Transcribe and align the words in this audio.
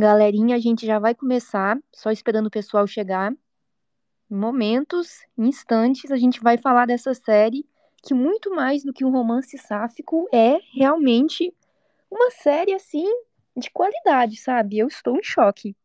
Galerinha, 0.00 0.56
a 0.56 0.58
gente 0.58 0.86
já 0.86 0.98
vai 0.98 1.14
começar, 1.14 1.78
só 1.94 2.10
esperando 2.10 2.46
o 2.46 2.50
pessoal 2.50 2.86
chegar. 2.86 3.34
Momentos, 4.30 5.26
instantes, 5.36 6.10
a 6.10 6.16
gente 6.16 6.40
vai 6.40 6.56
falar 6.56 6.86
dessa 6.86 7.12
série 7.12 7.68
que 8.02 8.14
muito 8.14 8.50
mais 8.50 8.82
do 8.84 8.92
que 8.92 9.04
um 9.04 9.10
romance 9.10 9.56
sáfico 9.58 10.28
é 10.32 10.58
realmente 10.72 11.54
uma 12.10 12.30
série 12.30 12.72
assim 12.74 13.06
de 13.56 13.70
qualidade, 13.70 14.36
sabe? 14.36 14.78
Eu 14.78 14.88
estou 14.88 15.16
em 15.16 15.22
choque. 15.22 15.76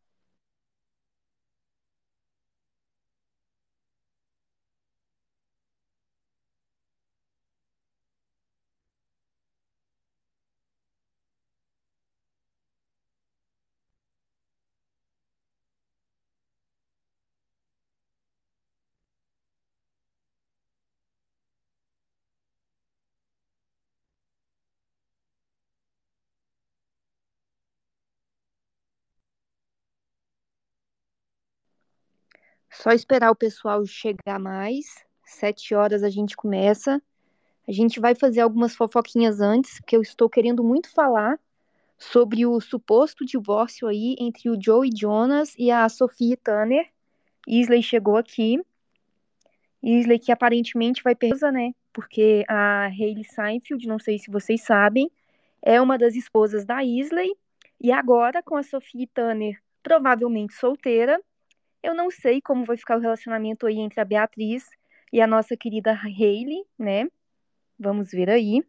Só 32.85 32.91
esperar 32.91 33.31
o 33.31 33.35
pessoal 33.35 33.83
chegar 33.83 34.39
mais. 34.39 34.85
Sete 35.23 35.73
horas 35.73 36.03
a 36.03 36.09
gente 36.11 36.37
começa. 36.37 37.01
A 37.67 37.71
gente 37.71 37.99
vai 37.99 38.13
fazer 38.13 38.41
algumas 38.41 38.75
fofoquinhas 38.75 39.41
antes, 39.41 39.79
porque 39.79 39.97
eu 39.97 40.03
estou 40.03 40.29
querendo 40.29 40.63
muito 40.63 40.93
falar 40.93 41.39
sobre 41.97 42.45
o 42.45 42.61
suposto 42.61 43.25
divórcio 43.25 43.87
aí 43.87 44.15
entre 44.19 44.51
o 44.51 44.61
Joe 44.61 44.87
Jonas 44.95 45.55
e 45.57 45.71
a 45.71 45.89
Sophie 45.89 46.37
Tanner. 46.37 46.87
Isley 47.47 47.81
chegou 47.81 48.17
aqui. 48.17 48.63
Isley 49.81 50.19
que 50.19 50.31
aparentemente 50.31 51.01
vai 51.01 51.15
perder, 51.15 51.51
né? 51.51 51.71
Porque 51.91 52.45
a 52.47 52.85
Hayley 52.85 53.23
Seinfeld, 53.23 53.87
não 53.87 53.97
sei 53.97 54.19
se 54.19 54.29
vocês 54.29 54.61
sabem, 54.61 55.09
é 55.59 55.81
uma 55.81 55.97
das 55.97 56.13
esposas 56.13 56.63
da 56.63 56.83
Isley. 56.83 57.35
E 57.81 57.91
agora, 57.91 58.43
com 58.43 58.55
a 58.55 58.61
Sophie 58.61 59.07
Tanner 59.07 59.59
provavelmente 59.81 60.53
solteira, 60.53 61.19
eu 61.85 61.93
não 61.93 62.09
sei 62.09 62.41
como 62.41 62.65
vai 62.65 62.77
ficar 62.77 62.97
o 62.97 62.99
relacionamento 62.99 63.67
aí 63.67 63.79
entre 63.79 64.01
a 64.01 64.05
Beatriz 64.05 64.67
e 65.13 65.21
a 65.21 65.27
nossa 65.27 65.55
querida 65.55 65.91
Hayley, 65.91 66.65
né? 66.77 67.07
Vamos 67.79 68.11
ver 68.11 68.29
aí. 68.29 68.63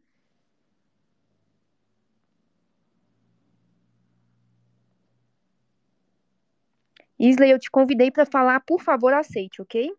Isley, 7.19 7.51
eu 7.51 7.59
te 7.59 7.71
convidei 7.71 8.11
para 8.11 8.27
falar, 8.27 8.61
por 8.61 8.83
favor, 8.83 9.13
aceite, 9.15 9.63
ok? 9.63 9.91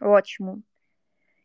Ótimo. 0.00 0.62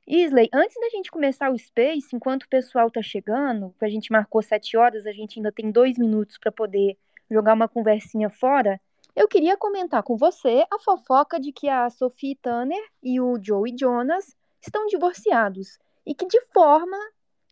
Isley, 0.06 0.50
antes 0.54 0.76
da 0.76 0.90
gente 0.90 1.10
começar 1.10 1.50
o 1.50 1.58
Space, 1.58 2.14
enquanto 2.14 2.44
o 2.44 2.50
pessoal 2.50 2.92
tá 2.92 3.02
chegando, 3.02 3.74
que 3.80 3.86
a 3.86 3.90
gente 3.90 4.12
marcou 4.12 4.42
sete 4.42 4.76
horas, 4.76 5.06
a 5.06 5.14
gente 5.14 5.40
ainda 5.40 5.52
tem 5.52 5.72
dois 5.72 5.98
minutos 5.98 6.38
para 6.38 6.52
poder 6.52 6.98
jogar 7.32 7.54
uma 7.54 7.70
conversinha 7.70 8.30
fora. 8.30 8.80
Eu 9.16 9.28
queria 9.28 9.56
comentar 9.56 10.02
com 10.02 10.18
você 10.18 10.66
a 10.72 10.80
fofoca 10.80 11.40
de 11.40 11.52
que 11.52 11.70
a 11.70 11.90
Sophie 11.90 12.36
Tanner 12.36 12.84
e 13.02 13.22
o 13.22 13.38
Joey 13.42 13.76
Jonas 13.80 14.36
estão 14.60 14.88
divorciados 14.88 15.78
e 16.06 16.16
que 16.16 16.26
de 16.26 16.42
forma 16.48 16.98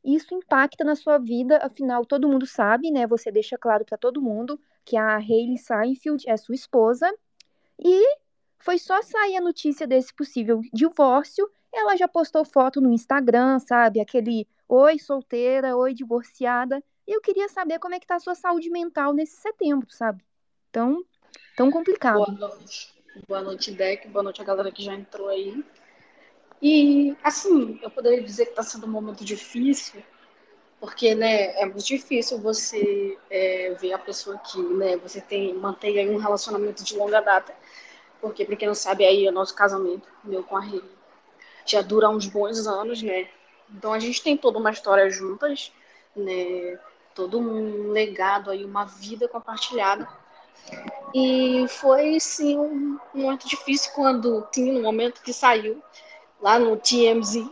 isso 0.03 0.33
impacta 0.33 0.83
na 0.83 0.95
sua 0.95 1.19
vida, 1.19 1.57
afinal 1.57 2.03
todo 2.03 2.27
mundo 2.27 2.47
sabe, 2.47 2.89
né? 2.89 3.05
Você 3.05 3.31
deixa 3.31 3.57
claro 3.57 3.85
para 3.85 3.97
todo 3.97 4.21
mundo 4.21 4.59
que 4.83 4.97
a 4.97 5.17
Hayley 5.17 5.57
Seinfeld 5.57 6.27
é 6.27 6.35
sua 6.35 6.55
esposa 6.55 7.13
e 7.77 8.17
foi 8.57 8.77
só 8.77 9.01
sair 9.01 9.37
a 9.37 9.41
notícia 9.41 9.85
desse 9.85 10.13
possível 10.13 10.61
divórcio, 10.73 11.49
ela 11.73 11.95
já 11.95 12.07
postou 12.07 12.43
foto 12.43 12.81
no 12.81 12.91
Instagram, 12.91 13.59
sabe? 13.59 13.99
Aquele 13.99 14.47
oi 14.67 14.99
solteira, 14.99 15.75
oi 15.75 15.93
divorciada. 15.93 16.83
E 17.07 17.15
eu 17.15 17.21
queria 17.21 17.49
saber 17.49 17.79
como 17.79 17.95
é 17.95 17.99
que 17.99 18.05
tá 18.05 18.15
a 18.15 18.19
sua 18.19 18.35
saúde 18.35 18.69
mental 18.69 19.13
nesse 19.13 19.37
setembro, 19.37 19.87
sabe? 19.89 20.23
Tão, 20.71 21.03
tão 21.61 21.69
complicado. 21.69 22.15
Boa 22.15 22.49
noite. 22.49 22.93
Boa 23.27 23.41
noite, 23.41 23.71
Deck. 23.71 24.07
Boa 24.07 24.23
noite 24.23 24.41
a 24.41 24.45
galera 24.45 24.71
que 24.71 24.83
já 24.83 24.95
entrou 24.95 25.29
aí. 25.29 25.63
E, 26.59 27.15
assim, 27.23 27.79
eu 27.83 27.89
poderia 27.91 28.23
dizer 28.23 28.45
que 28.45 28.51
está 28.51 28.63
sendo 28.63 28.87
um 28.87 28.89
momento 28.89 29.23
difícil, 29.23 30.01
porque, 30.79 31.13
né, 31.13 31.61
é 31.61 31.65
muito 31.65 31.85
difícil 31.85 32.39
você 32.39 33.15
é, 33.29 33.75
ver 33.79 33.93
a 33.93 33.99
pessoa 33.99 34.39
que, 34.39 34.59
né, 34.59 34.97
você 34.97 35.21
tem, 35.21 35.53
mantém 35.53 35.99
aí 35.99 36.09
um 36.09 36.17
relacionamento 36.17 36.83
de 36.83 36.97
longa 36.97 37.19
data, 37.19 37.53
porque, 38.19 38.43
para 38.43 38.55
quem 38.55 38.67
não 38.67 38.75
sabe, 38.75 39.05
aí 39.05 39.27
o 39.27 39.31
nosso 39.31 39.53
casamento, 39.53 40.07
meu 40.23 40.43
com 40.43 40.57
a 40.57 40.61
Rê, 40.61 40.81
já 41.65 41.81
dura 41.81 42.09
uns 42.09 42.25
bons 42.25 42.65
anos, 42.65 43.03
né, 43.03 43.27
então 43.69 43.93
a 43.93 43.99
gente 43.99 44.21
tem 44.23 44.35
toda 44.37 44.59
uma 44.59 44.71
história 44.71 45.09
juntas, 45.09 45.71
né, 46.15 46.79
todo 47.15 47.39
um 47.39 47.91
legado 47.91 48.51
aí, 48.51 48.63
uma 48.63 48.85
vida 48.85 49.27
compartilhada, 49.27 50.07
e 51.13 51.65
foi, 51.67 52.19
sim, 52.19 52.57
um 52.57 52.99
momento 53.13 53.47
difícil 53.47 53.91
quando 53.93 54.47
tinha 54.51 54.71
um 54.73 54.81
momento 54.81 55.21
que 55.21 55.33
saiu 55.33 55.81
lá 56.41 56.57
no 56.57 56.77
TMZ 56.77 57.49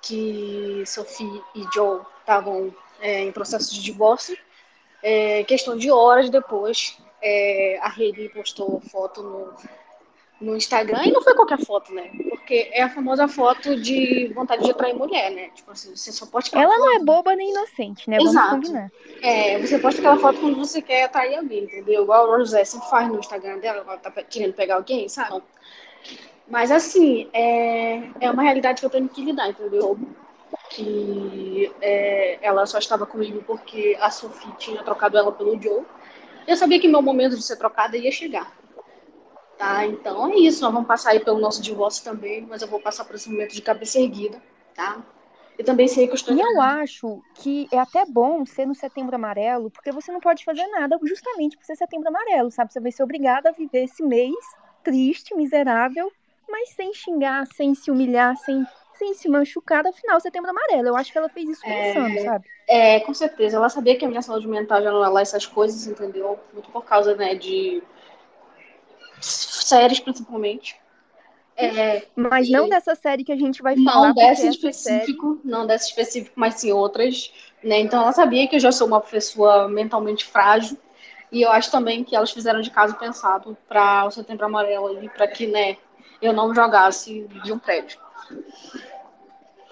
que 0.00 0.82
Sophie 0.86 1.42
e 1.54 1.64
Joe 1.72 2.00
estavam 2.20 2.74
é, 3.00 3.20
em 3.20 3.32
processo 3.32 3.74
de 3.74 3.82
divórcio. 3.82 4.36
É, 5.02 5.42
questão 5.44 5.76
de 5.76 5.90
horas 5.90 6.30
depois, 6.30 6.96
é, 7.20 7.78
a 7.82 7.88
Hayley 7.88 8.28
postou 8.28 8.80
foto 8.80 9.22
no, 9.22 9.54
no 10.42 10.56
Instagram, 10.56 11.04
e 11.04 11.12
não 11.12 11.22
foi 11.22 11.34
qualquer 11.34 11.58
foto, 11.64 11.94
né? 11.94 12.10
Porque 12.28 12.68
é 12.72 12.82
a 12.82 12.90
famosa 12.90 13.28
foto 13.28 13.80
de 13.80 14.32
vontade 14.34 14.64
de 14.64 14.70
atrair 14.70 14.94
mulher, 14.94 15.30
né? 15.30 15.50
Tipo 15.54 15.70
assim, 15.70 15.94
você 15.94 16.10
só 16.10 16.26
pode 16.26 16.50
Ela 16.52 16.66
foto... 16.66 16.78
não 16.78 16.96
é 16.96 16.98
boba 16.98 17.36
nem 17.36 17.50
inocente, 17.50 18.10
né? 18.10 18.18
Vamos 18.18 18.32
Exato. 18.32 18.50
combinar. 18.50 18.90
É, 19.22 19.58
você 19.60 19.78
posta 19.78 20.00
aquela 20.00 20.18
foto 20.18 20.40
quando 20.40 20.56
você 20.56 20.82
quer 20.82 21.04
atrair 21.04 21.36
alguém, 21.36 21.64
entendeu? 21.64 22.02
Igual 22.02 22.32
a 22.32 22.36
Rosé 22.36 22.64
sempre 22.64 22.90
faz 22.90 23.08
no 23.08 23.20
Instagram 23.20 23.58
dela, 23.58 23.84
ela 23.86 23.96
tá 23.96 24.10
querendo 24.22 24.54
pegar 24.54 24.74
alguém, 24.74 25.08
sabe? 25.08 25.42
Mas 26.48 26.70
assim, 26.70 27.28
é, 27.32 28.10
é 28.20 28.30
uma 28.30 28.42
realidade 28.42 28.80
que 28.80 28.86
eu 28.86 28.90
tenho 28.90 29.08
que 29.08 29.24
lidar, 29.24 29.48
entendeu? 29.48 29.98
Que 30.70 31.72
é, 31.80 32.38
ela 32.42 32.66
só 32.66 32.78
estava 32.78 33.06
comigo 33.06 33.42
porque 33.46 33.96
a 34.00 34.10
Sophie 34.10 34.52
tinha 34.58 34.82
trocado 34.82 35.16
ela 35.16 35.30
pelo 35.30 35.60
Joe. 35.60 35.82
Eu 36.46 36.56
sabia 36.56 36.80
que 36.80 36.88
meu 36.88 37.00
momento 37.00 37.36
de 37.36 37.42
ser 37.42 37.56
trocada 37.56 37.96
ia 37.96 38.10
chegar. 38.10 38.52
Tá? 39.62 39.86
Então 39.86 40.28
é 40.28 40.34
isso, 40.38 40.60
nós 40.60 40.72
vamos 40.72 40.88
passar 40.88 41.10
aí 41.10 41.20
pelo 41.20 41.38
nosso 41.38 41.62
divórcio 41.62 42.02
também, 42.02 42.44
mas 42.50 42.62
eu 42.62 42.66
vou 42.66 42.80
passar 42.80 43.04
por 43.04 43.14
esse 43.14 43.30
momento 43.30 43.54
de 43.54 43.62
cabeça 43.62 44.00
erguida, 44.00 44.42
tá? 44.74 45.00
Eu 45.56 45.64
também 45.64 45.86
sei 45.86 46.08
que 46.08 46.10
eu 46.10 46.16
estou. 46.16 46.34
E 46.34 46.40
eu 46.40 46.60
acho 46.60 47.22
que 47.36 47.68
é 47.70 47.78
até 47.78 48.04
bom 48.04 48.44
ser 48.44 48.66
no 48.66 48.74
setembro 48.74 49.14
amarelo, 49.14 49.70
porque 49.70 49.92
você 49.92 50.10
não 50.10 50.18
pode 50.18 50.44
fazer 50.44 50.66
nada 50.66 50.98
justamente 51.04 51.56
por 51.56 51.64
ser 51.64 51.76
setembro 51.76 52.08
amarelo, 52.08 52.50
sabe? 52.50 52.72
Você 52.72 52.80
vai 52.80 52.90
ser 52.90 53.04
obrigada 53.04 53.50
a 53.50 53.52
viver 53.52 53.84
esse 53.84 54.02
mês 54.02 54.34
triste, 54.82 55.32
miserável, 55.36 56.10
mas 56.48 56.70
sem 56.70 56.92
xingar, 56.92 57.46
sem 57.54 57.72
se 57.72 57.88
humilhar, 57.88 58.36
sem, 58.38 58.66
sem 58.98 59.14
se 59.14 59.28
machucar, 59.28 59.86
afinal, 59.86 60.18
setembro 60.20 60.50
amarelo. 60.50 60.88
Eu 60.88 60.96
acho 60.96 61.12
que 61.12 61.18
ela 61.18 61.28
fez 61.28 61.48
isso 61.48 61.62
pensando, 61.62 62.18
é, 62.18 62.24
sabe? 62.24 62.48
É, 62.66 62.98
com 62.98 63.14
certeza. 63.14 63.58
Ela 63.58 63.68
sabia 63.68 63.96
que 63.96 64.04
a 64.04 64.08
minha 64.08 64.22
saúde 64.22 64.48
mental 64.48 64.82
já 64.82 64.90
não 64.90 65.04
é 65.04 65.08
lá 65.08 65.20
essas 65.20 65.46
coisas, 65.46 65.86
entendeu? 65.86 66.36
Muito 66.52 66.68
por 66.70 66.84
causa, 66.84 67.14
né, 67.14 67.36
de 67.36 67.80
séries, 69.26 70.00
principalmente. 70.00 70.80
É, 71.54 72.06
mas 72.16 72.48
não 72.48 72.68
dessa 72.68 72.94
série 72.94 73.24
que 73.24 73.32
a 73.32 73.36
gente 73.36 73.62
vai 73.62 73.76
falar. 73.76 74.08
Não 74.08 74.14
dessa 74.14 74.46
específico, 74.46 75.36
série... 75.36 75.48
não 75.48 75.66
dessa 75.66 75.86
específico, 75.86 76.32
mas 76.34 76.54
sim 76.54 76.72
outras. 76.72 77.32
Né? 77.62 77.80
Então 77.80 78.02
ela 78.02 78.12
sabia 78.12 78.48
que 78.48 78.56
eu 78.56 78.60
já 78.60 78.72
sou 78.72 78.86
uma 78.86 79.00
pessoa 79.00 79.68
mentalmente 79.68 80.24
frágil. 80.24 80.76
E 81.30 81.42
eu 81.42 81.50
acho 81.50 81.70
também 81.70 82.04
que 82.04 82.14
elas 82.14 82.30
fizeram 82.30 82.60
de 82.60 82.70
caso 82.70 82.94
pensado 82.96 83.56
para 83.68 84.04
o 84.06 84.10
Setembro 84.10 84.44
Amarelo 84.44 85.02
e 85.02 85.08
para 85.08 85.26
que, 85.26 85.46
né, 85.46 85.78
eu 86.20 86.32
não 86.32 86.54
jogasse 86.54 87.26
de 87.42 87.52
um 87.52 87.58
prédio. 87.58 87.98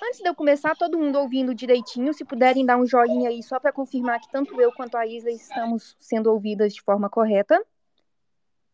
Antes 0.03 0.21
de 0.21 0.29
eu 0.29 0.35
começar, 0.35 0.75
todo 0.75 0.99
mundo 0.99 1.19
ouvindo 1.19 1.55
direitinho, 1.55 2.15
se 2.15 2.25
puderem 2.25 2.65
dar 2.65 2.79
um 2.79 2.87
joinha 2.87 3.29
aí 3.29 3.43
só 3.43 3.61
para 3.61 3.73
confirmar 3.73 4.19
que 4.21 4.31
tanto 4.31 4.59
eu 4.59 4.73
quanto 4.73 4.97
a 4.97 5.07
Isla 5.07 5.31
estamos 5.31 5.95
sendo 6.01 6.33
ouvidas 6.33 6.73
de 6.73 6.81
forma 6.81 7.11
correta. 7.11 7.63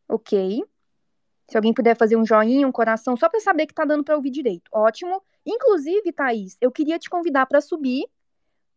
Ok. 0.09 0.65
Se 1.49 1.57
alguém 1.57 1.75
puder 1.75 1.97
fazer 1.97 2.17
um 2.17 2.27
joinha, 2.27 2.67
um 2.67 2.73
coração, 2.73 3.17
só 3.17 3.29
para 3.29 3.41
saber 3.41 3.67
que 3.67 3.75
tá 3.75 3.85
dando 3.85 4.05
para 4.05 4.17
ouvir 4.17 4.31
direito. 4.31 4.69
Ótimo. 4.73 5.23
Inclusive, 5.47 6.13
Thaís, 6.13 6.57
eu 6.61 6.73
queria 6.73 6.99
te 6.99 7.09
convidar 7.11 7.47
para 7.47 7.61
subir 7.61 8.07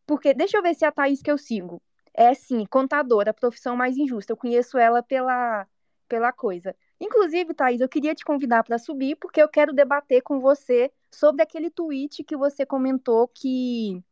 Porque, 0.07 0.33
deixa 0.33 0.57
eu 0.57 0.63
ver 0.63 0.75
se 0.75 0.85
é 0.85 0.87
a 0.87 0.91
Thaís 0.91 1.21
que 1.21 1.31
eu 1.31 1.37
sigo. 1.37 1.81
É 2.13 2.33
sim, 2.33 2.65
contadora, 2.65 3.33
profissão 3.33 3.75
mais 3.77 3.97
injusta. 3.97 4.33
Eu 4.33 4.37
conheço 4.37 4.77
ela 4.77 5.03
pela, 5.03 5.67
pela 6.07 6.33
coisa. 6.33 6.75
Inclusive, 6.99 7.53
Thaís, 7.53 7.81
eu 7.81 7.89
queria 7.89 8.15
te 8.15 8.25
convidar 8.25 8.63
para 8.63 8.79
subir, 8.79 9.15
porque 9.17 9.41
eu 9.41 9.49
quero 9.49 9.73
debater 9.73 10.21
com 10.23 10.39
você 10.39 10.91
sobre 11.11 11.43
aquele 11.43 11.69
tweet 11.69 12.23
que 12.23 12.35
você 12.37 12.65
comentou 12.65 13.27
que 13.27 14.03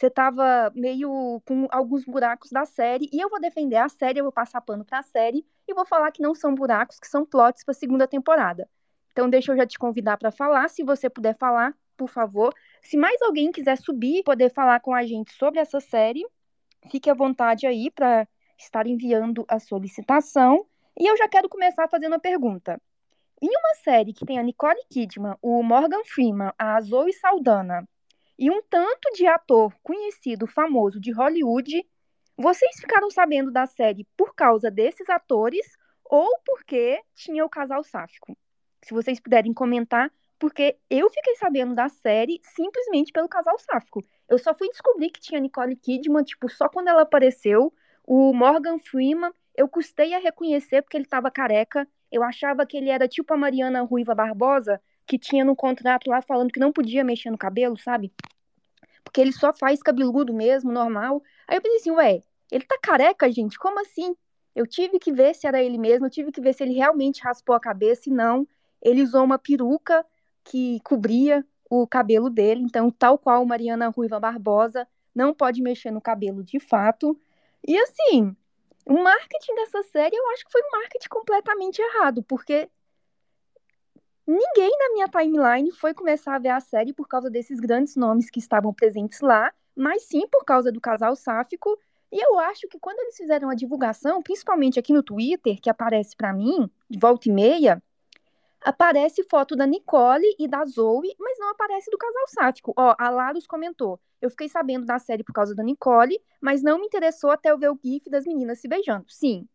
você 0.00 0.06
estava 0.06 0.72
meio 0.74 1.42
com 1.44 1.68
alguns 1.70 2.06
buracos 2.06 2.50
da 2.50 2.64
série, 2.64 3.06
e 3.12 3.20
eu 3.20 3.28
vou 3.28 3.38
defender 3.38 3.76
a 3.76 3.86
série, 3.86 4.18
eu 4.18 4.24
vou 4.24 4.32
passar 4.32 4.62
pano 4.62 4.82
para 4.82 5.00
a 5.00 5.02
série, 5.02 5.44
e 5.68 5.74
vou 5.74 5.84
falar 5.84 6.10
que 6.10 6.22
não 6.22 6.34
são 6.34 6.54
buracos, 6.54 6.98
que 6.98 7.06
são 7.06 7.22
plots 7.26 7.62
para 7.62 7.72
a 7.72 7.74
segunda 7.74 8.08
temporada. 8.08 8.66
Então, 9.12 9.28
deixa 9.28 9.52
eu 9.52 9.58
já 9.58 9.66
te 9.66 9.78
convidar 9.78 10.16
para 10.16 10.30
falar, 10.30 10.70
se 10.70 10.82
você 10.82 11.10
puder 11.10 11.36
falar, 11.36 11.74
por 11.98 12.08
favor. 12.08 12.54
Se 12.80 12.96
mais 12.96 13.20
alguém 13.20 13.52
quiser 13.52 13.76
subir, 13.76 14.22
poder 14.22 14.50
falar 14.50 14.80
com 14.80 14.94
a 14.94 15.04
gente 15.04 15.34
sobre 15.34 15.60
essa 15.60 15.80
série, 15.80 16.24
fique 16.90 17.10
à 17.10 17.14
vontade 17.14 17.66
aí 17.66 17.90
para 17.90 18.26
estar 18.56 18.86
enviando 18.86 19.44
a 19.48 19.58
solicitação. 19.58 20.64
E 20.98 21.06
eu 21.06 21.16
já 21.18 21.28
quero 21.28 21.46
começar 21.46 21.86
fazendo 21.88 22.12
uma 22.14 22.18
pergunta. 22.18 22.80
Em 23.42 23.48
uma 23.48 23.74
série 23.84 24.14
que 24.14 24.24
tem 24.24 24.38
a 24.38 24.42
Nicole 24.42 24.80
Kidman, 24.90 25.36
o 25.42 25.62
Morgan 25.62 26.04
Freeman, 26.06 26.52
a 26.58 26.80
Zoe 26.80 27.12
Saldana 27.12 27.86
e 28.40 28.50
um 28.50 28.62
tanto 28.62 29.12
de 29.12 29.26
ator 29.26 29.70
conhecido, 29.82 30.46
famoso 30.46 30.98
de 30.98 31.12
Hollywood, 31.12 31.86
vocês 32.38 32.80
ficaram 32.80 33.10
sabendo 33.10 33.52
da 33.52 33.66
série 33.66 34.08
por 34.16 34.34
causa 34.34 34.70
desses 34.70 35.10
atores 35.10 35.66
ou 36.02 36.26
porque 36.46 37.02
tinha 37.14 37.44
o 37.44 37.50
casal 37.50 37.84
sáfico? 37.84 38.34
Se 38.82 38.94
vocês 38.94 39.20
puderem 39.20 39.52
comentar, 39.52 40.10
porque 40.38 40.78
eu 40.88 41.10
fiquei 41.10 41.36
sabendo 41.36 41.74
da 41.74 41.90
série 41.90 42.40
simplesmente 42.42 43.12
pelo 43.12 43.28
casal 43.28 43.58
sáfico. 43.58 44.02
Eu 44.26 44.38
só 44.38 44.54
fui 44.54 44.70
descobrir 44.70 45.10
que 45.10 45.20
tinha 45.20 45.38
Nicole 45.38 45.76
Kidman, 45.76 46.24
tipo, 46.24 46.48
só 46.48 46.66
quando 46.66 46.88
ela 46.88 47.02
apareceu. 47.02 47.70
O 48.06 48.32
Morgan 48.32 48.78
Freeman, 48.78 49.34
eu 49.54 49.68
custei 49.68 50.14
a 50.14 50.18
reconhecer 50.18 50.80
porque 50.80 50.96
ele 50.96 51.04
tava 51.04 51.30
careca. 51.30 51.86
Eu 52.10 52.22
achava 52.22 52.64
que 52.64 52.78
ele 52.78 52.88
era 52.88 53.06
tipo 53.06 53.34
a 53.34 53.36
Mariana 53.36 53.82
Ruiva 53.82 54.14
Barbosa, 54.14 54.80
que 55.10 55.18
tinha 55.18 55.44
no 55.44 55.56
contrato 55.56 56.08
lá 56.08 56.22
falando 56.22 56.52
que 56.52 56.60
não 56.60 56.72
podia 56.72 57.02
mexer 57.02 57.32
no 57.32 57.36
cabelo, 57.36 57.76
sabe? 57.76 58.12
Porque 59.02 59.20
ele 59.20 59.32
só 59.32 59.52
faz 59.52 59.82
cabeludo 59.82 60.32
mesmo, 60.32 60.70
normal. 60.70 61.20
Aí 61.48 61.56
eu 61.56 61.60
pensei 61.60 61.78
assim, 61.78 61.90
ué, 61.90 62.22
ele 62.48 62.64
tá 62.64 62.78
careca, 62.80 63.28
gente? 63.28 63.58
Como 63.58 63.80
assim? 63.80 64.14
Eu 64.54 64.68
tive 64.68 65.00
que 65.00 65.10
ver 65.10 65.34
se 65.34 65.48
era 65.48 65.60
ele 65.60 65.78
mesmo, 65.78 66.06
eu 66.06 66.10
tive 66.10 66.30
que 66.30 66.40
ver 66.40 66.54
se 66.54 66.62
ele 66.62 66.74
realmente 66.74 67.24
raspou 67.24 67.56
a 67.56 67.60
cabeça 67.60 68.08
e 68.08 68.12
não. 68.12 68.46
Ele 68.80 69.02
usou 69.02 69.24
uma 69.24 69.36
peruca 69.36 70.06
que 70.44 70.78
cobria 70.84 71.44
o 71.68 71.88
cabelo 71.88 72.30
dele, 72.30 72.62
então, 72.62 72.88
tal 72.88 73.18
qual 73.18 73.44
Mariana 73.44 73.88
Ruiva 73.88 74.20
Barbosa, 74.20 74.86
não 75.12 75.34
pode 75.34 75.60
mexer 75.60 75.90
no 75.90 76.00
cabelo 76.00 76.44
de 76.44 76.60
fato. 76.60 77.18
E 77.66 77.76
assim, 77.76 78.36
o 78.86 79.02
marketing 79.02 79.56
dessa 79.56 79.82
série 79.82 80.14
eu 80.14 80.30
acho 80.30 80.44
que 80.44 80.52
foi 80.52 80.62
um 80.62 80.78
marketing 80.78 81.08
completamente 81.08 81.82
errado, 81.82 82.22
porque 82.22 82.68
ninguém 84.26 84.70
na 84.78 84.92
minha 84.92 85.08
timeline 85.08 85.70
foi 85.72 85.94
começar 85.94 86.34
a 86.34 86.38
ver 86.38 86.50
a 86.50 86.60
série 86.60 86.92
por 86.92 87.08
causa 87.08 87.30
desses 87.30 87.60
grandes 87.60 87.96
nomes 87.96 88.30
que 88.30 88.38
estavam 88.38 88.72
presentes 88.72 89.20
lá, 89.20 89.52
mas 89.74 90.04
sim 90.04 90.26
por 90.28 90.44
causa 90.44 90.70
do 90.70 90.80
casal 90.80 91.16
sáfico. 91.16 91.78
E 92.12 92.18
eu 92.24 92.38
acho 92.38 92.68
que 92.68 92.78
quando 92.78 92.98
eles 93.00 93.16
fizeram 93.16 93.48
a 93.48 93.54
divulgação, 93.54 94.22
principalmente 94.22 94.78
aqui 94.78 94.92
no 94.92 95.02
Twitter, 95.02 95.60
que 95.60 95.70
aparece 95.70 96.16
para 96.16 96.32
mim, 96.32 96.68
de 96.88 96.98
volta 96.98 97.28
e 97.28 97.32
meia, 97.32 97.82
aparece 98.60 99.22
foto 99.24 99.56
da 99.56 99.66
Nicole 99.66 100.34
e 100.38 100.46
da 100.48 100.64
Zoe, 100.64 101.14
mas 101.18 101.38
não 101.38 101.50
aparece 101.50 101.90
do 101.90 101.98
casal 101.98 102.26
sáfico. 102.28 102.72
Ó, 102.76 102.94
a 102.98 103.10
Larus 103.10 103.46
comentou. 103.46 104.00
Eu 104.20 104.28
fiquei 104.28 104.48
sabendo 104.48 104.84
da 104.84 104.98
série 104.98 105.24
por 105.24 105.32
causa 105.32 105.54
da 105.54 105.62
Nicole, 105.62 106.20
mas 106.40 106.62
não 106.62 106.78
me 106.78 106.86
interessou 106.86 107.30
até 107.30 107.50
eu 107.50 107.58
ver 107.58 107.70
o 107.70 107.78
gif 107.82 108.10
das 108.10 108.26
meninas 108.26 108.60
se 108.60 108.68
beijando. 108.68 109.06
Sim, 109.08 109.48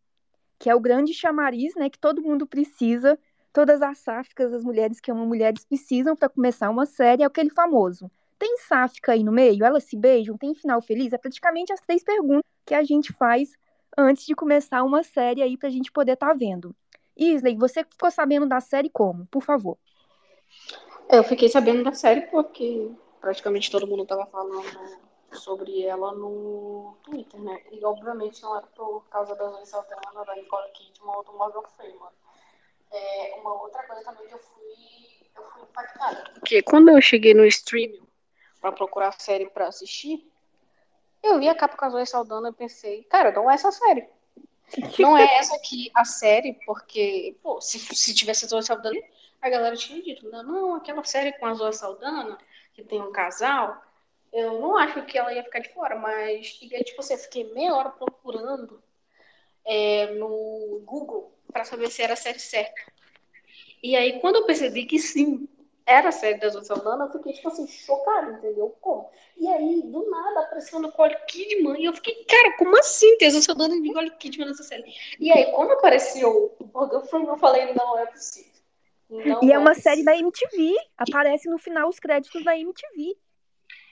que 0.58 0.68
é 0.70 0.74
o 0.74 0.80
grande 0.80 1.12
chamariz, 1.14 1.74
né, 1.76 1.88
que 1.88 1.98
todo 1.98 2.22
mundo 2.22 2.46
precisa, 2.46 3.18
todas 3.56 3.80
as 3.80 3.96
sáficas, 3.96 4.52
as 4.52 4.62
mulheres 4.62 5.00
que 5.00 5.10
amam 5.10 5.24
mulheres 5.24 5.64
precisam 5.64 6.14
para 6.14 6.28
começar 6.28 6.68
uma 6.68 6.84
série, 6.84 7.22
é 7.22 7.26
aquele 7.26 7.48
famoso. 7.48 8.10
Tem 8.38 8.58
sáfica 8.58 9.12
aí 9.12 9.24
no 9.24 9.32
meio? 9.32 9.64
Elas 9.64 9.84
se 9.84 9.96
beijam? 9.96 10.36
Tem 10.36 10.54
final 10.54 10.82
feliz? 10.82 11.10
É 11.14 11.16
praticamente 11.16 11.72
as 11.72 11.80
três 11.80 12.04
perguntas 12.04 12.44
que 12.66 12.74
a 12.74 12.82
gente 12.82 13.14
faz 13.14 13.54
antes 13.96 14.26
de 14.26 14.34
começar 14.34 14.82
uma 14.82 15.02
série 15.02 15.40
aí 15.40 15.56
pra 15.56 15.70
gente 15.70 15.90
poder 15.90 16.12
estar 16.12 16.26
tá 16.26 16.34
vendo. 16.34 16.76
Isley, 17.16 17.56
você 17.56 17.82
ficou 17.82 18.10
sabendo 18.10 18.46
da 18.46 18.60
série 18.60 18.90
como? 18.90 19.24
Por 19.28 19.42
favor. 19.42 19.78
Eu 21.08 21.24
fiquei 21.24 21.48
sabendo 21.48 21.82
da 21.82 21.94
série 21.94 22.26
porque 22.26 22.90
praticamente 23.22 23.70
todo 23.70 23.86
mundo 23.86 24.02
estava 24.02 24.26
falando 24.26 24.66
sobre 25.32 25.82
ela 25.82 26.12
no 26.12 26.94
Twitter, 27.02 27.40
né? 27.40 27.58
E 27.72 27.82
obviamente 27.82 28.42
não 28.42 28.54
era 28.54 28.66
por 28.66 29.08
causa 29.08 29.34
da 29.34 29.48
Zoe 29.48 29.64
Saldana, 29.64 30.26
da 30.26 30.34
Nicole 30.34 30.70
Kidman 30.72 31.16
ou 31.16 31.24
do 31.24 31.32
Morgan 31.32 31.62
Freeman. 31.74 32.10
É, 32.92 33.34
uma 33.40 33.62
outra 33.62 33.82
coisa 33.84 34.02
também 34.04 34.26
que 34.26 34.34
eu 34.34 34.38
fui, 34.38 35.28
eu 35.36 35.42
fui 35.50 35.62
impactada. 35.62 36.30
Porque 36.34 36.62
quando 36.62 36.90
eu 36.90 37.00
cheguei 37.00 37.34
no 37.34 37.44
streaming 37.46 38.06
para 38.60 38.72
procurar 38.72 39.08
a 39.08 39.12
série 39.12 39.48
para 39.50 39.68
assistir, 39.68 40.30
eu 41.22 41.38
vi 41.38 41.48
a 41.48 41.54
capa 41.54 41.76
com 41.76 41.84
a 41.84 41.90
Zoe 41.90 42.06
Saldana 42.06 42.50
e 42.50 42.52
pensei, 42.52 43.04
cara, 43.04 43.32
não 43.32 43.50
é 43.50 43.54
essa 43.54 43.70
série. 43.70 44.08
Não 44.98 45.16
é 45.16 45.36
essa 45.36 45.54
aqui 45.54 45.90
a 45.94 46.04
série, 46.04 46.58
porque, 46.66 47.36
pô, 47.42 47.60
se, 47.60 47.78
se 47.78 48.14
tivesse 48.14 48.46
Zoe 48.46 48.62
Saldana, 48.62 48.98
a 49.40 49.48
galera 49.48 49.76
tinha 49.76 50.02
dito, 50.02 50.28
não, 50.28 50.42
não, 50.42 50.74
aquela 50.74 51.04
série 51.04 51.32
com 51.32 51.46
a 51.46 51.54
Zoe 51.54 51.72
Saldana, 51.72 52.38
que 52.74 52.82
tem 52.82 53.00
um 53.00 53.12
casal, 53.12 53.80
eu 54.32 54.60
não 54.60 54.76
acho 54.76 55.04
que 55.04 55.16
ela 55.16 55.32
ia 55.32 55.44
ficar 55.44 55.60
de 55.60 55.72
fora, 55.72 55.96
mas, 55.96 56.58
e 56.60 56.84
tipo 56.84 57.00
assim, 57.00 57.14
eu 57.14 57.18
fiquei 57.20 57.52
meia 57.52 57.74
hora 57.74 57.90
procurando 57.90 58.82
é, 59.66 60.12
no 60.14 60.80
Google 60.84 61.32
para 61.52 61.64
saber 61.64 61.90
se 61.90 62.02
era 62.02 62.12
a 62.12 62.16
série 62.16 62.38
certa. 62.38 62.80
E 63.82 63.96
aí, 63.96 64.20
quando 64.20 64.36
eu 64.36 64.46
percebi 64.46 64.84
que 64.84 64.98
sim, 64.98 65.48
era 65.86 66.08
a 66.08 66.12
série 66.12 66.38
da 66.38 66.48
Zoe 66.48 66.64
Saldana, 66.64 67.04
eu 67.04 67.12
fiquei, 67.12 67.32
tipo 67.32 67.48
assim, 67.48 67.66
chocada, 67.68 68.32
entendeu? 68.32 68.76
Como? 68.80 69.08
E 69.36 69.46
aí, 69.46 69.82
do 69.84 70.10
nada, 70.10 70.40
apareceu 70.40 70.80
Nicole 70.80 71.16
Kidman, 71.28 71.80
e 71.80 71.84
eu 71.84 71.92
fiquei, 71.92 72.24
cara, 72.24 72.56
como 72.56 72.76
assim 72.78 73.16
ter 73.18 73.30
Zoe 73.30 73.42
Saldana 73.42 73.76
e 73.76 73.80
Nicole 73.80 74.10
Kidman 74.10 74.48
nessa 74.48 74.64
série? 74.64 74.92
E 75.20 75.30
aí, 75.30 75.52
quando 75.52 75.72
apareceu 75.72 76.54
o 76.58 76.70
Morgan 76.74 77.02
Freeman, 77.02 77.28
eu 77.28 77.38
falei, 77.38 77.72
não 77.72 77.98
é 77.98 78.06
possível. 78.06 78.52
Não 79.08 79.42
e 79.42 79.52
é, 79.52 79.54
é 79.54 79.58
uma 79.58 79.70
possível. 79.70 79.90
série 79.90 80.04
da 80.04 80.16
MTV, 80.16 80.74
aparece 80.96 81.48
no 81.48 81.58
final 81.58 81.88
os 81.88 82.00
créditos 82.00 82.42
da 82.42 82.58
MTV. 82.58 83.16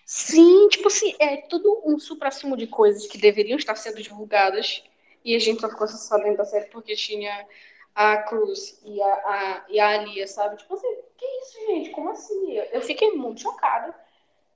Sim, 0.05 0.69
tipo 0.69 0.89
assim, 0.89 1.15
é 1.19 1.39
tudo 1.49 1.83
um 1.87 1.99
supra-sumo 1.99 2.57
de 2.57 2.67
coisas 2.67 3.07
que 3.07 3.17
deveriam 3.17 3.57
estar 3.57 3.77
sendo 3.77 4.03
divulgadas, 4.03 4.83
e 5.25 5.35
a 5.35 5.39
gente 5.39 5.61
só 5.61 5.69
ficou 5.69 5.89
sabendo 5.89 6.37
da 6.37 6.45
série 6.45 6.67
porque 6.67 6.95
tinha 6.95 7.47
a 7.95 8.19
Cruz 8.19 8.81
e 8.85 9.01
a, 9.01 9.07
a, 9.07 9.65
e 9.69 9.81
a 9.81 9.89
Alia, 9.89 10.27
sabe? 10.27 10.57
Tipo 10.57 10.75
assim, 10.75 10.97
que 11.17 11.25
isso, 11.25 11.67
gente? 11.67 11.91
Como 11.91 12.11
assim? 12.11 12.53
Eu 12.73 12.83
fiquei 12.83 13.13
muito 13.13 13.41
chocada, 13.41 13.95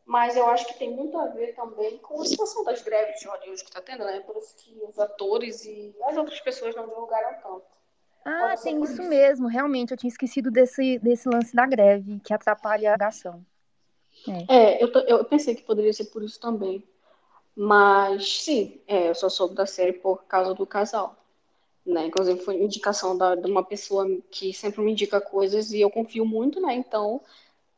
mas 0.04 0.36
eu 0.36 0.46
acho 0.48 0.66
que 0.66 0.78
tem 0.78 0.90
muito 0.90 1.16
a 1.18 1.26
ver 1.26 1.54
também 1.54 1.98
com 1.98 2.20
a 2.20 2.24
situação 2.24 2.64
das 2.64 2.82
greves 2.82 3.20
de 3.20 3.28
Hollywood 3.28 3.64
que 3.64 3.70
tá 3.70 3.80
tendo, 3.80 4.04
né? 4.04 4.20
Por 4.20 4.36
isso 4.36 4.54
que 4.56 4.78
os 4.86 4.98
atores 4.98 5.64
e 5.64 5.94
as 6.02 6.16
outras 6.16 6.40
pessoas 6.40 6.74
não 6.74 6.88
divulgaram 6.88 7.40
tanto. 7.40 7.78
Ah, 8.24 8.54
tem 8.62 8.82
isso, 8.82 8.92
isso 8.92 9.02
mesmo, 9.04 9.46
realmente. 9.46 9.92
Eu 9.92 9.96
tinha 9.96 10.08
esquecido 10.08 10.50
desse, 10.50 10.98
desse 10.98 11.28
lance 11.28 11.54
da 11.54 11.64
greve, 11.66 12.20
que 12.20 12.34
atrapalha 12.34 12.94
a 12.98 13.06
ação. 13.06 13.44
É, 14.48 14.54
é 14.54 14.84
eu, 14.84 14.88
eu 15.06 15.24
pensei 15.24 15.54
que 15.54 15.62
poderia 15.62 15.92
ser 15.92 16.06
por 16.06 16.22
isso 16.22 16.38
também. 16.38 16.84
Mas, 17.60 18.42
sim, 18.44 18.80
é, 18.86 19.08
eu 19.08 19.14
só 19.14 19.28
soube 19.28 19.54
da 19.54 19.66
série 19.66 19.92
por 19.92 20.24
causa 20.24 20.54
do 20.54 20.64
casal 20.64 21.18
né? 21.88 22.06
Inclusive 22.06 22.40
foi 22.40 22.56
indicação 22.62 23.16
da, 23.16 23.34
de 23.34 23.50
uma 23.50 23.64
pessoa 23.64 24.06
que 24.30 24.52
sempre 24.52 24.82
me 24.82 24.92
indica 24.92 25.20
coisas 25.20 25.72
e 25.72 25.80
eu 25.80 25.90
confio 25.90 26.24
muito, 26.24 26.60
né? 26.60 26.74
Então 26.74 27.20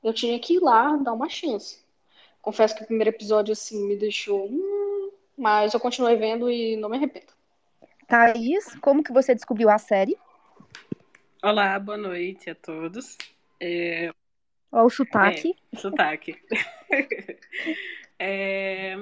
eu 0.02 0.12
tinha 0.12 0.38
que 0.38 0.54
ir 0.54 0.60
lá 0.60 0.96
dar 0.96 1.12
uma 1.12 1.28
chance. 1.28 1.78
Confesso 2.42 2.74
que 2.74 2.82
o 2.82 2.86
primeiro 2.86 3.10
episódio 3.10 3.52
assim 3.52 3.86
me 3.86 3.96
deixou, 3.96 4.46
hum, 4.46 5.10
mas 5.36 5.72
eu 5.72 5.80
continuei 5.80 6.16
vendo 6.16 6.50
e 6.50 6.76
não 6.76 6.88
me 6.88 6.96
arrependo. 6.96 7.32
Thaís, 8.08 8.74
como 8.80 9.04
que 9.04 9.12
você 9.12 9.34
descobriu 9.34 9.70
a 9.70 9.78
série? 9.78 10.18
Olá, 11.42 11.78
boa 11.78 11.96
noite 11.96 12.50
a 12.50 12.54
todos. 12.54 13.16
É... 13.60 14.12
Olha 14.72 14.84
o 14.84 14.90
sotaque. 14.90 15.54
É, 15.72 15.78
sotaque. 15.78 16.36
é, 18.18 18.96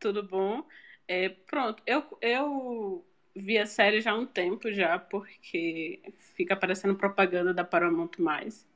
tudo 0.00 0.22
bom? 0.22 0.66
É, 1.06 1.28
pronto, 1.28 1.82
eu, 1.86 2.02
eu 2.20 3.06
vi 3.36 3.58
a 3.58 3.66
série 3.66 4.00
já 4.00 4.12
há 4.12 4.18
um 4.18 4.26
tempo 4.26 4.72
já, 4.72 4.98
porque 4.98 6.00
fica 6.34 6.54
aparecendo 6.54 6.96
propaganda 6.96 7.54
da 7.54 7.62
Paramount+. 7.62 8.18
Mais. 8.18 8.66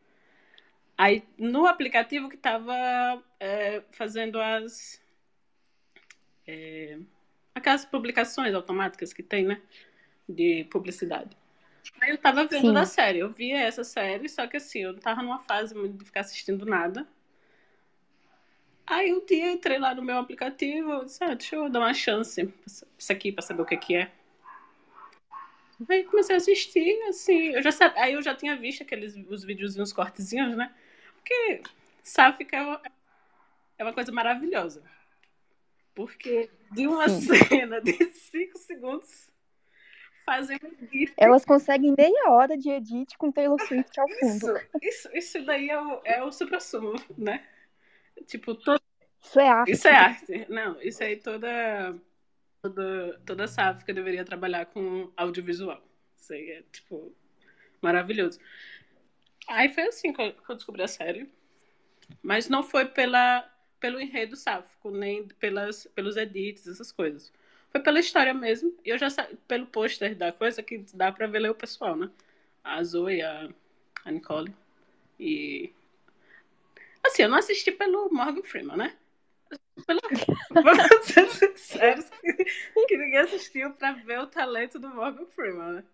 Aí, 0.97 1.25
no 1.37 1.67
aplicativo 1.67 2.29
que 2.29 2.37
estava 2.37 2.75
é, 3.41 3.83
fazendo 3.91 4.41
as... 4.41 5.03
É, 6.47 6.99
aquelas 7.55 7.85
publicações 7.85 8.55
automáticas 8.55 9.13
que 9.13 9.23
tem, 9.23 9.45
né? 9.45 9.61
De 10.29 10.65
publicidade. 10.71 11.37
Aí 12.01 12.11
eu 12.11 12.19
tava 12.19 12.47
vendo 12.47 12.69
Sim. 12.69 12.73
da 12.73 12.87
série, 12.87 13.19
eu 13.19 13.31
via 13.31 13.61
essa 13.61 13.85
série, 13.85 14.29
só 14.29 14.47
que 14.47 14.57
assim, 14.57 14.81
eu 14.81 14.93
não 14.93 15.01
tava 15.01 15.23
numa 15.23 15.41
fase 15.41 15.75
de 15.75 16.05
ficar 16.05 16.21
assistindo 16.21 16.65
nada. 16.65 17.07
Aí 18.87 19.13
um 19.13 19.25
dia 19.25 19.51
entrei 19.51 19.79
lá 19.79 19.95
no 19.95 20.03
meu 20.03 20.19
aplicativo, 20.19 21.05
disse, 21.05 21.23
ah, 21.25 21.35
deixa 21.35 21.57
eu 21.57 21.71
dar 21.71 21.81
uma 21.81 21.95
chance 21.95 22.53
isso 22.67 23.13
aqui 23.13 23.33
pra 23.33 23.43
saber 23.43 23.63
o 23.63 23.67
que, 23.67 23.77
que 23.77 23.97
é. 23.97 24.13
Aí 25.89 26.05
comecei 26.05 26.35
a 26.35 26.39
assistir, 26.39 27.03
assim, 27.09 27.49
eu 27.49 27.63
já 27.63 27.73
sabia, 27.73 28.03
aí 28.03 28.13
eu 28.13 28.23
já 28.23 28.35
tinha 28.35 28.57
visto 28.57 28.83
aqueles 28.83 29.17
os 29.29 29.45
videozinhos, 29.45 29.89
os 29.89 29.95
cortezinhos, 29.95 30.57
né? 30.57 30.73
Porque 31.17 31.63
Sáfica 32.03 32.57
é 32.57 32.63
uma, 32.63 32.83
é 33.79 33.85
uma 33.85 33.93
coisa 33.93 34.13
maravilhosa. 34.13 34.83
Porque 35.95 36.51
de 36.73 36.87
uma 36.87 37.09
Sim. 37.09 37.35
cena 37.49 37.81
de 37.81 37.93
cinco 38.11 38.59
segundos 38.59 39.31
fazem 40.25 40.59
um 40.63 41.07
Elas 41.17 41.45
conseguem 41.45 41.95
meia 41.97 42.31
hora 42.31 42.57
de 42.57 42.71
edit 42.71 43.17
com 43.17 43.33
Taylor 43.33 43.61
Swift 43.67 43.99
ao 43.99 44.09
fundo. 44.09 44.59
Isso, 44.83 45.09
isso, 45.09 45.17
isso 45.17 45.45
daí 45.45 45.71
é 45.71 45.81
o, 45.81 46.01
é 46.05 46.23
o 46.23 46.33
supra-sumo, 46.33 46.95
né? 47.17 47.45
Tipo, 48.27 48.55
todo... 48.55 48.81
Isso 49.23 49.41
é 49.41 49.49
arte. 49.49 49.73
Isso 49.73 49.89
é 49.89 49.95
arte. 49.95 50.47
Não, 50.49 50.81
isso 50.83 51.03
aí 51.03 51.17
toda 51.17 51.95
toda, 52.65 53.21
toda 53.27 53.47
sáfica 53.47 53.93
deveria 53.93 54.25
trabalhar 54.25 54.67
com 54.67 55.13
audiovisual. 55.17 55.83
Isso 56.17 56.33
aí 56.33 56.51
é, 56.51 56.63
tipo, 56.73 57.15
maravilhoso. 57.83 58.41
Aí 59.49 59.69
foi 59.69 59.85
assim 59.85 60.13
que 60.13 60.23
eu 60.23 60.55
descobri 60.55 60.83
a 60.83 60.89
série. 60.89 61.29
Mas 62.23 62.49
não 62.49 62.63
foi 62.63 62.87
pela, 62.87 63.51
pelo 63.79 64.01
enredo 64.01 64.37
sáfico, 64.37 64.91
nem 64.91 65.27
pelas, 65.29 65.87
pelos 65.95 66.17
edits, 66.17 66.67
essas 66.67 66.91
coisas. 66.91 67.33
Foi 67.71 67.81
pela 67.81 68.01
história 68.01 68.33
mesmo. 68.33 68.75
E 68.85 68.91
eu 68.91 68.99
já 68.99 69.09
pelo 69.47 69.67
pôster 69.67 70.15
da 70.15 70.33
coisa 70.33 70.63
que 70.63 70.85
dá 70.95 71.13
pra 71.13 71.27
ver 71.27 71.49
o 71.51 71.55
pessoal, 71.55 71.97
né? 71.97 72.11
A 72.63 72.83
Zoe, 72.83 73.21
a, 73.21 73.51
a 74.05 74.11
Nicole. 74.11 74.55
E. 75.21 75.73
Assim, 77.05 77.23
eu 77.23 77.29
não 77.29 77.39
assisti 77.39 77.71
pelo 77.71 78.13
Morgan 78.13 78.43
Freeman, 78.43 78.77
né? 78.77 78.97
Pelo... 79.87 80.01
Vamos 80.51 81.07
ser 81.07 81.29
sinceros 81.29 82.11
que 82.89 82.97
ninguém 82.97 83.19
assistiu 83.19 83.73
pra 83.73 83.93
ver 83.93 84.21
o 84.21 84.27
talento 84.27 84.79
do 84.79 84.89
Morgan 84.89 85.27
Freeman, 85.27 85.73
né? 85.75 85.85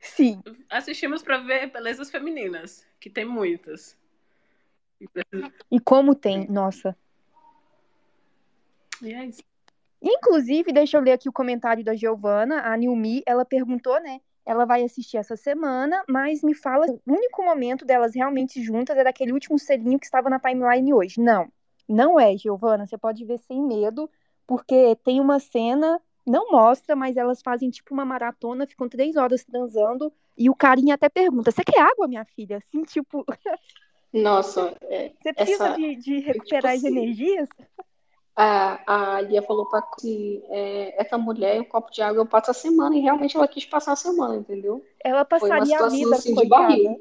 Sim. 0.00 0.42
Assistimos 0.68 1.22
pra 1.22 1.38
ver 1.38 1.70
belezas 1.70 2.10
femininas, 2.10 2.86
que 3.00 3.10
tem 3.10 3.24
muitas. 3.24 3.96
E 5.70 5.80
como 5.80 6.14
tem, 6.14 6.46
nossa. 6.48 6.96
E 9.02 9.12
é 9.12 9.24
isso. 9.26 9.42
Inclusive, 10.00 10.72
deixa 10.72 10.96
eu 10.96 11.02
ler 11.02 11.12
aqui 11.12 11.28
o 11.28 11.32
comentário 11.32 11.84
da 11.84 11.94
Giovana, 11.94 12.62
a 12.62 12.76
Nilmi, 12.76 13.22
ela 13.26 13.44
perguntou, 13.44 14.00
né? 14.00 14.20
Ela 14.48 14.64
vai 14.64 14.82
assistir 14.82 15.18
essa 15.18 15.36
semana, 15.36 16.02
mas 16.08 16.42
me 16.42 16.54
fala, 16.54 16.86
o 16.86 17.12
único 17.12 17.44
momento 17.44 17.84
delas 17.84 18.14
realmente 18.14 18.62
juntas 18.62 18.96
é 18.96 19.04
daquele 19.04 19.30
último 19.30 19.58
selinho 19.58 19.98
que 19.98 20.06
estava 20.06 20.30
na 20.30 20.40
timeline 20.40 20.94
hoje. 20.94 21.20
Não, 21.20 21.52
não 21.86 22.18
é, 22.18 22.34
Giovana, 22.34 22.86
você 22.86 22.96
pode 22.96 23.26
ver 23.26 23.38
sem 23.40 23.62
medo, 23.62 24.10
porque 24.46 24.96
tem 25.04 25.20
uma 25.20 25.38
cena, 25.38 26.00
não 26.26 26.50
mostra, 26.50 26.96
mas 26.96 27.18
elas 27.18 27.42
fazem 27.42 27.68
tipo 27.68 27.92
uma 27.92 28.06
maratona, 28.06 28.66
ficam 28.66 28.88
três 28.88 29.16
horas 29.16 29.44
transando, 29.44 30.10
e 30.34 30.48
o 30.48 30.54
carinha 30.54 30.94
até 30.94 31.10
pergunta, 31.10 31.50
você 31.50 31.62
quer 31.62 31.82
água, 31.82 32.08
minha 32.08 32.24
filha? 32.24 32.56
Assim, 32.56 32.82
tipo... 32.84 33.26
Nossa, 34.10 34.74
é, 34.84 35.12
você 35.20 35.34
precisa 35.34 35.66
essa... 35.66 35.76
de, 35.76 35.94
de, 35.96 36.18
recuperar 36.20 36.62
tipo 36.62 36.66
as 36.68 36.84
assim, 36.84 36.88
energias? 36.88 37.48
A, 38.40 39.16
a 39.16 39.20
Lia 39.20 39.42
falou 39.42 39.66
para 39.66 39.82
que 39.82 40.44
é, 40.48 41.02
essa 41.02 41.18
mulher, 41.18 41.60
um 41.60 41.64
copo 41.64 41.90
de 41.90 42.00
água, 42.00 42.20
eu 42.20 42.26
passo 42.26 42.52
a 42.52 42.54
semana, 42.54 42.96
e 42.96 43.00
realmente 43.00 43.36
ela 43.36 43.48
quis 43.48 43.64
passar 43.64 43.94
a 43.94 43.96
semana, 43.96 44.36
entendeu? 44.36 44.80
Ela 45.02 45.24
passaria 45.24 45.76
a 45.76 45.88
vida 45.88 46.14
assim, 46.14 46.32
de 46.36 46.46
barriga. 46.46 46.96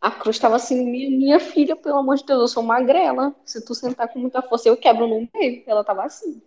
A 0.00 0.10
Cruz 0.10 0.36
estava 0.36 0.56
assim, 0.56 0.86
minha, 0.86 1.10
minha, 1.10 1.38
filha, 1.38 1.76
pelo 1.76 1.98
amor 1.98 2.16
de 2.16 2.24
Deus, 2.24 2.40
eu 2.40 2.48
sou 2.48 2.62
magrela. 2.62 3.36
Se 3.44 3.62
tu 3.62 3.74
sentar 3.74 4.08
com 4.08 4.18
muita 4.18 4.40
força, 4.40 4.70
eu 4.70 4.76
quebro 4.78 5.06
no 5.06 5.28
meio. 5.34 5.62
Ela 5.66 5.82
estava 5.82 6.02
assim. 6.02 6.40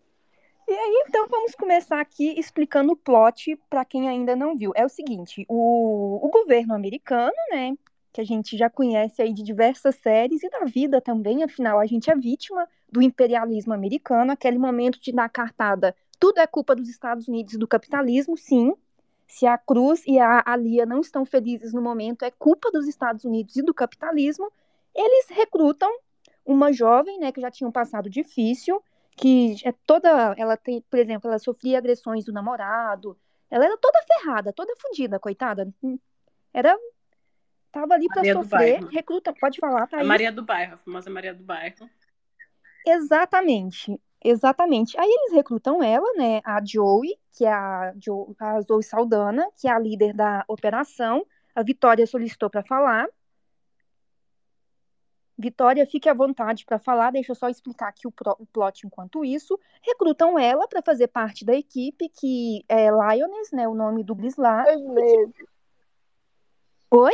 E 0.68 0.72
aí, 0.74 1.04
então, 1.08 1.28
vamos 1.30 1.54
começar 1.54 2.02
aqui 2.02 2.40
explicando 2.40 2.94
o 2.94 2.98
plot 2.98 3.56
para 3.70 3.86
quem 3.86 4.10
ainda 4.10 4.36
não 4.36 4.58
viu. 4.58 4.72
É 4.76 4.84
o 4.84 4.90
seguinte, 4.90 5.46
o, 5.48 6.26
o 6.26 6.30
governo 6.32 6.74
americano, 6.74 7.36
né, 7.52 7.76
que 8.12 8.20
a 8.20 8.24
gente 8.24 8.58
já 8.58 8.68
conhece 8.68 9.22
aí 9.22 9.32
de 9.32 9.44
diversas 9.44 9.94
séries 9.98 10.42
e 10.42 10.50
da 10.50 10.66
vida 10.66 11.00
também, 11.00 11.44
afinal, 11.44 11.80
a 11.80 11.86
gente 11.86 12.10
é 12.10 12.16
vítima 12.16 12.68
do 12.90 13.02
imperialismo 13.02 13.74
americano, 13.74 14.32
aquele 14.32 14.58
momento 14.58 15.00
de 15.02 15.12
dar 15.12 15.30
cartada, 15.30 15.96
tudo 16.20 16.40
é 16.40 16.48
culpa 16.48 16.76
dos 16.76 16.90
Estados 16.90 17.28
Unidos 17.28 17.54
e 17.54 17.58
do 17.58 17.68
capitalismo, 17.68 18.38
sim, 18.38 18.74
se 19.28 19.46
a 19.46 19.58
Cruz 19.58 20.04
e 20.08 20.18
a 20.18 20.42
Alia 20.46 20.86
não 20.86 21.02
estão 21.02 21.26
felizes 21.26 21.74
no 21.74 21.82
momento, 21.82 22.24
é 22.24 22.32
culpa 22.32 22.72
dos 22.72 22.88
Estados 22.88 23.26
Unidos 23.26 23.56
e 23.58 23.62
do 23.62 23.74
capitalismo. 23.74 24.52
Eles 24.96 25.28
recrutam 25.30 25.92
uma 26.46 26.72
jovem, 26.72 27.20
né, 27.20 27.32
que 27.32 27.42
já 27.42 27.52
tinha 27.52 27.68
um 27.68 27.72
passado 27.72 28.10
difícil, 28.10 28.82
que 29.12 29.58
é 29.66 29.74
toda, 29.86 30.34
ela 30.38 30.56
tem, 30.56 30.82
por 30.90 30.98
exemplo, 30.98 31.30
ela 31.30 31.40
sofria 31.40 31.78
agressões 31.78 32.24
do 32.24 32.32
namorado, 32.32 33.18
ela 33.52 33.66
era 33.66 33.78
toda 33.78 34.00
ferrada, 34.04 34.54
toda 34.54 34.74
fodida, 34.78 35.20
coitada. 35.20 35.68
Era 36.54 36.78
tava 37.72 37.94
ali 37.94 38.08
para 38.08 38.24
sofrer, 38.34 38.84
recruta, 38.86 39.34
pode 39.34 39.60
falar, 39.60 39.88
tá 39.88 40.04
Maria 40.04 40.32
do 40.32 40.42
Bairro, 40.42 40.76
a 40.76 40.78
famosa 40.78 41.10
Maria 41.10 41.34
do 41.34 41.44
Bairro. 41.44 41.90
Exatamente. 42.88 44.00
Exatamente. 44.24 45.00
Aí 45.00 45.10
eles 45.10 45.34
recrutam 45.34 45.84
ela, 45.84 46.12
né, 46.14 46.42
a 46.44 46.64
Joey, 46.64 47.20
que 47.34 47.46
é 47.46 47.52
a, 47.52 47.94
jo, 47.98 48.36
a 48.40 48.60
Zoe 48.62 48.84
Saldana, 48.84 49.48
que 49.56 49.68
é 49.68 49.72
a 49.72 49.80
líder 49.80 50.14
da 50.14 50.44
operação. 50.48 51.26
A 51.54 51.62
Vitória 51.64 52.06
solicitou 52.08 52.50
para 52.50 52.64
falar. 52.64 53.08
Vitória, 55.38 55.86
fique 55.86 56.10
à 56.10 56.16
vontade 56.16 56.66
para 56.66 56.80
falar, 56.80 57.12
deixa 57.12 57.32
eu 57.32 57.36
só 57.36 57.48
explicar 57.48 57.90
aqui 57.90 58.08
o, 58.08 58.12
pro, 58.12 58.36
o 58.40 58.46
plot 58.48 58.88
enquanto 58.88 59.24
isso. 59.24 59.60
Recrutam 59.84 60.38
ela 60.40 60.68
para 60.68 60.82
fazer 60.82 61.08
parte 61.10 61.46
da 61.46 61.54
equipe, 61.54 62.10
que 62.10 62.66
é 62.68 62.90
Lioness, 62.90 63.52
né, 63.52 63.68
o 63.68 63.76
nome 63.76 64.04
do 64.04 64.16
Grislar. 64.16 64.66
Oi? 66.90 67.14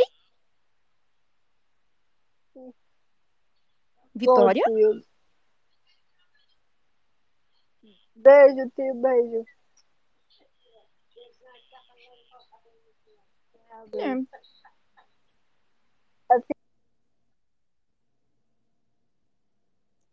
Vitória? 4.14 4.64
Beijo, 8.16 8.70
tio, 8.74 8.94
beijo. 8.94 9.44
É. 13.94 14.14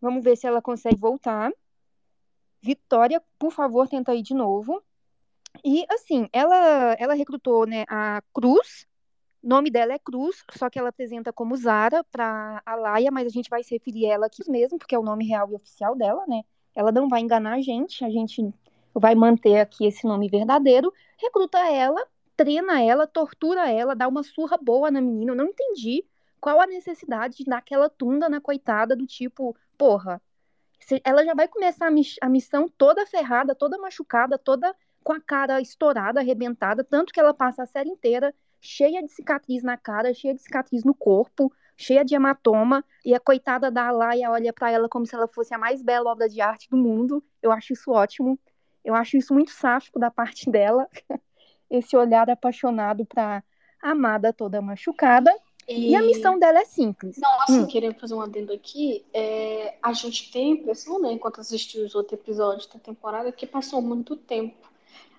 Vamos 0.01 0.23
ver 0.23 0.35
se 0.35 0.47
ela 0.47 0.61
consegue 0.61 0.99
voltar. 0.99 1.51
Vitória, 2.61 3.21
por 3.39 3.51
favor, 3.51 3.87
tenta 3.87 4.13
ir 4.15 4.21
de 4.21 4.33
novo. 4.33 4.83
E 5.65 5.85
assim, 5.91 6.29
ela 6.33 6.95
ela 6.99 7.13
recrutou, 7.13 7.65
né, 7.67 7.85
a 7.89 8.21
Cruz. 8.33 8.87
Nome 9.43 9.71
dela 9.71 9.93
é 9.93 9.99
Cruz, 9.99 10.43
só 10.57 10.69
que 10.69 10.79
ela 10.79 10.89
apresenta 10.89 11.33
como 11.33 11.55
Zara 11.57 12.03
para 12.05 12.61
a 12.65 12.75
Laia, 12.75 13.11
mas 13.11 13.27
a 13.27 13.29
gente 13.29 13.49
vai 13.49 13.63
se 13.63 13.75
referir 13.75 14.07
a 14.07 14.13
ela 14.15 14.27
aqui 14.27 14.49
mesmo, 14.49 14.77
porque 14.79 14.95
é 14.95 14.99
o 14.99 15.03
nome 15.03 15.27
real 15.27 15.51
e 15.51 15.55
oficial 15.55 15.95
dela, 15.95 16.25
né? 16.27 16.43
Ela 16.75 16.91
não 16.91 17.07
vai 17.07 17.21
enganar 17.21 17.53
a 17.53 17.61
gente, 17.61 18.03
a 18.03 18.09
gente 18.09 18.53
vai 18.93 19.15
manter 19.15 19.59
aqui 19.59 19.85
esse 19.85 20.05
nome 20.05 20.29
verdadeiro, 20.29 20.93
recruta 21.17 21.59
ela, 21.69 22.05
treina 22.35 22.81
ela, 22.81 23.07
tortura 23.07 23.69
ela, 23.69 23.95
dá 23.95 24.07
uma 24.07 24.23
surra 24.23 24.57
boa 24.57 24.91
na 24.91 25.01
menina. 25.01 25.31
Eu 25.31 25.35
não 25.35 25.45
entendi 25.45 26.03
qual 26.39 26.59
a 26.59 26.67
necessidade 26.67 27.37
de 27.37 27.45
dar 27.45 27.57
aquela 27.57 27.89
tunda 27.89 28.27
na 28.27 28.41
coitada 28.41 28.95
do 28.95 29.05
tipo, 29.05 29.55
porra, 29.77 30.21
ela 31.03 31.23
já 31.23 31.33
vai 31.33 31.47
começar 31.47 31.87
a, 32.21 32.29
missão 32.29 32.67
toda 32.67 33.05
ferrada, 33.05 33.53
toda 33.53 33.77
machucada, 33.77 34.37
toda 34.37 34.75
com 35.03 35.13
a 35.13 35.21
cara 35.21 35.61
estourada, 35.61 36.19
arrebentada, 36.19 36.83
tanto 36.83 37.13
que 37.13 37.19
ela 37.19 37.33
passa 37.33 37.63
a 37.63 37.67
série 37.67 37.89
inteira 37.89 38.33
cheia 38.59 39.01
de 39.01 39.11
cicatriz 39.11 39.63
na 39.63 39.77
cara, 39.77 40.13
cheia 40.13 40.33
de 40.33 40.41
cicatriz 40.41 40.83
no 40.83 40.93
corpo, 40.93 41.51
cheia 41.81 42.05
de 42.05 42.15
hematoma, 42.15 42.85
e 43.03 43.13
a 43.13 43.19
coitada 43.19 43.71
da 43.71 43.91
Laia 43.91 44.29
olha 44.29 44.53
para 44.53 44.71
ela 44.71 44.87
como 44.87 45.05
se 45.05 45.15
ela 45.15 45.27
fosse 45.27 45.53
a 45.53 45.57
mais 45.57 45.81
bela 45.81 46.11
obra 46.11 46.29
de 46.29 46.39
arte 46.39 46.69
do 46.69 46.77
mundo. 46.77 47.23
Eu 47.41 47.51
acho 47.51 47.73
isso 47.73 47.91
ótimo. 47.91 48.39
Eu 48.83 48.95
acho 48.95 49.17
isso 49.17 49.33
muito 49.33 49.51
sáfico 49.51 49.99
da 49.99 50.09
parte 50.09 50.49
dela. 50.49 50.87
Esse 51.69 51.95
olhar 51.95 52.29
apaixonado 52.29 53.05
para 53.05 53.43
a 53.81 53.91
amada 53.91 54.31
toda 54.31 54.61
machucada. 54.61 55.33
E... 55.67 55.91
e... 55.91 55.95
a 55.95 56.01
missão 56.01 56.37
dela 56.37 56.59
é 56.59 56.65
simples. 56.65 57.17
Nossa, 57.17 57.53
hum. 57.53 57.67
querendo 57.67 57.99
fazer 57.99 58.13
um 58.13 58.21
adendo 58.21 58.53
aqui, 58.53 59.05
é... 59.13 59.75
a 59.81 59.93
gente 59.93 60.31
tem 60.31 60.51
a 60.51 60.55
impressão, 60.55 60.99
né, 61.01 61.11
enquanto 61.11 61.41
assistiu 61.41 61.85
os 61.85 61.95
outros 61.95 62.19
episódios 62.19 62.67
da 62.67 62.79
temporada, 62.79 63.31
que 63.31 63.45
passou 63.45 63.81
muito 63.81 64.15
tempo. 64.15 64.69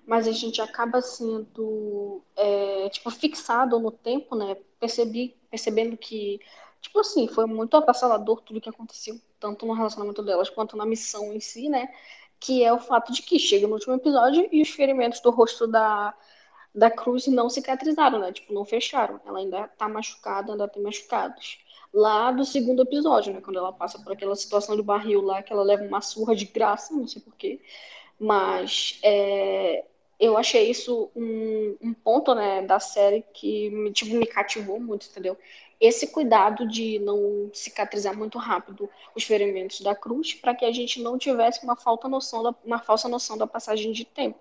Mas 0.05 0.27
a 0.27 0.31
gente 0.33 0.61
acaba 0.61 1.01
sendo, 1.01 2.21
é, 2.35 2.89
tipo, 2.89 3.09
fixado 3.09 3.79
no 3.79 3.89
tempo, 3.89 4.35
né? 4.35 4.57
Percebi 4.77 5.33
percebendo 5.53 5.95
que, 5.95 6.39
tipo 6.81 6.99
assim, 6.99 7.27
foi 7.27 7.45
muito 7.45 7.77
avassalador 7.77 8.41
tudo 8.41 8.59
que 8.59 8.69
aconteceu, 8.69 9.21
tanto 9.39 9.67
no 9.67 9.73
relacionamento 9.73 10.23
delas 10.23 10.49
quanto 10.49 10.75
na 10.75 10.83
missão 10.83 11.31
em 11.31 11.39
si, 11.39 11.69
né? 11.69 11.93
Que 12.39 12.63
é 12.63 12.73
o 12.73 12.79
fato 12.79 13.13
de 13.13 13.21
que 13.21 13.37
chega 13.37 13.67
no 13.67 13.75
último 13.75 13.93
episódio 13.93 14.49
e 14.51 14.63
os 14.63 14.69
ferimentos 14.69 15.19
do 15.19 15.29
rosto 15.29 15.67
da, 15.67 16.11
da 16.73 16.89
Cruz 16.89 17.27
não 17.27 17.51
cicatrizaram, 17.51 18.17
né? 18.17 18.31
Tipo, 18.31 18.51
não 18.51 18.65
fecharam. 18.65 19.21
Ela 19.27 19.37
ainda 19.39 19.67
tá 19.67 19.87
machucada, 19.87 20.53
ainda 20.53 20.67
tem 20.67 20.81
machucados. 20.81 21.59
Lá 21.93 22.31
do 22.31 22.43
segundo 22.43 22.81
episódio, 22.81 23.31
né? 23.31 23.39
Quando 23.39 23.59
ela 23.59 23.71
passa 23.71 23.99
por 23.99 24.11
aquela 24.13 24.35
situação 24.35 24.75
do 24.75 24.83
barril 24.83 25.21
lá, 25.21 25.43
que 25.43 25.53
ela 25.53 25.61
leva 25.61 25.83
uma 25.83 26.01
surra 26.01 26.35
de 26.35 26.45
graça, 26.45 26.95
não 26.95 27.07
sei 27.07 27.21
porquê. 27.21 27.61
Mas 28.19 28.99
é, 29.03 29.85
eu 30.23 30.37
achei 30.37 30.69
isso 30.69 31.11
um, 31.15 31.75
um, 31.81 31.93
ponto, 31.93 32.33
né, 32.33 32.61
da 32.61 32.79
série 32.79 33.23
que 33.33 33.69
me, 33.69 33.91
tipo, 33.91 34.15
me 34.15 34.25
cativou 34.25 34.79
muito, 34.79 35.07
entendeu? 35.07 35.37
Esse 35.79 36.07
cuidado 36.07 36.67
de 36.67 36.99
não 36.99 37.49
cicatrizar 37.53 38.17
muito 38.17 38.37
rápido 38.37 38.89
os 39.15 39.23
ferimentos 39.23 39.81
da 39.81 39.93
cruz, 39.93 40.33
para 40.33 40.55
que 40.55 40.63
a 40.63 40.71
gente 40.71 41.01
não 41.01 41.17
tivesse 41.17 41.63
uma 41.63 41.75
falta 41.75 42.07
noção 42.07 42.41
da, 42.43 42.55
uma 42.63 42.79
falsa 42.79 43.09
noção 43.09 43.37
da 43.37 43.45
passagem 43.45 43.91
de 43.91 44.05
tempo. 44.05 44.39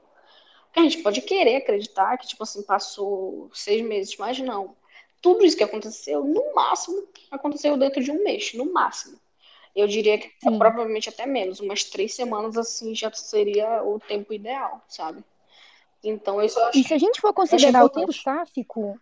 Porque 0.66 0.80
a 0.80 0.82
gente 0.84 1.02
pode 1.02 1.20
querer 1.22 1.56
acreditar 1.56 2.16
que, 2.16 2.28
tipo 2.28 2.42
assim, 2.44 2.62
passou 2.62 3.50
seis 3.52 3.82
meses, 3.82 4.16
mas 4.16 4.38
não. 4.38 4.76
Tudo 5.20 5.44
isso 5.44 5.56
que 5.56 5.64
aconteceu, 5.64 6.24
no 6.24 6.54
máximo, 6.54 7.08
aconteceu 7.30 7.76
dentro 7.76 8.02
de 8.02 8.10
um 8.10 8.22
mês, 8.22 8.54
no 8.54 8.72
máximo. 8.72 9.18
Eu 9.74 9.88
diria 9.88 10.18
que 10.18 10.28
Sim. 10.42 10.58
provavelmente 10.58 11.08
até 11.08 11.26
menos, 11.26 11.60
umas 11.60 11.84
três 11.84 12.14
semanas 12.14 12.56
assim 12.56 12.94
já 12.94 13.10
seria 13.12 13.82
o 13.82 13.98
tempo 13.98 14.32
ideal, 14.32 14.84
sabe? 14.86 15.24
Então, 16.02 16.42
isso 16.42 16.58
eu 16.58 16.64
acho, 16.66 16.78
E 16.78 16.84
se 16.84 16.94
a 16.94 16.98
gente 16.98 17.20
for 17.20 17.32
considerar 17.32 17.84
o 17.84 17.88
tempo 17.88 18.12
sáfico, 18.12 18.98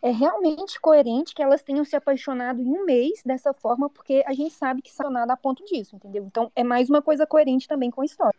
é 0.00 0.10
realmente 0.10 0.80
coerente 0.80 1.34
que 1.34 1.42
elas 1.42 1.62
tenham 1.62 1.84
se 1.84 1.96
apaixonado 1.96 2.60
em 2.60 2.68
um 2.68 2.84
mês 2.84 3.22
dessa 3.24 3.52
forma, 3.52 3.88
porque 3.88 4.22
a 4.26 4.32
gente 4.32 4.54
sabe 4.54 4.82
que 4.82 4.92
são 4.92 5.10
nada 5.10 5.32
a 5.32 5.36
ponto 5.36 5.64
disso, 5.64 5.96
entendeu? 5.96 6.24
Então, 6.24 6.52
é 6.54 6.62
mais 6.62 6.88
uma 6.88 7.02
coisa 7.02 7.26
coerente 7.26 7.66
também 7.66 7.90
com 7.90 8.02
a 8.02 8.04
história. 8.04 8.38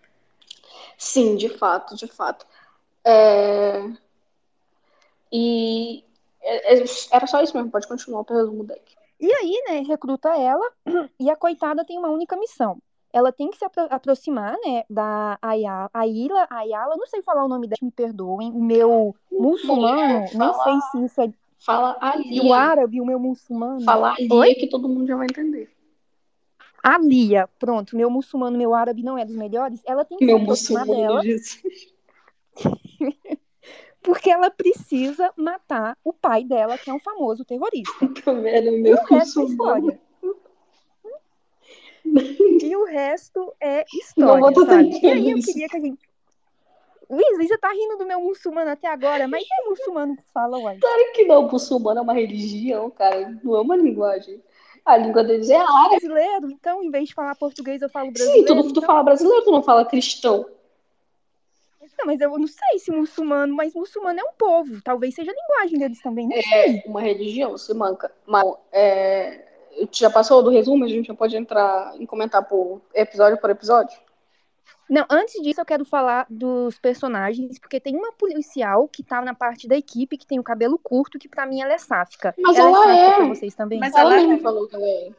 Sim, 0.98 1.36
de 1.36 1.50
fato, 1.50 1.95
de 1.95 2.07
fato. 2.07 2.45
É... 3.03 3.89
E 5.31 6.03
é, 6.41 6.75
é, 6.75 6.86
era 7.12 7.27
só 7.27 7.41
isso 7.41 7.55
mesmo, 7.57 7.72
pode 7.72 7.88
continuar 7.88 8.22
o 8.22 8.34
resumo 8.34 8.63
deck. 8.63 8.95
E 9.19 9.31
aí, 9.31 9.63
né, 9.67 9.79
recruta 9.79 10.29
ela 10.38 10.72
e 11.19 11.29
a 11.29 11.36
coitada 11.36 11.84
tem 11.84 11.98
uma 11.98 12.10
única 12.10 12.38
missão. 12.38 12.77
Ela 13.15 13.31
tem 13.31 13.50
que 13.50 13.57
se 13.57 13.63
apro 13.63 13.88
aproximar, 13.89 14.57
né, 14.65 14.84
da 14.89 15.39
Ayala, 15.41 15.89
Ayla, 15.93 16.45
Ayala, 16.50 16.98
não 16.98 17.07
sei 17.07 17.22
falar 17.22 17.45
o 17.45 17.48
nome 17.48 17.65
dela, 17.65 17.77
me 17.81 17.89
perdoem, 17.89 18.51
o 18.51 18.62
meu 18.62 19.15
muçulmano, 19.31 20.25
não 20.34 20.53
sei 20.62 20.74
se 20.91 21.05
isso 21.05 21.22
é... 21.22 21.34
Fala 21.57 21.98
Ali. 22.01 22.41
o 22.41 22.53
árabe, 22.53 23.00
o 23.00 23.05
meu 23.05 23.17
muçulmano. 23.17 23.79
Fala 23.86 24.15
Ali 24.19 24.55
que 24.55 24.67
todo 24.67 24.89
mundo 24.89 25.07
já 25.07 25.15
vai 25.15 25.27
entender. 25.27 25.72
A 26.84 26.98
Lia, 26.98 27.48
pronto, 27.57 27.95
meu 27.95 28.10
muçulmano, 28.10 28.57
meu 28.57 28.75
árabe 28.75 29.01
não 29.01 29.17
é 29.17 29.24
dos 29.24 29.38
melhores, 29.38 29.81
ela 29.86 30.03
tem 30.03 30.17
que 30.17 30.25
meu 30.25 30.38
se 30.38 30.43
aproximar 30.43 30.86
dela. 30.86 31.22
porque 34.03 34.29
ela 34.29 34.51
precisa 34.51 35.31
matar 35.38 35.98
o 36.03 36.12
pai 36.12 36.43
dela, 36.43 36.77
que 36.77 36.89
é 36.89 36.93
um 36.93 37.00
famoso 37.00 37.45
terrorista. 37.45 37.93
Também 38.25 38.69
o 38.69 38.81
meu 38.84 38.98
e 38.98 39.00
o 39.00 39.03
resto 39.05 39.39
é 39.39 39.45
história. 39.45 40.04
E 42.62 42.75
o 42.75 42.86
resto 42.86 43.53
é 43.60 43.86
história, 43.93 44.53
sabe? 44.65 45.00
E 45.01 45.07
aí 45.07 45.31
eu 45.31 45.39
queria 45.39 45.67
que 45.67 45.77
a 45.77 45.79
gente... 45.79 46.00
Luiz, 47.10 47.38
você 47.38 47.57
tá 47.57 47.72
rindo 47.72 47.98
do 47.98 48.05
meu 48.05 48.19
muçulmano 48.19 48.72
até 48.72 48.88
agora, 48.88 49.27
mas 49.27 49.43
é 49.43 49.69
muçulmano 49.69 50.15
que 50.15 50.24
fala, 50.34 50.57
uai. 50.57 50.77
Claro 50.79 51.12
que 51.13 51.25
não, 51.25 51.48
muçulmano 51.48 52.00
é 52.00 52.01
uma 52.01 52.13
religião, 52.13 52.89
cara, 52.89 53.38
não 53.43 53.55
é 53.55 53.62
uma 53.62 53.75
linguagem. 53.75 54.41
A 54.84 54.98
língua 54.98 55.24
deles 55.24 55.50
é 55.50 55.55
árabe. 55.55 55.89
Brasileiro, 55.89 56.51
então, 56.51 56.84
em 56.84 56.89
vez 56.89 57.10
de 57.10 57.13
falar 57.13 57.36
português, 57.36 57.81
eu 57.81 57.89
falo 57.89 58.12
brasileiro. 58.12 58.48
Sim, 58.48 58.55
tu, 58.55 58.63
tu 58.63 58.69
então... 58.69 58.84
fala 58.84 59.03
brasileiro, 59.03 59.43
tu 59.43 59.51
não 59.51 59.63
fala 59.63 59.86
cristão. 59.86 60.48
Não, 61.98 62.05
mas 62.07 62.19
eu 62.19 62.29
não 62.38 62.48
sei 62.48 62.79
se 62.79 62.91
muçulmano, 62.91 63.55
mas 63.55 63.74
muçulmano 63.74 64.19
é 64.19 64.24
um 64.24 64.34
povo. 64.38 64.81
Talvez 64.84 65.15
seja 65.15 65.31
a 65.31 65.34
linguagem 65.34 65.79
deles 65.79 66.01
também, 66.01 66.27
não 66.27 66.36
é 66.36 66.41
sei. 66.41 66.84
uma 66.86 67.01
religião, 67.01 67.57
se 67.57 67.74
manca. 67.74 68.12
Mas 68.25 68.45
é, 68.72 69.45
já 69.91 70.10
passou 70.10 70.44
do 70.44 70.50
resumo? 70.50 70.85
A 70.85 70.88
gente 70.88 71.07
já 71.07 71.14
pode 71.14 71.35
entrar 71.35 71.94
em 72.00 72.05
comentar 72.05 72.44
por 72.44 72.81
episódio 72.94 73.38
por 73.40 73.50
episódio? 73.50 73.98
Não, 74.90 75.05
antes 75.09 75.42
disso 75.42 75.59
eu 75.59 75.66
quero 75.66 75.83
falar 75.83 76.27
dos 76.29 76.77
personagens, 76.77 77.57
porque 77.57 77.79
tem 77.79 77.96
uma 77.96 78.11
policial 78.14 78.88
que 78.88 79.03
tá 79.03 79.20
na 79.22 79.33
parte 79.33 79.68
da 79.68 79.75
equipe 79.75 80.18
que 80.18 80.27
tem 80.27 80.40
o 80.40 80.44
cabelo 80.44 80.77
curto, 80.77 81.18
que 81.18 81.27
para 81.27 81.46
mim 81.46 81.61
ela 81.61 81.74
é 81.74 81.77
sáfica. 81.77 82.35
Mas 82.38 82.57
ela, 82.57 82.70
ela 82.70 82.83
é 82.83 82.85
sáfica 82.85 83.11
é. 83.11 83.16
pra 83.16 83.27
vocês 83.27 83.55
também? 83.55 83.79
Mas 83.79 83.96
ela, 83.96 84.14
ela 84.14 84.27
mesmo 84.27 84.42
falou 84.42 84.68
que 84.68 84.75
ela 84.75 84.85
é. 84.85 85.11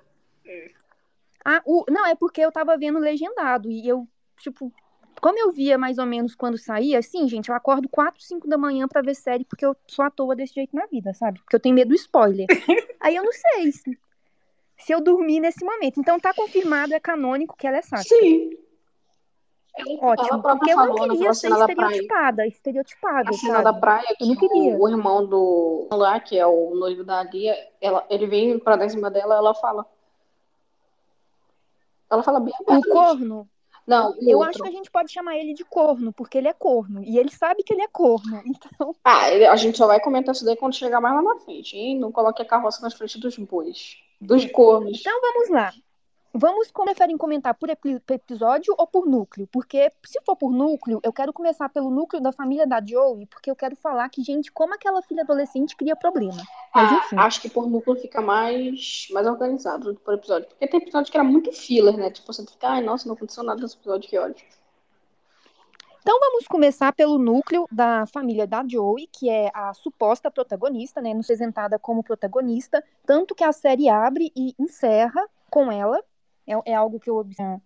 Ah, 1.44 1.62
o... 1.64 1.84
não, 1.88 2.06
é 2.06 2.14
porque 2.14 2.40
eu 2.40 2.52
tava 2.52 2.76
vendo 2.76 2.98
legendado 2.98 3.68
e 3.70 3.86
eu, 3.86 4.06
tipo, 4.38 4.72
como 5.20 5.38
eu 5.38 5.50
via 5.50 5.76
mais 5.76 5.98
ou 5.98 6.06
menos 6.06 6.34
quando 6.34 6.58
saía, 6.58 6.98
assim, 6.98 7.28
gente, 7.28 7.48
eu 7.48 7.54
acordo 7.54 7.88
4, 7.88 8.22
5 8.22 8.48
da 8.48 8.56
manhã 8.56 8.86
para 8.86 9.02
ver 9.02 9.14
série 9.14 9.44
porque 9.44 9.66
eu 9.66 9.76
sou 9.88 10.04
à 10.04 10.10
toa 10.10 10.36
desse 10.36 10.54
jeito 10.54 10.74
na 10.76 10.86
vida, 10.86 11.12
sabe? 11.12 11.40
Porque 11.40 11.56
eu 11.56 11.60
tenho 11.60 11.74
medo 11.74 11.88
do 11.88 11.94
spoiler. 11.94 12.46
Aí 13.00 13.16
eu 13.16 13.24
não 13.24 13.32
sei 13.32 13.72
se, 13.72 13.98
se 14.78 14.92
eu 14.92 15.00
dormir 15.00 15.40
nesse 15.40 15.64
momento. 15.64 16.00
Então 16.00 16.18
tá 16.18 16.32
confirmado, 16.34 16.94
é 16.94 17.00
canônico 17.00 17.56
que 17.56 17.66
ela 17.66 17.78
é 17.78 17.82
sáfica. 17.82 18.14
Sim. 18.16 18.50
Ótimo, 20.00 20.40
porque 20.40 20.70
eu 20.70 20.76
não 20.76 20.94
queria 20.94 21.34
ser 21.34 21.50
estereotipada, 21.50 22.46
estereotipada, 22.46 23.28
A 23.28 23.32
cena 23.34 23.62
da 23.62 23.74
praia, 23.74 24.06
que 24.16 24.24
eu 24.24 24.28
não 24.28 24.36
queria. 24.36 24.74
O, 24.74 24.84
o 24.84 24.88
irmão 24.88 25.26
do 25.26 25.88
lá, 25.92 26.18
que 26.18 26.38
é 26.38 26.46
o 26.46 26.74
noivo 26.74 27.04
da 27.04 27.22
Lia, 27.22 27.54
ela, 27.78 28.06
ele 28.08 28.26
vem 28.26 28.58
pra 28.58 28.76
dar 28.76 28.86
em 28.86 28.90
cima 28.90 29.10
dela, 29.10 29.34
ela 29.36 29.54
fala. 29.54 29.84
Ela 32.10 32.22
fala 32.22 32.40
bem 32.40 32.54
O 32.66 32.82
corno? 32.90 33.46
Não, 33.86 34.16
eu 34.20 34.38
outro. 34.38 34.50
acho 34.50 34.62
que 34.62 34.68
a 34.68 34.72
gente 34.72 34.90
pode 34.90 35.12
chamar 35.12 35.36
ele 35.36 35.52
de 35.52 35.64
corno, 35.64 36.12
porque 36.12 36.38
ele 36.38 36.48
é 36.48 36.52
corno. 36.52 37.04
E 37.04 37.18
ele 37.18 37.30
sabe 37.30 37.62
que 37.62 37.72
ele 37.72 37.82
é 37.82 37.88
corno. 37.88 38.42
Então. 38.46 38.94
Ah, 39.04 39.26
a 39.26 39.56
gente 39.56 39.76
só 39.76 39.86
vai 39.86 40.00
comentar 40.00 40.34
isso 40.34 40.44
daí 40.44 40.56
quando 40.56 40.74
chegar 40.74 41.00
mais 41.00 41.14
lá 41.14 41.22
na 41.22 41.40
frente, 41.40 41.76
hein? 41.76 41.98
Não 41.98 42.10
coloque 42.10 42.42
a 42.42 42.46
carroça 42.46 42.82
na 42.82 42.90
frente 42.90 43.20
dos 43.20 43.36
bois. 43.38 43.98
Dos 44.20 44.44
cornos. 44.46 45.00
Então 45.00 45.20
vamos 45.20 45.50
lá. 45.50 45.72
Vamos 46.38 46.70
preferem 46.70 47.16
comentar 47.16 47.54
por 47.54 47.70
episódio 47.70 48.74
ou 48.76 48.86
por 48.86 49.06
núcleo? 49.06 49.48
Porque 49.50 49.90
se 50.04 50.20
for 50.22 50.36
por 50.36 50.52
núcleo, 50.52 51.00
eu 51.02 51.10
quero 51.10 51.32
começar 51.32 51.66
pelo 51.70 51.90
núcleo 51.90 52.22
da 52.22 52.30
família 52.30 52.66
da 52.66 52.84
Joey, 52.84 53.24
porque 53.24 53.50
eu 53.50 53.56
quero 53.56 53.74
falar 53.74 54.06
que, 54.10 54.22
gente, 54.22 54.52
como 54.52 54.74
aquela 54.74 55.00
filha 55.00 55.22
adolescente 55.22 55.74
cria 55.74 55.96
problema. 55.96 56.36
Mas, 56.74 56.92
ah, 56.92 56.96
enfim. 56.96 57.16
acho 57.16 57.40
que 57.40 57.48
por 57.48 57.66
núcleo 57.66 57.96
fica 57.96 58.20
mais, 58.20 59.08
mais 59.12 59.26
organizado 59.26 59.94
por 60.04 60.12
episódio. 60.12 60.46
Porque 60.48 60.68
tem 60.68 60.80
episódio 60.80 61.10
que 61.10 61.16
era 61.16 61.24
muito 61.24 61.50
filler, 61.52 61.96
né? 61.96 62.10
Tipo, 62.10 62.30
você 62.30 62.44
fica, 62.44 62.68
ai, 62.68 62.82
nossa, 62.82 63.08
não 63.08 63.14
aconteceu 63.14 63.42
nada 63.42 63.62
nesse 63.62 63.76
episódio, 63.76 64.06
que 64.06 64.18
ódio. 64.18 64.44
Então 66.06 66.20
vamos 66.20 66.46
começar 66.46 66.92
pelo 66.92 67.18
núcleo 67.18 67.66
da 67.68 68.06
família 68.06 68.46
da 68.46 68.64
Joey, 68.64 69.08
que 69.08 69.28
é 69.28 69.50
a 69.52 69.74
suposta 69.74 70.30
protagonista, 70.30 71.02
né, 71.02 71.12
nos 71.12 71.26
apresentada 71.26 71.80
como 71.80 72.00
protagonista, 72.00 72.80
tanto 73.04 73.34
que 73.34 73.42
a 73.42 73.50
série 73.50 73.88
abre 73.88 74.30
e 74.36 74.54
encerra 74.56 75.20
com 75.50 75.68
ela. 75.68 76.00
É, 76.46 76.52
é 76.64 76.74
algo 76.76 77.00
que 77.00 77.10
eu 77.10 77.16
observo 77.16 77.60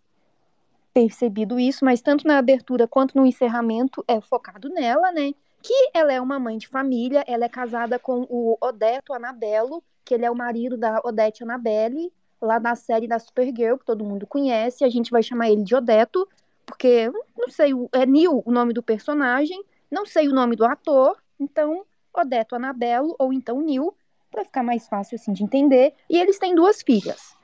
percebido 0.94 1.60
isso, 1.60 1.84
mas 1.84 2.00
tanto 2.00 2.26
na 2.26 2.38
abertura 2.38 2.88
quanto 2.88 3.14
no 3.14 3.26
encerramento 3.26 4.02
é 4.08 4.22
focado 4.22 4.70
nela, 4.70 5.12
né? 5.12 5.34
Que 5.62 5.90
ela 5.92 6.10
é 6.10 6.18
uma 6.18 6.38
mãe 6.38 6.56
de 6.56 6.66
família, 6.66 7.22
ela 7.26 7.44
é 7.44 7.48
casada 7.48 7.98
com 7.98 8.26
o 8.30 8.56
Odeto 8.58 9.12
Anabelo, 9.12 9.84
que 10.02 10.14
ele 10.14 10.24
é 10.24 10.30
o 10.30 10.34
marido 10.34 10.78
da 10.78 10.98
Odete 11.04 11.42
Anabelle, 11.42 12.10
lá 12.40 12.58
da 12.58 12.74
série 12.74 13.06
da 13.06 13.18
Supergirl, 13.18 13.76
que 13.76 13.84
todo 13.84 14.02
mundo 14.02 14.26
conhece, 14.26 14.82
a 14.82 14.88
gente 14.88 15.10
vai 15.10 15.22
chamar 15.22 15.50
ele 15.50 15.62
de 15.62 15.74
Odeto, 15.74 16.26
porque 16.70 17.10
não 17.36 17.48
sei, 17.48 17.72
é 17.92 18.06
Neil 18.06 18.42
o 18.46 18.52
nome 18.52 18.72
do 18.72 18.82
personagem, 18.82 19.60
não 19.90 20.06
sei 20.06 20.28
o 20.28 20.32
nome 20.32 20.54
do 20.54 20.64
ator, 20.64 21.20
então 21.38 21.84
Odeto 22.16 22.54
Anabelo 22.54 23.16
ou 23.18 23.32
então 23.32 23.60
Neil, 23.60 23.92
para 24.30 24.44
ficar 24.44 24.62
mais 24.62 24.86
fácil 24.88 25.16
assim 25.16 25.32
de 25.32 25.42
entender. 25.42 25.92
E 26.08 26.16
eles 26.16 26.38
têm 26.38 26.54
duas 26.54 26.80
filhas. 26.80 27.36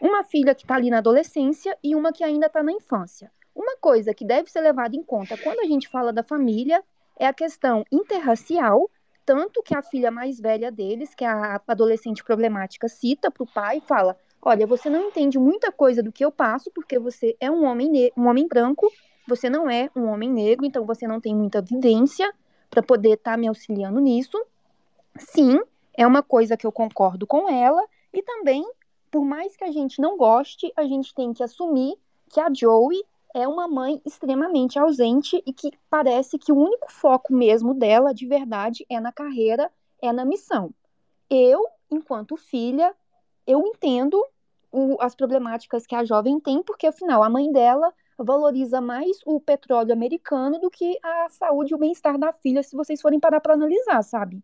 Uma 0.00 0.24
filha 0.24 0.52
que 0.52 0.64
está 0.64 0.74
ali 0.74 0.90
na 0.90 0.98
adolescência 0.98 1.78
e 1.82 1.94
uma 1.94 2.12
que 2.12 2.24
ainda 2.24 2.46
está 2.46 2.60
na 2.60 2.72
infância. 2.72 3.30
Uma 3.54 3.76
coisa 3.76 4.12
que 4.12 4.24
deve 4.24 4.50
ser 4.50 4.60
levada 4.60 4.96
em 4.96 5.02
conta 5.02 5.38
quando 5.38 5.60
a 5.60 5.64
gente 5.64 5.88
fala 5.88 6.12
da 6.12 6.24
família 6.24 6.82
é 7.16 7.26
a 7.26 7.32
questão 7.32 7.84
interracial, 7.92 8.90
tanto 9.24 9.62
que 9.62 9.76
a 9.76 9.82
filha 9.82 10.10
mais 10.10 10.40
velha 10.40 10.72
deles, 10.72 11.14
que 11.14 11.24
é 11.24 11.28
a 11.28 11.60
adolescente 11.68 12.24
problemática, 12.24 12.88
cita 12.88 13.30
para 13.30 13.44
o 13.44 13.46
pai 13.46 13.78
e 13.78 13.86
fala: 13.86 14.18
Olha, 14.44 14.66
você 14.66 14.90
não 14.90 15.08
entende 15.08 15.38
muita 15.38 15.70
coisa 15.70 16.02
do 16.02 16.10
que 16.10 16.24
eu 16.24 16.32
passo 16.32 16.68
porque 16.74 16.98
você 16.98 17.36
é 17.38 17.48
um 17.48 17.64
homem, 17.64 18.10
um 18.16 18.26
homem 18.26 18.48
branco, 18.48 18.92
você 19.28 19.48
não 19.48 19.70
é 19.70 19.88
um 19.94 20.06
homem 20.06 20.28
negro, 20.28 20.66
então 20.66 20.84
você 20.84 21.06
não 21.06 21.20
tem 21.20 21.32
muita 21.32 21.62
vivência 21.62 22.34
para 22.68 22.82
poder 22.82 23.12
estar 23.12 23.32
tá 23.32 23.36
me 23.36 23.46
auxiliando 23.46 24.00
nisso. 24.00 24.36
Sim, 25.16 25.60
é 25.94 26.04
uma 26.04 26.24
coisa 26.24 26.56
que 26.56 26.66
eu 26.66 26.72
concordo 26.72 27.24
com 27.24 27.48
ela 27.48 27.80
e 28.12 28.20
também, 28.20 28.68
por 29.12 29.24
mais 29.24 29.56
que 29.56 29.62
a 29.62 29.70
gente 29.70 30.00
não 30.00 30.16
goste, 30.16 30.72
a 30.76 30.82
gente 30.82 31.14
tem 31.14 31.32
que 31.32 31.44
assumir 31.44 31.94
que 32.28 32.40
a 32.40 32.52
Joey 32.52 33.00
é 33.32 33.46
uma 33.46 33.68
mãe 33.68 34.02
extremamente 34.04 34.76
ausente 34.76 35.40
e 35.46 35.52
que 35.52 35.70
parece 35.88 36.36
que 36.36 36.50
o 36.50 36.58
único 36.58 36.90
foco 36.90 37.32
mesmo 37.32 37.74
dela, 37.74 38.12
de 38.12 38.26
verdade, 38.26 38.84
é 38.90 38.98
na 38.98 39.12
carreira, 39.12 39.70
é 40.02 40.12
na 40.12 40.24
missão. 40.24 40.74
Eu, 41.30 41.64
enquanto 41.88 42.36
filha, 42.36 42.92
eu 43.46 43.60
entendo 43.66 44.22
o, 44.72 44.96
as 45.00 45.14
problemáticas 45.14 45.86
que 45.86 45.94
a 45.94 46.04
jovem 46.04 46.40
tem, 46.40 46.62
porque 46.62 46.86
afinal 46.86 47.22
a 47.22 47.30
mãe 47.30 47.52
dela 47.52 47.92
valoriza 48.18 48.80
mais 48.80 49.18
o 49.26 49.40
petróleo 49.40 49.92
americano 49.92 50.58
do 50.58 50.70
que 50.70 50.98
a 51.02 51.28
saúde 51.28 51.72
e 51.72 51.74
o 51.74 51.78
bem-estar 51.78 52.18
da 52.18 52.32
filha, 52.32 52.62
se 52.62 52.74
vocês 52.74 53.00
forem 53.00 53.20
parar 53.20 53.40
para 53.40 53.54
analisar, 53.54 54.02
sabe? 54.02 54.42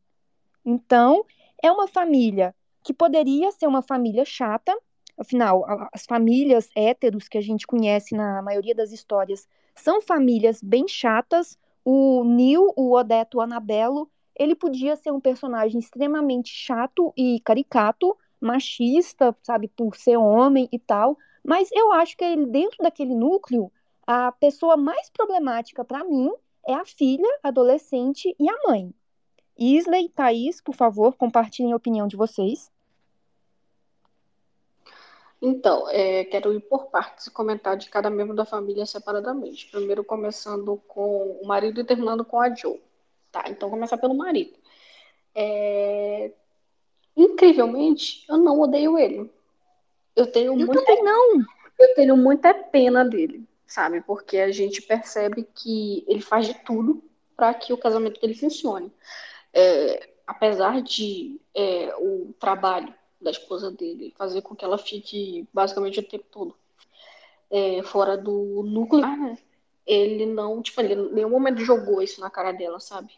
Então, 0.64 1.25
é 1.62 1.73
uma 1.73 1.88
família 1.88 2.55
que 2.83 2.93
poderia 2.93 3.51
ser 3.53 3.67
uma 3.67 3.83
família 3.83 4.25
chata, 4.25 4.77
afinal, 5.17 5.64
as 5.93 6.05
famílias 6.05 6.69
héteros 6.77 7.29
que 7.29 7.38
a 7.38 7.41
gente 7.41 7.67
conhece 7.67 8.14
na 8.14 8.43
maioria 8.43 8.75
das 8.75 8.93
histórias 8.93 9.49
são 9.75 10.01
famílias 10.01 10.62
bem 10.62 10.87
chatas. 10.87 11.59
O 11.85 12.23
Neil, 12.25 12.73
o 12.77 12.95
Odeto, 12.95 13.38
o 13.38 13.41
Anabelo, 13.41 14.11
ele 14.37 14.55
podia 14.55 14.95
ser 14.95 15.11
um 15.11 15.21
personagem 15.21 15.81
extremamente 15.81 16.51
chato 16.51 17.12
e 17.17 17.41
caricato, 17.41 18.17
machista, 18.40 19.37
sabe, 19.42 19.68
por 19.68 19.96
ser 19.96 20.16
homem 20.16 20.68
e 20.72 20.79
tal, 20.79 21.16
mas 21.44 21.70
eu 21.72 21.92
acho 21.92 22.16
que 22.16 22.37
dentro 22.46 22.79
daquele 22.83 23.14
núcleo, 23.14 23.70
a 24.07 24.33
pessoa 24.33 24.77
mais 24.77 25.11
problemática 25.11 25.85
para 25.85 26.05
mim 26.05 26.31
é 26.66 26.74
a 26.74 26.85
filha, 26.85 27.29
adolescente 27.42 28.35
e 28.38 28.48
a 28.48 28.55
mãe. 28.66 28.92
Isley 29.57 30.07
e 30.07 30.09
Thaís, 30.09 30.61
por 30.61 30.74
favor, 30.74 31.16
compartilhem 31.16 31.72
a 31.72 31.77
opinião 31.77 32.07
de 32.07 32.16
vocês. 32.16 32.70
Então, 35.40 35.88
é, 35.88 36.24
quero 36.24 36.53
ir 36.53 36.61
por 36.61 36.87
partes 36.87 37.27
e 37.27 37.31
comentar 37.31 37.77
de 37.77 37.88
cada 37.88 38.11
membro 38.11 38.35
da 38.35 38.44
família 38.44 38.85
separadamente. 38.87 39.70
Primeiro, 39.70 40.05
começando 40.05 40.77
com 40.88 41.38
o 41.40 41.46
marido 41.46 41.81
e 41.81 41.85
terminando 41.85 42.24
com 42.24 42.40
a 42.40 42.53
Joe. 42.55 42.81
Tá, 43.31 43.44
então, 43.48 43.70
começar 43.70 43.98
pelo 43.98 44.14
marido. 44.14 44.57
É... 45.35 46.33
Incrivelmente, 47.18 48.24
eu 48.28 48.37
não 48.37 48.61
odeio 48.61 48.96
ele. 48.96 49.28
Eu 50.14 50.26
tenho 50.31 50.52
Eu 50.52 50.66
muita, 50.66 50.85
também 50.85 51.02
não. 51.02 51.40
eu 51.78 51.94
tenho 51.96 52.16
muita 52.16 52.54
pena 52.54 53.04
dele, 53.04 53.44
sabe? 53.66 54.00
Porque 54.00 54.38
a 54.38 54.52
gente 54.52 54.81
percebe 54.81 55.42
que 55.52 56.04
ele 56.07 56.20
faz 56.20 56.46
de 56.46 56.54
tudo 56.54 57.02
para 57.37 57.52
que 57.54 57.72
o 57.72 57.78
casamento 57.78 58.20
dele 58.20 58.35
funcione. 58.35 58.92
É, 59.52 60.11
apesar 60.26 60.81
de 60.81 61.40
é, 61.52 61.92
o 61.98 62.33
trabalho 62.38 62.94
da 63.20 63.33
esposa 63.33 63.68
dele 63.68 64.14
fazer 64.16 64.42
com 64.42 64.54
que 64.54 64.64
ela 64.64 64.78
fique 64.78 65.44
basicamente 65.52 65.98
o 65.98 66.09
tempo 66.09 66.24
todo 66.31 66.54
é, 67.50 67.83
fora 67.83 68.16
do 68.16 68.62
núcleo, 68.62 69.02
né? 69.02 69.37
ele 69.85 70.24
não, 70.26 70.62
tipo, 70.62 70.81
ele 70.81 70.94
em 70.94 71.12
nenhum 71.14 71.31
momento 71.31 71.64
jogou 71.64 72.00
isso 72.00 72.20
na 72.20 72.31
cara 72.31 72.52
dela, 72.52 72.78
sabe? 72.78 73.12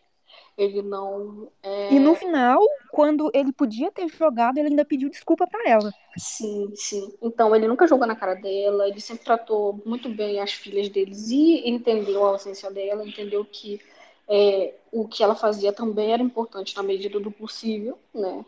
Ele 0.61 0.83
não. 0.83 1.51
é, 1.63 1.71
E 1.91 1.99
no 2.01 2.15
final, 2.15 2.59
quando 2.91 3.31
ele 3.35 3.53
podia 3.53 3.93
ter 3.93 4.09
jogado, 4.09 4.57
ele 4.57 4.69
ainda 4.69 4.85
pediu 4.85 5.11
desculpa 5.11 5.47
para 5.47 5.69
ela. 5.69 5.95
Sim, 6.17 6.73
sim. 6.75 7.17
Então, 7.23 7.55
ele 7.55 7.69
nunca 7.69 7.87
jogou 7.87 8.07
na 8.07 8.17
cara 8.17 8.35
dela, 8.35 8.89
ele 8.89 9.01
sempre 9.01 9.25
tratou 9.25 9.81
muito 9.87 10.09
bem 10.09 10.41
as 10.41 10.53
filhas 10.53 10.89
deles 10.89 11.31
e 11.31 11.69
entendeu 11.69 12.25
a 12.25 12.31
ausência 12.31 12.71
dela, 12.71 13.07
entendeu 13.07 13.45
que 13.45 13.81
é, 14.29 14.75
o 14.93 15.07
que 15.09 15.23
ela 15.23 15.35
fazia 15.37 15.73
também 15.73 16.13
era 16.13 16.23
importante 16.23 16.77
na 16.77 16.83
medida 16.83 17.21
do 17.21 17.31
possível, 17.31 17.99
né? 18.15 18.45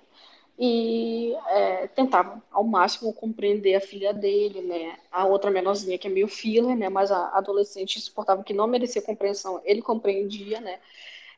E 0.58 1.34
é, 1.48 1.88
tentava 1.88 2.42
ao 2.52 2.64
máximo 2.64 3.12
compreender 3.14 3.74
a 3.76 3.80
filha 3.80 4.12
dele, 4.14 4.62
né? 4.62 4.98
A 5.10 5.26
outra 5.26 5.50
menorzinha 5.50 5.98
que 5.98 6.06
é 6.08 6.10
meio 6.10 6.28
filler, 6.28 6.76
né? 6.76 6.88
Mas 6.88 7.10
a 7.12 7.36
adolescente 7.38 8.00
suportava 8.00 8.44
que 8.44 8.54
não 8.54 8.66
merecia 8.68 9.02
compreensão, 9.02 9.60
ele 9.64 9.82
compreendia, 9.82 10.60
né? 10.60 10.78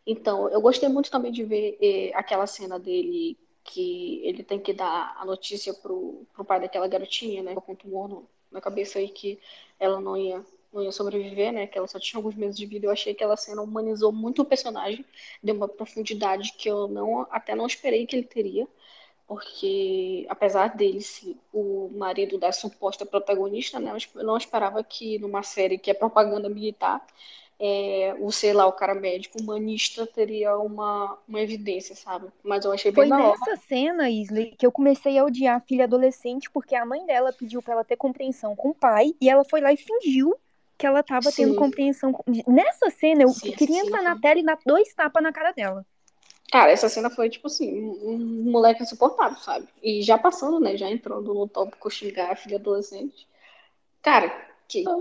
Então, 0.07 0.49
eu 0.51 0.61
gostei 0.61 0.89
muito 0.89 1.11
também 1.11 1.33
de 1.33 1.45
ver 1.45 1.79
eh, 1.81 2.13
aquela 2.15 2.47
cena 2.47 2.79
dele 2.79 3.39
que 3.65 4.21
ele 4.25 4.43
tem 4.45 4.61
que 4.61 4.73
dar 4.75 5.17
a 5.19 5.25
notícia 5.25 5.73
pro, 5.75 6.27
pro 6.35 6.45
pai 6.45 6.61
daquela 6.61 6.87
garotinha, 6.87 7.43
né? 7.43 7.55
Com 7.55 7.75
tumor 7.75 8.09
no, 8.09 8.29
na 8.51 8.61
cabeça 8.61 8.99
aí 8.99 9.09
que 9.09 9.41
ela 9.81 10.01
não 10.01 10.17
ia, 10.17 10.45
não 10.73 10.83
ia 10.83 10.93
sobreviver, 10.93 11.53
né? 11.53 11.67
Que 11.67 11.79
ela 11.79 11.87
só 11.89 11.99
tinha 11.99 12.19
alguns 12.19 12.35
meses 12.35 12.57
de 12.57 12.67
vida. 12.67 12.87
Eu 12.87 12.91
achei 12.91 13.15
que 13.15 13.25
aquela 13.25 13.37
cena 13.37 13.63
humanizou 13.63 14.13
muito 14.13 14.43
o 14.43 14.45
personagem, 14.45 15.05
deu 15.43 15.55
uma 15.55 15.69
profundidade 15.69 16.53
que 16.53 16.69
eu 16.69 16.87
não 16.89 17.23
até 17.31 17.55
não 17.55 17.67
esperei 17.67 18.07
que 18.07 18.15
ele 18.17 18.27
teria. 18.27 18.69
Porque, 19.27 20.27
apesar 20.29 20.77
dele 20.77 21.01
ser 21.01 21.37
o 21.53 21.89
marido 21.95 22.37
da 22.39 22.53
suposta 22.53 23.07
protagonista, 23.07 23.81
né? 23.81 23.97
Eu 24.15 24.25
não 24.25 24.37
esperava 24.37 24.85
que 24.85 25.19
numa 25.19 25.43
série 25.43 25.79
que 25.79 25.91
é 25.91 25.95
propaganda 25.95 26.49
militar 26.49 27.05
é, 27.61 28.15
o, 28.21 28.31
sei 28.33 28.53
lá, 28.53 28.67
o 28.67 28.73
cara 28.73 28.95
médico 28.95 29.39
humanista 29.41 30.07
teria 30.07 30.57
uma, 30.59 31.19
uma 31.29 31.41
evidência, 31.41 31.95
sabe? 31.97 32.31
Mas 32.43 32.65
eu 32.65 32.73
achei 32.73 32.93
bem 32.93 33.07
Foi 33.07 33.09
da 33.09 33.21
hora. 33.23 33.39
nessa 33.39 33.57
cena, 33.57 34.09
Isley, 34.09 34.55
que 34.57 34.65
eu 34.67 34.71
comecei 34.73 35.19
a 35.19 35.25
odiar 35.25 35.57
a 35.57 35.61
filha 35.61 35.85
adolescente 35.85 36.51
porque 36.51 36.75
a 36.77 36.87
mãe 36.87 37.05
dela 37.05 37.33
pediu 37.33 37.61
para 37.63 37.75
ela 37.75 37.85
ter 37.85 37.97
compreensão 37.97 38.55
com 38.55 38.71
o 38.71 38.75
pai 38.75 39.15
e 39.21 39.29
ela 39.29 39.45
foi 39.45 39.61
lá 39.61 39.73
e 39.73 39.77
fingiu 39.77 40.35
que 40.79 40.87
ela 40.87 41.03
tava 41.03 41.33
tendo 41.33 41.55
Sim. 41.55 41.55
compreensão. 41.55 42.13
com- 42.13 42.23
Nessa 42.47 42.91
cena, 42.91 43.23
eu 43.23 43.35
Sim, 43.35 43.57
queria 43.57 43.81
sim, 43.81 43.81
entrar 43.81 44.03
na 44.03 44.15
tela 44.17 44.41
e 44.41 44.45
dar 44.45 44.59
dois 44.65 44.93
tapas 44.95 45.23
na 45.23 45.33
cara 45.33 45.53
dela. 45.53 45.85
Cara, 46.51 46.71
essa 46.71 46.89
cena 46.89 47.11
foi, 47.11 47.29
tipo 47.31 47.49
assim, 47.49 47.73
um, 47.81 48.11
um 48.47 48.51
moleque 48.51 48.83
insuportável, 48.83 49.37
sabe? 49.39 49.67
E 49.83 50.03
já 50.03 50.17
passando, 50.17 50.61
né? 50.61 50.77
Já 50.77 50.89
entrando 50.91 51.35
no 51.35 51.49
tópico 51.49 51.91
xingar 51.91 52.31
a 52.33 52.37
filha 52.37 52.57
adolescente. 52.59 53.27
Cara, 54.03 54.31
que 54.69 54.99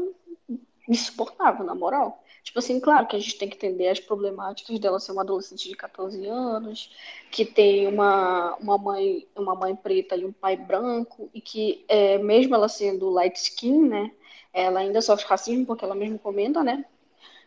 insuportável, 0.88 1.66
na 1.66 1.76
moral. 1.76 2.23
Tipo 2.43 2.60
assim, 2.60 2.79
claro 2.79 3.08
que 3.08 3.15
a 3.15 3.19
gente 3.19 3.38
tem 3.38 3.49
que 3.49 3.56
entender 3.56 3.88
as 3.88 3.99
problemáticas 3.99 4.77
dela 4.79 4.99
ser 4.99 5.13
uma 5.13 5.21
adolescente 5.21 5.69
de 5.69 5.75
14 5.75 6.25
anos, 6.27 6.91
que 7.32 7.45
tem 7.45 7.88
uma, 7.88 8.56
uma 8.58 8.77
mãe 8.77 9.27
uma 9.36 9.56
mãe 9.56 9.75
preta 9.75 10.15
e 10.15 10.25
um 10.25 10.34
pai 10.34 10.58
branco, 10.58 11.29
e 11.34 11.39
que 11.41 11.86
é, 11.88 12.17
mesmo 12.17 12.53
ela 12.56 12.67
sendo 12.69 13.10
light 13.10 13.38
skin, 13.38 13.88
né, 13.88 14.12
ela 14.53 14.82
ainda 14.82 15.01
sofre 15.01 15.25
racismo, 15.25 15.65
porque 15.65 15.86
ela 15.86 15.95
mesmo 15.95 16.19
comenta, 16.19 16.63
né, 16.63 16.86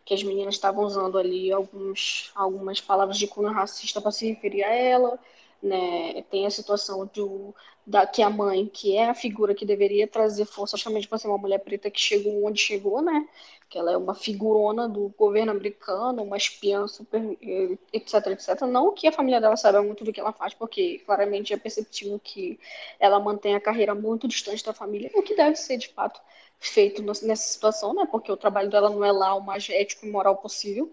que 0.04 0.14
as 0.14 0.22
meninas 0.22 0.54
estavam 0.54 0.84
usando 0.84 1.18
ali 1.18 1.52
alguns, 1.52 2.30
algumas 2.34 2.80
palavras 2.80 3.18
de 3.18 3.26
cunho 3.26 3.50
racista 3.52 4.00
para 4.00 4.12
se 4.12 4.28
referir 4.28 4.62
a 4.64 4.72
ela, 4.74 5.18
né? 5.62 6.22
Tem 6.30 6.46
a 6.46 6.50
situação 6.50 7.10
do, 7.12 7.54
da 7.86 8.06
que 8.06 8.22
a 8.22 8.30
mãe, 8.30 8.66
que 8.66 8.96
é 8.96 9.08
a 9.08 9.14
figura 9.14 9.54
que 9.54 9.66
deveria 9.66 10.06
trazer 10.06 10.44
força, 10.44 10.76
justamente 10.76 11.08
por 11.08 11.18
ser 11.18 11.28
uma 11.28 11.38
mulher 11.38 11.58
preta 11.58 11.90
que 11.90 12.00
chegou 12.00 12.44
onde 12.46 12.60
chegou, 12.60 13.02
né? 13.02 13.28
Que 13.68 13.78
ela 13.78 13.92
é 13.92 13.96
uma 13.96 14.14
figurona 14.14 14.88
do 14.88 15.12
governo 15.18 15.50
americano, 15.50 16.22
uma 16.22 16.36
espiã 16.36 16.86
super, 16.86 17.20
eh, 17.42 17.76
etc, 17.92 18.26
etc. 18.28 18.62
Não 18.62 18.92
que 18.94 19.08
a 19.08 19.12
família 19.12 19.40
dela 19.40 19.56
saiba 19.56 19.82
muito 19.82 20.04
do 20.04 20.12
que 20.12 20.20
ela 20.20 20.32
faz, 20.32 20.54
porque 20.54 21.00
claramente 21.04 21.52
é 21.52 21.56
perceptível 21.56 22.20
que 22.22 22.58
ela 23.00 23.18
mantém 23.18 23.54
a 23.54 23.60
carreira 23.60 23.94
muito 23.94 24.28
distante 24.28 24.64
da 24.64 24.72
família, 24.72 25.10
o 25.14 25.22
que 25.22 25.34
deve 25.34 25.56
ser 25.56 25.78
de 25.78 25.88
fato 25.88 26.20
feito 26.58 27.02
nessa 27.02 27.36
situação, 27.36 27.94
né? 27.94 28.06
Porque 28.10 28.30
o 28.30 28.36
trabalho 28.36 28.70
dela 28.70 28.90
não 28.90 29.04
é 29.04 29.12
lá 29.12 29.34
o 29.34 29.40
mais 29.40 29.68
ético 29.68 30.06
e 30.06 30.10
moral 30.10 30.36
possível. 30.36 30.92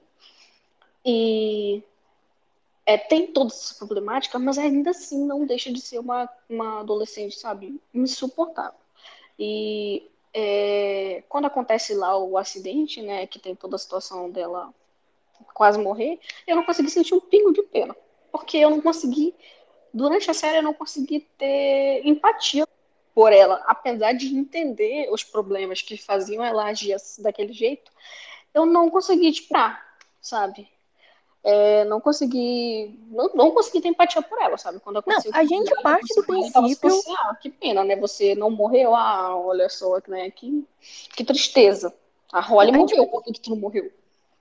E 1.05 1.83
é, 2.86 2.97
tem 2.97 3.27
todas 3.27 3.53
essas 3.53 3.77
problemáticas, 3.77 4.41
mas 4.41 4.57
ainda 4.57 4.91
assim 4.91 5.25
não 5.25 5.45
deixa 5.45 5.71
de 5.71 5.81
ser 5.81 5.99
uma, 5.99 6.29
uma 6.49 6.81
adolescente, 6.81 7.38
sabe? 7.39 7.79
Insuportável. 7.93 8.79
E 9.39 10.09
é, 10.34 11.24
quando 11.30 11.46
acontece 11.46 11.93
lá 11.93 12.17
o 12.17 12.38
acidente, 12.38 13.02
né? 13.02 13.28
Que 13.28 13.39
tem 13.39 13.56
toda 13.56 13.76
a 13.76 13.80
situação 13.80 14.30
dela 14.30 14.74
quase 15.54 15.78
morrer, 15.78 16.19
eu 16.48 16.56
não 16.56 16.63
consegui 16.63 16.89
sentir 16.89 17.13
um 17.13 17.19
pingo 17.19 17.54
de 17.54 17.62
pena. 17.63 17.96
Porque 18.32 18.58
eu 18.58 18.69
não 18.69 18.82
consegui, 18.82 19.36
durante 19.93 20.30
a 20.32 20.34
série, 20.34 20.58
eu 20.58 20.63
não 20.63 20.74
consegui 20.74 21.22
ter 21.38 22.02
empatia 22.06 22.67
por 23.13 23.32
ela, 23.32 23.63
apesar 23.67 24.13
de 24.13 24.36
entender 24.36 25.08
os 25.12 25.24
problemas 25.24 25.82
que 25.84 25.96
faziam 25.98 26.43
ela 26.43 26.65
agir 26.65 26.96
daquele 27.19 27.54
jeito, 27.54 27.91
eu 28.54 28.65
não 28.65 28.89
consegui, 28.89 29.32
tipo, 29.32 29.56
ah, 29.56 29.80
sabe? 30.19 30.67
É, 31.43 31.84
não 31.86 31.99
consegui, 31.99 32.97
não, 33.10 33.29
não 33.36 33.51
consegui 33.51 33.82
ter 33.82 33.89
empatia 33.89 34.21
por 34.21 34.41
ela, 34.41 34.58
sabe? 34.58 34.79
Quando 34.79 34.99
aconteceu 34.99 35.29
Não, 35.32 35.39
a 35.39 35.43
gente 35.43 35.69
ela, 35.71 35.82
parte 35.82 36.15
do 36.15 36.23
princípio- 36.23 36.88
assim, 36.88 37.13
ah, 37.19 37.36
que 37.36 37.49
pena, 37.49 37.84
né? 37.84 37.97
Você 37.97 38.34
não 38.34 38.49
morreu, 38.49 38.95
ah, 38.95 39.36
olha 39.36 39.67
só, 39.67 39.99
né? 40.08 40.32
Que, 40.32 40.65
que 41.15 41.23
tristeza. 41.25 41.93
A 42.32 42.39
Holly 42.39 42.71
A 42.71 42.77
gente- 42.77 42.95
morreu, 42.95 43.08
por 43.12 43.23
que 43.23 43.34
tu 43.41 43.49
não 43.49 43.58
morreu? 43.58 43.91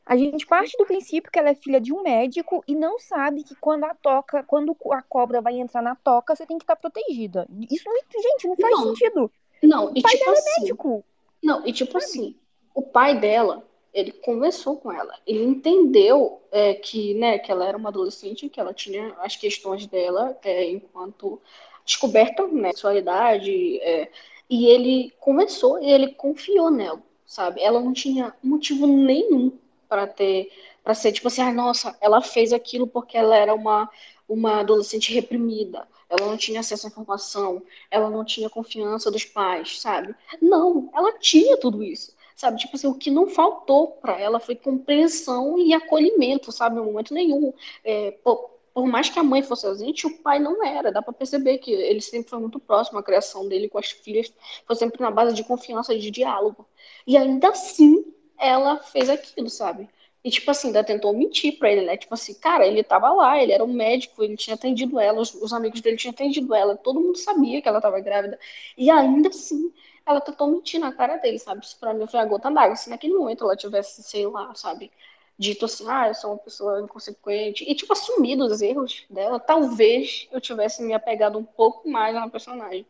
A 0.06 0.16
gente 0.16 0.46
parte 0.46 0.76
do 0.78 0.84
princípio 0.86 1.30
que 1.30 1.38
ela 1.38 1.50
é 1.50 1.54
filha 1.54 1.80
de 1.80 1.92
um 1.92 2.02
médico 2.02 2.62
e 2.66 2.74
não 2.74 2.98
sabe 2.98 3.42
que 3.44 3.54
quando 3.56 3.84
a 3.84 3.94
toca, 3.94 4.42
quando 4.44 4.76
a 4.92 5.02
cobra 5.02 5.40
vai 5.40 5.58
entrar 5.58 5.82
na 5.82 5.94
toca, 5.96 6.34
você 6.36 6.46
tem 6.46 6.58
que 6.58 6.64
estar 6.64 6.76
protegida. 6.76 7.46
Isso 7.70 7.84
gente, 8.20 8.46
não 8.48 8.56
faz 8.56 8.76
Não. 8.76 8.84
sentido. 8.96 9.30
Não, 9.62 9.92
e 9.94 10.02
pai 10.02 10.16
tipo 10.16 10.30
assim, 10.30 10.60
Médico. 10.60 11.04
Não, 11.42 11.66
e 11.66 11.72
tipo 11.72 11.98
assim, 11.98 12.36
o 12.74 12.82
pai 12.82 13.18
dela, 13.18 13.64
ele 13.92 14.12
conversou 14.12 14.76
com 14.76 14.90
ela, 14.90 15.14
ele 15.26 15.44
entendeu 15.44 16.40
é, 16.50 16.74
que, 16.74 17.14
né, 17.14 17.38
que 17.38 17.52
ela 17.52 17.66
era 17.66 17.76
uma 17.76 17.90
adolescente, 17.90 18.48
que 18.48 18.58
ela 18.58 18.72
tinha 18.72 19.14
as 19.18 19.36
questões 19.36 19.86
dela 19.86 20.36
é, 20.42 20.64
enquanto 20.70 21.40
descoberta, 21.84 22.46
né, 22.46 22.70
sexualidade, 22.70 23.78
é, 23.80 24.08
e 24.48 24.66
ele 24.66 25.12
conversou 25.20 25.82
e 25.82 25.90
ele 25.90 26.12
confiou 26.14 26.70
nela, 26.70 27.02
sabe? 27.26 27.62
Ela 27.62 27.80
não 27.80 27.92
tinha 27.92 28.34
motivo 28.42 28.86
nenhum 28.86 29.52
para 29.88 30.06
ter, 30.06 30.50
para 30.82 30.94
ser 30.94 31.12
tipo 31.12 31.28
assim, 31.28 31.42
ah, 31.42 31.52
nossa, 31.52 31.96
ela 32.00 32.22
fez 32.22 32.52
aquilo 32.52 32.86
porque 32.86 33.16
ela 33.16 33.36
era 33.36 33.54
uma 33.54 33.90
uma 34.28 34.60
adolescente 34.60 35.12
reprimida, 35.12 35.86
ela 36.08 36.26
não 36.26 36.36
tinha 36.36 36.60
acesso 36.60 36.86
à 36.86 36.90
informação, 36.90 37.62
ela 37.90 38.08
não 38.08 38.24
tinha 38.24 38.48
confiança 38.48 39.10
dos 39.10 39.24
pais, 39.24 39.80
sabe? 39.80 40.14
Não, 40.40 40.90
ela 40.94 41.18
tinha 41.18 41.56
tudo 41.58 41.82
isso. 41.82 42.14
Sabe? 42.36 42.58
Tipo 42.58 42.76
assim, 42.76 42.86
o 42.86 42.94
que 42.94 43.10
não 43.10 43.28
faltou 43.28 43.92
para 43.92 44.18
ela 44.20 44.40
foi 44.40 44.54
compreensão 44.56 45.58
e 45.58 45.72
acolhimento, 45.74 46.52
sabe? 46.52 46.78
Em 46.78 46.84
momento 46.84 47.14
nenhum. 47.14 47.52
É, 47.84 48.12
por, 48.24 48.86
mais 48.86 49.08
que 49.10 49.18
a 49.18 49.22
mãe 49.22 49.42
fosse 49.42 49.66
ausente, 49.66 50.06
o 50.06 50.18
pai 50.18 50.38
não 50.38 50.64
era. 50.64 50.92
Dá 50.92 51.02
para 51.02 51.12
perceber 51.12 51.58
que 51.58 51.70
ele 51.70 52.00
sempre 52.00 52.30
foi 52.30 52.38
muito 52.40 52.58
próximo, 52.58 52.98
a 52.98 53.02
criação 53.02 53.48
dele 53.48 53.68
com 53.68 53.78
as 53.78 53.90
filhas 53.90 54.32
foi 54.66 54.76
sempre 54.76 55.00
na 55.00 55.10
base 55.10 55.34
de 55.34 55.44
confiança 55.44 55.94
e 55.94 55.98
de 55.98 56.10
diálogo. 56.10 56.66
E 57.06 57.16
ainda 57.16 57.48
assim, 57.48 58.04
ela 58.38 58.78
fez 58.78 59.08
aquilo, 59.08 59.48
sabe? 59.50 59.88
E, 60.24 60.30
tipo 60.30 60.50
assim, 60.50 60.68
ainda 60.68 60.84
tentou 60.84 61.12
mentir 61.12 61.58
pra 61.58 61.70
ele, 61.70 61.84
né? 61.84 61.96
Tipo 61.96 62.14
assim, 62.14 62.34
cara, 62.34 62.64
ele 62.66 62.82
tava 62.84 63.12
lá, 63.12 63.42
ele 63.42 63.52
era 63.52 63.64
um 63.64 63.72
médico, 63.72 64.22
ele 64.22 64.36
tinha 64.36 64.54
atendido 64.54 65.00
ela, 65.00 65.20
os, 65.20 65.34
os 65.34 65.52
amigos 65.52 65.80
dele 65.80 65.96
tinham 65.96 66.12
atendido 66.12 66.54
ela, 66.54 66.76
todo 66.76 67.00
mundo 67.00 67.18
sabia 67.18 67.60
que 67.60 67.68
ela 67.68 67.80
tava 67.80 67.98
grávida. 68.00 68.38
E 68.76 68.88
ainda 68.88 69.28
assim, 69.30 69.72
ela 70.06 70.20
tentou 70.20 70.48
mentir 70.48 70.80
na 70.80 70.92
cara 70.92 71.16
dele, 71.16 71.38
sabe? 71.38 71.64
Isso 71.64 71.78
pra 71.78 71.94
mim 71.94 72.06
foi 72.06 72.20
a 72.20 72.24
gota 72.24 72.50
d'água. 72.50 72.76
Se 72.76 72.90
naquele 72.90 73.14
momento 73.14 73.44
ela 73.44 73.56
tivesse, 73.56 74.02
sei 74.02 74.26
lá, 74.26 74.54
sabe? 74.54 74.90
Dito 75.38 75.64
assim, 75.64 75.84
ah, 75.88 76.08
eu 76.08 76.14
sou 76.14 76.32
uma 76.32 76.38
pessoa 76.38 76.80
inconsequente. 76.80 77.64
E, 77.68 77.74
tipo, 77.74 77.92
assumido 77.92 78.44
os 78.44 78.60
erros 78.62 79.04
dela, 79.10 79.40
talvez 79.40 80.28
eu 80.30 80.40
tivesse 80.40 80.82
me 80.82 80.94
apegado 80.94 81.38
um 81.38 81.44
pouco 81.44 81.88
mais 81.88 82.14
na 82.14 82.28
personagem. 82.28 82.86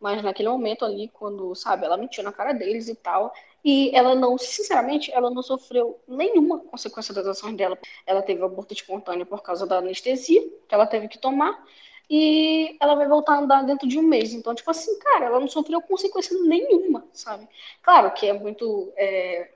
Mas 0.00 0.22
naquele 0.22 0.48
momento 0.48 0.84
ali, 0.84 1.08
quando, 1.08 1.54
sabe, 1.54 1.84
ela 1.84 1.96
mentiu 1.96 2.24
na 2.24 2.32
cara 2.32 2.52
deles 2.52 2.88
e 2.88 2.94
tal. 2.94 3.32
E 3.64 3.94
ela 3.94 4.14
não, 4.14 4.38
sinceramente, 4.38 5.12
ela 5.12 5.30
não 5.30 5.42
sofreu 5.42 6.00
nenhuma 6.08 6.60
consequência 6.60 7.12
das 7.12 7.26
ações 7.26 7.56
dela. 7.56 7.78
Ela 8.06 8.22
teve 8.22 8.42
aborto 8.42 8.72
espontâneo 8.72 9.26
por 9.26 9.42
causa 9.42 9.66
da 9.66 9.78
anestesia 9.78 10.42
que 10.66 10.74
ela 10.74 10.86
teve 10.86 11.08
que 11.08 11.18
tomar 11.18 11.62
e 12.10 12.76
ela 12.80 12.96
vai 12.96 13.06
voltar 13.06 13.34
a 13.34 13.38
andar 13.38 13.62
dentro 13.62 13.86
de 13.86 13.96
um 13.96 14.02
mês. 14.02 14.32
Então, 14.32 14.52
tipo 14.52 14.68
assim, 14.68 14.98
cara, 14.98 15.26
ela 15.26 15.38
não 15.38 15.46
sofreu 15.46 15.80
consequência 15.80 16.36
nenhuma, 16.42 17.06
sabe? 17.12 17.46
Claro 17.80 18.10
que 18.12 18.26
é 18.26 18.32
muito, 18.32 18.92
é, 18.96 19.52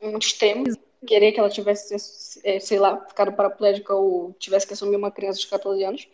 muito 0.00 0.26
extremo 0.26 0.64
querer 1.06 1.32
que 1.32 1.40
ela 1.40 1.50
tivesse, 1.50 2.40
é, 2.42 2.58
sei 2.58 2.78
lá, 2.78 2.98
ficado 3.06 3.32
paraplégica 3.32 3.94
ou 3.94 4.34
tivesse 4.38 4.66
que 4.66 4.72
assumir 4.72 4.96
uma 4.96 5.10
criança 5.10 5.40
de 5.40 5.46
14 5.46 5.84
anos. 5.84 6.08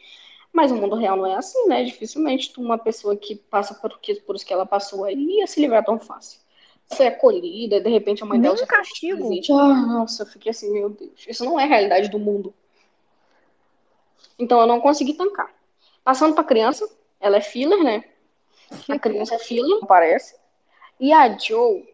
Mas 0.53 0.73
o 0.73 0.77
mundo 0.77 0.97
real 0.97 1.17
não 1.17 1.27
é 1.27 1.37
assim, 1.37 1.69
né? 1.69 1.85
Dificilmente 1.85 2.53
uma 2.59 2.79
pessoa 2.79 3.17
que 3.17 3.37
passa 3.37 3.75
por, 3.75 3.97
por 4.27 4.37
isso 4.37 4.47
que 4.47 4.53
ela 4.53 4.67
passou 4.67 5.05
aí 5.05 5.15
ia 5.15 5.47
se 5.47 5.61
livrar 5.61 5.85
tão 5.85 6.01
fácil. 6.01 6.41
Foi 6.97 7.07
acolhida, 7.07 7.81
de 7.81 7.91
repente 7.91 8.23
a 8.23 8.27
mãe 8.27 8.39
Nem 8.39 8.51
dela 8.51 8.57
já 8.57 8.67
castigo. 8.67 9.31
Ah, 9.53 9.87
nossa, 9.87 10.23
eu 10.23 10.27
fiquei 10.27 10.51
assim, 10.51 10.73
meu 10.73 10.89
Deus. 10.89 11.27
Isso 11.29 11.45
não 11.45 11.61
é 11.61 11.65
a 11.65 11.67
realidade 11.67 12.09
do 12.09 12.19
mundo. 12.19 12.55
Então 14.39 14.61
eu 14.61 14.67
não 14.67 14.81
consegui 14.81 15.15
tancar. 15.15 15.56
Passando 16.07 16.37
para 16.37 16.45
criança, 16.45 16.89
ela 17.19 17.39
é 17.39 17.41
filler, 17.41 17.83
né? 17.83 18.05
A 18.89 18.97
criança 18.97 19.35
é 19.35 19.39
filler, 19.41 19.85
parece. 19.89 20.37
E 21.01 21.13
a 21.13 21.37
Joe, 21.37 21.85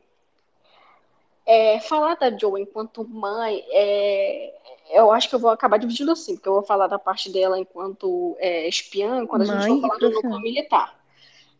é, 1.46 1.80
falar 1.80 2.16
da 2.16 2.30
Joe 2.36 2.60
enquanto 2.60 3.08
mãe, 3.08 3.64
é, 3.70 4.54
eu 4.90 5.10
acho 5.10 5.30
que 5.30 5.34
eu 5.34 5.38
vou 5.38 5.48
acabar 5.48 5.78
dividindo 5.78 6.12
assim, 6.12 6.34
porque 6.34 6.46
eu 6.46 6.52
vou 6.52 6.62
falar 6.62 6.88
da 6.88 6.98
parte 6.98 7.32
dela 7.32 7.58
enquanto 7.58 8.36
é, 8.38 8.68
espiã, 8.68 9.26
quando 9.26 9.42
a 9.42 9.44
gente 9.46 9.66
for 9.66 9.80
falar 9.80 9.96
do 9.96 10.10
núcleo 10.10 10.40
militar. 10.40 10.94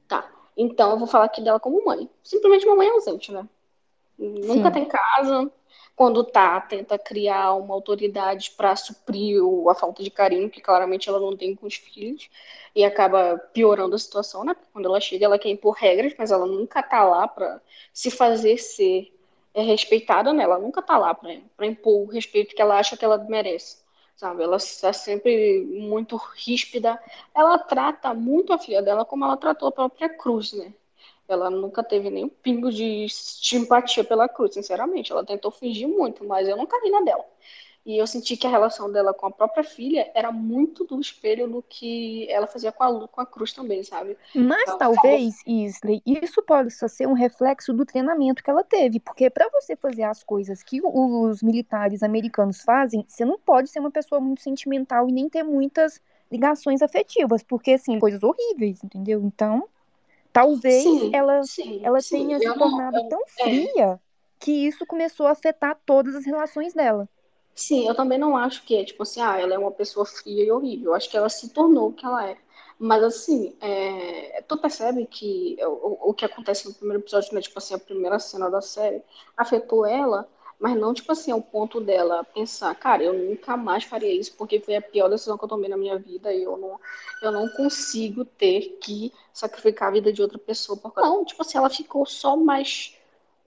Tá. 0.06 0.30
Então 0.54 0.90
eu 0.90 0.98
vou 0.98 1.08
falar 1.08 1.24
aqui 1.24 1.40
dela 1.40 1.58
como 1.58 1.82
mãe. 1.82 2.06
Simplesmente 2.22 2.66
uma 2.66 2.76
mãe 2.76 2.90
ausente, 2.90 3.32
né? 3.32 3.48
Nunca 4.18 4.68
Sim. 4.68 4.72
tem 4.72 4.84
casa, 4.84 5.50
quando 6.02 6.24
tá, 6.24 6.60
tenta 6.60 6.98
criar 6.98 7.54
uma 7.54 7.74
autoridade 7.74 8.50
para 8.56 8.74
suprir 8.74 9.40
a 9.70 9.72
falta 9.72 10.02
de 10.02 10.10
carinho 10.10 10.50
que 10.50 10.60
claramente 10.60 11.08
ela 11.08 11.20
não 11.20 11.36
tem 11.36 11.54
com 11.54 11.64
os 11.64 11.76
filhos 11.76 12.28
e 12.74 12.84
acaba 12.84 13.38
piorando 13.52 13.94
a 13.94 13.98
situação, 14.00 14.42
né? 14.42 14.56
Quando 14.72 14.86
ela 14.86 15.00
chega, 15.00 15.26
ela 15.26 15.38
quer 15.38 15.50
impor 15.50 15.76
regras, 15.76 16.12
mas 16.18 16.32
ela 16.32 16.44
nunca 16.44 16.82
tá 16.82 17.04
lá 17.04 17.28
para 17.28 17.60
se 17.92 18.10
fazer 18.10 18.58
ser 18.58 19.16
é, 19.54 19.62
respeitada, 19.62 20.32
né? 20.32 20.42
Ela 20.42 20.58
nunca 20.58 20.82
tá 20.82 20.98
lá 20.98 21.14
para 21.14 21.66
impor 21.66 22.02
o 22.02 22.10
respeito 22.10 22.56
que 22.56 22.60
ela 22.60 22.80
acha 22.80 22.96
que 22.96 23.04
ela 23.04 23.18
merece. 23.18 23.80
Sabe, 24.16 24.42
ela 24.42 24.56
está 24.56 24.92
sempre 24.92 25.60
muito 25.60 26.16
ríspida. 26.16 27.00
Ela 27.32 27.60
trata 27.60 28.12
muito 28.12 28.52
a 28.52 28.58
filha 28.58 28.82
dela 28.82 29.04
como 29.04 29.24
ela 29.24 29.36
tratou 29.36 29.68
a 29.68 29.72
própria 29.72 30.08
Cruz, 30.08 30.52
né? 30.52 30.74
Ela 31.28 31.48
nunca 31.50 31.82
teve 31.82 32.10
nenhum 32.10 32.28
pingo 32.28 32.70
de 32.70 33.06
simpatia 33.08 34.04
pela 34.04 34.28
Cruz, 34.28 34.54
sinceramente. 34.54 35.12
Ela 35.12 35.24
tentou 35.24 35.50
fingir 35.50 35.88
muito, 35.88 36.24
mas 36.24 36.48
eu 36.48 36.56
nunca 36.56 36.80
vi 36.80 36.90
na 36.90 37.00
dela. 37.02 37.24
E 37.84 37.98
eu 37.98 38.06
senti 38.06 38.36
que 38.36 38.46
a 38.46 38.50
relação 38.50 38.92
dela 38.92 39.12
com 39.12 39.26
a 39.26 39.30
própria 39.30 39.64
filha 39.64 40.08
era 40.14 40.30
muito 40.30 40.84
do 40.84 41.00
espelho 41.00 41.48
do 41.48 41.62
que 41.62 42.30
ela 42.30 42.46
fazia 42.46 42.70
com 42.70 42.84
a, 42.84 43.08
com 43.08 43.20
a 43.20 43.26
Cruz 43.26 43.52
também, 43.52 43.82
sabe? 43.82 44.16
Mas 44.34 44.68
ela 44.68 44.78
talvez, 44.78 45.42
fala... 45.42 45.56
Isley, 45.56 46.02
isso 46.06 46.42
possa 46.42 46.86
ser 46.86 47.08
um 47.08 47.12
reflexo 47.12 47.72
do 47.72 47.84
treinamento 47.84 48.42
que 48.42 48.50
ela 48.50 48.62
teve. 48.62 49.00
Porque 49.00 49.28
para 49.28 49.48
você 49.50 49.74
fazer 49.74 50.04
as 50.04 50.22
coisas 50.22 50.62
que 50.62 50.80
os 50.84 51.42
militares 51.42 52.02
americanos 52.04 52.62
fazem, 52.62 53.04
você 53.08 53.24
não 53.24 53.38
pode 53.38 53.68
ser 53.68 53.80
uma 53.80 53.90
pessoa 53.90 54.20
muito 54.20 54.42
sentimental 54.42 55.08
e 55.08 55.12
nem 55.12 55.28
ter 55.28 55.42
muitas 55.42 56.00
ligações 56.30 56.82
afetivas. 56.82 57.42
Porque, 57.42 57.72
assim, 57.72 57.98
coisas 57.98 58.22
horríveis, 58.22 58.84
entendeu? 58.84 59.22
Então. 59.24 59.68
Talvez 60.32 60.82
sim, 60.82 61.10
ela, 61.14 61.42
sim, 61.42 61.80
ela 61.84 62.00
sim. 62.00 62.26
tenha 62.26 62.38
se 62.38 62.58
tornado 62.58 62.96
não, 62.96 63.02
eu, 63.04 63.08
tão 63.08 63.20
é. 63.20 63.42
fria 63.44 63.86
é. 63.86 63.98
que 64.38 64.50
isso 64.50 64.86
começou 64.86 65.26
a 65.26 65.32
afetar 65.32 65.78
todas 65.84 66.14
as 66.14 66.24
relações 66.24 66.72
dela. 66.72 67.08
Sim, 67.54 67.86
eu 67.86 67.94
também 67.94 68.18
não 68.18 68.34
acho 68.34 68.64
que 68.64 68.76
é 68.76 68.84
tipo 68.84 69.02
assim, 69.02 69.20
ah, 69.20 69.38
ela 69.38 69.54
é 69.54 69.58
uma 69.58 69.70
pessoa 69.70 70.06
fria 70.06 70.44
e 70.44 70.50
horrível. 70.50 70.90
Eu 70.90 70.94
acho 70.94 71.10
que 71.10 71.16
ela 71.16 71.28
se 71.28 71.50
tornou 71.50 71.88
o 71.88 71.92
que 71.92 72.06
ela 72.06 72.26
é. 72.26 72.36
Mas 72.78 73.02
assim, 73.04 73.54
é, 73.60 74.42
tu 74.48 74.56
percebe 74.56 75.06
que 75.06 75.56
o, 75.62 76.10
o 76.10 76.14
que 76.14 76.24
acontece 76.24 76.66
no 76.66 76.74
primeiro 76.74 77.02
episódio, 77.02 77.34
né, 77.34 77.40
tipo 77.40 77.58
assim, 77.58 77.74
a 77.74 77.78
primeira 77.78 78.18
cena 78.18 78.50
da 78.50 78.60
série, 78.60 79.02
afetou 79.36 79.84
ela 79.86 80.26
mas 80.62 80.78
não, 80.78 80.94
tipo 80.94 81.10
assim, 81.10 81.32
ao 81.32 81.42
ponto 81.42 81.80
dela 81.80 82.22
pensar, 82.22 82.72
cara, 82.76 83.02
eu 83.02 83.12
nunca 83.12 83.56
mais 83.56 83.82
faria 83.82 84.14
isso 84.14 84.32
porque 84.36 84.60
foi 84.60 84.76
a 84.76 84.80
pior 84.80 85.08
decisão 85.08 85.36
que 85.36 85.42
eu 85.42 85.48
tomei 85.48 85.68
na 85.68 85.76
minha 85.76 85.98
vida 85.98 86.32
e 86.32 86.44
eu 86.44 86.56
não, 86.56 86.78
eu 87.20 87.32
não 87.32 87.48
consigo 87.48 88.24
ter 88.24 88.78
que 88.80 89.12
sacrificar 89.32 89.88
a 89.88 89.90
vida 89.90 90.12
de 90.12 90.22
outra 90.22 90.38
pessoa. 90.38 90.78
Não, 90.98 91.24
tipo 91.24 91.42
assim, 91.42 91.58
ela 91.58 91.68
ficou 91.68 92.06
só 92.06 92.36
mais 92.36 92.96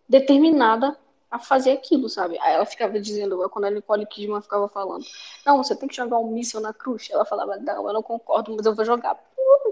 determinada 0.10 0.97
a 1.32 1.39
fazer 1.39 1.71
aquilo, 1.71 2.10
sabe? 2.10 2.38
Aí 2.41 2.54
ela 2.54 2.65
ficava 2.65 2.99
dizendo, 2.99 3.49
quando 3.49 3.63
a 3.63 3.71
Nicole 3.71 4.06
Kidman 4.06 4.41
ficava 4.41 4.67
falando, 4.67 5.06
não, 5.45 5.63
você 5.63 5.73
tem 5.73 5.88
que 5.88 5.95
jogar 5.95 6.17
um 6.17 6.32
míssil 6.32 6.60
na 6.60 6.73
cruz. 6.73 7.08
Ela 7.10 7.23
falava, 7.23 7.56
não, 7.56 7.88
eu 7.88 7.93
não 7.93 8.04
concordo, 8.04 8.54
mas 8.54 8.65
eu 8.65 8.75
vou 8.75 8.84
jogar. 8.84 9.17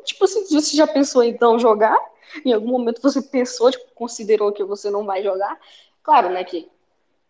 Tipo 0.05 0.23
assim, 0.23 0.45
você 0.45 0.77
já 0.77 0.87
pensou 0.87 1.21
então 1.21 1.59
jogar? 1.59 1.99
Em 2.45 2.53
algum 2.53 2.69
momento 2.69 3.01
você 3.01 3.21
pensou, 3.21 3.69
tipo, 3.69 3.85
considerou 3.93 4.53
que 4.53 4.63
você 4.63 4.89
não 4.89 5.03
vai 5.03 5.21
jogar? 5.21 5.59
Claro, 6.01 6.29
né, 6.29 6.45
que 6.45 6.71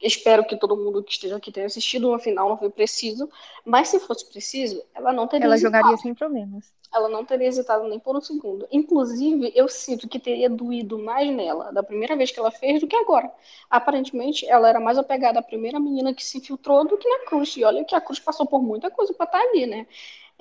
Espero 0.03 0.45
que 0.45 0.57
todo 0.57 0.75
mundo 0.75 1.01
que 1.01 1.13
esteja 1.13 1.37
aqui 1.37 1.49
tenha 1.49 1.65
assistido. 1.65 2.11
No 2.11 2.19
final 2.19 2.49
não 2.49 2.57
foi 2.57 2.69
preciso. 2.69 3.29
Mas 3.65 3.87
se 3.87 3.99
fosse 4.01 4.29
preciso, 4.29 4.83
ela 4.93 5.13
não 5.13 5.27
teria 5.27 5.45
Ela 5.45 5.55
hesitado. 5.55 5.77
jogaria 5.77 5.97
sem 5.97 6.13
problemas. 6.13 6.73
Ela 6.93 7.07
não 7.07 7.23
teria 7.25 7.47
hesitado 7.47 7.87
nem 7.87 7.97
por 7.97 8.15
um 8.15 8.21
segundo. 8.21 8.67
Inclusive, 8.71 9.51
eu 9.55 9.67
sinto 9.69 10.07
que 10.07 10.19
teria 10.19 10.49
doído 10.49 10.99
mais 10.99 11.33
nela 11.33 11.71
da 11.71 11.81
primeira 11.81 12.15
vez 12.15 12.31
que 12.31 12.39
ela 12.39 12.51
fez 12.51 12.81
do 12.81 12.87
que 12.87 12.95
agora. 12.95 13.31
Aparentemente, 13.69 14.45
ela 14.45 14.69
era 14.69 14.79
mais 14.79 14.97
apegada 14.97 15.39
à 15.39 15.41
primeira 15.41 15.79
menina 15.79 16.13
que 16.13 16.23
se 16.23 16.37
infiltrou 16.37 16.85
do 16.85 16.97
que 16.97 17.07
na 17.07 17.25
Cruz. 17.25 17.55
E 17.55 17.63
olha 17.63 17.85
que 17.85 17.95
a 17.95 18.01
Cruz 18.01 18.19
passou 18.19 18.45
por 18.45 18.61
muita 18.61 18.91
coisa 18.91 19.13
para 19.13 19.25
estar 19.25 19.39
tá 19.39 19.43
ali, 19.49 19.65
né? 19.65 19.87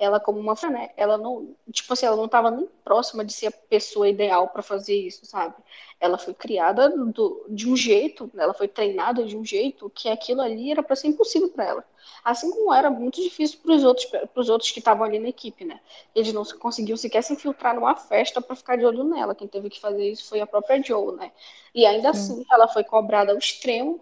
Ela 0.03 0.19
como 0.19 0.39
uma 0.39 0.53
né, 0.69 0.91
ela 0.97 1.17
não, 1.17 1.55
tipo 1.71 1.93
assim, 1.93 2.05
ela 2.05 2.15
não 2.15 2.25
estava 2.25 2.51
nem 2.51 2.67
próxima 2.83 3.23
de 3.25 3.33
ser 3.33 3.47
a 3.47 3.51
pessoa 3.51 4.07
ideal 4.07 4.47
para 4.49 4.61
fazer 4.61 4.95
isso, 4.95 5.25
sabe? 5.25 5.55
Ela 5.99 6.17
foi 6.17 6.33
criada 6.33 6.89
do, 6.89 7.45
de 7.49 7.69
um 7.69 7.75
jeito, 7.75 8.29
ela 8.37 8.53
foi 8.53 8.67
treinada 8.67 9.23
de 9.25 9.37
um 9.37 9.43
jeito 9.45 9.89
que 9.89 10.09
aquilo 10.09 10.41
ali 10.41 10.71
era 10.71 10.83
para 10.83 10.95
ser 10.95 11.07
impossível 11.07 11.49
para 11.49 11.65
ela. 11.65 11.85
Assim 12.23 12.51
como 12.51 12.73
era 12.73 12.89
muito 12.89 13.21
difícil 13.21 13.59
para 13.63 13.73
os 13.73 13.83
outros, 13.83 14.05
para 14.05 14.41
os 14.41 14.49
outros 14.49 14.71
que 14.71 14.79
estavam 14.79 15.05
ali 15.05 15.19
na 15.19 15.29
equipe, 15.29 15.65
né? 15.65 15.79
Eles 16.15 16.33
não 16.33 16.43
conseguiam 16.59 16.97
sequer 16.97 17.21
se 17.23 17.33
infiltrar 17.33 17.75
numa 17.75 17.95
festa 17.95 18.41
para 18.41 18.55
ficar 18.55 18.77
de 18.77 18.85
olho 18.85 19.03
nela. 19.03 19.35
Quem 19.35 19.47
teve 19.47 19.69
que 19.69 19.79
fazer 19.79 20.09
isso 20.09 20.29
foi 20.29 20.39
a 20.41 20.47
própria 20.47 20.81
Joe, 20.81 21.15
né? 21.15 21.31
E 21.73 21.85
ainda 21.85 22.13
Sim. 22.13 22.33
assim, 22.33 22.45
ela 22.51 22.67
foi 22.67 22.83
cobrada 22.83 23.31
ao 23.31 23.37
extremo 23.37 23.99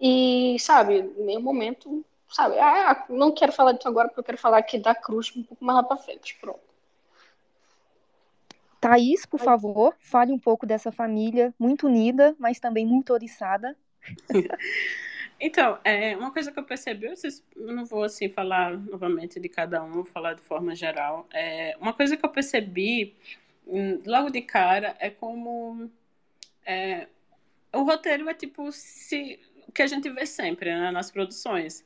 e, 0.00 0.56
sabe, 0.58 0.98
em 0.98 1.24
nenhum 1.24 1.40
momento 1.42 2.04
sabe? 2.32 2.58
Ah, 2.58 3.04
não 3.08 3.32
quero 3.32 3.52
falar 3.52 3.72
disso 3.72 3.88
agora 3.88 4.08
porque 4.08 4.20
eu 4.20 4.24
quero 4.24 4.38
falar 4.38 4.58
aqui 4.58 4.78
da 4.78 4.94
Cruz 4.94 5.32
um 5.36 5.42
pouco 5.42 5.64
mais 5.64 5.76
lá 5.76 5.82
pra 5.82 5.96
frente. 5.96 6.36
Pronto. 6.40 6.60
Thaís, 8.80 9.24
por 9.24 9.38
favor, 9.38 9.94
fale 10.00 10.32
um 10.32 10.38
pouco 10.38 10.66
dessa 10.66 10.90
família 10.90 11.54
muito 11.56 11.86
unida, 11.86 12.34
mas 12.38 12.58
também 12.58 12.84
muito 12.84 13.12
oriçada. 13.12 13.76
Então, 15.44 15.76
é, 15.82 16.16
uma 16.16 16.30
coisa 16.30 16.52
que 16.52 16.58
eu 16.60 16.62
percebi, 16.62 17.06
eu 17.56 17.74
não 17.74 17.84
vou 17.84 18.04
assim 18.04 18.28
falar 18.28 18.78
novamente 18.78 19.40
de 19.40 19.48
cada 19.48 19.82
um, 19.82 19.90
vou 19.90 20.04
falar 20.04 20.34
de 20.34 20.40
forma 20.40 20.72
geral. 20.72 21.26
É, 21.32 21.76
uma 21.80 21.92
coisa 21.92 22.16
que 22.16 22.24
eu 22.24 22.30
percebi 22.30 23.12
hum, 23.66 24.00
logo 24.06 24.30
de 24.30 24.40
cara 24.40 24.94
é 25.00 25.10
como 25.10 25.90
é, 26.64 27.08
o 27.72 27.82
roteiro 27.82 28.28
é 28.28 28.34
tipo 28.34 28.70
se, 28.70 29.40
o 29.66 29.72
que 29.72 29.82
a 29.82 29.86
gente 29.88 30.08
vê 30.10 30.24
sempre 30.26 30.72
né, 30.72 30.92
nas 30.92 31.10
produções. 31.10 31.84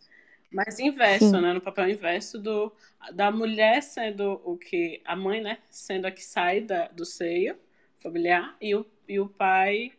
Mas 0.51 0.79
inverso, 0.79 1.31
Sim. 1.31 1.41
né? 1.41 1.53
No 1.53 1.61
papel 1.61 1.89
inverso 1.89 2.39
do, 2.39 2.73
da 3.13 3.31
mulher 3.31 3.83
sendo 3.83 4.41
o 4.45 4.57
que. 4.57 5.01
A 5.05 5.17
mãe, 5.17 5.41
né? 5.41 5.59
Sendo 5.69 6.07
a 6.07 6.11
que 6.11 6.25
sai 6.25 6.61
da, 6.61 6.89
do 6.89 7.05
seio 7.05 7.57
familiar 8.01 8.57
e 8.61 8.75
o, 8.75 8.87
e 9.09 9.19
o 9.19 9.29
pai 9.29 9.93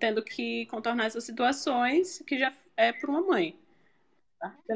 tendo 0.00 0.22
que 0.22 0.66
contornar 0.66 1.06
essas 1.06 1.22
situações 1.22 2.22
que 2.26 2.36
já 2.36 2.52
é 2.76 2.92
por 2.92 3.08
uma 3.08 3.22
mãe. 3.22 3.56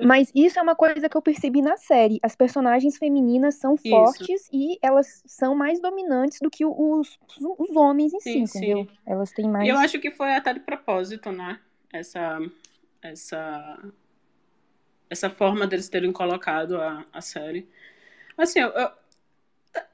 Mas 0.05 0.31
isso 0.33 0.59
é 0.59 0.63
uma 0.63 0.77
coisa 0.77 1.09
que 1.09 1.17
eu 1.17 1.23
percebi 1.23 1.61
na 1.61 1.77
série. 1.77 2.21
As 2.23 2.37
personagens 2.37 2.97
femininas 2.97 3.57
são 3.57 3.75
isso. 3.75 3.89
fortes 3.89 4.49
e 4.53 4.79
elas 4.81 5.25
são 5.27 5.57
mais 5.57 5.81
dominantes 5.81 6.39
do 6.41 6.49
que 6.49 6.65
os, 6.65 7.19
os 7.59 7.77
homens 7.77 8.15
em 8.15 8.21
sim, 8.21 8.47
si, 8.47 8.59
entendeu? 8.59 8.85
Sim. 8.85 8.91
Elas 9.05 9.33
têm 9.33 9.49
mais. 9.49 9.69
Eu 9.69 9.77
acho 9.77 9.99
que 9.99 10.13
foi 10.13 10.33
até 10.35 10.55
de 10.55 10.61
propósito, 10.61 11.33
né? 11.33 11.59
Essa, 11.93 12.39
essa, 13.03 13.93
essa 15.11 15.31
forma 15.31 15.67
deles 15.67 15.89
terem 15.89 16.13
colocado 16.13 16.81
a, 16.81 17.05
a 17.13 17.21
série. 17.21 17.69
Assim, 18.37 18.61
eu, 18.61 18.69
eu, 18.69 18.91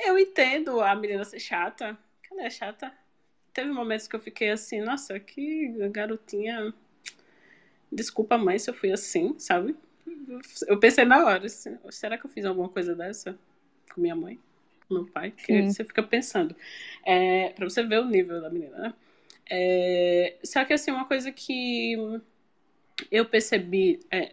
eu 0.00 0.18
entendo 0.18 0.80
a 0.80 0.94
menina 0.94 1.24
ser 1.24 1.40
chata. 1.40 1.96
Ela 2.30 2.44
é 2.44 2.50
chata. 2.50 2.92
Teve 3.52 3.70
momentos 3.70 4.08
que 4.08 4.16
eu 4.16 4.20
fiquei 4.20 4.50
assim, 4.50 4.80
nossa, 4.80 5.18
que 5.20 5.68
garotinha 5.90 6.72
Desculpa, 7.92 8.38
mãe, 8.38 8.58
se 8.58 8.70
eu 8.70 8.74
fui 8.74 8.90
assim, 8.90 9.38
sabe? 9.38 9.76
Eu 10.66 10.78
pensei 10.80 11.04
na 11.04 11.26
hora, 11.26 11.44
assim, 11.44 11.76
será 11.90 12.16
que 12.16 12.24
eu 12.24 12.30
fiz 12.30 12.46
alguma 12.46 12.68
coisa 12.68 12.94
dessa 12.94 13.38
com 13.94 14.00
minha 14.00 14.16
mãe, 14.16 14.40
com 14.88 14.94
meu 14.94 15.06
pai? 15.06 15.30
Porque 15.32 15.64
você 15.64 15.84
fica 15.84 16.02
pensando. 16.02 16.56
É, 17.04 17.50
pra 17.50 17.68
você 17.68 17.82
ver 17.82 18.00
o 18.00 18.06
nível 18.06 18.40
da 18.40 18.48
menina, 18.48 18.78
né? 18.78 18.94
É, 19.50 20.36
só 20.42 20.64
que, 20.64 20.72
assim, 20.72 20.90
uma 20.90 21.04
coisa 21.04 21.30
que 21.30 21.94
eu 23.10 23.26
percebi 23.26 24.00
é, 24.10 24.32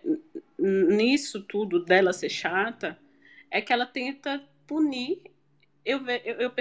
nisso 0.59 1.41
tudo 1.41 1.83
dela 1.83 2.13
ser 2.13 2.29
chata 2.29 2.97
é 3.49 3.61
que 3.61 3.73
ela 3.73 3.85
tenta 3.85 4.43
punir. 4.67 5.21
Eu, 5.85 6.05
eu, 6.07 6.35
eu, 6.35 6.51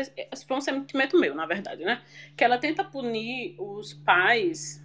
foi 0.47 0.57
um 0.57 0.61
sentimento 0.61 1.19
meu, 1.19 1.35
na 1.35 1.45
verdade, 1.45 1.85
né? 1.85 2.03
Que 2.37 2.45
ela 2.45 2.57
tenta 2.57 2.85
punir 2.85 3.57
os 3.59 3.93
pais 3.93 4.83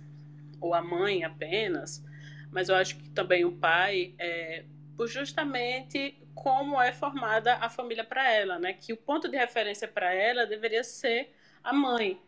ou 0.60 0.74
a 0.74 0.82
mãe 0.82 1.24
apenas, 1.24 2.04
mas 2.52 2.70
eu 2.70 2.76
acho 2.76 2.98
que 2.98 3.10
também 3.10 3.46
o 3.46 3.52
pai, 3.52 4.14
é, 4.18 4.64
por 4.98 5.08
justamente 5.08 6.18
como 6.34 6.82
é 6.82 6.92
formada 6.92 7.56
a 7.56 7.70
família 7.70 8.04
para 8.04 8.32
ela, 8.32 8.60
né? 8.60 8.74
Que 8.74 8.92
o 8.92 8.98
ponto 8.98 9.30
de 9.30 9.38
referência 9.38 9.88
para 9.88 10.14
ela 10.14 10.46
deveria 10.46 10.84
ser 10.84 11.34
a 11.64 11.72
mãe, 11.72 12.20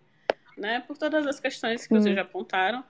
né? 0.57 0.81
Por 0.81 0.97
todas 0.97 1.25
as 1.25 1.39
questões 1.39 1.87
que 1.87 1.93
vocês 1.93 2.15
já 2.15 2.21
apontaram. 2.21 2.83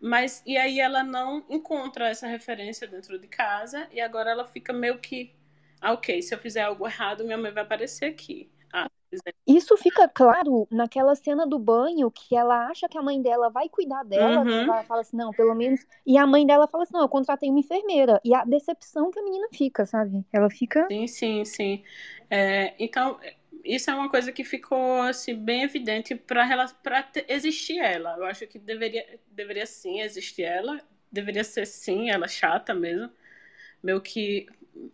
Mas 0.00 0.42
e 0.46 0.56
aí 0.56 0.78
ela 0.80 1.02
não 1.02 1.44
encontra 1.48 2.08
essa 2.08 2.26
referência 2.26 2.86
dentro 2.86 3.18
de 3.18 3.26
casa 3.26 3.88
e 3.92 4.00
agora 4.00 4.30
ela 4.30 4.46
fica 4.46 4.72
meio 4.72 4.98
que, 4.98 5.34
ah, 5.80 5.92
ok, 5.92 6.22
se 6.22 6.34
eu 6.34 6.38
fizer 6.38 6.62
algo 6.62 6.86
errado, 6.86 7.24
minha 7.24 7.38
mãe 7.38 7.52
vai 7.52 7.62
aparecer 7.62 8.06
aqui. 8.06 8.50
Isso 9.46 9.76
fica 9.78 10.06
claro 10.06 10.68
naquela 10.70 11.14
cena 11.14 11.46
do 11.46 11.58
banho 11.58 12.10
que 12.10 12.36
ela 12.36 12.66
acha 12.66 12.88
que 12.88 12.98
a 12.98 13.02
mãe 13.02 13.20
dela 13.22 13.48
vai 13.48 13.68
cuidar 13.68 14.04
dela, 14.04 14.42
uhum. 14.42 14.62
ela 14.64 14.84
fala 14.84 15.00
assim, 15.00 15.16
não, 15.16 15.30
pelo 15.30 15.54
menos. 15.54 15.86
E 16.06 16.18
a 16.18 16.26
mãe 16.26 16.46
dela 16.46 16.68
fala 16.68 16.82
assim, 16.82 16.92
não, 16.92 17.00
eu 17.00 17.08
contratei 17.08 17.48
uma 17.48 17.60
enfermeira. 17.60 18.20
E 18.22 18.34
a 18.34 18.44
decepção 18.44 19.10
que 19.10 19.18
a 19.18 19.22
menina 19.22 19.48
fica, 19.52 19.86
sabe? 19.86 20.24
Ela 20.32 20.50
fica. 20.50 20.86
Sim, 20.88 21.06
sim, 21.06 21.44
sim. 21.44 21.82
É, 22.28 22.74
então, 22.78 23.18
isso 23.64 23.90
é 23.90 23.94
uma 23.94 24.08
coisa 24.08 24.32
que 24.32 24.44
ficou 24.44 25.02
assim, 25.02 25.34
bem 25.34 25.62
evidente 25.62 26.14
para 26.14 27.10
existir 27.28 27.78
ela. 27.78 28.16
Eu 28.16 28.24
acho 28.24 28.46
que 28.46 28.58
deveria, 28.58 29.18
deveria 29.30 29.66
sim 29.66 30.00
existir 30.00 30.42
ela. 30.42 30.80
Deveria 31.10 31.44
ser 31.44 31.66
sim, 31.66 32.10
ela 32.10 32.28
chata 32.28 32.74
mesmo. 32.74 33.10
Meio 33.82 34.00
que 34.00 34.46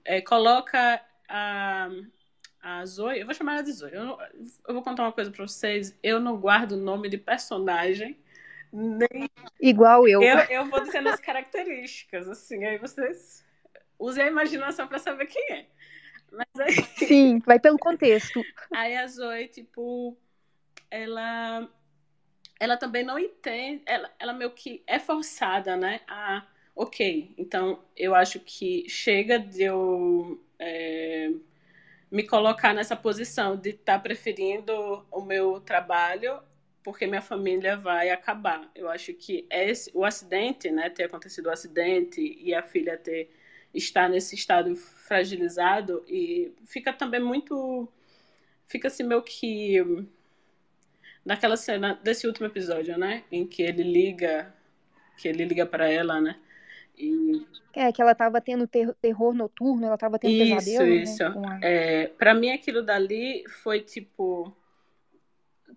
é, 0.04 0.20
coloca 0.20 1.00
a 1.28 1.88
a 2.64 2.84
Zoe, 2.86 3.20
eu 3.20 3.26
vou 3.26 3.34
chamar 3.34 3.52
ela 3.52 3.62
de 3.62 3.72
Zoe. 3.72 3.92
Eu, 3.92 4.04
não, 4.04 4.18
eu 4.66 4.72
vou 4.72 4.82
contar 4.82 5.02
uma 5.02 5.12
coisa 5.12 5.30
pra 5.30 5.46
vocês. 5.46 5.96
Eu 6.02 6.18
não 6.18 6.38
guardo 6.38 6.78
nome 6.78 7.10
de 7.10 7.18
personagem. 7.18 8.18
Nem... 8.72 9.30
Igual 9.60 10.08
eu. 10.08 10.22
eu. 10.22 10.38
Eu 10.38 10.64
vou 10.64 10.82
dizendo 10.82 11.10
as 11.10 11.20
características, 11.20 12.26
assim, 12.26 12.64
aí 12.64 12.78
vocês 12.78 13.44
usem 13.98 14.24
a 14.24 14.28
imaginação 14.28 14.88
para 14.88 14.98
saber 14.98 15.26
quem 15.26 15.52
é. 15.52 15.66
Mas 16.36 16.60
aí... 16.60 16.74
Sim, 17.06 17.38
vai 17.40 17.58
pelo 17.58 17.78
contexto. 17.78 18.42
Aí 18.72 18.96
a 18.96 19.06
Zoe, 19.06 19.48
tipo, 19.48 20.16
ela 20.90 21.68
ela 22.60 22.76
também 22.76 23.04
não 23.04 23.18
entende, 23.18 23.82
ela, 23.84 24.10
ela 24.18 24.32
meio 24.32 24.50
que 24.50 24.82
é 24.86 24.98
forçada, 24.98 25.76
né? 25.76 26.00
A, 26.06 26.46
ok, 26.74 27.34
então 27.36 27.84
eu 27.96 28.14
acho 28.14 28.40
que 28.40 28.88
chega 28.88 29.38
de 29.38 29.64
eu 29.64 30.40
é, 30.58 31.30
me 32.10 32.26
colocar 32.26 32.72
nessa 32.72 32.96
posição 32.96 33.56
de 33.56 33.70
estar 33.70 33.94
tá 33.94 33.98
preferindo 33.98 35.04
o 35.10 35.20
meu 35.20 35.60
trabalho 35.60 36.40
porque 36.84 37.06
minha 37.06 37.22
família 37.22 37.78
vai 37.78 38.10
acabar. 38.10 38.70
Eu 38.74 38.90
acho 38.90 39.14
que 39.14 39.46
esse, 39.50 39.90
o 39.94 40.04
acidente, 40.04 40.70
né, 40.70 40.90
ter 40.90 41.04
acontecido 41.04 41.46
o 41.46 41.50
acidente 41.50 42.20
e 42.20 42.54
a 42.54 42.62
filha 42.62 42.98
ter 42.98 43.34
estar 43.74 44.08
nesse 44.08 44.34
estado 44.34 44.74
fragilizado 44.76 46.04
e 46.08 46.52
fica 46.64 46.92
também 46.92 47.20
muito 47.20 47.88
fica 48.66 48.88
assim 48.88 49.02
meio 49.02 49.22
que 49.22 49.76
naquela 51.24 51.56
cena 51.56 51.98
desse 52.02 52.26
último 52.26 52.46
episódio, 52.46 52.96
né, 52.96 53.24
em 53.30 53.46
que 53.46 53.62
ele 53.62 53.82
liga 53.82 54.54
que 55.16 55.28
ele 55.28 55.44
liga 55.44 55.64
para 55.66 55.88
ela, 55.88 56.20
né? 56.20 56.36
E... 56.96 57.44
É, 57.72 57.90
que 57.92 58.00
ela 58.00 58.14
tava 58.14 58.40
tendo 58.40 58.66
ter 58.66 58.94
terror 58.94 59.34
noturno, 59.34 59.84
ela 59.86 59.98
tava 59.98 60.18
tendo 60.18 60.32
isso, 60.32 60.56
pesadelo. 60.56 60.94
Isso, 60.94 61.12
isso. 61.12 61.40
Né? 61.40 61.60
É, 61.62 62.06
pra 62.06 62.34
mim, 62.34 62.50
aquilo 62.50 62.82
dali 62.82 63.44
foi 63.62 63.80
tipo. 63.80 64.54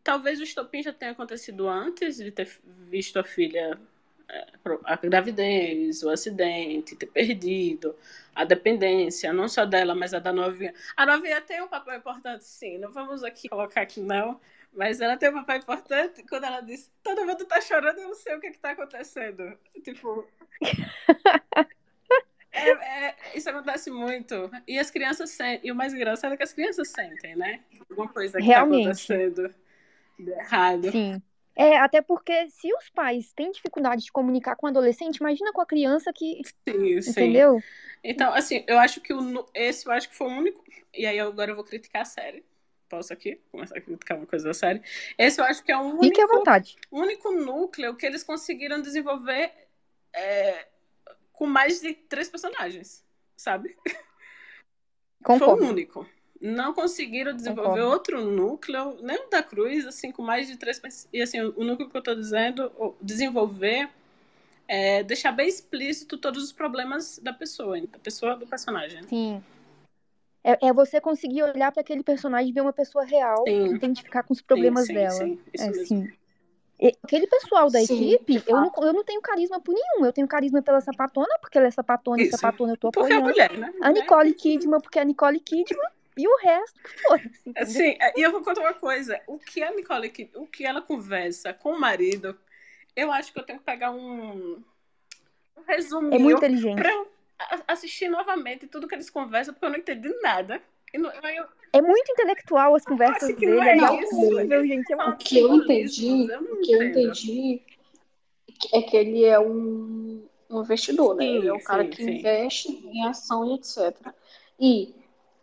Talvez 0.04 0.40
o 0.40 0.44
estopim 0.44 0.84
já 0.84 0.94
tenha 0.94 1.12
acontecido 1.12 1.68
antes 1.68 2.18
de 2.18 2.32
ter 2.32 2.48
visto 2.64 3.18
a 3.20 3.24
filha, 3.24 3.80
a 4.84 4.96
gravidez, 4.98 6.04
o 6.04 6.10
acidente, 6.10 6.96
ter 6.96 7.06
perdido, 7.06 7.96
a 8.36 8.44
dependência, 8.44 9.32
não 9.32 9.48
só 9.48 9.66
dela, 9.66 9.96
mas 9.96 10.14
a 10.14 10.20
da 10.20 10.34
novinha. 10.34 10.74
A 10.96 11.06
novinha 11.06 11.40
tem 11.42 11.62
um 11.62 11.68
papel 11.68 11.98
importante, 11.98 12.44
sim. 12.44 12.78
Não 12.78 12.92
vamos 12.92 13.24
aqui 13.24 13.48
colocar 13.48 13.86
que 13.86 14.02
não, 14.02 14.40
mas 14.74 15.00
ela 15.00 15.18
tem 15.18 15.30
um 15.30 15.34
papel 15.34 15.58
importante 15.58 16.24
quando 16.28 16.44
ela 16.44 16.62
diz: 16.62 16.92
todo 17.02 17.26
mundo 17.26 17.46
tá 17.46 17.62
chorando, 17.62 18.00
eu 18.00 18.10
não 18.10 18.16
sei 18.16 18.36
o 18.36 18.40
que, 18.40 18.52
que 18.52 18.60
tá 18.60 18.72
acontecendo. 18.72 19.58
Tipo. 19.84 20.28
é, 22.52 22.70
é, 22.70 23.16
isso 23.34 23.50
acontece 23.50 23.90
muito. 23.90 24.52
E 24.68 24.78
as 24.78 24.92
crianças 24.92 25.30
sentem. 25.30 25.70
E 25.70 25.72
o 25.72 25.76
mais 25.76 25.94
engraçado 25.94 26.34
é 26.34 26.38
que 26.38 26.44
as 26.44 26.54
crianças 26.54 26.90
sentem, 26.90 27.36
né? 27.36 27.62
Alguma 27.90 28.10
coisa 28.10 28.38
que 28.38 28.44
Realmente. 28.44 28.84
tá 28.84 28.92
acontecendo 28.92 29.56
de 30.20 30.32
errado. 30.32 30.92
Sim. 30.92 31.22
É, 31.58 31.78
até 31.78 32.02
porque 32.02 32.50
se 32.50 32.72
os 32.74 32.90
pais 32.90 33.34
têm 33.34 33.52
dificuldade 33.52 34.04
de 34.04 34.12
comunicar 34.12 34.56
com 34.56 34.68
o 34.68 34.70
adolescente, 34.70 35.18
imagina 35.18 35.52
com 35.52 35.62
a 35.62 35.66
criança 35.66 36.14
que. 36.14 36.42
Sim, 36.68 37.02
sim. 37.02 37.10
Entendeu? 37.10 37.62
Então, 38.04 38.32
assim, 38.34 38.64
eu 38.68 38.78
acho 38.78 39.02
que 39.02 39.12
o, 39.12 39.46
esse 39.54 39.88
eu 39.88 39.92
acho 39.92 40.08
que 40.08 40.16
foi 40.16 40.28
o 40.28 40.38
único. 40.38 40.64
E 40.94 41.06
aí 41.06 41.20
agora 41.20 41.52
eu 41.52 41.56
vou 41.56 41.66
criticar 41.66 42.04
a 42.04 42.06
série 42.06 42.46
posso 42.88 43.14
aqui 43.14 43.42
começar 43.52 43.78
a 43.78 43.82
criticar 43.82 44.18
uma 44.18 44.26
coisa 44.26 44.46
da 44.46 44.54
série. 44.54 44.82
Esse 45.18 45.42
eu 45.42 45.46
acho 45.46 45.64
que 45.64 45.72
é 45.72 45.78
o 45.78 45.82
único, 45.82 46.04
Fique 46.04 46.22
à 46.22 46.28
vontade. 46.28 46.78
único 46.92 47.32
núcleo 47.32 47.96
que 47.96 48.06
eles 48.06 48.24
conseguiram 48.24 48.82
desenvolver 48.82 49.52
é, 50.14 50.68
com 51.34 51.46
mais 51.46 51.82
de 51.82 51.94
três 51.94 52.30
personagens, 52.30 53.06
sabe? 53.36 53.78
Concordo. 55.24 55.58
Foi 55.58 55.66
o 55.66 55.70
único. 55.70 56.10
Não 56.40 56.74
conseguiram 56.74 57.36
desenvolver 57.36 57.82
Concordo. 57.82 57.90
outro 57.90 58.32
núcleo, 58.32 58.98
nem 59.02 59.26
o 59.26 59.30
da 59.30 59.42
Cruz, 59.42 59.86
assim, 59.88 60.12
com 60.12 60.22
mais 60.22 60.48
de 60.48 60.56
três 60.56 60.80
E 61.12 61.22
assim, 61.22 61.42
o 61.42 61.64
núcleo 61.64 61.90
que 61.90 61.98
eu 61.98 62.00
estou 62.00 62.16
dizendo, 62.16 62.72
desenvolver, 63.02 63.90
é 64.68 65.02
deixar 65.04 65.32
bem 65.32 65.48
explícito 65.48 66.18
todos 66.18 66.44
os 66.44 66.52
problemas 66.52 67.20
da 67.24 67.34
pessoa, 67.34 67.80
da 67.82 68.00
pessoa 68.00 68.36
do 68.36 68.46
personagem. 68.46 69.02
Sim. 69.04 69.44
É, 70.44 70.68
é 70.68 70.74
você 70.74 71.02
conseguir 71.02 71.44
olhar 71.44 71.72
para 71.72 71.82
aquele 71.82 72.04
personagem 72.04 72.50
e 72.50 72.54
ver 72.54 72.62
uma 72.62 72.74
pessoa 72.74 73.04
real, 73.04 73.44
sim. 73.46 73.76
identificar 73.76 74.24
com 74.24 74.34
os 74.34 74.42
problemas 74.42 74.86
sim, 74.86 74.94
sim, 74.94 74.94
dela. 74.94 75.12
Sim, 75.12 75.40
isso 75.54 75.64
é, 75.64 75.70
mesmo. 75.70 75.86
Sim. 75.86 76.14
E, 76.80 76.96
aquele 77.04 77.26
pessoal 77.26 77.72
da 77.72 77.82
equipe, 77.82 78.44
eu 78.46 78.56
não, 78.56 78.72
eu 78.78 78.94
não 78.94 79.04
tenho 79.04 79.20
carisma 79.20 79.60
por 79.60 79.74
nenhum. 79.74 80.06
Eu 80.06 80.14
tenho 80.14 80.28
carisma 80.28 80.62
pela 80.62 80.80
sapatona, 80.80 81.36
porque 81.42 81.58
ela 81.58 81.68
é 81.68 81.72
sapatona 81.72 82.22
e 82.22 82.30
sapatona 82.30 82.74
eu 82.74 82.78
tô 82.78 82.90
apoiando. 82.90 83.26
Porque 83.26 83.42
é 83.42 83.50
mulher, 83.50 83.58
né? 83.58 83.74
A 83.82 83.92
Nicole 83.92 84.34
Kidman, 84.34 84.80
porque 84.80 85.00
é 85.00 85.02
a 85.02 85.06
Nicole 85.06 85.40
Kidman. 85.40 85.90
E 86.18 86.28
o 86.28 86.38
resto, 86.38 86.80
foda-se. 87.02 87.74
Sim, 87.74 87.98
é, 88.02 88.20
e 88.20 88.22
eu 88.22 88.32
vou 88.32 88.42
contar 88.42 88.62
uma 88.62 88.74
coisa. 88.74 89.20
O 89.28 89.38
que 89.38 89.62
a 89.62 89.72
Nicole, 89.72 90.12
o 90.36 90.48
que 90.48 90.66
ela 90.66 90.82
conversa 90.82 91.54
com 91.54 91.74
o 91.74 91.80
marido, 91.80 92.38
eu 92.96 93.12
acho 93.12 93.32
que 93.32 93.40
eu 93.40 93.44
tenho 93.44 93.60
que 93.60 93.66
pegar 93.66 93.92
um, 93.92 94.64
um 95.56 95.62
resuminho. 95.68 96.16
É 96.16 96.20
muito 96.20 96.38
inteligente. 96.38 96.78
Pra 96.78 96.92
eu 96.92 97.08
assistir 97.68 98.10
novamente 98.10 98.68
tudo 98.68 98.88
que 98.88 98.96
eles 98.96 99.10
conversam, 99.10 99.54
porque 99.54 99.66
eu 99.66 99.70
não 99.70 99.78
entendi 99.78 100.10
nada. 100.22 100.62
Não, 100.94 101.12
eu... 101.12 101.46
É 101.74 101.82
muito 101.82 102.12
intelectual 102.12 102.76
as 102.76 102.84
conversas 102.84 103.36
dele, 103.36 103.60
é, 103.60 103.72
é 103.72 103.76
incrível, 103.76 104.66
gente. 104.66 104.94
É 104.94 104.96
o 104.96 105.18
que 105.18 105.40
eu 105.40 105.54
entendi, 105.54 106.32
o 106.34 106.62
que 106.62 106.72
eu 106.72 106.84
entendi 106.84 107.62
é 108.74 108.82
que 108.82 108.98
ele 108.98 109.26
é 109.26 109.40
um, 109.40 110.26
um 110.50 110.62
investidor, 110.62 111.16
né? 111.16 111.26
Ele 111.26 111.48
é 111.48 111.54
um 111.54 111.60
cara 111.60 111.86
que 111.88 112.04
sim. 112.04 112.18
investe 112.18 112.70
em 112.70 113.06
ação 113.06 113.46
e 113.46 113.56
etc. 113.56 113.96
E 114.60 114.96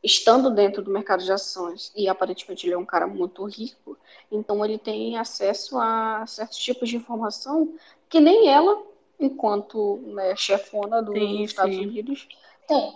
estando 0.04 0.50
dentro 0.50 0.82
do 0.82 0.90
mercado 0.90 1.24
de 1.24 1.32
ações 1.32 1.90
e 1.96 2.06
aparentemente 2.06 2.66
ele 2.66 2.74
é 2.74 2.78
um 2.78 2.84
cara 2.84 3.06
muito 3.06 3.42
rico, 3.44 3.96
então 4.30 4.62
ele 4.62 4.78
tem 4.78 5.16
acesso 5.16 5.78
a 5.78 6.24
certos 6.26 6.58
tipos 6.58 6.90
de 6.90 6.96
informação 6.96 7.74
que 8.08 8.20
nem 8.20 8.48
ela, 8.48 8.82
enquanto 9.18 9.96
né, 10.08 10.36
chefona 10.36 11.02
dos 11.02 11.14
sim, 11.14 11.42
Estados 11.42 11.74
sim. 11.74 11.86
Unidos, 11.86 12.28
tem. 12.68 12.92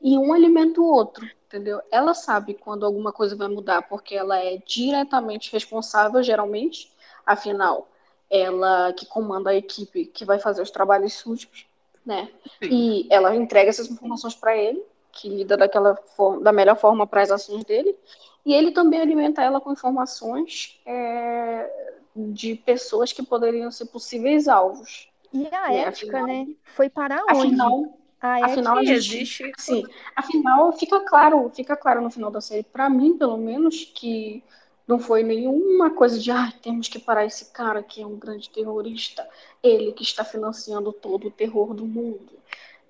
E 0.00 0.16
um 0.16 0.32
alimenta 0.32 0.80
o 0.80 0.90
outro, 0.90 1.28
entendeu? 1.46 1.80
Ela 1.90 2.14
sabe 2.14 2.54
quando 2.54 2.86
alguma 2.86 3.12
coisa 3.12 3.36
vai 3.36 3.48
mudar, 3.48 3.82
porque 3.82 4.14
ela 4.14 4.38
é 4.38 4.56
diretamente 4.66 5.52
responsável, 5.52 6.22
geralmente, 6.22 6.90
afinal, 7.24 7.88
ela 8.30 8.92
que 8.92 9.04
comanda 9.06 9.50
a 9.50 9.54
equipe 9.54 10.06
que 10.06 10.24
vai 10.24 10.38
fazer 10.38 10.62
os 10.62 10.70
trabalhos 10.70 11.12
sujos, 11.14 11.66
né? 12.04 12.30
Sim. 12.62 12.70
E 12.70 13.08
ela 13.10 13.34
entrega 13.36 13.68
essas 13.68 13.90
informações 13.90 14.34
para 14.34 14.56
ele, 14.56 14.82
que 15.16 15.28
lida 15.28 15.56
daquela 15.56 15.96
forma, 16.16 16.42
da 16.42 16.52
melhor 16.52 16.76
forma 16.76 17.06
para 17.06 17.22
as 17.22 17.30
ações 17.30 17.64
dele, 17.64 17.96
e 18.44 18.54
ele 18.54 18.70
também 18.70 19.00
alimenta 19.00 19.42
ela 19.42 19.60
com 19.60 19.72
informações 19.72 20.78
é, 20.86 21.68
de 22.14 22.54
pessoas 22.54 23.12
que 23.12 23.22
poderiam 23.22 23.70
ser 23.70 23.86
possíveis 23.86 24.46
alvos. 24.46 25.08
E 25.32 25.46
a 25.46 25.68
né? 25.68 25.78
ética, 25.80 26.18
afinal, 26.18 26.26
né? 26.26 26.54
Foi 26.64 26.88
para 26.88 27.24
onde? 27.24 27.46
Afinal, 27.46 27.98
a 28.20 28.46
afinal, 28.46 28.78
gente, 28.78 28.92
existe. 28.92 29.52
Sim, 29.58 29.84
afinal, 30.14 30.72
fica 30.72 31.00
claro, 31.00 31.50
fica 31.54 31.76
claro 31.76 32.00
no 32.00 32.10
final 32.10 32.30
da 32.30 32.40
série, 32.40 32.62
para 32.62 32.88
mim, 32.88 33.16
pelo 33.16 33.36
menos, 33.36 33.84
que 33.94 34.42
não 34.86 34.98
foi 34.98 35.22
nenhuma 35.22 35.90
coisa 35.90 36.18
de, 36.18 36.30
ah, 36.30 36.52
temos 36.62 36.88
que 36.88 36.98
parar 36.98 37.24
esse 37.24 37.52
cara 37.52 37.82
que 37.82 38.00
é 38.00 38.06
um 38.06 38.16
grande 38.16 38.48
terrorista, 38.48 39.28
ele 39.62 39.92
que 39.92 40.04
está 40.04 40.24
financiando 40.24 40.92
todo 40.92 41.26
o 41.26 41.30
terror 41.30 41.74
do 41.74 41.84
mundo. 41.84 42.36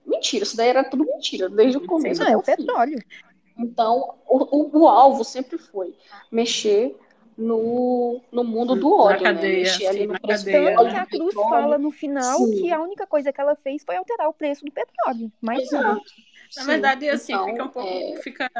Mentira, 0.07 0.44
isso 0.44 0.57
daí 0.57 0.68
era 0.68 0.84
tudo 0.84 1.04
mentira, 1.04 1.48
desde 1.48 1.78
o 1.78 1.86
começo. 1.86 2.22
Não, 2.22 2.30
é 2.30 2.36
o 2.36 2.42
petróleo. 2.42 2.98
Então, 3.59 4.14
o, 4.28 4.57
o, 4.57 4.82
o, 4.82 4.88
alvo 4.88 5.24
sempre 5.24 5.59
foi 5.59 5.94
mexer 6.30 6.94
no, 7.36 8.20
no 8.30 8.44
mundo 8.44 8.76
do 8.76 9.04
na 9.04 9.11
né? 9.12 9.18
cadeia, 9.18 9.52
né? 9.52 9.59
Mexer 9.62 9.86
ali 9.86 10.07
no 10.07 10.20
preço 10.20 10.44
cadeia, 10.44 10.76
Tanto 10.76 10.90
que 10.90 10.96
a 10.96 11.07
Cruz 11.07 11.34
petróleo. 11.34 11.50
fala 11.50 11.78
no 11.78 11.90
final 11.90 12.38
sim. 12.38 12.62
que 12.62 12.72
a 12.72 12.80
única 12.80 13.07
coisa 13.07 13.32
que 13.32 13.40
ela 13.40 13.57
fez 13.57 13.82
foi 13.84 13.96
alterar 13.96 14.28
o 14.28 14.34
preço 14.34 14.64
do 14.64 14.70
petróleo. 14.70 15.32
Mas 15.40 15.62
Exato. 15.64 16.02
Na 16.57 16.64
verdade, 16.64 17.09
assim, 17.09 17.32
então, 17.32 17.46
fica 17.46 17.64
um 17.64 17.68
pouco. 17.68 17.88
É... 17.88 18.22
Fica... 18.22 18.50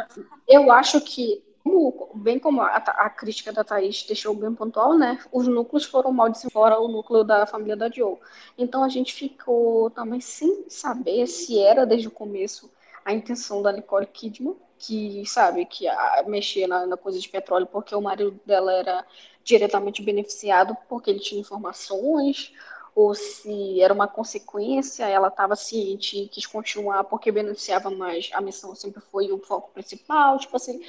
Eu 0.49 0.73
acho 0.73 1.01
que 1.01 1.43
como, 1.67 2.11
bem 2.15 2.39
como 2.39 2.63
a, 2.63 2.77
a, 2.77 3.11
crítica 3.11 3.53
da 3.53 3.65
Thaís 3.65 4.05
deixou 4.05 4.33
bem 4.35 4.55
pontual, 4.55 4.97
né? 4.97 5.19
Os 5.33 5.49
núcleos 5.49 5.85
foram 5.85 6.13
mal 6.13 6.29
de 6.29 6.39
fora 6.51 6.79
o 6.79 6.87
núcleo 6.87 7.25
da 7.25 7.45
família 7.45 7.77
da 7.77 7.91
Joe. 7.91 8.17
Então 8.57 8.85
a 8.85 8.89
gente 8.89 9.13
ficou 9.13 9.91
também 9.91 10.21
sem 10.21 10.65
saber 10.69 11.27
se 11.27 11.59
era 11.59 11.85
desde 11.85 12.07
o 12.07 12.11
começo 12.11 12.71
a 13.05 13.13
intenção 13.13 13.63
da 13.63 13.73
Nicole 13.73 14.07
Kidman, 14.07 14.57
que 14.79 15.25
sabe, 15.27 15.65
que 15.67 15.87
mexia 16.27 16.69
na, 16.69 16.87
na 16.87 16.97
coisa 16.97 17.19
de 17.19 17.29
petróleo 17.29 17.67
porque 17.67 17.95
o 17.95 18.01
marido 18.01 18.39
dela 18.45 18.73
era 18.73 19.05
diretamente 19.43 20.03
beneficiado 20.03 20.77
porque 20.89 21.11
ele 21.11 21.21
tinha 21.21 21.41
informações, 21.41 22.53
ou 22.95 23.15
se 23.15 23.81
era 23.81 23.93
uma 23.93 24.09
consequência, 24.09 25.05
ela 25.05 25.29
estava 25.29 25.55
ciente 25.57 26.19
e 26.19 26.29
quis 26.29 26.47
continuar 26.47 27.05
porque 27.05 27.31
beneficiava 27.31 27.91
mais. 27.91 28.31
A 28.33 28.41
missão 28.41 28.75
sempre 28.75 29.01
foi 29.01 29.31
o 29.33 29.39
foco 29.39 29.71
principal, 29.73 30.39
tipo 30.39 30.57
assim, 30.57 30.81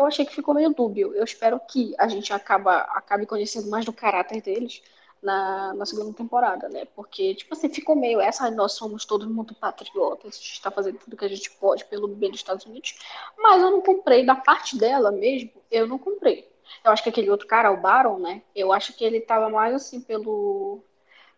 eu 0.00 0.06
achei 0.06 0.24
que 0.24 0.34
ficou 0.34 0.54
meio 0.54 0.74
dúbio. 0.74 1.14
Eu 1.14 1.24
espero 1.24 1.60
que 1.60 1.94
a 1.98 2.08
gente 2.08 2.32
acaba, 2.32 2.78
acabe 2.80 3.26
conhecendo 3.26 3.68
mais 3.70 3.84
do 3.84 3.92
caráter 3.92 4.42
deles 4.42 4.82
na, 5.22 5.74
na 5.74 5.86
segunda 5.86 6.12
temporada, 6.16 6.68
né? 6.68 6.86
Porque, 6.96 7.34
tipo 7.34 7.54
assim, 7.54 7.68
ficou 7.68 7.94
meio 7.94 8.20
essa, 8.20 8.50
nós 8.50 8.72
somos 8.72 9.04
todos 9.04 9.28
muito 9.28 9.54
patriotas, 9.54 10.34
a 10.34 10.38
gente 10.38 10.52
está 10.52 10.70
fazendo 10.70 10.98
tudo 10.98 11.16
que 11.16 11.24
a 11.24 11.28
gente 11.28 11.50
pode 11.52 11.84
pelo 11.86 12.08
bem 12.08 12.30
dos 12.30 12.40
Estados 12.40 12.64
Unidos, 12.66 12.98
mas 13.36 13.62
eu 13.62 13.70
não 13.70 13.82
comprei, 13.82 14.24
da 14.24 14.34
parte 14.34 14.76
dela 14.78 15.10
mesmo, 15.12 15.50
eu 15.70 15.86
não 15.86 15.98
comprei. 15.98 16.50
Eu 16.84 16.92
acho 16.92 17.02
que 17.02 17.08
aquele 17.08 17.30
outro 17.30 17.46
cara, 17.46 17.70
o 17.70 17.76
Baron, 17.76 18.18
né? 18.18 18.42
Eu 18.54 18.72
acho 18.72 18.92
que 18.96 19.04
ele 19.04 19.20
tava 19.20 19.50
mais 19.50 19.74
assim 19.74 20.00
pelo, 20.00 20.82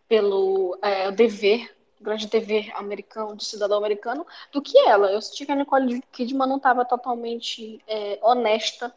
pelo 0.07 0.77
é, 0.81 1.11
dever 1.11 1.75
grande 2.03 2.27
dever 2.27 2.71
americano, 2.75 3.35
de 3.35 3.45
cidadão 3.45 3.77
americano, 3.77 4.25
do 4.51 4.61
que 4.61 4.77
ela. 4.77 5.11
Eu 5.11 5.21
senti 5.21 5.45
que 5.45 5.51
a 5.51 5.55
Nicole 5.55 6.03
Kidman 6.11 6.47
não 6.47 6.57
estava 6.57 6.85
totalmente 6.85 7.81
é, 7.87 8.19
honesta 8.21 8.93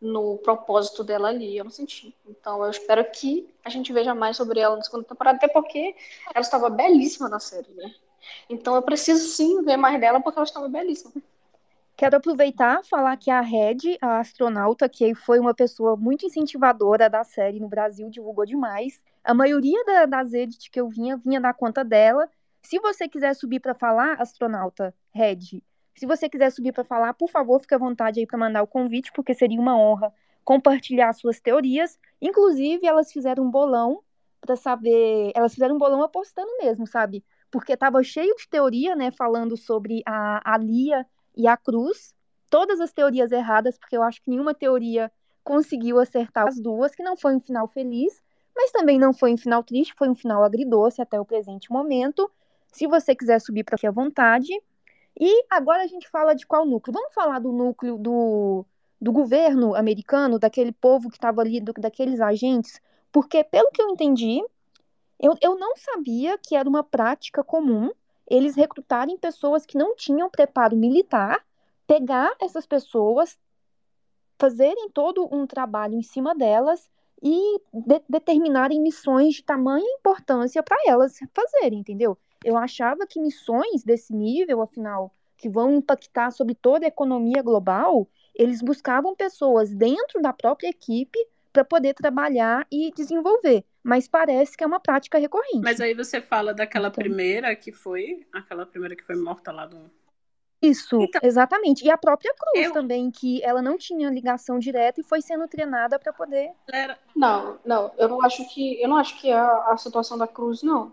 no 0.00 0.38
propósito 0.38 1.04
dela 1.04 1.28
ali, 1.28 1.56
eu 1.56 1.64
não 1.64 1.70
senti. 1.70 2.14
Então 2.26 2.62
eu 2.64 2.70
espero 2.70 3.04
que 3.10 3.52
a 3.64 3.68
gente 3.68 3.92
veja 3.92 4.14
mais 4.14 4.36
sobre 4.36 4.60
ela 4.60 4.76
na 4.76 4.82
segunda 4.82 5.04
temporada, 5.04 5.36
até 5.36 5.48
porque 5.48 5.94
ela 6.34 6.40
estava 6.40 6.70
belíssima 6.70 7.28
na 7.28 7.38
série, 7.40 7.72
né? 7.74 7.94
Então 8.48 8.74
eu 8.74 8.82
preciso 8.82 9.26
sim 9.28 9.62
ver 9.62 9.76
mais 9.76 10.00
dela 10.00 10.20
porque 10.20 10.38
ela 10.38 10.46
estava 10.46 10.68
belíssima. 10.68 11.12
Quero 11.96 12.16
aproveitar 12.16 12.82
falar 12.82 13.14
que 13.18 13.30
a 13.30 13.42
Red, 13.42 13.98
a 14.00 14.20
astronauta, 14.20 14.88
que 14.88 15.14
foi 15.14 15.38
uma 15.38 15.52
pessoa 15.52 15.96
muito 15.96 16.24
incentivadora 16.24 17.10
da 17.10 17.22
série 17.22 17.60
no 17.60 17.68
Brasil, 17.68 18.08
divulgou 18.08 18.46
demais. 18.46 19.02
A 19.22 19.34
maioria 19.34 19.84
da, 19.84 20.06
das 20.06 20.32
edits 20.32 20.68
que 20.68 20.80
eu 20.80 20.88
vinha, 20.88 21.18
vinha 21.18 21.38
da 21.38 21.52
conta 21.52 21.84
dela. 21.84 22.26
Se 22.62 22.78
você 22.78 23.08
quiser 23.08 23.34
subir 23.34 23.60
para 23.60 23.74
falar, 23.74 24.20
astronauta 24.20 24.94
Red, 25.12 25.62
se 25.94 26.06
você 26.06 26.28
quiser 26.28 26.50
subir 26.50 26.72
para 26.72 26.84
falar, 26.84 27.14
por 27.14 27.28
favor, 27.28 27.60
fique 27.60 27.74
à 27.74 27.78
vontade 27.78 28.20
aí 28.20 28.26
para 28.26 28.38
mandar 28.38 28.62
o 28.62 28.66
convite, 28.66 29.12
porque 29.12 29.34
seria 29.34 29.60
uma 29.60 29.76
honra 29.76 30.12
compartilhar 30.44 31.12
suas 31.12 31.40
teorias. 31.40 31.98
Inclusive, 32.20 32.86
elas 32.86 33.12
fizeram 33.12 33.44
um 33.44 33.50
bolão 33.50 34.02
para 34.40 34.56
saber, 34.56 35.32
elas 35.34 35.52
fizeram 35.52 35.74
um 35.74 35.78
bolão 35.78 36.02
apostando 36.02 36.50
mesmo, 36.58 36.86
sabe? 36.86 37.24
Porque 37.50 37.72
estava 37.74 38.02
cheio 38.02 38.34
de 38.36 38.48
teoria, 38.48 38.96
né, 38.96 39.10
falando 39.10 39.56
sobre 39.56 40.02
a, 40.06 40.54
a 40.54 40.56
Lia 40.56 41.06
e 41.36 41.46
a 41.46 41.56
Cruz. 41.56 42.14
Todas 42.48 42.80
as 42.80 42.92
teorias 42.92 43.30
erradas, 43.30 43.78
porque 43.78 43.96
eu 43.96 44.02
acho 44.02 44.22
que 44.22 44.30
nenhuma 44.30 44.54
teoria 44.54 45.12
conseguiu 45.44 45.98
acertar 45.98 46.48
as 46.48 46.58
duas, 46.58 46.94
que 46.94 47.02
não 47.02 47.16
foi 47.16 47.34
um 47.34 47.40
final 47.40 47.68
feliz, 47.68 48.22
mas 48.56 48.70
também 48.70 48.98
não 48.98 49.12
foi 49.12 49.32
um 49.32 49.36
final 49.36 49.62
triste, 49.62 49.94
foi 49.96 50.08
um 50.08 50.14
final 50.14 50.42
agridoce 50.42 51.00
até 51.00 51.20
o 51.20 51.24
presente 51.24 51.70
momento. 51.70 52.30
Se 52.70 52.86
você 52.86 53.14
quiser 53.14 53.40
subir 53.40 53.64
para 53.64 53.76
aqui 53.76 53.86
à 53.86 53.90
vontade. 53.90 54.52
E 55.18 55.44
agora 55.50 55.82
a 55.82 55.86
gente 55.86 56.08
fala 56.08 56.34
de 56.34 56.46
qual 56.46 56.64
núcleo? 56.64 56.94
Vamos 56.94 57.12
falar 57.12 57.40
do 57.40 57.52
núcleo 57.52 57.98
do, 57.98 58.64
do 59.00 59.12
governo 59.12 59.74
americano, 59.74 60.38
daquele 60.38 60.72
povo 60.72 61.10
que 61.10 61.16
estava 61.16 61.40
ali, 61.40 61.60
do, 61.60 61.72
daqueles 61.72 62.20
agentes, 62.20 62.80
porque, 63.12 63.42
pelo 63.42 63.70
que 63.70 63.82
eu 63.82 63.90
entendi, 63.90 64.42
eu, 65.18 65.34
eu 65.42 65.58
não 65.58 65.76
sabia 65.76 66.38
que 66.38 66.54
era 66.56 66.68
uma 66.68 66.82
prática 66.82 67.42
comum 67.42 67.90
eles 68.30 68.54
recrutarem 68.54 69.18
pessoas 69.18 69.66
que 69.66 69.76
não 69.76 69.96
tinham 69.96 70.30
preparo 70.30 70.76
militar, 70.76 71.44
pegar 71.84 72.32
essas 72.40 72.64
pessoas, 72.64 73.36
fazerem 74.38 74.88
todo 74.90 75.28
um 75.34 75.46
trabalho 75.46 75.94
em 75.94 76.02
cima 76.02 76.32
delas 76.34 76.88
e 77.20 77.60
de, 77.72 78.00
determinarem 78.08 78.80
missões 78.80 79.34
de 79.34 79.42
tamanha 79.42 79.84
importância 79.98 80.62
para 80.62 80.78
elas 80.86 81.18
fazerem, 81.34 81.80
entendeu? 81.80 82.16
Eu 82.44 82.56
achava 82.56 83.06
que 83.06 83.20
missões 83.20 83.84
desse 83.84 84.14
nível, 84.14 84.62
afinal, 84.62 85.14
que 85.36 85.48
vão 85.48 85.74
impactar 85.74 86.30
sobre 86.30 86.54
toda 86.54 86.86
a 86.86 86.88
economia 86.88 87.42
global, 87.42 88.08
eles 88.34 88.62
buscavam 88.62 89.14
pessoas 89.14 89.74
dentro 89.74 90.20
da 90.22 90.32
própria 90.32 90.68
equipe 90.68 91.18
para 91.52 91.64
poder 91.64 91.94
trabalhar 91.94 92.66
e 92.70 92.92
desenvolver. 92.92 93.64
Mas 93.82 94.06
parece 94.06 94.56
que 94.56 94.62
é 94.62 94.66
uma 94.66 94.80
prática 94.80 95.18
recorrente. 95.18 95.62
Mas 95.62 95.80
aí 95.80 95.94
você 95.94 96.20
fala 96.20 96.54
daquela 96.54 96.88
então, 96.88 97.02
primeira 97.02 97.54
que 97.56 97.72
foi, 97.72 98.26
aquela 98.32 98.64
primeira 98.66 98.94
que 98.94 99.02
foi 99.02 99.16
morta 99.16 99.50
lá 99.50 99.66
do. 99.66 99.90
Isso, 100.62 101.00
então, 101.00 101.20
exatamente. 101.24 101.86
E 101.86 101.90
a 101.90 101.96
própria 101.96 102.34
Cruz 102.34 102.66
eu... 102.66 102.72
também, 102.72 103.10
que 103.10 103.42
ela 103.42 103.62
não 103.62 103.78
tinha 103.78 104.10
ligação 104.10 104.58
direta 104.58 105.00
e 105.00 105.04
foi 105.04 105.22
sendo 105.22 105.48
treinada 105.48 105.98
para 105.98 106.12
poder. 106.12 106.50
Não, 107.16 107.58
não, 107.64 107.90
eu 107.96 108.08
não 108.08 108.22
acho 108.22 108.46
que 108.52 108.80
eu 108.80 108.88
não 108.88 108.96
acho 108.96 109.18
que 109.18 109.30
é 109.30 109.34
a, 109.34 109.68
a 109.70 109.76
situação 109.78 110.18
da 110.18 110.26
Cruz 110.26 110.62
não. 110.62 110.92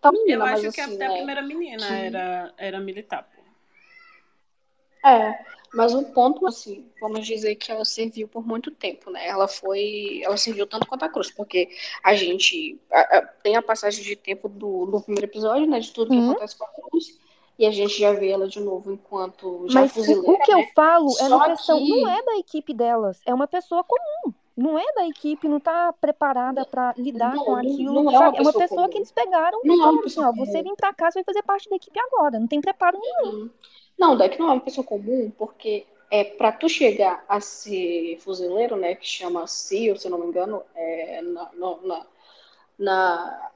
Tá 0.00 0.10
menina, 0.10 0.34
eu 0.34 0.42
acho 0.42 0.72
que 0.72 0.80
assim, 0.80 0.94
até 0.94 1.06
a 1.06 1.12
primeira 1.12 1.42
menina 1.42 1.86
que... 1.86 1.92
era, 1.92 2.54
era 2.56 2.80
militar. 2.80 3.28
Pô. 3.34 3.40
É, 5.08 5.44
mas 5.72 5.94
o 5.94 6.02
ponto, 6.02 6.46
assim, 6.46 6.90
vamos 7.00 7.26
dizer 7.26 7.54
que 7.54 7.70
ela 7.70 7.84
serviu 7.84 8.26
por 8.26 8.46
muito 8.46 8.70
tempo, 8.70 9.10
né? 9.10 9.26
Ela 9.26 9.46
foi. 9.46 10.20
Ela 10.24 10.36
serviu 10.36 10.66
tanto 10.66 10.86
quanto 10.86 11.04
a 11.04 11.08
Cruz, 11.08 11.30
porque 11.30 11.68
a 12.02 12.14
gente 12.14 12.80
a, 12.90 13.00
a, 13.00 13.22
tem 13.22 13.56
a 13.56 13.62
passagem 13.62 14.02
de 14.02 14.16
tempo 14.16 14.48
do, 14.48 14.86
do 14.86 15.00
primeiro 15.00 15.26
episódio, 15.26 15.66
né? 15.66 15.78
De 15.78 15.92
tudo 15.92 16.10
que 16.10 16.16
uhum. 16.16 16.32
acontece 16.32 16.56
com 16.58 16.64
a 16.64 16.68
Cruz. 16.68 17.18
E 17.58 17.66
a 17.66 17.70
gente 17.70 18.00
já 18.00 18.12
vê 18.12 18.30
ela 18.30 18.48
de 18.48 18.58
novo 18.58 18.90
enquanto 18.90 19.66
já 19.68 19.82
Mas 19.82 19.92
fuzileira, 19.92 20.30
o 20.30 20.38
que 20.38 20.54
né? 20.54 20.62
eu 20.62 20.66
falo 20.74 21.14
é 21.20 21.24
uma 21.24 21.50
questão, 21.50 21.78
que... 21.78 21.88
não 21.88 22.08
é 22.08 22.22
da 22.22 22.38
equipe 22.38 22.72
delas, 22.72 23.20
é 23.26 23.34
uma 23.34 23.46
pessoa 23.46 23.84
comum 23.84 24.34
não 24.60 24.78
é 24.78 24.84
da 24.94 25.08
equipe, 25.08 25.48
não 25.48 25.56
está 25.56 25.92
preparada 25.94 26.66
para 26.66 26.94
lidar 26.96 27.34
não, 27.34 27.44
com 27.44 27.56
aquilo. 27.56 27.94
Não 27.94 28.12
é, 28.12 28.18
uma 28.18 28.36
é, 28.36 28.40
uma 28.42 28.52
pessoa 28.52 28.88
que 28.88 28.98
eles 28.98 29.10
pegaram 29.10 29.58
e 29.64 29.68
falaram 29.68 30.04
assim, 30.04 30.20
ó, 30.22 30.32
você 30.32 30.62
vem 30.62 30.76
para 30.76 30.92
cá, 30.92 31.10
você 31.10 31.20
vai 31.20 31.24
fazer 31.24 31.42
parte 31.42 31.70
da 31.70 31.76
equipe 31.76 31.98
agora, 31.98 32.38
não 32.38 32.46
tem 32.46 32.60
preparo 32.60 33.00
nenhum. 33.00 33.34
Uhum. 33.34 33.50
Não, 33.98 34.16
Deck 34.16 34.38
não 34.38 34.50
é 34.50 34.52
uma 34.52 34.60
pessoa 34.60 34.86
comum, 34.86 35.32
porque 35.38 35.86
é 36.10 36.24
para 36.24 36.52
tu 36.52 36.68
chegar 36.68 37.24
a 37.26 37.40
ser 37.40 38.18
fuzileiro, 38.20 38.76
né, 38.76 38.94
que 38.94 39.06
chama 39.06 39.46
SEAL, 39.46 39.96
se 39.96 40.06
eu 40.06 40.10
não 40.10 40.18
me 40.18 40.26
engano, 40.26 40.62
é, 40.74 41.22
na, 41.22 41.50
na, 41.54 42.06
na, 42.78 43.50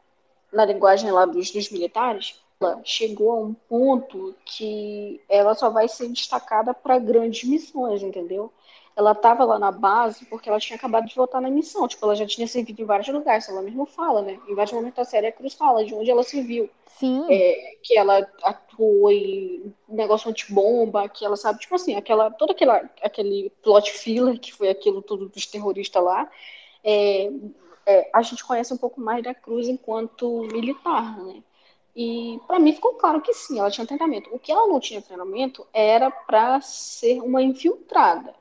na 0.53 0.65
linguagem 0.65 1.11
lá 1.11 1.27
dos, 1.27 1.51
dos 1.51 1.71
militares, 1.71 2.41
chegou 2.83 3.33
a 3.33 3.41
um 3.41 3.53
ponto 3.53 4.35
que 4.47 5.21
ela 5.29 5.55
só 5.55 5.69
vai 5.69 5.87
ser 5.87 6.09
destacada 6.09 6.73
para 6.73 6.99
grandes 6.99 7.47
missões, 7.47 8.03
entendeu? 8.03 8.51
Ela 8.97 9.13
estava 9.13 9.45
lá 9.45 9.59
na 9.59 9.73
base 9.73 10.25
porque 10.27 10.49
ela 10.49 10.61
tinha 10.61 10.77
acabado 10.77 11.07
de 11.07 11.15
voltar 11.15 11.41
na 11.41 11.51
missão. 11.51 11.89
Tipo, 11.89 12.07
ela 12.07 12.15
já 12.15 12.27
tinha 12.27 12.47
servido 12.47 12.81
em 12.81 12.85
vários 12.85 13.09
lugares, 13.09 13.49
ela 13.49 13.61
mesmo 13.61 13.87
fala, 13.87 14.23
né? 14.23 14.39
Em 14.47 14.55
vários 14.55 14.73
momentos 14.73 14.97
da 14.97 15.05
série, 15.05 15.27
a 15.27 15.33
Cruz 15.33 15.55
fala 15.55 15.85
de 15.85 15.95
onde 15.95 16.11
ela 16.11 16.23
serviu. 16.23 16.71
Sim. 16.87 17.27
É, 17.29 17.77
que 17.83 17.99
ela 17.99 18.19
atuou 18.43 19.11
em 19.11 19.75
negócio 19.89 20.31
antibomba, 20.31 21.09
que 21.09 21.25
ela 21.25 21.37
sabe, 21.37 21.59
tipo 21.59 21.75
assim, 21.75 21.97
aquela, 21.97 22.31
todo 22.31 22.53
aquela, 22.53 22.89
aquele 23.03 23.51
plot 23.63 23.91
filler, 23.91 24.39
que 24.39 24.53
foi 24.53 24.69
aquilo 24.69 25.03
tudo 25.03 25.29
dos 25.29 25.45
terroristas 25.47 26.03
lá. 26.03 26.31
É, 26.85 27.31
é, 27.87 28.11
a 28.13 28.23
gente 28.23 28.45
conhece 28.45 28.73
um 28.73 28.79
pouco 28.79 29.01
mais 29.01 29.25
da 29.25 29.35
Cruz 29.35 29.69
enquanto 29.69 30.43
militar, 30.53 31.19
né? 31.19 31.43
E 31.97 32.41
para 32.47 32.59
mim 32.59 32.73
ficou 32.73 32.95
claro 32.95 33.21
que 33.21 33.33
sim, 33.33 33.59
ela 33.59 33.71
tinha 33.71 33.87
treinamento. 33.87 34.35
O 34.35 34.39
que 34.39 34.51
ela 34.51 34.67
não 34.67 34.81
tinha 34.81 35.01
treinamento 35.01 35.67
era 35.73 36.11
para 36.11 36.61
ser 36.61 37.21
uma 37.21 37.41
infiltrada. 37.41 38.35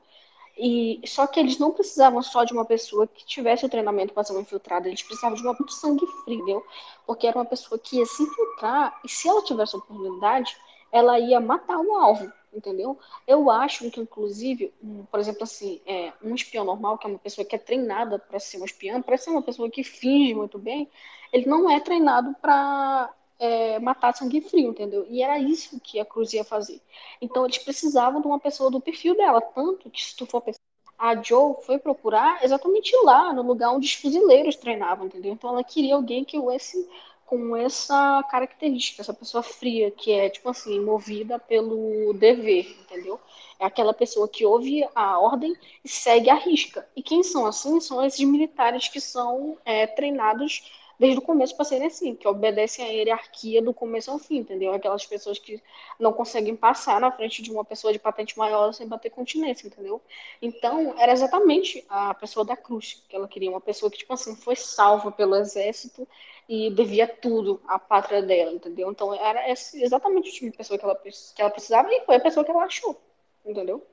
E 0.56 1.00
só 1.04 1.26
que 1.26 1.40
eles 1.40 1.58
não 1.58 1.72
precisavam 1.72 2.22
só 2.22 2.44
de 2.44 2.52
uma 2.52 2.64
pessoa 2.64 3.06
que 3.06 3.26
tivesse 3.26 3.66
o 3.66 3.68
treinamento 3.68 4.14
para 4.14 4.22
ser 4.22 4.32
uma 4.32 4.42
infiltrada, 4.42 4.86
eles 4.86 5.02
precisavam 5.02 5.36
de 5.36 5.42
uma 5.42 5.52
muito 5.52 5.72
sangue 5.72 6.06
frio, 6.06 6.36
entendeu? 6.36 6.64
Porque 7.06 7.26
era 7.26 7.36
uma 7.36 7.44
pessoa 7.44 7.78
que 7.78 7.96
ia 7.96 8.06
se 8.06 8.22
infiltrar 8.22 9.00
e 9.04 9.08
se 9.08 9.28
ela 9.28 9.42
tivesse 9.42 9.76
oportunidade, 9.76 10.56
ela 10.92 11.18
ia 11.18 11.40
matar 11.40 11.80
o 11.80 11.96
alvo, 11.96 12.32
entendeu? 12.52 12.96
Eu 13.26 13.50
acho 13.50 13.90
que, 13.90 14.00
inclusive, 14.00 14.72
um, 14.80 15.04
por 15.06 15.18
exemplo, 15.18 15.42
assim, 15.42 15.80
é, 15.84 16.12
um 16.22 16.36
espião 16.36 16.64
normal, 16.64 16.98
que 16.98 17.06
é 17.06 17.10
uma 17.10 17.18
pessoa 17.18 17.44
que 17.44 17.56
é 17.56 17.58
treinada 17.58 18.16
para 18.16 18.38
ser 18.38 18.60
um 18.60 18.64
espião, 18.64 19.02
para 19.02 19.16
ser 19.16 19.30
uma 19.30 19.42
pessoa 19.42 19.68
que 19.68 19.82
finge 19.82 20.34
muito 20.34 20.56
bem, 20.56 20.88
ele 21.32 21.46
não 21.46 21.68
é 21.68 21.80
treinado 21.80 22.32
para 22.40 23.12
é, 23.44 23.78
matar 23.78 24.14
sangue 24.14 24.40
frio, 24.40 24.70
entendeu? 24.70 25.06
E 25.08 25.22
era 25.22 25.38
isso 25.38 25.78
que 25.80 26.00
a 26.00 26.04
Cruz 26.04 26.32
ia 26.32 26.44
fazer. 26.44 26.80
Então 27.20 27.44
eles 27.44 27.58
precisavam 27.58 28.20
de 28.20 28.26
uma 28.26 28.38
pessoa 28.38 28.70
do 28.70 28.80
perfil 28.80 29.14
dela, 29.14 29.40
tanto 29.40 29.90
que 29.90 30.02
se 30.02 30.16
tu 30.16 30.24
for 30.24 30.40
pensar, 30.40 30.60
a 30.98 31.20
Joe 31.20 31.56
foi 31.62 31.78
procurar 31.78 32.42
exatamente 32.42 32.96
lá, 33.02 33.32
no 33.32 33.42
lugar 33.42 33.70
onde 33.70 33.86
os 33.86 33.94
fuzileiros 33.94 34.56
treinavam, 34.56 35.06
entendeu? 35.06 35.32
Então 35.32 35.50
ela 35.50 35.62
queria 35.62 35.94
alguém 35.94 36.24
que 36.24 36.38
esse 36.54 36.88
com 37.26 37.56
essa 37.56 38.22
característica, 38.30 39.00
essa 39.02 39.14
pessoa 39.14 39.42
fria, 39.42 39.90
que 39.90 40.12
é, 40.12 40.28
tipo 40.28 40.48
assim, 40.48 40.78
movida 40.80 41.38
pelo 41.38 42.12
dever, 42.14 42.76
entendeu? 42.82 43.18
É 43.58 43.64
aquela 43.64 43.94
pessoa 43.94 44.28
que 44.28 44.44
ouve 44.44 44.86
a 44.94 45.18
ordem 45.18 45.56
e 45.82 45.88
segue 45.88 46.28
a 46.30 46.34
risca. 46.34 46.86
E 46.94 47.02
quem 47.02 47.22
são 47.22 47.46
assim? 47.46 47.80
São 47.80 48.04
esses 48.04 48.20
militares 48.20 48.88
que 48.88 49.00
são 49.00 49.56
é, 49.64 49.86
treinados 49.86 50.70
desde 50.98 51.18
o 51.18 51.22
começo 51.22 51.54
para 51.56 51.64
serem 51.64 51.86
assim, 51.86 52.14
que 52.14 52.26
obedecem 52.28 52.84
à 52.84 52.88
hierarquia 52.88 53.60
do 53.62 53.72
começo 53.74 54.10
ao 54.10 54.18
fim, 54.18 54.38
entendeu? 54.38 54.72
Aquelas 54.72 55.04
pessoas 55.06 55.38
que 55.38 55.62
não 55.98 56.12
conseguem 56.12 56.54
passar 56.56 57.00
na 57.00 57.10
frente 57.10 57.42
de 57.42 57.50
uma 57.50 57.64
pessoa 57.64 57.92
de 57.92 57.98
patente 57.98 58.36
maior 58.38 58.72
sem 58.72 58.86
bater 58.86 59.10
continência, 59.10 59.66
entendeu? 59.66 60.00
Então, 60.40 60.94
era 60.98 61.12
exatamente 61.12 61.84
a 61.88 62.14
pessoa 62.14 62.44
da 62.44 62.56
cruz 62.56 63.04
que 63.08 63.16
ela 63.16 63.28
queria, 63.28 63.50
uma 63.50 63.60
pessoa 63.60 63.90
que, 63.90 63.98
tipo 63.98 64.12
assim, 64.12 64.34
foi 64.36 64.56
salva 64.56 65.10
pelo 65.12 65.34
exército 65.36 66.06
e 66.48 66.70
devia 66.70 67.06
tudo 67.08 67.60
à 67.66 67.78
pátria 67.78 68.22
dela, 68.22 68.52
entendeu? 68.52 68.90
Então, 68.90 69.14
era 69.14 69.50
exatamente 69.50 70.30
o 70.30 70.32
tipo 70.32 70.50
de 70.50 70.56
pessoa 70.56 70.78
que 70.78 70.84
ela, 70.84 70.94
que 70.96 71.42
ela 71.42 71.50
precisava 71.50 71.88
e 71.92 72.00
foi 72.04 72.16
a 72.16 72.20
pessoa 72.20 72.44
que 72.44 72.50
ela 72.50 72.64
achou, 72.64 73.00
entendeu? 73.44 73.84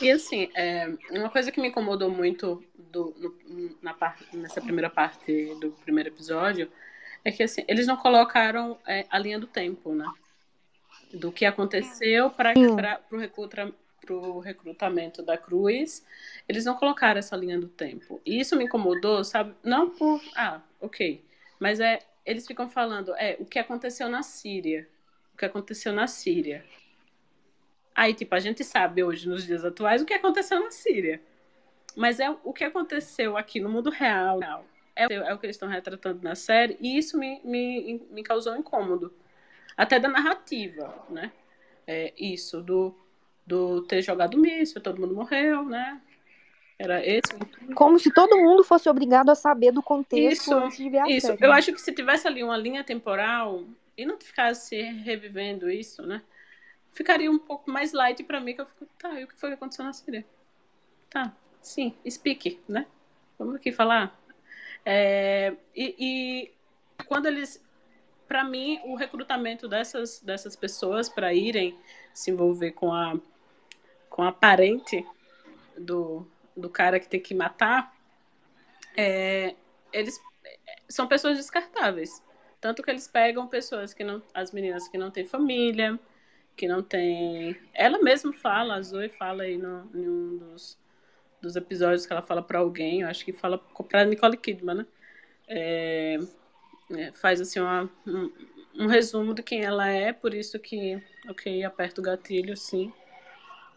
E 0.00 0.10
assim, 0.10 0.48
é, 0.54 0.88
uma 1.10 1.30
coisa 1.30 1.50
que 1.50 1.60
me 1.60 1.68
incomodou 1.68 2.10
muito 2.10 2.62
do, 2.76 3.14
no, 3.18 3.76
na 3.82 3.92
parte, 3.92 4.24
nessa 4.36 4.60
primeira 4.60 4.88
parte 4.88 5.54
do 5.60 5.70
primeiro 5.70 6.08
episódio 6.08 6.70
é 7.24 7.32
que 7.32 7.42
assim, 7.42 7.64
eles 7.66 7.86
não 7.86 7.96
colocaram 7.96 8.78
é, 8.86 9.06
a 9.10 9.18
linha 9.18 9.38
do 9.38 9.46
tempo, 9.46 9.94
né? 9.94 10.06
Do 11.12 11.32
que 11.32 11.44
aconteceu 11.44 12.30
para 12.30 12.54
o 13.10 13.16
recruta, 13.16 13.72
recrutamento 14.42 15.22
da 15.22 15.36
Cruz, 15.36 16.04
eles 16.48 16.64
não 16.64 16.74
colocaram 16.74 17.18
essa 17.18 17.36
linha 17.36 17.58
do 17.58 17.68
tempo. 17.68 18.20
E 18.24 18.38
isso 18.40 18.56
me 18.56 18.64
incomodou, 18.64 19.24
sabe? 19.24 19.54
Não 19.62 19.90
por. 19.90 20.20
Ah, 20.36 20.60
ok. 20.80 21.24
Mas 21.58 21.80
é. 21.80 22.00
Eles 22.24 22.46
ficam 22.46 22.68
falando, 22.68 23.14
é, 23.16 23.38
o 23.40 23.46
que 23.46 23.58
aconteceu 23.58 24.06
na 24.06 24.22
Síria. 24.22 24.86
O 25.32 25.38
que 25.38 25.46
aconteceu 25.46 25.94
na 25.94 26.06
Síria. 26.06 26.62
Aí, 27.98 28.14
tipo, 28.14 28.32
a 28.32 28.38
gente 28.38 28.62
sabe 28.62 29.02
hoje, 29.02 29.28
nos 29.28 29.44
dias 29.44 29.64
atuais, 29.64 30.00
o 30.00 30.06
que 30.06 30.14
aconteceu 30.14 30.60
na 30.60 30.70
Síria. 30.70 31.20
Mas 31.96 32.20
é 32.20 32.30
o 32.44 32.52
que 32.52 32.62
aconteceu 32.62 33.36
aqui 33.36 33.58
no 33.58 33.68
mundo 33.68 33.90
real. 33.90 34.38
É, 34.94 35.12
é 35.12 35.34
o 35.34 35.38
que 35.38 35.46
eles 35.46 35.56
estão 35.56 35.68
retratando 35.68 36.22
na 36.22 36.36
série. 36.36 36.76
E 36.80 36.96
isso 36.96 37.18
me, 37.18 37.40
me, 37.42 38.00
me 38.08 38.22
causou 38.22 38.56
incômodo. 38.56 39.12
Até 39.76 39.98
da 39.98 40.08
narrativa, 40.08 40.94
né? 41.10 41.32
É, 41.88 42.12
isso, 42.16 42.62
do, 42.62 42.94
do 43.44 43.82
ter 43.82 44.00
jogado 44.00 44.38
míssil, 44.38 44.80
todo 44.80 45.00
mundo 45.00 45.16
morreu, 45.16 45.64
né? 45.64 46.00
Era 46.78 47.04
esse. 47.04 47.34
Como 47.74 47.98
se 47.98 48.12
todo 48.12 48.36
mundo 48.36 48.62
fosse 48.62 48.88
obrigado 48.88 49.30
a 49.30 49.34
saber 49.34 49.72
do 49.72 49.82
contexto 49.82 50.42
isso, 50.42 50.54
antes 50.54 50.78
de 50.78 50.88
ver 50.88 50.98
a 50.98 51.08
isso. 51.10 51.26
série. 51.26 51.44
Eu 51.44 51.50
acho 51.50 51.72
que 51.72 51.80
se 51.80 51.92
tivesse 51.92 52.28
ali 52.28 52.44
uma 52.44 52.56
linha 52.56 52.84
temporal 52.84 53.64
e 53.96 54.06
não 54.06 54.16
ficasse 54.20 54.80
revivendo 54.80 55.68
isso, 55.68 56.06
né? 56.06 56.22
Ficaria 56.92 57.30
um 57.30 57.38
pouco 57.38 57.70
mais 57.70 57.92
light 57.92 58.22
para 58.24 58.40
mim, 58.40 58.54
que 58.54 58.60
eu 58.60 58.66
fico, 58.66 58.86
tá, 58.98 59.20
e 59.20 59.24
o 59.24 59.28
que 59.28 59.36
foi 59.36 59.50
que 59.50 59.54
aconteceu 59.54 59.84
na 59.84 59.92
Síria? 59.92 60.24
Tá, 61.10 61.32
sim, 61.62 61.94
speak, 62.08 62.60
né? 62.68 62.86
Vamos 63.38 63.56
aqui 63.56 63.72
falar. 63.72 64.18
É, 64.84 65.54
e, 65.74 65.94
e 65.98 66.52
quando 67.06 67.26
eles, 67.26 67.64
para 68.26 68.44
mim, 68.44 68.80
o 68.84 68.94
recrutamento 68.94 69.68
dessas, 69.68 70.20
dessas 70.20 70.56
pessoas 70.56 71.08
para 71.08 71.32
irem 71.32 71.78
se 72.12 72.30
envolver 72.30 72.72
com 72.72 72.92
a, 72.92 73.18
com 74.10 74.22
a 74.22 74.32
parente 74.32 75.06
do, 75.76 76.26
do 76.56 76.68
cara 76.68 76.98
que 76.98 77.08
tem 77.08 77.20
que 77.20 77.34
matar, 77.34 77.94
é, 78.96 79.54
eles 79.92 80.20
são 80.88 81.06
pessoas 81.06 81.36
descartáveis. 81.36 82.22
Tanto 82.60 82.82
que 82.82 82.90
eles 82.90 83.06
pegam 83.06 83.46
pessoas 83.46 83.94
que 83.94 84.02
não. 84.02 84.20
As 84.34 84.50
meninas 84.50 84.88
que 84.88 84.98
não 84.98 85.10
têm 85.10 85.24
família, 85.24 85.98
que 86.58 86.66
não 86.66 86.82
tem. 86.82 87.56
Ela 87.72 88.02
mesma 88.02 88.32
fala, 88.32 88.74
a 88.74 88.82
Zoe 88.82 89.08
fala 89.08 89.44
aí 89.44 89.56
no, 89.56 89.88
em 89.94 90.08
um 90.08 90.36
dos, 90.38 90.76
dos 91.40 91.54
episódios 91.54 92.04
que 92.04 92.12
ela 92.12 92.20
fala 92.20 92.42
para 92.42 92.58
alguém, 92.58 93.02
eu 93.02 93.08
acho 93.08 93.24
que 93.24 93.32
fala 93.32 93.58
para 93.88 94.04
Nicole 94.04 94.36
Kidman, 94.36 94.78
né? 94.78 94.86
É, 95.46 96.18
é, 96.96 97.12
faz 97.12 97.40
assim 97.40 97.60
uma, 97.60 97.88
um, 98.04 98.32
um, 98.74 98.86
resumo 98.86 99.32
de 99.32 99.42
quem 99.42 99.62
ela 99.62 99.88
é, 99.88 100.12
por 100.12 100.34
isso 100.34 100.58
que, 100.58 101.00
ok, 101.28 101.62
aperta 101.62 102.00
o 102.00 102.04
gatilho, 102.04 102.56
sim. 102.56 102.92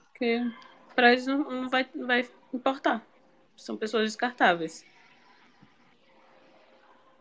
Porque 0.07 0.41
para 0.95 1.11
eles 1.11 1.27
não, 1.27 1.38
não, 1.49 1.69
vai, 1.69 1.88
não 1.93 2.07
vai 2.07 2.27
importar. 2.51 3.05
São 3.55 3.77
pessoas 3.77 4.05
descartáveis. 4.05 4.84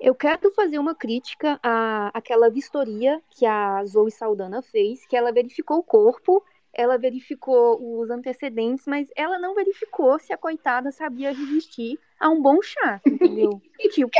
Eu 0.00 0.14
quero 0.14 0.50
fazer 0.54 0.78
uma 0.78 0.94
crítica 0.94 1.60
à 1.62 2.08
aquela 2.14 2.48
vistoria 2.48 3.22
que 3.28 3.44
a 3.44 3.84
Zoe 3.84 4.10
Saldana 4.10 4.62
fez, 4.62 5.04
que 5.06 5.14
ela 5.14 5.30
verificou 5.30 5.78
o 5.78 5.82
corpo, 5.82 6.42
ela 6.72 6.96
verificou 6.96 8.00
os 8.00 8.08
antecedentes, 8.08 8.86
mas 8.86 9.08
ela 9.14 9.38
não 9.38 9.54
verificou 9.54 10.18
se 10.18 10.32
a 10.32 10.38
coitada 10.38 10.90
sabia 10.90 11.32
resistir 11.34 11.98
a 12.20 12.28
um 12.28 12.40
bom 12.40 12.60
chá, 12.62 13.00
entendeu? 13.04 13.60
tipo, 13.90 14.10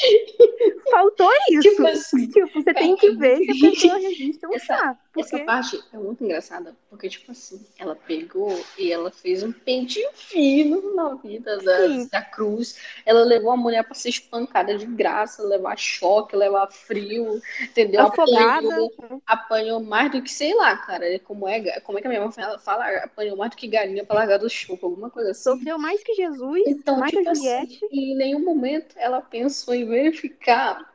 Faltou 0.90 1.30
isso. 1.50 1.70
Tipo, 1.70 1.86
assim, 1.86 2.26
tipo 2.28 2.62
você 2.62 2.74
tem 2.74 2.96
que 2.96 3.10
ver 3.12 3.36
se 3.38 3.66
a 3.66 3.70
pessoa 3.70 3.98
resiste 3.98 4.44
ao 4.44 4.54
essa, 4.54 4.66
chá. 4.66 4.98
Porque... 5.12 5.36
Essa 5.36 5.44
parte 5.44 5.80
é 5.92 5.98
muito 5.98 6.24
engraçada, 6.24 6.74
porque, 6.88 7.08
tipo 7.08 7.32
assim, 7.32 7.64
ela 7.78 7.96
pegou 7.96 8.58
e 8.78 8.92
ela 8.92 9.10
fez 9.10 9.42
um 9.42 9.52
pente 9.52 10.00
fino 10.14 10.94
na 10.94 11.14
vida 11.14 11.58
da, 11.58 12.04
da 12.10 12.22
Cruz. 12.22 12.76
Ela 13.04 13.24
levou 13.24 13.50
a 13.50 13.56
mulher 13.56 13.84
pra 13.84 13.94
ser 13.94 14.10
espancada 14.10 14.76
de 14.76 14.86
graça, 14.86 15.42
levar 15.42 15.76
choque, 15.76 16.36
levar 16.36 16.68
frio, 16.68 17.40
entendeu? 17.60 18.02
Afogada. 18.02 18.68
Apanhou, 18.68 19.22
apanhou 19.26 19.80
mais 19.80 20.12
do 20.12 20.22
que, 20.22 20.30
sei 20.30 20.54
lá, 20.54 20.76
cara, 20.76 21.18
como 21.20 21.48
é, 21.48 21.80
como 21.80 21.98
é 21.98 22.00
que 22.00 22.06
a 22.06 22.10
minha 22.10 22.22
mãe 22.22 22.32
fala? 22.32 22.58
fala 22.58 22.88
apanhou 22.98 23.36
mais 23.36 23.50
do 23.50 23.56
que 23.56 23.66
galinha 23.66 24.04
pra 24.04 24.16
largar 24.16 24.38
do 24.38 24.48
chupo, 24.48 24.86
alguma 24.86 25.10
coisa 25.10 25.32
assim. 25.32 25.42
Sofreu 25.42 25.78
mais 25.78 26.02
que 26.02 26.14
Jesus, 26.14 26.62
então, 26.66 26.98
mais 26.98 27.10
tipo 27.10 27.19
que 27.24 27.34
Juliette. 27.34 27.84
Assim, 27.84 28.12
em 28.12 28.16
nenhum 28.16 28.44
momento 28.44 28.94
ela 28.98 29.20
pensou 29.20 29.74
em 29.74 29.86
verificar 29.86 30.90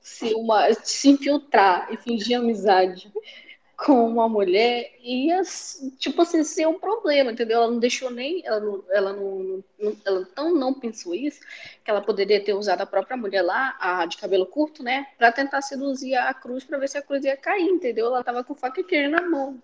se 0.00 0.34
uma 0.34 0.72
se 0.74 1.10
infiltrar 1.10 1.92
e 1.92 1.96
fingir 1.96 2.38
amizade 2.38 3.12
com 3.76 4.08
uma 4.08 4.28
mulher 4.28 4.92
ia 5.00 5.40
tipo 5.98 6.22
assim 6.22 6.42
ser 6.42 6.66
um 6.66 6.78
problema, 6.78 7.30
entendeu? 7.30 7.58
Ela 7.58 7.70
não 7.70 7.78
deixou 7.78 8.10
nem 8.10 8.44
ela 8.44 8.58
não, 8.58 8.84
ela 8.90 9.12
não, 9.12 9.64
não 9.78 9.96
ela 10.04 10.26
tão 10.34 10.52
não 10.52 10.74
pensou 10.74 11.14
isso 11.14 11.40
que 11.84 11.90
ela 11.90 12.00
poderia 12.00 12.42
ter 12.42 12.54
usado 12.54 12.80
a 12.80 12.86
própria 12.86 13.16
mulher 13.16 13.42
lá, 13.42 13.76
a 13.78 14.04
de 14.04 14.16
cabelo 14.16 14.46
curto, 14.46 14.82
né, 14.82 15.06
para 15.16 15.30
tentar 15.30 15.62
seduzir 15.62 16.16
a 16.16 16.34
Cruz 16.34 16.64
para 16.64 16.78
ver 16.78 16.88
se 16.88 16.98
a 16.98 17.02
Cruz 17.02 17.24
ia 17.24 17.36
cair, 17.36 17.68
entendeu? 17.68 18.06
Ela 18.06 18.24
tava 18.24 18.42
com 18.42 18.54
faca 18.54 18.80
e 18.80 18.84
queijo 18.84 19.10
na 19.10 19.22
mão. 19.22 19.62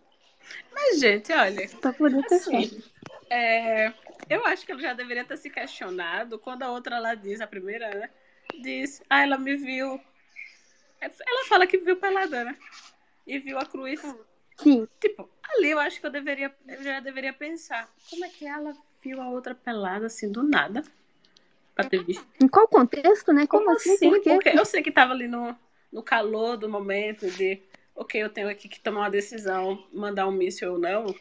Mas 0.72 1.00
gente, 1.00 1.32
olha, 1.32 1.68
tá 1.80 1.92
por 1.92 2.14
assim, 2.14 2.82
é, 3.30 3.92
eu 4.28 4.44
acho 4.46 4.64
que 4.64 4.72
ela 4.72 4.80
já 4.80 4.92
deveria 4.92 5.24
ter 5.24 5.36
se 5.36 5.50
questionado 5.50 6.38
quando 6.38 6.62
a 6.62 6.70
outra 6.70 6.98
lá 6.98 7.14
diz, 7.14 7.40
a 7.40 7.46
primeira, 7.46 7.88
né? 7.90 8.10
Diz, 8.60 9.02
ah, 9.08 9.22
ela 9.22 9.38
me 9.38 9.56
viu 9.56 10.00
Ela 11.00 11.44
fala 11.48 11.66
que 11.66 11.78
viu 11.78 11.96
pelada, 11.96 12.44
né? 12.44 12.56
E 13.26 13.38
viu 13.38 13.58
a 13.58 13.66
cruz. 13.66 14.00
Sim. 14.58 14.86
Tipo, 15.00 15.28
ali 15.56 15.70
eu 15.70 15.78
acho 15.78 16.00
que 16.00 16.06
eu 16.06 16.10
deveria, 16.10 16.54
eu 16.68 16.82
já 16.82 17.00
deveria 17.00 17.32
pensar, 17.32 17.92
como 18.08 18.24
é 18.24 18.28
que 18.28 18.46
ela 18.46 18.72
viu 19.02 19.20
a 19.20 19.28
outra 19.28 19.54
pelada 19.54 20.06
assim 20.06 20.30
do 20.30 20.42
nada? 20.42 20.82
Pra 21.74 21.84
ter 21.84 22.04
visto. 22.04 22.26
Em 22.40 22.46
qual 22.46 22.68
contexto, 22.68 23.32
né? 23.32 23.46
Como, 23.46 23.64
Como 23.64 23.76
assim? 23.76 23.94
assim? 23.94 24.08
Por 24.08 24.20
quê? 24.22 24.34
Porque 24.34 24.58
eu 24.58 24.64
sei 24.64 24.82
que 24.82 24.92
tava 24.92 25.12
ali 25.12 25.26
no, 25.26 25.56
no 25.92 26.02
calor 26.02 26.56
do 26.56 26.68
momento 26.68 27.28
de, 27.30 27.60
ok, 27.96 28.22
eu 28.22 28.30
tenho 28.30 28.48
aqui 28.48 28.68
que 28.68 28.78
tomar 28.78 29.00
uma 29.00 29.10
decisão, 29.10 29.84
mandar 29.92 30.28
um 30.28 30.32
míssil 30.32 30.74
ou 30.74 30.78
não. 30.78 31.14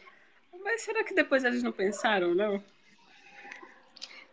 Mas 0.62 0.82
será 0.82 1.02
que 1.02 1.12
depois 1.12 1.44
eles 1.44 1.62
não 1.62 1.72
pensaram, 1.72 2.34
não? 2.34 2.62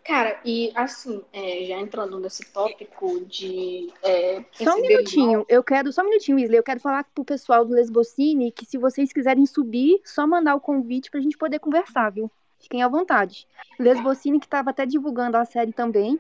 Cara, 0.04 0.40
e 0.44 0.72
assim, 0.74 1.22
é, 1.32 1.66
já 1.66 1.78
entrando 1.80 2.20
nesse 2.20 2.44
tópico 2.52 3.24
de. 3.26 3.94
é, 4.02 4.44
Só 4.54 4.76
um 4.76 4.82
minutinho, 4.82 5.46
eu 5.48 5.64
quero, 5.64 5.94
só 5.94 6.02
um 6.02 6.06
minutinho, 6.06 6.38
Wesley. 6.38 6.58
Eu 6.58 6.64
quero 6.64 6.80
falar 6.80 7.06
pro 7.14 7.24
pessoal 7.24 7.64
do 7.64 7.74
Lesbocine 7.76 8.52
que 8.52 8.66
se 8.66 8.78
vocês 8.80 9.14
quiserem 9.14 9.46
subir, 9.46 10.02
só 10.04 10.26
mandar 10.26 10.56
o 10.56 10.60
convite 10.60 11.12
pra 11.12 11.20
gente 11.22 11.38
poder 11.38 11.60
conversar, 11.60 12.10
viu? 12.10 12.32
Fiquem 12.60 12.82
à 12.82 12.88
vontade. 12.88 13.48
Lesbocine 13.80 14.40
que 14.40 14.48
tava 14.48 14.72
até 14.72 14.86
divulgando 14.86 15.38
a 15.38 15.46
série 15.46 15.72
também. 15.72 16.20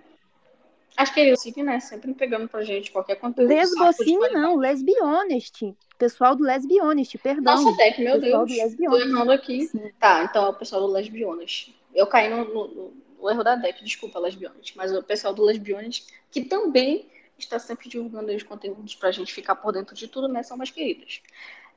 Acho 0.97 1.13
que 1.13 1.19
ele 1.19 1.31
é 1.57 1.63
né? 1.63 1.79
Sempre 1.79 2.13
pegando 2.13 2.47
pra 2.47 2.63
gente 2.63 2.91
qualquer 2.91 3.15
conteúdo. 3.15 3.49
Lesbocine 3.49 4.29
não, 4.29 4.57
Lesbionest. 4.57 5.73
Pessoal 5.97 6.35
do 6.35 6.43
Lesbionest, 6.43 7.17
perdão. 7.17 7.63
Nossa, 7.63 7.77
Deck, 7.77 8.01
meu 8.01 8.19
pessoal 8.19 8.45
Deus. 8.45 8.57
do 8.57 8.57
Tô 8.57 8.63
Lesbionest. 8.63 9.09
errando 9.09 9.31
aqui. 9.31 9.67
Sim. 9.67 9.91
Tá, 9.99 10.23
então 10.23 10.45
é 10.45 10.49
o 10.49 10.53
pessoal 10.53 10.81
do 10.81 10.87
Lesbionas. 10.87 11.71
Eu 11.93 12.07
caí 12.07 12.29
no, 12.29 12.43
no- 12.45 12.67
no- 12.67 12.93
no 13.21 13.29
erro 13.29 13.43
da 13.43 13.55
Deck, 13.55 13.83
desculpa, 13.83 14.19
Lesbionas. 14.19 14.73
Mas 14.75 14.91
o 14.93 15.03
pessoal 15.03 15.33
do 15.33 15.43
Lesbionas, 15.43 16.07
que 16.31 16.43
também 16.45 17.09
está 17.37 17.57
sempre 17.59 17.89
divulgando 17.89 18.31
os 18.33 18.43
conteúdos 18.43 18.95
pra 18.95 19.11
gente 19.11 19.33
ficar 19.33 19.55
por 19.55 19.73
dentro 19.73 19.95
de 19.95 20.07
tudo, 20.07 20.27
né? 20.27 20.43
São 20.43 20.57
mais 20.57 20.69
queridas. 20.71 21.21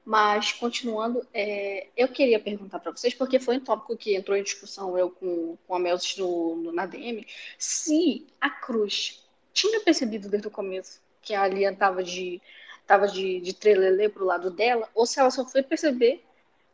Mas, 0.05 0.53
continuando, 0.53 1.26
é, 1.32 1.86
eu 1.97 2.09
queria 2.09 2.38
perguntar 2.38 2.78
pra 2.78 2.92
vocês, 2.92 3.14
porque 3.14 3.40
foi 3.40 3.57
um 3.57 3.61
tópico 3.61 3.97
que 3.97 4.14
entrou 4.14 4.36
em 4.36 4.42
discussão 4.42 4.99
eu 4.99 5.11
com, 5.11 5.57
com 5.66 5.74
a 5.74 5.78
Melsis 5.78 6.18
no, 6.18 6.57
no- 6.57 6.72
na 6.72 6.84
DM, 6.84 7.26
se 7.59 8.26
a 8.38 8.51
Cruz 8.51 9.24
tinha 9.53 9.80
percebido 9.80 10.28
desde 10.28 10.47
o 10.49 10.51
começo 10.51 11.01
que 11.22 11.34
a 11.34 11.49
Lian 11.49 11.74
tava 11.74 12.03
de, 12.03 12.40
tava 12.86 13.09
de, 13.09 13.40
de 13.40 13.55
trelelê 13.55 14.11
pro 14.11 14.26
lado 14.26 14.51
dela, 14.51 14.90
ou 14.95 15.07
se 15.07 15.18
ela 15.18 15.30
só 15.30 15.42
foi 15.47 15.62
perceber 15.62 16.22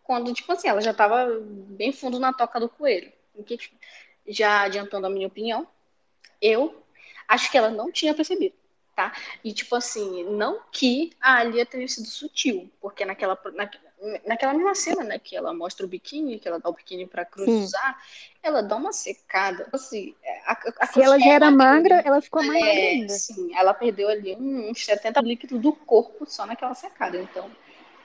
quando, 0.02 0.32
tipo 0.34 0.50
assim, 0.52 0.66
ela 0.68 0.80
já 0.80 0.92
tava 0.92 1.38
bem 1.68 1.92
fundo 1.92 2.18
na 2.18 2.32
toca 2.32 2.58
do 2.58 2.68
coelho. 2.68 3.12
O 3.34 3.44
que- 3.44 3.58
Já 4.26 4.62
adiantando 4.62 5.06
a 5.06 5.10
minha 5.10 5.26
opinião, 5.26 5.66
eu 6.40 6.82
acho 7.28 7.50
que 7.50 7.58
ela 7.58 7.70
não 7.70 7.90
tinha 7.92 8.14
percebido, 8.14 8.54
tá? 8.94 9.12
E, 9.44 9.52
tipo 9.52 9.74
assim, 9.74 10.24
não 10.24 10.60
que 10.72 11.12
a 11.20 11.36
Alia 11.36 11.66
tenha 11.66 11.86
sido 11.88 12.06
sutil, 12.08 12.70
porque 12.80 13.04
naquela, 13.04 13.38
na, 13.54 13.70
naquela 14.26 14.54
mesma 14.54 14.74
cena, 14.74 15.04
né, 15.04 15.18
que 15.18 15.36
ela 15.36 15.52
mostra 15.52 15.84
o 15.86 15.88
biquíni, 15.88 16.38
que 16.38 16.48
ela 16.48 16.58
dá 16.58 16.68
o 16.68 16.72
biquíni 16.72 17.06
pra 17.06 17.24
Cruz 17.24 17.50
Sim. 17.50 17.64
usar, 17.64 18.02
ela 18.42 18.62
dá 18.62 18.76
uma 18.76 18.92
secada. 18.92 19.68
Assim, 19.72 20.14
a, 20.46 20.52
a, 20.52 20.72
a 20.80 20.86
Se 20.86 21.02
ela 21.02 21.18
já 21.18 21.32
era 21.32 21.50
magra, 21.50 21.96
ali. 21.96 22.06
ela 22.06 22.20
ficou 22.20 22.42
mais 22.42 22.60
magra 22.60 22.74
É, 22.74 22.90
ainda. 22.90 23.14
sim, 23.14 23.54
ela 23.54 23.74
perdeu 23.74 24.08
ali 24.08 24.36
uns 24.36 24.84
70 24.84 25.20
líquidos 25.20 25.60
do 25.60 25.72
corpo 25.72 26.26
só 26.26 26.46
naquela 26.46 26.74
secada, 26.74 27.16
então. 27.16 27.50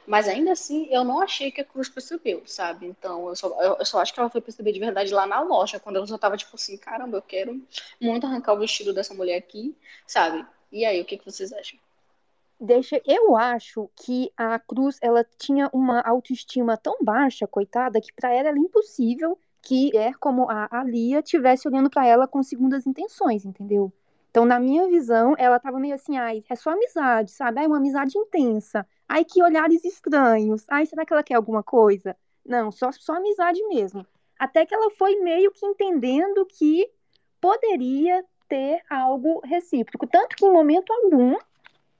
Mas 0.07 0.27
ainda 0.27 0.51
assim, 0.51 0.87
eu 0.91 1.03
não 1.03 1.19
achei 1.19 1.51
que 1.51 1.61
a 1.61 1.65
Cruz 1.65 1.89
percebeu, 1.89 2.43
sabe? 2.45 2.85
Então, 2.85 3.29
eu 3.29 3.35
só, 3.35 3.61
eu, 3.61 3.85
só 3.85 3.99
acho 3.99 4.13
que 4.13 4.19
ela 4.19 4.29
foi 4.29 4.41
perceber 4.41 4.71
de 4.71 4.79
verdade 4.79 5.13
lá 5.13 5.25
na 5.25 5.41
loja, 5.41 5.79
quando 5.79 5.95
ela 5.95 6.05
já 6.05 6.17
tava 6.17 6.37
tipo 6.37 6.55
assim, 6.55 6.77
caramba, 6.77 7.17
eu 7.17 7.21
quero 7.21 7.61
muito 7.99 8.25
arrancar 8.25 8.53
o 8.53 8.59
vestido 8.59 8.93
dessa 8.93 9.13
mulher 9.13 9.37
aqui, 9.37 9.75
sabe? 10.05 10.45
E 10.71 10.85
aí, 10.85 11.01
o 11.01 11.05
que, 11.05 11.17
que 11.17 11.25
vocês 11.25 11.51
acham? 11.51 11.79
Deixa, 12.59 13.01
eu 13.05 13.35
acho 13.35 13.89
que 13.95 14.31
a 14.37 14.57
Cruz 14.59 14.97
ela 15.01 15.25
tinha 15.37 15.69
uma 15.73 16.01
autoestima 16.01 16.77
tão 16.77 16.97
baixa, 17.01 17.45
coitada, 17.45 17.99
que 17.99 18.13
pra 18.13 18.31
ela 18.33 18.49
era 18.49 18.57
impossível 18.57 19.37
que 19.65 19.97
é 19.97 20.13
como 20.13 20.49
a, 20.49 20.67
a 20.69 20.83
Lia 20.83 21.23
tivesse 21.23 21.67
olhando 21.67 21.89
pra 21.89 22.05
ela 22.05 22.27
com 22.27 22.41
segundas 22.43 22.85
intenções, 22.85 23.45
entendeu? 23.45 23.91
Então, 24.29 24.45
na 24.45 24.59
minha 24.59 24.87
visão, 24.87 25.33
ela 25.37 25.59
tava 25.59 25.79
meio 25.79 25.95
assim, 25.95 26.17
ai, 26.17 26.43
é 26.47 26.55
só 26.55 26.69
amizade, 26.69 27.31
sabe? 27.31 27.59
Ai, 27.59 27.67
uma 27.67 27.77
amizade 27.77 28.17
intensa. 28.17 28.87
Ai, 29.07 29.23
que 29.23 29.41
olhares 29.41 29.83
estranhos. 29.83 30.65
Ai, 30.69 30.85
será 30.85 31.05
que 31.05 31.13
ela 31.13 31.23
quer 31.23 31.35
alguma 31.35 31.63
coisa? 31.63 32.15
Não, 32.45 32.71
só, 32.71 32.91
só 32.91 33.15
amizade 33.15 33.63
mesmo. 33.67 34.05
Até 34.37 34.65
que 34.65 34.73
ela 34.73 34.91
foi 34.91 35.15
meio 35.17 35.51
que 35.51 35.65
entendendo 35.65 36.45
que 36.45 36.89
poderia 37.39 38.23
ter 38.47 38.81
algo 38.89 39.39
recíproco. 39.43 40.07
Tanto 40.07 40.35
que 40.35 40.45
em 40.45 40.51
momento 40.51 40.91
algum 40.91 41.35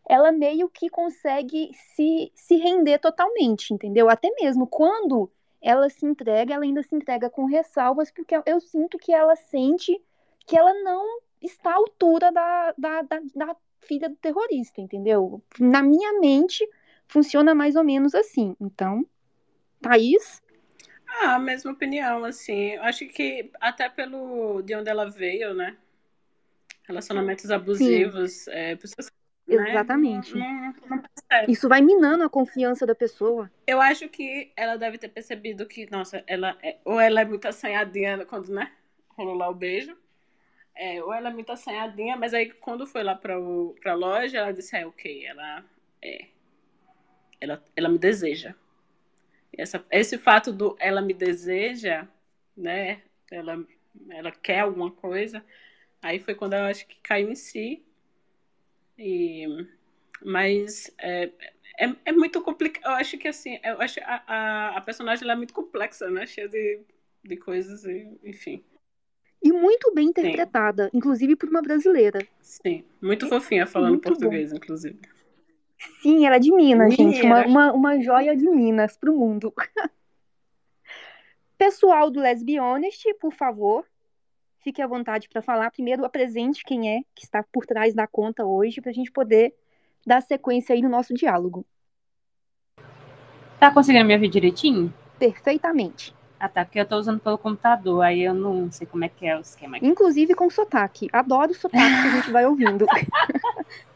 ela 0.08 0.32
meio 0.32 0.70
que 0.70 0.90
consegue 0.90 1.72
se, 1.74 2.32
se 2.36 2.58
render 2.58 3.00
totalmente, 3.00 3.74
entendeu? 3.74 4.10
Até 4.10 4.30
mesmo 4.40 4.68
quando 4.68 5.32
ela 5.62 5.90
se 5.90 6.06
entrega, 6.06 6.54
ela 6.54 6.64
ainda 6.64 6.84
se 6.84 6.96
entrega 6.96 7.30
com 7.30 7.46
ressalvas, 7.46 8.12
porque 8.12 8.36
eu, 8.46 8.60
sinto 8.62 9.00
que 9.00 9.12
ela 9.12 9.36
sente 9.36 10.00
que 10.46 10.56
ela 10.56 10.72
não 10.84 11.20
está 11.42 11.72
à 11.72 11.76
altura 11.76 12.32
da, 12.32 12.74
da, 12.78 13.02
da, 13.02 13.22
da 13.36 13.56
filha 13.82 14.08
do 14.08 14.16
terrorista, 14.16 14.80
entendeu? 14.80 15.42
Na 15.60 15.82
minha 15.82 16.20
mente, 16.20 16.68
funciona 17.08 17.56
mais 17.56 17.76
ou 17.76 17.84
menos 17.84 18.14
assim. 18.14 18.56
Então, 18.60 19.06
Thaís? 19.82 20.42
Ah, 21.08 21.36
a 21.36 21.40
mesma 21.40 21.72
opinião, 21.72 22.26
assim. 22.26 22.72
Eu 22.72 22.84
acho 22.84 23.08
que 23.08 23.52
até 23.60 23.90
pelo 23.90 24.62
de 24.62 24.76
onde 24.76 24.90
ela 24.90 25.10
veio, 25.10 25.54
né? 25.54 25.78
Relacionamentos 26.88 27.50
abusivos, 27.50 28.48
é, 28.48 28.76
pessoas, 28.76 29.12
né? 29.48 29.70
Exatamente. 29.70 30.38
Não, 30.38 30.74
não 30.90 31.02
percebe. 31.02 31.52
Isso 31.52 31.70
vai 31.70 31.82
minando 31.82 32.24
a 32.24 32.30
confiança 32.30 32.86
da 32.86 32.94
pessoa. 32.94 33.52
Eu 33.66 33.82
acho 33.82 34.08
que 34.10 34.52
ela 34.56 34.76
deve 34.76 34.98
ter 34.98 35.10
percebido 35.10 35.66
que, 35.66 35.90
nossa, 35.90 36.24
ela 36.28 36.58
é, 36.62 36.78
ou 36.84 37.00
ela 37.00 37.22
é 37.22 37.26
muito 37.26 37.48
assanhadinha 37.48 38.26
quando, 38.26 38.50
né? 38.50 38.72
Rolou 39.10 39.36
lá 39.36 39.50
o 39.50 39.56
beijo. 39.56 39.96
É, 40.76 41.02
ou 41.02 41.14
ela 41.14 41.30
é 41.30 41.34
muito 41.34 41.52
assanhadinha, 41.52 42.18
mas 42.18 42.34
aí 42.34 42.52
quando 42.52 42.86
foi 42.86 43.02
lá 43.02 43.16
pra, 43.16 43.40
o, 43.40 43.76
pra 43.82 43.94
loja, 43.94 44.40
ela 44.40 44.52
disse, 44.52 44.76
é, 44.76 44.86
ok, 44.86 45.26
ela 45.26 45.64
é. 46.02 46.26
Ela, 47.46 47.64
ela 47.76 47.90
me 47.90 47.98
deseja. 47.98 48.56
Essa, 49.56 49.86
esse 49.92 50.18
fato 50.18 50.52
do 50.52 50.76
ela 50.80 51.02
me 51.02 51.14
deseja, 51.14 52.08
né? 52.58 53.02
Ela, 53.32 53.64
ela 54.10 54.32
quer 54.32 54.62
alguma 54.62 54.92
coisa. 54.92 55.44
Aí 56.02 56.20
foi 56.20 56.36
quando 56.36 56.54
eu 56.54 56.64
acho 56.64 56.88
que 56.88 56.98
caiu 57.02 57.30
em 57.30 57.36
si. 57.36 57.84
E, 58.98 59.46
mas 60.24 60.94
é, 60.98 61.32
é, 61.78 61.96
é 62.06 62.12
muito 62.12 62.42
complicado. 62.42 62.86
Eu 62.86 62.92
acho 62.92 63.18
que 63.18 63.28
assim, 63.28 63.60
eu 63.64 63.80
acho 63.80 64.00
a, 64.02 64.24
a, 64.28 64.78
a 64.78 64.82
personagem 64.82 65.24
ela 65.24 65.34
é 65.34 65.38
muito 65.38 65.54
complexa, 65.54 66.10
né? 66.10 66.26
Cheia 66.26 66.50
de, 66.50 66.80
de 67.24 67.38
coisas, 67.38 67.86
e, 67.86 68.08
enfim. 68.24 68.64
E 69.44 69.52
muito 69.52 69.94
bem 69.94 70.08
interpretada, 70.08 70.90
inclusive 70.92 71.36
por 71.36 71.48
uma 71.48 71.62
brasileira. 71.62 72.20
Sim, 72.42 72.84
muito 73.00 73.28
fofinha 73.28 73.68
falando 73.68 73.92
Muito 73.92 74.08
português, 74.08 74.52
inclusive. 74.52 75.00
Sim, 76.02 76.26
ela 76.26 76.38
é 76.38 76.40
de 76.40 76.52
Minas, 76.52 76.94
gente. 76.94 77.22
Uma, 77.22 77.42
Mineira. 77.42 77.50
uma, 77.50 77.74
uma 77.74 78.00
joia 78.02 78.36
de 78.36 78.48
Minas 78.50 78.98
pro 78.98 79.16
mundo. 79.16 79.54
Pessoal 81.58 82.12
do 82.12 82.20
Lesbionest, 82.20 83.06
por 83.20 83.34
favor, 83.34 83.86
fique 84.60 84.82
à 84.82 84.88
vontade 84.88 85.30
para 85.30 85.42
falar. 85.42 85.72
Primeiro, 85.72 86.04
apresente 86.04 86.64
quem 86.64 86.98
é 86.98 87.02
que 87.16 87.24
está 87.24 87.44
por 87.44 87.66
trás 87.66 87.94
da 87.94 88.06
conta 88.06 88.46
hoje, 88.46 88.82
para 88.82 88.92
a 88.92 88.94
gente 88.94 89.12
poder 89.12 89.54
dar 90.06 90.22
sequência 90.22 90.74
aí 90.74 90.82
no 90.82 90.90
nosso 90.90 91.14
diálogo. 91.14 91.66
Tá 93.60 93.72
conseguindo 93.72 94.06
me 94.06 94.14
ouvir 94.14 94.30
direitinho? 94.30 94.94
Perfeitamente. 95.18 96.14
Ah, 96.38 96.50
tá, 96.50 96.66
porque 96.66 96.80
eu 96.80 96.86
tô 96.86 96.98
usando 96.98 97.20
pelo 97.20 97.38
computador, 97.38 98.04
aí 98.04 98.22
eu 98.22 98.34
não 98.34 98.70
sei 98.70 98.86
como 98.86 99.06
é 99.06 99.10
que 99.10 99.26
é 99.26 99.38
o 99.38 99.40
esquema 99.40 99.78
aqui. 99.78 99.88
Inclusive 99.88 100.36
com 100.36 100.50
sotaque. 100.50 101.10
Adoro 101.12 101.52
o 101.52 101.56
sotaque 101.56 102.02
que 102.02 102.08
a 102.08 102.16
gente 102.18 102.32
vai 102.32 102.46
ouvindo. 102.46 102.86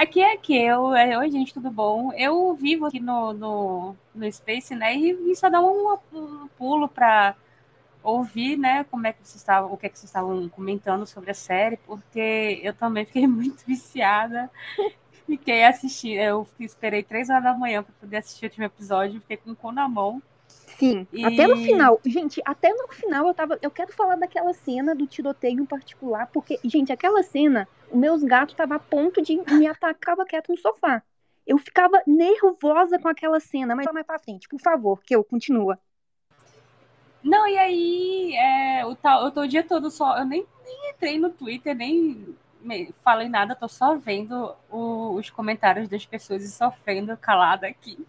Aqui 0.00 0.18
é 0.22 0.34
que 0.34 0.56
eu. 0.56 0.94
é, 0.94 1.18
Oi, 1.18 1.30
gente, 1.30 1.52
tudo 1.52 1.70
bom? 1.70 2.10
Eu 2.14 2.54
vivo 2.54 2.86
aqui 2.86 2.98
no, 2.98 3.34
no, 3.34 3.96
no 4.14 4.32
Space, 4.32 4.74
né? 4.74 4.94
E 4.94 5.36
só 5.36 5.50
dar 5.50 5.60
um, 5.60 5.94
um 6.10 6.48
pulo 6.56 6.88
pra 6.88 7.36
ouvir, 8.02 8.56
né, 8.56 8.84
como 8.84 9.06
é 9.06 9.12
que 9.12 9.18
vocês 9.22 9.36
estavam, 9.36 9.70
o 9.70 9.76
que 9.76 9.84
é 9.84 9.88
que 9.90 9.98
vocês 9.98 10.08
estavam 10.08 10.48
comentando 10.48 11.06
sobre 11.06 11.30
a 11.30 11.34
série, 11.34 11.76
porque 11.78 12.60
eu 12.62 12.72
também 12.72 13.04
fiquei 13.04 13.26
muito 13.28 13.62
viciada. 13.66 14.50
Fiquei 15.26 15.64
assistindo, 15.64 16.18
eu 16.18 16.48
esperei 16.60 17.02
três 17.02 17.28
horas 17.28 17.44
da 17.44 17.52
manhã 17.54 17.82
para 17.82 17.92
poder 18.00 18.16
assistir 18.16 18.46
o 18.46 18.48
último 18.48 18.64
episódio, 18.64 19.20
fiquei 19.20 19.36
com 19.36 19.50
o 19.50 19.56
cu 19.56 19.70
na 19.70 19.86
mão. 19.86 20.22
Sim, 20.80 21.06
E- 21.12 21.22
até 21.22 21.46
no 21.46 21.56
final. 21.56 22.00
Gente, 22.04 22.40
até 22.44 22.72
no 22.72 22.88
final 22.88 23.26
eu 23.28 23.34
tava. 23.34 23.58
Eu 23.60 23.70
quero 23.70 23.92
falar 23.92 24.16
daquela 24.16 24.52
cena 24.54 24.94
do 24.94 25.06
tiroteio 25.06 25.60
em 25.60 25.66
particular, 25.66 26.26
porque, 26.32 26.58
gente, 26.64 26.92
aquela 26.92 27.22
cena, 27.22 27.68
os 27.90 27.98
meus 27.98 28.22
gatos 28.22 28.52
estavam 28.54 28.76
a 28.76 28.80
ponto 28.80 29.20
de 29.22 29.36
me 29.48 29.66
atacar, 29.66 30.16
quieto 30.26 30.50
no 30.50 30.58
sofá. 30.58 31.02
Eu 31.46 31.58
ficava 31.58 32.00
nervosa 32.06 32.98
com 32.98 33.08
aquela 33.08 33.40
cena, 33.40 33.74
mas 33.74 33.86
mais 33.92 34.06
pra 34.06 34.18
frente, 34.18 34.48
por 34.48 34.60
favor, 34.60 35.02
que 35.02 35.14
eu 35.14 35.24
continua. 35.24 35.78
Não, 37.22 37.46
e 37.46 37.58
aí, 37.58 38.34
é, 38.34 38.86
o 38.86 38.94
tal, 38.96 39.24
eu 39.24 39.30
tô 39.30 39.42
o 39.42 39.48
dia 39.48 39.62
todo 39.62 39.90
só, 39.90 40.16
eu 40.18 40.24
nem, 40.24 40.46
nem 40.64 40.90
entrei 40.90 41.18
no 41.18 41.30
Twitter, 41.30 41.74
nem 41.76 42.34
falei 43.02 43.28
nada, 43.28 43.54
tô 43.54 43.68
só 43.68 43.96
vendo 43.96 44.54
o, 44.70 45.14
os 45.14 45.28
comentários 45.28 45.88
das 45.88 46.06
pessoas 46.06 46.42
e 46.42 46.50
sofrendo 46.50 47.16
calada 47.16 47.66
aqui. 47.66 48.06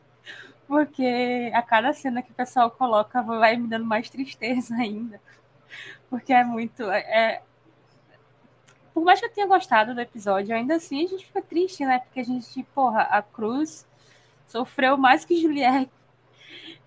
Porque 0.72 1.52
a 1.54 1.62
cada 1.62 1.92
cena 1.92 2.22
que 2.22 2.32
o 2.32 2.34
pessoal 2.34 2.72
coloca 2.72 3.22
vai 3.22 3.58
me 3.58 3.68
dando 3.68 3.84
mais 3.84 4.10
tristeza 4.10 4.74
ainda. 4.80 5.20
Porque 6.10 6.32
é 6.32 6.46
muito. 6.46 6.90
É... 6.90 7.42
Por 8.94 9.04
mais 9.04 9.20
que 9.20 9.26
eu 9.26 9.34
tenha 9.34 9.48
gostado 9.48 9.94
do 9.94 10.00
episódio, 10.00 10.56
ainda 10.56 10.76
assim 10.76 11.04
a 11.04 11.10
gente 11.10 11.26
fica 11.26 11.42
triste, 11.42 11.86
né? 11.86 12.00
Porque 12.00 12.22
a 12.22 12.24
gente, 12.24 12.64
porra, 12.74 13.02
a 13.02 13.22
Cruz 13.22 13.86
sofreu 14.48 14.96
mais 14.96 15.26
que 15.26 15.42
Juliette 15.42 15.92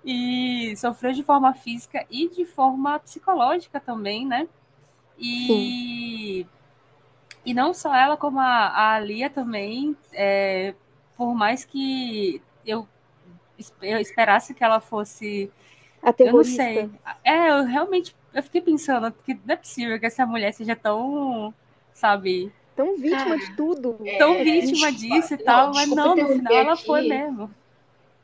e 0.02 0.74
sofreu 0.78 1.12
de 1.12 1.22
forma 1.22 1.52
física 1.52 2.06
e 2.10 2.30
de 2.30 2.46
forma 2.46 2.98
psicológica 3.00 3.78
também, 3.80 4.26
né? 4.26 4.48
E, 5.18 6.46
e 7.44 7.52
não 7.52 7.74
só 7.74 7.94
ela, 7.94 8.16
como 8.16 8.40
a, 8.40 8.94
a 8.94 8.98
Lia 8.98 9.28
também, 9.28 9.94
é, 10.10 10.74
por 11.18 11.34
mais 11.34 11.66
que 11.66 12.40
eu, 12.64 12.88
eu 13.82 13.98
esperasse 13.98 14.54
que 14.54 14.64
ela 14.64 14.80
fosse. 14.80 15.50
Eu 16.18 16.32
não 16.32 16.44
sei. 16.44 16.90
É, 17.24 17.50
eu 17.50 17.64
realmente 17.64 18.14
eu 18.34 18.42
fiquei 18.42 18.60
pensando 18.60 19.12
que 19.24 19.34
não 19.34 19.54
é 19.54 19.56
possível 19.56 19.98
que 19.98 20.06
essa 20.06 20.26
mulher 20.26 20.52
seja 20.52 20.74
tão, 20.74 21.54
sabe, 21.92 22.52
tão 22.74 22.96
vítima 22.96 23.38
de 23.38 23.54
tudo. 23.54 23.96
Tão 24.18 24.34
é, 24.34 24.44
vítima 24.44 24.90
disso 24.90 25.34
e 25.34 25.38
tal, 25.38 25.72
mas 25.72 25.88
não, 25.88 26.16
no 26.16 26.28
final 26.28 26.52
ela 26.52 26.76
foi 26.76 27.02
mesmo. 27.02 27.50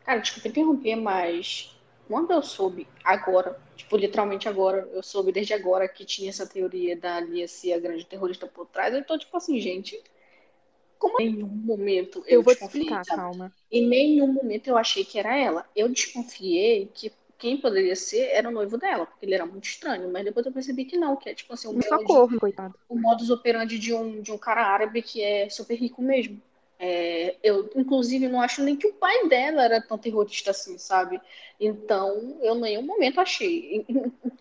Cara, 0.05 0.19
desculpa 0.19 0.49
interromper, 0.49 0.97
mas 0.97 1.77
quando 2.09 2.33
eu 2.33 2.43
soube 2.43 2.89
agora, 3.05 3.57
tipo, 3.77 3.97
literalmente 3.97 4.49
agora, 4.49 4.89
eu 4.93 5.03
soube 5.03 5.31
desde 5.31 5.55
agora 5.55 5.89
que 5.89 6.05
tinha 6.05 6.29
essa 6.29 6.45
teoria 6.45 6.97
da 6.97 7.21
Lia 7.21 7.47
ser 7.47 7.75
a 7.75 7.79
grande 7.79 8.05
terrorista 8.05 8.49
por 8.49 8.67
trás, 8.67 8.93
eu 8.93 9.05
tô 9.05 9.17
tipo 9.17 9.37
assim, 9.37 9.61
gente, 9.61 10.03
como 11.01 11.19
em 11.19 11.33
nenhum 11.33 11.49
momento 11.49 12.19
eu, 12.27 12.39
eu 12.39 12.43
vou 12.43 12.55
te 12.55 12.63
explicar, 12.63 13.03
calma. 13.07 13.51
Em 13.73 13.89
nenhum 13.89 14.31
momento 14.31 14.69
eu 14.69 14.77
achei 14.77 15.03
que 15.03 15.19
era 15.19 15.35
ela. 15.35 15.67
Eu 15.75 15.89
desconfiei 15.89 16.91
que 16.93 17.11
quem 17.39 17.57
poderia 17.57 17.97
ser 17.97 18.27
era 18.27 18.51
o 18.51 18.53
noivo 18.53 18.77
dela, 18.77 19.07
porque 19.07 19.25
ele 19.25 19.35
era 19.35 19.47
muito 19.47 19.65
estranho, 19.65 20.13
mas 20.13 20.27
depois 20.27 20.45
eu 20.45 20.53
percebi 20.53 20.85
que 20.85 20.99
não, 20.99 21.17
que 21.17 21.31
é 21.31 21.35
tipo 21.35 21.55
assim, 21.55 21.75
o, 21.75 21.83
socorro, 21.83 22.39
coitado. 22.39 22.75
o 22.87 22.95
modus 23.01 23.31
operandi 23.31 23.79
de 23.79 23.95
um, 23.95 24.21
de 24.21 24.31
um 24.31 24.37
cara 24.37 24.67
árabe 24.67 25.01
que 25.01 25.23
é 25.23 25.49
super 25.49 25.75
rico 25.75 26.03
mesmo. 26.03 26.39
É, 26.83 27.37
eu, 27.43 27.69
inclusive, 27.77 28.27
não 28.27 28.41
acho 28.41 28.63
nem 28.63 28.75
que 28.75 28.87
o 28.87 28.95
pai 28.95 29.29
dela 29.29 29.63
era 29.63 29.83
tão 29.83 29.99
terrorista 29.99 30.51
assim, 30.51 30.79
sabe? 30.79 31.21
Então, 31.61 32.39
eu 32.41 32.57
em 32.57 32.61
nenhum 32.61 32.83
momento 32.83 33.21
achei. 33.21 33.85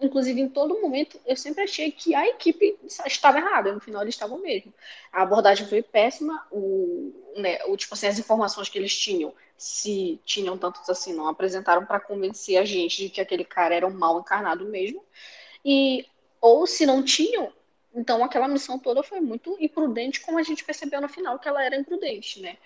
Inclusive, 0.01 0.39
em 0.39 0.47
todo 0.47 0.79
momento, 0.81 1.19
eu 1.25 1.35
sempre 1.35 1.65
achei 1.65 1.91
que 1.91 2.15
a 2.15 2.25
equipe 2.29 2.79
estava 3.05 3.39
errada. 3.39 3.73
No 3.73 3.81
final, 3.81 4.03
eles 4.03 4.15
estavam 4.15 4.39
mesmo. 4.39 4.73
A 5.11 5.21
abordagem 5.23 5.67
foi 5.67 5.81
péssima. 5.83 6.47
O, 6.49 7.11
né, 7.35 7.59
o, 7.65 7.75
tipo 7.75 7.93
assim, 7.93 8.07
as 8.07 8.17
informações 8.17 8.69
que 8.69 8.77
eles 8.77 8.97
tinham, 8.97 9.33
se 9.57 10.17
tinham 10.23 10.57
tantos 10.57 10.89
assim, 10.89 11.13
não 11.13 11.27
apresentaram 11.27 11.85
para 11.85 11.99
convencer 11.99 12.57
a 12.57 12.63
gente 12.63 13.03
de 13.03 13.09
que 13.09 13.19
aquele 13.19 13.43
cara 13.43 13.75
era 13.75 13.85
um 13.87 13.91
mal 13.91 14.17
encarnado 14.17 14.65
mesmo. 14.65 15.03
E, 15.65 16.05
ou 16.41 16.65
se 16.67 16.85
não 16.85 17.03
tinham, 17.03 17.51
então, 17.93 18.23
aquela 18.23 18.47
missão 18.47 18.77
toda 18.77 19.01
foi 19.01 19.19
muito 19.19 19.57
imprudente, 19.59 20.21
como 20.21 20.37
a 20.37 20.43
gente 20.43 20.63
percebeu 20.63 21.01
no 21.01 21.09
final 21.09 21.39
que 21.39 21.47
ela 21.47 21.63
era 21.63 21.75
imprudente, 21.75 22.39
né? 22.41 22.57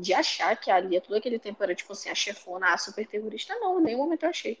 De 0.00 0.12
achar 0.12 0.56
que 0.56 0.70
a 0.70 0.80
Lia, 0.80 1.00
todo 1.00 1.16
aquele 1.16 1.38
tempo, 1.38 1.62
era 1.62 1.74
tipo 1.74 1.92
assim, 1.92 2.10
a 2.10 2.14
chefona, 2.14 2.72
a 2.72 2.78
super 2.78 3.06
terrorista, 3.06 3.54
não, 3.60 3.80
em 3.80 3.84
nenhum 3.84 3.98
momento 3.98 4.24
eu 4.24 4.30
achei. 4.30 4.58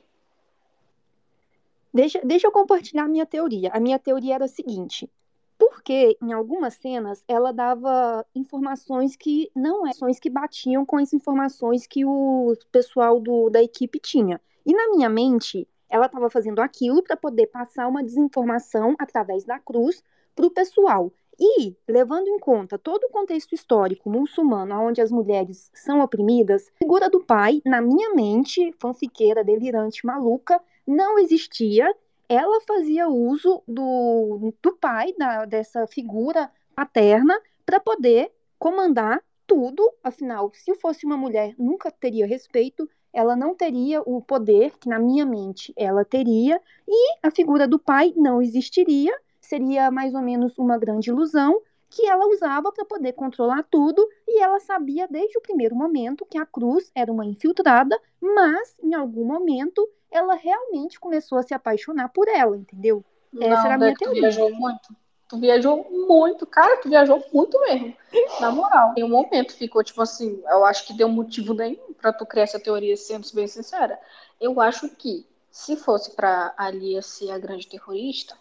Deixa, 1.92 2.20
deixa 2.24 2.46
eu 2.46 2.52
compartilhar 2.52 3.04
a 3.04 3.08
minha 3.08 3.26
teoria. 3.26 3.70
A 3.72 3.80
minha 3.80 3.98
teoria 3.98 4.36
era 4.36 4.44
a 4.44 4.48
seguinte: 4.48 5.10
porque 5.58 6.16
em 6.22 6.32
algumas 6.32 6.74
cenas 6.74 7.22
ela 7.26 7.52
dava 7.52 8.24
informações 8.34 9.16
que 9.16 9.50
não 9.54 9.86
eram 9.86 10.12
que 10.20 10.30
batiam 10.30 10.86
com 10.86 10.96
as 10.96 11.12
informações 11.12 11.86
que 11.86 12.04
o 12.04 12.56
pessoal 12.70 13.20
do, 13.20 13.50
da 13.50 13.62
equipe 13.62 13.98
tinha. 13.98 14.40
E 14.64 14.72
na 14.72 14.88
minha 14.90 15.08
mente, 15.08 15.68
ela 15.92 16.06
estava 16.06 16.30
fazendo 16.30 16.60
aquilo 16.62 17.02
para 17.02 17.18
poder 17.18 17.48
passar 17.48 17.86
uma 17.86 18.02
desinformação 18.02 18.96
através 18.98 19.44
da 19.44 19.58
cruz 19.58 20.02
para 20.34 20.46
o 20.46 20.50
pessoal. 20.50 21.12
E, 21.38 21.76
levando 21.86 22.28
em 22.28 22.38
conta 22.38 22.78
todo 22.78 23.04
o 23.04 23.10
contexto 23.10 23.54
histórico 23.54 24.08
muçulmano, 24.08 24.74
onde 24.80 25.02
as 25.02 25.10
mulheres 25.10 25.70
são 25.74 26.00
oprimidas, 26.00 26.70
a 26.76 26.78
figura 26.78 27.10
do 27.10 27.22
pai, 27.22 27.60
na 27.66 27.82
minha 27.82 28.14
mente, 28.14 28.72
fanfiqueira, 28.80 29.44
delirante, 29.44 30.06
maluca, 30.06 30.58
não 30.86 31.18
existia. 31.18 31.94
Ela 32.26 32.60
fazia 32.66 33.08
uso 33.08 33.62
do, 33.68 34.54
do 34.62 34.72
pai, 34.76 35.12
da, 35.18 35.44
dessa 35.44 35.86
figura 35.86 36.50
paterna, 36.74 37.38
para 37.66 37.78
poder 37.78 38.32
comandar 38.58 39.22
tudo. 39.46 39.86
Afinal, 40.02 40.50
se 40.54 40.74
fosse 40.76 41.04
uma 41.04 41.18
mulher, 41.18 41.54
nunca 41.58 41.90
teria 41.90 42.26
respeito, 42.26 42.88
ela 43.12 43.36
não 43.36 43.54
teria 43.54 44.00
o 44.02 44.20
poder 44.20 44.78
que 44.78 44.88
na 44.88 44.98
minha 44.98 45.26
mente 45.26 45.72
ela 45.76 46.04
teria 46.04 46.60
e 46.88 47.16
a 47.22 47.30
figura 47.30 47.68
do 47.68 47.78
pai 47.78 48.12
não 48.16 48.40
existiria, 48.40 49.12
seria 49.40 49.90
mais 49.90 50.14
ou 50.14 50.22
menos 50.22 50.58
uma 50.58 50.78
grande 50.78 51.10
ilusão 51.10 51.60
que 51.90 52.06
ela 52.06 52.26
usava 52.26 52.72
para 52.72 52.86
poder 52.86 53.12
controlar 53.12 53.62
tudo 53.70 54.08
e 54.26 54.42
ela 54.42 54.58
sabia 54.58 55.06
desde 55.06 55.36
o 55.36 55.42
primeiro 55.42 55.76
momento 55.76 56.24
que 56.24 56.38
a 56.38 56.46
Cruz 56.46 56.90
era 56.94 57.12
uma 57.12 57.26
infiltrada, 57.26 58.00
mas 58.20 58.74
em 58.82 58.94
algum 58.94 59.26
momento 59.26 59.86
ela 60.10 60.34
realmente 60.34 60.98
começou 60.98 61.38
a 61.38 61.42
se 61.42 61.52
apaixonar 61.52 62.08
por 62.08 62.28
ela, 62.28 62.56
entendeu? 62.56 63.04
Essa 63.38 63.56
não, 63.56 63.66
era 63.66 63.74
a 63.74 63.78
minha 63.78 63.94
teoria. 63.94 64.22
Viajou 64.22 64.50
muito. 64.54 64.96
Tu 65.32 65.38
viajou 65.38 65.90
muito, 65.90 66.44
cara, 66.44 66.76
tu 66.76 66.90
viajou 66.90 67.24
muito 67.32 67.58
mesmo. 67.62 67.96
Na 68.38 68.52
moral. 68.52 68.92
Em 68.98 69.02
um 69.02 69.08
momento 69.08 69.56
ficou 69.56 69.82
tipo 69.82 70.02
assim, 70.02 70.42
eu 70.46 70.62
acho 70.66 70.86
que 70.86 70.92
deu 70.92 71.08
motivo 71.08 71.54
nenhum 71.54 71.94
para 71.94 72.12
tu 72.12 72.26
criar 72.26 72.42
essa 72.42 72.60
teoria, 72.60 72.94
sendo 72.98 73.26
bem 73.32 73.48
sincera. 73.48 73.98
Eu 74.38 74.60
acho 74.60 74.90
que 74.90 75.26
se 75.50 75.74
fosse 75.74 76.10
para 76.10 76.52
a 76.54 76.70
Lia 76.70 77.00
ser 77.00 77.30
a 77.30 77.38
grande 77.38 77.66
terrorista, 77.66 78.36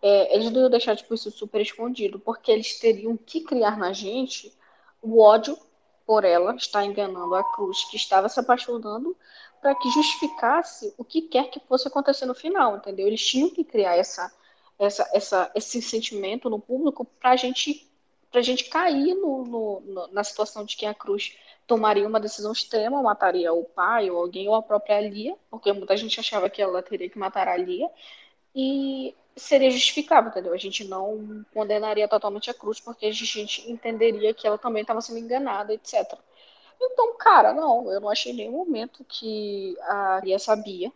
é, 0.00 0.34
eles 0.34 0.50
não 0.50 0.62
iam 0.62 0.70
deixar 0.70 0.96
tipo, 0.96 1.12
isso 1.12 1.30
super 1.30 1.60
escondido, 1.60 2.18
porque 2.18 2.50
eles 2.50 2.80
teriam 2.80 3.14
que 3.14 3.42
criar 3.42 3.76
na 3.76 3.92
gente 3.92 4.56
o 5.02 5.20
ódio 5.20 5.58
por 6.06 6.24
ela 6.24 6.54
estar 6.54 6.82
enganando 6.82 7.34
a 7.34 7.44
Cruz, 7.44 7.84
que 7.90 7.96
estava 7.96 8.30
se 8.30 8.40
apaixonando, 8.40 9.14
para 9.60 9.74
que 9.74 9.90
justificasse 9.90 10.94
o 10.96 11.04
que 11.04 11.20
quer 11.20 11.50
que 11.50 11.60
fosse 11.60 11.86
acontecer 11.88 12.24
no 12.24 12.34
final, 12.34 12.78
entendeu? 12.78 13.06
Eles 13.06 13.20
tinham 13.20 13.50
que 13.50 13.62
criar 13.62 13.96
essa 13.96 14.32
essa, 14.84 15.08
essa, 15.12 15.50
esse 15.54 15.80
sentimento 15.80 16.50
no 16.50 16.58
público 16.58 17.04
para 17.04 17.36
gente 17.36 17.88
a 18.34 18.40
gente 18.40 18.64
cair 18.70 19.14
no, 19.14 19.44
no, 19.44 20.06
na 20.08 20.24
situação 20.24 20.64
de 20.64 20.74
que 20.74 20.86
a 20.86 20.94
Cruz 20.94 21.36
tomaria 21.66 22.08
uma 22.08 22.18
decisão 22.18 22.52
extrema, 22.52 23.02
mataria 23.02 23.52
o 23.52 23.64
pai 23.64 24.10
ou 24.10 24.18
alguém 24.18 24.48
ou 24.48 24.54
a 24.54 24.62
própria 24.62 25.00
Lia, 25.00 25.36
porque 25.50 25.70
muita 25.72 25.96
gente 25.96 26.18
achava 26.18 26.48
que 26.48 26.62
ela 26.62 26.82
teria 26.82 27.10
que 27.10 27.18
matar 27.18 27.46
a 27.46 27.56
Lia, 27.56 27.90
e 28.54 29.14
seria 29.36 29.70
justificável, 29.70 30.30
entendeu? 30.30 30.52
A 30.52 30.58
gente 30.58 30.84
não 30.84 31.44
condenaria 31.52 32.08
totalmente 32.08 32.50
a 32.50 32.54
Cruz, 32.54 32.80
porque 32.80 33.06
a 33.06 33.12
gente 33.12 33.70
entenderia 33.70 34.34
que 34.34 34.46
ela 34.46 34.58
também 34.58 34.82
estava 34.82 35.00
sendo 35.00 35.18
enganada, 35.18 35.72
etc. 35.72 36.18
Então, 36.84 37.16
cara, 37.16 37.52
não, 37.52 37.90
eu 37.92 38.00
não 38.00 38.08
achei 38.08 38.32
nenhum 38.32 38.52
momento 38.52 39.04
que 39.04 39.76
a 39.82 40.20
Lia 40.24 40.38
sabia. 40.38 40.92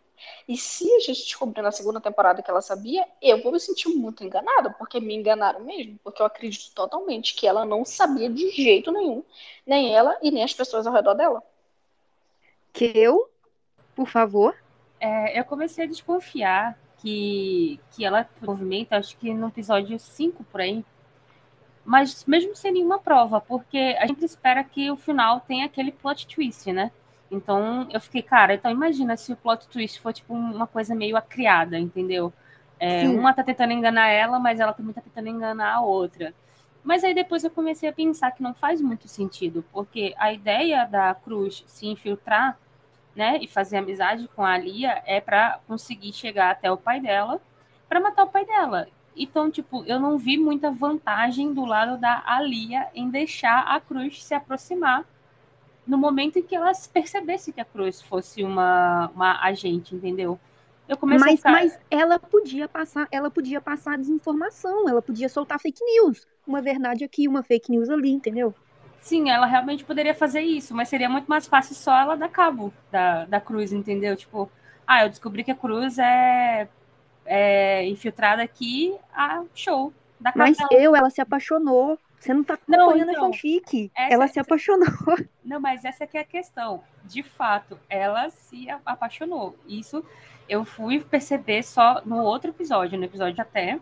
E 0.47 0.57
se 0.57 0.83
a 0.95 0.99
gente 0.99 1.23
descobrir 1.23 1.61
na 1.61 1.71
segunda 1.71 2.01
temporada 2.01 2.41
que 2.41 2.49
ela 2.49 2.61
sabia, 2.61 3.07
eu 3.21 3.41
vou 3.41 3.51
me 3.51 3.59
sentir 3.59 3.87
muito 3.89 4.23
enganada, 4.23 4.71
porque 4.71 4.99
me 4.99 5.15
enganaram 5.15 5.61
mesmo, 5.61 5.99
porque 6.03 6.21
eu 6.21 6.25
acredito 6.25 6.73
totalmente 6.73 7.35
que 7.35 7.47
ela 7.47 7.63
não 7.63 7.85
sabia 7.85 8.29
de 8.29 8.49
jeito 8.49 8.91
nenhum, 8.91 9.23
nem 9.65 9.95
ela 9.95 10.17
e 10.21 10.31
nem 10.31 10.43
as 10.43 10.53
pessoas 10.53 10.87
ao 10.87 10.93
redor 10.93 11.13
dela. 11.13 11.43
Que 12.73 12.91
eu, 12.95 13.29
por 13.95 14.07
favor? 14.07 14.57
É, 14.99 15.39
eu 15.39 15.45
comecei 15.45 15.85
a 15.85 15.87
desconfiar 15.87 16.77
que, 16.97 17.79
que 17.91 18.03
ela 18.03 18.27
movimenta, 18.41 18.97
acho 18.97 19.15
que 19.17 19.33
no 19.33 19.47
episódio 19.47 19.99
5 19.99 20.43
por 20.45 20.61
aí, 20.61 20.83
mas 21.87 22.25
mesmo 22.25 22.53
sem 22.53 22.73
nenhuma 22.73 22.99
prova, 22.99 23.39
porque 23.39 23.95
a 23.97 24.05
gente 24.05 24.25
espera 24.25 24.61
que 24.61 24.91
o 24.91 24.97
final 24.97 25.39
tenha 25.39 25.65
aquele 25.65 25.89
plot 25.89 26.27
twist, 26.27 26.69
né? 26.73 26.91
Então 27.31 27.87
eu 27.89 28.01
fiquei, 28.01 28.21
cara, 28.21 28.55
então 28.55 28.69
imagina 28.69 29.15
se 29.15 29.31
o 29.31 29.37
plot 29.37 29.69
twist 29.69 30.01
for 30.01 30.11
tipo 30.11 30.33
uma 30.33 30.67
coisa 30.67 30.93
meio 30.93 31.15
acriada, 31.15 31.79
entendeu? 31.79 32.33
É, 32.77 33.07
uma 33.07 33.33
tá 33.33 33.41
tentando 33.41 33.71
enganar 33.71 34.09
ela, 34.09 34.37
mas 34.37 34.59
ela 34.59 34.73
também 34.73 34.93
tá 34.93 34.99
tentando 34.99 35.29
enganar 35.29 35.75
a 35.75 35.81
outra. 35.81 36.33
Mas 36.83 37.05
aí 37.05 37.13
depois 37.13 37.45
eu 37.45 37.51
comecei 37.51 37.87
a 37.87 37.93
pensar 37.93 38.31
que 38.31 38.43
não 38.43 38.53
faz 38.53 38.81
muito 38.81 39.07
sentido, 39.07 39.63
porque 39.71 40.13
a 40.17 40.33
ideia 40.33 40.85
da 40.85 41.15
Cruz 41.15 41.63
se 41.67 41.87
infiltrar, 41.87 42.57
né, 43.15 43.39
e 43.41 43.47
fazer 43.47 43.77
amizade 43.77 44.27
com 44.35 44.43
a 44.43 44.57
Lia 44.57 45.01
é 45.05 45.21
para 45.21 45.59
conseguir 45.65 46.11
chegar 46.11 46.51
até 46.51 46.69
o 46.69 46.77
pai 46.77 46.99
dela, 46.99 47.41
para 47.87 48.01
matar 48.01 48.25
o 48.25 48.29
pai 48.29 48.45
dela. 48.45 48.87
Então, 49.17 49.49
tipo, 49.49 49.83
eu 49.85 49.99
não 49.99 50.17
vi 50.17 50.37
muita 50.37 50.71
vantagem 50.71 51.53
do 51.53 51.65
lado 51.65 51.99
da 51.99 52.23
Alia 52.25 52.87
em 52.93 53.09
deixar 53.09 53.61
a 53.61 53.79
Cruz 53.79 54.23
se 54.23 54.33
aproximar 54.33 55.05
no 55.85 55.97
momento 55.97 56.37
em 56.37 56.43
que 56.43 56.55
ela 56.55 56.71
percebesse 56.91 57.53
que 57.53 57.61
a 57.61 57.65
Cruz 57.65 58.01
fosse 58.01 58.43
uma, 58.43 59.09
uma 59.15 59.41
agente, 59.41 59.95
entendeu? 59.95 60.37
Eu 60.87 60.97
comecei 60.97 61.31
Mas, 61.31 61.33
a 61.33 61.37
ficar... 61.37 61.51
mas 61.51 61.79
ela 61.89 62.19
podia 62.19 62.67
passar, 62.67 63.07
ela 63.11 63.29
podia 63.29 63.59
passar 63.61 63.97
desinformação, 63.97 64.87
ela 64.87 65.01
podia 65.01 65.27
soltar 65.29 65.59
fake 65.59 65.83
news. 65.83 66.25
Uma 66.45 66.61
verdade 66.61 67.03
aqui, 67.03 67.27
uma 67.27 67.43
fake 67.43 67.71
news 67.71 67.89
ali, 67.89 68.09
entendeu? 68.09 68.53
Sim, 68.99 69.29
ela 69.29 69.45
realmente 69.45 69.85
poderia 69.85 70.13
fazer 70.13 70.41
isso, 70.41 70.73
mas 70.73 70.89
seria 70.89 71.09
muito 71.09 71.27
mais 71.27 71.47
fácil 71.47 71.75
só 71.75 71.97
ela 71.97 72.15
dar 72.15 72.29
cabo 72.29 72.73
da, 72.91 73.25
da 73.25 73.39
Cruz, 73.39 73.71
entendeu? 73.71 74.15
Tipo, 74.15 74.49
ah, 74.85 75.03
eu 75.03 75.09
descobri 75.09 75.43
que 75.43 75.51
a 75.51 75.55
Cruz 75.55 75.97
é, 75.99 76.67
é 77.27 77.85
infiltrada 77.87 78.41
aqui, 78.41 78.95
ah, 79.13 79.43
show. 79.53 79.93
Dá 80.19 80.31
cabo 80.31 80.45
Mas 80.45 80.57
eu, 80.71 80.95
ela 80.95 81.09
se 81.11 81.21
apaixonou. 81.21 81.99
Você 82.19 82.33
não 82.33 82.43
tá 82.43 82.57
Não, 82.67 82.85
acompanhando 82.85 83.11
então, 83.11 83.23
a 83.25 83.27
fanfic. 83.27 83.91
essa- 83.95 84.13
Ela 84.13 84.27
se 84.27 84.39
apaixonou. 84.39 84.87
Não, 85.45 85.59
mas 85.59 85.85
essa 85.85 86.07
que 86.07 86.17
é 86.17 86.21
a 86.21 86.25
questão. 86.25 86.83
De 87.03 87.21
fato, 87.21 87.79
ela 87.87 88.29
se 88.31 88.67
a- 88.69 88.79
apaixonou. 88.85 89.55
Isso 89.67 90.03
eu 90.49 90.65
fui 90.65 90.99
perceber 90.99 91.61
só 91.63 92.01
no 92.03 92.17
outro 92.23 92.49
episódio, 92.49 92.97
no 92.97 93.05
episódio 93.05 93.39
até, 93.39 93.79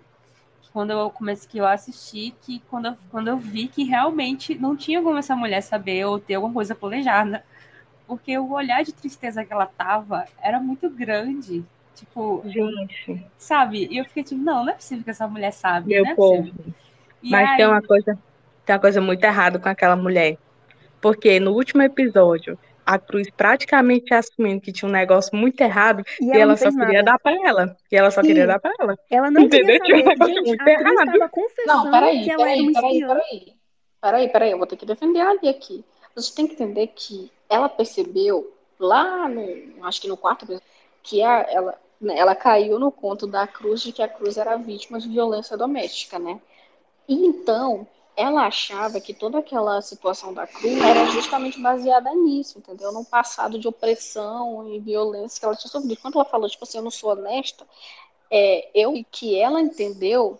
quando 0.74 0.92
eu 0.92 1.10
comecei 1.10 1.50
que 1.50 1.58
eu 1.58 1.66
assisti, 1.66 2.36
que 2.42 2.60
quando 2.70 2.88
eu, 2.88 2.98
quando 3.10 3.30
eu 3.30 3.38
vi 3.38 3.70
que 3.70 3.84
realmente 3.86 4.54
não 4.56 4.76
tinha 4.76 5.02
como 5.02 5.18
essa 5.18 5.36
mulher 5.36 5.62
saber 5.62 6.04
ou 6.06 6.20
ter 6.20 6.36
alguma 6.36 6.54
coisa 6.54 6.76
planejada. 6.76 7.46
Porque 8.06 8.38
o 8.38 8.52
olhar 8.52 8.84
de 8.84 8.92
tristeza 8.94 9.46
que 9.46 9.54
ela 9.54 9.66
tava 9.66 10.26
era 10.42 10.60
muito 10.60 10.90
grande. 10.90 11.64
Tipo, 11.96 12.44
Gente, 12.46 13.26
sabe? 13.38 13.88
E 13.90 13.98
eu 13.98 14.06
fiquei 14.06 14.24
tipo, 14.24 14.42
não, 14.42 14.66
não 14.66 14.72
é 14.72 14.76
possível 14.76 15.04
que 15.04 15.10
essa 15.10 15.28
mulher 15.28 15.52
sabe, 15.52 15.94
meu 15.94 16.06
é 16.06 16.14
povo. 16.14 16.52
E 17.24 17.32
Mas 17.32 17.50
aí, 17.52 17.58
tem 17.58 17.66
uma 17.68 17.82
coisa, 17.82 18.18
tem 18.66 18.76
uma 18.76 18.82
coisa 18.82 19.02
muito 19.02 19.24
errada 19.24 19.58
com 19.58 19.70
aquela 19.70 19.96
mulher. 19.96 20.38
Porque 21.00 21.40
no 21.40 21.52
último 21.54 21.82
episódio, 21.82 22.58
a 22.86 23.00
Cruz 23.00 23.30
praticamente 23.30 24.14
assumindo 24.14 24.62
que 24.62 24.72
tinha 24.72 24.88
um 24.88 24.92
negócio 24.92 25.36
muito 25.36 25.60
errado 25.62 26.04
E 26.20 26.26
e 26.26 26.30
ela, 26.32 26.42
ela 26.42 26.52
não 26.52 26.58
só 26.58 26.64
fez 26.64 26.76
queria 26.76 27.04
nada. 27.04 27.12
dar 27.12 27.20
pra 27.20 27.48
ela. 27.48 27.78
E 27.92 27.96
ela 27.96 28.12
só 28.12 28.22
Sim. 28.22 28.28
queria 28.28 28.48
dar 28.48 28.60
pra 28.60 28.74
ela. 28.80 28.98
Ela 29.10 29.32
não 29.32 29.42
Entendeu? 29.44 29.80
queria 29.80 29.82
Tinha 29.82 29.98
um 29.98 30.10
negócio 30.10 30.34
Gente, 30.36 30.48
muito 30.48 30.68
errado. 30.68 31.32
Não, 31.66 31.92
peraí, 31.92 32.24
que 32.24 32.32
ela 32.32 32.50
era 32.50 32.62
peraí, 32.62 32.74
peraí, 32.74 33.00
peraí. 33.08 33.56
Peraí, 34.02 34.30
peraí, 34.30 34.52
eu 34.52 34.58
vou 34.58 34.68
ter 34.68 34.76
que 34.76 34.86
defender 34.86 35.22
a 35.22 35.30
Ali 35.30 35.50
aqui. 35.50 35.84
Você 36.16 36.36
tem 36.36 36.48
que 36.48 36.54
entender 36.54 36.88
que 36.96 37.32
ela 37.50 37.68
percebeu 37.68 38.54
lá 38.80 39.28
no, 39.28 39.86
acho 39.86 40.02
que 40.02 40.08
no 40.08 40.18
quarto 40.18 40.46
que 41.02 41.22
a, 41.22 41.46
ela, 41.50 41.72
né, 41.72 41.78
ela 42.02 42.36
caiu 42.36 42.80
no 42.80 42.92
conto 42.92 43.26
da 43.28 43.48
Cruz 43.48 43.82
de 43.82 43.92
que 43.92 44.02
a 44.02 44.08
Cruz 44.08 44.38
era 44.38 44.58
vítima 44.58 45.00
de 45.00 45.10
violência 45.10 45.58
doméstica, 45.58 46.20
né? 46.20 46.40
E 47.08 47.14
então, 47.14 47.88
ela 48.16 48.46
achava 48.46 49.00
que 49.02 49.14
toda 49.14 49.40
aquela 49.40 49.82
situação 49.82 50.34
da 50.34 50.48
Cruz 50.48 50.82
era 50.82 51.06
justamente 51.08 51.60
baseada 51.60 52.14
nisso, 52.14 52.58
entendeu? 52.60 52.92
Num 52.92 53.04
passado 53.04 53.60
de 53.60 53.68
opressão 53.68 54.68
e 54.74 54.80
violência 54.80 55.40
que 55.40 55.46
ela 55.46 55.56
tinha 55.56 55.70
sofrido. 55.70 56.00
Quando 56.02 56.16
ela 56.16 56.26
falou, 56.26 56.50
tipo 56.50 56.64
assim, 56.64 56.78
eu 56.78 56.84
não 56.84 56.92
sou 56.92 57.12
honesta, 57.12 57.66
é, 58.32 58.70
eu 58.74 58.94
que 59.12 59.38
ela 59.40 59.62
entendeu 59.62 60.40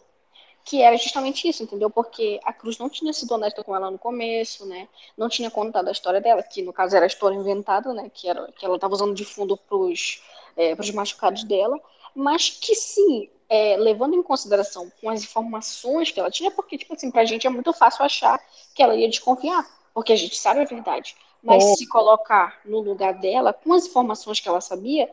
que 0.66 0.82
era 0.82 0.98
justamente 0.98 1.48
isso, 1.48 1.62
entendeu? 1.62 1.92
Porque 1.92 2.40
a 2.44 2.52
Cruz 2.52 2.80
não 2.80 2.90
tinha 2.90 3.14
sido 3.14 3.32
honesta 3.34 3.64
com 3.64 3.76
ela 3.76 3.92
no 3.92 4.00
começo, 4.00 4.66
né? 4.66 4.88
Não 5.16 5.30
tinha 5.30 5.52
contado 5.52 5.88
a 5.88 5.92
história 5.92 6.20
dela, 6.20 6.42
que 6.42 6.64
no 6.64 6.74
caso 6.74 6.96
era 6.96 7.06
a 7.06 7.08
história 7.08 7.36
inventada, 7.36 7.94
né? 7.94 8.10
Que, 8.12 8.28
era, 8.28 8.52
que 8.52 8.66
ela 8.66 8.76
estava 8.76 8.96
usando 8.96 9.14
de 9.14 9.24
fundo 9.24 9.56
pros, 9.56 10.24
é, 10.56 10.76
pros 10.76 10.92
machucados 10.92 11.44
dela, 11.44 11.80
mas 12.16 12.50
que 12.50 12.76
sim, 12.76 13.30
é, 13.50 13.78
levando 13.78 14.16
em 14.16 14.24
consideração 14.24 14.92
com 15.02 15.10
as 15.10 15.24
informações 15.24 16.12
que 16.12 16.20
ela 16.20 16.32
tinha, 16.32 16.52
porque, 16.52 16.78
tipo 16.78 16.94
assim, 16.94 17.12
pra 17.12 17.26
gente 17.26 17.46
é 17.46 17.50
muito 17.50 17.72
fácil 17.74 18.06
achar 18.06 18.40
que 18.74 18.82
ela 18.82 18.96
ia 18.96 19.10
desconfiar, 19.10 19.66
porque 19.94 20.14
a 20.14 20.16
gente 20.16 20.38
sabe 20.38 20.62
a 20.62 20.66
verdade. 20.66 21.16
Mas 21.44 21.78
se 21.78 21.88
colocar 21.88 22.60
no 22.66 22.80
lugar 22.80 23.14
dela, 23.14 23.54
com 23.54 23.74
as 23.74 23.86
informações 23.86 24.40
que 24.40 24.50
ela 24.50 24.62
sabia, 24.62 25.10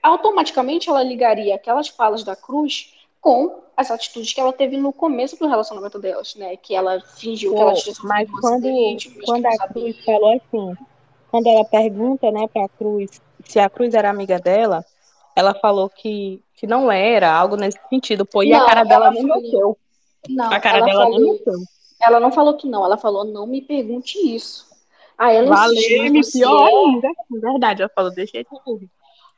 automaticamente 0.00 0.88
ela 0.88 1.02
ligaria 1.02 1.56
aquelas 1.56 1.88
falas 1.88 2.22
da 2.22 2.36
Cruz 2.36 2.94
com 3.20 3.60
as 3.76 3.90
atitudes 3.90 4.32
que 4.32 4.40
ela 4.40 4.52
teve 4.52 4.76
no 4.76 4.92
começo 4.92 5.36
do 5.36 5.48
relacionamento 5.48 5.98
delas, 5.98 6.36
né? 6.36 6.56
Que 6.56 6.74
ela 6.74 7.00
fingiu 7.00 7.52
que 7.52 7.60
ela 7.60 7.74
tinha 7.74 7.94
mas 8.04 8.30
quando, 8.30 8.68
quando 9.24 9.46
a 9.46 9.52
sabia. 9.56 9.68
Cruz 9.68 10.04
falou 10.04 10.32
assim, 10.34 10.74
quando 11.32 11.46
ela 11.48 11.64
pergunta, 11.64 12.30
né, 12.30 12.46
pra 12.46 12.68
Cruz 12.68 13.20
se 13.48 13.58
a 13.58 13.68
Cruz 13.70 13.94
era 13.94 14.10
amiga 14.10 14.38
dela, 14.38 14.84
ela 15.34 15.54
falou 15.54 15.88
que, 15.88 16.42
que 16.54 16.66
não 16.66 16.90
era, 16.90 17.32
algo 17.32 17.56
nesse 17.56 17.78
sentido, 17.88 18.24
pô, 18.24 18.42
e 18.42 18.52
a 18.52 18.58
Não, 18.60 18.66
cara 18.66 18.84
dela 18.84 19.12
falou- 19.12 19.40
mexeu. 19.40 19.78
Não, 20.28 20.50
A 20.52 20.58
cara 20.60 20.78
ela 20.78 20.86
dela 20.86 21.02
falou, 21.04 21.20
mexeu. 21.20 21.54
ela 22.00 22.20
não 22.20 22.32
falou 22.32 22.54
que 22.54 22.66
não, 22.66 22.84
ela 22.84 22.96
falou, 22.96 23.24
não 23.24 23.46
me 23.46 23.60
pergunte 23.62 24.18
isso. 24.18 24.66
Aí 25.18 25.36
ela 25.36 25.54
Valeu, 25.54 26.22
você 26.22 26.38
pior 26.38 26.68
é 26.68 26.74
ainda. 26.74 27.08
Verdade, 27.30 27.82
ela 27.82 27.90
falou, 27.94 28.10
deixa 28.10 28.36
ele 28.38 28.46
ir. 28.82 28.90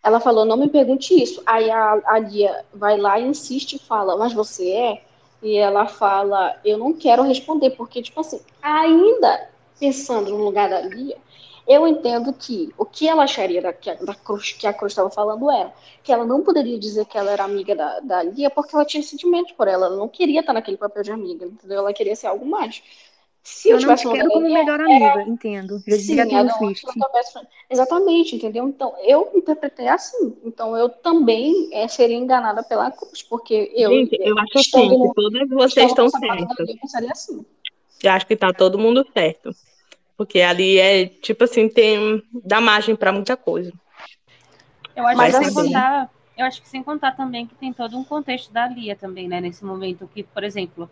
Ela 0.02 0.20
falou, 0.20 0.44
não 0.44 0.56
me 0.56 0.68
pergunte 0.68 1.20
isso. 1.20 1.42
Aí 1.44 1.70
a, 1.70 2.00
a 2.06 2.18
Lia 2.18 2.64
vai 2.72 2.96
lá 2.96 3.18
e 3.18 3.26
insiste 3.26 3.74
e 3.74 3.78
fala, 3.78 4.16
mas 4.16 4.32
você 4.32 4.70
é? 4.70 5.02
E 5.42 5.56
ela 5.56 5.86
fala, 5.86 6.56
eu 6.64 6.78
não 6.78 6.92
quero 6.92 7.22
responder, 7.22 7.70
porque, 7.70 8.02
tipo 8.02 8.20
assim, 8.20 8.40
ainda 8.62 9.48
pensando 9.78 10.30
no 10.30 10.44
lugar 10.44 10.68
da 10.68 10.80
Lia, 10.80 11.16
eu 11.68 11.86
entendo 11.86 12.32
que 12.32 12.72
o 12.78 12.84
que 12.84 13.06
ela 13.06 13.24
acharia 13.24 13.60
da, 13.62 13.72
que 13.72 13.90
a- 13.90 13.94
da 13.94 14.14
Cruz, 14.14 14.52
que 14.52 14.66
a 14.66 14.72
Cruz 14.72 14.92
estava 14.92 15.10
falando 15.10 15.50
era 15.50 15.72
que 16.02 16.12
ela 16.12 16.24
não 16.24 16.42
poderia 16.42 16.78
dizer 16.78 17.04
que 17.04 17.18
ela 17.18 17.30
era 17.30 17.44
amiga 17.44 17.76
da, 17.76 18.00
da 18.00 18.22
Lia 18.22 18.50
porque 18.50 18.74
ela 18.74 18.84
tinha 18.84 19.02
sentimentos 19.02 19.52
por 19.52 19.68
ela. 19.68 19.86
Ela 19.86 19.96
não 19.96 20.08
queria 20.08 20.40
estar 20.40 20.52
naquele 20.54 20.78
papel 20.78 21.02
de 21.02 21.12
amiga, 21.12 21.44
entendeu? 21.46 21.78
Ela 21.78 21.92
queria 21.92 22.16
ser 22.16 22.28
algo 22.28 22.46
mais. 22.46 22.82
Se 23.42 23.68
Eu 23.70 23.74
não 23.74 23.80
tivesse 23.80 24.08
te 24.08 24.10
quero 24.10 24.30
como 24.30 24.52
melhor 24.52 24.80
amiga, 24.80 25.22
entendo. 25.22 25.82
Já 25.86 25.96
dizia 25.96 26.24
Sim, 26.24 26.34
ela 26.34 26.44
não 26.44 26.74
friend. 26.74 27.48
Exatamente, 27.70 28.36
entendeu? 28.36 28.68
Então, 28.68 28.94
eu 29.02 29.30
interpretei 29.34 29.88
assim. 29.88 30.36
Então, 30.44 30.76
eu 30.76 30.88
também 30.88 31.68
eh, 31.72 31.88
seria 31.88 32.16
enganada 32.16 32.62
pela 32.62 32.90
Cruz, 32.90 33.22
porque 33.22 33.72
eu, 33.74 33.90
Gente, 33.90 34.18
eu 34.20 34.38
acho 34.38 34.58
estando 34.58 34.84
assim, 34.84 34.98
no, 34.98 35.08
que 35.08 35.14
todas 35.14 35.48
vocês 35.48 35.90
estão 35.90 36.08
certas. 36.10 36.68
Eu 36.68 36.76
pensaria 36.78 37.10
assim. 37.12 37.44
Eu 38.02 38.10
acho 38.12 38.26
que 38.26 38.36
tá 38.36 38.52
todo 38.52 38.78
mundo 38.78 39.04
certo. 39.12 39.50
Porque 40.18 40.40
ali 40.42 40.78
é, 40.78 41.06
tipo 41.06 41.44
assim, 41.44 41.68
tem. 41.68 42.22
dá 42.44 42.60
margem 42.60 42.94
pra 42.96 43.12
muita 43.12 43.36
coisa. 43.36 43.72
Eu 44.94 45.06
acho 45.06 45.16
Mas 45.16 45.32
que 45.38 45.38
sem 45.44 45.46
assim- 45.46 45.66
contar, 45.66 46.10
eu 46.36 46.44
acho 46.44 46.60
que 46.62 46.68
sem 46.68 46.82
contar 46.82 47.12
também 47.12 47.46
que 47.46 47.54
tem 47.54 47.72
todo 47.72 47.96
um 47.96 48.04
contexto 48.04 48.52
da 48.52 48.66
Lia 48.66 48.96
também, 48.96 49.28
né? 49.28 49.40
Nesse 49.40 49.64
momento 49.64 50.10
que, 50.12 50.24
por 50.24 50.42
exemplo, 50.42 50.90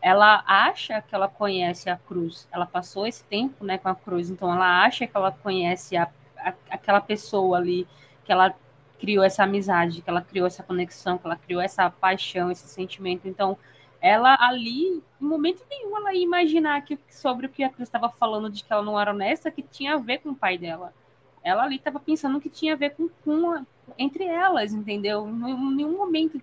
ela 0.00 0.44
acha 0.46 1.02
que 1.02 1.12
ela 1.14 1.26
conhece 1.28 1.90
a 1.90 1.96
Cruz. 1.96 2.46
Ela 2.52 2.66
passou 2.66 3.04
esse 3.04 3.24
tempo, 3.24 3.64
né, 3.64 3.78
com 3.78 3.88
a 3.88 3.96
Cruz, 3.96 4.30
então 4.30 4.52
ela 4.52 4.84
acha 4.84 5.08
que 5.08 5.16
ela 5.16 5.32
conhece 5.32 5.96
a, 5.96 6.08
a- 6.38 6.54
aquela 6.70 7.00
pessoa 7.00 7.58
ali, 7.58 7.84
que 8.24 8.30
ela 8.30 8.54
criou 9.00 9.24
essa 9.24 9.42
amizade, 9.42 10.02
que 10.02 10.08
ela 10.10 10.22
criou 10.22 10.46
essa 10.46 10.62
conexão, 10.62 11.18
que 11.18 11.26
ela 11.26 11.36
criou 11.36 11.60
essa 11.60 11.90
paixão, 11.90 12.48
esse 12.50 12.68
sentimento. 12.68 13.26
Então, 13.26 13.58
ela 14.00 14.36
ali, 14.40 15.02
em 15.20 15.24
momento 15.24 15.64
nenhum, 15.68 15.96
ela 15.96 16.14
ia 16.14 16.22
imaginar 16.22 16.82
que 16.82 16.98
sobre 17.10 17.46
o 17.46 17.48
que 17.48 17.64
a 17.64 17.70
Cruz 17.70 17.88
estava 17.88 18.08
falando 18.10 18.50
de 18.50 18.62
que 18.64 18.72
ela 18.72 18.82
não 18.82 18.98
era 18.98 19.12
honesta, 19.12 19.50
que 19.50 19.62
tinha 19.62 19.94
a 19.94 19.98
ver 19.98 20.18
com 20.18 20.30
o 20.30 20.36
pai 20.36 20.56
dela. 20.58 20.94
Ela 21.42 21.64
ali 21.64 21.76
estava 21.76 21.98
pensando 22.00 22.40
que 22.40 22.48
tinha 22.50 22.74
a 22.74 22.76
ver 22.76 22.90
com, 22.90 23.08
com 23.24 23.52
a- 23.52 23.64
entre 23.98 24.24
elas, 24.24 24.72
entendeu? 24.72 25.26
Em 25.28 25.74
nenhum 25.76 25.96
momento 25.96 26.40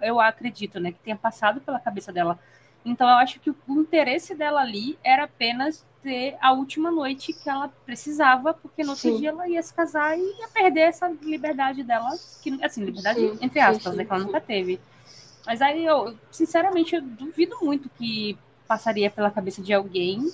eu 0.00 0.20
acredito, 0.20 0.80
né, 0.80 0.92
que 0.92 0.98
tenha 1.00 1.16
passado 1.16 1.60
pela 1.60 1.80
cabeça 1.80 2.12
dela. 2.12 2.38
Então 2.84 3.08
eu 3.08 3.16
acho 3.16 3.40
que 3.40 3.50
o, 3.50 3.56
o 3.66 3.80
interesse 3.80 4.34
dela 4.34 4.60
ali 4.60 4.98
era 5.02 5.24
apenas 5.24 5.86
ter 6.02 6.36
a 6.40 6.52
última 6.52 6.90
noite 6.90 7.32
que 7.32 7.48
ela 7.48 7.68
precisava, 7.86 8.52
porque 8.52 8.84
no 8.84 8.90
outro 8.92 9.10
Sim. 9.10 9.18
dia 9.18 9.30
ela 9.30 9.48
ia 9.48 9.62
se 9.62 9.72
casar 9.72 10.18
e 10.18 10.22
ia 10.22 10.48
perder 10.48 10.80
essa 10.80 11.08
liberdade 11.08 11.82
dela, 11.82 12.18
que 12.42 12.62
assim, 12.62 12.84
liberdade 12.84 13.20
Sim, 13.20 13.38
entre 13.40 13.60
aspas, 13.60 13.92
sim, 13.92 13.96
né, 13.96 14.04
que 14.04 14.12
ela 14.12 14.22
nunca 14.22 14.40
teve. 14.40 14.78
Mas 15.46 15.60
aí 15.60 15.84
eu, 15.84 16.16
sinceramente, 16.30 16.94
eu 16.94 17.02
duvido 17.02 17.56
muito 17.62 17.88
que 17.90 18.38
passaria 18.66 19.10
pela 19.10 19.30
cabeça 19.30 19.62
de 19.62 19.72
alguém 19.72 20.32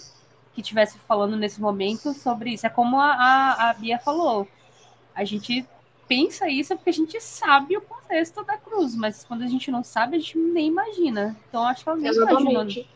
que 0.54 0.60
estivesse 0.60 0.98
falando 1.00 1.36
nesse 1.36 1.60
momento 1.60 2.12
sobre 2.12 2.50
isso. 2.50 2.66
É 2.66 2.70
como 2.70 2.98
a, 2.98 3.12
a, 3.12 3.70
a 3.70 3.74
Bia 3.74 3.98
falou. 3.98 4.46
A 5.14 5.24
gente 5.24 5.66
pensa 6.08 6.48
isso 6.48 6.74
porque 6.76 6.90
a 6.90 6.94
gente 6.94 7.20
sabe 7.20 7.76
o 7.76 7.82
contexto 7.82 8.42
da 8.44 8.56
cruz, 8.56 8.96
mas 8.96 9.24
quando 9.24 9.42
a 9.42 9.46
gente 9.46 9.70
não 9.70 9.84
sabe, 9.84 10.16
a 10.16 10.18
gente 10.18 10.38
nem 10.38 10.68
imagina. 10.68 11.36
Então 11.48 11.64
acho 11.64 11.84
que 11.84 11.90
nem 11.94 12.12
imaginou. 12.12 12.62
Exatamente. 12.62 12.88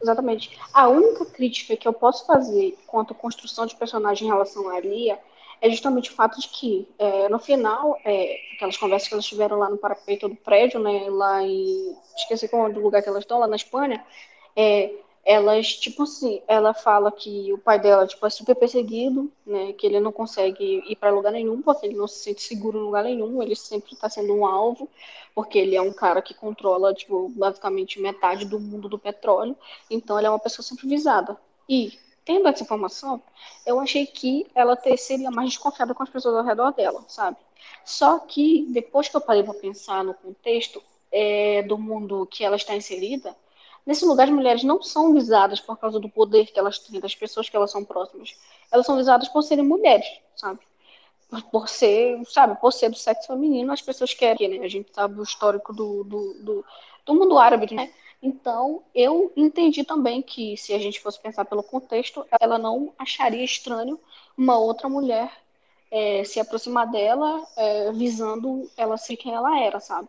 Exatamente. 0.00 0.58
A 0.72 0.88
única 0.88 1.24
crítica 1.26 1.76
que 1.76 1.86
eu 1.86 1.92
posso 1.92 2.26
fazer 2.26 2.76
quanto 2.86 3.12
à 3.12 3.16
construção 3.16 3.66
de 3.66 3.76
personagem 3.76 4.26
em 4.26 4.30
relação 4.30 4.68
à 4.68 4.80
Lia 4.80 5.18
é 5.62 5.70
justamente 5.70 6.10
o 6.10 6.14
fato 6.14 6.40
de 6.40 6.48
que, 6.48 6.88
é, 6.98 7.28
no 7.28 7.38
final, 7.38 7.96
é, 8.04 8.36
aquelas 8.56 8.76
conversas 8.76 9.08
que 9.08 9.14
elas 9.14 9.24
tiveram 9.24 9.58
lá 9.58 9.70
no 9.70 9.78
parapeito 9.78 10.28
do 10.28 10.34
prédio, 10.34 10.80
né, 10.80 11.06
lá 11.08 11.40
em. 11.40 11.96
Esqueci 12.16 12.48
qual 12.48 12.66
é 12.66 12.70
o 12.70 12.80
lugar 12.80 13.00
que 13.00 13.08
elas 13.08 13.22
estão, 13.22 13.38
lá 13.38 13.46
na 13.46 13.54
Espanha, 13.54 14.04
é, 14.56 14.92
elas, 15.24 15.74
tipo 15.74 16.02
assim, 16.02 16.42
ela 16.48 16.74
fala 16.74 17.12
que 17.12 17.52
o 17.52 17.58
pai 17.58 17.78
dela, 17.78 18.08
tipo, 18.08 18.26
é 18.26 18.30
super 18.30 18.56
perseguido, 18.56 19.30
né, 19.46 19.72
que 19.74 19.86
ele 19.86 20.00
não 20.00 20.10
consegue 20.10 20.82
ir 20.84 20.96
para 20.96 21.12
lugar 21.12 21.30
nenhum, 21.30 21.62
porque 21.62 21.86
ele 21.86 21.94
não 21.94 22.08
se 22.08 22.24
sente 22.24 22.42
seguro 22.42 22.78
em 22.80 22.82
lugar 22.82 23.04
nenhum, 23.04 23.40
ele 23.40 23.54
sempre 23.54 23.92
está 23.92 24.10
sendo 24.10 24.34
um 24.34 24.44
alvo, 24.44 24.88
porque 25.32 25.60
ele 25.60 25.76
é 25.76 25.80
um 25.80 25.92
cara 25.92 26.20
que 26.20 26.34
controla, 26.34 26.92
tipo, 26.92 27.28
basicamente 27.36 28.00
metade 28.00 28.44
do 28.46 28.58
mundo 28.58 28.88
do 28.88 28.98
petróleo, 28.98 29.56
então 29.88 30.18
ele 30.18 30.26
é 30.26 30.30
uma 30.30 30.40
pessoa 30.40 30.64
sempre 30.66 30.88
visada. 30.88 31.36
E, 31.68 31.92
tendo 32.24 32.48
essa 32.48 32.62
informação, 32.62 33.22
eu 33.66 33.80
achei 33.80 34.06
que 34.06 34.46
ela 34.54 34.76
ter, 34.76 34.96
seria 34.96 35.30
mais 35.30 35.50
desconfiada 35.50 35.94
com 35.94 36.02
as 36.02 36.10
pessoas 36.10 36.36
ao 36.36 36.44
redor 36.44 36.72
dela, 36.72 37.04
sabe? 37.08 37.36
Só 37.84 38.18
que, 38.18 38.66
depois 38.70 39.08
que 39.08 39.16
eu 39.16 39.20
parei 39.20 39.42
para 39.42 39.54
pensar 39.54 40.04
no 40.04 40.14
contexto 40.14 40.82
é, 41.10 41.62
do 41.62 41.76
mundo 41.78 42.26
que 42.26 42.44
ela 42.44 42.56
está 42.56 42.74
inserida, 42.74 43.36
nesse 43.84 44.04
lugar 44.04 44.24
as 44.24 44.34
mulheres 44.34 44.62
não 44.62 44.82
são 44.82 45.12
visadas 45.12 45.60
por 45.60 45.76
causa 45.76 45.98
do 45.98 46.08
poder 46.08 46.46
que 46.46 46.58
elas 46.58 46.78
têm, 46.78 47.00
das 47.00 47.14
pessoas 47.14 47.48
que 47.48 47.56
elas 47.56 47.70
são 47.70 47.84
próximas. 47.84 48.36
Elas 48.70 48.86
são 48.86 48.96
visadas 48.96 49.28
por 49.28 49.42
serem 49.42 49.64
mulheres, 49.64 50.06
sabe? 50.36 50.60
Por 51.50 51.68
ser, 51.68 52.22
sabe, 52.26 52.60
por 52.60 52.72
ser 52.72 52.90
do 52.90 52.96
sexo 52.96 53.28
feminino, 53.28 53.72
as 53.72 53.80
pessoas 53.80 54.12
querem, 54.12 54.48
né? 54.48 54.64
A 54.64 54.68
gente 54.68 54.92
sabe 54.92 55.18
o 55.18 55.22
histórico 55.22 55.72
do, 55.72 56.04
do, 56.04 56.34
do, 56.34 56.64
do 57.06 57.14
mundo 57.14 57.38
árabe, 57.38 57.74
né? 57.74 57.90
Então, 58.22 58.82
eu 58.94 59.32
entendi 59.36 59.82
também 59.82 60.22
que, 60.22 60.56
se 60.56 60.72
a 60.72 60.78
gente 60.78 61.00
fosse 61.00 61.20
pensar 61.20 61.44
pelo 61.44 61.62
contexto, 61.62 62.24
ela 62.40 62.56
não 62.56 62.92
acharia 62.96 63.44
estranho 63.44 63.98
uma 64.38 64.56
outra 64.56 64.88
mulher 64.88 65.30
é, 65.90 66.22
se 66.22 66.38
aproximar 66.38 66.88
dela, 66.88 67.44
é, 67.56 67.90
visando 67.90 68.70
ela 68.76 68.96
ser 68.96 69.16
quem 69.16 69.34
ela 69.34 69.58
era, 69.58 69.80
sabe? 69.80 70.08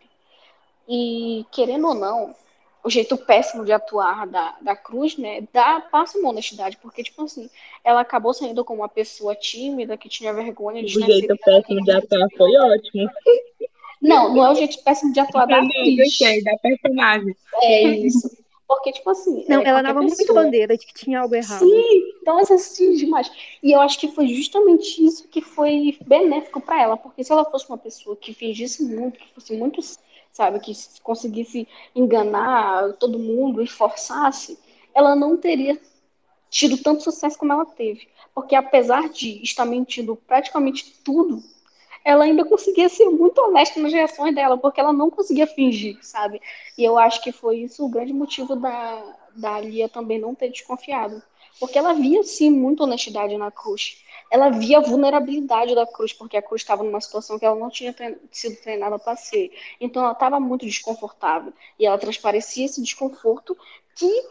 E, 0.88 1.43
querendo 1.51 1.88
ou 1.88 1.95
não, 1.95 2.36
o 2.84 2.89
jeito 2.89 3.18
péssimo 3.18 3.66
de 3.66 3.72
atuar 3.72 4.28
da, 4.28 4.57
da 4.61 4.76
Cruz, 4.76 5.18
né, 5.18 5.41
dá, 5.51 5.82
passa 5.82 6.20
uma 6.20 6.30
honestidade, 6.30 6.78
porque, 6.78 7.01
tipo 7.01 7.24
assim, 7.24 7.49
ela 7.84 8.01
acabou 8.01 8.34
saindo 8.34 8.64
como 8.64 8.82
uma 8.82 8.89
pessoa 8.89 9.36
tímida, 9.36 9.97
que 9.97 10.07
tinha 10.07 10.32
vergonha 10.32 10.84
de... 10.84 10.99
O 10.99 11.01
jeito 11.01 11.36
péssimo 11.38 11.84
de 11.84 11.91
atuar 11.91 12.28
foi 12.38 12.55
ótimo. 12.57 13.09
Não, 14.04 14.36
não 14.36 14.45
é 14.45 14.51
o 14.51 14.56
jeito 14.56 14.84
péssimo 14.84 15.14
de 15.14 15.20
atuar 15.22 15.47
da 15.47 15.62
atriz. 15.62 16.18
Sei, 16.18 16.43
da 16.43 16.58
personagem. 16.58 17.34
É 17.62 17.84
isso. 17.84 18.30
Porque, 18.68 18.91
tipo 18.91 19.10
assim. 19.10 19.45
Não, 19.47 19.62
é, 19.62 19.70
ela 19.70 19.82
dava 19.82 20.01
pessoa... 20.01 20.18
muito 20.18 20.34
bandeira 20.34 20.78
de 20.78 20.86
que 20.86 20.93
tinha 20.93 21.22
algo 21.22 21.34
errado. 21.34 21.60
Sim, 21.60 22.14
então 22.22 22.38
assim 22.38 22.93
demais. 22.95 23.32
E 23.62 23.72
eu 23.72 23.80
acho 23.80 23.97
que 23.97 24.10
foi 24.10 24.28
justamente 24.28 25.04
isso 25.06 25.28
que 25.30 25.41
foi 25.41 25.97
benéfico 26.06 26.60
para 26.60 26.82
ela. 26.82 26.97
Porque 26.97 27.24
se 27.24 27.32
ela 27.32 27.45
fosse 27.45 27.70
uma 27.70 27.78
pessoa 27.78 28.18
que 28.18 28.34
fingisse 28.34 28.84
muito, 28.84 29.20
que 29.20 29.34
fosse 29.34 29.56
muito, 29.56 29.80
sabe, 30.34 30.60
que 30.60 30.74
conseguisse 31.01 31.66
enganar 31.95 32.93
todo 32.93 33.18
mundo 33.18 33.62
e 33.62 33.68
forçasse, 33.68 34.60
ela 34.93 35.16
não 35.16 35.38
teria 35.38 35.80
tido 36.49 36.78
tanto 36.78 37.04
sucesso 37.04 37.38
como 37.38 37.54
ela 37.54 37.66
teve. 37.66 38.10
Porque 38.36 38.56
apesar 38.56 39.08
de 39.08 39.41
estar 39.41 39.66
mentindo 39.66 40.16
praticamente 40.16 40.99
tudo 41.04 41.41
ela 42.04 42.26
ainda 42.26 42.43
conseguia 42.43 42.89
ser 42.89 43.10
muito 43.10 43.39
honesta 43.39 43.80
nas 43.80 43.93
reações 43.93 44.36
dela, 44.36 44.58
porque 44.58 44.80
ela 44.80 44.91
não 44.91 45.10
conseguia 45.10 45.47
fingir, 45.47 45.97
sabe? 46.01 46.41
E 46.78 46.84
eu 46.84 46.97
acho 46.97 47.22
que 47.22 47.32
foi 47.32 47.60
isso 47.60 47.86
o 47.86 47.89
grande 47.89 48.14
motivo 48.14 48.56
da, 48.56 49.16
da 49.36 49.60
Lia 49.60 49.88
também 49.88 50.20
não 50.20 50.36
ter 50.36 50.49
desconfiado. 50.49 51.22
Porque 51.60 51.78
ela 51.78 51.93
via, 51.93 52.24
sim, 52.24 52.49
muita 52.49 52.84
honestidade 52.84 53.38
na 53.38 53.51
Cruz. 53.51 54.04
Ela 54.30 54.49
via 54.49 54.80
a 54.80 54.82
vulnerabilidade 54.82 55.76
da 55.76 55.86
Cruz, 55.86 56.12
porque 56.12 56.36
a 56.36 56.41
Cruz 56.41 56.62
estava 56.62 56.84
numa 56.84 56.99
situação 56.99 57.38
que 57.38 57.45
ela 57.45 57.56
não 57.56 57.70
tinha 57.70 57.93
trein 57.93 58.18
sido 58.32 58.60
treinada 58.62 58.97
para 58.97 59.16
ser. 59.16 59.51
Então 59.80 60.04
ela 60.04 60.14
estava 60.14 60.39
muito 60.39 60.66
desconfortável. 60.66 61.54
E 61.80 61.86
ela 61.86 61.97
transparecia 61.97 62.66
esse 62.66 62.82
desconforto 62.82 63.56
que 63.95 64.26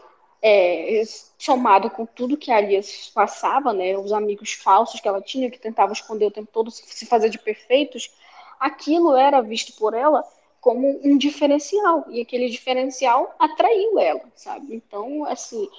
é, 0.45 1.01
somado 1.37 1.89
com 1.89 2.05
tudo 2.05 2.35
que 2.35 2.51
a 2.51 2.57
Alias 2.57 3.09
passava, 3.15 3.71
né, 3.71 3.97
os 3.97 4.11
amigos 4.11 4.51
falsos 4.51 4.99
que 4.99 5.07
ela 5.07 5.21
tinha, 5.21 5.49
que 5.49 5.57
tentavam 5.57 5.93
esconder 5.93 6.25
o 6.25 6.31
tempo 6.31 6.49
todo, 6.51 6.69
se 6.69 7.05
fazer 7.05 7.29
de 7.29 7.39
perfeitos, 7.39 8.11
aquilo 8.59 9.15
era 9.15 9.41
visto 9.41 9.73
por 9.77 9.93
ela 9.93 10.21
como 10.59 10.99
um 11.03 11.17
diferencial, 11.17 12.05
e 12.09 12.21
aquele 12.21 12.49
diferencial 12.49 13.33
atraiu 13.39 13.97
ela, 13.99 14.23
sabe? 14.35 14.75
Então, 14.75 15.25
assim, 15.25 15.69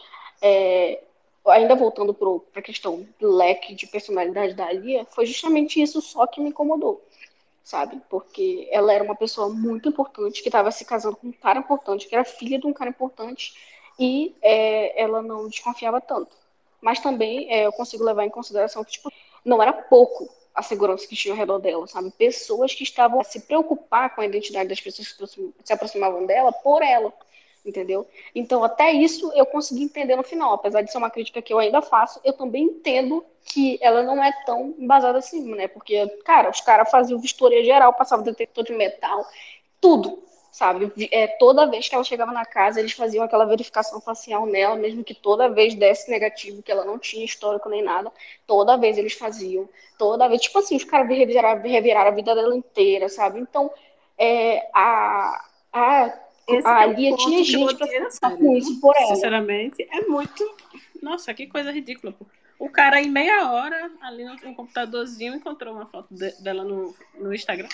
é, 0.40 1.02
ainda 1.46 1.74
voltando 1.74 2.14
para 2.14 2.60
a 2.60 2.62
questão 2.62 3.06
do 3.18 3.30
leque 3.30 3.74
de 3.74 3.86
personalidade 3.86 4.54
da 4.54 4.66
Alia, 4.66 5.04
foi 5.06 5.26
justamente 5.26 5.80
isso 5.80 6.00
só 6.00 6.26
que 6.26 6.40
me 6.40 6.50
incomodou, 6.50 7.02
sabe? 7.62 8.00
Porque 8.08 8.66
ela 8.70 8.92
era 8.92 9.04
uma 9.04 9.16
pessoa 9.16 9.48
muito 9.48 9.88
importante, 9.88 10.42
que 10.42 10.48
estava 10.48 10.70
se 10.70 10.84
casando 10.84 11.16
com 11.16 11.28
um 11.28 11.32
cara 11.32 11.58
importante, 11.58 12.06
que 12.08 12.14
era 12.14 12.24
filha 12.24 12.58
de 12.58 12.66
um 12.66 12.72
cara 12.72 12.90
importante, 12.90 13.54
e 13.99 14.34
é, 14.42 15.01
ela 15.01 15.22
não 15.22 15.49
desconfiava 15.49 16.01
tanto. 16.01 16.36
Mas 16.80 17.01
também 17.01 17.51
é, 17.51 17.66
eu 17.66 17.72
consigo 17.72 18.05
levar 18.05 18.24
em 18.24 18.30
consideração 18.30 18.84
que 18.84 18.92
tipo, 18.92 19.12
não 19.45 19.62
era 19.62 19.72
pouco 19.72 20.28
a 20.55 20.62
segurança 20.62 21.07
que 21.07 21.16
tinha 21.16 21.34
ao 21.34 21.38
redor 21.38 21.59
dela, 21.59 21.86
sabe? 21.86 22.11
Pessoas 22.12 22.74
que 22.74 22.84
estavam 22.84 23.20
a 23.20 23.24
se 23.24 23.40
preocupar 23.40 24.14
com 24.14 24.20
a 24.20 24.26
identidade 24.26 24.68
das 24.68 24.80
pessoas 24.80 25.09
que 25.09 25.53
se 25.64 25.72
aproximavam 25.72 26.26
dela 26.26 26.53
por 26.53 26.80
ela, 26.82 27.12
entendeu? 27.66 28.07
Então, 28.34 28.62
até 28.62 28.92
isso 28.92 29.32
eu 29.34 29.45
consegui 29.47 29.82
entender 29.82 30.14
no 30.14 30.22
final. 30.22 30.55
Apesar 30.55 30.82
de 30.82 30.92
ser 30.92 30.99
uma 30.99 31.11
crítica 31.11 31.42
que 31.42 31.53
eu 31.53 31.59
ainda 31.59 31.82
faço, 31.82 32.20
eu 32.22 32.32
também 32.32 32.64
entendo 32.64 33.24
que 33.45 33.78
ela 33.82 34.03
não 34.03 34.22
é 34.22 34.30
tão 34.45 34.74
embasada 34.78 35.18
assim, 35.18 35.42
né? 35.55 35.66
Porque, 35.66 36.07
cara, 36.24 36.51
os 36.51 36.61
caras 36.61 36.90
faziam 36.90 37.18
vistoria 37.18 37.64
geral, 37.64 37.92
passavam 37.92 38.24
detector 38.24 38.62
de 38.62 38.72
metal, 38.72 39.26
tudo 39.80 40.22
sabe? 40.55 40.92
É, 41.11 41.26
toda 41.26 41.66
vez 41.66 41.88
que 41.88 41.96
ela 41.96 42.05
chegava 42.05 42.30
na 42.30 42.46
casa, 42.46 42.78
eles 42.78 42.92
faziam 42.92 43.24
aquela 43.24 43.44
verificação 43.44 44.00
facial 44.00 44.46
nela, 44.46 44.76
mesmo 44.76 45.02
que 45.02 45.12
toda 45.12 45.48
vez 45.48 45.74
desse 45.74 46.09
negativo, 46.09 46.62
que 46.62 46.70
ela 46.70 46.84
não 46.84 46.96
tinha 46.96 47.24
histórico 47.24 47.68
nem 47.68 47.82
nada, 47.82 48.12
toda 48.46 48.76
vez 48.76 48.96
eles 48.96 49.14
faziam, 49.14 49.68
toda 49.98 50.28
vez, 50.28 50.42
tipo 50.42 50.57
assim, 50.61 50.76
os 50.76 50.84
caras 50.84 51.09
reviraram, 51.09 51.61
reviraram 51.61 52.09
a 52.09 52.14
vida 52.14 52.36
dela 52.36 52.55
inteira, 52.55 53.09
sabe? 53.09 53.40
Então, 53.40 53.68
é, 54.16 54.70
a, 54.72 55.44
a, 55.72 56.20
Esse 56.46 56.68
a 56.68 56.84
é 56.84 56.86
Lia 56.86 57.16
tinha 57.16 57.42
gente 57.42 57.76
pra 57.76 57.88
ficar 57.88 58.36
com 58.36 58.57
isso 58.57 58.80
por 58.80 58.94
ela. 58.96 59.09
Sinceramente, 59.09 59.82
é 59.90 60.02
muito. 60.02 60.57
Nossa, 61.02 61.34
que 61.34 61.48
coisa 61.48 61.72
ridícula, 61.72 62.12
pô. 62.12 62.24
O 62.61 62.70
cara, 62.70 63.02
em 63.02 63.11
meia 63.11 63.50
hora, 63.50 63.90
ali 64.00 64.24
no, 64.24 64.36
no 64.36 64.55
computadorzinho, 64.55 65.34
encontrou 65.34 65.74
uma 65.74 65.86
foto 65.86 66.07
de, 66.14 66.30
dela 66.40 66.62
no, 66.62 66.94
no 67.18 67.34
Instagram. 67.34 67.68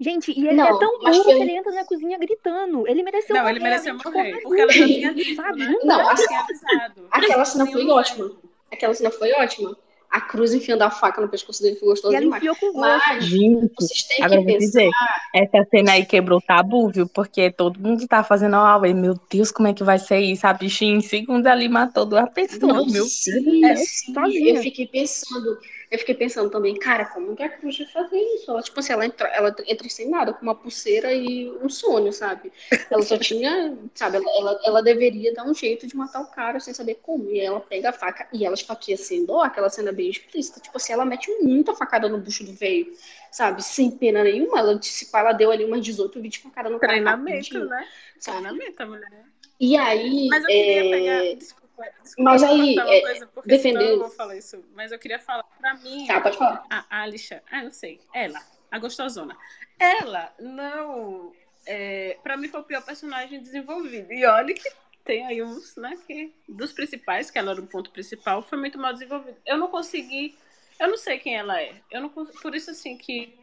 Gente, 0.00 0.32
e 0.32 0.46
ele 0.46 0.56
não, 0.56 0.64
é 0.64 0.78
tão 0.78 0.98
burro 0.98 1.24
que 1.24 1.30
ele... 1.30 1.52
entra 1.52 1.72
na 1.72 1.84
cozinha 1.84 2.18
gritando. 2.18 2.88
Ele 2.88 3.02
mereceu 3.02 3.36
não, 3.36 3.42
morrer. 3.42 3.58
Não, 3.58 3.66
ele 3.66 3.70
mereceu 3.70 3.94
morrer. 3.94 4.40
Porque 4.42 4.60
ela 4.62 4.72
já 4.72 4.86
tinha 4.86 5.14
dito, 5.14 5.36
sabe? 5.36 5.58
né? 5.58 5.76
Não, 5.84 6.00
ela 6.00 6.12
a... 6.12 6.14
tinha 6.14 6.40
avisado. 6.40 7.08
Aquela 7.10 7.44
cena 7.44 7.66
foi 7.66 7.86
ótima. 7.86 8.32
Aquela 8.72 8.94
cena 8.94 9.10
foi 9.10 9.32
ótima. 9.32 9.76
A 10.10 10.20
cruz 10.20 10.54
enfiando 10.54 10.82
a 10.82 10.90
faca 10.90 11.20
no 11.20 11.28
pescoço 11.28 11.62
dele 11.62 11.76
foi 11.76 11.88
gostoso 11.90 12.12
e 12.12 12.16
ela 12.16 12.24
demais. 12.24 12.58
Mas, 12.74 13.24
Gente, 13.26 13.72
vocês 13.78 14.02
têm 14.04 14.24
agora 14.24 14.40
que 14.40 14.46
vou 14.50 14.58
pensar... 14.58 14.66
dizer, 14.66 14.90
essa 15.34 15.68
cena 15.70 15.92
aí 15.92 16.04
quebrou 16.04 16.38
o 16.38 16.42
tabu, 16.42 16.88
viu? 16.88 17.06
Porque 17.06 17.50
todo 17.52 17.78
mundo 17.78 18.08
tá 18.08 18.24
fazendo 18.24 18.56
aula 18.56 18.88
e, 18.88 18.94
meu 18.94 19.14
Deus, 19.30 19.52
como 19.52 19.68
é 19.68 19.74
que 19.74 19.84
vai 19.84 20.00
ser 20.00 20.18
isso? 20.18 20.46
A 20.46 20.52
bichinha 20.52 20.96
em 20.96 21.00
segundos 21.00 21.46
ali 21.46 21.68
matou 21.68 22.06
duas 22.06 22.28
pessoas, 22.30 22.60
Não, 22.60 22.86
meu 22.86 23.04
sim, 23.04 23.60
Deus. 23.60 23.80
sim. 23.80 24.14
sozinha. 24.14 24.56
Eu 24.56 24.62
fiquei 24.62 24.86
pensando, 24.88 25.58
eu 25.90 25.98
fiquei 25.98 26.14
pensando 26.14 26.48
também, 26.48 26.78
cara, 26.78 27.04
como 27.06 27.34
que 27.34 27.42
a 27.42 27.48
Cruz 27.48 27.76
vai 27.78 27.86
fazer 27.88 28.16
isso? 28.16 28.48
Ela, 28.48 28.62
tipo 28.62 28.78
assim, 28.78 28.92
ela 28.92 29.04
entra, 29.04 29.26
ela 29.28 29.54
entra 29.66 29.88
sem 29.88 30.08
nada, 30.08 30.32
com 30.32 30.42
uma 30.42 30.54
pulseira 30.54 31.12
e 31.12 31.50
um 31.60 31.68
sonho, 31.68 32.12
sabe? 32.12 32.52
Ela 32.88 33.02
só 33.02 33.18
tinha, 33.18 33.76
sabe, 33.92 34.18
ela, 34.18 34.30
ela, 34.38 34.60
ela 34.64 34.82
deveria 34.82 35.34
dar 35.34 35.44
um 35.44 35.52
jeito 35.52 35.88
de 35.88 35.96
matar 35.96 36.20
o 36.20 36.30
cara 36.30 36.60
sem 36.60 36.72
saber 36.72 37.00
como. 37.02 37.28
E 37.30 37.40
ela 37.40 37.60
pega 37.60 37.90
a 37.90 37.92
faca 37.92 38.28
e 38.32 38.46
ela 38.46 38.54
esfaqueia 38.54 38.96
sem 38.96 39.24
dó, 39.24 39.42
aquela 39.42 39.68
cena 39.68 39.90
bem 39.90 40.08
explícita. 40.08 40.60
Tipo 40.60 40.76
assim, 40.76 40.92
ela 40.92 41.04
mete 41.04 41.28
muita 41.42 41.74
facada 41.74 42.08
no 42.08 42.18
bucho 42.18 42.44
do 42.44 42.52
veio, 42.52 42.92
sabe? 43.32 43.60
Sem 43.64 43.90
pena 43.90 44.22
nenhuma. 44.22 44.60
Ela, 44.60 44.80
se 44.80 45.08
ela 45.12 45.32
deu 45.32 45.50
ali 45.50 45.64
umas 45.64 45.84
18, 45.84 46.20
20 46.20 46.38
facadas 46.38 46.70
no 46.70 46.78
cara. 46.78 46.92
Treinamento, 46.92 47.64
né? 47.64 47.84
sabe? 48.20 48.38
Treinamento, 48.42 48.86
mulher. 48.86 49.24
E 49.58 49.76
aí. 49.76 50.28
Mas 50.28 50.42
eu 50.42 50.46
queria 50.46 50.86
é, 50.86 50.90
pegar. 50.90 51.36
Desculpa, 51.36 51.68
desculpa 52.02 52.30
Mas 52.30 52.42
aí, 52.42 52.78
é, 52.78 53.00
coisa, 53.00 53.26
porque 53.28 53.48
defender- 53.48 53.90
eu 53.92 53.98
vou 53.98 54.10
falar 54.10 54.36
isso. 54.36 54.64
Mas 54.74 54.92
eu 54.92 54.98
queria 54.98 55.18
falar, 55.18 55.42
pra 55.58 55.74
mim, 55.74 56.06
Tá, 56.06 56.20
pode 56.20 56.36
falar. 56.38 56.64
a 56.70 57.02
Alisha, 57.02 57.42
ah, 57.50 57.62
não 57.62 57.70
sei, 57.70 58.00
ela, 58.14 58.40
a 58.70 58.78
gostosona. 58.78 59.36
Ela 59.78 60.32
não. 60.38 61.32
É, 61.66 62.16
pra 62.22 62.36
mim 62.36 62.48
foi 62.48 62.60
o 62.60 62.64
pior 62.64 62.82
personagem 62.84 63.40
desenvolvido. 63.42 64.12
E 64.12 64.24
olha 64.24 64.54
que 64.54 64.70
tem 65.04 65.26
aí 65.26 65.42
uns, 65.42 65.76
né, 65.76 65.96
que 66.06 66.34
dos 66.48 66.72
principais, 66.72 67.30
que 67.30 67.38
ela 67.38 67.52
era 67.52 67.60
o 67.60 67.66
ponto 67.66 67.90
principal, 67.90 68.42
foi 68.42 68.58
muito 68.58 68.78
mal 68.78 68.92
desenvolvido. 68.92 69.36
Eu 69.46 69.56
não 69.58 69.68
consegui. 69.68 70.36
Eu 70.78 70.88
não 70.88 70.96
sei 70.96 71.18
quem 71.18 71.36
ela 71.36 71.60
é. 71.60 71.74
Eu 71.90 72.00
não 72.00 72.08
Por 72.08 72.54
isso, 72.54 72.70
assim, 72.70 72.96
que. 72.96 73.38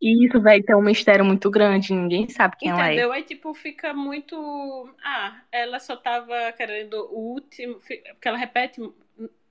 E 0.00 0.26
isso 0.26 0.40
vai 0.40 0.62
ter 0.62 0.74
um 0.74 0.80
mistério 0.82 1.24
muito 1.24 1.50
grande, 1.50 1.92
ninguém 1.92 2.28
sabe 2.28 2.56
quem 2.58 2.70
ela 2.70 2.88
é. 2.88 2.92
Entendeu? 2.92 3.12
Aí, 3.12 3.22
tipo, 3.22 3.52
fica 3.52 3.92
muito. 3.92 4.88
Ah, 5.04 5.40
ela 5.52 5.78
só 5.78 5.94
tava 5.94 6.34
querendo 6.56 6.94
o 7.12 7.18
último. 7.34 7.74
Porque 7.74 8.26
ela 8.28 8.38
repete. 8.38 8.80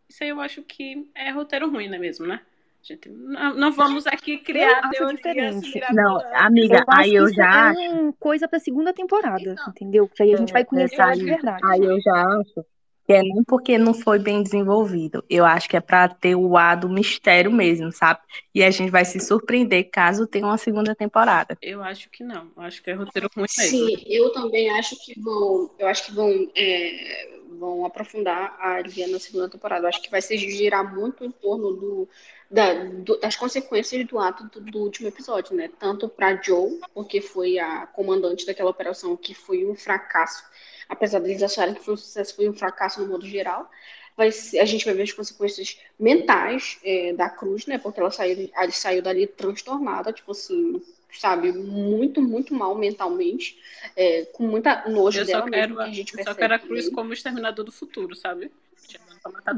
Isso 0.07 0.23
aí 0.23 0.29
eu 0.29 0.41
acho 0.41 0.63
que 0.63 1.07
é 1.13 1.29
roteiro 1.29 1.69
ruim, 1.69 1.87
não 1.87 1.95
é 1.95 1.99
mesmo, 1.99 2.25
né? 2.25 2.41
Gente, 2.81 3.09
não, 3.09 3.53
não 3.55 3.71
vamos 3.73 4.07
aqui 4.07 4.37
criar 4.39 4.89
teorias 4.89 5.61
diferente. 5.61 5.81
Não, 5.93 6.17
amiga, 6.33 6.77
Eu 6.77 6.83
aí 6.87 7.09
que 7.09 7.15
eu 7.17 7.33
já 7.33 7.73
é 7.79 7.87
acho. 7.87 8.13
coisa 8.19 8.47
pra 8.47 8.57
segunda 8.57 8.93
temporada, 8.93 9.51
Então. 9.51 9.65
entendeu? 9.69 10.07
Porque 10.07 10.23
aí 10.23 10.33
a 10.33 10.37
gente 10.37 10.53
vai 10.53 10.63
conhecer 10.65 10.95
Essa 10.95 11.03
ela 11.03 11.13
de 11.13 11.21
aí, 11.21 11.25
verdade. 11.27 11.61
aí 11.65 11.81
eu 11.83 12.01
já 12.01 12.13
acho 12.39 12.65
que 13.10 13.14
é 13.14 13.24
nem 13.24 13.43
porque 13.43 13.76
não 13.76 13.91
foi 13.91 14.20
bem 14.20 14.43
desenvolvido. 14.43 15.26
Eu 15.28 15.43
acho 15.43 15.68
que 15.68 15.76
é 15.76 15.82
pra 15.82 16.07
ter 16.07 16.36
o 16.36 16.55
ar 16.55 16.78
do 16.78 16.88
mistério 16.88 17.51
mesmo, 17.51 17.91
sabe? 17.91 18.20
E 18.53 18.64
a 18.64 18.70
gente 18.70 18.91
vai 18.91 19.03
se 19.03 19.20
surpreender 19.20 19.89
caso 19.89 20.28
tenha 20.28 20.45
uma 20.45 20.60
segunda 20.60 20.93
temporada. 20.93 21.57
Eu 21.60 21.82
acho 21.82 22.07
que 22.12 22.24
não. 22.24 22.51
Eu 22.55 22.62
acho 22.62 22.84
que 22.84 22.91
é 22.91 22.93
roteiro 22.93 23.28
ruim 23.36 23.47
mesmo. 23.57 23.72
Sim, 23.72 24.03
eu 24.05 24.32
também 24.32 24.70
acho 24.78 24.95
que 25.03 25.20
vão, 25.20 25.72
eu 25.80 25.88
acho 25.88 26.05
que 26.05 26.12
vão 26.14 26.51
é, 26.55 27.30
vão 27.57 27.84
aprofundar 27.84 28.55
a 28.60 28.76
Alia 28.76 29.07
na 29.07 29.18
segunda 29.18 29.49
temporada. 29.49 29.86
Eu 29.86 29.89
acho 29.89 30.03
que 30.03 30.12
vai 30.12 30.22
se 30.22 30.38
girar 30.38 30.93
muito 30.93 31.26
em 31.26 31.32
torno 31.32 31.74
do, 31.74 32.10
da, 32.49 32.74
do, 32.84 33.20
das 33.20 33.36
consequências 33.36 34.05
do 34.05 34.20
ato 34.20 34.43
do, 34.49 34.72
do, 34.72 34.80
último 34.80 35.07
episódio, 35.07 35.55
né? 35.55 35.68
Tanto 35.80 36.07
para 36.07 36.39
Joe, 36.39 36.80
porque 36.93 37.22
foi 37.22 37.57
a 37.57 37.88
comandante 37.88 38.45
daquela 38.45 38.70
operação 38.70 39.18
que 39.18 39.34
foi 39.34 39.66
um 39.66 39.74
fracasso, 39.74 40.43
apesar 40.89 41.19
deles 41.19 41.43
acharem 41.43 41.75
que 41.75 41.83
foi 41.85 41.93
um 41.93 41.97
sucesso, 41.97 42.35
foi 42.35 42.49
um 42.49 42.53
fracasso 42.53 43.01
no 43.01 43.07
modo 43.07 43.25
geral. 43.25 43.69
Vai 44.17 44.31
ser, 44.31 44.59
a 44.59 44.65
gente 44.65 44.83
vai 44.83 44.93
ver 44.93 45.03
as 45.03 45.13
consequências 45.13 45.79
mentais 45.97 46.77
é, 46.83 47.13
da 47.13 47.29
Cruz, 47.29 47.65
né? 47.67 47.77
Porque 47.77 47.99
ela 48.01 48.11
saiu, 48.11 48.49
ela 48.53 48.71
saiu 48.71 49.01
dali 49.01 49.25
transtornada, 49.27 50.11
tipo 50.11 50.31
assim, 50.31 50.81
sabe, 51.13 51.53
muito, 51.53 52.21
muito 52.21 52.53
mal 52.53 52.75
mentalmente, 52.75 53.57
é, 53.95 54.25
com 54.25 54.43
muita 54.43 54.89
nojo 54.89 55.21
eu 55.21 55.25
dela 55.25 55.43
só 55.43 55.49
quero, 55.49 55.75
mesmo, 55.75 55.77
que 55.77 55.89
a 55.89 55.93
gente 55.93 56.11
eu 56.11 56.15
percebe. 56.17 56.35
só 56.35 56.35
quero 56.35 56.53
a 56.53 56.59
Cruz 56.59 56.85
também. 56.85 56.95
como 56.95 57.13
exterminador 57.13 57.63
do 57.63 57.71
futuro, 57.71 58.15
sabe? 58.15 58.51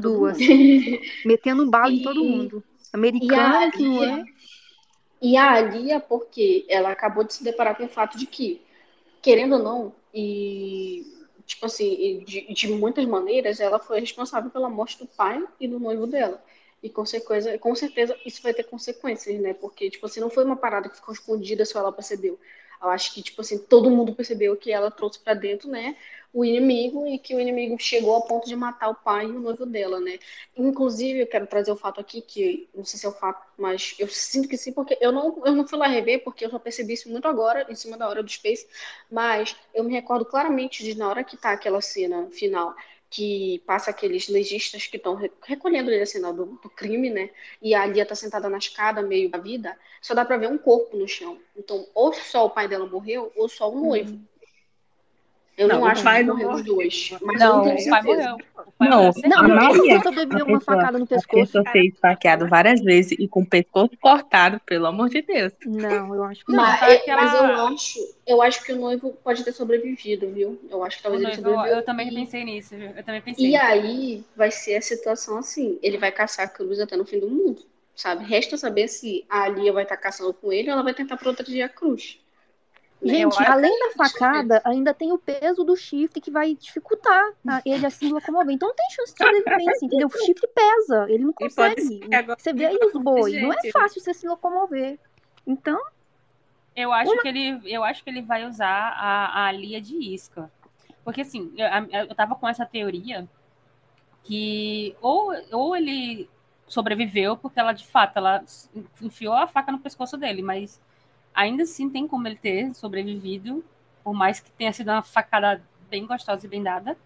Duas. 0.00 0.38
mundo. 0.38 1.00
Metendo 1.24 1.68
bala 1.70 1.92
em 1.92 2.00
E- 2.00 2.02
todo 2.02 2.22
mundo. 2.24 2.62
E 2.62 2.92
Americano, 2.92 3.54
a 3.56 3.70
que 3.70 3.82
não 3.82 4.04
é. 4.04 4.24
E 5.20 5.36
a 5.36 5.52
Alia, 5.52 6.00
porque 6.00 6.64
ela 6.68 6.90
acabou 6.90 7.24
de 7.24 7.34
se 7.34 7.44
deparar 7.44 7.76
com 7.76 7.84
o 7.84 7.88
fato 7.88 8.18
de 8.18 8.26
que, 8.26 8.60
querendo 9.22 9.54
ou 9.56 9.62
não, 9.62 9.94
e 10.12 11.06
tipo 11.46 11.66
assim, 11.66 12.24
de, 12.24 12.52
de 12.52 12.68
muitas 12.72 13.04
maneiras, 13.06 13.60
ela 13.60 13.78
foi 13.78 14.00
responsável 14.00 14.50
pela 14.50 14.68
morte 14.70 14.98
do 14.98 15.06
pai 15.06 15.46
e 15.60 15.68
do 15.68 15.78
noivo 15.80 16.06
dela. 16.06 16.42
E 16.82 16.90
com 16.90 17.06
certeza, 17.06 17.58
com 17.58 17.74
certeza 17.74 18.16
isso 18.26 18.42
vai 18.42 18.52
ter 18.52 18.64
consequências, 18.64 19.40
né? 19.40 19.54
Porque, 19.54 19.88
tipo 19.90 20.06
assim, 20.06 20.20
não 20.20 20.30
foi 20.30 20.44
uma 20.44 20.56
parada 20.56 20.88
que 20.88 20.96
ficou 20.96 21.14
escondida, 21.14 21.64
só 21.64 21.78
ela 21.78 21.92
percebeu. 21.92 22.38
Eu 22.82 22.90
acho 22.90 23.14
que, 23.14 23.22
tipo 23.22 23.40
assim, 23.40 23.58
todo 23.58 23.90
mundo 23.90 24.14
percebeu 24.14 24.56
que 24.56 24.72
ela 24.72 24.90
trouxe 24.90 25.18
pra 25.20 25.34
dentro, 25.34 25.68
né, 25.70 25.96
o 26.32 26.44
inimigo 26.44 27.06
e 27.06 27.18
que 27.18 27.34
o 27.34 27.40
inimigo 27.40 27.78
chegou 27.78 28.14
ao 28.14 28.26
ponto 28.26 28.46
de 28.48 28.56
matar 28.56 28.88
o 28.88 28.94
pai 28.94 29.26
e 29.26 29.30
o 29.30 29.38
noivo 29.40 29.66
dela, 29.66 30.00
né? 30.00 30.18
Inclusive, 30.56 31.20
eu 31.20 31.26
quero 31.26 31.46
trazer 31.46 31.70
o 31.70 31.76
fato 31.76 32.00
aqui 32.00 32.20
que, 32.22 32.68
não 32.74 32.84
sei 32.84 32.98
se 32.98 33.06
é 33.06 33.08
o 33.08 33.12
fato, 33.12 33.46
mas 33.58 33.94
eu 33.98 34.08
sinto 34.08 34.48
que 34.48 34.56
sim, 34.56 34.72
porque 34.72 34.96
eu 35.00 35.12
não, 35.12 35.42
eu 35.44 35.52
não 35.54 35.66
fui 35.66 35.78
lá 35.78 35.86
rever, 35.86 36.24
porque 36.24 36.44
eu 36.46 36.50
só 36.50 36.58
percebi 36.58 36.94
isso 36.94 37.08
muito 37.10 37.28
agora, 37.28 37.66
em 37.70 37.74
cima 37.74 37.96
da 37.98 38.08
hora 38.08 38.22
do 38.22 38.30
Space, 38.30 38.66
mas 39.10 39.54
eu 39.74 39.84
me 39.84 39.92
recordo 39.92 40.24
claramente 40.24 40.82
de 40.82 40.94
na 40.96 41.08
hora 41.08 41.22
que 41.24 41.36
tá 41.36 41.52
aquela 41.52 41.80
cena 41.80 42.28
final, 42.30 42.74
que 43.12 43.62
passa 43.66 43.90
aqueles 43.90 44.26
legistas 44.26 44.86
que 44.86 44.96
estão 44.96 45.14
recolhendo 45.42 45.90
ele, 45.90 46.02
a 46.02 46.06
cena 46.06 46.32
do, 46.32 46.46
do 46.46 46.70
crime, 46.70 47.10
né? 47.10 47.28
E 47.60 47.74
a 47.74 47.84
Lia 47.84 48.06
tá 48.06 48.14
sentada 48.14 48.48
na 48.48 48.56
escada, 48.56 49.02
meio 49.02 49.30
da 49.30 49.36
vida, 49.36 49.78
só 50.00 50.14
dá 50.14 50.24
pra 50.24 50.38
ver 50.38 50.48
um 50.48 50.56
corpo 50.56 50.96
no 50.96 51.06
chão. 51.06 51.38
Então, 51.54 51.86
ou 51.94 52.14
só 52.14 52.46
o 52.46 52.50
pai 52.50 52.66
dela 52.66 52.86
morreu, 52.86 53.30
ou 53.36 53.50
só 53.50 53.70
o 53.70 53.78
noivo. 53.78 54.18
Eu 55.56 55.68
não, 55.68 55.80
Não, 55.80 55.86
acho 55.86 56.02
pai 56.02 56.20
que 56.22 56.26
não 56.28 56.34
morreu 56.36 56.50
os 56.52 56.62
dois. 56.64 57.14
Mas 57.20 57.38
Não, 57.40 57.64
não 57.64 57.74
o 57.74 57.90
pai 57.90 58.02
morreu. 58.02 58.36
Não, 58.80 59.08
a 59.08 59.12
certeza. 59.12 59.28
Não, 59.36 59.44
ele 59.44 59.54
Maria, 59.54 60.02
sobreviveu 60.02 60.44
a 60.44 60.48
uma 60.48 60.58
pessoa- 60.58 60.76
facada 60.76 60.98
no 60.98 61.04
A 61.04 61.06
pescoço. 61.06 61.28
pessoa 61.46 61.64
ser 61.70 61.84
esfaqueado 61.86 62.48
várias 62.48 62.80
vezes 62.80 63.12
e 63.18 63.28
com 63.28 63.42
o 63.42 63.46
pescoço 63.46 63.90
cortado, 64.00 64.58
pelo 64.64 64.86
amor 64.86 65.10
de 65.10 65.20
Deus. 65.20 65.52
Não, 65.66 66.14
eu 66.14 66.24
acho 66.24 66.44
que 66.44 66.52
não. 66.52 66.62
Mas, 66.62 66.80
tá 66.80 66.90
é- 66.90 66.96
aquela- 66.96 67.22
mas 67.22 67.34
eu 67.34 67.66
acho, 67.66 67.98
eu 68.26 68.42
acho 68.42 68.64
que 68.64 68.72
o 68.72 68.76
noivo 68.76 69.12
pode 69.22 69.44
ter 69.44 69.52
sobrevivido, 69.52 70.26
viu? 70.32 70.58
Eu 70.70 70.82
acho 70.82 70.96
que 70.96 71.02
talvez 71.02 71.22
ele 71.22 71.32
noivo, 71.32 71.48
sobreviveu. 71.50 71.76
eu 71.78 71.84
também 71.84 72.14
pensei 72.14 72.44
nisso, 72.44 72.74
viu? 72.74 72.88
Eu 72.96 73.04
também 73.04 73.20
pensei. 73.20 73.50
E 73.50 73.56
aí 73.56 74.24
vai 74.34 74.50
ser 74.50 74.76
a 74.76 74.80
situação 74.82 75.36
assim, 75.38 75.78
ele 75.82 75.98
vai 75.98 76.10
caçar 76.10 76.46
a 76.46 76.48
cruz 76.48 76.80
até 76.80 76.96
no 76.96 77.04
fim 77.04 77.20
do 77.20 77.28
mundo, 77.28 77.62
sabe? 77.94 78.24
Resta 78.24 78.56
saber 78.56 78.88
se 78.88 79.24
a 79.28 79.42
Alia 79.42 79.72
vai 79.72 79.82
estar 79.82 79.98
caçando 79.98 80.32
com 80.32 80.50
ele 80.50 80.68
ou 80.68 80.72
ela 80.72 80.82
vai 80.82 80.94
tentar 80.94 81.18
proteger 81.18 81.62
a 81.62 81.68
cruz. 81.68 82.18
Né? 83.02 83.14
Gente, 83.14 83.42
além 83.42 83.78
da 83.80 83.90
facada, 83.96 84.62
ainda 84.64 84.94
tem 84.94 85.10
o 85.12 85.18
peso 85.18 85.64
do 85.64 85.76
chifre 85.76 86.20
que 86.20 86.30
vai 86.30 86.54
dificultar 86.54 87.32
tá? 87.44 87.60
ele 87.66 87.84
assim 87.84 88.12
locomover. 88.12 88.54
Então 88.54 88.68
não 88.68 88.74
tem 88.76 88.90
chance 88.90 89.12
de 89.12 89.18
sobrevivência, 89.24 89.86
entendeu? 89.86 90.06
O 90.06 90.18
chifre 90.24 90.46
pesa, 90.54 91.06
ele 91.08 91.24
não 91.24 91.32
consegue. 91.32 92.00
Você 92.38 92.52
vê 92.52 92.66
aí 92.66 92.78
os 92.80 92.92
bois, 92.92 93.42
não 93.42 93.52
é 93.52 93.70
fácil 93.72 94.00
você 94.00 94.14
se 94.14 94.28
locomover. 94.28 94.98
Então, 95.46 95.80
Eu 96.76 96.92
acho 96.92 97.10
que 97.20 97.28
ele, 97.28 97.60
eu 97.64 97.82
acho 97.84 98.02
que 98.04 98.08
ele 98.08 98.22
vai 98.22 98.46
usar 98.48 98.94
a, 98.96 99.46
a 99.46 99.52
Lia 99.52 99.80
de 99.80 99.96
isca. 99.96 100.50
Porque 101.04 101.22
assim, 101.22 101.52
eu, 101.56 101.66
a- 101.66 102.04
eu 102.08 102.14
tava 102.14 102.36
com 102.36 102.48
essa 102.48 102.64
teoria 102.64 103.28
que 104.22 104.94
ou, 105.00 105.32
ou 105.50 105.76
ele 105.76 106.30
sobreviveu 106.68 107.36
porque 107.36 107.58
ela 107.58 107.72
de 107.72 107.86
fato 107.86 108.16
ela 108.16 108.44
enfiou 109.00 109.34
a 109.34 109.46
faca 109.46 109.72
no 109.72 109.80
pescoço 109.80 110.16
dele, 110.16 110.42
mas 110.42 110.80
ainda 111.34 111.62
assim 111.62 111.88
tem 111.88 112.06
como 112.06 112.26
ele 112.26 112.36
ter 112.36 112.74
sobrevivido, 112.74 113.64
por 114.02 114.12
mais 114.12 114.40
que 114.40 114.50
tenha 114.52 114.72
sido 114.72 114.90
uma 114.90 115.02
facada 115.02 115.62
bem 115.88 116.06
gostosa 116.06 116.46
e 116.46 116.48
bem 116.48 116.62
dada, 116.62 116.96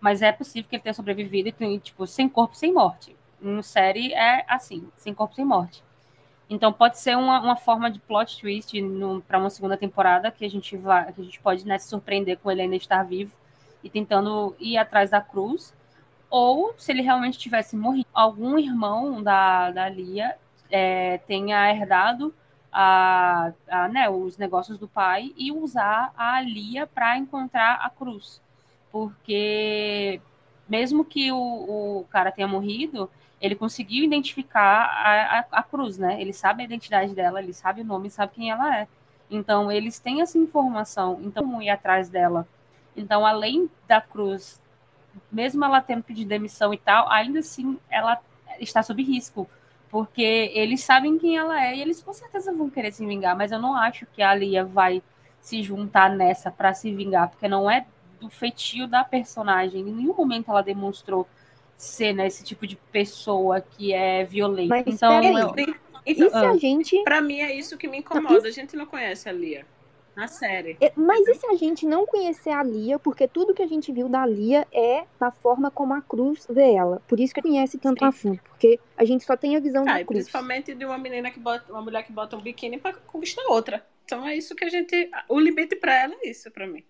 mas 0.00 0.22
é 0.22 0.30
possível 0.32 0.68
que 0.68 0.76
ele 0.76 0.82
tenha 0.82 0.94
sobrevivido 0.94 1.48
e 1.48 1.78
tipo, 1.78 2.06
sem 2.06 2.28
corpo, 2.28 2.54
sem 2.54 2.72
morte. 2.72 3.16
Em 3.40 3.62
série 3.62 4.12
é 4.12 4.44
assim, 4.48 4.88
sem 4.96 5.14
corpo, 5.14 5.34
sem 5.34 5.44
morte. 5.44 5.82
Então 6.48 6.72
pode 6.72 6.98
ser 6.98 7.16
uma, 7.16 7.40
uma 7.40 7.56
forma 7.56 7.90
de 7.90 7.98
plot 7.98 8.38
twist 8.38 8.74
para 9.26 9.38
uma 9.38 9.50
segunda 9.50 9.76
temporada 9.76 10.30
que 10.30 10.44
a 10.44 10.50
gente 10.50 10.76
vai, 10.76 11.10
que 11.12 11.20
a 11.20 11.24
gente 11.24 11.40
pode 11.40 11.66
né, 11.66 11.78
se 11.78 11.88
surpreender 11.88 12.38
com 12.38 12.50
ele 12.50 12.62
ainda 12.62 12.76
estar 12.76 13.02
vivo 13.02 13.32
e 13.82 13.88
tentando 13.88 14.54
ir 14.58 14.76
atrás 14.76 15.10
da 15.10 15.20
cruz, 15.20 15.74
ou 16.30 16.74
se 16.76 16.92
ele 16.92 17.02
realmente 17.02 17.38
tivesse 17.38 17.76
morrido, 17.76 18.06
algum 18.12 18.58
irmão 18.58 19.22
da, 19.22 19.70
da 19.70 19.88
Lia 19.88 20.36
é, 20.70 21.18
tenha 21.26 21.70
herdado 21.70 22.34
a, 22.74 23.52
a, 23.68 23.88
né, 23.88 24.10
os 24.10 24.36
negócios 24.36 24.76
do 24.78 24.88
pai 24.88 25.32
e 25.36 25.52
usar 25.52 26.12
a 26.16 26.40
Lia 26.42 26.88
para 26.88 27.16
encontrar 27.16 27.74
a 27.74 27.88
cruz, 27.88 28.42
porque 28.90 30.20
mesmo 30.68 31.04
que 31.04 31.30
o, 31.30 31.36
o 32.00 32.04
cara 32.10 32.32
tenha 32.32 32.48
morrido, 32.48 33.08
ele 33.40 33.54
conseguiu 33.54 34.04
identificar 34.04 34.86
a, 34.86 35.38
a, 35.38 35.44
a, 35.52 35.62
cruz, 35.62 35.98
né? 35.98 36.20
Ele 36.20 36.32
sabe 36.32 36.62
a 36.62 36.64
identidade 36.64 37.14
dela, 37.14 37.40
ele 37.40 37.52
sabe 37.52 37.82
o 37.82 37.84
nome, 37.84 38.10
sabe 38.10 38.32
quem 38.34 38.50
ela 38.50 38.76
é. 38.78 38.88
Então, 39.30 39.70
eles 39.70 39.98
têm 39.98 40.20
essa 40.22 40.38
informação, 40.38 41.20
então 41.22 41.48
vão 41.48 41.62
ir 41.62 41.68
atrás 41.68 42.08
dela. 42.08 42.48
Então, 42.96 43.24
além 43.24 43.70
da 43.86 44.00
cruz, 44.00 44.60
mesmo 45.30 45.64
ela 45.64 45.80
tendo 45.80 46.02
pedido 46.02 46.28
demissão 46.28 46.72
e 46.72 46.78
tal, 46.78 47.08
ainda 47.10 47.40
assim 47.40 47.78
ela 47.90 48.18
está 48.58 48.82
sob 48.82 49.02
risco, 49.02 49.48
porque 49.94 50.50
eles 50.52 50.82
sabem 50.82 51.16
quem 51.16 51.38
ela 51.38 51.64
é 51.64 51.76
e 51.76 51.80
eles 51.80 52.02
com 52.02 52.12
certeza 52.12 52.52
vão 52.52 52.68
querer 52.68 52.90
se 52.90 53.06
vingar, 53.06 53.36
mas 53.36 53.52
eu 53.52 53.60
não 53.60 53.76
acho 53.76 54.04
que 54.06 54.22
a 54.22 54.34
Lia 54.34 54.64
vai 54.64 55.00
se 55.40 55.62
juntar 55.62 56.10
nessa 56.10 56.50
para 56.50 56.74
se 56.74 56.92
vingar, 56.92 57.30
porque 57.30 57.46
não 57.46 57.70
é 57.70 57.86
do 58.18 58.28
feitio 58.28 58.88
da 58.88 59.04
personagem. 59.04 59.82
Em 59.82 59.94
nenhum 59.94 60.12
momento 60.12 60.50
ela 60.50 60.64
demonstrou 60.64 61.28
ser 61.76 62.12
né, 62.12 62.26
esse 62.26 62.42
tipo 62.42 62.66
de 62.66 62.74
pessoa 62.90 63.60
que 63.60 63.92
é 63.92 64.24
violenta. 64.24 64.74
Mas 64.74 64.84
então, 64.84 65.20
peraí. 65.20 65.32
eu, 65.32 65.74
Então, 66.04 66.26
e 66.26 66.30
se 66.30 66.36
a 66.36 66.56
gente. 66.56 67.04
pra 67.04 67.20
mim 67.20 67.38
é 67.38 67.54
isso 67.54 67.78
que 67.78 67.86
me 67.86 67.98
incomoda. 67.98 68.48
A 68.48 68.50
gente 68.50 68.74
não 68.74 68.86
conhece 68.86 69.28
a 69.28 69.32
Lia 69.32 69.64
na 70.16 70.28
série. 70.28 70.76
É, 70.80 70.92
Mas 70.96 71.26
e 71.26 71.34
se 71.34 71.46
a 71.46 71.54
gente 71.56 71.84
não 71.86 72.06
conhecer 72.06 72.50
a 72.50 72.62
Lia? 72.62 72.98
Porque 72.98 73.26
tudo 73.26 73.52
que 73.54 73.62
a 73.62 73.66
gente 73.66 73.90
viu 73.92 74.08
da 74.08 74.24
Lia 74.24 74.66
é 74.72 75.04
da 75.18 75.30
forma 75.30 75.70
como 75.70 75.92
a 75.94 76.00
Cruz 76.00 76.46
vê 76.48 76.72
ela. 76.74 77.02
Por 77.08 77.18
isso 77.18 77.34
que 77.34 77.42
conhece 77.42 77.78
tanto 77.78 77.98
Sim. 78.00 78.04
a 78.06 78.12
fundo. 78.12 78.40
Porque 78.50 78.78
a 78.96 79.04
gente 79.04 79.24
só 79.24 79.36
tem 79.36 79.56
a 79.56 79.60
visão 79.60 79.82
Ah, 79.82 79.94
da 79.94 80.00
e 80.00 80.04
Cruz. 80.04 80.20
principalmente 80.24 80.74
de 80.74 80.84
uma 80.84 80.96
menina 80.98 81.30
que 81.30 81.40
bota, 81.40 81.70
uma 81.72 81.82
mulher 81.82 82.04
que 82.04 82.12
bota 82.12 82.36
um 82.36 82.40
biquíni 82.40 82.78
pra 82.78 82.92
conquistar 82.94 83.42
outra. 83.48 83.84
Então 84.04 84.26
é 84.26 84.36
isso 84.36 84.54
que 84.54 84.64
a 84.64 84.68
gente. 84.68 85.10
O 85.28 85.40
limite 85.40 85.74
pra 85.76 85.94
ela 86.02 86.14
é 86.22 86.28
isso, 86.30 86.50
pra 86.50 86.66
mim. 86.66 86.84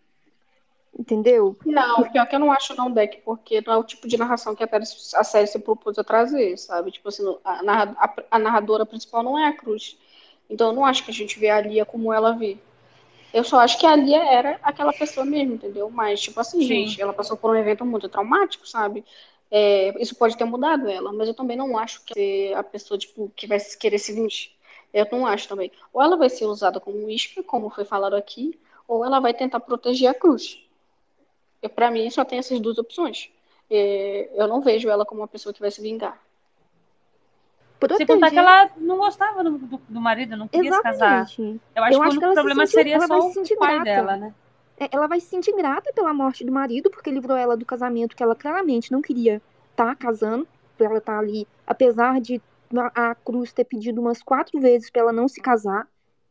Entendeu? 0.96 1.56
Não, 1.66 2.02
pior 2.04 2.24
que 2.26 2.36
eu 2.36 2.38
não 2.38 2.52
acho 2.52 2.74
não, 2.76 2.88
Deck, 2.90 3.20
porque 3.24 3.60
não 3.66 3.72
é 3.72 3.76
o 3.78 3.82
tipo 3.82 4.06
de 4.06 4.16
narração 4.16 4.54
que 4.54 4.62
a, 4.62 4.68
série- 4.68 4.84
a 5.16 5.24
série 5.24 5.46
se 5.48 5.58
propôs 5.58 5.98
a 5.98 6.04
trazer, 6.04 6.56
sabe? 6.56 6.92
Tipo 6.92 7.08
assim, 7.08 7.24
a, 7.44 7.62
narra- 7.64 7.96
a- 7.98 8.14
a 8.30 8.38
narradora 8.38 8.86
principal 8.86 9.22
não 9.22 9.36
é 9.36 9.48
a 9.48 9.52
Cruz. 9.52 9.98
Então 10.48 10.68
eu 10.68 10.72
não 10.72 10.84
acho 10.84 11.04
que 11.04 11.10
a 11.10 11.14
gente 11.14 11.38
vê 11.38 11.50
a 11.50 11.60
Lia 11.60 11.84
como 11.84 12.12
ela 12.12 12.32
vê. 12.32 12.58
Eu 13.34 13.42
só 13.42 13.58
acho 13.58 13.76
que 13.80 13.84
a 13.84 13.96
Lia 13.96 14.22
era 14.22 14.60
aquela 14.62 14.92
pessoa 14.92 15.26
mesmo, 15.26 15.54
entendeu? 15.54 15.90
Mas, 15.90 16.22
tipo 16.22 16.38
assim, 16.38 16.60
Sim. 16.60 16.66
gente, 16.66 17.02
ela 17.02 17.12
passou 17.12 17.36
por 17.36 17.50
um 17.50 17.58
evento 17.58 17.84
muito 17.84 18.08
traumático, 18.08 18.64
sabe? 18.64 19.04
É, 19.50 19.92
isso 20.00 20.14
pode 20.14 20.36
ter 20.36 20.44
mudado 20.44 20.88
ela, 20.88 21.12
mas 21.12 21.26
eu 21.26 21.34
também 21.34 21.56
não 21.56 21.76
acho 21.76 22.04
que 22.04 22.54
a 22.54 22.62
pessoa, 22.62 22.96
tipo, 22.96 23.32
que 23.34 23.48
vai 23.48 23.58
querer 23.58 23.98
se 23.98 24.12
vingar. 24.12 24.30
Eu 24.92 25.08
não 25.10 25.26
acho 25.26 25.48
também. 25.48 25.72
Ou 25.92 26.00
ela 26.00 26.16
vai 26.16 26.30
ser 26.30 26.44
usada 26.44 26.78
como 26.78 27.10
isca, 27.10 27.42
como 27.42 27.68
foi 27.70 27.84
falado 27.84 28.14
aqui, 28.14 28.56
ou 28.86 29.04
ela 29.04 29.18
vai 29.18 29.34
tentar 29.34 29.58
proteger 29.58 30.08
a 30.08 30.14
cruz. 30.14 30.60
Pra 31.74 31.90
mim, 31.90 32.08
só 32.10 32.24
tem 32.24 32.38
essas 32.38 32.60
duas 32.60 32.78
opções. 32.78 33.30
É, 33.68 34.30
eu 34.34 34.46
não 34.46 34.60
vejo 34.60 34.88
ela 34.88 35.04
como 35.04 35.22
uma 35.22 35.28
pessoa 35.28 35.52
que 35.52 35.60
vai 35.60 35.72
se 35.72 35.82
vingar. 35.82 36.22
Sem 37.96 38.06
contar 38.06 38.30
que 38.30 38.38
ela 38.38 38.70
não 38.78 38.96
gostava 38.98 39.44
do, 39.44 39.58
do, 39.58 39.80
do 39.88 40.00
marido, 40.00 40.36
não 40.36 40.48
queria 40.48 40.72
se 40.72 40.82
casar. 40.82 41.22
Exatamente. 41.22 41.60
Eu 41.74 41.84
acho 41.84 41.94
Eu 41.94 42.00
que 42.00 42.06
acho 42.06 42.16
o 42.16 42.18
que 42.18 42.24
ela 42.24 42.32
se 42.32 42.34
problema 42.34 42.66
sentiu- 42.66 42.78
seria 42.78 43.00
só 43.06 43.20
se 43.20 43.32
sentir 43.34 43.54
o 43.54 43.58
pai 43.58 43.74
grata. 43.74 43.84
dela, 43.84 44.16
né? 44.16 44.34
É, 44.78 44.88
Ela 44.90 45.06
vai 45.06 45.20
se 45.20 45.26
sentir 45.26 45.54
grata 45.54 45.92
pela 45.92 46.12
morte 46.12 46.44
do 46.44 46.50
marido, 46.52 46.90
porque 46.90 47.10
livrou 47.10 47.36
ela 47.36 47.56
do 47.56 47.64
casamento 47.64 48.16
que 48.16 48.22
ela 48.22 48.34
claramente 48.34 48.90
não 48.90 49.00
queria 49.00 49.40
estar 49.70 49.94
casando. 49.96 50.46
Pra 50.76 50.86
ela 50.86 50.98
estar 50.98 51.18
ali, 51.20 51.46
apesar 51.64 52.20
de 52.20 52.42
a 52.96 53.14
Cruz 53.14 53.52
ter 53.52 53.62
pedido 53.64 54.00
umas 54.00 54.20
quatro 54.20 54.58
vezes 54.60 54.90
pra 54.90 55.02
ela 55.02 55.12
não 55.12 55.28
se 55.28 55.40
casar 55.40 55.86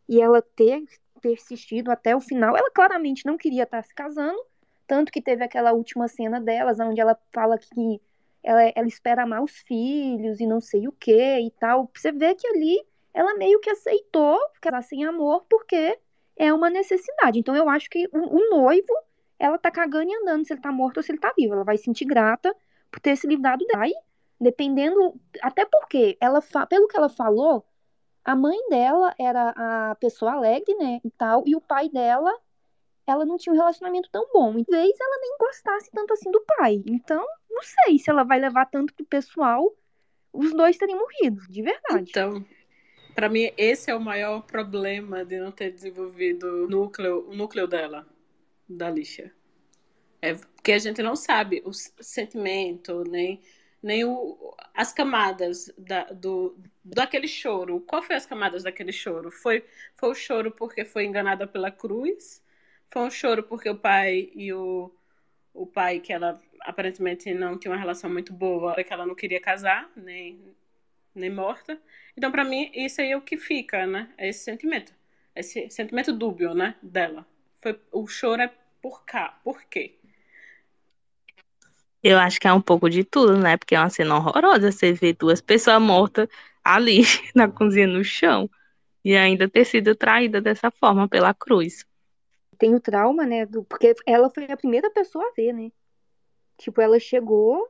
e 0.10 0.20
ela 0.22 0.42
ter 0.42 0.84
persistido 1.22 1.90
até 1.90 2.14
o 2.14 2.20
final. 2.20 2.58
Ela 2.58 2.70
claramente 2.70 3.26
não 3.26 3.38
queria 3.38 3.64
estar 3.64 3.82
se 3.84 3.96
casando. 3.96 4.38
Tanto 4.86 5.10
que 5.14 5.22
teve 5.22 5.42
aquela 5.46 5.72
última 5.72 6.10
cena 6.10 6.42
delas, 6.42 6.78
onde 6.82 7.00
ela 7.00 7.18
fala 7.32 7.58
que 7.58 8.02
ela, 8.44 8.62
ela 8.76 8.88
espera 8.88 9.24
amar 9.24 9.44
os 9.44 9.58
filhos 9.60 10.40
e 10.40 10.46
não 10.46 10.60
sei 10.60 10.88
o 10.88 10.92
que 10.92 11.40
e 11.40 11.52
tal. 11.52 11.90
Você 11.96 12.12
vê 12.12 12.36
que 12.36 12.46
ali 12.48 12.86
ela 13.14 13.36
meio 13.36 13.60
que 13.60 13.70
aceitou 13.70 14.38
ficar 14.54 14.82
sem 14.82 15.06
amor 15.06 15.46
porque 15.50 16.00
é 16.36 16.52
uma 16.54 16.70
necessidade. 16.70 17.40
Então 17.40 17.56
eu 17.56 17.70
acho 17.70 17.90
que 17.90 18.08
o, 18.12 18.18
o, 18.18 18.50
noivo, 18.50 18.94
ela 19.40 19.58
tá 19.58 19.72
cagando 19.72 20.12
e 20.12 20.16
andando 20.16 20.46
se 20.46 20.54
ele 20.54 20.62
tá 20.62 20.72
morto 20.72 20.98
ou 20.98 21.04
se 21.04 21.12
ele 21.12 21.20
tá 21.20 21.34
vivo. 21.38 21.54
Ela 21.54 21.64
vai 21.64 21.78
se 21.78 21.86
sentir 21.86 22.06
grata 22.06 22.54
por 22.92 23.00
ter 23.00 23.16
se 23.16 23.28
livrado 23.28 23.66
dela. 23.66 23.84
Aí, 23.84 23.94
dependendo, 24.40 25.16
até 25.42 25.66
porque 25.66 26.18
ela 26.20 26.42
pelo 26.68 26.88
que 26.88 26.98
ela 26.98 27.10
falou, 27.10 27.66
a 28.26 28.36
mãe 28.36 28.58
dela 28.70 29.14
era 29.20 29.54
a 29.92 29.96
pessoa 29.96 30.34
alegre, 30.34 30.76
né, 30.76 31.02
e 31.04 31.12
tal, 31.12 31.44
e 31.46 31.56
o 31.56 31.62
pai 31.62 31.90
dela 31.90 32.34
ela 33.06 33.26
não 33.26 33.38
tinha 33.38 33.54
um 33.54 33.58
relacionamento 33.58 34.10
tão 34.12 34.26
bom. 34.34 34.58
E 34.58 34.66
talvez 34.66 34.98
ela 35.00 35.18
nem 35.20 35.38
gostasse 35.38 35.92
tanto 35.92 36.14
assim 36.14 36.32
do 36.32 36.42
pai. 36.58 36.82
Então, 36.88 37.26
não 37.54 37.64
sei 37.64 38.00
se 38.00 38.10
ela 38.10 38.24
vai 38.24 38.40
levar 38.40 38.66
tanto 38.66 38.94
pro 38.94 39.06
pessoal. 39.06 39.74
Os 40.32 40.52
dois 40.52 40.78
terem 40.78 40.96
morrido, 40.96 41.42
de 41.48 41.62
verdade. 41.62 42.10
Então, 42.10 42.44
para 43.14 43.30
mim, 43.30 43.52
esse 43.56 43.92
é 43.92 43.96
o 43.96 44.02
maior 44.02 44.42
problema 44.42 45.24
de 45.24 45.40
não 45.40 45.52
ter 45.52 45.72
desenvolvido 45.72 46.66
o 46.66 46.68
núcleo, 46.68 47.30
o 47.30 47.36
núcleo 47.36 47.68
dela, 47.68 48.08
da 48.68 48.90
lixa. 48.90 49.32
É 50.22 50.34
porque 50.34 50.72
a 50.72 50.80
gente 50.80 51.04
não 51.04 51.16
sabe 51.16 51.62
o 51.66 51.72
sentimento, 51.74 53.04
nem, 53.04 53.42
nem 53.82 54.06
o, 54.06 54.56
as 54.74 54.92
camadas 54.92 55.72
da, 55.78 56.06
do, 56.06 56.58
daquele 56.84 57.28
choro. 57.28 57.82
Qual 57.82 58.02
foi 58.02 58.16
as 58.16 58.26
camadas 58.26 58.64
daquele 58.64 58.92
choro? 58.92 59.30
Foi, 59.30 59.64
foi 59.96 60.10
o 60.10 60.16
choro 60.16 60.52
porque 60.52 60.84
foi 60.84 61.06
enganada 61.06 61.46
pela 61.46 61.70
cruz? 61.70 62.42
Foi 62.88 63.04
um 63.04 63.12
choro 63.12 63.44
porque 63.44 63.70
o 63.70 63.78
pai 63.78 64.32
e 64.34 64.52
o, 64.54 64.92
o 65.54 65.68
pai, 65.68 66.00
que 66.00 66.12
ela 66.12 66.42
aparentemente 66.64 67.34
não 67.34 67.58
tinha 67.58 67.72
uma 67.72 67.80
relação 67.80 68.10
muito 68.10 68.34
boa, 68.34 68.76
que 68.84 68.94
ela 68.94 69.06
não 69.06 69.16
queria 69.16 69.40
casar, 69.40 69.90
nem, 69.96 70.40
nem 71.14 71.30
morta. 71.30 71.80
Então, 72.18 72.32
para 72.32 72.44
mim, 72.44 72.72
isso 72.74 73.02
aí 73.02 73.12
é 73.12 73.18
o 73.18 73.22
que 73.22 73.38
fica, 73.38 73.86
né? 73.86 74.10
É 74.18 74.30
esse 74.30 74.44
sentimento. 74.44 74.94
Esse 75.36 75.70
sentimento 75.70 76.14
dúbio, 76.14 76.54
né? 76.54 76.76
Dela. 76.82 77.26
Foi, 77.62 77.80
o 77.92 78.08
choro 78.08 78.42
é 78.42 78.52
por 78.82 79.04
cá. 79.06 79.40
Por 79.44 79.64
quê? 79.64 79.96
Eu 82.04 82.20
acho 82.20 82.40
que 82.40 82.48
é 82.48 82.54
um 82.54 82.62
pouco 82.62 82.90
de 82.90 83.04
tudo, 83.04 83.38
né? 83.38 83.56
Porque 83.58 83.76
é 83.76 83.80
uma 83.80 83.90
cena 83.90 84.16
horrorosa 84.16 84.72
você 84.72 84.92
ver 84.92 85.14
duas 85.14 85.42
pessoas 85.42 85.82
mortas 85.82 86.28
ali 86.64 87.04
na 87.34 87.48
cozinha 87.48 87.88
no 87.88 88.04
chão 88.04 88.50
e 89.04 89.16
ainda 89.16 89.50
ter 89.50 89.66
sido 89.66 89.96
traída 89.96 90.42
dessa 90.42 90.72
forma 90.72 91.08
pela 91.08 91.34
cruz. 91.34 91.86
Tem 92.58 92.74
o 92.76 92.80
trauma, 92.80 93.26
né? 93.26 93.46
Do, 93.46 93.64
porque 93.64 93.96
ela 94.06 94.30
foi 94.30 94.46
a 94.46 94.58
primeira 94.58 94.90
pessoa 94.92 95.26
a 95.26 95.34
ver, 95.36 95.54
né? 95.54 95.72
Tipo, 96.58 96.82
ela 96.82 97.00
chegou. 97.00 97.70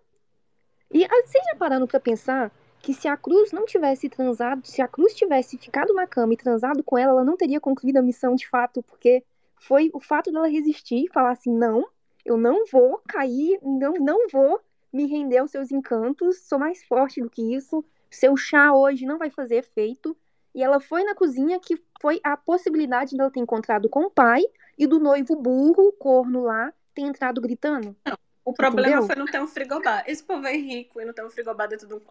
E 0.92 1.04
ah, 1.06 1.24
vocês 1.26 1.44
já 1.46 1.56
parando 1.56 1.88
pra 1.88 2.00
pensar 2.00 2.52
que 2.80 2.94
se 2.94 3.08
a 3.08 3.16
Cruz 3.16 3.52
não 3.52 3.66
tivesse 3.66 4.10
transado, 4.10 4.68
se 4.68 4.82
a 4.82 4.88
Cruz 4.88 5.14
tivesse 5.14 5.58
ficado 5.58 5.94
na 5.94 6.06
cama 6.06 6.34
e 6.34 6.38
transado 6.38 6.84
com 6.84 6.98
ela, 6.98 7.14
ela 7.14 7.24
não 7.24 7.38
teria 7.38 7.60
concluído 7.60 7.98
a 7.98 8.02
missão 8.02 8.36
de 8.36 8.48
fato, 8.48 8.84
porque 8.84 9.24
foi 9.56 9.90
o 9.94 10.02
fato 10.02 10.32
dela 10.32 10.50
resistir 10.50 11.06
e 11.06 11.10
falar 11.10 11.32
assim: 11.32 11.56
não, 11.56 11.88
eu 12.26 12.38
não 12.38 12.66
vou 12.66 13.02
cair, 13.08 13.58
não, 13.64 13.94
não 13.94 14.28
vou 14.28 14.60
me 14.92 15.06
render 15.06 15.38
aos 15.38 15.52
seus 15.52 15.72
encantos, 15.72 16.42
sou 16.42 16.60
mais 16.60 16.84
forte 16.84 17.22
do 17.22 17.30
que 17.30 17.56
isso, 17.56 17.84
seu 18.12 18.38
chá 18.38 18.74
hoje 18.74 19.06
não 19.06 19.18
vai 19.18 19.30
fazer 19.30 19.56
efeito. 19.56 20.16
E 20.54 20.62
ela 20.62 20.80
foi 20.80 21.04
na 21.04 21.16
cozinha, 21.16 21.60
que 21.60 21.82
foi 22.00 22.20
a 22.24 22.38
possibilidade 22.38 23.18
dela 23.18 23.32
ter 23.32 23.40
encontrado 23.40 23.90
com 23.90 24.02
o 24.02 24.12
pai 24.12 24.44
e 24.78 24.86
do 24.86 25.00
noivo 25.00 25.36
burro, 25.36 25.92
corno 25.94 26.44
lá, 26.44 26.72
ter 26.94 27.02
entrado 27.02 27.42
gritando. 27.42 27.96
Não, 28.06 28.18
o 28.46 28.54
problema 28.54 28.90
Entendeu? 28.90 29.08
foi 29.08 29.16
não 29.16 29.26
ter 29.26 29.42
um 29.42 29.48
frigobar. 29.48 30.04
Esse 30.08 30.24
povo 30.24 30.46
é 30.46 30.56
rico 30.56 31.00
e 31.00 31.06
não 31.06 31.14
ter 31.14 31.26
um 31.26 31.30
frigobar 31.30 31.68
dentro 31.68 31.88
de 31.88 31.94
um 31.94 32.02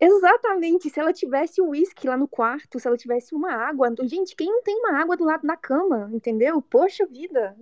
Exatamente. 0.00 0.90
Se 0.90 0.98
ela 0.98 1.12
tivesse 1.12 1.60
o 1.60 1.68
uísque 1.68 2.08
lá 2.08 2.16
no 2.16 2.26
quarto, 2.26 2.80
se 2.80 2.88
ela 2.88 2.96
tivesse 2.96 3.34
uma 3.34 3.52
água. 3.52 3.94
Gente, 4.02 4.34
quem 4.34 4.48
não 4.48 4.62
tem 4.62 4.76
uma 4.76 5.00
água 5.00 5.16
do 5.16 5.24
lado 5.24 5.46
da 5.46 5.56
cama, 5.56 6.10
entendeu? 6.12 6.60
Poxa 6.60 7.06
vida. 7.06 7.56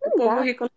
Não 0.00 0.12
o 0.12 0.16
povo 0.16 0.40
rico. 0.40 0.70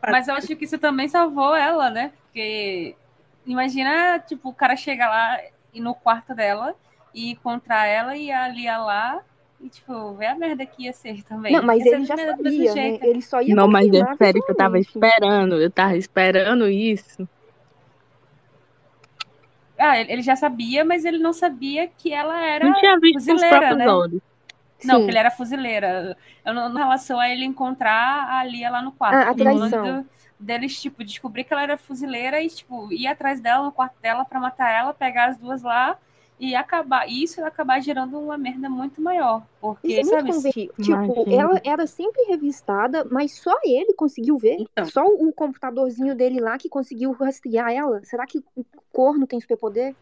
Mas 0.00 0.26
eu 0.26 0.34
acho 0.34 0.56
que 0.56 0.64
isso 0.64 0.78
também 0.78 1.08
salvou 1.08 1.54
ela, 1.54 1.90
né? 1.90 2.12
Porque 2.22 2.96
imagina, 3.44 4.18
tipo, 4.18 4.48
o 4.48 4.54
cara 4.54 4.76
chega 4.76 5.06
lá 5.06 5.42
e 5.74 5.80
no 5.80 5.94
quarto 5.94 6.34
dela 6.34 6.74
e 7.12 7.32
encontrar 7.32 7.86
ela 7.86 8.16
e 8.16 8.32
a 8.32 8.48
Lia 8.48 8.78
lá 8.78 9.22
e, 9.60 9.68
tipo, 9.68 10.12
ver 10.14 10.26
a 10.26 10.34
merda 10.34 10.66
que 10.66 10.84
ia 10.84 10.92
ser 10.92 11.22
também. 11.22 11.52
Não, 11.52 11.62
mas 11.62 11.84
ele 11.84 12.04
já 12.04 12.16
sabia, 12.16 12.74
né? 12.74 12.98
Ele 13.02 13.22
só 13.22 13.40
ia 13.40 13.54
Não, 13.54 13.66
mas 13.66 13.88
é 13.92 14.16
sério 14.16 14.42
que 14.44 14.50
eu 14.50 14.56
tava 14.56 14.78
esperando. 14.78 15.60
Eu 15.60 15.70
tava 15.70 15.96
esperando 15.96 16.68
isso. 16.68 17.26
Ah, 19.78 19.98
ele 19.98 20.22
já 20.22 20.36
sabia, 20.36 20.84
mas 20.84 21.04
ele 21.04 21.18
não 21.18 21.32
sabia 21.32 21.88
que 21.88 22.12
ela 22.12 22.40
era 22.40 22.64
não 22.64 22.74
tinha 22.74 22.98
visto 22.98 23.16
fuzileira, 23.16 23.74
né? 23.74 23.88
Olhos. 23.88 24.20
Não, 24.84 24.98
Sim. 24.98 25.04
que 25.04 25.10
ele 25.10 25.18
era 25.18 25.30
fuzileira. 25.30 26.16
Eu, 26.44 26.52
em 26.52 26.74
relação 26.74 27.18
a 27.18 27.28
ele 27.28 27.44
encontrar 27.44 28.28
a 28.30 28.44
Lia 28.44 28.70
lá 28.70 28.82
no 28.82 28.92
quarto. 28.92 29.14
Ah, 29.14 29.30
a 29.30 29.34
traição. 29.34 30.06
deles, 30.38 30.80
tipo, 30.80 31.02
descobrir 31.02 31.44
que 31.44 31.52
ela 31.52 31.62
era 31.62 31.78
fuzileira 31.78 32.40
e, 32.40 32.48
tipo, 32.48 32.92
ir 32.92 33.06
atrás 33.06 33.40
dela 33.40 33.64
no 33.64 33.72
quarto 33.72 33.94
dela 34.00 34.24
para 34.24 34.38
matar 34.38 34.70
ela, 34.70 34.92
pegar 34.92 35.28
as 35.30 35.38
duas 35.38 35.62
lá 35.62 35.98
e 36.38 36.54
acabar 36.54 37.08
isso 37.08 37.44
acabar 37.44 37.80
gerando 37.80 38.18
uma 38.18 38.36
merda 38.36 38.68
muito 38.68 39.00
maior. 39.00 39.42
Porque, 39.60 40.00
isso 40.00 40.14
é 40.14 40.22
muito 40.22 40.40
sabe, 40.40 40.52
tipo, 40.52 40.74
Imagina. 40.78 41.42
ela 41.42 41.60
era 41.64 41.86
sempre 41.86 42.24
revistada, 42.24 43.04
mas 43.10 43.38
só 43.38 43.56
ele 43.64 43.94
conseguiu 43.94 44.36
ver. 44.36 44.56
Então. 44.58 44.84
Só 44.86 45.04
o 45.06 45.32
computadorzinho 45.32 46.14
dele 46.14 46.40
lá 46.40 46.58
que 46.58 46.68
conseguiu 46.68 47.12
rastrear 47.12 47.72
ela. 47.72 48.04
Será 48.04 48.26
que 48.26 48.42
o 48.56 48.64
corno 48.92 49.26
tem 49.26 49.40
superpoder? 49.40 49.94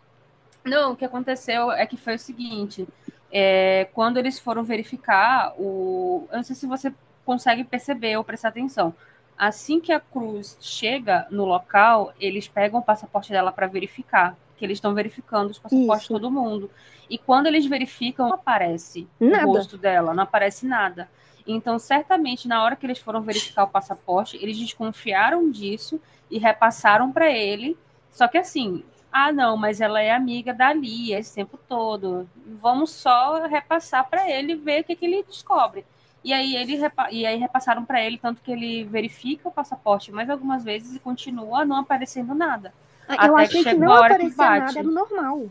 Não, 0.65 0.93
o 0.93 0.97
que 0.97 1.05
aconteceu 1.05 1.71
é 1.71 1.85
que 1.87 1.97
foi 1.97 2.15
o 2.15 2.19
seguinte: 2.19 2.89
é, 3.31 3.89
quando 3.93 4.17
eles 4.17 4.39
foram 4.39 4.65
verificar 4.65 5.55
o. 5.59 6.27
Eu 6.31 6.37
não 6.37 6.45
sei 6.45 6.57
se 6.57 6.67
você 6.67 6.93
consegue 7.25 7.65
perceber 7.65 8.17
ou 8.17 8.25
prestar 8.25 8.49
atenção. 8.49 8.95
Assim 9.37 9.81
que 9.81 9.93
a 9.93 9.99
Cruz 9.99 10.57
chega 10.61 11.27
no 11.31 11.45
local, 11.45 12.13
eles 12.21 12.47
pegam 12.47 12.81
o 12.81 12.83
passaporte 12.83 13.33
dela 13.33 13.51
para 13.51 13.67
verificar 13.67 14.37
que 14.63 14.67
eles 14.67 14.77
estão 14.77 14.95
verificando 14.95 15.51
os 15.51 15.59
passaportes 15.59 16.07
de 16.07 16.15
todo 16.15 16.31
mundo. 16.31 16.71
E 17.11 17.19
quando 17.19 17.49
eles 17.49 17.67
verificam, 17.67 18.29
não 18.29 18.37
aparece 18.37 19.09
nada. 19.19 19.49
o 19.49 19.55
rosto 19.55 19.77
dela, 19.77 20.15
não 20.15 20.23
aparece 20.23 20.65
nada. 20.65 21.11
Então, 21.45 21.81
certamente, 21.81 22.47
na 22.47 22.63
hora 22.63 22.77
que 22.77 22.87
eles 22.87 23.01
foram 23.01 23.21
verificar 23.23 23.65
o 23.65 23.69
passaporte, 23.69 24.39
eles 24.41 24.57
desconfiaram 24.57 25.51
disso 25.51 26.01
e 26.31 26.39
repassaram 26.39 27.11
para 27.11 27.29
ele. 27.29 27.77
Só 28.13 28.29
que 28.29 28.39
assim, 28.39 28.85
ah, 29.11 29.33
não, 29.33 29.57
mas 29.57 29.81
ela 29.81 30.01
é 30.01 30.13
amiga 30.13 30.55
da 30.55 30.73
Lia 30.73 31.19
esse 31.19 31.35
tempo 31.35 31.59
todo. 31.69 32.31
Vamos 32.47 32.93
só 32.93 33.45
repassar 33.49 34.09
para 34.09 34.31
ele 34.31 34.55
ver 34.55 34.83
o 34.83 34.85
que, 34.85 34.95
que 34.95 35.07
ele 35.07 35.25
descobre. 35.25 35.85
E 36.23 36.33
aí 36.33 36.55
ele 36.55 36.79
e 37.11 37.27
aí 37.27 37.37
repassaram 37.37 37.85
para 37.85 38.01
ele 38.01 38.17
tanto 38.17 38.41
que 38.41 38.53
ele 38.53 38.85
verifica 38.85 39.49
o 39.49 39.53
passaporte 39.53 40.13
mais 40.13 40.31
algumas 40.31 40.63
vezes 40.63 40.95
e 40.95 41.01
continua 41.01 41.65
não 41.65 41.79
aparecendo 41.79 42.33
nada. 42.33 42.73
Ah, 43.09 43.27
eu 43.27 43.37
achei 43.37 43.63
que, 43.63 43.71
que 43.71 43.77
não 43.77 43.93
aparecia 43.93 44.37
nada, 44.37 44.79
era 44.79 44.89
normal. 44.89 45.47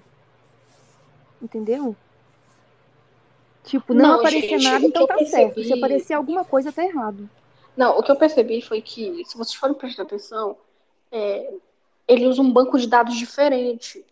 Entendeu? 1.41 1.95
Tipo, 3.63 3.93
não, 3.93 4.07
não 4.07 4.19
aparecer 4.19 4.59
gente, 4.59 4.63
nada, 4.63 4.85
então 4.85 5.07
tá 5.07 5.15
percebi... 5.15 5.31
certo. 5.31 5.63
Se 5.63 5.73
aparecer 5.73 6.13
alguma 6.13 6.43
coisa, 6.43 6.71
tá 6.71 6.83
errado. 6.83 7.29
Não, 7.75 7.97
o 7.97 8.03
que 8.03 8.11
eu 8.11 8.15
percebi 8.15 8.61
foi 8.61 8.81
que, 8.81 9.23
se 9.25 9.37
vocês 9.37 9.53
forem 9.53 9.75
prestar 9.75 10.03
atenção, 10.03 10.57
é, 11.11 11.53
ele 12.07 12.25
usa 12.25 12.41
um 12.41 12.51
banco 12.51 12.77
de 12.77 12.87
dados 12.87 13.15
diferente. 13.15 14.03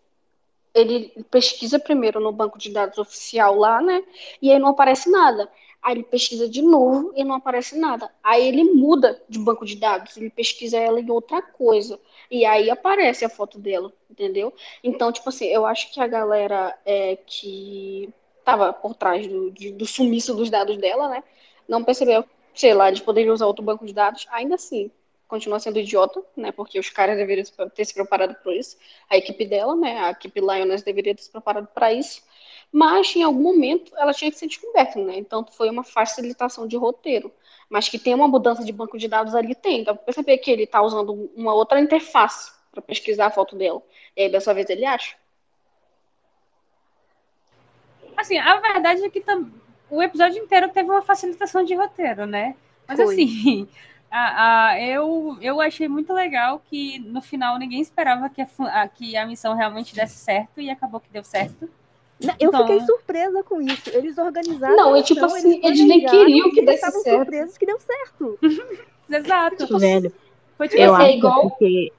Ele 0.72 1.12
pesquisa 1.30 1.78
primeiro 1.78 2.20
no 2.20 2.32
banco 2.32 2.58
de 2.58 2.70
dados 2.70 2.98
oficial 2.98 3.56
lá, 3.56 3.80
né? 3.82 4.02
E 4.40 4.50
aí 4.52 4.58
não 4.58 4.68
aparece 4.68 5.10
nada. 5.10 5.48
Aí 5.82 5.94
ele 5.94 6.02
pesquisa 6.02 6.48
de 6.48 6.60
novo 6.62 7.12
e 7.16 7.24
não 7.24 7.34
aparece 7.34 7.78
nada. 7.78 8.10
Aí 8.22 8.46
ele 8.46 8.64
muda 8.64 9.20
de 9.28 9.38
banco 9.38 9.64
de 9.64 9.76
dados, 9.76 10.16
ele 10.16 10.30
pesquisa 10.30 10.76
ela 10.78 11.00
em 11.00 11.10
outra 11.10 11.40
coisa. 11.40 11.98
E 12.30 12.44
aí 12.44 12.70
aparece 12.70 13.24
a 13.24 13.28
foto 13.28 13.58
dela, 13.58 13.92
entendeu? 14.10 14.52
Então, 14.84 15.10
tipo 15.10 15.28
assim, 15.28 15.46
eu 15.46 15.64
acho 15.66 15.92
que 15.92 16.00
a 16.00 16.06
galera 16.06 16.78
é, 16.84 17.16
que 17.26 18.12
tava 18.44 18.72
por 18.72 18.94
trás 18.94 19.26
do, 19.26 19.50
de, 19.50 19.72
do 19.72 19.86
sumiço 19.86 20.34
dos 20.34 20.50
dados 20.50 20.76
dela, 20.76 21.08
né? 21.08 21.24
Não 21.68 21.82
percebeu, 21.84 22.24
sei 22.54 22.74
lá, 22.74 22.88
eles 22.88 23.00
poderiam 23.00 23.34
usar 23.34 23.46
outro 23.46 23.64
banco 23.64 23.86
de 23.86 23.92
dados. 23.94 24.26
Ainda 24.30 24.56
assim, 24.56 24.90
continua 25.30 25.60
sendo 25.60 25.78
idiota, 25.78 26.22
né? 26.36 26.52
Porque 26.52 26.78
os 26.78 26.90
caras 26.90 27.16
deveriam 27.16 27.46
ter 27.74 27.84
se 27.84 27.94
preparado 27.94 28.34
para 28.42 28.54
isso. 28.54 28.76
A 29.08 29.16
equipe 29.16 29.46
dela, 29.46 29.76
né? 29.76 29.98
A 30.00 30.10
equipe 30.10 30.40
Lioness 30.40 30.82
deveria 30.82 31.14
ter 31.14 31.22
se 31.22 31.30
preparado 31.30 31.68
para 31.72 31.92
isso. 31.92 32.22
Mas 32.72 33.14
em 33.16 33.22
algum 33.22 33.42
momento 33.42 33.92
ela 33.96 34.12
tinha 34.12 34.30
que 34.30 34.38
ser 34.38 34.46
descoberta, 34.46 34.98
né? 34.98 35.16
Então 35.16 35.44
foi 35.44 35.68
uma 35.68 35.84
facilitação 35.84 36.66
de 36.66 36.76
roteiro 36.76 37.32
mas 37.70 37.88
que 37.88 38.00
tem 38.00 38.12
uma 38.12 38.26
mudança 38.26 38.64
de 38.64 38.72
banco 38.72 38.98
de 38.98 39.06
dados 39.06 39.32
ali, 39.32 39.54
tem. 39.54 39.82
Então, 39.82 39.96
perceber 39.96 40.38
que 40.38 40.50
ele 40.50 40.64
está 40.64 40.82
usando 40.82 41.30
uma 41.36 41.54
outra 41.54 41.80
interface 41.80 42.52
para 42.72 42.82
pesquisar 42.82 43.26
a 43.26 43.30
foto 43.30 43.54
dela. 43.54 43.80
E 44.16 44.22
aí, 44.22 44.28
dessa 44.28 44.52
vez, 44.52 44.68
ele 44.68 44.84
acha. 44.84 45.14
Assim, 48.16 48.36
a 48.36 48.56
verdade 48.56 49.04
é 49.04 49.08
que 49.08 49.20
tam... 49.20 49.48
o 49.88 50.02
episódio 50.02 50.42
inteiro 50.42 50.68
teve 50.70 50.90
uma 50.90 51.00
facilitação 51.00 51.62
de 51.64 51.76
roteiro, 51.76 52.26
né? 52.26 52.56
Mas 52.88 52.98
Foi. 52.98 53.14
assim, 53.14 53.68
Ah, 54.12 54.70
ah, 54.70 54.80
eu, 54.80 55.38
eu 55.40 55.60
achei 55.60 55.86
muito 55.86 56.12
legal 56.12 56.60
que 56.68 56.98
no 56.98 57.22
final 57.22 57.56
ninguém 57.56 57.80
esperava 57.80 58.28
que 58.28 58.42
a, 58.42 58.88
que 58.88 59.16
a 59.16 59.24
missão 59.24 59.54
realmente 59.54 59.94
desse 59.94 60.16
certo 60.16 60.60
e 60.60 60.68
acabou 60.68 60.98
que 60.98 61.08
deu 61.12 61.22
certo. 61.22 61.70
Eu 62.38 62.48
então... 62.48 62.66
fiquei 62.66 62.80
surpresa 62.80 63.42
com 63.42 63.62
isso. 63.62 63.90
Eles 63.90 64.18
organizaram. 64.18 64.76
Não, 64.76 64.96
é 64.96 65.02
tipo 65.02 65.24
assim, 65.24 65.60
eles, 65.62 65.80
eles 65.80 65.88
nem 65.88 66.04
queriam 66.04 66.50
que 66.50 66.64
desse 66.64 66.80
certo. 66.80 66.94
Eles 66.98 67.04
estavam 67.04 67.24
surpresos 67.24 67.58
que 67.58 67.66
deu 67.66 67.78
certo. 67.80 68.38
Exato. 69.08 69.56
Tipo, 69.56 69.78
Velho, 69.78 70.12
foi 70.56 70.68
tipo 70.68 70.82
eu 70.82 70.94
assim, 70.94 71.04
acho 71.04 71.16
igual... 71.16 71.50
porque 71.50 71.92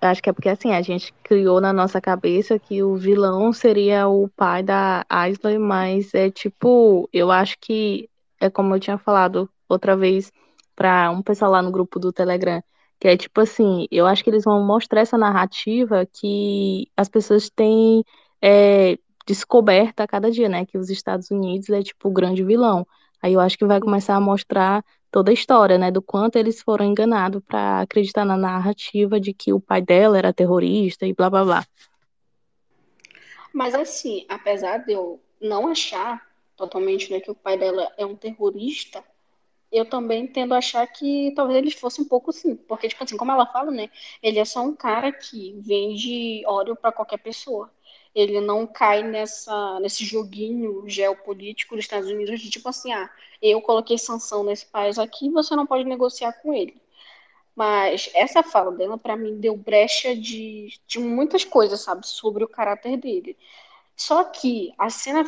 acho 0.00 0.22
que 0.22 0.30
é 0.30 0.32
porque 0.32 0.48
assim, 0.48 0.72
a 0.72 0.82
gente 0.82 1.12
criou 1.22 1.60
na 1.60 1.72
nossa 1.72 2.00
cabeça 2.00 2.58
que 2.58 2.82
o 2.82 2.96
vilão 2.96 3.52
seria 3.52 4.08
o 4.08 4.28
pai 4.28 4.62
da 4.62 5.04
Aisley, 5.08 5.58
mas 5.58 6.12
é 6.14 6.30
tipo, 6.30 7.08
eu 7.12 7.30
acho 7.30 7.56
que 7.60 8.08
é 8.40 8.48
como 8.48 8.74
eu 8.74 8.80
tinha 8.80 8.98
falado 8.98 9.48
outra 9.68 9.96
vez 9.96 10.32
para 10.74 11.10
um 11.10 11.22
pessoal 11.22 11.50
lá 11.50 11.62
no 11.62 11.70
grupo 11.70 11.98
do 11.98 12.12
Telegram, 12.12 12.62
que 12.98 13.08
é 13.08 13.16
tipo 13.16 13.40
assim, 13.40 13.86
eu 13.90 14.06
acho 14.06 14.24
que 14.24 14.30
eles 14.30 14.44
vão 14.44 14.64
mostrar 14.64 15.02
essa 15.02 15.18
narrativa 15.18 16.06
que 16.06 16.88
as 16.96 17.08
pessoas 17.08 17.50
têm 17.50 18.02
é, 18.42 18.98
descoberta 19.30 20.02
a 20.02 20.08
cada 20.08 20.28
dia, 20.28 20.48
né? 20.48 20.66
Que 20.66 20.76
os 20.76 20.90
Estados 20.90 21.30
Unidos 21.30 21.70
é 21.70 21.80
tipo 21.82 22.08
o 22.08 22.12
grande 22.12 22.42
vilão. 22.42 22.84
Aí 23.22 23.34
eu 23.34 23.38
acho 23.38 23.56
que 23.56 23.64
vai 23.64 23.78
começar 23.78 24.16
a 24.16 24.20
mostrar 24.20 24.84
toda 25.08 25.30
a 25.30 25.34
história, 25.34 25.78
né, 25.78 25.90
do 25.90 26.02
quanto 26.02 26.36
eles 26.36 26.62
foram 26.62 26.84
enganados 26.84 27.42
para 27.46 27.80
acreditar 27.80 28.24
na 28.24 28.36
narrativa 28.36 29.20
de 29.20 29.32
que 29.32 29.52
o 29.52 29.60
pai 29.60 29.82
dela 29.82 30.16
era 30.18 30.32
terrorista 30.32 31.06
e 31.06 31.12
blá 31.12 31.28
blá 31.28 31.44
blá. 31.44 31.66
Mas 33.52 33.74
assim, 33.74 34.24
apesar 34.28 34.78
de 34.78 34.92
eu 34.92 35.20
não 35.40 35.68
achar 35.68 36.24
totalmente 36.56 37.10
né, 37.10 37.20
que 37.20 37.30
o 37.30 37.34
pai 37.34 37.56
dela 37.56 37.92
é 37.96 38.06
um 38.06 38.16
terrorista, 38.16 39.04
eu 39.70 39.84
também 39.84 40.26
tendo 40.26 40.54
a 40.54 40.58
achar 40.58 40.86
que 40.86 41.32
talvez 41.36 41.58
eles 41.58 41.74
fossem 41.74 42.04
um 42.04 42.08
pouco 42.08 42.32
sim. 42.32 42.56
Porque, 42.56 42.88
tipo 42.88 43.02
assim, 43.02 43.16
como 43.16 43.32
ela 43.32 43.46
fala, 43.46 43.70
né? 43.70 43.90
Ele 44.22 44.38
é 44.38 44.44
só 44.44 44.62
um 44.62 44.74
cara 44.74 45.12
que 45.12 45.54
vende 45.60 46.42
óleo 46.46 46.74
para 46.74 46.92
qualquer 46.92 47.18
pessoa. 47.18 47.70
Ele 48.14 48.40
não 48.40 48.66
cai 48.66 49.02
nessa, 49.02 49.78
nesse 49.80 50.04
joguinho 50.04 50.88
geopolítico 50.88 51.76
dos 51.76 51.84
Estados 51.84 52.08
Unidos 52.10 52.40
de 52.40 52.50
tipo 52.50 52.68
assim, 52.68 52.92
ah, 52.92 53.10
eu 53.40 53.60
coloquei 53.62 53.96
sanção 53.98 54.44
nesse 54.44 54.66
país 54.66 54.98
aqui, 54.98 55.30
você 55.30 55.54
não 55.56 55.66
pode 55.66 55.84
negociar 55.84 56.32
com 56.34 56.52
ele. 56.52 56.80
Mas 57.54 58.10
essa 58.14 58.42
fala 58.42 58.72
dela, 58.72 58.96
para 58.98 59.16
mim, 59.16 59.38
deu 59.40 59.56
brecha 59.56 60.16
de, 60.16 60.68
de 60.86 60.98
muitas 60.98 61.44
coisas, 61.44 61.80
sabe, 61.80 62.06
sobre 62.06 62.44
o 62.44 62.48
caráter 62.48 62.96
dele. 62.96 63.36
Só 64.00 64.24
que 64.24 64.72
a 64.78 64.88
cena 64.88 65.24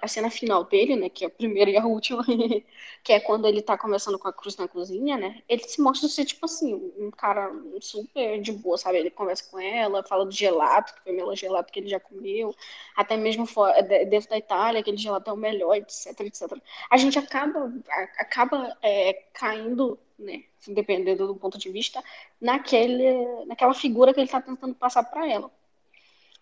a, 0.00 0.08
cena 0.08 0.30
final 0.30 0.64
dele, 0.64 0.96
né, 0.96 1.10
que 1.10 1.22
é 1.24 1.26
a 1.28 1.30
primeira 1.30 1.70
e 1.70 1.76
a 1.76 1.84
última, 1.84 2.24
que 3.04 3.12
é 3.12 3.20
quando 3.20 3.46
ele 3.46 3.60
tá 3.60 3.76
conversando 3.76 4.18
com 4.18 4.26
a 4.26 4.32
Cruz 4.32 4.56
na 4.56 4.66
cozinha, 4.66 5.18
né, 5.18 5.42
ele 5.46 5.62
se 5.64 5.82
mostra 5.82 6.08
ser, 6.08 6.24
tipo 6.24 6.46
assim, 6.46 6.74
um 6.98 7.10
cara 7.10 7.50
super 7.78 8.40
de 8.40 8.52
boa, 8.52 8.78
sabe? 8.78 8.96
Ele 8.98 9.10
conversa 9.10 9.44
com 9.50 9.60
ela, 9.60 10.02
fala 10.02 10.24
do 10.24 10.32
gelato, 10.32 10.94
que 10.94 11.02
foi 11.02 11.12
o 11.12 11.16
melhor 11.16 11.36
gelato 11.36 11.70
que 11.70 11.78
ele 11.80 11.88
já 11.88 12.00
comeu, 12.00 12.54
até 12.96 13.18
mesmo 13.18 13.44
fora, 13.44 13.82
dentro 13.82 14.30
da 14.30 14.38
Itália, 14.38 14.80
aquele 14.80 14.96
gelato 14.96 15.28
é 15.28 15.32
o 15.34 15.36
melhor, 15.36 15.76
etc, 15.76 16.18
etc. 16.20 16.58
A 16.90 16.96
gente 16.96 17.18
acaba, 17.18 17.70
acaba 18.18 18.76
é, 18.82 19.12
caindo, 19.34 19.98
né, 20.18 20.44
dependendo 20.66 21.26
do 21.26 21.36
ponto 21.36 21.58
de 21.58 21.70
vista, 21.70 22.02
naquele, 22.40 23.44
naquela 23.44 23.74
figura 23.74 24.14
que 24.14 24.20
ele 24.20 24.28
tá 24.30 24.40
tentando 24.40 24.74
passar 24.74 25.02
para 25.04 25.30
ela. 25.30 25.50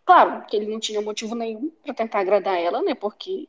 Claro 0.05 0.45
que 0.47 0.57
ele 0.57 0.67
não 0.67 0.79
tinha 0.81 1.01
motivo 1.01 1.35
nenhum 1.35 1.71
para 1.83 1.95
tentar 1.95 2.21
agradar 2.21 2.59
ela, 2.59 2.83
né? 2.83 2.95
Porque 2.95 3.49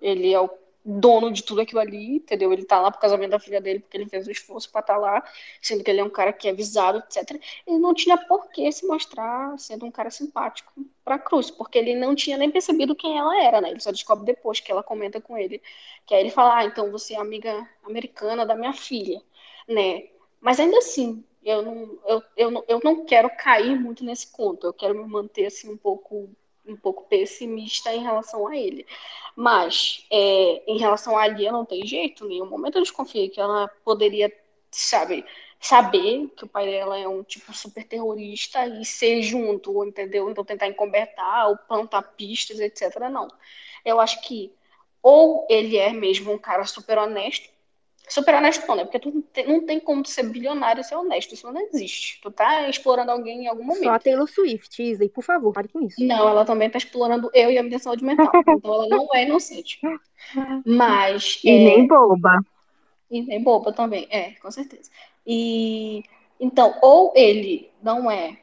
ele 0.00 0.32
é 0.32 0.40
o 0.40 0.50
dono 0.84 1.30
de 1.30 1.42
tudo 1.42 1.60
aquilo 1.60 1.80
ali, 1.80 2.16
entendeu? 2.16 2.52
Ele 2.52 2.64
tá 2.64 2.80
lá 2.80 2.90
pro 2.90 3.00
casamento 3.00 3.30
da 3.30 3.38
filha 3.38 3.60
dele 3.60 3.80
porque 3.80 3.96
ele 3.96 4.08
fez 4.08 4.26
o 4.26 4.30
esforço 4.30 4.70
para 4.70 4.80
estar 4.80 4.94
tá 4.94 4.98
lá, 4.98 5.24
sendo 5.60 5.84
que 5.84 5.90
ele 5.90 6.00
é 6.00 6.04
um 6.04 6.10
cara 6.10 6.32
que 6.32 6.48
é 6.48 6.52
visado, 6.52 6.98
etc. 6.98 7.38
Ele 7.66 7.78
não 7.78 7.92
tinha 7.94 8.16
por 8.16 8.48
que 8.50 8.70
se 8.72 8.86
mostrar 8.86 9.58
sendo 9.58 9.84
um 9.84 9.90
cara 9.90 10.10
simpático 10.10 10.72
pra 11.04 11.18
Cruz, 11.18 11.50
porque 11.50 11.78
ele 11.78 11.94
não 11.94 12.14
tinha 12.14 12.38
nem 12.38 12.50
percebido 12.50 12.94
quem 12.94 13.18
ela 13.18 13.42
era, 13.42 13.60
né? 13.60 13.70
Ele 13.70 13.80
só 13.80 13.90
descobre 13.90 14.24
depois 14.24 14.60
que 14.60 14.72
ela 14.72 14.82
comenta 14.82 15.20
com 15.20 15.36
ele. 15.36 15.60
Que 16.06 16.14
aí 16.14 16.20
ele 16.20 16.30
fala, 16.30 16.58
ah, 16.58 16.64
então 16.64 16.90
você 16.90 17.14
é 17.14 17.18
amiga 17.18 17.68
americana 17.84 18.46
da 18.46 18.54
minha 18.56 18.72
filha, 18.72 19.20
né? 19.68 20.08
Mas 20.40 20.60
ainda 20.60 20.78
assim, 20.78 21.24
eu 21.44 21.62
não, 21.62 21.98
eu, 22.06 22.22
eu, 22.36 22.50
não, 22.50 22.64
eu 22.68 22.80
não 22.82 23.04
quero 23.04 23.30
cair 23.36 23.78
muito 23.78 24.04
nesse 24.04 24.30
conto. 24.30 24.66
Eu 24.66 24.72
quero 24.72 24.94
me 24.94 25.08
manter 25.08 25.46
assim 25.46 25.70
um 25.70 25.76
pouco 25.76 26.28
um 26.66 26.76
pouco 26.76 27.04
pessimista 27.04 27.92
em 27.94 28.02
relação 28.02 28.46
a 28.46 28.56
ele. 28.56 28.86
Mas 29.34 30.04
é, 30.10 30.62
em 30.66 30.78
relação 30.78 31.16
a 31.16 31.26
Lia 31.26 31.50
não 31.50 31.64
tem 31.64 31.86
jeito, 31.86 32.26
em 32.26 32.28
nenhum 32.28 32.46
momento 32.46 32.76
eu 32.76 32.82
desconfiei 32.82 33.28
que 33.30 33.40
ela 33.40 33.68
poderia, 33.84 34.30
sabe, 34.70 35.24
saber 35.60 36.28
que 36.36 36.44
o 36.44 36.48
pai 36.48 36.66
dela 36.66 36.98
é 36.98 37.08
um 37.08 37.22
tipo 37.22 37.52
super 37.54 37.84
terrorista 37.84 38.66
e 38.66 38.84
ser 38.84 39.22
junto, 39.22 39.84
entendeu? 39.84 40.30
Então 40.30 40.44
tentar 40.44 40.66
encobertar 40.68 41.48
ou 41.48 41.56
plantar 41.56 42.02
pistas, 42.02 42.60
etc. 42.60 43.08
Não. 43.10 43.28
Eu 43.84 44.00
acho 44.00 44.20
que 44.22 44.52
ou 45.02 45.46
ele 45.48 45.76
é 45.76 45.92
mesmo 45.92 46.32
um 46.32 46.38
cara 46.38 46.64
super 46.64 46.98
honesto, 46.98 47.48
Super 48.08 48.36
honesto 48.36 48.66
não, 48.66 48.76
né? 48.76 48.84
Porque 48.84 48.98
tu 48.98 49.10
não 49.10 49.22
tem, 49.22 49.46
não 49.46 49.66
tem 49.66 49.78
como 49.78 50.04
ser 50.06 50.24
bilionário 50.24 50.80
e 50.80 50.84
ser 50.84 50.96
honesto. 50.96 51.34
Isso 51.34 51.50
não 51.52 51.60
existe. 51.60 52.20
Tu 52.22 52.30
tá 52.30 52.68
explorando 52.68 53.10
alguém 53.10 53.44
em 53.44 53.48
algum 53.48 53.64
momento. 53.64 53.84
Só 53.84 53.90
a 53.90 53.98
Taylor 53.98 54.28
Swift, 54.28 54.82
Isley, 54.82 55.08
por 55.08 55.22
favor, 55.22 55.52
pare 55.52 55.68
com 55.68 55.80
isso. 55.80 56.02
Não, 56.02 56.28
ela 56.28 56.44
também 56.44 56.70
tá 56.70 56.78
explorando 56.78 57.30
eu 57.34 57.50
e 57.50 57.58
a 57.58 57.62
minha 57.62 57.78
saúde 57.78 58.04
mental. 58.04 58.30
Então 58.48 58.74
ela 58.74 58.88
não 58.88 59.08
é 59.14 59.24
inocente. 59.24 59.80
Mas. 60.64 61.40
E 61.44 61.50
é... 61.50 61.64
nem 61.64 61.86
boba. 61.86 62.40
E 63.10 63.22
nem 63.22 63.42
boba 63.42 63.72
também, 63.72 64.06
é, 64.10 64.32
com 64.32 64.50
certeza. 64.50 64.90
E. 65.26 66.02
Então, 66.40 66.78
ou 66.80 67.12
ele 67.16 67.70
não 67.82 68.10
é, 68.10 68.38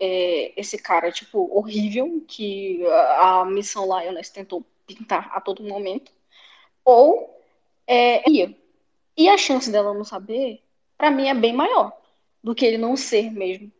é 0.00 0.52
esse 0.56 0.76
cara, 0.76 1.10
tipo, 1.12 1.48
horrível 1.56 2.24
que 2.26 2.84
a, 2.86 3.40
a 3.40 3.44
missão 3.44 3.84
Lioness 3.84 4.30
tentou 4.30 4.64
pintar 4.86 5.30
a 5.32 5.40
todo 5.40 5.62
momento, 5.62 6.10
ou 6.84 7.38
é, 7.86 8.28
ia 8.28 8.54
e 9.18 9.28
a 9.28 9.36
chance 9.36 9.70
dela 9.70 9.92
não 9.92 10.04
saber, 10.04 10.62
para 10.96 11.10
mim, 11.10 11.28
é 11.28 11.34
bem 11.34 11.52
maior 11.52 11.92
do 12.42 12.54
que 12.54 12.64
ele 12.64 12.78
não 12.78 12.96
ser 12.96 13.32
mesmo. 13.32 13.72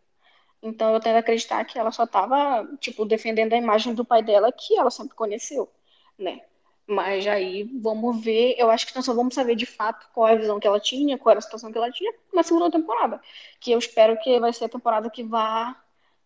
Então 0.62 0.92
eu 0.92 1.00
tento 1.00 1.16
acreditar 1.16 1.64
que 1.64 1.78
ela 1.78 1.92
só 1.92 2.06
tava, 2.06 2.68
tipo, 2.80 3.04
defendendo 3.04 3.52
a 3.52 3.56
imagem 3.56 3.94
do 3.94 4.04
pai 4.04 4.22
dela 4.22 4.50
que 4.52 4.76
ela 4.76 4.90
sempre 4.90 5.14
conheceu, 5.14 5.70
né? 6.18 6.42
Mas 6.86 7.26
aí 7.26 7.64
vamos 7.80 8.22
ver, 8.24 8.56
eu 8.58 8.70
acho 8.70 8.86
que 8.86 8.96
nós 8.96 9.04
só 9.04 9.14
vamos 9.14 9.34
saber 9.34 9.54
de 9.54 9.66
fato 9.66 10.08
qual 10.12 10.26
é 10.28 10.32
a 10.32 10.36
visão 10.36 10.58
que 10.58 10.66
ela 10.66 10.80
tinha, 10.80 11.18
qual 11.18 11.32
era 11.32 11.38
a 11.38 11.42
situação 11.42 11.70
que 11.70 11.78
ela 11.78 11.90
tinha 11.92 12.12
na 12.32 12.42
segunda 12.42 12.70
temporada. 12.70 13.20
Que 13.60 13.72
eu 13.72 13.78
espero 13.78 14.18
que 14.20 14.40
vai 14.40 14.52
ser 14.52 14.64
a 14.64 14.68
temporada 14.68 15.10
que 15.10 15.22
vá 15.22 15.76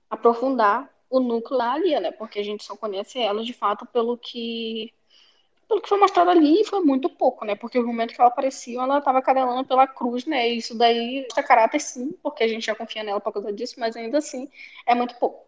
aprofundar 0.08 0.90
o 1.10 1.20
núcleo 1.20 1.58
da 1.58 1.72
Alia, 1.72 2.00
né? 2.00 2.12
Porque 2.12 2.38
a 2.38 2.44
gente 2.44 2.64
só 2.64 2.76
conhece 2.76 3.18
ela 3.20 3.44
de 3.44 3.52
fato 3.52 3.84
pelo 3.86 4.16
que 4.16 4.92
pelo 5.72 5.80
que 5.80 5.88
foi 5.88 5.98
mostrado 5.98 6.28
ali, 6.28 6.64
foi 6.66 6.80
muito 6.80 7.08
pouco, 7.08 7.46
né? 7.46 7.54
Porque 7.54 7.78
o 7.78 7.86
momento 7.86 8.12
que 8.12 8.20
ela 8.20 8.28
aparecia, 8.28 8.78
ela 8.78 8.98
estava 8.98 9.22
cadelando 9.22 9.64
pela 9.64 9.86
cruz, 9.86 10.26
né? 10.26 10.50
E 10.50 10.58
isso 10.58 10.76
daí 10.76 11.26
é 11.34 11.42
caráter 11.42 11.80
sim, 11.80 12.14
porque 12.22 12.44
a 12.44 12.48
gente 12.48 12.66
já 12.66 12.74
confia 12.74 13.02
nela 13.02 13.20
por 13.20 13.32
causa 13.32 13.50
disso, 13.50 13.76
mas 13.78 13.96
ainda 13.96 14.18
assim 14.18 14.50
é 14.86 14.94
muito 14.94 15.14
pouco. 15.16 15.46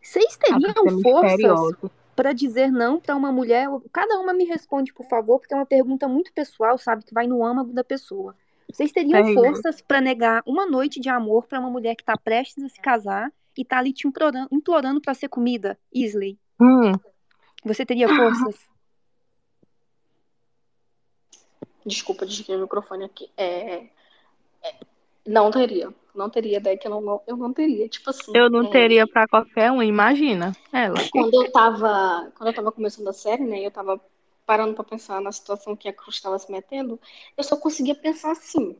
Vocês 0.00 0.36
teriam 0.36 0.70
ah, 0.70 1.02
forças 1.02 1.90
para 2.14 2.32
dizer 2.32 2.70
não 2.70 3.00
para 3.00 3.16
uma 3.16 3.32
mulher? 3.32 3.66
Cada 3.92 4.20
uma 4.20 4.32
me 4.32 4.44
responde, 4.44 4.94
por 4.94 5.06
favor, 5.08 5.40
porque 5.40 5.52
é 5.52 5.56
uma 5.56 5.66
pergunta 5.66 6.06
muito 6.06 6.32
pessoal, 6.32 6.78
sabe? 6.78 7.04
Que 7.04 7.12
vai 7.12 7.26
no 7.26 7.44
âmago 7.44 7.72
da 7.72 7.82
pessoa. 7.82 8.36
Vocês 8.72 8.92
teriam 8.92 9.24
Tem. 9.24 9.34
forças 9.34 9.80
para 9.80 10.00
negar 10.00 10.40
uma 10.46 10.66
noite 10.66 11.00
de 11.00 11.08
amor 11.08 11.46
para 11.48 11.58
uma 11.58 11.70
mulher 11.70 11.96
que 11.96 12.02
está 12.02 12.16
prestes 12.16 12.62
a 12.62 12.68
se 12.68 12.80
casar 12.80 13.32
e 13.58 13.64
tá 13.64 13.78
ali 13.78 13.92
te 13.92 14.06
implorando 14.06 15.00
para 15.00 15.14
ser 15.14 15.28
comida, 15.28 15.76
Isley? 15.92 16.38
Hum. 16.60 16.92
Você 17.64 17.84
teria 17.84 18.08
forças? 18.08 18.75
Desculpa, 21.86 22.26
desliguei 22.26 22.56
o 22.56 22.62
microfone 22.62 23.04
aqui. 23.04 23.30
É, 23.36 23.84
é, 24.62 24.74
não 25.24 25.52
teria. 25.52 25.94
Não 26.12 26.28
teria, 26.28 26.60
daí 26.60 26.76
que 26.76 26.88
eu 26.88 27.00
não, 27.00 27.22
eu 27.26 27.36
não 27.36 27.52
teria. 27.52 27.88
Tipo 27.88 28.10
assim. 28.10 28.32
Eu 28.34 28.50
não 28.50 28.64
é, 28.66 28.70
teria 28.70 29.06
para 29.06 29.28
qualquer 29.28 29.70
um, 29.70 29.82
imagina. 29.82 30.52
Ela. 30.72 30.96
Quando 31.12 31.34
eu 31.34 31.52
tava. 31.52 32.32
Quando 32.36 32.48
eu 32.48 32.54
tava 32.54 32.72
começando 32.72 33.06
a 33.06 33.12
série, 33.12 33.44
né? 33.44 33.60
Eu 33.60 33.70
tava 33.70 34.00
parando 34.44 34.74
para 34.74 34.84
pensar 34.84 35.20
na 35.20 35.30
situação 35.30 35.76
que 35.76 35.88
a 35.88 35.92
Cruz 35.92 36.16
estava 36.16 36.38
se 36.38 36.50
metendo, 36.50 36.98
eu 37.36 37.44
só 37.44 37.56
conseguia 37.56 37.94
pensar 37.94 38.32
assim. 38.32 38.76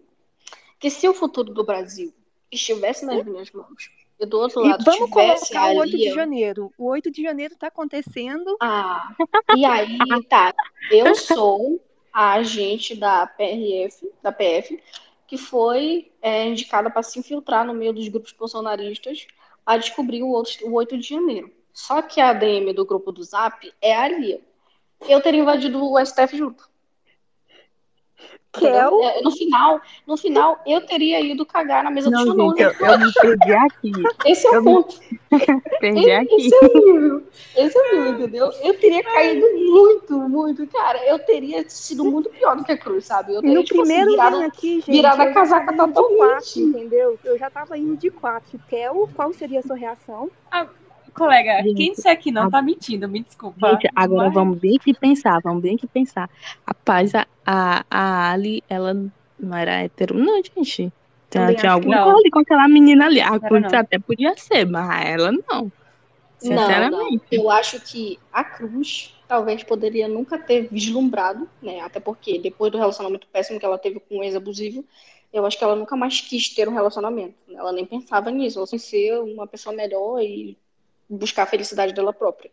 Que 0.79 0.91
se 0.91 1.09
o 1.09 1.15
futuro 1.15 1.53
do 1.53 1.65
Brasil 1.65 2.13
estivesse 2.51 3.05
nas 3.05 3.25
minhas 3.25 3.51
mãos, 3.51 3.91
e 4.19 4.27
do 4.27 4.39
outro 4.39 4.63
lado 4.63 4.81
e 4.81 4.85
vamos 4.85 5.11
tivesse 5.11 5.53
colocar 5.53 5.75
o 5.75 5.79
8 5.79 5.97
de 5.97 6.11
janeiro. 6.11 6.73
O 6.79 6.87
8 6.87 7.11
de 7.11 7.23
janeiro 7.23 7.55
está 7.55 7.67
acontecendo. 7.67 8.57
Ah, 8.61 9.15
e 9.55 9.65
aí, 9.65 9.99
tá. 10.29 10.55
Eu 10.91 11.15
sou 11.15 11.81
a 12.17 12.33
agente 12.33 12.97
da 12.97 13.27
PRF, 13.27 14.11
da 14.23 14.33
PF, 14.33 14.83
que 15.27 15.37
foi 15.37 16.11
é, 16.23 16.47
indicada 16.47 16.89
para 16.89 17.03
se 17.03 17.19
infiltrar 17.19 17.63
no 17.67 17.75
meio 17.75 17.93
dos 17.93 18.09
grupos 18.09 18.33
bolsonaristas 18.33 19.27
a 19.67 19.77
descobrir 19.77 20.23
o, 20.23 20.29
outro, 20.29 20.67
o 20.67 20.73
8 20.73 20.97
de 20.97 21.07
janeiro. 21.11 21.53
Só 21.75 22.01
que 22.01 22.19
a 22.19 22.31
ADM 22.31 22.73
do 22.75 22.87
grupo 22.87 23.13
do 23.13 23.23
Zap 23.23 23.71
é 23.83 23.95
a 23.95 24.09
Lia. 24.09 24.41
Eu 25.07 25.21
teria 25.21 25.43
invadido 25.43 25.79
o 25.85 26.03
STF 26.03 26.39
junto. 26.39 26.67
Kel? 28.53 29.03
É, 29.03 29.21
No 29.21 29.31
final, 29.31 29.81
no 30.07 30.17
final, 30.17 30.59
eu 30.67 30.81
teria 30.87 31.21
ido 31.21 31.45
cagar 31.45 31.85
na 31.85 31.91
mesa 31.91 32.09
do 32.11 32.17
Não, 32.17 32.25
Xandão. 32.25 32.51
gente, 32.57 32.63
eu, 32.81 32.87
eu 32.87 32.99
me 32.99 33.13
perdi 33.13 33.53
aqui. 33.53 33.93
Esse 34.25 34.47
é 34.47 34.57
eu 34.57 34.61
o 34.61 34.65
me- 34.65 34.73
ponto. 34.75 34.99
Perdi 35.81 36.11
aqui. 36.11 36.35
Esse 36.37 36.55
é 36.55 36.59
o 36.67 36.93
nível. 36.93 37.23
Esse 37.57 37.79
é 37.79 37.83
o 37.83 37.97
nível, 37.97 38.13
entendeu? 38.15 38.51
Eu 38.63 38.79
teria 38.81 39.03
caído 39.05 39.47
muito, 39.59 40.19
muito. 40.29 40.67
Cara, 40.69 41.05
eu 41.07 41.19
teria 41.19 41.69
sido 41.69 42.05
muito 42.05 42.31
pior 42.31 42.57
do 42.57 42.65
que 42.65 42.73
a 42.73 42.79
Cruz, 42.79 43.05
sabe? 43.05 43.35
Eu 43.35 43.43
teria, 43.43 43.57
No 43.59 43.65
tipo 43.65 43.83
assim, 43.83 43.91
primeiro 43.91 44.11
virado- 44.13 44.37
ano 44.37 44.47
aqui, 44.47 44.77
gente, 44.77 44.91
virada 44.93 45.23
eu 45.23 45.29
já 45.29 45.35
casaca 45.35 45.73
totalmente. 45.77 46.17
quatro, 46.17 46.61
entendeu? 46.61 47.19
Eu 47.25 47.39
já 47.39 47.51
tava 47.51 47.77
indo 47.77 47.97
de 47.97 48.09
quatro. 48.11 48.59
Kel, 48.69 49.09
qual 49.15 49.33
seria 49.35 49.61
a 49.61 49.63
sua 49.63 49.77
reação? 49.77 50.31
Colega, 51.17 51.63
Gente, 51.63 51.75
quem 51.75 51.93
disser 51.93 52.19
que 52.21 52.31
não 52.31 52.49
a- 52.49 52.51
tá 52.51 52.61
mentindo, 52.63 53.09
me 53.09 53.23
desculpa. 53.23 53.71
Gente, 53.71 53.89
agora 53.95 54.27
Mas- 54.27 54.35
vamos 54.35 54.59
bem 54.59 54.79
que 54.79 54.93
pensar, 54.95 55.41
vamos 55.43 55.63
bem 55.63 55.77
que 55.77 55.87
pensar. 55.87 56.29
Rapaz, 56.67 57.15
a, 57.15 57.27
a, 57.45 57.85
a 57.91 58.33
Ali, 58.33 58.63
ela 58.69 58.93
não 59.39 59.57
era 59.57 59.83
hétero, 59.83 60.15
não, 60.19 60.43
gente. 60.43 60.93
Ela 61.35 61.55
Também 61.55 61.57
tinha 61.57 61.73
não. 61.73 61.81
coisa 61.83 62.19
ali 62.19 62.31
com 62.31 62.39
aquela 62.41 62.69
menina 62.69 63.07
ali. 63.07 63.21
A 63.21 63.27
Era 63.27 63.41
Cruz 63.41 63.63
não. 63.63 63.79
até 63.81 63.99
podia 63.99 64.37
ser, 64.37 64.65
mas 64.67 65.07
ela 65.07 65.33
não. 65.33 65.41
Não, 65.51 65.63
não. 65.63 65.71
Sinceramente. 66.39 67.25
Eu 67.33 67.51
acho 67.51 67.81
que 67.81 68.19
a 68.33 68.45
Cruz 68.45 69.15
talvez 69.27 69.63
poderia 69.65 70.07
nunca 70.09 70.39
ter 70.39 70.69
vislumbrado, 70.71 71.49
né? 71.63 71.81
Até 71.81 71.99
porque 72.01 72.39
depois 72.39 72.71
do 72.71 72.79
relacionamento 72.79 73.27
péssimo 73.33 73.59
que 73.59 73.65
ela 73.67 73.79
teve 73.79 74.01
com 74.01 74.19
o 74.19 74.23
ex-abusivo, 74.25 74.85
eu 75.33 75.45
acho 75.47 75.59
que 75.59 75.65
ela 75.65 75.75
nunca 75.77 75.97
mais 75.97 76.21
quis 76.21 76.49
ter 76.55 76.69
um 76.69 76.75
relacionamento. 76.75 77.35
Ela 77.51 77.73
nem 77.73 77.85
pensava 77.87 78.31
nisso. 78.31 78.59
Ela 78.59 78.67
sem 78.67 78.79
ser 78.79 79.19
uma 79.21 79.47
pessoa 79.47 79.75
melhor 79.75 80.21
e 80.23 80.57
buscar 81.09 81.45
a 81.45 81.47
felicidade 81.47 81.93
dela 81.93 82.13
própria. 82.13 82.51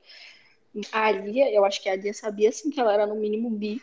A 0.92 1.06
Alia, 1.08 1.52
eu 1.54 1.64
acho 1.66 1.82
que 1.82 1.90
a 1.90 1.94
Alia 1.94 2.14
sabia 2.14 2.52
sim 2.52 2.70
que 2.70 2.80
ela 2.80 2.94
era 2.94 3.06
no 3.06 3.16
mínimo 3.16 3.50
bi 3.50 3.82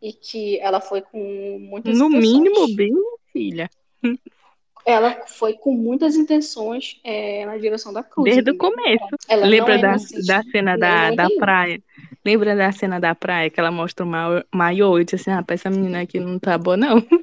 e 0.00 0.12
que 0.12 0.58
ela 0.60 0.80
foi 0.80 1.02
com 1.02 1.58
muitas 1.60 1.98
No 1.98 2.08
intenções. 2.08 2.32
mínimo, 2.32 2.68
minha 2.76 3.18
filha. 3.32 3.70
Ela 4.84 5.26
foi 5.26 5.52
com 5.54 5.74
muitas 5.74 6.16
intenções 6.16 7.00
é, 7.04 7.46
na 7.46 7.56
direção 7.56 7.92
da 7.92 8.02
Cruz. 8.02 8.34
Desde 8.34 8.50
o 8.50 8.56
começo. 8.56 9.04
Ela 9.28 9.46
Lembra 9.46 9.74
é 9.74 9.78
da, 9.78 9.94
da 9.94 10.42
cena 10.50 10.76
da, 10.76 11.10
da 11.12 11.30
praia? 11.38 11.80
Lembra 12.24 12.56
da 12.56 12.72
cena 12.72 12.98
da 12.98 13.14
praia 13.14 13.48
que 13.48 13.60
ela 13.60 13.70
mostra 13.70 14.04
o 14.04 14.08
ma- 14.08 14.44
maiô 14.52 14.98
e 14.98 15.04
disse 15.04 15.16
assim: 15.16 15.30
rapaz, 15.30 15.60
essa 15.60 15.70
menina 15.70 16.00
aqui 16.02 16.18
não 16.18 16.38
tá 16.38 16.58
boa, 16.58 16.76
não. 16.76 16.96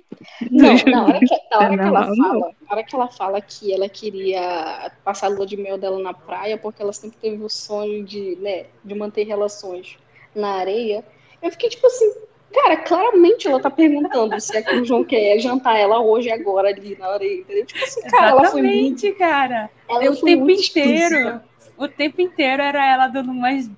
Não, 0.52 0.74
na 0.88 1.06
hora 1.06 1.20
que, 1.20 1.36
na 1.52 1.58
hora 1.58 1.78
que 1.78 1.84
ela 1.84 2.16
fala, 2.16 2.40
na 2.40 2.72
hora 2.72 2.84
que 2.84 2.96
ela 2.96 3.08
fala 3.08 3.42
que 3.42 3.74
ela 3.74 3.90
queria 3.90 4.92
passar 5.04 5.28
a 5.28 5.30
lua 5.30 5.46
de 5.46 5.58
mel 5.58 5.78
dela 5.78 6.00
na 6.00 6.14
praia, 6.14 6.58
porque 6.58 6.82
ela 6.82 6.94
sempre 6.94 7.18
teve 7.18 7.44
o 7.44 7.50
sonho 7.50 8.04
de, 8.04 8.38
né, 8.42 8.66
de 8.84 8.96
manter 8.96 9.24
relações 9.24 9.98
na 10.36 10.56
areia, 10.56 11.04
eu 11.42 11.52
fiquei 11.52 11.70
tipo 11.70 11.86
assim, 11.88 12.14
cara, 12.54 12.78
claramente 12.78 13.48
ela 13.48 13.60
tá 13.60 13.70
perguntando 13.70 14.40
se 14.40 14.56
é 14.56 14.62
que 14.62 14.76
o 14.76 14.86
João 14.86 15.04
quer 15.04 15.40
jantar 15.40 15.78
ela 15.78 16.00
hoje, 16.02 16.30
agora, 16.32 16.70
ali 16.70 16.98
na 16.98 17.08
areia, 17.08 17.42
entendeu? 17.42 17.66
Tipo 17.66 17.84
assim, 17.84 18.02
cara, 18.04 18.30
ela 18.30 18.46
foi 18.46 18.62
muito. 18.62 19.06
Exatamente, 19.06 19.12
cara. 19.18 19.70
Ela 19.88 20.12
o 20.12 20.16
foi 20.16 20.32
tempo 20.32 20.52
inteiro. 20.52 21.42
O 21.78 21.88
tempo 21.88 22.22
inteiro 22.22 22.62
era 22.62 22.86
ela 22.86 23.08
dando 23.08 23.32
umas 23.32 23.70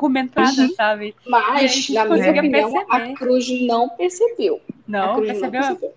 comentadas, 0.00 0.58
Uhum. 0.58 0.74
sabe? 0.74 1.14
E 1.26 1.28
a 1.28 1.30
Mas, 1.30 1.72
gente 1.74 1.92
na 1.92 2.04
minha 2.06 2.30
opinião, 2.30 2.72
perceber. 2.72 2.86
a 3.12 3.14
Cruz 3.14 3.60
não 3.66 3.88
percebeu. 3.90 4.60
a 4.68 4.72
Não, 4.88 5.14
Cruz 5.14 5.26
percebeu? 5.28 5.60
não 5.60 5.68
percebeu. 5.76 5.94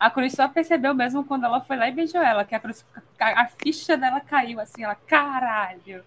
A 0.00 0.10
Cruz 0.10 0.32
só 0.32 0.48
percebeu 0.48 0.94
mesmo 0.94 1.24
quando 1.24 1.44
ela 1.44 1.60
foi 1.60 1.76
lá 1.76 1.88
e 1.88 1.92
beijou 1.92 2.20
ela, 2.20 2.44
que 2.44 2.54
a 2.56 2.60
Cruz, 2.60 2.84
a 3.20 3.46
ficha 3.62 3.96
dela 3.96 4.20
caiu 4.20 4.58
assim, 4.60 4.82
ela, 4.82 4.96
caralho. 4.96 6.02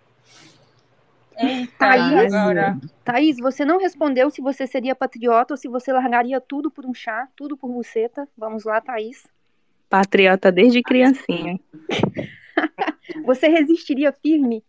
Eita, 1.38 1.72
Thaís? 1.78 2.34
agora. 2.34 2.78
Thaís, 3.06 3.38
você 3.38 3.64
não 3.64 3.80
respondeu 3.80 4.30
se 4.30 4.42
você 4.42 4.68
seria 4.68 4.94
patriota 4.94 5.54
ou 5.54 5.58
se 5.58 5.68
você 5.70 5.92
largaria 5.94 6.40
tudo 6.42 6.70
por 6.70 6.86
um 6.86 6.94
chá, 6.94 7.28
tudo 7.38 7.56
por 7.58 7.70
buceta. 7.72 8.28
Vamos 8.38 8.66
lá, 8.66 8.82
Thaís. 8.82 9.26
Patriota 9.90 10.52
desde 10.52 10.82
criancinha. 10.84 11.58
Você 13.26 13.48
resistiria 13.48 14.14
firme? 14.14 14.64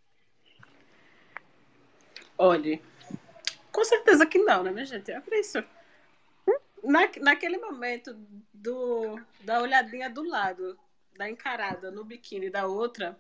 Olha, 2.45 2.81
com 3.71 3.85
certeza 3.85 4.27
que 4.27 4.37
não, 4.37 4.65
né, 4.65 4.73
minha 4.73 4.85
gente? 4.85 5.13
É 5.13 5.21
por 5.21 5.33
isso. 5.33 5.63
Na, 6.83 7.09
naquele 7.21 7.57
momento 7.57 8.17
do, 8.53 9.17
da 9.43 9.63
olhadinha 9.63 10.11
do 10.11 10.25
lado, 10.25 10.77
da 11.17 11.31
encarada 11.31 11.93
no 11.93 12.03
biquíni 12.03 12.51
da 12.51 12.67
outra, 12.67 13.17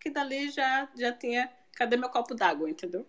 que 0.00 0.08
dali 0.08 0.48
já, 0.48 0.88
já 0.96 1.12
tinha. 1.12 1.52
Cadê 1.74 1.98
meu 1.98 2.08
copo 2.08 2.34
d'água, 2.34 2.70
entendeu? 2.70 3.06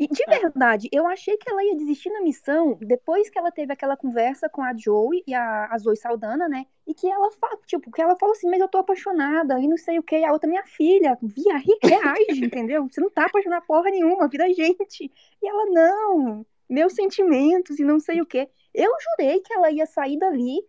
E 0.00 0.08
de 0.08 0.24
verdade, 0.28 0.88
eu 0.92 1.06
achei 1.06 1.36
que 1.36 1.50
ela 1.50 1.62
ia 1.62 1.76
desistir 1.76 2.08
na 2.10 2.22
missão 2.22 2.78
depois 2.80 3.28
que 3.28 3.38
ela 3.38 3.52
teve 3.52 3.70
aquela 3.74 3.98
conversa 3.98 4.48
com 4.48 4.62
a 4.62 4.74
Joey 4.74 5.22
e 5.26 5.34
a, 5.34 5.66
a 5.70 5.76
Zoe 5.78 5.94
Saldana, 5.96 6.48
né? 6.48 6.66
E 6.86 6.94
que 6.94 7.06
ela 7.06 7.30
fala, 7.32 7.58
tipo, 7.66 7.90
que 7.92 8.00
ela 8.00 8.16
falou 8.18 8.32
assim, 8.32 8.48
mas 8.48 8.60
eu 8.60 8.68
tô 8.68 8.78
apaixonada 8.78 9.60
e 9.60 9.68
não 9.68 9.76
sei 9.76 9.98
o 9.98 10.02
que. 10.02 10.24
A 10.24 10.32
outra, 10.32 10.48
minha 10.48 10.64
filha, 10.64 11.18
via, 11.22 11.58
re- 11.58 11.78
reage, 11.84 12.40
entendeu? 12.46 12.88
Você 12.88 12.98
não 13.00 13.10
tá 13.10 13.26
apaixonada 13.26 13.62
porra 13.66 13.90
nenhuma, 13.90 14.26
vira 14.26 14.48
gente. 14.54 15.12
E 15.42 15.46
ela, 15.48 15.66
não, 15.66 16.46
meus 16.68 16.94
sentimentos 16.94 17.78
e 17.78 17.84
não 17.84 18.00
sei 18.00 18.22
o 18.22 18.26
que. 18.26 18.48
Eu 18.72 18.90
jurei 19.18 19.40
que 19.40 19.52
ela 19.52 19.70
ia 19.70 19.84
sair 19.86 20.18
dali 20.18 20.62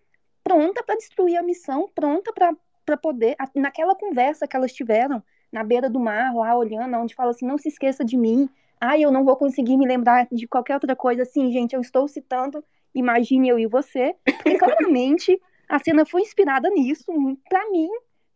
pronta 0.43 0.83
pra 0.83 0.95
destruir 0.95 1.37
a 1.37 1.43
missão, 1.43 1.89
pronta 1.95 2.33
pra 2.33 2.55
pra 2.83 2.97
poder. 2.97 3.35
Naquela 3.55 3.95
conversa 3.95 4.47
que 4.47 4.55
elas 4.55 4.73
tiveram 4.73 5.23
na 5.51 5.63
beira 5.63 5.89
do 5.89 5.99
mar, 5.99 6.33
lá 6.35 6.55
olhando, 6.57 6.97
onde 6.97 7.13
fala 7.15 7.31
assim: 7.31 7.45
não 7.45 7.57
se 7.57 7.69
esqueça 7.69 8.03
de 8.03 8.17
mim. 8.17 8.49
Ai, 8.83 9.03
eu 9.03 9.11
não 9.11 9.23
vou 9.23 9.37
conseguir 9.37 9.77
me 9.77 9.85
lembrar 9.85 10.27
de 10.31 10.47
qualquer 10.47 10.73
outra 10.73 10.95
coisa. 10.95 11.21
Assim, 11.21 11.51
gente, 11.51 11.75
eu 11.75 11.81
estou 11.81 12.07
citando 12.07 12.65
Imagine 12.95 13.49
Eu 13.49 13.59
e 13.59 13.67
Você, 13.67 14.15
porque 14.25 14.57
claramente 14.57 15.39
a 15.69 15.77
cena 15.77 16.03
foi 16.03 16.21
inspirada 16.21 16.67
nisso. 16.71 17.05
Pra 17.47 17.69
mim, 17.69 17.87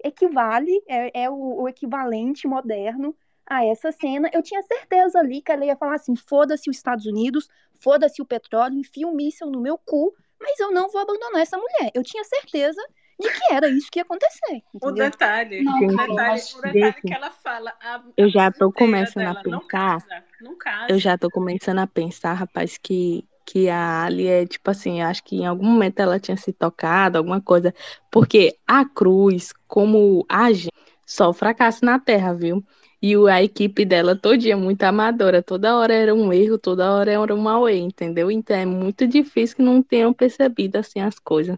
equivale, 0.03 0.71
é, 0.87 1.23
é 1.23 1.29
o, 1.29 1.63
o 1.63 1.67
equivalente 1.67 2.47
moderno 2.47 3.15
a 3.43 3.65
essa 3.65 3.91
cena. 3.91 4.29
Eu 4.31 4.43
tinha 4.43 4.61
certeza 4.61 5.17
ali 5.19 5.41
que 5.41 5.51
ela 5.51 5.65
ia 5.65 5.75
falar 5.75 5.95
assim: 5.95 6.15
foda-se 6.15 6.69
os 6.69 6.77
Estados 6.77 7.07
Unidos, 7.07 7.49
foda-se 7.79 8.21
o 8.21 8.25
petróleo, 8.25 8.77
enfia 8.77 9.07
um 9.07 9.15
míssel 9.15 9.49
no 9.49 9.59
meu 9.59 9.79
cu, 9.79 10.13
mas 10.39 10.59
eu 10.59 10.71
não 10.71 10.89
vou 10.89 11.01
abandonar 11.01 11.41
essa 11.41 11.57
mulher. 11.57 11.91
Eu 11.95 12.03
tinha 12.03 12.23
certeza 12.23 12.81
de 13.19 13.29
que 13.29 13.53
era 13.53 13.67
isso 13.67 13.89
que 13.91 13.99
ia 13.99 14.03
acontecer. 14.03 14.61
O 14.73 14.77
Entendeu? 14.77 15.09
detalhe, 15.09 15.63
Não, 15.63 15.77
o 15.77 15.87
detalhe, 15.87 16.41
o 16.55 16.61
detalhe 16.61 17.01
que 17.01 17.13
ela 17.13 17.31
fala. 17.31 17.73
A, 17.81 18.03
Eu 18.15 18.29
já 18.29 18.51
tô 18.51 18.71
começando 18.71 19.27
a 19.27 19.41
pensar. 19.41 20.24
Casa, 20.45 20.49
não 20.49 20.57
casa. 20.57 20.85
Eu 20.87 20.99
já 20.99 21.17
tô 21.17 21.31
começando 21.31 21.79
a 21.79 21.87
pensar, 21.87 22.33
rapaz, 22.33 22.77
que, 22.77 23.27
que 23.45 23.69
a 23.69 24.03
Ali 24.05 24.27
é 24.27 24.45
tipo 24.45 24.69
assim, 24.69 25.01
acho 25.01 25.23
que 25.23 25.37
em 25.37 25.45
algum 25.45 25.65
momento 25.65 25.99
ela 25.99 26.19
tinha 26.19 26.37
se 26.37 26.53
tocado, 26.53 27.17
alguma 27.17 27.41
coisa. 27.41 27.73
Porque 28.11 28.57
a 28.67 28.85
Cruz, 28.85 29.51
como 29.67 30.25
agente, 30.29 30.71
só 31.07 31.33
fracasso 31.33 31.83
na 31.85 31.99
Terra, 31.99 32.33
viu? 32.33 32.63
E 33.01 33.17
o- 33.17 33.27
a 33.27 33.41
equipe 33.43 33.85
dela 33.85 34.15
todinha 34.15 34.57
muito 34.57 34.83
amadora, 34.83 35.41
toda 35.43 35.75
hora 35.77 35.93
era 35.93 36.13
um 36.15 36.31
erro, 36.33 36.57
toda 36.57 36.91
hora 36.93 37.11
era 37.11 37.33
um 37.35 37.37
mau 37.41 37.67
entendeu? 37.69 38.31
Então 38.31 38.55
é 38.55 38.65
muito 38.65 39.07
difícil 39.07 39.57
que 39.57 39.63
não 39.63 39.81
tenham 39.83 40.13
percebido 40.13 40.77
assim 40.77 40.99
as 41.01 41.19
coisas. 41.19 41.57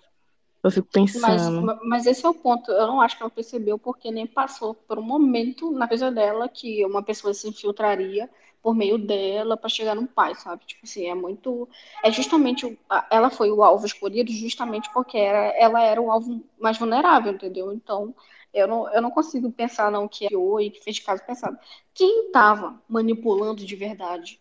Eu 0.64 0.72
fico 0.72 0.90
Mas, 1.14 1.50
pensando. 1.52 1.72
mas 1.84 2.06
esse 2.06 2.26
é 2.26 2.30
o 2.30 2.34
ponto. 2.34 2.72
Eu 2.72 2.88
não 2.88 3.02
acho 3.02 3.18
que 3.18 3.24
ela 3.24 3.30
percebeu 3.32 3.80
porque 3.80 4.12
nem 4.12 4.28
passou 4.28 4.76
por 4.76 5.00
um 5.00 5.02
momento 5.02 5.72
na 5.72 5.86
vida 5.88 6.12
dela 6.12 6.48
que 6.50 6.86
uma 6.86 7.02
pessoa 7.04 7.34
se 7.34 7.48
infiltraria 7.48 8.30
por 8.62 8.76
meio 8.76 8.98
dela 8.98 9.56
para 9.58 9.70
chegar 9.70 9.96
num 9.96 10.08
pai, 10.08 10.36
sabe? 10.36 10.66
Tipo 10.66 10.86
assim, 10.86 11.08
é 11.08 11.16
muito. 11.16 11.68
É 12.04 12.12
justamente. 12.12 12.78
Ela 13.10 13.30
foi 13.30 13.52
o 13.52 13.64
alvo 13.64 13.86
escolhido 13.86 14.32
justamente 14.32 14.90
porque 14.94 15.18
era, 15.18 15.48
ela 15.58 15.82
era 15.84 16.02
o 16.02 16.12
alvo 16.12 16.44
mais 16.60 16.78
vulnerável, 16.78 17.34
entendeu? 17.34 17.72
Então, 17.74 18.14
eu 18.54 18.68
não, 18.68 18.92
eu 18.94 19.02
não 19.02 19.12
consigo 19.12 19.52
pensar, 19.52 19.92
não, 19.92 20.08
que 20.08 20.34
a 20.34 20.38
Oi 20.38 20.70
que 20.70 20.84
fez 20.84 21.00
caso 21.00 21.24
pensado. 21.26 21.58
Quem 21.94 22.28
estava 22.28 22.82
manipulando 22.90 23.66
de 23.66 23.76
verdade 23.76 24.40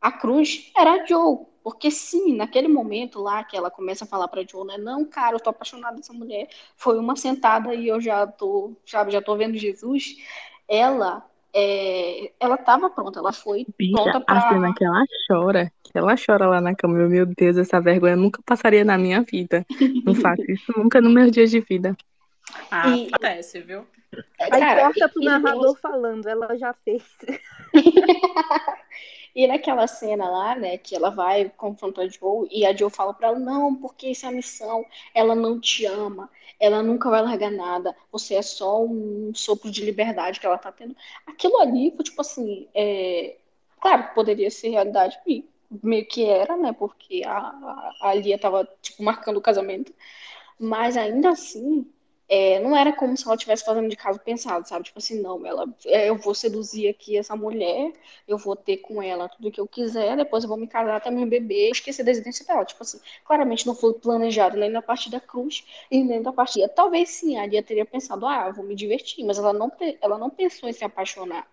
a 0.00 0.12
Cruz 0.12 0.70
era 0.76 0.92
a 1.02 1.06
Joe. 1.06 1.46
Porque 1.62 1.90
sim, 1.90 2.34
naquele 2.34 2.68
momento 2.68 3.20
lá 3.20 3.44
que 3.44 3.56
ela 3.56 3.70
começa 3.70 4.04
a 4.04 4.06
falar 4.06 4.28
pra 4.28 4.42
Joe, 4.42 4.66
né? 4.66 4.78
Não, 4.78 5.04
cara, 5.04 5.36
eu 5.36 5.40
tô 5.40 5.50
apaixonada 5.50 5.96
dessa 5.96 6.12
mulher. 6.14 6.48
Foi 6.76 6.98
uma 6.98 7.14
sentada 7.16 7.74
e 7.74 7.86
eu 7.88 8.00
já 8.00 8.26
tô, 8.26 8.72
sabe, 8.86 9.10
já 9.12 9.20
tô 9.20 9.36
vendo 9.36 9.58
Jesus. 9.58 10.16
Ela, 10.66 11.28
é, 11.54 12.32
ela 12.40 12.56
tava 12.56 12.90
pronta, 12.90 13.18
ela 13.20 13.32
foi 13.32 13.66
Bicha, 13.78 13.96
pronta 13.96 14.20
a 14.26 14.40
pra. 14.40 14.40
cena 14.40 14.72
que 14.74 14.84
ela 14.84 15.04
chora, 15.26 15.72
que 15.82 15.96
ela 15.96 16.14
chora 16.16 16.46
lá 16.46 16.60
na 16.60 16.74
cama, 16.74 16.98
eu, 16.98 17.08
meu 17.08 17.26
Deus, 17.26 17.56
essa 17.56 17.80
vergonha 17.80 18.16
nunca 18.16 18.40
passaria 18.44 18.84
na 18.84 18.96
minha 18.98 19.22
vida. 19.22 19.64
Não 20.04 20.14
faço 20.14 20.42
isso 20.50 20.72
nunca 20.76 21.00
nos 21.00 21.12
meus 21.12 21.30
dias 21.30 21.50
de 21.50 21.60
vida. 21.60 21.96
Ah, 22.70 22.94
E- 22.94 23.06
acontece, 23.08 23.60
viu? 23.60 23.86
Aí 24.40 24.50
Cara, 24.50 24.82
corta 24.82 25.08
pro 25.08 25.22
e- 25.22 25.26
e- 25.26 25.26
narrador 25.26 25.76
falando, 25.76 26.26
ela 26.28 26.56
já 26.56 26.72
fez. 26.72 27.02
E 29.34 29.46
naquela 29.46 29.86
cena 29.86 30.28
lá, 30.28 30.54
né, 30.56 30.78
que 30.78 30.96
ela 30.96 31.10
vai 31.10 31.48
confrontar 31.56 32.04
a 32.04 32.08
Joe 32.08 32.48
e 32.50 32.66
a 32.66 32.74
Joe 32.76 32.90
fala 32.90 33.14
pra 33.14 33.28
ela, 33.28 33.38
não, 33.38 33.74
porque 33.74 34.08
isso 34.08 34.26
é 34.26 34.28
a 34.30 34.32
missão, 34.32 34.84
ela 35.14 35.34
não 35.34 35.60
te 35.60 35.86
ama, 35.86 36.28
ela 36.60 36.82
nunca 36.82 37.10
vai 37.10 37.22
largar 37.22 37.50
nada, 37.50 37.94
você 38.10 38.34
é 38.34 38.42
só 38.42 38.82
um 38.84 39.32
sopro 39.34 39.70
de 39.70 39.84
liberdade 39.84 40.40
que 40.40 40.46
ela 40.46 40.58
tá 40.58 40.72
tendo. 40.72 40.96
Aquilo 41.26 41.58
ali 41.60 41.92
foi 41.94 42.04
tipo 42.04 42.20
assim, 42.20 42.68
é... 42.74 43.36
claro 43.80 44.08
que 44.08 44.14
poderia 44.14 44.50
ser 44.50 44.70
realidade, 44.70 45.18
meio 45.82 46.06
que 46.06 46.24
era, 46.24 46.56
né? 46.56 46.72
Porque 46.72 47.22
a, 47.24 47.36
a, 47.38 48.10
a 48.10 48.14
Lia 48.14 48.38
tava, 48.38 48.68
tipo, 48.82 49.02
marcando 49.02 49.36
o 49.38 49.42
casamento. 49.42 49.92
Mas 50.58 50.96
ainda 50.96 51.30
assim, 51.30 51.86
é, 52.28 52.60
não 52.60 52.76
era 52.76 52.92
como 52.92 53.16
se 53.16 53.24
ela 53.24 53.34
estivesse 53.34 53.64
fazendo 53.64 53.88
de 53.88 53.96
caso 53.96 54.20
pensado, 54.20 54.68
sabe? 54.68 54.84
Tipo 54.84 54.98
assim, 54.98 55.20
não, 55.20 55.44
ela, 55.46 55.66
é, 55.86 56.10
eu 56.10 56.16
vou 56.16 56.34
seduzir 56.34 56.88
aqui 56.88 57.16
essa 57.16 57.34
mulher, 57.34 57.92
eu 58.26 58.36
vou 58.36 58.54
ter 58.54 58.78
com 58.78 59.02
ela 59.02 59.28
tudo 59.28 59.50
que 59.50 59.60
eu 59.60 59.66
quiser, 59.66 60.14
depois 60.16 60.44
eu 60.44 60.48
vou 60.48 60.58
me 60.58 60.66
casar 60.66 60.96
até 60.96 61.10
meu 61.10 61.26
bebê, 61.26 61.70
esquecer 61.70 62.04
da 62.04 62.10
existência 62.10 62.44
dela. 62.44 62.64
Tipo 62.66 62.82
assim, 62.82 63.00
claramente 63.24 63.66
não 63.66 63.74
foi 63.74 63.94
planejado 63.94 64.58
nem 64.58 64.68
na 64.70 64.82
parte 64.82 65.10
da 65.10 65.20
cruz 65.20 65.64
e 65.90 66.04
nem 66.04 66.20
da 66.20 66.32
parte. 66.32 66.66
Talvez 66.74 67.08
sim, 67.10 67.38
a 67.38 67.46
Lia 67.46 67.62
teria 67.62 67.86
pensado, 67.86 68.26
ah, 68.26 68.50
vou 68.50 68.64
me 68.64 68.74
divertir, 68.74 69.24
mas 69.24 69.38
ela 69.38 69.52
não, 69.54 69.72
ela 70.00 70.18
não 70.18 70.28
pensou 70.28 70.68
em 70.68 70.72
se 70.72 70.84
apaixonar. 70.84 71.46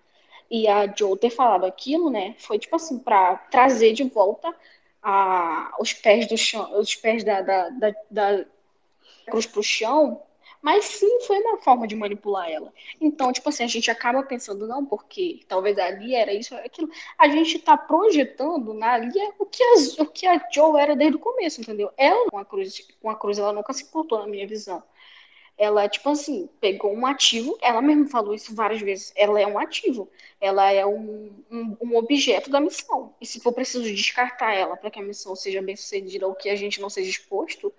E 0.49 0.67
a 0.67 0.93
Joe 0.93 1.17
ter 1.17 1.29
falado 1.29 1.65
aquilo, 1.65 2.09
né, 2.09 2.35
foi 2.37 2.59
tipo 2.59 2.75
assim, 2.75 2.99
para 2.99 3.35
trazer 3.49 3.93
de 3.93 4.03
volta 4.03 4.53
a, 5.01 5.75
os 5.79 5.93
pés 5.93 6.27
do 6.27 6.37
chão, 6.37 6.79
os 6.79 6.95
pés 6.95 7.23
da, 7.23 7.41
da, 7.41 7.69
da, 7.69 7.95
da 8.11 8.45
cruz 9.25 9.45
pro 9.45 9.63
chão 9.63 10.21
mas 10.65 10.85
sim, 10.85 11.19
foi 11.27 11.39
uma 11.41 11.59
forma 11.59 11.87
de 11.87 11.95
manipular 11.95 12.49
ela. 12.49 12.73
Então, 12.99 13.31
tipo 13.31 13.47
assim, 13.49 13.63
a 13.63 13.67
gente 13.67 13.91
acaba 13.91 14.23
pensando, 14.23 14.65
não, 14.65 14.83
porque 14.83 15.41
talvez 15.47 15.77
ali 15.77 16.15
era 16.15 16.33
isso, 16.33 16.55
aquilo. 16.55 16.89
A 17.19 17.27
gente 17.29 17.59
tá 17.59 17.77
projetando 17.77 18.73
na 18.73 18.97
Lia 18.97 19.31
o 19.37 19.45
que, 19.45 19.63
o 19.99 20.07
que 20.07 20.25
a 20.25 20.43
Joe 20.51 20.81
era 20.81 20.95
desde 20.95 21.17
o 21.17 21.19
começo, 21.19 21.61
entendeu? 21.61 21.91
Ela, 21.95 22.31
com 22.31 22.39
a 22.39 22.43
cruz, 22.43 22.81
com 22.99 23.11
a 23.11 23.15
cruz 23.15 23.37
ela 23.37 23.53
nunca 23.53 23.73
se 23.73 23.83
importou 23.83 24.17
na 24.17 24.25
minha 24.25 24.47
visão. 24.47 24.81
Ela, 25.55 25.87
tipo 25.87 26.09
assim, 26.09 26.49
pegou 26.59 26.91
um 26.91 27.05
ativo, 27.05 27.55
ela 27.61 27.79
mesma 27.79 28.07
falou 28.07 28.33
isso 28.33 28.55
várias 28.55 28.81
vezes. 28.81 29.13
Ela 29.15 29.39
é 29.39 29.45
um 29.45 29.59
ativo, 29.59 30.09
ela 30.41 30.71
é 30.71 30.83
um, 30.83 31.31
um, 31.51 31.77
um 31.79 31.95
objeto 31.95 32.49
da 32.49 32.59
missão. 32.59 33.13
E 33.21 33.25
se 33.27 33.39
for 33.39 33.53
preciso 33.53 33.83
descartar 33.83 34.55
ela 34.55 34.75
para 34.75 34.89
que 34.89 34.99
a 34.99 35.03
missão 35.03 35.35
seja 35.35 35.61
bem 35.61 35.75
sucedida 35.75 36.25
ou 36.27 36.33
que 36.33 36.49
a 36.49 36.55
gente 36.55 36.81
não 36.81 36.89
seja 36.89 37.11
exposto, 37.11 37.71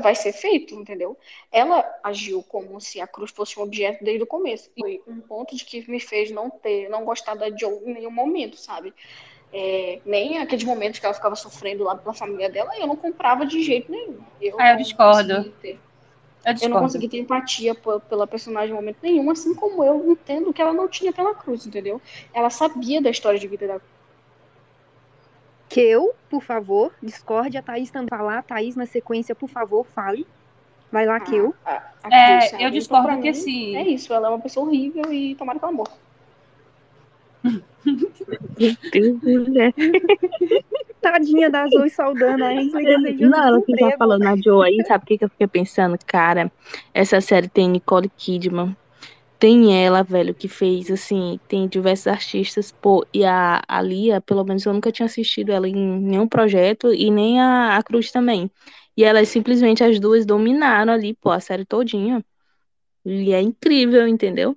vai 0.00 0.14
ser 0.14 0.32
feito, 0.32 0.74
entendeu? 0.74 1.16
Ela 1.50 1.84
agiu 2.02 2.42
como 2.42 2.80
se 2.80 3.00
a 3.00 3.06
cruz 3.06 3.30
fosse 3.30 3.58
um 3.58 3.62
objeto 3.62 4.04
desde 4.04 4.22
o 4.22 4.26
começo. 4.26 4.70
E 4.76 4.80
foi 4.80 5.02
um 5.06 5.20
ponto 5.20 5.54
de 5.56 5.64
que 5.64 5.88
me 5.90 6.00
fez 6.00 6.30
não 6.30 6.50
ter, 6.50 6.88
não 6.88 7.04
gostar 7.04 7.34
da 7.34 7.48
Joe 7.50 7.82
em 7.84 7.94
nenhum 7.94 8.10
momento, 8.10 8.56
sabe? 8.56 8.92
É, 9.52 10.00
nem 10.04 10.38
aqueles 10.38 10.64
momentos 10.64 10.98
que 10.98 11.06
ela 11.06 11.14
ficava 11.14 11.36
sofrendo 11.36 11.84
lá 11.84 11.96
pela 11.96 12.12
família 12.12 12.50
dela, 12.50 12.76
eu 12.76 12.86
não 12.86 12.96
comprava 12.96 13.46
de 13.46 13.62
jeito 13.62 13.90
nenhum. 13.90 14.18
Eu, 14.40 14.60
ah, 14.60 14.72
eu 14.72 14.76
discordo. 14.76 15.54
Eu, 15.64 15.74
eu, 16.60 16.68
não 16.68 16.80
consegui 16.80 17.08
ter 17.08 17.18
empatia 17.18 17.74
pela 17.74 18.26
personagem 18.26 18.70
em 18.70 18.74
momento 18.74 18.98
nenhum, 19.02 19.30
assim 19.30 19.54
como 19.54 19.82
eu 19.82 20.12
entendo 20.12 20.52
que 20.52 20.60
ela 20.60 20.72
não 20.72 20.88
tinha 20.88 21.12
pela 21.12 21.34
cruz, 21.34 21.66
entendeu? 21.66 22.00
Ela 22.34 22.50
sabia 22.50 23.00
da 23.00 23.10
história 23.10 23.38
de 23.38 23.48
vida 23.48 23.66
da 23.66 23.80
cruz 23.80 23.95
que 25.68 25.80
eu, 25.80 26.14
por 26.30 26.42
favor, 26.42 26.92
discorde, 27.02 27.56
a 27.58 27.62
Thaís 27.62 27.90
também 27.90 28.08
falar, 28.08 28.42
Thaís 28.42 28.76
na 28.76 28.86
sequência, 28.86 29.34
por 29.34 29.48
favor, 29.48 29.84
fale. 29.84 30.26
Vai 30.90 31.04
lá, 31.04 31.18
que 31.18 31.34
eu. 31.34 31.54
Ah, 31.64 31.82
é, 32.10 32.64
eu 32.64 32.70
discordo 32.70 33.08
então, 33.10 33.20
que 33.22 33.34
sim. 33.34 33.76
É 33.76 33.82
isso, 33.82 34.12
ela 34.12 34.28
é 34.28 34.30
uma 34.30 34.40
pessoa 34.40 34.66
horrível 34.66 35.12
e 35.12 35.34
tomara 35.34 35.58
que 35.58 35.64
ela 35.64 35.72
morra. 35.72 35.92
Tadinha 41.00 41.50
da 41.50 41.66
Zoe 41.68 41.90
saudando 41.90 42.44
a 42.44 42.52
Não, 42.54 43.44
ela 43.44 43.62
que 43.62 43.76
tá 43.76 43.92
falando 43.96 44.26
a 44.26 44.36
Joe 44.36 44.66
aí, 44.66 44.84
sabe 44.86 45.04
o 45.04 45.06
que, 45.06 45.18
que 45.18 45.24
eu 45.24 45.28
fiquei 45.28 45.46
pensando? 45.46 45.96
Cara, 46.04 46.50
essa 46.92 47.20
série 47.20 47.48
tem 47.48 47.68
Nicole 47.68 48.10
Kidman, 48.16 48.76
tem 49.38 49.84
ela, 49.84 50.02
velho, 50.02 50.34
que 50.34 50.48
fez, 50.48 50.90
assim, 50.90 51.38
tem 51.48 51.68
diversos 51.68 52.06
artistas, 52.06 52.72
pô, 52.72 53.06
e 53.12 53.24
a, 53.24 53.62
a 53.68 53.82
Lia, 53.82 54.20
pelo 54.20 54.44
menos 54.44 54.64
eu 54.64 54.72
nunca 54.72 54.90
tinha 54.90 55.06
assistido 55.06 55.50
ela 55.50 55.68
em 55.68 55.74
nenhum 55.74 56.26
projeto, 56.26 56.92
e 56.92 57.10
nem 57.10 57.40
a, 57.40 57.76
a 57.76 57.82
Cruz 57.82 58.10
também. 58.10 58.50
E 58.96 59.04
elas 59.04 59.28
simplesmente, 59.28 59.84
as 59.84 60.00
duas, 60.00 60.24
dominaram 60.24 60.92
ali, 60.92 61.14
pô, 61.14 61.30
a 61.30 61.40
série 61.40 61.64
todinha. 61.64 62.24
E 63.04 63.32
é 63.32 63.40
incrível, 63.40 64.08
entendeu? 64.08 64.56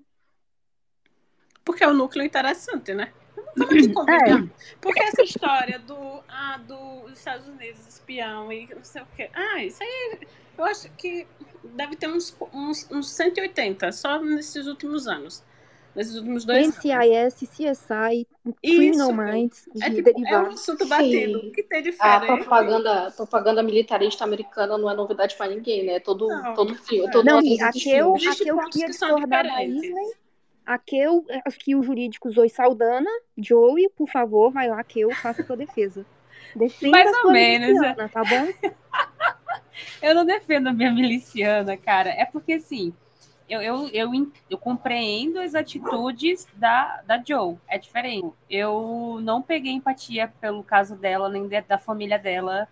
Porque 1.63 1.83
é 1.83 1.87
um 1.87 1.93
núcleo 1.93 2.25
interessante, 2.25 2.93
né? 2.93 3.11
Vamos 3.55 3.73
aqui 3.73 3.93
convidar. 3.93 4.43
É. 4.43 4.49
Porque 4.81 5.01
essa 5.01 5.21
história 5.23 5.79
do, 5.79 6.23
ah, 6.27 6.59
dos 6.65 7.17
Estados 7.17 7.47
Unidos, 7.47 7.87
espião 7.87 8.51
e 8.51 8.67
não 8.73 8.83
sei 8.83 9.01
o 9.01 9.07
quê. 9.15 9.29
Ah, 9.33 9.63
isso 9.63 9.81
aí 9.81 10.19
eu 10.57 10.65
acho 10.65 10.89
que 10.91 11.25
deve 11.63 11.95
ter 11.95 12.09
uns, 12.09 12.35
uns, 12.53 12.89
uns 12.91 13.09
180 13.11 13.91
só 13.93 14.21
nesses 14.21 14.67
últimos 14.67 15.07
anos. 15.07 15.43
Nesses 15.95 16.15
últimos 16.15 16.45
dois 16.45 16.67
NCIS, 16.67 16.91
anos. 16.91 17.33
CSI, 17.33 18.27
Criminal 18.61 19.11
Minds, 19.11 19.67
é, 19.81 19.89
tipo, 19.89 20.09
é 20.09 20.37
um 20.37 20.47
assunto 20.47 20.85
batido. 20.85 21.39
O 21.39 21.51
que 21.51 21.63
tem 21.63 21.81
de 21.81 21.95
A 21.99 22.19
propaganda, 22.19 23.11
propaganda 23.11 23.63
militarista 23.63 24.23
americana 24.23 24.77
não 24.77 24.89
é 24.89 24.95
novidade 24.95 25.35
para 25.35 25.47
ninguém, 25.47 25.85
né? 25.85 25.99
Todo, 25.99 26.27
não, 26.27 26.53
todo 26.53 26.75
filme. 26.75 27.09
Todo 27.11 27.25
não, 27.25 27.39
aqui 27.39 27.89
eu, 27.91 28.15
aqui 28.15 28.47
eu 28.47 28.57
queria 28.69 28.87
discordar 28.87 29.43
da 29.43 29.63
Isley. 29.63 30.13
Aqui 30.65 30.99
eu, 30.99 31.25
aqui 31.45 31.75
o 31.75 31.81
jurídico 31.81 32.29
Zoe 32.29 32.49
Saldana, 32.49 33.09
Joey, 33.37 33.89
por 33.95 34.09
favor, 34.09 34.51
vai 34.51 34.69
lá 34.69 34.83
que 34.83 34.99
eu 34.99 35.11
faço 35.15 35.41
a 35.41 35.45
sua 35.45 35.57
defesa. 35.57 36.05
Defenda 36.55 36.91
Mais 36.91 37.23
ou 37.23 37.31
menos. 37.31 37.79
tá 38.11 38.23
bom? 38.23 38.69
eu 40.01 40.15
não 40.15 40.25
defendo 40.25 40.67
a 40.67 40.73
minha 40.73 40.91
miliciana, 40.91 41.77
cara. 41.77 42.09
É 42.09 42.25
porque, 42.25 42.53
assim, 42.53 42.93
eu, 43.49 43.61
eu, 43.61 43.87
eu, 43.89 44.31
eu 44.49 44.57
compreendo 44.57 45.39
as 45.39 45.55
atitudes 45.55 46.47
da, 46.53 47.01
da 47.01 47.21
Joe. 47.25 47.57
É 47.67 47.77
diferente. 47.77 48.31
Eu 48.49 49.19
não 49.21 49.41
peguei 49.41 49.73
empatia 49.73 50.31
pelo 50.39 50.63
caso 50.63 50.95
dela, 50.95 51.29
nem 51.29 51.47
da 51.67 51.77
família 51.77 52.19
dela. 52.19 52.67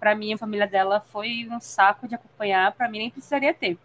Para 0.00 0.14
mim, 0.14 0.32
a 0.32 0.38
família 0.38 0.66
dela 0.66 1.00
foi 1.00 1.46
um 1.50 1.60
saco 1.60 2.08
de 2.08 2.14
acompanhar. 2.14 2.72
Para 2.72 2.88
mim, 2.88 2.98
nem 2.98 3.10
precisaria 3.10 3.52
ter. 3.52 3.78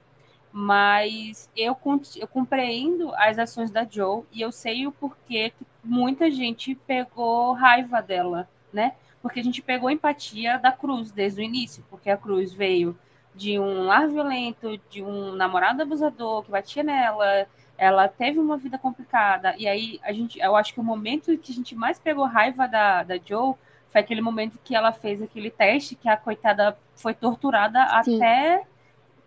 Mas 0.60 1.50
eu, 1.56 1.78
eu 2.16 2.28
compreendo 2.28 3.14
as 3.16 3.38
ações 3.38 3.70
da 3.70 3.86
Joe 3.86 4.24
e 4.32 4.42
eu 4.42 4.52
sei 4.52 4.88
o 4.88 4.92
porquê 4.92 5.52
que 5.52 5.66
muita 5.84 6.32
gente 6.32 6.74
pegou 6.74 7.54
raiva 7.54 8.02
dela, 8.02 8.50
né? 8.74 8.94
porque 9.22 9.40
a 9.40 9.44
gente 9.44 9.62
pegou 9.62 9.90
empatia 9.90 10.58
da 10.58 10.72
Cruz 10.72 11.12
desde 11.12 11.42
o 11.42 11.44
início, 11.44 11.84
porque 11.90 12.10
a 12.10 12.18
Cruz 12.18 12.54
veio 12.54 12.98
de 13.36 13.60
um 13.60 13.84
lar 13.84 14.08
violento, 14.08 14.80
de 14.90 15.04
um 15.04 15.34
namorado 15.34 15.82
abusador 15.82 16.44
que 16.44 16.52
batia 16.52 16.82
nela, 16.82 17.46
ela 17.78 18.08
teve 18.08 18.40
uma 18.40 18.58
vida 18.58 18.78
complicada, 18.78 19.54
e 19.58 19.68
aí 19.68 20.00
a 20.02 20.12
gente, 20.12 20.40
eu 20.40 20.56
acho 20.56 20.74
que 20.74 20.80
o 20.80 20.84
momento 20.84 21.38
que 21.38 21.52
a 21.52 21.56
gente 21.56 21.76
mais 21.76 22.00
pegou 22.00 22.26
raiva 22.26 22.68
da, 22.68 23.04
da 23.04 23.16
Joe 23.24 23.54
foi 23.90 24.02
aquele 24.02 24.22
momento 24.22 24.60
que 24.64 24.76
ela 24.76 24.92
fez 24.92 25.22
aquele 25.22 25.52
teste 25.52 25.96
que 25.96 26.10
a 26.10 26.18
coitada 26.18 26.78
foi 26.96 27.14
torturada 27.14 27.80
Sim. 28.04 28.16
até 28.16 28.64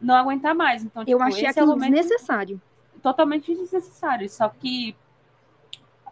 não 0.00 0.14
aguentar 0.14 0.54
mais. 0.54 0.82
Então, 0.84 1.04
tipo, 1.04 1.16
eu 1.16 1.22
achei 1.22 1.46
aquilo 1.46 1.72
é 1.72 1.74
momento 1.74 1.94
desnecessário. 1.94 2.60
Totalmente 3.02 3.54
desnecessário. 3.54 4.28
Só 4.28 4.48
que 4.48 4.96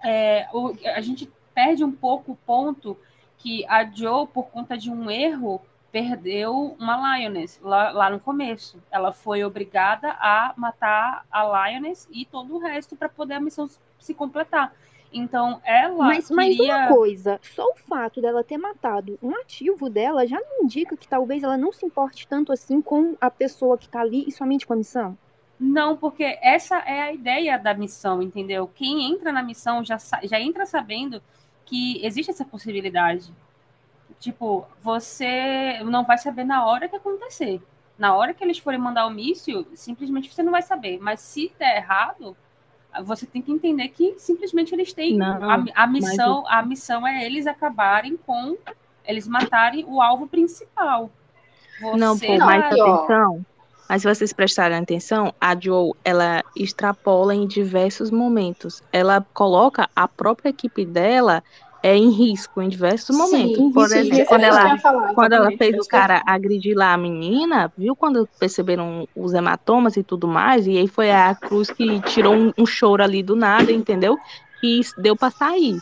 é, 0.05 0.48
o, 0.52 0.74
a 0.94 1.01
gente 1.01 1.31
perde 1.55 1.82
um 1.82 1.93
pouco 1.93 2.32
o 2.32 2.36
ponto 2.36 2.97
que 3.39 3.65
a 3.66 3.85
Joe, 3.85 4.27
por 4.27 4.48
conta 4.48 4.77
de 4.77 4.90
um 4.90 5.10
erro, 5.10 5.60
perdeu 5.90 6.77
uma 6.78 7.19
Lioness 7.19 7.60
lá, 7.62 7.90
lá 7.90 8.10
no 8.10 8.20
começo. 8.20 8.82
Ela 8.90 9.12
foi 9.12 9.44
obrigada 9.44 10.10
a 10.20 10.52
matar 10.56 11.24
a 11.31 11.69
Lioness 11.70 12.09
e 12.10 12.27
todo 12.27 12.56
o 12.56 12.59
resto 12.59 12.97
para 12.97 13.09
poder 13.09 13.35
a 13.35 13.40
missão 13.40 13.69
se 13.98 14.15
completar. 14.15 14.73
Então, 15.13 15.61
ela. 15.65 16.05
Mas, 16.05 16.29
queria... 16.29 16.37
mas 16.37 16.59
uma 16.59 16.89
coisa, 16.89 17.41
só 17.43 17.65
o 17.65 17.77
fato 17.77 18.21
dela 18.21 18.45
ter 18.45 18.59
matado 18.59 19.19
um 19.23 19.35
ativo 19.35 19.89
dela 19.89 20.27
já 20.27 20.39
não 20.39 20.65
indica 20.65 20.97
que 20.97 21.09
talvez 21.09 21.43
ela 21.43 21.57
não 21.57 21.73
se 21.73 21.87
importe 21.87 22.27
tanto 22.27 22.53
assim 22.53 22.81
com 22.81 23.17
a 23.21 23.31
pessoa 23.31 23.79
que 23.79 23.89
tá 23.89 24.01
ali 24.01 24.25
e 24.27 24.33
somente 24.33 24.67
com 24.67 24.75
a 24.75 24.77
missão? 24.77 25.17
Não, 25.59 25.97
porque 25.97 26.39
essa 26.41 26.79
é 26.79 27.03
a 27.03 27.13
ideia 27.13 27.59
da 27.59 27.75
missão, 27.75 28.23
entendeu? 28.23 28.71
Quem 28.75 29.11
entra 29.11 29.33
na 29.33 29.43
missão 29.43 29.85
já, 29.85 29.99
já 30.23 30.41
entra 30.41 30.65
sabendo 30.67 31.23
que 31.65 32.05
existe 32.05 32.31
essa 32.31 32.45
possibilidade. 32.45 33.33
Tipo, 34.21 34.67
você 34.81 35.81
não 35.85 36.05
vai 36.05 36.19
saber 36.19 36.45
na 36.45 36.65
hora 36.67 36.89
que 36.89 36.97
acontecer. 36.97 37.61
Na 37.99 38.15
hora 38.15 38.33
que 38.33 38.45
eles 38.45 38.59
forem 38.59 38.79
mandar 38.79 39.07
o 39.07 39.11
míssil, 39.11 39.67
simplesmente 39.75 40.33
você 40.33 40.43
não 40.43 40.53
vai 40.53 40.63
saber. 40.63 40.99
Mas 41.01 41.21
se 41.21 41.53
der 41.59 41.79
errado, 41.79 42.37
você 43.03 43.27
tem 43.27 43.43
que 43.43 43.53
entender 43.53 43.89
que 43.89 44.15
simplesmente 44.19 44.75
eles 44.75 44.93
têm 44.93 45.16
não, 45.16 45.51
a, 45.51 45.65
a, 45.75 45.87
missão, 45.87 46.43
mas... 46.43 46.53
a 46.53 46.62
missão 46.62 47.07
é 47.07 47.25
eles 47.25 47.47
acabarem 47.47 48.16
com 48.27 48.57
eles 49.05 49.27
matarem 49.27 49.85
o 49.89 50.03
alvo 50.03 50.27
principal. 50.27 51.11
Você 51.81 51.97
não, 51.97 52.19
pô, 52.19 52.39
mas 52.39 52.65
atenção. 52.65 53.47
Mas 53.89 54.03
se 54.03 54.09
vocês 54.09 54.33
prestarem 54.35 54.77
atenção, 54.77 55.33
a 55.41 55.59
Joe, 55.59 55.93
ela 56.05 56.45
extrapola 56.55 57.35
em 57.35 57.47
diversos 57.47 58.11
momentos. 58.11 58.83
Ela 58.93 59.25
coloca 59.33 59.89
a 59.97 60.07
própria 60.07 60.51
equipe 60.51 60.85
dela 60.85 61.43
é 61.83 61.97
em 61.97 62.11
risco 62.11 62.61
em 62.61 62.69
diversos 62.69 63.17
momentos. 63.17 63.57
Sim, 63.57 63.73
Por 63.73 63.85
exemplo, 63.85 64.27
quando 64.27 64.45
ela, 64.45 64.79
falar, 64.79 65.15
quando 65.15 65.33
ela 65.33 65.51
fez 65.57 65.77
o 65.77 65.89
cara 65.89 66.23
agredir 66.27 66.77
lá 66.77 66.93
a 66.93 66.99
menina, 66.99 67.73
viu 67.77 67.95
quando 67.95 68.29
perceberam 68.39 69.09
os 69.15 69.33
hematomas 69.33 69.97
e 69.97 70.03
tudo 70.03 70.27
mais, 70.27 70.67
e 70.67 70.77
aí 70.77 70.89
foi 70.89 71.11
a 71.11 71.35
Cruz 71.35 71.71
que 71.71 72.01
tirou 72.03 72.35
um, 72.35 72.53
um 72.59 72.67
choro 72.67 73.03
ali 73.03 73.23
do 73.23 73.37
nada, 73.37 73.71
entendeu? 73.71 74.19
E 74.63 74.81
deu 74.99 75.17
para 75.17 75.31
sair. 75.31 75.79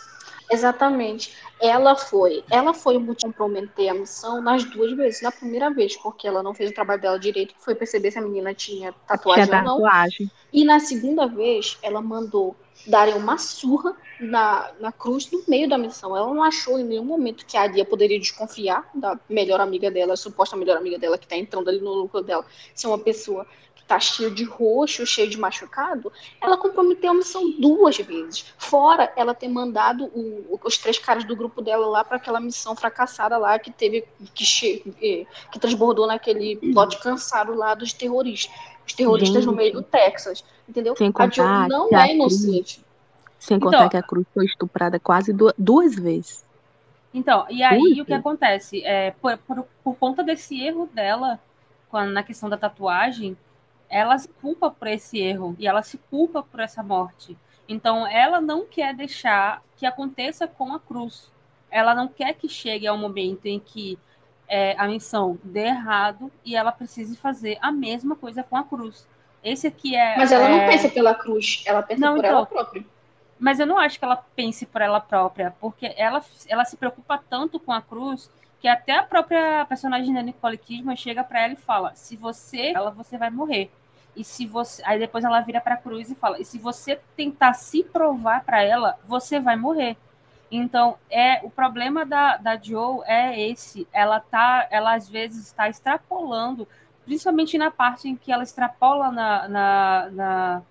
Exatamente. 0.50 1.34
Ela 1.60 1.96
foi, 1.96 2.44
ela 2.50 2.74
foi 2.74 2.98
muito 2.98 3.26
comprometer 3.26 3.88
a 3.88 3.94
missão 3.94 4.40
nas 4.40 4.62
duas 4.64 4.92
vezes. 4.92 5.22
Na 5.22 5.32
primeira 5.32 5.70
vez, 5.70 5.96
porque 5.96 6.28
ela 6.28 6.42
não 6.42 6.54
fez 6.54 6.70
o 6.70 6.74
trabalho 6.74 7.00
dela 7.00 7.18
direito, 7.18 7.54
que 7.54 7.64
foi 7.64 7.74
perceber 7.74 8.10
se 8.10 8.18
a 8.18 8.22
menina 8.22 8.54
tinha 8.54 8.92
tatuagem 9.06 9.46
Tinha 9.46 9.58
ou 9.58 9.64
não. 9.64 9.82
tatuagem. 9.82 10.30
E 10.52 10.64
na 10.64 10.78
segunda 10.78 11.26
vez, 11.26 11.78
ela 11.82 12.00
mandou 12.00 12.54
darem 12.86 13.14
uma 13.14 13.38
surra 13.38 13.96
na, 14.20 14.70
na 14.80 14.92
cruz 14.92 15.30
no 15.30 15.42
meio 15.46 15.68
da 15.68 15.76
missão. 15.78 16.16
Ela 16.16 16.26
não 16.26 16.42
achou 16.42 16.78
em 16.78 16.84
nenhum 16.84 17.04
momento 17.04 17.44
que 17.46 17.56
a 17.56 17.62
Aria 17.62 17.84
poderia 17.84 18.18
desconfiar 18.18 18.88
da 18.94 19.18
melhor 19.28 19.60
amiga 19.60 19.90
dela, 19.90 20.14
a 20.14 20.16
suposta 20.16 20.56
melhor 20.56 20.76
amiga 20.76 20.98
dela, 20.98 21.18
que 21.18 21.26
tá 21.26 21.36
entrando 21.36 21.68
ali 21.68 21.80
no 21.80 21.94
núcleo 21.96 22.22
dela, 22.22 22.44
ser 22.74 22.86
uma 22.86 22.98
pessoa 22.98 23.46
que 23.74 23.84
tá 23.84 24.00
cheia 24.00 24.30
de 24.30 24.42
roxo, 24.44 25.04
cheia 25.06 25.28
de 25.28 25.38
machucado. 25.38 26.10
Ela 26.40 26.56
comprometeu 26.56 27.10
a 27.10 27.14
missão 27.14 27.50
duas 27.60 27.96
vezes. 27.98 28.46
Fora 28.56 29.12
ela 29.16 29.34
ter 29.34 29.48
mandado 29.48 30.04
o- 30.06 30.58
os 30.64 30.78
três 30.78 30.98
caras 30.98 31.24
do 31.24 31.36
grupo 31.36 31.60
dela 31.60 31.86
lá 31.86 32.02
para 32.02 32.16
aquela 32.16 32.40
missão 32.40 32.74
fracassada 32.74 33.36
lá 33.36 33.58
que 33.58 33.70
teve 33.70 34.04
que, 34.34 34.44
che- 34.44 34.82
eh, 35.02 35.26
que 35.52 35.58
transbordou 35.58 36.06
naquele 36.06 36.56
plot 36.72 36.98
cansado 37.00 37.54
lá 37.54 37.74
dos 37.74 37.92
terroristas. 37.92 38.54
Os 38.86 38.92
terroristas 38.94 39.44
no 39.44 39.52
meio 39.52 39.72
do 39.72 39.82
Texas, 39.82 40.44
entendeu? 40.68 40.94
Sem 40.96 41.08
a 41.08 41.12
contar 41.12 41.68
não 41.68 41.88
é 42.04 42.14
inocente. 42.14 42.85
Sem 43.38 43.56
Então- 43.56 43.70
contar 43.70 43.88
que 43.88 43.96
a 43.96 44.02
Cruz 44.02 44.26
foi 44.32 44.44
estuprada 44.46 44.98
quase 44.98 45.32
du- 45.32 45.54
duas 45.58 45.94
vezes. 45.94 46.44
Então, 47.12 47.46
e 47.48 47.62
aí 47.62 47.78
Ui, 47.80 48.00
o 48.00 48.04
que 48.04 48.12
acontece? 48.12 48.82
É, 48.84 49.10
por, 49.12 49.36
por, 49.38 49.66
por 49.82 49.94
conta 49.96 50.22
desse 50.22 50.60
erro 50.60 50.88
dela, 50.92 51.38
na 52.12 52.22
questão 52.22 52.48
da 52.48 52.58
tatuagem, 52.58 53.36
ela 53.88 54.18
se 54.18 54.28
culpa 54.28 54.70
por 54.70 54.86
esse 54.88 55.18
erro 55.18 55.56
e 55.58 55.66
ela 55.66 55.82
se 55.82 55.96
culpa 56.10 56.42
por 56.42 56.60
essa 56.60 56.82
morte. 56.82 57.36
Então, 57.68 58.06
ela 58.06 58.40
não 58.40 58.66
quer 58.66 58.94
deixar 58.94 59.62
que 59.76 59.86
aconteça 59.86 60.46
com 60.46 60.74
a 60.74 60.80
cruz. 60.80 61.32
Ela 61.70 61.94
não 61.94 62.06
quer 62.08 62.34
que 62.34 62.48
chegue 62.48 62.86
ao 62.86 62.98
momento 62.98 63.46
em 63.46 63.58
que 63.58 63.98
é, 64.48 64.74
a 64.78 64.86
missão 64.86 65.38
dê 65.42 65.66
errado 65.66 66.30
e 66.44 66.54
ela 66.54 66.70
precise 66.70 67.16
fazer 67.16 67.58
a 67.60 67.72
mesma 67.72 68.14
coisa 68.14 68.42
com 68.42 68.56
a 68.56 68.62
cruz. 68.62 69.06
Esse 69.42 69.66
aqui 69.66 69.96
é. 69.96 70.16
Mas 70.16 70.30
ela 70.32 70.48
não 70.48 70.58
é- 70.60 70.66
pensa 70.68 70.88
pela 70.88 71.14
cruz, 71.14 71.62
ela 71.66 71.82
pensa 71.82 72.00
Não, 72.00 72.14
por 72.14 72.24
então. 72.24 72.36
ela 72.38 72.46
própria. 72.46 72.84
Mas 73.38 73.60
eu 73.60 73.66
não 73.66 73.78
acho 73.78 73.98
que 73.98 74.04
ela 74.04 74.16
pense 74.34 74.64
por 74.66 74.80
ela 74.80 75.00
própria, 75.00 75.54
porque 75.60 75.92
ela, 75.96 76.22
ela 76.48 76.64
se 76.64 76.76
preocupa 76.76 77.22
tanto 77.28 77.60
com 77.60 77.72
a 77.72 77.82
cruz 77.82 78.30
que 78.60 78.66
até 78.68 78.92
a 78.96 79.02
própria 79.02 79.64
personagem 79.66 80.14
da 80.14 80.22
Nicole 80.22 80.56
Kidman 80.56 80.96
chega 80.96 81.22
pra 81.22 81.42
ela 81.42 81.52
e 81.52 81.56
fala: 81.56 81.94
se 81.94 82.16
você, 82.16 82.72
ela 82.74 82.90
você 82.90 83.18
vai 83.18 83.30
morrer. 83.30 83.70
E 84.16 84.24
se 84.24 84.46
você, 84.46 84.82
aí 84.86 84.98
depois 84.98 85.22
ela 85.24 85.40
vira 85.40 85.60
pra 85.60 85.76
cruz 85.76 86.10
e 86.10 86.14
fala: 86.14 86.40
e 86.40 86.44
se 86.44 86.58
você 86.58 86.98
tentar 87.16 87.52
se 87.54 87.84
provar 87.84 88.42
pra 88.44 88.62
ela, 88.62 88.98
você 89.06 89.38
vai 89.38 89.56
morrer. 89.56 89.96
Então, 90.50 90.96
é 91.10 91.40
o 91.44 91.50
problema 91.50 92.06
da, 92.06 92.36
da 92.36 92.56
Joe 92.56 93.02
é 93.04 93.38
esse. 93.50 93.86
Ela 93.92 94.20
tá, 94.20 94.66
ela 94.70 94.94
às 94.94 95.08
vezes 95.08 95.46
está 95.46 95.68
extrapolando, 95.68 96.68
principalmente 97.04 97.58
na 97.58 97.70
parte 97.70 98.08
em 98.08 98.16
que 98.16 98.30
ela 98.32 98.44
extrapola 98.44 99.10
na, 99.10 99.48
na, 99.48 100.08
na- 100.10 100.62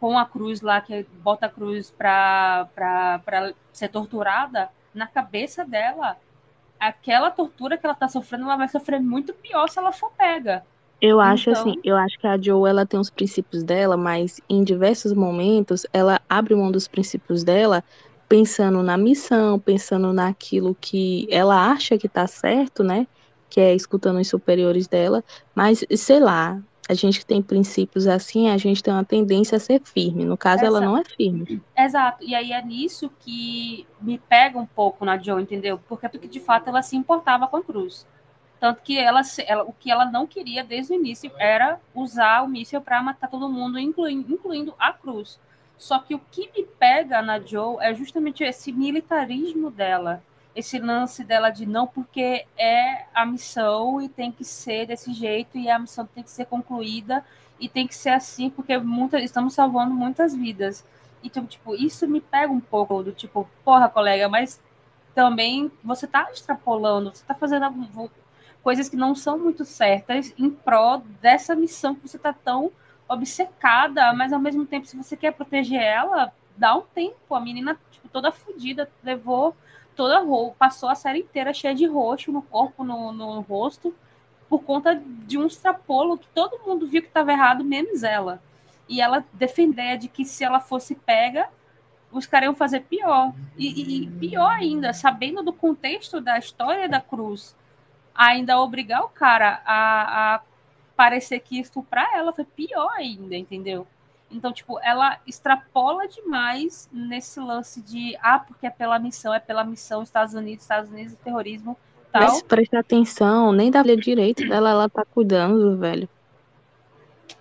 com 0.00 0.18
a 0.18 0.24
cruz 0.26 0.60
lá, 0.60 0.80
que 0.80 1.06
bota 1.22 1.46
a 1.46 1.48
cruz 1.48 1.90
pra 1.90 2.68
ser 3.72 3.88
torturada, 3.88 4.68
na 4.94 5.06
cabeça 5.06 5.64
dela, 5.64 6.16
aquela 6.78 7.30
tortura 7.30 7.76
que 7.76 7.86
ela 7.86 7.94
tá 7.94 8.08
sofrendo, 8.08 8.44
ela 8.44 8.56
vai 8.56 8.68
sofrer 8.68 9.00
muito 9.00 9.32
pior 9.34 9.68
se 9.68 9.78
ela 9.78 9.92
for 9.92 10.10
pega. 10.16 10.62
Eu 11.00 11.20
acho 11.20 11.50
Então- 11.50 11.62
assim, 11.62 11.80
eu 11.84 11.94
acho 11.96 12.18
que 12.18 12.26
a 12.26 12.40
Joe 12.40 12.68
ela 12.68 12.86
tem 12.86 12.98
os 12.98 13.10
princípios 13.10 13.62
dela, 13.62 13.96
mas 13.96 14.40
em 14.48 14.64
diversos 14.64 15.12
momentos 15.12 15.86
ela 15.92 16.20
abre 16.28 16.54
mão 16.54 16.70
dos 16.70 16.88
princípios 16.88 17.44
dela, 17.44 17.84
pensando 18.28 18.82
na 18.82 18.96
missão, 18.96 19.58
pensando 19.58 20.12
naquilo 20.12 20.74
que 20.80 21.28
ela 21.30 21.70
acha 21.70 21.98
que 21.98 22.08
tá 22.08 22.26
certo, 22.26 22.82
né? 22.82 23.06
Que 23.48 23.60
é 23.60 23.74
escutando 23.74 24.18
os 24.18 24.28
superiores 24.28 24.88
dela, 24.88 25.22
mas 25.54 25.84
sei 25.96 26.18
lá, 26.18 26.58
a 26.88 26.94
gente 26.94 27.18
que 27.20 27.26
tem 27.26 27.42
princípios 27.42 28.06
assim, 28.06 28.48
a 28.48 28.56
gente 28.56 28.82
tem 28.82 28.92
uma 28.92 29.04
tendência 29.04 29.56
a 29.56 29.60
ser 29.60 29.80
firme. 29.84 30.24
No 30.24 30.36
caso, 30.36 30.64
ela 30.64 30.78
Essa- 30.78 30.86
não 30.86 30.96
é 30.96 31.04
firme. 31.04 31.60
Exato. 31.76 32.24
E 32.24 32.34
aí 32.34 32.52
é 32.52 32.62
nisso 32.62 33.10
que 33.20 33.86
me 34.00 34.18
pega 34.18 34.58
um 34.58 34.66
pouco 34.66 35.04
na 35.04 35.18
Joe, 35.18 35.42
entendeu? 35.42 35.80
Porque 35.88 36.08
porque 36.08 36.28
de 36.28 36.40
fato 36.40 36.68
ela 36.68 36.82
se 36.82 36.96
importava 36.96 37.46
com 37.48 37.56
a 37.56 37.62
cruz. 37.62 38.06
Tanto 38.60 38.82
que 38.82 38.98
ela, 38.98 39.20
ela- 39.46 39.64
o 39.64 39.72
que 39.72 39.90
ela 39.90 40.06
não 40.06 40.26
queria 40.26 40.64
desde 40.64 40.92
o 40.92 40.96
início 40.96 41.30
era 41.38 41.78
usar 41.94 42.42
o 42.42 42.48
míssil 42.48 42.80
para 42.80 43.02
matar 43.02 43.28
todo 43.28 43.48
mundo, 43.48 43.78
incluindo, 43.78 44.32
incluindo 44.32 44.74
a 44.78 44.92
cruz. 44.92 45.38
Só 45.76 45.98
que 45.98 46.14
o 46.14 46.20
que 46.30 46.50
me 46.56 46.64
pega 46.64 47.20
na 47.20 47.38
Joe 47.38 47.76
é 47.80 47.94
justamente 47.94 48.42
esse 48.42 48.72
militarismo 48.72 49.70
dela. 49.70 50.22
Esse 50.56 50.78
lance 50.78 51.22
dela 51.22 51.50
de 51.50 51.66
não, 51.66 51.86
porque 51.86 52.46
é 52.56 53.04
a 53.14 53.26
missão 53.26 54.00
e 54.00 54.08
tem 54.08 54.32
que 54.32 54.44
ser 54.44 54.86
desse 54.86 55.12
jeito, 55.12 55.58
e 55.58 55.68
a 55.68 55.78
missão 55.78 56.06
tem 56.06 56.24
que 56.24 56.30
ser 56.30 56.46
concluída, 56.46 57.22
e 57.60 57.68
tem 57.68 57.86
que 57.86 57.94
ser 57.94 58.08
assim, 58.10 58.48
porque 58.50 58.76
muita, 58.78 59.20
estamos 59.20 59.52
salvando 59.54 59.94
muitas 59.94 60.34
vidas. 60.34 60.84
Então, 61.22 61.46
tipo, 61.46 61.74
isso 61.74 62.08
me 62.08 62.20
pega 62.20 62.52
um 62.52 62.60
pouco 62.60 63.02
do 63.02 63.12
tipo, 63.12 63.48
porra, 63.64 63.88
colega, 63.88 64.28
mas 64.28 64.58
também 65.14 65.70
você 65.84 66.06
tá 66.06 66.30
extrapolando, 66.32 67.14
você 67.14 67.24
tá 67.24 67.34
fazendo 67.34 67.70
coisas 68.62 68.88
que 68.88 68.96
não 68.96 69.14
são 69.14 69.38
muito 69.38 69.64
certas 69.64 70.34
em 70.36 70.50
prol 70.50 70.98
dessa 71.20 71.54
missão 71.54 71.94
que 71.94 72.08
você 72.08 72.18
tá 72.18 72.32
tão 72.32 72.72
obcecada, 73.08 74.12
mas 74.12 74.32
ao 74.32 74.40
mesmo 74.40 74.66
tempo, 74.66 74.86
se 74.86 74.96
você 74.96 75.16
quer 75.16 75.32
proteger 75.32 75.80
ela, 75.80 76.32
dá 76.56 76.74
um 76.74 76.82
tempo. 76.82 77.34
A 77.34 77.40
menina, 77.40 77.78
tipo, 77.90 78.08
toda 78.08 78.32
fodida, 78.32 78.90
levou 79.04 79.54
toda 79.96 80.24
passou 80.58 80.88
a 80.88 80.94
série 80.94 81.20
inteira 81.20 81.52
cheia 81.54 81.74
de 81.74 81.86
roxo 81.86 82.30
no 82.30 82.42
corpo, 82.42 82.84
no, 82.84 83.12
no 83.12 83.40
rosto, 83.40 83.94
por 84.48 84.62
conta 84.62 84.94
de 85.26 85.38
um 85.38 85.46
extrapolo 85.46 86.18
que 86.18 86.28
todo 86.28 86.60
mundo 86.64 86.86
viu 86.86 87.02
que 87.02 87.08
estava 87.08 87.32
errado, 87.32 87.64
menos 87.64 88.02
ela. 88.02 88.40
E 88.88 89.00
ela 89.00 89.24
defender 89.32 89.98
de 89.98 90.08
que 90.08 90.24
se 90.24 90.44
ela 90.44 90.60
fosse 90.60 90.94
pega, 90.94 91.48
os 92.12 92.26
caras 92.26 92.46
iam 92.46 92.54
fazer 92.54 92.80
pior. 92.80 93.32
E, 93.56 94.04
e- 94.04 94.10
pior 94.10 94.50
ainda, 94.50 94.92
sabendo 94.92 95.42
do 95.42 95.52
contexto 95.52 96.20
da 96.20 96.38
história 96.38 96.88
da 96.88 97.00
Cruz, 97.00 97.56
ainda 98.14 98.60
obrigar 98.60 99.02
o 99.02 99.08
cara 99.08 99.60
a, 99.64 100.34
a 100.36 100.40
parecer 100.96 101.40
que 101.40 101.58
estuprar 101.58 102.08
ela 102.14 102.32
foi 102.32 102.44
pior 102.44 102.90
ainda, 102.96 103.36
entendeu? 103.36 103.86
Então, 104.30 104.52
tipo, 104.52 104.78
ela 104.80 105.18
extrapola 105.26 106.08
demais 106.08 106.88
nesse 106.92 107.38
lance 107.38 107.80
de, 107.80 108.16
ah, 108.20 108.38
porque 108.38 108.66
é 108.66 108.70
pela 108.70 108.98
missão, 108.98 109.32
é 109.32 109.38
pela 109.38 109.64
missão 109.64 110.02
Estados 110.02 110.34
Unidos, 110.34 110.64
Estados 110.64 110.90
Unidos 110.90 111.12
e 111.12 111.16
terrorismo, 111.16 111.76
tal. 112.12 112.22
Mas 112.22 112.42
presta 112.42 112.80
atenção, 112.80 113.52
nem 113.52 113.70
da 113.70 113.82
filha 113.82 113.96
direito 113.96 114.46
dela 114.48 114.70
ela 114.70 114.88
tá 114.88 115.04
cuidando, 115.04 115.76
velho. 115.76 116.08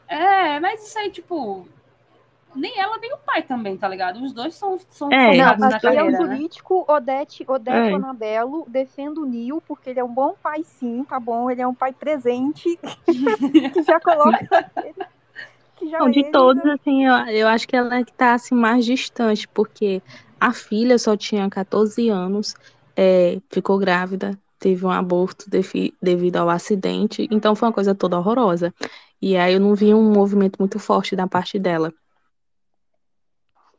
É, 0.07 0.60
mas 0.60 0.88
isso 0.88 0.99
aí, 0.99 1.10
tipo, 1.10 1.68
nem 2.56 2.80
ela 2.80 2.98
nem 2.99 3.14
o 3.14 3.18
pai 3.18 3.41
também, 3.41 3.76
tá 3.76 3.88
ligado? 3.88 4.24
Os 4.24 4.32
dois 4.32 4.53
são, 4.53 4.80
são 4.90 5.12
É, 5.12 5.36
Não, 5.36 5.57
na 5.57 5.76
aqui 5.76 5.88
é 5.88 5.90
um 5.90 5.95
carreira, 5.95 6.12
né? 6.12 6.18
político, 6.18 6.86
Odete, 6.88 7.44
Odete 7.48 7.90
É. 7.90 7.94
Anabelo, 7.94 8.66
defendo 8.68 9.24
o 9.24 9.26
Nil, 9.26 9.62
porque 9.68 9.90
ele 9.90 9.99
é 9.99 10.03
um 10.03 10.14
bom 10.14 10.36
pai 10.41 10.64
sim, 10.64 11.03
tá 11.03 11.20
bom? 11.20 11.49
Ele 11.49 11.62
é 11.62 11.68
um 11.68 11.74
pai 11.74 11.91
presente, 11.91 12.80
que 13.74 13.84
já 13.84 13.99
coloca 13.99 14.38
que 15.86 15.90
já 15.91 15.99
Não, 15.99 16.10
de 16.12 16.24
todos, 16.32 16.64
assim, 16.66 17.06
eu, 17.06 17.14
eu 17.28 17.48
acho 17.48 17.68
que 17.68 17.76
ela 17.76 17.98
é 17.98 18.03
que 18.03 18.14
tá 18.14 18.34
assim, 18.34 18.56
mais 18.56 18.86
distante, 18.86 19.48
porque 19.48 20.02
a 20.40 20.52
filha 20.53 20.98
só 20.98 21.16
tinha 21.16 21.49
14 21.49 22.10
anos, 22.10 22.53
é, 22.95 23.40
ficou 23.49 23.78
grávida, 23.78 24.38
teve 24.60 24.86
um 24.86 24.91
aborto 24.91 25.49
defi- 25.49 25.94
devido 26.02 26.38
ao 26.38 26.49
acidente, 26.49 27.28
então 27.32 27.56
foi 27.56 27.68
uma 27.70 27.74
coisa 27.74 27.95
toda 27.95 28.18
horrorosa. 28.18 28.74
E 29.22 29.38
aí 29.38 29.53
eu 29.53 29.60
não 29.60 29.74
vi 29.74 29.94
um 29.94 30.12
movimento 30.12 30.57
muito 30.60 30.80
forte 30.80 31.16
da 31.16 31.28
parte 31.28 31.57
dela. 31.57 31.94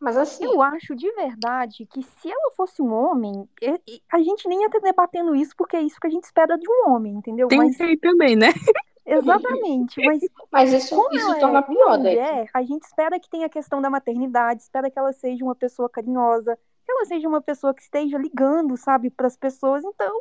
Mas 0.01 0.16
assim, 0.16 0.45
Eu 0.45 0.61
acho 0.62 0.95
de 0.95 1.11
verdade 1.12 1.87
que 1.87 2.03
se 2.03 2.31
ela 2.31 2.51
fosse 2.55 2.83
um 2.83 2.93
homem, 2.93 3.49
a 4.12 4.19
gente 4.23 4.49
nem 4.49 4.61
ia 4.61 4.66
estar 4.66 4.81
debatendo 4.81 5.35
isso, 5.35 5.55
porque 5.57 5.77
é 5.77 5.83
isso 5.83 5.99
que 6.01 6.07
a 6.07 6.11
gente 6.11 6.24
espera 6.24 6.59
de 6.59 6.69
um 6.69 6.91
homem, 6.91 7.15
entendeu? 7.15 7.49
Tem 7.49 7.59
Mas, 7.59 7.77
também, 8.01 8.37
né? 8.37 8.49
exatamente, 9.07 10.01
mas 10.03 10.20
mas 10.51 10.73
isso, 10.73 10.95
como 10.95 11.15
isso 11.15 11.39
torna 11.39 11.61
é 11.61 11.62
pior, 11.62 11.99
Deck. 11.99 12.20
mulher, 12.20 12.51
a 12.53 12.62
gente 12.62 12.83
espera 12.85 13.20
que 13.20 13.28
tenha 13.31 13.47
a 13.47 13.51
questão 13.51 13.81
da 13.81 13.91
maternidade, 13.91 14.62
espera 14.62 14.91
que 14.91 14.99
ela 14.99 15.12
seja 15.12 15.45
uma 15.45 15.55
pessoa 15.55 15.89
carinhosa, 15.89 16.57
que 16.85 16.93
ela 16.93 17.05
seja 17.05 17.28
uma 17.28 17.41
pessoa 17.41 17.74
que 17.74 17.83
esteja 17.83 18.19
ligando, 18.19 18.77
sabe, 18.77 19.11
para 19.11 19.27
as 19.27 19.37
pessoas, 19.37 19.85
então, 19.85 20.12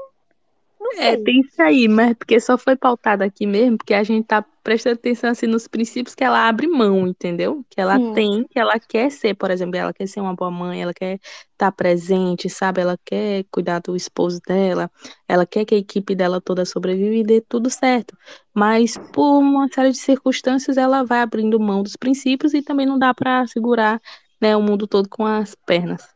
É, 0.98 1.18
tem 1.18 1.42
isso 1.42 1.62
aí, 1.62 1.88
mas 1.88 2.14
porque 2.16 2.40
só 2.40 2.58
foi 2.58 2.76
pautado 2.76 3.24
aqui 3.24 3.46
mesmo, 3.46 3.78
porque 3.78 3.94
a 3.94 4.04
gente 4.04 4.26
tá 4.26 4.44
prestando 4.64 4.96
atenção 4.96 5.30
assim 5.30 5.46
nos 5.46 5.68
princípios 5.68 6.16
que 6.16 6.24
ela 6.24 6.48
abre 6.48 6.68
mão, 6.68 7.08
entendeu? 7.08 7.64
Que 7.70 7.80
ela 7.80 8.00
Sim. 8.00 8.14
tem, 8.14 8.44
que 8.48 8.60
ela 8.60 8.80
quer 8.80 9.12
ser, 9.12 9.36
por 9.36 9.52
exemplo, 9.52 9.76
ela 9.78 9.94
quer 9.94 10.08
ser 10.08 10.22
uma 10.22 10.36
boa 10.36 10.50
mãe, 10.50 10.82
ela 10.82 10.94
quer 10.94 11.20
estar 11.52 11.72
presente, 11.72 12.50
sabe? 12.50 12.82
Ela 12.82 12.98
quer 13.06 13.46
cuidar 13.52 13.80
do 13.80 13.96
esposo 13.96 14.40
dela, 14.48 14.90
ela 15.28 15.46
quer 15.46 15.66
que 15.66 15.76
a 15.76 15.78
equipe 15.78 16.16
dela 16.16 16.42
toda 16.42 16.66
sobreviva 16.66 17.16
e 17.16 17.24
dê 17.24 17.42
tudo 17.42 17.70
certo. 17.70 18.18
Mas 18.54 18.98
por 19.14 19.40
uma 19.40 19.68
série 19.74 19.92
de 19.92 19.98
circunstâncias 19.98 20.78
ela 20.78 21.04
vai 21.04 21.20
abrindo 21.22 21.60
mão 21.60 21.84
dos 21.84 21.96
princípios 21.96 22.54
e 22.54 22.62
também 22.62 22.86
não 22.86 22.98
dá 22.98 23.14
pra 23.14 23.46
segurar, 23.48 24.02
né, 24.42 24.56
o 24.58 24.62
mundo 24.62 24.88
todo 24.88 25.08
com 25.10 25.26
as 25.26 25.56
pernas. 25.66 26.15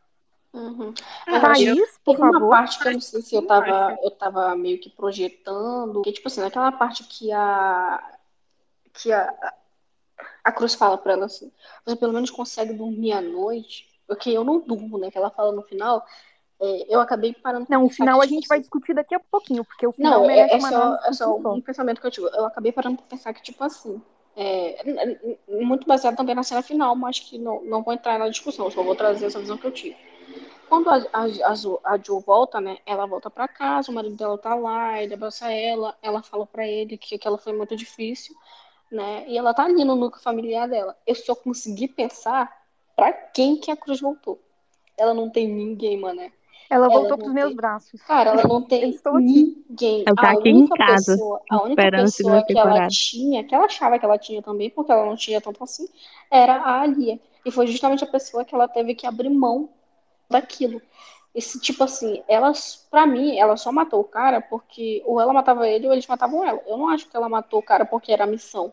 Uhum. 0.52 0.92
Ah, 1.28 1.40
Thaís, 1.40 1.98
por 2.04 2.16
Teve 2.16 2.22
uma 2.28 2.32
favor. 2.32 2.50
parte 2.50 2.78
que 2.80 2.88
eu 2.88 2.92
não 2.92 3.00
sei 3.00 3.22
se 3.22 3.34
eu 3.36 3.46
tava, 3.46 3.98
eu 4.02 4.10
tava 4.10 4.56
meio 4.56 4.80
que 4.80 4.90
projetando, 4.90 6.02
que 6.02 6.12
tipo 6.12 6.26
assim, 6.28 6.40
naquela 6.40 6.72
parte 6.72 7.04
que 7.04 7.30
a 7.32 8.18
que 8.92 9.12
a, 9.12 9.54
a 10.42 10.52
Cruz 10.52 10.74
fala 10.74 10.98
pra 10.98 11.12
ela 11.12 11.26
assim, 11.26 11.52
você 11.84 11.94
pelo 11.96 12.12
menos 12.12 12.30
consegue 12.30 12.72
dormir 12.72 13.12
à 13.12 13.20
noite, 13.20 13.88
porque 14.06 14.30
eu 14.30 14.42
não 14.42 14.58
durmo, 14.60 14.98
né? 14.98 15.10
Que 15.10 15.18
ela 15.18 15.30
fala 15.30 15.52
no 15.52 15.62
final, 15.62 16.04
é, 16.60 16.94
eu 16.94 17.00
acabei 17.00 17.32
parando 17.32 17.66
Não, 17.70 17.84
o 17.84 17.88
final 17.88 18.18
que, 18.18 18.24
a 18.24 18.28
tipo, 18.28 18.34
gente 18.34 18.48
vai 18.48 18.58
assim, 18.58 18.62
discutir 18.62 18.94
daqui 18.94 19.14
a 19.14 19.20
pouquinho, 19.20 19.64
porque 19.64 19.86
o 19.86 19.92
final 19.92 20.20
Não, 20.20 20.24
é, 20.24 20.36
merece 20.36 20.56
é 20.56 20.60
só, 20.60 20.96
é 21.04 21.12
só 21.12 21.36
um 21.36 21.60
pensamento 21.60 22.00
que 22.00 22.06
eu 22.06 22.10
tive. 22.10 22.26
Eu 22.34 22.46
acabei 22.46 22.72
parando 22.72 22.96
pra 22.98 23.06
pensar 23.06 23.32
que, 23.32 23.42
tipo 23.42 23.62
assim, 23.62 24.02
é, 24.36 24.82
muito 25.48 25.86
baseado 25.86 26.16
também 26.16 26.34
na 26.34 26.42
cena 26.42 26.62
final, 26.62 26.96
mas 26.96 27.20
que 27.20 27.38
não, 27.38 27.62
não 27.64 27.82
vou 27.82 27.94
entrar 27.94 28.18
na 28.18 28.28
discussão, 28.28 28.70
só 28.70 28.82
vou 28.82 28.96
trazer 28.96 29.26
essa 29.26 29.38
visão 29.38 29.56
que 29.56 29.66
eu 29.66 29.72
tive. 29.72 30.09
Quando 30.70 30.88
a, 30.88 30.98
a, 31.12 31.24
a, 31.24 31.92
a 31.94 31.98
Jo 31.98 32.20
volta, 32.20 32.60
né, 32.60 32.78
ela 32.86 33.04
volta 33.04 33.28
pra 33.28 33.48
casa, 33.48 33.90
o 33.90 33.94
marido 33.94 34.14
dela 34.14 34.38
tá 34.38 34.54
lá, 34.54 35.02
ele 35.02 35.14
abraça 35.14 35.50
ela, 35.52 35.96
ela 36.00 36.22
fala 36.22 36.46
pra 36.46 36.64
ele 36.64 36.96
que 36.96 37.16
aquela 37.16 37.36
foi 37.36 37.52
muito 37.52 37.74
difícil, 37.74 38.36
né, 38.88 39.24
e 39.26 39.36
ela 39.36 39.52
tá 39.52 39.64
ali 39.64 39.84
no 39.84 39.96
núcleo 39.96 40.22
familiar 40.22 40.68
dela. 40.68 40.96
Eu 41.04 41.16
só 41.16 41.34
consegui 41.34 41.88
pensar 41.88 42.48
pra 42.94 43.12
quem 43.12 43.56
que 43.56 43.68
a 43.68 43.76
Cruz 43.76 44.00
voltou. 44.00 44.40
Ela 44.96 45.12
não 45.12 45.28
tem 45.28 45.48
ninguém, 45.48 45.98
mané. 45.98 46.30
Ela 46.70 46.86
Ela 46.86 46.94
voltou 47.00 47.18
pros 47.18 47.32
meus 47.32 47.48
tem- 47.48 47.56
braços. 47.56 48.00
Cara, 48.02 48.30
ela 48.30 48.46
não 48.46 48.62
tem 48.62 48.90
estou 48.90 49.18
ninguém. 49.18 50.04
Ela 50.06 50.14
tá 50.14 50.28
A 50.28 50.32
aqui 50.34 50.50
em 50.50 50.54
única 50.54 50.76
casa, 50.76 51.14
pessoa, 51.14 51.40
a 51.50 51.62
única 51.64 51.90
pessoa 51.90 52.44
que 52.44 52.56
ela 52.56 52.88
tinha, 52.88 53.42
que 53.42 53.52
ela 53.52 53.64
achava 53.64 53.98
que 53.98 54.04
ela 54.04 54.18
tinha 54.18 54.40
também, 54.40 54.70
porque 54.70 54.92
ela 54.92 55.04
não 55.04 55.16
tinha 55.16 55.40
tanto 55.40 55.64
assim, 55.64 55.88
era 56.30 56.58
a 56.58 56.82
Alia. 56.82 57.18
E 57.44 57.50
foi 57.50 57.66
justamente 57.66 58.04
a 58.04 58.06
pessoa 58.06 58.44
que 58.44 58.54
ela 58.54 58.68
teve 58.68 58.94
que 58.94 59.04
abrir 59.04 59.30
mão 59.30 59.68
daquilo. 60.30 60.80
Esse 61.34 61.60
tipo 61.60 61.84
assim, 61.84 62.22
ela, 62.28 62.52
pra 62.90 63.06
mim, 63.06 63.38
ela 63.38 63.56
só 63.56 63.70
matou 63.70 64.00
o 64.00 64.04
cara 64.04 64.40
porque 64.40 65.02
ou 65.06 65.20
ela 65.20 65.32
matava 65.32 65.68
ele 65.68 65.86
ou 65.86 65.92
eles 65.92 66.06
matavam 66.06 66.44
ela. 66.44 66.62
Eu 66.66 66.76
não 66.76 66.88
acho 66.88 67.08
que 67.08 67.16
ela 67.16 67.28
matou 67.28 67.60
o 67.60 67.62
cara 67.62 67.84
porque 67.84 68.12
era 68.12 68.24
a 68.24 68.26
missão, 68.26 68.72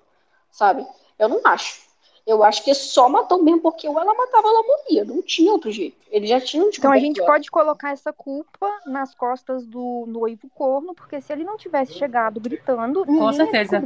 sabe? 0.51 0.85
Eu 1.19 1.29
não 1.29 1.41
acho. 1.45 1.86
Eu 2.27 2.43
acho 2.43 2.61
que 2.61 2.73
só 2.73 3.07
matou 3.07 3.41
mesmo 3.41 3.61
porque 3.61 3.87
ou 3.87 3.97
ela 3.97 4.13
matava 4.13 4.49
ou 4.49 4.53
ela 4.53 4.63
morria. 4.67 5.05
Não 5.05 5.21
tinha 5.21 5.49
outro 5.49 5.71
jeito. 5.71 5.95
Eles 6.11 6.29
já 6.29 6.41
tinham 6.41 6.67
Então 6.67 6.91
a 6.91 6.95
descoberto 6.95 7.05
gente 7.05 7.25
pode 7.25 7.49
colocar 7.49 7.91
essa 7.91 8.11
culpa 8.11 8.69
nas 8.85 9.15
costas 9.15 9.65
do 9.65 10.03
noivo 10.09 10.49
corno, 10.53 10.93
porque 10.93 11.21
se 11.21 11.31
ele 11.31 11.45
não 11.45 11.55
tivesse 11.55 11.93
chegado 11.93 12.37
gritando, 12.41 13.05
ninguém 13.05 13.27
ia 13.27 13.33
certeza. 13.33 13.81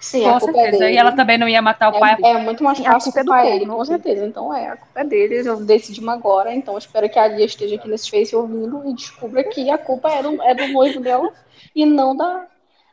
Sim, 0.00 0.26
a 0.26 0.32
Com 0.32 0.40
culpa 0.40 0.58
é 0.58 0.62
certeza. 0.62 0.84
dele. 0.84 0.94
E 0.94 0.98
ela 0.98 1.12
também 1.12 1.38
não 1.38 1.48
ia 1.48 1.62
matar 1.62 1.94
o 1.94 2.00
pai. 2.00 2.16
É, 2.20 2.30
é 2.30 2.38
muito 2.38 2.64
mais 2.64 2.80
fácil 2.80 3.12
culpa 3.12 3.20
é 3.20 3.22
do 3.22 3.26
culpar 3.28 3.42
corno, 3.44 3.56
ele, 3.56 3.66
com 3.66 3.72
ok. 3.74 3.84
certeza. 3.84 4.26
Então 4.26 4.52
é, 4.52 4.68
a 4.70 4.76
culpa 4.76 5.00
é 5.00 5.04
dele. 5.04 5.48
Eu 5.48 5.64
decidimos 5.64 6.12
agora. 6.12 6.52
Então 6.52 6.76
espero 6.76 7.08
que 7.08 7.18
a 7.20 7.28
Lia 7.28 7.46
esteja 7.46 7.76
aqui 7.76 7.86
nesse 7.86 8.10
Face 8.10 8.34
ouvindo 8.34 8.82
e 8.88 8.92
descubra 8.92 9.44
que 9.44 9.70
a 9.70 9.78
culpa 9.78 10.10
é 10.10 10.20
do, 10.20 10.42
é 10.42 10.52
do 10.52 10.66
noivo 10.66 10.98
dela 10.98 11.32
e 11.72 11.86
não 11.86 12.16
da. 12.16 12.48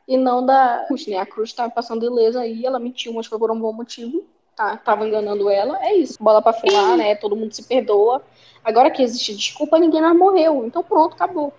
E 0.08 0.18
não 0.18 0.46
da 0.46 0.84
Cruz, 0.88 1.08
né? 1.08 1.18
A 1.18 1.26
Cruz 1.26 1.54
tá 1.54 1.70
passando 1.70 2.06
ilesa 2.06 2.42
aí, 2.42 2.66
ela 2.66 2.80
mentiu, 2.80 3.14
mas 3.14 3.28
foi 3.28 3.40
por 3.40 3.50
um 3.50 3.60
bom 3.60 3.72
motivo. 3.72 4.26
Tá, 4.56 4.78
tava 4.78 5.08
enganando 5.08 5.50
ela. 5.50 5.78
É 5.84 5.94
isso. 5.96 6.22
Bola 6.22 6.42
pra 6.42 6.54
frente, 6.54 6.98
né? 6.98 7.16
Todo 7.16 7.36
mundo 7.36 7.54
se 7.54 7.64
perdoa. 7.64 8.24
Agora 8.64 8.92
que 8.92 9.02
existe 9.02 9.36
desculpa, 9.36 9.80
ninguém 9.80 10.02
mais 10.02 10.18
morreu. 10.18 10.66
Então 10.66 10.84
pronto, 10.84 11.14
acabou. 11.14 11.54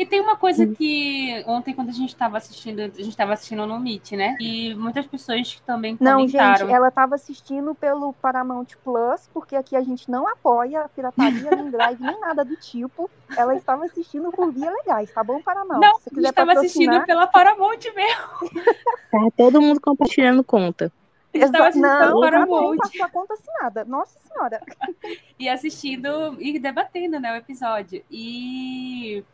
E 0.00 0.06
tem 0.06 0.18
uma 0.18 0.34
coisa 0.34 0.66
que 0.66 1.44
ontem, 1.46 1.74
quando 1.74 1.90
a 1.90 1.92
gente 1.92 2.08
estava 2.08 2.38
assistindo, 2.38 2.80
a 2.80 2.84
gente 2.84 3.10
estava 3.10 3.34
assistindo 3.34 3.66
no 3.66 3.78
Meet, 3.78 4.12
né? 4.12 4.34
E 4.40 4.74
muitas 4.74 5.06
pessoas 5.06 5.60
também 5.66 5.94
Não, 6.00 6.20
comentaram. 6.20 6.56
gente, 6.68 6.74
ela 6.74 6.88
estava 6.88 7.16
assistindo 7.16 7.74
pelo 7.74 8.14
Paramount 8.14 8.68
Plus, 8.82 9.28
porque 9.30 9.54
aqui 9.54 9.76
a 9.76 9.82
gente 9.82 10.10
não 10.10 10.26
apoia 10.26 10.80
a 10.80 10.88
pirataria, 10.88 11.50
nem 11.50 11.68
drive, 11.70 12.00
nem 12.00 12.18
nada 12.18 12.42
do 12.42 12.56
tipo. 12.56 13.10
Ela 13.36 13.54
estava 13.54 13.84
assistindo 13.84 14.30
por 14.30 14.50
via 14.50 14.70
legais, 14.70 15.12
tá 15.12 15.22
bom, 15.22 15.42
Paramount? 15.42 15.80
Não, 15.82 15.98
Se 15.98 16.04
gente 16.04 16.14
quiser 16.14 16.28
estava 16.30 16.52
assistindo 16.54 17.04
pela 17.04 17.26
Paramount 17.26 17.80
mesmo. 17.94 18.64
Tá 19.10 19.18
todo 19.36 19.60
mundo 19.60 19.80
compartilhando 19.80 20.42
conta. 20.42 20.90
Estava 21.32 21.68
assistindo 21.68 21.86
Não, 21.86 21.98
pelo 21.98 22.20
cada 22.20 22.38
um 22.38 22.46
Paramount. 22.46 22.76
com 22.76 22.84
a 22.84 22.90
sua 22.90 23.08
conta 23.08 23.34
assinada. 23.34 23.84
Nossa 23.84 24.18
senhora. 24.20 24.60
e 25.38 25.48
assistindo 25.48 26.36
e 26.40 26.58
debatendo 26.58 27.20
né, 27.20 27.32
o 27.32 27.36
episódio. 27.36 28.04
E 28.10 29.24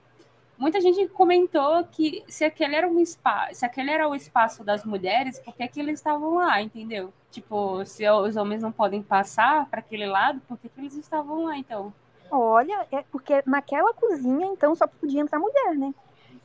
muita 0.58 0.80
gente 0.80 1.08
comentou 1.08 1.84
que 1.84 2.22
se 2.28 2.44
aquele 2.44 2.76
era 2.76 2.86
um 2.88 3.00
espaço, 3.00 3.54
se 3.54 3.64
aquele 3.64 3.90
era 3.90 4.08
o 4.08 4.14
espaço 4.14 4.62
das 4.62 4.84
mulheres, 4.84 5.38
por 5.38 5.54
que, 5.54 5.66
que 5.68 5.80
eles 5.80 5.98
estavam 5.98 6.34
lá, 6.34 6.60
entendeu? 6.60 7.12
Tipo, 7.30 7.84
se 7.84 8.08
os 8.08 8.36
homens 8.36 8.62
não 8.62 8.72
podem 8.72 9.02
passar 9.02 9.66
para 9.66 9.80
aquele 9.80 10.06
lado, 10.06 10.40
por 10.46 10.58
que, 10.58 10.68
que 10.68 10.80
eles 10.80 10.94
estavam 10.94 11.44
lá, 11.44 11.56
então? 11.56 11.92
Olha, 12.30 12.86
é 12.90 13.02
porque 13.10 13.42
naquela 13.46 13.94
cozinha, 13.94 14.46
então, 14.46 14.74
só 14.74 14.86
podia 14.86 15.20
entrar 15.20 15.38
mulher, 15.38 15.74
né? 15.74 15.94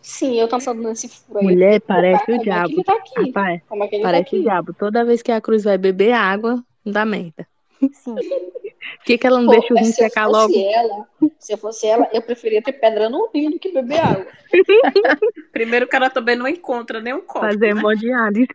Sim, 0.01 0.39
eu 0.39 0.47
tô 0.47 0.57
pensando 0.57 0.81
nesse 0.81 1.07
furo 1.07 1.39
aí. 1.39 1.45
Mulher, 1.45 1.81
parece 1.81 2.25
como 2.25 2.37
o 2.37 2.41
é 2.41 2.43
que 2.43 2.49
ele 2.49 2.55
diabo. 2.55 2.83
tá 2.83 2.93
aqui? 2.93 3.27
Rapaz, 3.27 3.61
Como 3.67 3.83
é 3.83 3.87
que 3.87 3.95
ele 3.95 4.03
parece 4.03 4.31
tá 4.31 4.37
o 4.37 4.41
diabo. 4.41 4.73
Toda 4.73 5.05
vez 5.05 5.21
que 5.21 5.31
a 5.31 5.39
Cruz 5.41 5.63
vai 5.63 5.77
beber 5.77 6.13
água, 6.13 6.63
dá 6.85 7.05
merda. 7.05 7.47
Sim. 7.93 8.15
Por 8.15 9.05
que, 9.05 9.17
que 9.17 9.27
ela 9.27 9.39
não 9.39 9.45
Pô, 9.45 9.51
deixa 9.51 9.73
o 9.73 9.77
rim 9.77 9.85
secar 9.85 10.27
logo? 10.27 10.53
ela, 10.55 11.07
se 11.39 11.53
eu 11.53 11.57
fosse 11.57 11.87
ela, 11.87 12.09
eu 12.11 12.21
preferia 12.21 12.61
ter 12.61 12.73
pedra 12.73 13.09
no 13.09 13.29
rio 13.33 13.51
do 13.51 13.59
que 13.59 13.71
beber 13.71 13.99
água. 13.99 14.27
Primeiro 15.51 15.87
que 15.87 15.95
ela 15.95 16.09
também 16.09 16.35
não 16.35 16.47
encontra 16.47 16.99
nem 16.99 17.13
um 17.13 17.21
copo. 17.21 17.45
Fazer 17.45 17.73
né? 17.73 17.79
hemodiálise. 17.79 18.47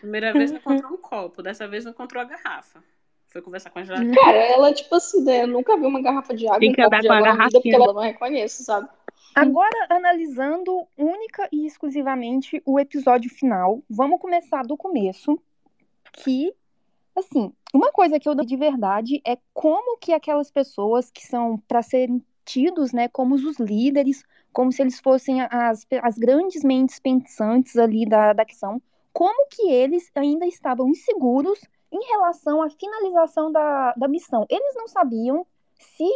Primeira 0.00 0.32
vez 0.32 0.50
não 0.52 0.58
encontrou 0.58 0.92
um 0.92 0.96
copo, 0.96 1.42
dessa 1.42 1.66
vez 1.66 1.84
não 1.84 1.90
encontrou 1.92 2.22
a 2.22 2.24
garrafa. 2.24 2.82
Foi 3.28 3.42
conversar 3.42 3.70
com 3.70 3.80
a 3.80 3.84
geladeira. 3.84 4.14
Cara, 4.20 4.38
ela, 4.38 4.72
tipo 4.72 4.94
assim, 4.94 5.24
né? 5.24 5.42
Eu 5.42 5.48
nunca 5.48 5.76
vi 5.76 5.84
uma 5.84 6.00
garrafa 6.00 6.34
de 6.34 6.46
água, 6.46 6.60
Tem 6.60 6.72
que 6.72 6.80
andar 6.80 7.02
com 7.02 7.12
a 7.12 7.32
vida, 7.32 7.50
porque 7.50 7.74
ela 7.74 7.92
não 7.92 8.02
reconhece, 8.02 8.62
sabe? 8.62 8.88
Agora, 9.34 9.86
analisando 9.90 10.86
única 10.96 11.48
e 11.50 11.66
exclusivamente 11.66 12.62
o 12.64 12.78
episódio 12.78 13.28
final, 13.28 13.82
vamos 13.90 14.20
começar 14.20 14.62
do 14.62 14.76
começo, 14.76 15.38
que, 16.12 16.54
assim, 17.16 17.52
uma 17.72 17.90
coisa 17.90 18.20
que 18.20 18.28
eu 18.28 18.34
dou 18.34 18.46
de 18.46 18.56
verdade 18.56 19.20
é 19.26 19.36
como 19.52 19.98
que 19.98 20.12
aquelas 20.12 20.50
pessoas 20.50 21.10
que 21.10 21.26
são 21.26 21.58
para 21.66 21.82
serem 21.82 22.22
tidos, 22.44 22.92
né, 22.92 23.08
como 23.08 23.34
os 23.34 23.58
líderes, 23.58 24.24
como 24.52 24.70
se 24.70 24.82
eles 24.82 25.00
fossem 25.00 25.40
as, 25.40 25.84
as 26.02 26.16
grandes 26.16 26.62
mentes 26.62 27.00
pensantes 27.00 27.76
ali 27.76 28.06
da, 28.06 28.32
da 28.32 28.44
ação, 28.44 28.80
como 29.12 29.48
que 29.48 29.68
eles 29.68 30.10
ainda 30.14 30.46
estavam 30.46 30.88
inseguros 30.88 31.60
em 31.90 32.04
relação 32.10 32.62
à 32.62 32.70
finalização 32.70 33.50
da, 33.50 33.92
da 33.96 34.06
missão. 34.06 34.46
Eles 34.48 34.74
não 34.76 34.86
sabiam 34.86 35.46
se 35.78 36.08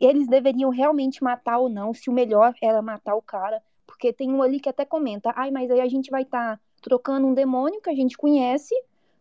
eles 0.00 0.26
deveriam 0.26 0.70
realmente 0.70 1.22
matar 1.22 1.58
ou 1.58 1.68
não, 1.68 1.94
se 1.94 2.10
o 2.10 2.12
melhor 2.12 2.54
era 2.62 2.82
matar 2.82 3.14
o 3.14 3.22
cara, 3.22 3.62
porque 3.86 4.12
tem 4.12 4.32
um 4.32 4.42
ali 4.42 4.60
que 4.60 4.68
até 4.68 4.84
comenta, 4.84 5.32
ai, 5.36 5.50
mas 5.50 5.70
aí 5.70 5.80
a 5.80 5.88
gente 5.88 6.10
vai 6.10 6.22
estar 6.22 6.56
tá 6.56 6.60
trocando 6.82 7.26
um 7.26 7.34
demônio 7.34 7.80
que 7.80 7.90
a 7.90 7.94
gente 7.94 8.16
conhece 8.16 8.74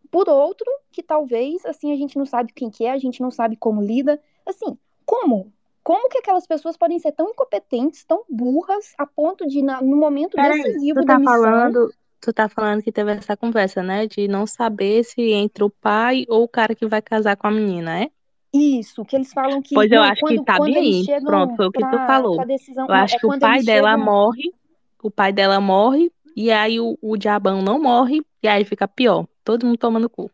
por 0.09 0.27
outro 0.27 0.65
que 0.91 1.01
talvez, 1.01 1.65
assim, 1.65 1.93
a 1.93 1.95
gente 1.95 2.17
não 2.17 2.25
sabe 2.25 2.51
quem 2.53 2.69
que 2.69 2.85
é, 2.85 2.91
a 2.91 2.97
gente 2.97 3.21
não 3.21 3.31
sabe 3.31 3.55
como 3.55 3.81
lida, 3.81 4.19
assim, 4.45 4.77
como? 5.05 5.51
Como 5.83 6.09
que 6.09 6.17
aquelas 6.17 6.45
pessoas 6.45 6.77
podem 6.77 6.99
ser 6.99 7.13
tão 7.13 7.29
incompetentes, 7.29 8.03
tão 8.03 8.23
burras, 8.29 8.93
a 8.97 9.05
ponto 9.05 9.47
de, 9.47 9.63
na, 9.63 9.81
no 9.81 9.95
momento 9.95 10.35
Peraí, 10.35 10.61
decisivo 10.61 10.99
tu 10.99 11.05
da 11.05 11.13
tá 11.13 11.19
missão... 11.19 11.33
falando, 11.33 11.93
tu 12.19 12.33
tá 12.33 12.49
falando 12.49 12.83
que 12.83 12.91
teve 12.91 13.11
essa 13.11 13.35
conversa, 13.35 13.81
né? 13.81 14.05
De 14.05 14.27
não 14.27 14.45
saber 14.45 15.03
se 15.03 15.31
entre 15.31 15.63
o 15.63 15.69
pai 15.69 16.25
ou 16.27 16.43
o 16.43 16.47
cara 16.47 16.75
que 16.75 16.85
vai 16.85 17.01
casar 17.01 17.35
com 17.35 17.47
a 17.47 17.51
menina, 17.51 18.03
é? 18.03 18.11
Isso, 18.53 19.05
que 19.05 19.15
eles 19.15 19.31
falam 19.31 19.61
que. 19.61 19.73
Pois 19.73 19.89
eu 19.91 20.01
não, 20.01 20.07
acho 20.07 20.21
quando, 20.21 20.39
que 20.39 20.45
tá 20.45 20.59
bem 20.59 21.05
Pronto, 21.23 21.55
foi 21.55 21.67
o 21.67 21.71
que 21.71 21.79
tu 21.79 21.89
pra, 21.89 22.05
falou. 22.07 22.35
pra 22.35 22.45
decisão. 22.45 22.85
Eu 22.85 22.93
acho 22.93 23.15
é 23.15 23.19
que 23.19 23.25
o 23.25 23.39
pai 23.39 23.63
dela 23.63 23.91
chegam. 23.91 24.05
morre, 24.05 24.53
o 25.01 25.11
pai 25.11 25.31
dela 25.31 25.61
morre, 25.61 26.11
e 26.35 26.51
aí 26.51 26.79
o, 26.79 26.97
o 27.01 27.15
diabão 27.15 27.61
não 27.61 27.81
morre, 27.81 28.21
e 28.43 28.47
aí 28.47 28.65
fica 28.65 28.87
pior. 28.87 29.25
Todo 29.43 29.65
mundo 29.65 29.77
tomando 29.77 30.09
cu. 30.09 30.29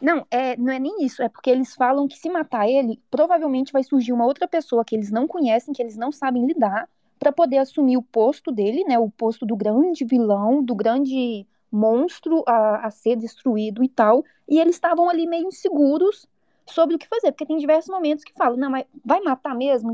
Não, 0.00 0.24
é, 0.30 0.56
não 0.56 0.72
é 0.72 0.78
nem 0.78 1.04
isso. 1.04 1.22
É 1.22 1.28
porque 1.28 1.50
eles 1.50 1.74
falam 1.74 2.06
que 2.06 2.16
se 2.16 2.30
matar 2.30 2.68
ele, 2.68 3.00
provavelmente 3.10 3.72
vai 3.72 3.82
surgir 3.82 4.12
uma 4.12 4.24
outra 4.24 4.46
pessoa 4.46 4.84
que 4.84 4.94
eles 4.94 5.10
não 5.10 5.26
conhecem, 5.26 5.74
que 5.74 5.82
eles 5.82 5.96
não 5.96 6.12
sabem 6.12 6.46
lidar, 6.46 6.88
pra 7.18 7.32
poder 7.32 7.58
assumir 7.58 7.96
o 7.96 8.02
posto 8.02 8.52
dele, 8.52 8.84
né? 8.84 8.98
O 8.98 9.10
posto 9.10 9.44
do 9.44 9.56
grande 9.56 10.04
vilão, 10.04 10.62
do 10.62 10.74
grande 10.74 11.44
monstro 11.70 12.44
a, 12.46 12.86
a 12.86 12.90
ser 12.90 13.16
destruído 13.16 13.82
e 13.82 13.88
tal. 13.88 14.24
E 14.48 14.60
eles 14.60 14.76
estavam 14.76 15.10
ali 15.10 15.26
meio 15.26 15.48
inseguros 15.48 16.26
sobre 16.72 16.96
o 16.96 16.98
que 16.98 17.08
fazer, 17.08 17.32
porque 17.32 17.46
tem 17.46 17.58
diversos 17.58 17.90
momentos 17.90 18.24
que 18.24 18.32
falam, 18.34 18.56
não, 18.56 18.70
mas 18.70 18.84
vai 19.04 19.20
matar 19.20 19.54
mesmo? 19.54 19.92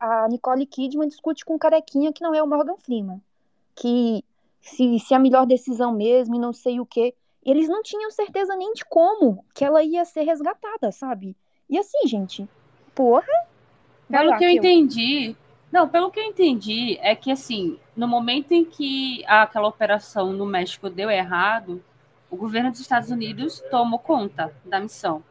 A 0.00 0.26
Nicole 0.28 0.66
Kidman 0.66 1.08
discute 1.08 1.44
com 1.44 1.54
um 1.54 1.58
carequinha 1.58 2.12
que 2.12 2.22
não 2.22 2.34
é 2.34 2.42
o 2.42 2.46
Morgan 2.46 2.76
Freeman, 2.76 3.20
que 3.74 4.24
se, 4.60 4.98
se 4.98 5.14
é 5.14 5.16
a 5.16 5.20
melhor 5.20 5.46
decisão 5.46 5.92
mesmo 5.92 6.34
e 6.34 6.38
não 6.38 6.52
sei 6.52 6.80
o 6.80 6.86
quê. 6.86 7.14
Eles 7.44 7.68
não 7.68 7.82
tinham 7.82 8.10
certeza 8.10 8.56
nem 8.56 8.72
de 8.72 8.84
como 8.86 9.44
que 9.54 9.64
ela 9.64 9.82
ia 9.82 10.04
ser 10.04 10.22
resgatada, 10.22 10.90
sabe? 10.90 11.36
E 11.68 11.78
assim, 11.78 12.06
gente, 12.06 12.48
porra. 12.94 13.26
Pelo 14.08 14.30
lá, 14.30 14.38
que 14.38 14.44
eu 14.44 14.50
entendi. 14.50 15.36
Não, 15.70 15.88
pelo 15.88 16.10
que 16.10 16.20
eu 16.20 16.24
entendi, 16.24 16.98
é 17.02 17.14
que 17.14 17.30
assim, 17.30 17.78
no 17.96 18.08
momento 18.08 18.52
em 18.52 18.64
que 18.64 19.24
aquela 19.26 19.68
operação 19.68 20.32
no 20.32 20.46
México 20.46 20.88
deu 20.88 21.10
errado, 21.10 21.82
o 22.30 22.36
governo 22.36 22.70
dos 22.70 22.80
Estados 22.80 23.10
Unidos 23.10 23.62
tomou 23.70 23.98
conta 23.98 24.54
da 24.64 24.80
missão. 24.80 25.22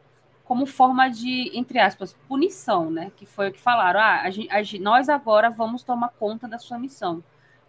Como 0.44 0.66
forma 0.66 1.08
de, 1.08 1.50
entre 1.54 1.78
aspas, 1.78 2.14
punição, 2.28 2.90
né? 2.90 3.10
Que 3.16 3.24
foi 3.24 3.48
o 3.48 3.52
que 3.52 3.60
falaram. 3.60 3.98
Ah, 4.00 4.22
a, 4.22 4.28
a, 4.28 4.78
nós 4.80 5.08
agora 5.08 5.50
vamos 5.50 5.82
tomar 5.82 6.08
conta 6.08 6.46
da 6.46 6.58
sua 6.58 6.78
missão. 6.78 7.22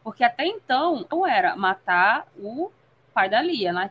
Porque 0.03 0.23
até 0.23 0.45
então 0.45 1.05
não 1.09 1.25
era 1.25 1.55
matar 1.55 2.27
o 2.37 2.69
pai 3.13 3.29
da 3.29 3.41
Lia, 3.41 3.71
né? 3.71 3.89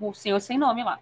O 0.00 0.14
senhor 0.14 0.40
sem 0.40 0.56
nome 0.56 0.84
lá. 0.84 0.98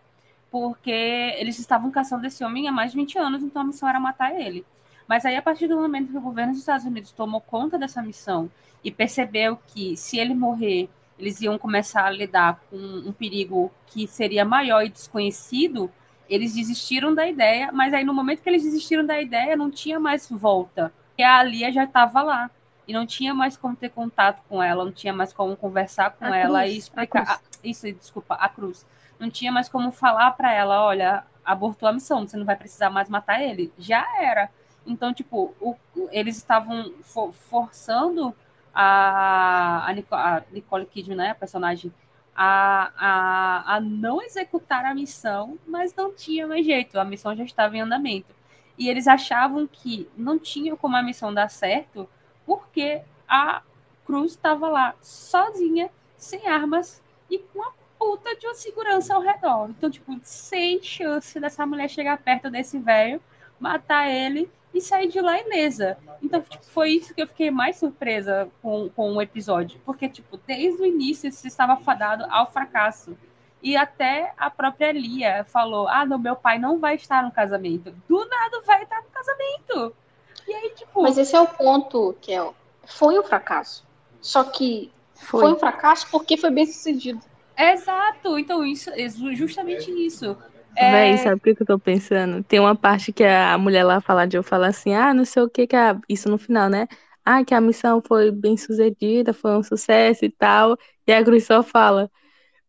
Porque 0.51 0.91
eles 0.91 1.59
estavam 1.59 1.91
caçando 1.91 2.27
esse 2.27 2.43
homem 2.43 2.67
há 2.67 2.73
mais 2.73 2.93
de 2.93 2.97
20 2.97 3.19
anos, 3.19 3.43
então 3.43 3.63
a 3.63 3.65
missão 3.65 3.89
era 3.89 4.01
matar 4.01 4.35
ele. 4.35 4.65
Mas 5.07 5.25
aí, 5.25 5.37
a 5.37 5.43
partir 5.43 5.69
do 5.69 5.77
momento 5.77 6.11
que 6.11 6.17
o 6.17 6.21
governo 6.21 6.53
dos 6.53 6.61
Estados 6.61 6.87
Unidos 6.87 7.13
tomou 7.13 7.41
conta 7.41 7.79
dessa 7.79 8.03
missão 8.03 8.51
e 8.83 8.91
percebeu 8.91 9.59
que 9.67 9.97
se 9.97 10.19
ele 10.19 10.35
morrer, 10.35 10.89
eles 11.19 11.41
iam 11.41 11.59
começar 11.59 12.07
a 12.07 12.11
lidar 12.11 12.61
com 12.71 12.77
um 12.77 13.13
perigo 13.13 13.71
que 13.87 14.07
seria 14.07 14.45
maior 14.45 14.85
e 14.85 14.89
desconhecido, 14.89 15.91
eles 16.31 16.55
desistiram 16.55 17.15
da 17.15 17.27
ideia, 17.29 17.71
mas 17.73 17.93
aí 17.93 18.05
no 18.05 18.15
momento 18.15 18.41
que 18.41 18.49
eles 18.49 18.63
desistiram 18.63 19.05
da 19.05 19.21
ideia, 19.21 19.57
não 19.57 19.71
tinha 19.71 20.01
mais 20.01 20.29
volta, 20.31 20.93
porque 21.09 21.23
a 21.23 21.43
Lia 21.43 21.71
já 21.73 21.85
estava 21.85 22.23
lá 22.23 22.51
e 22.89 22.93
não 22.93 23.05
tinha 23.05 23.35
mais 23.35 23.57
como 23.57 23.77
ter 23.77 23.91
contato 23.91 24.43
com 24.49 24.63
ela, 24.63 24.85
não 24.85 24.93
tinha 24.93 25.13
mais 25.13 25.33
como 25.33 25.57
conversar 25.57 26.13
com 26.13 26.25
A 26.25 26.37
ela 26.37 26.61
Cruz, 26.61 26.73
e 26.73 26.75
a 26.75 26.79
explicar. 26.79 27.25
Ah, 27.29 27.41
isso, 27.63 27.93
desculpa, 27.93 28.35
a 28.37 28.49
Cruz. 28.49 28.87
Não 29.19 29.29
tinha 29.29 29.53
mais 29.53 29.69
como 29.69 29.93
falar 29.93 30.31
para 30.33 30.53
ela, 30.55 30.83
olha, 30.85 31.25
abortou 31.45 31.89
a 31.89 31.93
missão, 31.93 32.27
você 32.27 32.37
não 32.37 32.45
vai 32.47 32.57
precisar 32.57 32.91
mais 32.91 33.09
matar 33.09 33.43
ele. 33.43 33.73
Já 33.79 34.07
era. 34.23 34.49
Então, 34.87 35.13
tipo, 35.13 35.55
o- 35.61 35.77
eles 36.11 36.37
estavam 36.37 36.93
for- 37.03 37.33
forçando 37.35 38.35
a, 38.75 39.85
a, 39.87 39.93
Nico- 39.93 40.15
a 40.15 40.43
Nicole 40.51 40.87
Kidman, 40.87 41.17
né, 41.17 41.31
a 41.31 41.35
personagem, 41.35 41.93
a, 42.35 42.93
a, 42.97 43.77
a 43.77 43.81
não 43.81 44.23
executar 44.23 44.85
a 44.85 44.95
missão, 44.95 45.59
mas 45.67 45.95
não 45.95 46.13
tinha 46.13 46.47
mais 46.47 46.65
jeito, 46.65 46.99
a 46.99 47.05
missão 47.05 47.35
já 47.35 47.45
estava 47.45 47.77
em 47.77 47.81
andamento. 47.81 48.35
E 48.79 48.89
eles 48.89 49.07
achavam 49.07 49.67
que 49.67 50.09
não 50.17 50.39
tinha 50.39 50.75
como 50.77 50.97
a 50.97 51.03
missão 51.03 51.35
dar 51.35 51.51
certo, 51.51 52.09
porque 52.47 53.03
a 53.29 53.63
Cruz 54.07 54.33
estava 54.33 54.69
lá 54.69 54.95
sozinha, 55.01 55.91
sem 56.17 56.49
armas 56.49 57.03
e 57.31 57.39
com 57.39 57.63
a 57.63 57.73
puta 57.99 58.35
de 58.35 58.47
uma 58.47 58.55
segurança 58.55 59.15
ao 59.15 59.21
redor. 59.21 59.69
Então, 59.71 59.91
tipo, 59.91 60.19
sem 60.23 60.83
chance 60.83 61.39
dessa 61.39 61.67
mulher 61.67 61.89
chegar 61.89 62.17
perto 62.19 62.51
desse 62.51 62.79
velho, 62.79 63.21
matar 63.59 64.09
ele 64.09 64.51
e 64.73 64.81
sair 64.81 65.09
de 65.09 65.21
lá 65.21 65.39
ilesa. 65.41 65.99
Então, 66.23 66.41
tipo, 66.43 66.65
foi 66.65 66.91
isso 66.91 67.15
que 67.15 67.23
eu 67.23 67.27
fiquei 67.27 67.51
mais 67.51 67.77
surpresa 67.77 68.49
com, 68.63 68.89
com 68.91 69.13
o 69.13 69.23
episódio. 69.23 69.81
Porque, 69.85 70.09
tipo, 70.09 70.37
desde 70.47 70.81
o 70.81 70.87
início 70.87 71.29
isso 71.29 71.47
estava 71.47 71.77
fadado 71.77 72.25
ao 72.31 72.51
fracasso. 72.51 73.17
E 73.63 73.77
até 73.77 74.33
a 74.39 74.49
própria 74.49 74.93
Lia 74.93 75.45
falou: 75.45 75.87
Ah, 75.89 76.07
não, 76.07 76.19
meu 76.19 76.37
pai 76.37 76.59
não 76.59 76.79
vai 76.79 76.95
estar 76.95 77.23
no 77.23 77.31
casamento. 77.31 77.95
Do 78.09 78.25
nada 78.27 78.61
vai 78.65 78.83
estar 78.83 79.03
no 79.03 79.09
casamento. 79.11 79.95
E 80.49 80.55
aí, 80.55 80.71
tipo. 80.71 81.03
Mas 81.03 81.19
esse 81.19 81.37
é 81.37 81.41
o 81.41 81.47
ponto, 81.47 82.17
Kel. 82.21 82.55
Foi 82.87 83.19
um 83.19 83.23
fracasso. 83.23 83.87
Só 84.21 84.45
que 84.45 84.91
foi, 85.15 85.53
um 85.53 85.59
fracasso 85.59 86.07
porque 86.11 86.37
foi 86.37 86.51
bem 86.51 86.67
sucedido. 86.67 87.21
Exato. 87.57 88.39
Então, 88.39 88.65
isso, 88.65 88.91
é 88.91 89.09
justamente 89.35 89.91
isso. 89.91 90.37
É, 90.77 90.91
Véi, 90.91 91.19
sabe 91.19 91.37
o 91.37 91.41
que 91.41 91.55
que 91.55 91.63
eu 91.63 91.67
tô 91.67 91.79
pensando? 91.79 92.43
Tem 92.45 92.59
uma 92.61 92.75
parte 92.75 93.13
que 93.13 93.25
a 93.25 93.57
mulher 93.59 93.85
lá 93.85 94.01
fala 94.01 94.27
de 94.27 94.37
eu 94.37 94.43
falar 94.43 94.69
assim, 94.69 94.95
ah, 94.95 95.13
não 95.13 95.25
sei 95.25 95.43
o 95.43 95.49
que 95.51 95.67
que 95.67 95.77
a... 95.77 95.99
Isso 96.09 96.29
no 96.29 96.39
final, 96.39 96.69
né? 96.69 96.87
Ah, 97.25 97.45
que 97.45 97.55
a 97.55 97.61
missão 97.61 98.03
foi 98.07 98.31
bem 98.31 98.57
sucedida, 98.57 99.33
foi 99.33 99.53
um 99.57 99.63
sucesso 99.63 100.25
e 100.25 100.31
tal. 100.31 100.77
E 101.07 101.13
a 101.13 101.23
Cruz 101.23 101.45
só 101.45 101.63
fala, 101.63 102.11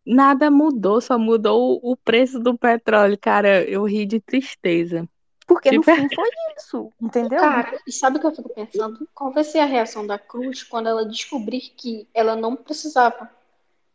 nada 0.06 0.52
mudou, 0.52 1.00
só 1.00 1.18
mudou 1.18 1.80
o 1.84 1.96
preço 1.96 2.40
do 2.40 2.58
petróleo. 2.58 3.18
Cara, 3.20 3.64
eu 3.64 3.84
ri 3.84 4.06
de 4.06 4.20
tristeza. 4.20 5.08
Porque 5.48 5.72
no 5.72 5.82
Tipo- 5.82 5.96
fim 5.96 6.16
foi 6.16 6.30
isso, 6.58 6.92
entendeu? 7.02 7.40
Cara, 7.40 7.78
e 7.86 7.92
sabe 7.92 8.18
o 8.18 8.20
que 8.20 8.28
eu 8.28 8.36
fico 8.36 8.50
pensando? 8.50 9.08
Qual 9.14 9.32
vai 9.32 9.44
ser 9.44 9.60
a 9.60 9.66
reação 9.66 10.06
da 10.06 10.18
Cruz 10.18 10.64
quando 10.64 10.88
ela 10.88 11.06
descobrir 11.06 11.62
que 11.76 12.08
ela 12.14 12.36
não 12.36 12.56
precisava 12.56 13.30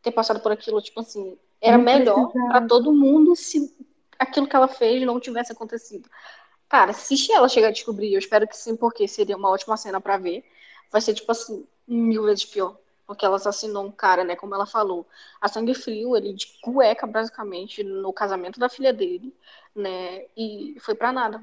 ter 0.03 0.11
passado 0.11 0.41
por 0.41 0.53
aquilo? 0.53 0.83
Tipo 0.83 1.01
assim, 1.01 1.37
era 1.61 1.79
Não 1.79 1.85
melhor 1.85 2.31
pra 2.31 2.61
todo 2.67 2.93
mundo 2.93 3.35
se 3.35 3.75
aquilo 4.19 4.47
que 4.47 4.57
ela 4.57 4.69
fez 4.69 5.03
não 5.05 5.21
tivesse 5.21 5.53
acontecido. 5.53 6.09
Cara, 6.69 6.93
se 6.93 7.33
ela 7.33 7.49
chegar 7.49 7.69
a 7.69 7.73
descobrir, 7.73 8.13
eu 8.13 8.19
espero 8.19 8.47
que 8.47 8.57
sim, 8.57 8.77
porque 8.77 9.07
seria 9.07 9.37
uma 9.37 9.51
ótima 9.51 9.77
cena 9.77 10.01
pra 10.01 10.17
ver. 10.17 10.45
Vai 10.91 11.01
ser, 11.01 11.15
tipo 11.15 11.31
assim, 11.31 11.65
mil 11.87 12.25
vezes 12.25 12.45
pior. 12.45 12.77
Porque 13.07 13.25
ela 13.25 13.37
assassinou 13.37 13.87
um 13.87 13.91
cara, 13.91 14.25
né? 14.25 14.35
Como 14.35 14.55
ela 14.55 14.67
falou. 14.67 15.07
A 15.41 15.47
sangue 15.47 15.75
frio, 15.75 16.17
ele 16.17 16.33
de 16.33 16.49
cueca, 16.61 17.07
basicamente, 17.07 17.85
no 17.85 18.13
casamento 18.13 18.59
da 18.59 18.69
filha 18.69 18.93
dele, 18.93 19.33
né? 19.75 20.25
E 20.37 20.77
foi 20.81 20.95
pra 20.97 21.13
nada. 21.13 21.41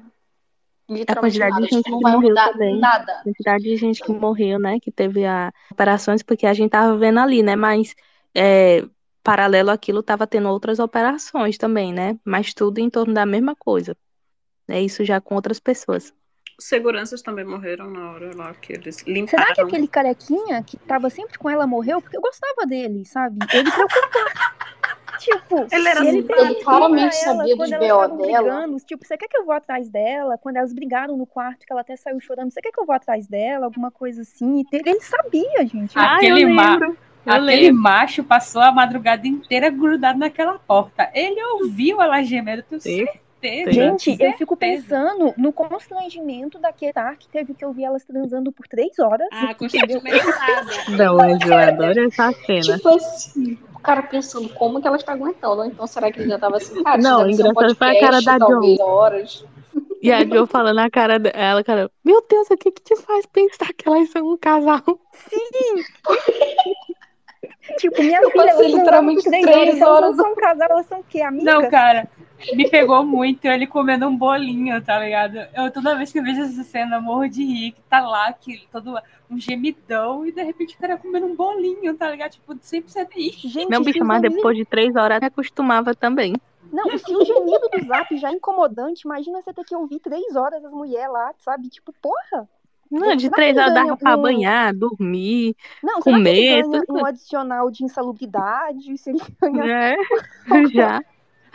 Literalmente 0.86 1.38
quantidade 1.38 1.54
de 1.54 1.60
nada. 1.60 1.74
gente 1.74 1.84
Tipo, 1.84 1.98
que 1.98 2.04
morreu 2.04 2.34
também. 2.34 2.78
nada. 2.78 3.20
quantidade 3.22 3.64
de 3.64 3.76
gente 3.76 4.02
que 4.02 4.12
morreu, 4.12 4.58
né? 4.58 4.78
Que 4.78 4.90
teve 4.90 5.24
a 5.24 5.50
operações, 5.70 6.22
porque 6.22 6.46
a 6.46 6.52
gente 6.52 6.70
tava 6.70 6.94
vendo 6.98 7.18
ali, 7.18 7.42
né? 7.42 7.56
Mas 7.56 7.94
é, 8.34 8.84
paralelo 9.24 9.70
àquilo, 9.70 10.02
tava 10.02 10.26
tendo 10.26 10.48
outras 10.50 10.78
operações 10.78 11.58
também, 11.58 11.92
né? 11.92 12.18
Mas 12.24 12.54
tudo 12.54 12.78
em 12.78 12.90
torno 12.90 13.14
da 13.14 13.26
mesma 13.26 13.56
coisa. 13.56 13.96
É 14.68 14.80
isso 14.80 15.04
já 15.04 15.20
com 15.20 15.34
outras 15.34 15.58
pessoas. 15.60 16.14
Seguranças 16.60 17.20
também 17.22 17.44
morreram 17.44 17.90
na 17.90 18.12
hora 18.12 18.30
lá 18.36 18.54
que 18.54 18.72
eles 18.72 18.98
Será 18.98 19.06
que 19.06 19.10
limparam. 19.10 19.68
aquele 19.68 19.88
carequinha 19.88 20.62
que 20.62 20.76
tava 20.78 21.10
sempre 21.10 21.36
com 21.38 21.50
ela 21.50 21.66
morreu? 21.66 22.00
Porque 22.00 22.16
eu 22.16 22.20
gostava 22.20 22.64
dele, 22.66 23.04
sabe? 23.04 23.40
Ele 23.52 23.70
preocupava. 23.70 24.30
tipo, 25.18 25.66
Ele 25.72 25.88
era 25.88 26.00
ele 26.00 26.18
assim, 26.22 26.54
claramente 26.64 27.16
sabia 27.16 27.54
elas 27.54 27.70
BO 27.70 27.82
estavam 27.82 28.16
dela. 28.18 28.42
brigando. 28.42 28.76
Tipo, 28.84 29.04
você 29.04 29.16
quer 29.16 29.28
que 29.28 29.36
eu 29.36 29.44
vou 29.44 29.54
atrás 29.54 29.88
dela? 29.88 30.38
Quando 30.38 30.56
elas 30.58 30.72
brigaram 30.72 31.16
no 31.16 31.26
quarto, 31.26 31.66
que 31.66 31.72
ela 31.72 31.80
até 31.80 31.96
saiu 31.96 32.20
chorando, 32.20 32.52
você 32.52 32.60
quer 32.60 32.70
que 32.70 32.80
eu 32.80 32.86
vou 32.86 32.94
atrás 32.94 33.26
dela? 33.26 33.66
Alguma 33.66 33.90
coisa 33.90 34.22
assim. 34.22 34.60
E 34.60 34.76
Ele 34.76 35.00
sabia, 35.00 35.66
gente. 35.66 35.98
Ah, 35.98 36.16
Aquele, 36.16 36.44
eu 36.44 36.54
ma- 36.54 36.76
lembro. 36.78 36.96
Eu 37.26 37.32
aquele 37.34 37.62
lembro. 37.66 37.82
macho 37.82 38.24
passou 38.24 38.62
a 38.62 38.72
madrugada 38.72 39.26
inteira 39.26 39.70
grudado 39.70 40.18
naquela 40.18 40.58
porta. 40.58 41.10
Ele 41.14 41.42
ouviu 41.44 42.00
ela 42.00 42.22
gemendo, 42.22 42.60
eu 42.60 42.64
tenho 42.64 42.80
Sim. 42.80 43.06
certeza. 43.06 43.72
Gente, 43.72 44.16
eu 44.22 44.32
fico 44.34 44.56
certeza. 44.56 44.82
pensando 44.88 45.34
no 45.36 45.52
constrangimento 45.52 46.58
daquele 46.58 46.92
tar 46.92 47.16
que 47.16 47.28
teve 47.28 47.54
que 47.54 47.64
ouvir 47.64 47.84
elas 47.84 48.04
transando 48.04 48.50
por 48.50 48.66
três 48.66 48.98
horas. 48.98 49.28
Ah, 49.32 49.54
entendeu? 49.60 50.00
constantemente 50.00 50.90
Não, 50.96 51.16
mas 51.16 51.46
eu 51.46 51.58
adoro 51.58 52.00
essa 52.06 52.32
cena. 52.32 52.76
Tipo 52.76 52.88
assim, 52.88 53.58
o 53.74 53.78
cara 53.80 54.02
pensando 54.02 54.48
como 54.50 54.80
que 54.80 54.86
ela 54.88 54.96
está 54.96 55.12
aguentando. 55.12 55.64
Então, 55.64 55.86
será 55.86 56.10
que 56.10 56.20
ele 56.20 56.30
já 56.30 56.38
tava 56.38 56.56
assim, 56.56 56.82
cara, 56.82 57.02
Não, 57.02 57.22
um 57.24 57.28
engraçado 57.28 57.74
foi 57.74 57.88
a 57.88 58.00
cara 58.00 58.22
da 58.22 58.38
talvez 58.38 58.78
Jo. 58.78 58.84
horas. 58.84 59.44
E 60.00 60.12
a 60.12 60.24
Jo 60.24 60.46
falando 60.46 60.76
na 60.76 60.90
cara 60.90 61.18
dela, 61.18 61.62
cara, 61.64 61.90
meu 62.04 62.24
Deus, 62.28 62.48
o 62.50 62.56
que 62.56 62.70
que 62.70 62.82
te 62.82 62.96
faz 62.96 63.26
pensar 63.26 63.72
que 63.76 63.88
elas 63.88 64.08
são 64.10 64.26
um 64.32 64.36
casal? 64.38 64.82
Tipo, 67.78 68.02
minha 68.02 68.20
Eu 68.20 68.30
filha, 68.30 68.52
literalmente 68.76 69.22
três 69.28 69.80
horas. 69.80 69.80
Elas 69.80 70.16
não 70.16 70.24
são 70.24 70.32
um 70.32 70.36
casal, 70.36 70.68
elas 70.70 70.86
são 70.86 71.00
o 71.00 71.04
quê? 71.04 71.22
Amigas? 71.22 71.54
Não, 71.54 71.70
cara, 71.70 72.08
me 72.52 72.68
pegou 72.68 73.04
muito 73.04 73.46
ele 73.46 73.66
comendo 73.66 74.06
um 74.06 74.16
bolinho, 74.16 74.82
tá 74.82 74.98
ligado? 74.98 75.38
Eu 75.54 75.70
toda 75.70 75.96
vez 75.96 76.12
que 76.12 76.18
eu 76.18 76.22
vejo 76.22 76.42
essa 76.42 76.62
cena, 76.62 77.00
morro 77.00 77.28
de 77.28 77.44
rir, 77.44 77.72
que 77.72 77.80
tá 77.82 78.00
lá, 78.06 78.32
que 78.32 78.66
todo 78.70 78.98
um 79.30 79.38
gemidão, 79.38 80.26
e 80.26 80.32
de 80.32 80.42
repente 80.42 80.76
o 80.76 80.78
cara 80.78 80.96
comendo 80.96 81.26
um 81.26 81.34
bolinho, 81.34 81.94
tá 81.94 82.10
ligado? 82.10 82.32
Tipo, 82.32 82.54
100% 82.54 83.08
isso. 83.16 83.48
Gente, 83.48 83.70
Não, 83.70 83.82
se 83.82 83.92
bicho, 83.92 84.04
mas 84.04 84.20
depois 84.20 84.56
de 84.56 84.64
três 84.64 84.94
horas 84.94 85.22
acostumava 85.22 85.94
também. 85.94 86.34
Não, 86.72 86.98
se 86.98 87.14
o 87.14 87.24
gemido 87.24 87.68
do 87.68 87.86
zap 87.86 88.16
já 88.16 88.30
é 88.30 88.32
incomodante, 88.32 89.02
imagina 89.04 89.40
você 89.40 89.52
ter 89.52 89.64
que 89.64 89.76
ouvir 89.76 90.00
três 90.00 90.34
horas 90.34 90.64
as 90.64 90.72
mulheres 90.72 91.12
lá, 91.12 91.32
sabe? 91.38 91.68
Tipo, 91.68 91.92
porra. 92.00 92.48
Não, 92.98 93.16
de 93.16 93.22
Será 93.22 93.30
que 93.30 93.36
três 93.36 93.56
horas 93.56 93.74
dava 93.74 93.96
pra 93.96 94.16
um- 94.16 94.22
banhar, 94.22 94.74
dormir, 94.74 95.54
Não, 95.82 96.00
será 96.00 96.16
que 96.16 96.28
ele 96.28 96.38
Comer, 96.58 96.62
ganha 96.68 96.84
tudo. 96.86 96.98
um 97.00 97.04
adicional 97.06 97.70
de 97.70 97.84
insalubridade? 97.84 98.98
Se 98.98 99.10
ele 99.10 99.18
ganha... 99.42 99.64
né? 99.64 99.96
Já. 100.72 101.02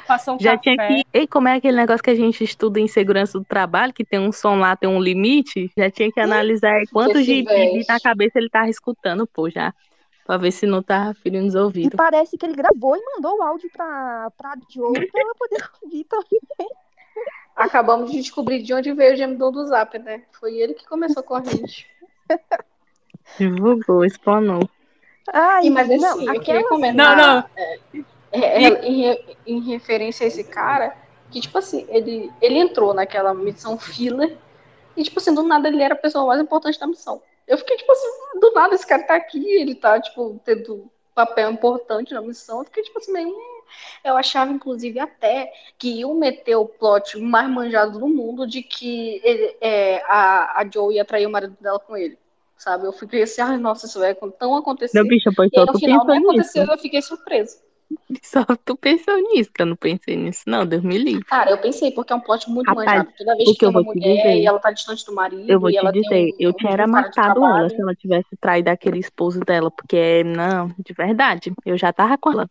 Passou 0.08 0.36
um 0.36 0.40
Já 0.40 0.58
café. 0.58 0.76
tinha 0.76 1.04
que. 1.04 1.06
E 1.20 1.28
como 1.28 1.48
é 1.48 1.56
aquele 1.56 1.78
negócio 1.78 2.04
que 2.04 2.10
a 2.10 2.16
gente 2.16 2.44
estuda 2.44 2.80
em 2.80 2.88
segurança 2.88 3.38
do 3.38 3.46
trabalho, 3.46 3.94
que 3.94 4.04
tem 4.04 4.20
um 4.20 4.32
som 4.32 4.56
lá, 4.58 4.76
tem 4.76 4.90
um 4.90 5.00
limite? 5.00 5.72
Já 5.78 5.90
tinha 5.92 6.12
que 6.12 6.20
analisar 6.20 6.82
quantos 6.92 7.24
de, 7.26 7.44
na 7.88 8.00
cabeça 8.00 8.40
ele 8.40 8.50
tava 8.50 8.70
escutando, 8.70 9.28
pô, 9.28 9.50
já. 9.50 9.72
Pra 10.26 10.38
ver 10.38 10.52
se 10.52 10.66
não 10.68 10.82
tava 10.84 11.14
ferindo 11.16 11.48
os 11.48 11.54
E 11.56 11.58
ouvidos. 11.58 11.96
parece 11.96 12.38
que 12.38 12.46
ele 12.46 12.56
gravou 12.56 12.96
e 12.96 13.02
mandou 13.16 13.38
o 13.40 13.42
áudio 13.44 13.70
pra, 13.76 14.32
pra 14.38 14.54
Joe 14.70 14.94
pra 14.94 15.22
ela 15.22 15.34
poder 15.36 15.64
ouvir 15.84 16.04
também. 16.06 16.70
Acabamos 17.60 18.12
de 18.12 18.22
descobrir 18.22 18.64
de 18.64 18.74
onde 18.74 18.94
veio 18.94 19.14
o 19.14 19.18
gemidão 19.18 19.52
do 19.52 19.66
Zap, 19.68 19.98
né? 20.00 20.24
Foi 20.32 20.56
ele 20.58 20.74
que 20.74 20.88
começou 20.88 21.24
com 21.24 21.36
a 21.36 21.44
gente. 21.44 21.88
Divulgou, 23.38 24.04
explanou. 24.06 24.70
Ai, 25.32 25.68
E, 25.68 25.70
mas 25.70 25.90
assim, 25.90 25.98
não, 26.02 26.22
eu 26.22 26.42
aquela 26.42 26.44
queria 26.44 26.62
Não, 26.62 26.70
comentar 26.70 27.16
não. 27.16 27.50
é, 27.56 27.80
é, 28.32 28.86
em, 28.88 29.02
re- 29.02 29.38
em 29.46 29.60
referência 29.62 30.24
a 30.24 30.28
esse 30.28 30.44
cara, 30.44 30.96
que, 31.32 31.40
tipo 31.42 31.58
assim, 31.58 31.86
ele, 31.90 32.32
ele 32.42 32.58
entrou 32.60 32.94
naquela 32.94 33.34
missão 33.34 33.78
filler 33.78 34.38
e, 34.96 35.04
tipo 35.04 35.20
assim, 35.20 35.34
do 35.34 35.44
nada 35.44 35.68
ele 35.68 35.84
era 35.84 35.94
a 35.94 35.98
pessoa 35.98 36.26
mais 36.26 36.42
importante 36.42 36.80
da 36.80 36.88
missão. 36.88 37.22
Eu 37.48 37.58
fiquei, 37.58 37.78
tipo 37.78 37.92
assim, 37.92 38.08
do 38.40 38.52
nada 38.54 38.76
esse 38.76 38.86
cara 38.88 39.04
tá 39.04 39.16
aqui, 39.16 39.44
ele 39.54 39.76
tá, 39.76 40.00
tipo, 40.00 40.40
tendo 40.46 40.92
papel 41.16 41.52
importante 41.52 42.14
na 42.14 42.22
missão. 42.22 42.60
Eu 42.60 42.66
fiquei, 42.66 42.84
tipo 42.84 43.00
assim, 43.00 43.12
meio. 43.12 43.36
Eu 44.04 44.18
achava, 44.18 44.52
inclusive, 44.52 45.00
até 45.00 45.52
que 45.78 46.00
iam 46.00 46.16
meter 46.16 46.56
o 46.56 46.66
plot 46.66 47.18
mais 47.20 47.50
manjado 47.50 48.00
do 48.00 48.08
mundo 48.08 48.48
de 48.48 48.62
que 48.62 49.22
ele, 49.24 49.56
é, 49.62 50.02
a, 50.08 50.62
a 50.62 50.70
Joe 50.72 50.96
ia 50.96 51.06
trair 51.06 51.26
o 51.26 51.32
marido 51.32 51.56
dela 51.60 51.80
com 51.80 51.96
ele. 51.96 52.18
Sabe? 52.58 52.86
Eu 52.86 52.92
fiquei 52.92 53.24
assim, 53.24 53.42
ai, 53.42 53.58
nossa, 53.58 53.86
isso 53.86 54.00
vai 54.00 54.14
tão 54.38 54.56
acontecer. 54.56 54.98
Meu 54.98 55.08
bicho, 55.08 55.30
pois 55.34 55.50
E 55.54 55.60
aí, 55.60 55.66
no 55.66 55.80
final 55.80 56.00
não 56.00 56.06
pensou 56.06 56.16
nisso. 56.16 56.30
aconteceu, 56.30 56.66
eu 56.66 56.78
fiquei 56.78 57.02
surpresa. 57.02 57.58
Só 58.24 58.46
tu 58.66 58.76
pensou 58.78 59.16
nisso, 59.32 59.52
que 59.54 59.62
eu 59.62 59.66
não 59.66 59.76
pensei 59.76 60.16
nisso, 60.16 60.44
não, 60.46 60.66
Deus 60.66 60.84
me 60.84 60.98
livre. 60.98 61.24
Cara, 61.26 61.52
eu 61.52 61.58
pensei, 61.58 61.92
porque 61.92 62.14
é 62.14 62.16
um 62.16 62.20
plot 62.20 62.50
muito 62.50 62.68
Rapaz, 62.68 62.86
manjado. 62.86 63.14
Toda 63.18 63.36
vez 63.36 63.50
que 63.52 63.58
tem 63.58 63.68
eu 63.68 63.72
uma 63.72 63.82
mulher 63.82 64.16
dizer, 64.16 64.36
e 64.36 64.46
ela 64.46 64.60
tá 64.60 64.72
distante 64.72 65.06
do 65.06 65.14
marido 65.14 65.50
Eu 65.50 65.60
vou 65.60 65.70
e 65.70 65.74
te 65.74 65.80
ela 65.80 65.92
dizer, 65.92 66.34
um, 66.34 66.36
eu 66.40 66.54
tinha 66.54 66.72
um 66.72 66.76
de 66.76 66.88
matado 66.88 67.44
ela 67.44 67.70
se 67.70 67.82
ela 67.82 67.96
tivesse 67.96 68.38
traído 68.40 68.70
aquele 68.70 69.00
esposo 69.00 69.40
dela, 69.40 69.72
porque, 69.72 70.24
não, 70.24 70.68
de 70.78 70.94
verdade, 70.94 71.54
eu 71.66 71.78
já 71.78 71.92
tava 71.92 72.18
com 72.18 72.32
ela. 72.32 72.50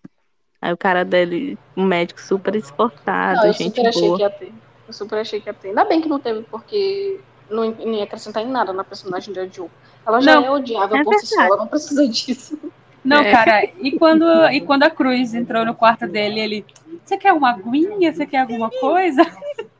Aí 0.60 0.72
o 0.72 0.76
cara 0.76 1.04
dele, 1.04 1.58
um 1.76 1.84
médico 1.84 2.20
super 2.20 2.52
Não, 2.52 2.60
esforçado, 2.60 3.46
eu 3.46 3.52
gente 3.52 3.76
super 3.76 3.88
achei 3.88 4.02
boa. 4.02 4.16
que 4.16 4.22
ia 4.22 4.30
ter. 4.30 4.52
Eu 4.86 4.92
super 4.92 5.18
achei 5.18 5.40
que 5.40 5.48
ia 5.48 5.54
ter. 5.54 5.68
Ainda 5.68 5.84
bem 5.84 6.00
que 6.00 6.08
não 6.08 6.18
teve, 6.18 6.42
porque 6.50 7.20
não, 7.50 7.70
não 7.70 7.94
ia 7.94 8.04
acrescentar 8.04 8.42
em 8.42 8.48
nada 8.48 8.72
na 8.72 8.82
personagem 8.84 9.32
da 9.32 9.46
Jill. 9.46 9.70
Ela 10.06 10.20
já 10.20 10.34
Não, 10.34 10.44
é 10.44 10.50
odiável 10.50 10.96
é 10.96 11.04
por 11.04 11.14
si 11.14 11.26
só, 11.26 11.34
verdade. 11.36 11.52
ela 11.52 11.60
não 11.62 11.68
precisa 11.68 12.06
disso. 12.08 12.58
Não, 13.04 13.18
É. 13.18 13.30
cara, 13.32 13.64
e 13.80 13.96
quando, 13.98 14.24
e 14.50 14.60
quando 14.60 14.82
a 14.82 14.90
Cruz 14.90 15.34
entrou 15.34 15.64
no 15.64 15.74
quarto 15.74 16.06
dele, 16.06 16.40
ele. 16.40 16.66
Você 17.04 17.16
quer 17.16 17.32
uma 17.32 17.50
aguinha? 17.50 18.12
Você 18.12 18.26
quer 18.26 18.38
alguma 18.40 18.70
coisa? 18.70 19.24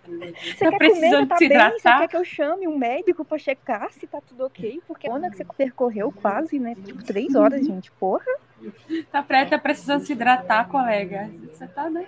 Você 0.05 0.65
Tá 0.65 0.71
quer 0.71 0.79
precisando 0.79 1.13
comer, 1.13 1.27
tá 1.29 1.37
se 1.37 1.49
bem? 1.49 1.59
Você 1.59 1.89
hidratar? 1.89 1.99
quer 1.99 2.09
que 2.09 2.17
eu 2.17 2.25
chame 2.25 2.67
um 2.67 2.79
médico 2.79 3.25
pra 3.25 3.37
checar 3.39 3.93
se 3.93 4.07
tá 4.07 4.21
tudo 4.27 4.47
ok? 4.47 4.81
Porque 4.87 5.11
onda 5.11 5.29
que 5.31 5.37
você 5.37 5.45
percorreu 5.45 6.11
quase, 6.13 6.59
né? 6.59 6.75
Tipo, 6.75 7.03
três 7.05 7.35
horas, 7.35 7.67
gente. 7.67 7.91
Porra. 7.93 8.25
Tá, 9.11 9.23
pre- 9.23 9.47
tá 9.47 9.59
precisando 9.59 10.05
se 10.05 10.13
hidratar, 10.13 10.69
colega. 10.69 11.31
Você 11.53 11.67
tá, 11.69 11.89
né? 11.91 12.07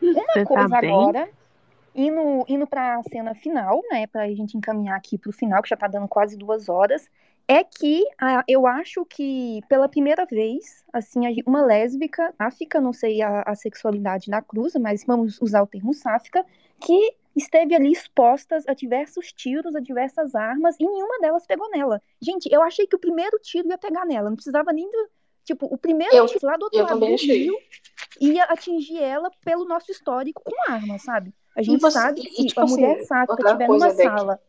Uma 0.00 0.12
Você 0.34 0.44
tá 0.44 0.44
coisa 0.48 0.80
bem? 0.80 0.96
agora, 0.98 1.28
indo, 1.94 2.44
indo 2.48 2.66
pra 2.66 3.02
cena 3.04 3.34
final, 3.34 3.82
né? 3.90 4.06
Pra 4.06 4.28
gente 4.28 4.56
encaminhar 4.56 4.96
aqui 4.96 5.18
pro 5.18 5.32
final, 5.32 5.62
que 5.62 5.68
já 5.68 5.76
tá 5.76 5.86
dando 5.88 6.08
quase 6.08 6.36
duas 6.36 6.68
horas, 6.68 7.08
é 7.48 7.62
que 7.64 8.04
ah, 8.20 8.44
eu 8.48 8.66
acho 8.66 9.04
que 9.04 9.60
pela 9.68 9.88
primeira 9.88 10.24
vez, 10.26 10.84
assim, 10.92 11.26
a 11.26 11.30
uma 11.46 11.62
lésbica, 11.62 12.32
sáfica, 12.38 12.80
não 12.80 12.92
sei 12.92 13.22
a, 13.22 13.42
a 13.46 13.54
sexualidade 13.54 14.30
da 14.30 14.40
Cruz, 14.42 14.74
mas 14.76 15.04
vamos 15.04 15.40
usar 15.40 15.62
o 15.62 15.66
termo 15.66 15.92
sáfica, 15.92 16.44
que 16.80 17.16
esteve 17.34 17.74
ali 17.74 17.92
expostas 17.92 18.64
a 18.68 18.74
diversos 18.74 19.32
tiros, 19.32 19.74
a 19.74 19.80
diversas 19.80 20.34
armas, 20.34 20.76
e 20.78 20.84
nenhuma 20.84 21.18
delas 21.20 21.46
pegou 21.46 21.68
nela. 21.70 22.00
Gente, 22.20 22.48
eu 22.52 22.62
achei 22.62 22.86
que 22.86 22.96
o 22.96 22.98
primeiro 22.98 23.38
tiro 23.40 23.68
ia 23.68 23.78
pegar 23.78 24.04
nela, 24.04 24.28
não 24.28 24.36
precisava 24.36 24.72
nem 24.72 24.90
do. 24.90 25.10
Tipo, 25.44 25.66
o 25.66 25.76
primeiro 25.76 26.14
Eu- 26.14 26.26
tiro 26.26 26.46
lá 26.46 26.56
do 26.56 26.64
outro 26.64 26.78
eu 26.78 26.84
lado 26.84 27.00
do 27.00 27.06
rio 27.16 27.56
ia 28.20 28.44
atingir 28.44 28.98
ela 29.02 29.30
pelo 29.44 29.64
nosso 29.64 29.90
histórico 29.90 30.42
com 30.44 30.72
arma, 30.72 30.98
sabe? 30.98 31.34
A 31.56 31.62
gente 31.62 31.80
você- 31.80 31.90
sabe 31.98 32.20
que 32.22 32.28
e, 32.28 32.34
se 32.36 32.46
tipo 32.46 32.60
a 32.60 32.66
mulher 32.66 32.96
assim, 32.96 33.04
sáfica 33.06 33.42
estiver 33.42 33.68
numa 33.68 33.90
sala 33.90 34.40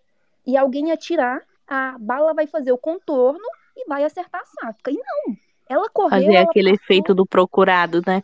e 0.46 0.56
alguém 0.56 0.92
atirar, 0.92 1.42
a 1.68 1.96
bala 2.00 2.34
vai 2.34 2.46
fazer 2.48 2.72
o 2.72 2.78
contorno 2.78 3.44
e 3.76 3.88
vai 3.88 4.04
acertar 4.04 4.42
a 4.42 4.46
sáfica. 4.46 4.92
E 4.92 4.96
não, 4.96 5.36
ela 5.68 5.90
correu, 5.90 6.10
Fazer 6.12 6.34
ela 6.34 6.46
aquele 6.50 6.70
passou, 6.72 6.84
efeito 6.84 7.14
do 7.16 7.26
procurado, 7.26 8.02
né? 8.06 8.22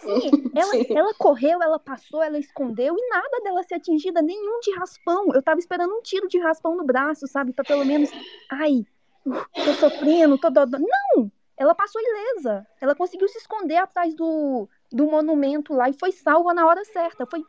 sim, 0.00 0.30
ela, 0.54 0.72
Sim. 0.88 0.96
ela 0.96 1.14
correu, 1.14 1.62
ela 1.62 1.78
passou, 1.78 2.22
ela 2.22 2.38
escondeu 2.38 2.94
e 2.96 3.08
nada 3.10 3.40
dela 3.42 3.62
ser 3.62 3.74
atingida, 3.74 4.20
nenhum 4.22 4.60
de 4.60 4.72
raspão. 4.76 5.32
Eu 5.34 5.42
tava 5.42 5.58
esperando 5.60 5.92
um 5.94 6.02
tiro 6.02 6.26
de 6.28 6.38
raspão 6.38 6.76
no 6.76 6.84
braço, 6.84 7.26
sabe? 7.26 7.52
Pra 7.52 7.64
pelo 7.64 7.84
menos, 7.84 8.10
ai, 8.50 8.84
tô 9.24 9.72
sofrendo, 9.74 10.38
tô 10.38 10.50
dodó. 10.50 10.78
Não! 10.78 11.30
Ela 11.58 11.74
passou 11.74 12.00
ilesa. 12.00 12.66
Ela 12.80 12.94
conseguiu 12.94 13.28
se 13.28 13.38
esconder 13.38 13.76
atrás 13.76 14.14
do, 14.14 14.68
do 14.92 15.06
monumento 15.06 15.74
lá 15.74 15.88
e 15.90 15.98
foi 15.98 16.12
salva 16.12 16.54
na 16.54 16.66
hora 16.66 16.84
certa. 16.84 17.26
Foi, 17.26 17.44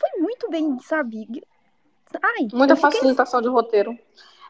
foi 0.00 0.20
muito 0.20 0.48
bem, 0.48 0.78
sabe? 0.80 1.26
Ai, 2.22 2.48
Muita 2.52 2.76
fiquei 2.76 2.92
facilitação 2.92 3.42
de 3.42 3.48
roteiro. 3.48 3.98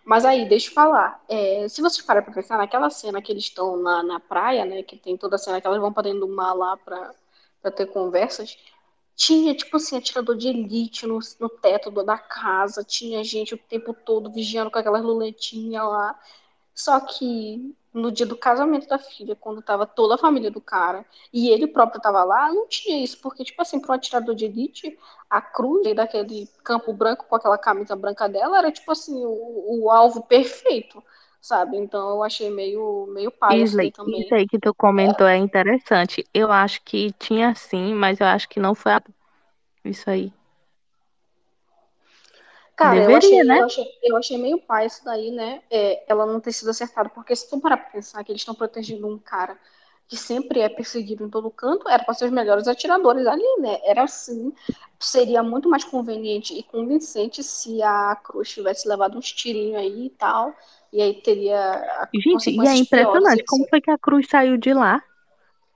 Mas 0.05 0.25
aí, 0.25 0.49
deixa 0.49 0.71
eu 0.71 0.75
falar. 0.75 1.23
É, 1.29 1.69
se 1.69 1.83
vocês 1.83 2.05
pararem 2.05 2.25
pra 2.25 2.35
pensar, 2.35 2.59
naquela 2.59 2.89
cena 2.91 3.21
que 3.21 3.33
eles 3.33 3.45
estão 3.45 3.77
na, 3.77 4.03
na 4.03 4.21
praia, 4.21 4.65
né? 4.65 4.83
Que 4.83 4.97
tem 4.97 5.17
toda 5.17 5.37
a 5.37 5.39
cena 5.39 5.61
que 5.61 5.67
elas 5.67 5.81
vão 5.81 5.93
pra 5.93 6.03
dentro 6.03 6.21
do 6.21 6.29
mar 6.29 6.55
lá 6.55 6.77
pra, 6.77 7.15
pra 7.61 7.71
ter 7.71 7.87
conversas. 7.87 8.57
Tinha, 9.15 9.55
tipo 9.55 9.77
assim, 9.77 9.97
atirador 9.99 10.37
de 10.37 10.49
elite 10.49 11.07
no, 11.07 11.19
no 11.41 11.49
teto 11.49 11.91
da 11.91 12.17
casa. 12.17 12.85
Tinha 12.85 13.23
gente 13.25 13.55
o 13.55 13.59
tempo 13.59 13.93
todo 13.93 14.33
vigiando 14.33 14.71
com 14.71 14.79
aquelas 14.79 15.03
lunetinhas 15.03 15.85
lá. 15.85 16.19
Só 16.75 17.01
que 17.01 17.75
no 17.93 18.13
dia 18.13 18.27
do 18.27 18.37
casamento 18.37 18.87
da 18.89 18.99
filha, 18.99 19.35
quando 19.35 19.63
tava 19.63 19.87
toda 19.87 20.15
a 20.15 20.19
família 20.19 20.51
do 20.51 20.61
cara, 20.61 21.05
e 21.33 21.49
ele 21.49 21.67
próprio 21.67 22.01
tava 22.01 22.23
lá, 22.25 22.53
não 22.53 22.69
tinha 22.69 23.03
isso. 23.03 23.19
Porque, 23.21 23.45
tipo 23.45 23.61
assim, 23.63 23.81
para 23.81 23.93
um 23.93 23.95
atirador 23.95 24.35
de 24.35 24.45
elite, 24.45 24.99
a 25.29 25.41
cruz 25.41 25.95
daquele 25.95 26.49
campo 26.63 26.93
branco 26.93 27.25
com 27.29 27.35
aquela 27.37 27.59
camisa 27.59 27.97
branca 27.97 28.29
dela 28.29 28.59
era, 28.59 28.71
tipo 28.71 28.91
assim, 28.93 29.25
o, 29.25 29.85
o 29.85 29.91
alvo 29.91 30.23
perfeito, 30.23 31.03
sabe? 31.41 31.77
Então 31.77 32.11
eu 32.11 32.23
achei 32.23 32.51
meio, 32.51 33.07
meio 33.13 33.31
paia 33.31 33.63
isso 33.63 33.73
Isley, 33.73 33.91
também. 33.91 34.21
isso 34.21 34.35
aí 34.35 34.47
que 34.47 34.59
tu 34.59 34.75
comentou 34.75 35.27
é 35.27 35.37
interessante. 35.37 36.25
Eu 36.33 36.53
acho 36.53 36.83
que 36.83 37.13
tinha 37.13 37.55
sim, 37.55 37.95
mas 37.95 38.21
eu 38.21 38.27
acho 38.27 38.49
que 38.49 38.61
não 38.61 38.75
foi 38.75 38.93
a... 38.93 39.03
isso 39.85 40.09
aí. 40.11 40.33
Cara, 42.79 42.97
eu 42.97 43.09
Deveria, 43.09 43.19
achei, 43.19 43.43
né? 43.43 43.59
eu 43.59 43.65
achei, 43.65 43.85
eu 44.05 44.17
achei 44.17 44.39
meio 44.39 44.59
pai 44.61 44.87
isso 44.87 45.05
daí, 45.05 45.33
né? 45.33 45.61
É, 45.69 46.05
ela 46.07 46.25
não 46.25 46.39
ter 46.39 46.53
sido 46.53 46.71
acertada, 46.71 47.09
porque 47.09 47.35
se 47.35 47.51
tu 47.51 47.59
parar 47.61 47.77
pra 47.77 47.91
pensar 47.91 48.23
que 48.23 48.31
eles 48.31 48.41
estão 48.41 48.55
protegendo 48.55 49.09
um 49.09 49.19
cara 49.19 49.59
que 50.07 50.17
sempre 50.17 50.61
é 50.61 50.69
perseguido 50.69 51.25
em 51.25 51.29
todo 51.29 51.51
canto, 51.51 51.89
era 51.89 52.03
para 52.05 52.15
ser 52.15 52.27
os 52.27 52.31
melhores 52.31 52.69
atiradores 52.69 53.27
ali, 53.27 53.45
né? 53.59 53.81
Era 53.85 54.05
assim, 54.05 54.53
seria 54.99 55.43
muito 55.43 55.69
mais 55.69 55.83
conveniente 55.83 56.55
e 56.55 56.63
convincente 56.63 57.43
se 57.43 57.83
a 57.83 58.17
Cruz 58.17 58.49
tivesse 58.49 58.89
levado 58.89 59.19
uns 59.19 59.31
tirinhos 59.33 59.77
aí 59.77 60.07
e 60.07 60.11
tal, 60.11 60.55
e 60.93 61.03
aí 61.03 61.15
teria 61.21 62.09
Gente, 62.15 62.49
e 62.49 62.53
é 62.53 62.63
piores, 62.63 62.81
impressionante 62.81 63.41
etc. 63.41 63.47
como 63.49 63.69
foi 63.69 63.81
que 63.81 63.91
a 63.91 63.99
cruz 63.99 64.29
saiu 64.31 64.57
de 64.57 64.73
lá. 64.73 65.03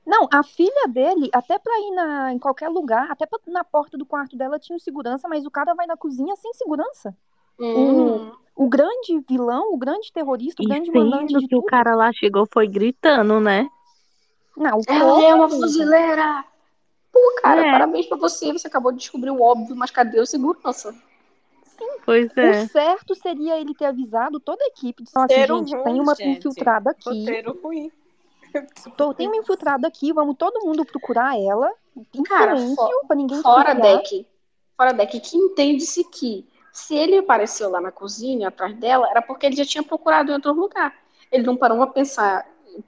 Não, 0.05 0.29
a 0.33 0.43
filha 0.43 0.89
dele, 0.89 1.31
até 1.33 1.59
pra 1.59 1.73
ir 1.79 1.91
na, 1.93 2.33
em 2.33 2.39
qualquer 2.39 2.69
lugar, 2.69 3.11
até 3.11 3.25
pra, 3.25 3.39
na 3.47 3.63
porta 3.63 3.97
do 3.97 4.05
quarto 4.05 4.37
dela 4.37 4.59
tinha 4.59 4.75
um 4.77 4.81
segurança, 4.81 5.29
mas 5.29 5.47
o 5.47 5.51
cara 5.51 5.75
vai 5.75 5.87
na 5.87 5.97
cozinha 5.97 6.35
sem 6.37 6.53
segurança. 6.55 7.17
Hum, 7.59 8.33
O 8.57 8.69
grande 8.69 9.19
vilão, 9.29 9.73
o 9.73 9.77
grande 9.79 10.13
terrorista, 10.13 10.61
o 10.63 10.65
E 10.65 10.69
grande 10.69 10.91
mandante 10.91 11.29
sendo 11.29 11.41
de 11.41 11.49
que 11.49 11.55
o 11.55 11.61
tudo. 11.61 11.71
cara 11.71 11.95
lá 11.95 12.13
chegou 12.13 12.47
foi 12.53 12.67
gritando, 12.67 13.41
né? 13.41 13.69
Não, 14.57 14.79
o 14.79 14.83
ela 14.89 15.23
é 15.23 15.35
uma 15.35 15.49
fuzileira! 15.49 16.45
Pô, 17.13 17.21
cara, 17.43 17.67
É. 17.67 17.71
parabéns 17.71 18.07
pra 18.07 18.17
você, 18.19 18.53
você 18.53 18.67
acabou 18.67 18.91
de 18.91 18.99
descobrir 18.99 19.31
o 19.31 19.41
óbvio, 19.41 19.77
mas 19.77 19.91
cadê 19.91 20.19
o 20.21 20.27
segurança? 20.27 20.95
Pois 22.05 22.31
O 22.37 22.41
é. 22.41 22.67
certo 22.67 23.15
seria 23.15 23.61
ele 23.61 23.75
ter 23.75 23.87
avisado 23.87 24.41
toda 24.41 24.63
a 24.65 24.69
equipe. 24.69 25.03
Disse, 25.05 25.17
assim, 25.19 25.35
gente, 25.35 25.75
ruim, 25.75 25.85
tem 25.85 26.01
uma 26.01 26.15
gente. 26.15 26.39
infiltrada 26.39 26.91
aqui. 26.91 27.21
Roteiro 27.21 27.59
ruim. 27.63 27.91
tô- 28.97 29.15
tem 29.15 29.27
uma 29.27 29.37
infiltrada 29.37 29.87
aqui, 29.87 30.13
vamos 30.13 30.37
todo 30.37 30.65
mundo 30.65 30.85
procurar 30.85 31.39
ela. 31.39 31.71
Em 32.15 32.23
Cara, 32.23 32.57
silêncio, 32.57 32.75
fo- 32.77 33.07
pra 33.07 33.17
ninguém 33.17 33.43
Fora 33.43 33.75
deck, 33.75 34.27
fora 34.77 34.93
deck, 34.93 35.21
que 35.21 35.37
entende-se 35.37 36.05
que 36.05 36.47
se 36.73 36.95
ele 36.97 37.19
apareceu 37.19 37.69
lá 37.71 37.81
na 37.81 37.93
cozinha 37.93 38.49
atrás 38.49 38.75
dela, 38.77 39.09
era 39.11 39.21
porque 39.21 39.47
ele 39.47 39.57
já 39.57 39.65
tinha 39.65 39.83
procurado 39.83 40.31
em 40.31 40.35
outro 40.35 40.53
lugar. 40.55 40.95
Ele 41.31 41.43
não 41.45 41.57
parou 41.57 41.77
pra 41.79 41.87
pensar, 41.89 42.47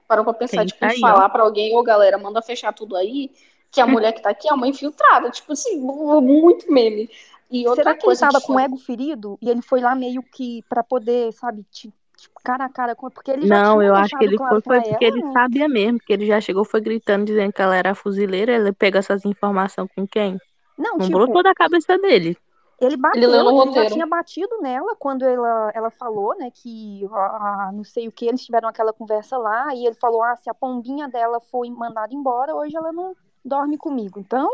parou 0.09 0.25
pra 0.25 0.33
pensar, 0.35 0.57
Tem 0.57 0.67
tipo, 0.67 0.85
aí, 0.85 1.01
falar 1.01 1.29
pra 1.29 1.43
alguém, 1.43 1.77
ô 1.77 1.83
galera, 1.83 2.17
manda 2.17 2.41
fechar 2.41 2.73
tudo 2.73 2.97
aí, 2.97 3.31
que 3.71 3.81
a 3.81 3.87
mulher 3.87 4.13
que 4.13 4.23
tá 4.23 4.31
aqui 4.31 4.49
é 4.49 4.55
uma 4.55 4.67
infiltrada. 4.69 5.31
Tipo 5.31 5.53
assim, 5.53 5.79
muito 5.79 6.71
meme. 6.73 7.11
E 7.51 7.67
outra 7.69 7.85
Será 7.85 7.95
que 7.95 8.07
ele 8.07 8.07
coisa 8.07 8.21
tava 8.21 8.41
que 8.41 8.47
com 8.47 8.55
o 8.55 8.59
ego 8.61 8.77
ferido 8.79 9.39
e 9.41 9.49
ele 9.51 9.63
foi 9.63 9.81
lá 9.81 9.95
meio 9.95 10.23
que 10.23 10.63
pra 10.69 10.83
poder, 10.83 11.33
sabe, 11.33 11.65
ti- 11.71 11.93
tipo, 12.25 12.41
cara 12.43 12.65
a 12.67 12.69
cara 12.69 12.95
com 12.97 13.11
porque 13.11 13.31
ele 13.31 13.47
já 13.47 13.61
Não, 13.61 13.63
tinha 13.63 13.83
eu 13.83 13.95
acho 13.95 14.17
que 14.17 14.25
ele 14.25 14.39
foi, 14.49 14.61
foi 14.63 14.81
porque 14.83 15.05
ela, 15.05 15.05
ele 15.05 15.23
né? 15.23 15.33
sabia 15.33 15.69
mesmo, 15.69 15.99
que 15.99 16.13
ele 16.13 16.27
já 16.27 16.41
chegou, 16.41 16.65
foi 16.65 16.81
gritando, 16.81 17.27
dizendo 17.27 17.53
que 17.53 17.61
ela 17.61 17.77
era 17.77 17.95
fuzileira, 17.95 18.53
ele 18.55 18.73
pega 18.73 18.99
essas 19.01 19.25
informações 19.25 19.89
com 19.95 20.07
quem? 20.07 20.41
Não, 20.79 20.99
Não 20.99 21.11
tipo, 21.11 21.11
brotou 21.11 21.43
da 21.43 21.55
cabeça 21.55 21.99
dele. 21.99 22.37
ele 22.81 22.97
bateu, 22.97 23.31
Ele 23.33 23.63
ele 23.63 23.73
já 23.73 23.85
tinha 23.87 24.07
batido 24.07 24.61
nela 24.61 24.97
quando 24.97 25.25
ela, 25.25 25.71
ela 25.75 25.91
falou, 25.91 26.37
né, 26.37 26.51
que 26.51 27.07
ah, 27.13 27.71
não 27.73 27.85
sei 27.85 28.09
o 28.09 28.13
que, 28.13 28.27
eles 28.27 28.45
tiveram 28.45 28.69
aquela 28.69 28.93
conversa 28.93 29.39
lá, 29.39 29.75
e 29.75 29.87
ele 29.87 29.95
falou, 29.95 30.23
ah, 30.23 30.37
se 30.37 30.51
a 30.51 30.55
pombinha 30.55 31.09
dela 31.09 31.41
foi 31.41 31.71
mandada 31.71 32.13
embora, 32.15 32.55
hoje 32.55 32.77
ela 32.77 32.93
não 32.93 33.17
dorme 33.45 33.79
comigo. 33.79 34.19
Então, 34.19 34.49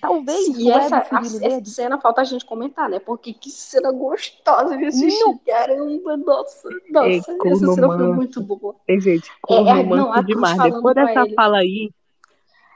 talvez 0.00 0.46
E 0.48 0.68
o 0.68 0.72
essa, 0.72 0.96
a- 0.98 1.20
essa 1.20 1.38
dele... 1.40 1.64
cena 1.66 2.00
falta 2.00 2.20
a 2.20 2.24
gente 2.24 2.44
comentar, 2.44 2.88
né? 2.88 2.98
Porque 2.98 3.32
que 3.32 3.50
cena 3.50 3.90
gostosa 3.92 4.76
de 4.76 4.86
assistir. 4.86 5.24
No- 5.24 5.38
Caramba, 5.46 6.16
nossa, 6.16 6.68
nossa, 6.90 7.08
essa 7.08 7.36
corno 7.38 7.74
cena 7.74 7.86
foi 7.88 8.12
muito 8.12 8.40
boa. 8.42 8.76
Ei, 8.86 9.00
gente, 9.00 9.28
É, 9.28 9.32
corno 9.46 9.68
é, 9.70 9.82
não, 9.84 10.10
a 10.10 10.14
Cruz 10.14 10.26
demais. 10.26 10.56
falando 10.56 10.74
Depois 10.74 10.94
dessa 10.94 11.20
ele. 11.22 11.34
fala 11.34 11.58
aí, 11.58 11.90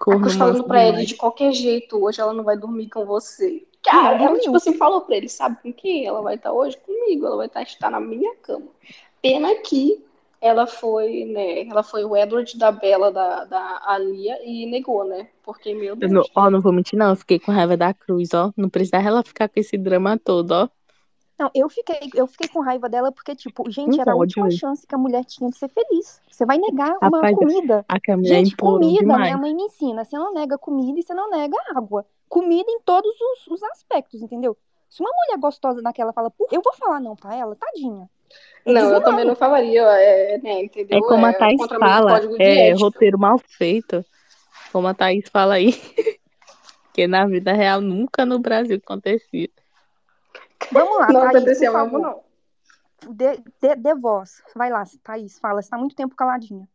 A 0.00 0.04
corno 0.04 0.20
Cruz 0.22 0.36
falando 0.36 0.64
pra 0.64 0.80
ele 0.82 0.90
demais. 0.92 1.08
de 1.08 1.16
qualquer 1.16 1.52
jeito, 1.52 2.02
hoje 2.02 2.20
ela 2.20 2.32
não 2.32 2.44
vai 2.44 2.56
dormir 2.56 2.88
com 2.88 3.04
você. 3.04 3.66
Cara, 3.82 4.18
não 4.18 4.26
ela 4.26 4.38
tipo 4.38 4.56
assim 4.56 4.74
falou 4.76 5.00
pra 5.02 5.16
ele, 5.16 5.28
sabe 5.28 5.56
com 5.62 5.72
quem? 5.72 6.06
Ela 6.06 6.20
vai 6.20 6.34
estar 6.34 6.52
hoje 6.52 6.76
comigo, 6.78 7.26
ela 7.26 7.36
vai 7.36 7.46
estar, 7.46 7.62
estar 7.62 7.90
na 7.90 7.98
minha 8.00 8.34
cama. 8.36 8.66
Pena 9.22 9.54
que 9.56 10.04
ela 10.40 10.66
foi, 10.66 11.24
né? 11.26 11.68
Ela 11.68 11.82
foi 11.82 12.04
o 12.04 12.16
Edward 12.16 12.56
da 12.58 12.72
Bela, 12.72 13.12
da, 13.12 13.44
da 13.44 13.82
Alia, 13.84 14.38
e 14.44 14.66
negou, 14.66 15.04
né? 15.04 15.28
Porque, 15.42 15.74
meu 15.74 15.90
Eu 15.90 15.96
Deus. 15.96 16.12
não, 16.12 16.22
ó, 16.34 16.48
não 16.50 16.60
vou 16.60 16.72
mentir, 16.72 16.98
não. 16.98 17.10
Eu 17.10 17.16
fiquei 17.16 17.38
com 17.38 17.52
raiva 17.52 17.76
da 17.76 17.92
Cruz, 17.92 18.32
ó. 18.32 18.52
Não 18.56 18.68
precisava 18.68 19.06
ela 19.06 19.22
ficar 19.22 19.48
com 19.48 19.60
esse 19.60 19.76
drama 19.76 20.18
todo, 20.18 20.52
ó. 20.52 20.68
Não, 21.38 21.50
eu 21.54 21.70
fiquei, 21.70 22.10
eu 22.14 22.26
fiquei 22.26 22.48
com 22.48 22.60
raiva 22.60 22.86
dela 22.86 23.10
porque, 23.10 23.34
tipo, 23.34 23.70
gente, 23.70 23.98
era 23.98 24.12
a 24.12 24.14
última 24.14 24.50
chance 24.50 24.86
que 24.86 24.94
a 24.94 24.98
mulher 24.98 25.24
tinha 25.24 25.48
de 25.48 25.56
ser 25.56 25.68
feliz. 25.70 26.20
Você 26.30 26.44
vai 26.44 26.58
negar 26.58 26.90
uma 27.00 27.08
Rapaz, 27.16 27.34
comida. 27.34 27.84
A 27.88 27.96
Gente, 28.22 28.54
comida, 28.56 29.00
demais. 29.00 29.22
minha 29.22 29.38
mãe 29.38 29.54
me 29.54 29.62
ensina. 29.62 30.04
Você 30.04 30.18
não 30.18 30.34
nega 30.34 30.58
comida 30.58 30.98
e 30.98 31.02
você 31.02 31.14
não 31.14 31.30
nega 31.30 31.56
água. 31.74 32.04
Comida 32.28 32.70
em 32.70 32.80
todos 32.82 33.10
os, 33.18 33.46
os 33.48 33.62
aspectos, 33.64 34.20
entendeu? 34.20 34.54
Se 34.90 35.02
uma 35.02 35.10
mulher 35.10 35.38
gostosa 35.40 35.80
daquela 35.80 36.12
fala, 36.12 36.30
"Pô, 36.30 36.46
eu 36.52 36.60
vou 36.62 36.74
falar 36.74 37.00
não 37.00 37.16
pra 37.16 37.34
ela, 37.34 37.56
tadinha. 37.56 38.08
É 38.66 38.72
Não, 38.72 38.92
eu 38.92 39.02
também 39.02 39.24
não 39.24 39.34
falaria, 39.34 39.82
é, 39.82 40.38
né, 40.38 40.64
entendeu? 40.64 40.98
É 40.98 41.00
como 41.00 41.26
a 41.26 41.30
É 41.30 41.32
Thaís 41.32 41.58
meu 41.58 41.80
fala, 41.80 42.12
código 42.12 42.38
de 42.38 42.44
é 42.44 42.72
roteiro 42.74 43.18
mal 43.18 43.38
feito. 43.38 44.04
Como 44.72 44.86
a 44.86 44.94
Thaís 44.94 45.28
fala 45.30 45.54
aí. 45.54 45.72
que 46.92 47.06
na 47.06 47.26
vida 47.26 47.52
real 47.52 47.80
nunca 47.80 48.26
no 48.26 48.38
Brasil 48.38 48.76
acontecia. 48.76 49.48
Vamos 50.72 50.98
lá, 50.98 51.12
Não 51.12 51.22
Thaís, 51.22 51.36
aconteceu 51.36 51.72
favor. 51.72 52.00
não. 52.00 52.22
Dê, 53.14 53.38
dê, 53.60 53.74
dê 53.76 53.94
voz. 53.94 54.42
Vai 54.54 54.70
lá, 54.70 54.84
Thaís, 55.02 55.38
fala. 55.38 55.62
Você 55.62 55.70
tá 55.70 55.78
muito 55.78 55.96
tempo 55.96 56.14
caladinha. 56.14 56.68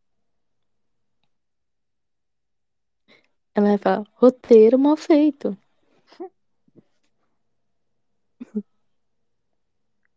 Ela 3.53 3.69
vai 3.69 3.77
falar, 3.77 4.03
roteiro 4.15 4.77
mal 4.79 4.97
feito. 4.97 5.55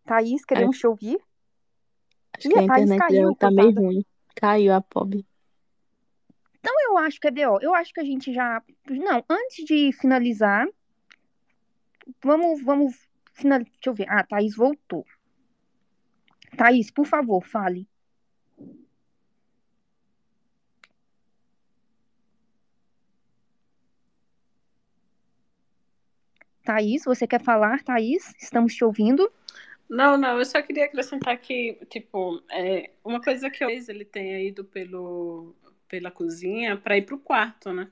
Thaís, 0.04 0.44
queremos 0.44 0.78
te 0.78 0.86
ouvir. 0.86 1.27
Acho 2.38 2.48
Ih, 2.48 2.58
a 2.58 2.62
a 2.62 2.66
Thaís 2.66 2.82
internet 2.84 2.98
caiu, 2.98 3.20
dela 3.20 3.36
tá 3.36 3.50
meio 3.50 3.74
ruim. 3.74 4.04
Caiu 4.36 4.72
a 4.72 4.80
pobre. 4.80 5.26
Então 6.60 6.74
eu 6.88 6.98
acho 6.98 7.20
que 7.20 7.28
é 7.28 7.48
ó, 7.48 7.58
eu 7.60 7.74
acho 7.74 7.92
que 7.92 8.00
a 8.00 8.04
gente 8.04 8.32
já. 8.32 8.62
Não, 8.88 9.24
antes 9.28 9.64
de 9.64 9.92
finalizar, 9.92 10.66
vamos, 12.22 12.62
vamos 12.62 12.94
finalizar. 13.34 13.72
Deixa 13.72 13.90
eu 13.90 13.94
ver. 13.94 14.06
Ah, 14.08 14.24
Thaís 14.24 14.54
voltou. 14.56 15.04
Thaís, 16.56 16.90
por 16.90 17.06
favor, 17.06 17.44
fale. 17.44 17.88
Thaís, 26.64 27.04
você 27.04 27.26
quer 27.26 27.42
falar, 27.42 27.82
Thaís? 27.82 28.34
Estamos 28.38 28.74
te 28.74 28.84
ouvindo. 28.84 29.30
Não, 29.88 30.18
não, 30.18 30.38
eu 30.38 30.44
só 30.44 30.60
queria 30.60 30.84
acrescentar 30.84 31.38
que, 31.38 31.78
tipo, 31.88 32.42
é, 32.50 32.90
uma 33.02 33.22
coisa 33.22 33.48
que 33.48 33.64
eu 33.64 33.70
ele 33.70 34.04
tenha 34.04 34.40
ido 34.40 34.62
pelo, 34.64 35.54
pela 35.88 36.10
cozinha 36.10 36.76
para 36.76 36.98
ir 36.98 37.02
pro 37.02 37.18
quarto, 37.18 37.72
né? 37.72 37.90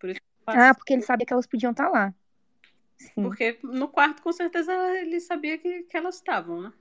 Por 0.00 0.10
isso 0.10 0.20
Ah, 0.46 0.74
porque 0.74 0.94
ele 0.94 1.02
sabia 1.02 1.24
que 1.24 1.32
elas 1.32 1.46
podiam 1.46 1.70
estar 1.70 1.88
lá. 1.88 2.12
Sim. 2.96 3.22
Porque 3.22 3.58
no 3.62 3.88
quarto, 3.88 4.22
com 4.22 4.32
certeza, 4.32 4.72
ele 4.98 5.20
sabia 5.20 5.56
que, 5.58 5.84
que 5.84 5.96
elas 5.96 6.16
estavam, 6.16 6.62
né? 6.62 6.72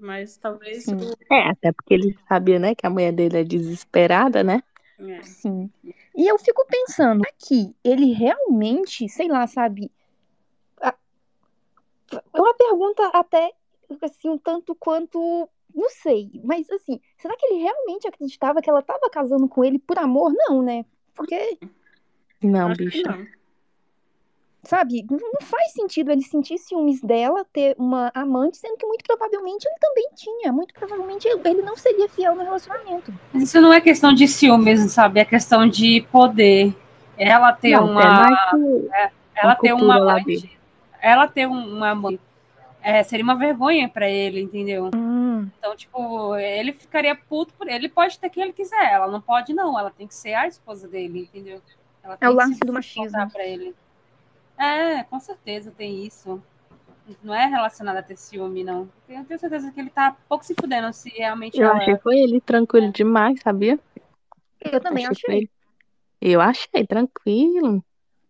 Mas 0.00 0.36
talvez 0.36 0.84
Sim. 0.84 0.96
É, 1.30 1.48
até 1.50 1.72
porque 1.72 1.94
ele 1.94 2.16
sabia, 2.28 2.58
né, 2.58 2.74
que 2.74 2.86
a 2.86 2.90
mulher 2.90 3.12
dele 3.12 3.38
é 3.38 3.44
desesperada, 3.44 4.44
né? 4.44 4.62
é. 4.98 5.22
Sim. 5.22 5.70
E 6.16 6.28
eu 6.28 6.38
fico 6.38 6.66
pensando 6.66 7.22
aqui, 7.22 7.74
ele 7.82 8.12
realmente, 8.12 9.08
sei 9.08 9.28
lá, 9.28 9.46
sabe? 9.46 9.90
A- 12.12 12.22
É 12.34 12.40
uma 12.40 12.54
pergunta 12.54 13.06
até 13.08 13.52
assim, 14.02 14.28
um 14.28 14.38
tanto 14.38 14.74
quanto. 14.74 15.48
Não 15.74 15.90
sei, 15.90 16.30
mas 16.42 16.68
assim, 16.70 16.98
será 17.18 17.36
que 17.36 17.46
ele 17.46 17.62
realmente 17.62 18.08
acreditava 18.08 18.60
que 18.62 18.70
ela 18.70 18.80
estava 18.80 19.08
casando 19.10 19.48
com 19.48 19.62
ele 19.64 19.78
por 19.78 19.98
amor? 19.98 20.32
Não, 20.48 20.62
né? 20.62 20.84
Porque, 21.14 21.58
Não, 22.42 22.72
bicho. 22.72 23.02
não. 23.06 23.26
sabe, 24.64 25.04
não 25.10 25.40
faz 25.42 25.72
sentido 25.72 26.10
ele 26.10 26.22
sentir 26.22 26.58
ciúmes 26.58 27.00
dela, 27.00 27.44
ter 27.52 27.74
uma 27.78 28.10
amante, 28.14 28.56
sendo 28.58 28.76
que 28.76 28.86
muito 28.86 29.04
provavelmente 29.04 29.64
ele 29.66 29.76
também 29.80 30.08
tinha. 30.14 30.52
Muito 30.52 30.74
provavelmente 30.74 31.26
ele 31.28 31.62
não 31.62 31.76
seria 31.76 32.08
fiel 32.08 32.34
no 32.34 32.42
relacionamento. 32.42 33.12
Mas 33.32 33.44
isso 33.44 33.60
não 33.60 33.72
é 33.72 33.80
questão 33.80 34.12
de 34.12 34.26
ciúmes, 34.26 34.92
sabe? 34.92 35.20
É 35.20 35.24
questão 35.24 35.66
de 35.68 36.00
poder. 36.10 36.74
Ela 37.16 37.52
ter 37.52 37.72
Não, 37.76 37.88
é 37.88 37.90
uma. 37.90 38.14
mais 38.22 38.50
que 38.50 38.90
ela 39.36 39.54
ter 39.54 39.72
uma 39.74 39.98
lá 39.98 40.12
amante. 40.12 40.57
Ela 41.08 41.26
ter 41.28 41.46
um- 41.46 41.76
uma 41.76 41.90
amante. 41.90 42.20
é, 42.80 43.02
seria 43.02 43.24
uma 43.24 43.34
vergonha 43.36 43.88
pra 43.88 44.08
ele, 44.08 44.40
entendeu? 44.40 44.90
Hum, 44.94 45.48
Então, 45.58 45.74
tipo, 45.76 46.36
ele 46.36 46.72
ficaria 46.72 47.14
puto 47.16 47.52
por 47.54 47.66
ele. 47.68 47.88
pode 47.88 48.18
ter 48.18 48.30
quem 48.30 48.44
ele 48.44 48.52
quiser. 48.52 48.92
Ela 48.92 49.08
não 49.08 49.20
pode, 49.20 49.52
não. 49.52 49.76
Ela 49.78 49.90
tem 49.90 50.06
que 50.06 50.14
ser 50.14 50.34
a 50.34 50.46
esposa 50.46 50.86
dele, 50.86 51.22
entendeu? 51.22 51.60
Ela 52.02 52.14
É 52.14 52.16
o 52.16 52.18
tem 52.18 52.28
que 52.30 52.34
lance 52.36 52.54
se 52.54 52.60
do 52.60 52.72
machismo. 52.72 53.30
Pra 53.30 53.44
ele. 53.44 53.74
É, 54.56 55.02
com 55.04 55.18
certeza 55.18 55.72
tem 55.76 56.04
isso. 56.06 56.40
Não 57.22 57.34
é 57.34 57.46
relacionado 57.46 57.96
a 57.96 58.02
ter 58.02 58.16
ciúme, 58.16 58.62
não. 58.62 58.88
Eu 59.08 59.24
tenho 59.24 59.40
certeza 59.40 59.72
que 59.72 59.80
ele 59.80 59.90
tá 59.90 60.16
pouco 60.28 60.44
se 60.44 60.54
fudendo 60.54 60.92
se 60.92 61.08
realmente 61.10 61.58
eu 61.58 61.72
achei 61.72 61.96
foi 61.98 62.16
ele 62.18 62.40
tranquilo 62.40 62.92
demais, 62.92 63.40
sabia? 63.40 63.78
eu 64.60 64.80
também 64.80 65.06
Achei 65.06 65.24
achei. 65.26 65.36
ele. 65.38 65.50
Eu 66.20 66.40
achei 66.40 66.86
tranquilo. 66.86 67.82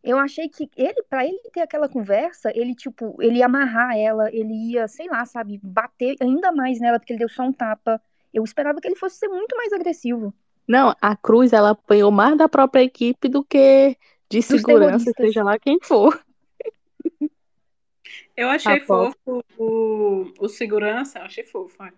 Eu 0.02 0.18
achei 0.18 0.48
que 0.48 0.70
ele, 0.76 1.02
pra 1.08 1.24
ele 1.24 1.38
ter 1.52 1.60
aquela 1.60 1.88
conversa, 1.88 2.50
ele, 2.54 2.74
tipo, 2.74 3.16
ele 3.20 3.38
ia 3.38 3.46
amarrar 3.46 3.96
ela, 3.96 4.28
ele 4.32 4.72
ia, 4.72 4.86
sei 4.86 5.06
lá, 5.08 5.24
sabe, 5.26 5.60
bater 5.62 6.16
ainda 6.20 6.52
mais 6.52 6.80
nela, 6.80 6.98
porque 6.98 7.12
ele 7.12 7.18
deu 7.18 7.28
só 7.28 7.42
um 7.42 7.52
tapa. 7.52 8.00
Eu 8.32 8.44
esperava 8.44 8.80
que 8.80 8.86
ele 8.86 8.96
fosse 8.96 9.16
ser 9.16 9.28
muito 9.28 9.56
mais 9.56 9.72
agressivo. 9.72 10.32
Não, 10.66 10.94
a 11.00 11.16
Cruz 11.16 11.52
ela 11.52 11.70
apanhou 11.70 12.10
mais 12.10 12.36
da 12.36 12.48
própria 12.48 12.82
equipe 12.82 13.28
do 13.28 13.42
que 13.42 13.96
de 14.28 14.42
segurança, 14.42 15.06
terroristas. 15.06 15.14
seja 15.16 15.42
lá 15.42 15.58
quem 15.58 15.78
for. 15.82 16.22
Eu 18.36 18.48
achei 18.50 18.76
Aposto. 18.76 19.18
fofo 19.24 19.44
o, 19.58 20.32
o 20.38 20.48
segurança, 20.48 21.20
achei 21.20 21.42
fofo. 21.42 21.82
é. 21.82 21.92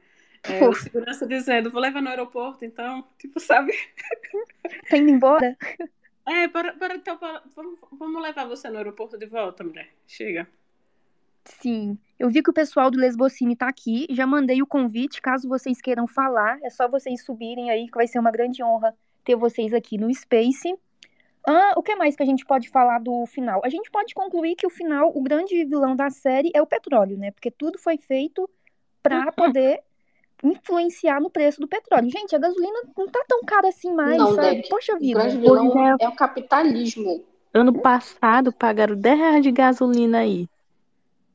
É, 0.45 0.67
o 0.67 0.73
segurança 0.73 1.27
dizendo, 1.27 1.71
vou 1.71 1.83
levar 1.83 2.01
no 2.01 2.09
aeroporto, 2.09 2.65
então, 2.65 3.07
tipo, 3.19 3.39
sabe? 3.39 3.73
Tá 4.89 4.97
indo 4.97 5.11
embora? 5.11 5.55
É, 6.27 6.49
para, 6.49 6.73
para, 6.75 6.95
então, 6.97 7.17
para- 7.17 7.43
vamos, 7.93 8.23
levar 8.23 8.47
você 8.47 8.69
no 8.69 8.77
aeroporto 8.79 9.19
de 9.19 9.27
volta, 9.27 9.65
mulher. 9.65 9.89
Chega. 10.07 10.47
Sim. 11.45 11.99
Eu 12.19 12.29
vi 12.29 12.43
que 12.43 12.51
o 12.51 12.55
pessoal 12.55 12.91
do 12.91 12.99
Lesbocine 12.99 13.57
tá 13.57 13.69
aqui. 13.69 14.07
Já 14.11 14.27
mandei 14.27 14.63
o 14.63 14.67
convite, 14.67 15.23
caso 15.23 15.49
vocês 15.49 15.81
queiram 15.81 16.07
falar. 16.07 16.59
É 16.63 16.71
só 16.71 16.89
vocês 16.89 17.25
subirem 17.25 17.71
aí, 17.71 17.87
que 17.87 17.97
vai 17.97 18.07
ser 18.07 18.19
uma 18.19 18.31
grande 18.31 18.63
honra 18.63 18.95
ter 19.25 19.35
vocês 19.35 19.73
aqui 19.73 19.99
no 19.99 20.13
Space. 20.15 20.75
Ah, 21.47 21.73
o 21.77 21.83
que 21.83 21.97
mais 21.97 22.15
que 22.15 22.23
a 22.23 22.27
gente 22.27 22.45
pode 22.45 22.69
falar 22.69 23.01
do 23.01 23.25
final? 23.27 23.63
A 23.65 23.69
gente 23.71 23.91
pode 23.91 24.13
concluir 24.15 24.55
que 24.57 24.67
o 24.67 24.71
final, 24.71 25.11
o 25.15 25.23
grande 25.23 25.65
vilão 25.65 25.97
da 25.97 26.11
série 26.11 26.51
é 26.55 26.61
o 26.61 26.67
petróleo, 26.67 27.17
né? 27.17 27.31
Porque 27.31 27.51
tudo 27.51 27.79
foi 27.79 27.97
feito 27.97 28.49
pra 29.03 29.33
poder 29.33 29.83
influenciar 30.45 31.21
no 31.21 31.31
preço 31.31 31.61
do 31.61 31.69
petróleo. 31.69 32.11
Gente, 32.11 32.35
a 32.35 32.39
gasolina 32.39 32.81
não 32.97 33.07
tá 33.09 33.23
tão 33.29 33.41
cara 33.45 33.69
assim 33.69 33.93
mais, 33.93 34.17
Não, 34.19 34.35
sabe? 34.35 34.67
Poxa 34.69 34.95
O 34.95 34.99
vida. 34.99 35.21
grande 35.21 35.39
vilão 35.39 35.71
Pois 35.71 35.97
é 36.01 36.09
o 36.09 36.13
capitalismo. 36.17 37.25
Ano 37.53 37.73
passado 37.81 38.53
pagaram 38.53 38.95
10 38.97 39.19
reais 39.19 39.43
de 39.43 39.51
gasolina 39.51 40.19
aí. 40.21 40.49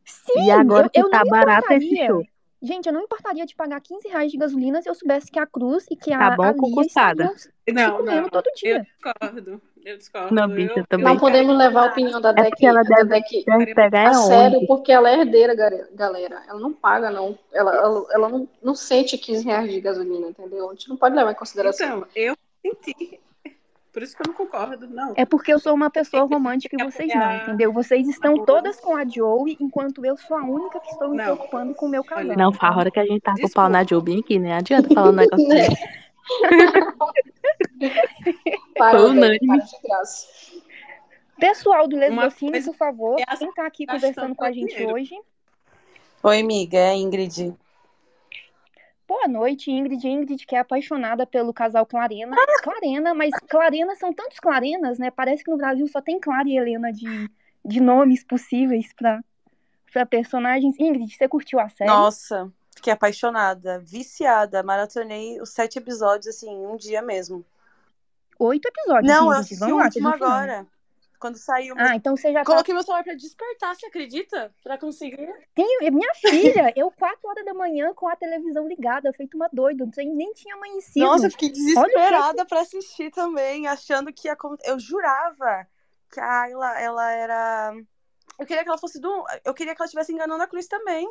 Sim, 0.06 0.46
E 0.46 0.52
agora 0.52 0.88
eu, 0.88 0.90
que 0.90 1.00
eu 1.02 1.10
tá 1.10 1.20
não 1.24 1.30
barato 1.32 1.74
esse 1.74 1.86
importaria. 1.86 2.08
show. 2.08 2.26
Gente, 2.62 2.88
eu 2.88 2.94
não 2.94 3.02
importaria 3.04 3.46
de 3.46 3.56
pagar 3.56 3.80
15 3.82 4.08
reais 4.08 4.32
de 4.32 4.38
gasolina 4.38 4.82
se 4.82 4.90
eu 4.90 4.96
soubesse 4.96 5.30
que 5.32 5.38
a 5.38 5.46
Cruz 5.46 5.86
e 5.92 5.96
que 5.96 6.12
Tá 6.12 6.28
a, 6.34 6.36
bom 6.36 6.44
a 6.44 6.54
com 6.54 6.66
Lia 6.68 6.76
custada. 6.76 7.24
estariam 7.26 7.38
se 7.38 7.52
Não, 7.74 8.04
não. 8.04 8.30
todo 8.30 8.48
Eu 8.48 8.54
dia. 8.56 8.88
discordo. 9.04 9.62
Eu 9.86 9.98
discordo. 10.00 10.34
Não, 10.34 10.58
eu, 10.58 10.84
também. 10.88 11.06
Não 11.06 11.20
podemos 11.20 11.56
levar 11.56 11.84
a 11.84 11.92
opinião 11.92 12.20
da 12.20 12.30
É 12.30 12.34
Deck, 12.34 12.50
porque 12.50 12.66
ela 12.66 12.82
da 12.82 12.96
deve, 12.96 13.10
Deck 13.10 13.46
deve 13.46 13.76
pegar 13.76 14.08
a 14.08 14.12
é 14.12 14.14
sério, 14.16 14.58
onde? 14.58 14.68
porque 14.68 14.92
ela 14.92 15.12
é 15.12 15.20
herdeira, 15.20 15.54
galera. 15.94 16.42
Ela 16.48 16.60
não 16.60 16.74
paga, 16.74 17.12
não. 17.12 17.38
Ela, 17.54 17.76
ela, 17.76 18.06
ela 18.12 18.30
não, 18.30 18.50
não 18.64 18.74
sente 18.74 19.16
15 19.16 19.46
reais 19.46 19.72
de 19.72 19.80
gasolina, 19.80 20.28
entendeu? 20.28 20.70
A 20.70 20.74
gente 20.74 20.90
não 20.90 20.98
pode 20.98 21.16
levar 21.16 21.32
em 21.32 21.36
consideração. 21.36 22.00
Então, 22.00 22.08
eu 22.16 22.36
senti. 22.84 23.20
Por 23.94 24.04
isso 24.04 24.18
que 24.18 24.24
eu 24.24 24.28
não 24.28 24.34
concordo, 24.34 24.88
não. 24.88 25.14
É 25.16 25.24
porque 25.24 25.54
eu 25.54 25.60
sou 25.60 25.74
uma 25.74 25.90
pessoa 25.90 26.26
romântica 26.26 26.76
e 26.78 26.84
vocês 26.84 27.14
não, 27.16 27.36
entendeu? 27.38 27.72
Vocês 27.72 28.10
estão 28.10 28.44
todas 28.44 28.78
com 28.82 28.94
a 28.94 29.08
Joey, 29.08 29.56
enquanto 29.62 30.04
eu 30.04 30.18
sou 30.18 30.36
a 30.36 30.44
única 30.44 30.82
que 30.82 30.90
estou 30.90 31.12
me 31.12 31.16
Não. 31.16 31.24
preocupando 31.24 31.74
com 31.76 31.86
o 31.86 31.90
meu 31.90 32.04
casal. 32.04 32.36
Não, 32.36 32.52
faz 32.52 32.76
hora 32.76 32.92
que 32.92 33.00
a 33.00 33.06
gente 33.06 33.22
tá 33.22 33.32
com 33.32 33.38
o 33.38 33.42
Desculpa. 33.44 33.62
pau 33.62 33.70
na 33.70 33.84
Jobim 33.84 34.20
aqui, 34.20 34.38
né? 34.38 34.56
Adianta 34.56 34.94
falar 34.94 35.12
um 35.12 35.14
negócio 35.14 35.48
desse. 35.48 36.05
Para, 38.78 39.02
unânime. 39.02 39.48
para 39.48 39.58
de 39.58 39.82
graça. 39.84 40.28
pessoal 41.40 41.88
do 41.88 41.96
Lesbocine, 41.96 42.64
por 42.64 42.76
favor, 42.76 43.20
é 43.20 43.38
quem 43.38 43.54
tá 43.54 43.66
aqui 43.66 43.86
conversando 43.86 44.36
com 44.36 44.44
a 44.44 44.52
gente 44.52 44.74
dinheiro. 44.74 44.96
hoje? 44.96 45.16
Oi, 46.24 46.40
amiga, 46.40 46.78
é 46.78 46.96
Ingrid. 46.96 47.54
Boa 49.08 49.28
noite, 49.28 49.72
Ingrid. 49.72 50.08
Ingrid, 50.08 50.46
que 50.46 50.56
é 50.56 50.60
apaixonada 50.60 51.28
pelo 51.28 51.54
casal 51.54 51.86
Clarena. 51.86 52.36
Clarena, 52.64 53.14
mas 53.14 53.32
Clarena 53.48 53.96
são 53.96 54.12
tantos 54.12 54.40
Clarenas, 54.40 54.98
né? 54.98 55.12
Parece 55.12 55.44
que 55.44 55.52
no 55.52 55.58
Brasil 55.58 55.88
só 55.88 56.02
tem 56.02 56.20
Clara 56.20 56.50
e 56.50 56.58
Helena 56.58 56.92
de, 56.92 57.30
de 57.64 57.80
nomes 57.80 58.24
possíveis 58.24 58.92
pra 58.94 59.22
personagens. 60.10 60.80
Ingrid, 60.80 61.16
você 61.16 61.28
curtiu 61.28 61.60
a 61.60 61.70
série? 61.70 61.92
Nossa, 61.92 62.52
Fiquei 62.76 62.92
apaixonada, 62.94 63.80
viciada. 63.80 64.62
Maratonei 64.62 65.42
os 65.42 65.50
sete 65.52 65.80
episódios, 65.80 66.28
assim, 66.28 66.50
em 66.50 66.68
um 66.68 66.76
dia 66.76 67.02
mesmo. 67.02 67.46
Oito 68.38 68.68
episódios. 68.68 69.12
Não, 69.12 69.32
eu 69.32 69.38
assisti 69.40 69.72
o 69.72 69.82
último 69.82 70.10
agora. 70.10 70.68
Quando 71.18 71.38
saiu. 71.38 71.74
Ah, 71.78 71.96
então 71.96 72.16
você 72.16 72.32
já 72.34 72.40
tá... 72.40 72.46
Coloquei 72.46 72.74
meu 72.74 72.84
celular 72.84 73.04
pra 73.04 73.16
despertar, 73.16 73.74
você 73.74 73.86
acredita? 73.86 74.54
Pra 74.62 74.78
conseguir. 74.78 75.34
Tem, 75.56 75.90
minha 75.90 76.14
filha, 76.16 76.74
eu 76.76 76.92
quatro 76.92 77.28
horas 77.30 77.46
da 77.46 77.54
manhã 77.54 77.94
com 77.96 78.08
a 78.08 78.16
televisão 78.16 78.68
ligada, 78.68 79.12
feito 79.14 79.36
uma 79.36 79.50
doida, 79.52 79.86
não 79.86 79.94
sei, 79.94 80.06
nem 80.06 80.34
tinha 80.34 80.54
amanhecido. 80.56 81.06
Nossa, 81.06 81.28
eu 81.28 81.32
fiquei 81.32 81.48
Olha 81.50 81.58
desesperada 81.58 82.46
pra 82.46 82.60
assistir 82.60 83.10
também, 83.12 83.66
achando 83.66 84.12
que 84.12 84.28
ia 84.28 84.38
Eu 84.66 84.78
jurava 84.78 85.66
que 86.12 86.20
a 86.20 86.42
Ayla, 86.42 86.80
ela 86.80 87.12
era. 87.12 87.74
Eu 88.38 88.46
queria 88.46 88.64
que 88.64 88.70
ela 88.70 88.78
fosse 88.78 89.00
do. 89.00 89.26
Eu 89.44 89.54
queria 89.54 89.74
que 89.74 89.82
ela 89.82 89.86
estivesse 89.86 90.12
enganando 90.14 90.44
a 90.44 90.48
Cruz 90.48 90.68
também. 90.68 91.10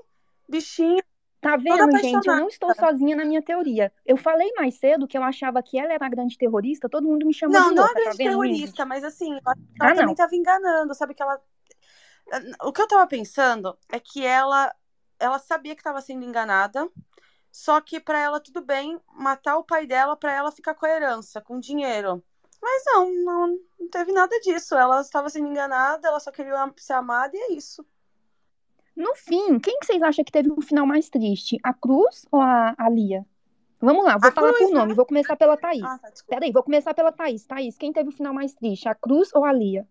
Bichinha. 0.49 1.03
Tá 1.45 1.57
vendo, 1.57 1.95
gente? 1.97 2.27
Eu 2.29 2.35
não 2.35 2.49
estou 2.49 2.73
sozinha 2.73 3.15
na 3.15 3.25
minha 3.25 3.43
teoria. 3.43 3.93
Eu 4.05 4.17
falei 4.17 4.51
mais 4.57 4.77
cedo 4.79 5.07
que 5.07 5.17
eu 5.17 5.23
achava 5.23 5.63
que 5.63 5.79
ela 5.79 5.93
era 5.93 6.07
a 6.07 6.09
grande 6.09 6.39
terrorista, 6.39 6.89
todo 6.89 7.07
mundo 7.07 7.27
me 7.27 7.35
chamou 7.35 7.61
Não, 7.61 7.63
de 7.63 7.73
não 7.73 7.83
louca, 7.83 8.01
é 8.01 8.03
tá 8.03 8.13
grande 8.13 8.19
vendo, 8.19 8.33
Ingrid? 8.35 8.73
terrorista, 8.73 8.85
mas 8.87 9.05
assim, 9.05 9.39
que 9.75 9.83
ela 9.83 9.91
Ah, 9.91 9.93
também 9.93 10.15
não. 10.15 10.15
tava 10.15 10.35
enganando, 10.35 10.95
sabe 10.95 11.15
que 11.15 11.23
ela. 11.23 11.41
O 12.63 12.73
que 12.73 12.81
eu 12.83 12.89
tava 12.89 13.07
pensando 13.07 13.79
é 13.91 14.01
que 14.01 14.25
ela, 14.25 14.75
ela 15.19 15.39
sabia 15.39 15.77
que 15.77 15.83
tava 15.83 16.01
sendo 16.01 16.25
enganada, 16.25 16.89
só 17.53 17.81
que 17.81 18.01
pra 18.01 18.19
ela 18.21 18.41
tudo 18.41 18.63
bem 18.63 19.01
matar 19.15 19.59
o 19.59 19.65
pai 19.65 19.87
dela 19.87 20.17
pra 20.17 20.33
ela 20.33 20.53
ficar 20.53 20.75
com 20.75 20.87
a 20.87 20.91
herança, 20.91 21.41
com 21.41 21.61
dinheiro. 21.61 22.25
Mas 22.63 22.83
não, 22.87 23.11
não, 23.25 23.59
não 23.79 23.89
teve 23.91 24.13
nada 24.13 24.39
disso. 24.41 24.75
Ela 24.77 25.01
estava 25.01 25.29
sendo 25.31 25.49
enganada, 25.49 26.09
ela 26.09 26.21
só 26.21 26.31
queria 26.33 26.55
ser 26.79 26.95
amada 26.95 27.37
e 27.37 27.41
é 27.41 27.53
isso. 27.53 27.87
No 28.97 29.15
fim, 29.17 29.59
quem 29.59 29.79
que 29.81 29.87
vocês 29.87 30.01
acham 30.03 30.25
que 30.25 30.31
teve 30.33 30.51
um 30.53 30.61
final 30.61 30.87
mais 30.87 31.09
triste? 31.09 31.59
A 31.63 31.75
Cruz 31.75 32.27
ou 32.31 32.41
a, 32.41 32.75
a 32.79 32.89
Lia? 32.89 33.27
Vamos 33.81 34.05
lá, 34.05 34.17
vou 34.17 34.29
A 34.31 34.33
falar 34.33 34.53
Cruz, 34.53 34.71
por 34.71 34.75
nome, 34.75 34.89
né? 34.91 34.95
vou 34.95 35.05
começar 35.05 35.37
pela 35.37 35.57
Thaís. 35.57 35.83
Ah, 35.83 35.99
tá. 35.99 36.11
Peraí, 36.29 36.53
vou 36.53 36.63
começar 36.63 36.95
pela 36.95 37.11
Thaís. 37.13 37.45
Thaís, 37.45 37.77
quem 37.77 37.93
teve 37.93 38.09
o 38.09 38.13
final 38.13 38.33
mais 38.33 38.55
triste? 38.55 38.89
A 38.89 38.95
Cruz 38.95 39.31
ou 39.35 39.45
a 39.45 39.53
Lia? 39.53 39.87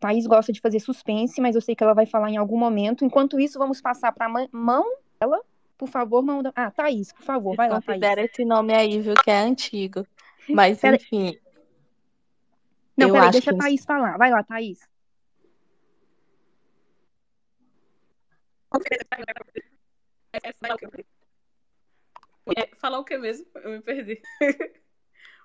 Thaís 0.00 0.26
gosta 0.26 0.52
de 0.52 0.60
fazer 0.60 0.78
suspense, 0.78 1.40
mas 1.40 1.56
eu 1.56 1.60
sei 1.60 1.74
que 1.74 1.82
ela 1.82 1.92
vai 1.94 2.06
falar 2.06 2.30
em 2.30 2.36
algum 2.36 2.56
momento. 2.56 3.04
Enquanto 3.04 3.40
isso, 3.40 3.58
vamos 3.58 3.80
passar 3.80 4.12
para 4.12 4.26
a 4.26 4.48
mão 4.52 4.84
dela. 5.20 5.40
Por 5.76 5.88
favor, 5.88 6.22
mão 6.22 6.42
da... 6.42 6.52
Ah, 6.56 6.70
Thaís, 6.70 7.12
por 7.12 7.22
favor, 7.22 7.54
vai 7.56 7.68
lá, 7.68 7.80
Thaís. 7.80 7.86
Considera 8.00 8.24
esse 8.24 8.44
nome 8.44 8.74
aí, 8.74 9.00
viu, 9.00 9.14
que 9.14 9.30
é 9.30 9.38
antigo. 9.40 10.06
Mas, 10.48 10.80
Pera- 10.80 10.96
enfim, 10.96 11.36
Não, 12.98 13.08
eu 13.08 13.14
peraí, 13.14 13.30
deixa 13.30 13.50
a 13.50 13.54
que- 13.54 13.58
Thaís 13.60 13.84
falar. 13.84 14.16
Vai 14.18 14.30
lá, 14.30 14.42
Thaís. 14.42 14.80
É, 22.56 22.74
falar 22.76 22.98
o 22.98 23.04
que 23.04 23.18
mesmo? 23.18 23.46
Eu 23.56 23.70
me 23.72 23.80
perdi. 23.80 24.20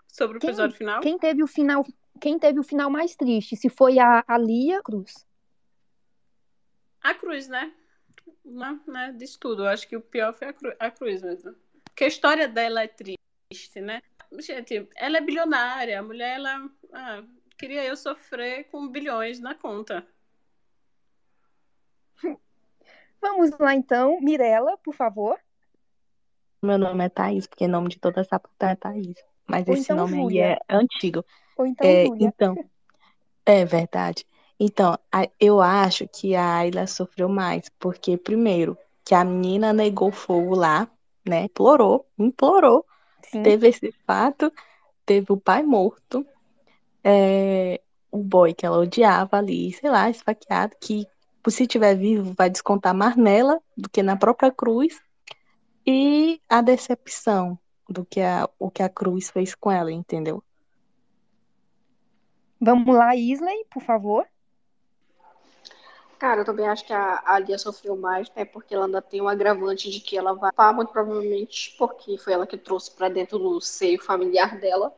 Sobre 0.07 0.37
o 0.37 0.39
Quem- 0.39 0.49
episódio 0.51 0.75
final? 0.77 1.01
Quem 1.01 1.17
teve 1.17 1.43
o 1.43 1.47
final, 1.47 1.85
quem 2.21 2.37
teve 2.39 2.59
o 2.59 2.63
final 2.63 2.89
mais 2.89 3.15
triste? 3.15 3.55
Se 3.55 3.69
foi 3.69 3.99
a, 3.99 4.23
a 4.27 4.37
Lia 4.37 4.81
Cruz. 4.81 5.25
A 7.01 7.13
Cruz, 7.13 7.47
né? 7.47 7.73
Não, 8.45 8.79
né? 8.87 9.13
Diz 9.17 9.35
tudo. 9.35 9.63
Eu 9.63 9.67
acho 9.69 9.87
que 9.87 9.97
o 9.97 10.01
pior 10.01 10.33
foi 10.33 10.47
a, 10.49 10.53
Cru- 10.53 10.75
a 10.79 10.91
Cruz 10.91 11.21
mesmo. 11.21 11.55
Porque 11.83 12.05
a 12.05 12.07
história 12.07 12.47
dela 12.47 12.83
é 12.83 12.87
triste, 12.87 13.81
né? 13.81 14.01
Gente, 14.39 14.87
ela 14.95 15.17
é 15.17 15.21
bilionária. 15.21 15.99
A 15.99 16.03
mulher, 16.03 16.35
ela. 16.37 16.69
ah, 16.93 17.23
queria 17.63 17.85
eu 17.85 17.95
sofrer 17.95 18.65
com 18.65 18.89
bilhões 18.89 19.39
na 19.39 19.55
conta. 19.55 20.05
Vamos 23.19 23.49
lá 23.59 23.73
então, 23.73 24.19
Mirella, 24.21 24.77
por 24.77 24.93
favor. 24.93 25.39
meu 26.61 26.77
nome 26.77 27.03
é 27.05 27.09
Thaís, 27.09 27.47
porque 27.47 27.65
o 27.65 27.67
nome 27.69 27.89
de 27.89 27.99
toda 27.99 28.21
essa 28.21 28.39
puta 28.39 28.69
é 28.71 28.75
Thaís. 28.75 29.15
Mas 29.47 29.67
Ou 29.67 29.75
esse 29.75 29.91
então 29.91 29.97
nome 29.97 30.17
aí 30.17 30.37
Júlia. 30.37 30.39
é 30.39 30.57
antigo. 30.69 31.25
Ou 31.57 31.65
então 31.67 31.95
É, 31.95 32.03
Júlia. 32.03 32.33
então, 32.35 32.59
é 33.45 33.65
verdade. 33.65 34.25
Então, 34.59 34.97
a- 35.11 35.29
eu 35.39 35.61
acho 35.61 36.07
que 36.09 36.35
a 36.35 36.57
Ayla 36.59 36.87
sofreu 36.87 37.29
mais, 37.29 37.69
porque, 37.79 38.17
primeiro, 38.17 38.77
que 39.05 39.15
a 39.15 39.25
menina 39.25 39.73
negou 39.73 40.11
fogo 40.11 40.55
lá, 40.55 40.89
né? 41.27 41.45
Implorou, 41.45 42.07
implorou. 42.19 42.85
Sim. 43.21 43.43
Teve 43.43 43.69
esse 43.69 43.91
fato, 44.07 44.51
teve 45.05 45.31
o 45.33 45.37
pai 45.37 45.63
morto, 45.63 46.25
é, 47.03 47.81
o 48.11 48.19
boy 48.19 48.53
que 48.53 48.65
ela 48.65 48.77
odiava 48.77 49.37
ali, 49.37 49.73
sei 49.73 49.89
lá, 49.89 50.09
esfaqueado, 50.09 50.75
que 50.79 51.07
se 51.49 51.67
tiver 51.67 51.95
vivo 51.95 52.33
vai 52.37 52.49
descontar 52.49 52.93
mais 52.93 53.15
nela 53.15 53.59
do 53.75 53.89
que 53.89 54.01
na 54.01 54.15
própria 54.15 54.51
Cruz, 54.51 55.01
e 55.85 56.41
a 56.47 56.61
decepção 56.61 57.59
do 57.89 58.05
que 58.05 58.21
a, 58.21 58.49
o 58.57 58.71
que 58.71 58.81
a 58.81 58.89
Cruz 58.89 59.29
fez 59.29 59.53
com 59.53 59.69
ela, 59.69 59.91
entendeu? 59.91 60.41
Vamos 62.59 62.95
lá, 62.95 63.13
Isley, 63.15 63.65
por 63.69 63.83
favor. 63.83 64.25
Cara, 66.17 66.39
eu 66.39 66.45
também 66.45 66.65
acho 66.65 66.85
que 66.85 66.93
a, 66.93 67.21
a 67.25 67.37
Lia 67.39 67.57
sofreu 67.57 67.97
mais, 67.97 68.31
né? 68.33 68.45
Porque 68.45 68.73
ela 68.73 68.85
ainda 68.85 69.01
tem 69.01 69.21
um 69.21 69.27
agravante 69.27 69.91
de 69.91 69.99
que 69.99 70.17
ela 70.17 70.33
vai 70.33 70.53
pá, 70.53 70.71
muito 70.71 70.93
provavelmente, 70.93 71.75
porque 71.77 72.17
foi 72.17 72.31
ela 72.31 72.47
que 72.47 72.57
trouxe 72.57 72.91
pra 72.91 73.09
dentro 73.09 73.37
do 73.37 73.59
seio 73.59 74.01
familiar 74.01 74.57
dela 74.57 74.95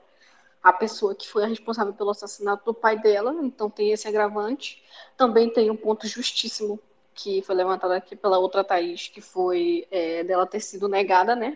a 0.66 0.74
pessoa 0.74 1.14
que 1.14 1.30
foi 1.30 1.44
a 1.44 1.48
responsável 1.48 1.94
pelo 1.94 2.10
assassinato 2.10 2.66
do 2.66 2.74
pai 2.74 2.98
dela, 3.00 3.36
então 3.44 3.70
tem 3.70 3.92
esse 3.92 4.08
agravante. 4.08 4.84
Também 5.16 5.48
tem 5.48 5.70
um 5.70 5.78
ponto 5.78 6.08
justíssimo 6.08 6.80
que 7.14 7.44
foi 7.44 7.54
levantado 7.54 7.92
aqui 7.92 8.16
pela 8.16 8.40
outra 8.40 8.64
Thaís, 8.64 9.08
que 9.08 9.22
foi 9.22 9.88
é, 9.92 10.24
dela 10.24 10.48
ter 10.48 10.60
sido 10.60 10.90
negada, 10.90 11.36
né? 11.36 11.56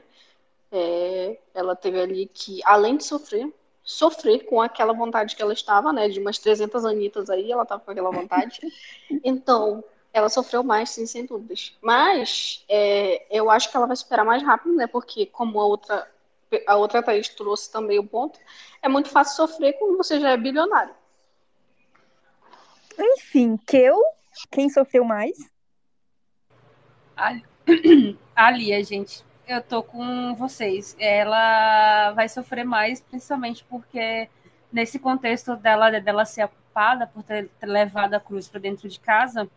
É, 0.71 1.39
ela 1.55 1.75
teve 1.75 1.99
ali 1.99 2.27
que, 2.31 2.61
além 2.63 2.97
de 2.97 3.03
sofrer, 3.03 3.51
sofrer 3.83 4.45
com 4.45 4.61
aquela 4.61 4.93
vontade 4.93 5.35
que 5.35 5.41
ela 5.41 5.53
estava, 5.53 5.91
né? 5.91 6.07
De 6.07 6.19
umas 6.19 6.37
300 6.37 6.85
anitas 6.85 7.31
aí, 7.31 7.51
ela 7.51 7.63
estava 7.63 7.81
com 7.81 7.89
aquela 7.89 8.11
vontade. 8.11 8.59
Então, 9.23 9.83
ela 10.13 10.29
sofreu 10.29 10.61
mais, 10.63 10.91
sim, 10.91 11.07
sem 11.07 11.25
dúvidas. 11.25 11.75
Mas 11.81 12.63
é, 12.69 13.25
eu 13.35 13.49
acho 13.49 13.71
que 13.71 13.75
ela 13.75 13.87
vai 13.87 13.95
superar 13.95 14.23
mais 14.23 14.43
rápido, 14.43 14.75
né? 14.75 14.85
Porque 14.85 15.25
como 15.25 15.59
a 15.59 15.65
outra, 15.65 16.07
a 16.67 16.75
outra 16.75 17.03
Thaís 17.03 17.29
trouxe 17.29 17.71
também 17.71 17.99
o 17.99 18.07
ponto, 18.07 18.39
é 18.81 18.89
muito 18.89 19.09
fácil 19.09 19.35
sofrer 19.35 19.73
quando 19.73 19.97
você 19.97 20.19
já 20.19 20.31
é 20.31 20.37
bilionário. 20.37 20.93
Enfim, 22.97 23.57
Keu, 23.57 24.01
quem 24.51 24.69
sofreu 24.69 25.03
mais? 25.03 25.37
A 28.35 28.51
Lia, 28.51 28.83
gente, 28.83 29.23
eu 29.47 29.61
tô 29.61 29.83
com 29.83 30.35
vocês. 30.35 30.95
Ela 30.99 32.11
vai 32.11 32.27
sofrer 32.27 32.63
mais, 32.63 33.01
principalmente 33.01 33.63
porque 33.65 34.29
nesse 34.71 34.99
contexto 34.99 35.55
dela, 35.55 35.89
dela 35.99 36.25
ser 36.25 36.41
a 36.41 36.47
culpada 36.47 37.07
por 37.07 37.23
ter, 37.23 37.49
ter 37.59 37.65
levado 37.65 38.13
a 38.13 38.19
cruz 38.19 38.47
para 38.47 38.59
dentro 38.59 38.87
de 38.87 38.99
casa, 38.99 39.49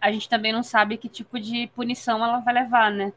a 0.00 0.10
gente 0.10 0.28
também 0.28 0.52
não 0.52 0.62
sabe 0.62 0.96
que 0.96 1.08
tipo 1.08 1.38
de 1.38 1.68
punição 1.68 2.24
ela 2.24 2.40
vai 2.40 2.54
levar, 2.54 2.90
né? 2.90 3.12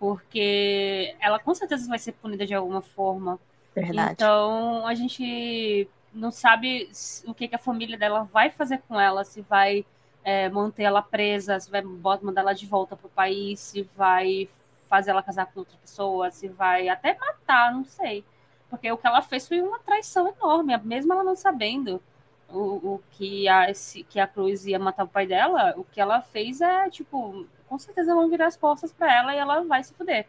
Porque 0.00 1.14
ela 1.20 1.38
com 1.38 1.54
certeza 1.54 1.86
vai 1.86 1.98
ser 1.98 2.12
punida 2.12 2.46
de 2.46 2.54
alguma 2.54 2.80
forma. 2.80 3.38
Verdade. 3.74 4.14
Então, 4.14 4.86
a 4.86 4.94
gente 4.94 5.88
não 6.12 6.30
sabe 6.30 6.90
o 7.26 7.34
que, 7.34 7.46
que 7.46 7.54
a 7.54 7.58
família 7.58 7.96
dela 7.96 8.24
vai 8.24 8.50
fazer 8.50 8.78
com 8.88 8.98
ela, 8.98 9.22
se 9.22 9.42
vai 9.42 9.84
é, 10.24 10.48
manter 10.48 10.84
ela 10.84 11.02
presa, 11.02 11.60
se 11.60 11.70
vai 11.70 11.82
mandar 11.82 12.40
ela 12.40 12.54
de 12.54 12.66
volta 12.66 12.96
pro 12.96 13.08
país, 13.10 13.60
se 13.60 13.82
vai 13.96 14.48
fazer 14.88 15.10
ela 15.10 15.22
casar 15.22 15.46
com 15.46 15.60
outra 15.60 15.76
pessoa, 15.78 16.30
se 16.30 16.48
vai 16.48 16.88
até 16.88 17.16
matar, 17.16 17.72
não 17.72 17.84
sei. 17.84 18.24
Porque 18.68 18.90
o 18.90 18.96
que 18.96 19.06
ela 19.06 19.22
fez 19.22 19.46
foi 19.46 19.60
uma 19.60 19.78
traição 19.80 20.28
enorme, 20.28 20.76
mesmo 20.78 21.12
ela 21.12 21.22
não 21.22 21.36
sabendo 21.36 22.02
o, 22.48 22.94
o 22.94 23.02
que, 23.12 23.48
a, 23.48 23.66
que 24.08 24.18
a 24.18 24.26
Cruz 24.26 24.66
ia 24.66 24.78
matar 24.78 25.04
o 25.04 25.08
pai 25.08 25.26
dela, 25.26 25.74
o 25.76 25.84
que 25.84 26.00
ela 26.00 26.20
fez 26.20 26.60
é, 26.60 26.88
tipo, 26.90 27.46
com 27.70 27.78
certeza 27.78 28.14
vão 28.14 28.28
virar 28.30 28.48
as 28.48 28.58
costas 28.58 28.92
pra 28.92 29.14
ela 29.16 29.34
e 29.34 29.38
ela 29.38 29.62
vai 29.64 29.84
se 29.84 29.94
fuder. 29.94 30.28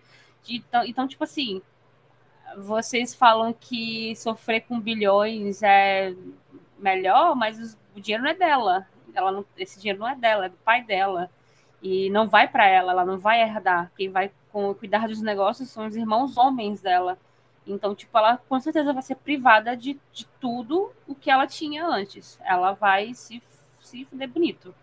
Então, 0.50 0.86
então 0.86 1.08
tipo 1.10 1.26
assim, 1.26 1.62
vocês 2.58 3.14
falam 3.16 3.54
que 3.54 4.16
sofrer 4.16 4.62
com 4.62 4.80
bilhões 4.80 5.64
é 5.64 6.14
melhor, 6.78 7.36
mas 7.36 7.78
o 7.96 8.02
dinheiro 8.02 8.24
não 8.24 8.32
é 8.32 8.34
dela. 8.36 8.88
Ela 9.14 9.32
não- 9.32 9.46
esse 9.58 9.80
dinheiro 9.80 10.00
não 10.00 10.08
é 10.08 10.16
dela, 10.16 10.46
é 10.46 10.50
do 10.50 10.58
pai 10.58 10.84
dela. 10.84 11.30
E 11.82 12.10
não 12.12 12.28
vai 12.28 12.48
para 12.48 12.66
ela, 12.68 12.92
ela 12.92 13.06
não 13.06 13.18
vai 13.18 13.42
herdar. 13.42 13.92
Quem 13.98 14.10
vai 14.10 14.32
com- 14.52 14.74
cuidar 14.74 15.08
dos 15.08 15.22
negócios 15.22 15.70
são 15.70 15.88
os 15.88 15.96
irmãos 15.96 16.38
homens 16.38 16.82
dela. 16.82 17.18
Então, 17.66 17.96
tipo, 17.96 18.18
ela 18.18 18.38
com 18.38 18.60
certeza 18.60 18.94
vai 18.94 19.02
ser 19.04 19.16
privada 19.16 19.76
de, 19.78 20.00
de 20.12 20.26
tudo 20.40 20.92
o 21.08 21.16
que 21.16 21.30
ela 21.32 21.48
tinha 21.48 21.86
antes. 21.86 22.40
Ela 22.44 22.74
vai 22.74 23.14
se, 23.14 23.42
se 23.82 24.06
fuder 24.06 24.30
bonito. 24.30 24.74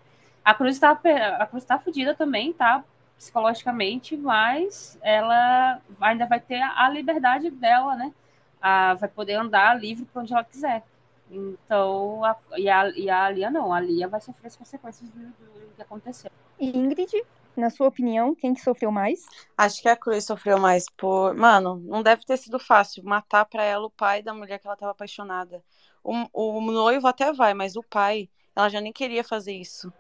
A 0.49 0.55
Cruz 0.55 0.79
tá, 0.79 0.95
pe- 0.95 1.11
a 1.12 1.47
Cruz 1.47 1.62
tá 1.62 1.79
fudida 1.79 2.15
também, 2.15 2.55
tá? 2.55 2.83
Psicologicamente, 3.19 4.16
mas 4.16 4.99
ela 5.03 5.79
ainda 6.01 6.25
vai 6.25 6.41
ter 6.41 6.62
a 6.62 6.89
liberdade 6.89 7.51
dela, 7.51 7.95
né? 7.97 8.15
Ah, 8.59 8.95
vai 8.95 9.11
poder 9.11 9.35
andar 9.35 9.79
livre 9.79 10.07
para 10.07 10.23
onde 10.23 10.33
ela 10.33 10.43
quiser. 10.43 10.83
Então, 11.31 12.25
a, 12.25 12.35
e, 12.57 12.66
a, 12.66 12.89
e 12.97 13.11
a 13.11 13.29
Lia 13.29 13.51
não, 13.51 13.75
a 13.75 13.79
Lia 13.79 14.09
vai 14.09 14.23
sofrer 14.23 14.47
as 14.47 14.57
consequências 14.57 15.11
do, 15.11 15.20
do 15.20 15.75
que 15.77 15.83
aconteceu. 15.83 16.31
Ingrid, 16.59 17.12
na 17.55 17.69
sua 17.69 17.89
opinião, 17.89 18.35
quem 18.35 18.55
que 18.55 18.62
sofreu 18.62 18.91
mais? 18.91 19.27
Acho 19.55 19.83
que 19.83 19.89
a 19.91 19.97
Cruz 19.97 20.25
sofreu 20.25 20.59
mais 20.59 20.87
por. 20.97 21.35
Mano, 21.35 21.77
não 21.85 22.03
deve 22.03 22.25
ter 22.25 22.39
sido 22.39 22.59
fácil 22.59 23.05
matar 23.05 23.45
pra 23.45 23.62
ela 23.62 23.85
o 23.85 23.91
pai 23.91 24.23
da 24.23 24.33
mulher 24.33 24.59
que 24.59 24.66
ela 24.66 24.77
tava 24.77 24.93
apaixonada. 24.93 25.62
O, 26.03 26.15
o 26.33 26.61
noivo 26.62 27.07
até 27.07 27.35
vai, 27.35 27.53
mas 27.53 27.77
o 27.77 27.83
pai, 27.83 28.31
ela 28.57 28.70
já 28.70 28.81
nem 28.81 28.95
queria 28.95 29.23
fazer 29.23 29.53
isso. 29.53 29.93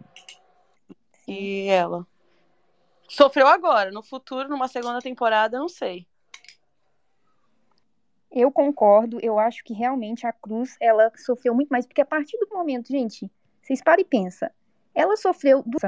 E 1.28 1.68
ela. 1.68 2.06
Sofreu 3.08 3.46
agora. 3.46 3.90
No 3.90 4.02
futuro, 4.02 4.48
numa 4.48 4.68
segunda 4.68 5.00
temporada, 5.00 5.58
não 5.58 5.68
sei. 5.68 6.06
Eu 8.30 8.52
concordo, 8.52 9.18
eu 9.22 9.38
acho 9.38 9.64
que 9.64 9.72
realmente 9.72 10.26
a 10.26 10.32
Cruz, 10.32 10.76
ela 10.80 11.10
sofreu 11.16 11.54
muito 11.54 11.70
mais, 11.70 11.86
porque 11.86 12.02
a 12.02 12.06
partir 12.06 12.36
do 12.38 12.48
momento, 12.50 12.88
gente, 12.88 13.30
vocês 13.62 13.82
param 13.82 14.02
e 14.02 14.04
pensam, 14.04 14.50
ela 14.94 15.16
sofreu 15.16 15.62
do 15.64 15.78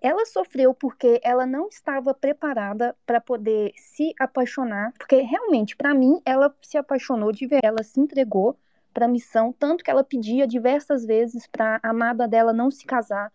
ela 0.00 0.24
sofreu 0.24 0.72
porque 0.72 1.20
ela 1.24 1.44
não 1.44 1.68
estava 1.68 2.14
preparada 2.14 2.96
para 3.04 3.20
poder 3.20 3.72
se 3.76 4.14
apaixonar, 4.18 4.92
porque 4.96 5.16
realmente, 5.20 5.76
para 5.76 5.92
mim, 5.92 6.22
ela 6.24 6.54
se 6.62 6.78
apaixonou 6.78 7.32
de 7.32 7.46
ver, 7.46 7.60
ela 7.64 7.82
se 7.82 8.00
entregou 8.00 8.56
para 8.94 9.06
a 9.06 9.08
missão, 9.08 9.52
tanto 9.52 9.82
que 9.82 9.90
ela 9.90 10.04
pedia 10.04 10.46
diversas 10.46 11.04
vezes 11.04 11.46
para 11.48 11.80
a 11.82 11.90
amada 11.90 12.28
dela 12.28 12.52
não 12.52 12.70
se 12.70 12.86
casar. 12.86 13.32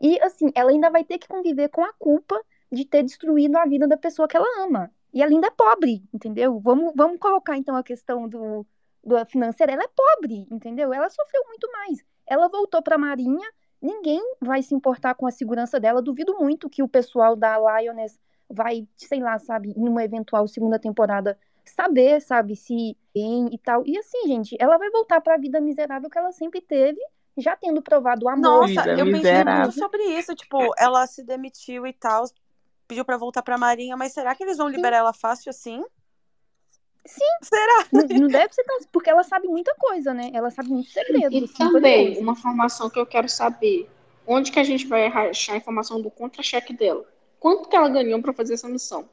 E 0.00 0.20
assim, 0.22 0.50
ela 0.54 0.70
ainda 0.70 0.90
vai 0.90 1.04
ter 1.04 1.18
que 1.18 1.28
conviver 1.28 1.68
com 1.68 1.82
a 1.84 1.92
culpa 1.94 2.40
de 2.70 2.84
ter 2.84 3.02
destruído 3.02 3.56
a 3.56 3.64
vida 3.64 3.86
da 3.86 3.96
pessoa 3.96 4.28
que 4.28 4.36
ela 4.36 4.64
ama. 4.64 4.90
E 5.12 5.22
ela 5.22 5.32
ainda 5.32 5.46
é 5.46 5.50
pobre, 5.50 6.02
entendeu? 6.12 6.60
Vamos, 6.60 6.92
vamos 6.94 7.18
colocar 7.18 7.56
então 7.56 7.76
a 7.76 7.82
questão 7.82 8.28
do, 8.28 8.66
do 9.02 9.24
financeira. 9.26 9.72
Ela 9.72 9.84
é 9.84 9.88
pobre, 9.88 10.46
entendeu? 10.50 10.92
Ela 10.92 11.08
sofreu 11.08 11.42
muito 11.46 11.70
mais. 11.72 12.04
Ela 12.26 12.48
voltou 12.48 12.82
para 12.82 12.96
a 12.96 12.98
Marinha, 12.98 13.48
ninguém 13.80 14.20
vai 14.40 14.62
se 14.62 14.74
importar 14.74 15.14
com 15.14 15.26
a 15.26 15.30
segurança 15.30 15.80
dela. 15.80 16.02
Duvido 16.02 16.36
muito 16.38 16.68
que 16.68 16.82
o 16.82 16.88
pessoal 16.88 17.36
da 17.36 17.56
Lioness 17.58 18.18
vai, 18.48 18.86
sei 18.96 19.20
lá, 19.20 19.38
sabe, 19.38 19.74
numa 19.76 20.04
eventual 20.04 20.46
segunda 20.46 20.78
temporada, 20.78 21.38
saber, 21.64 22.20
sabe, 22.20 22.54
se 22.56 22.96
bem 23.14 23.48
e 23.52 23.58
tal. 23.58 23.82
E 23.86 23.96
assim, 23.98 24.26
gente, 24.26 24.56
ela 24.58 24.78
vai 24.78 24.90
voltar 24.90 25.20
para 25.20 25.34
a 25.34 25.38
vida 25.38 25.60
miserável 25.60 26.10
que 26.10 26.18
ela 26.18 26.32
sempre 26.32 26.60
teve, 26.60 27.00
já 27.36 27.56
tendo 27.56 27.82
provado 27.82 28.24
o 28.24 28.28
amor. 28.28 28.68
Nossa, 28.68 28.88
eu 28.90 29.04
pensei 29.06 29.44
muito 29.44 29.72
sobre 29.72 30.02
isso. 30.18 30.34
Tipo, 30.34 30.58
ela 30.78 31.06
se 31.06 31.22
demitiu 31.22 31.86
e 31.86 31.92
tal, 31.92 32.24
pediu 32.88 33.04
para 33.04 33.16
voltar 33.16 33.42
para 33.42 33.56
a 33.56 33.58
Marinha, 33.58 33.96
mas 33.96 34.12
será 34.12 34.34
que 34.34 34.42
eles 34.42 34.56
vão 34.56 34.68
liberar 34.68 34.96
Sim. 34.96 35.00
ela 35.00 35.12
fácil 35.12 35.50
assim? 35.50 35.82
Sim. 37.04 37.24
Será? 37.42 37.86
Não, 37.92 38.02
não, 38.02 38.28
deve 38.28 38.52
ser 38.52 38.64
tão. 38.64 38.78
Porque 38.90 39.10
ela 39.10 39.22
sabe 39.22 39.46
muita 39.46 39.74
coisa, 39.76 40.12
né? 40.12 40.30
Ela 40.34 40.50
sabe 40.50 40.70
muitos 40.70 40.92
segredos. 40.92 41.32
E 41.32 41.44
assim, 41.44 41.72
também, 41.72 42.18
uma 42.18 42.32
informação 42.32 42.90
que 42.90 42.98
eu 42.98 43.06
quero 43.06 43.28
saber: 43.28 43.88
onde 44.26 44.50
que 44.50 44.58
a 44.58 44.64
gente 44.64 44.86
vai 44.86 45.06
achar 45.06 45.54
a 45.54 45.56
informação 45.56 46.00
do 46.00 46.10
contra-cheque 46.10 46.72
dela? 46.72 47.04
Quanto 47.38 47.68
que 47.68 47.76
ela 47.76 47.88
ganhou 47.88 48.20
para 48.20 48.32
fazer 48.32 48.54
essa 48.54 48.68
missão? 48.68 49.08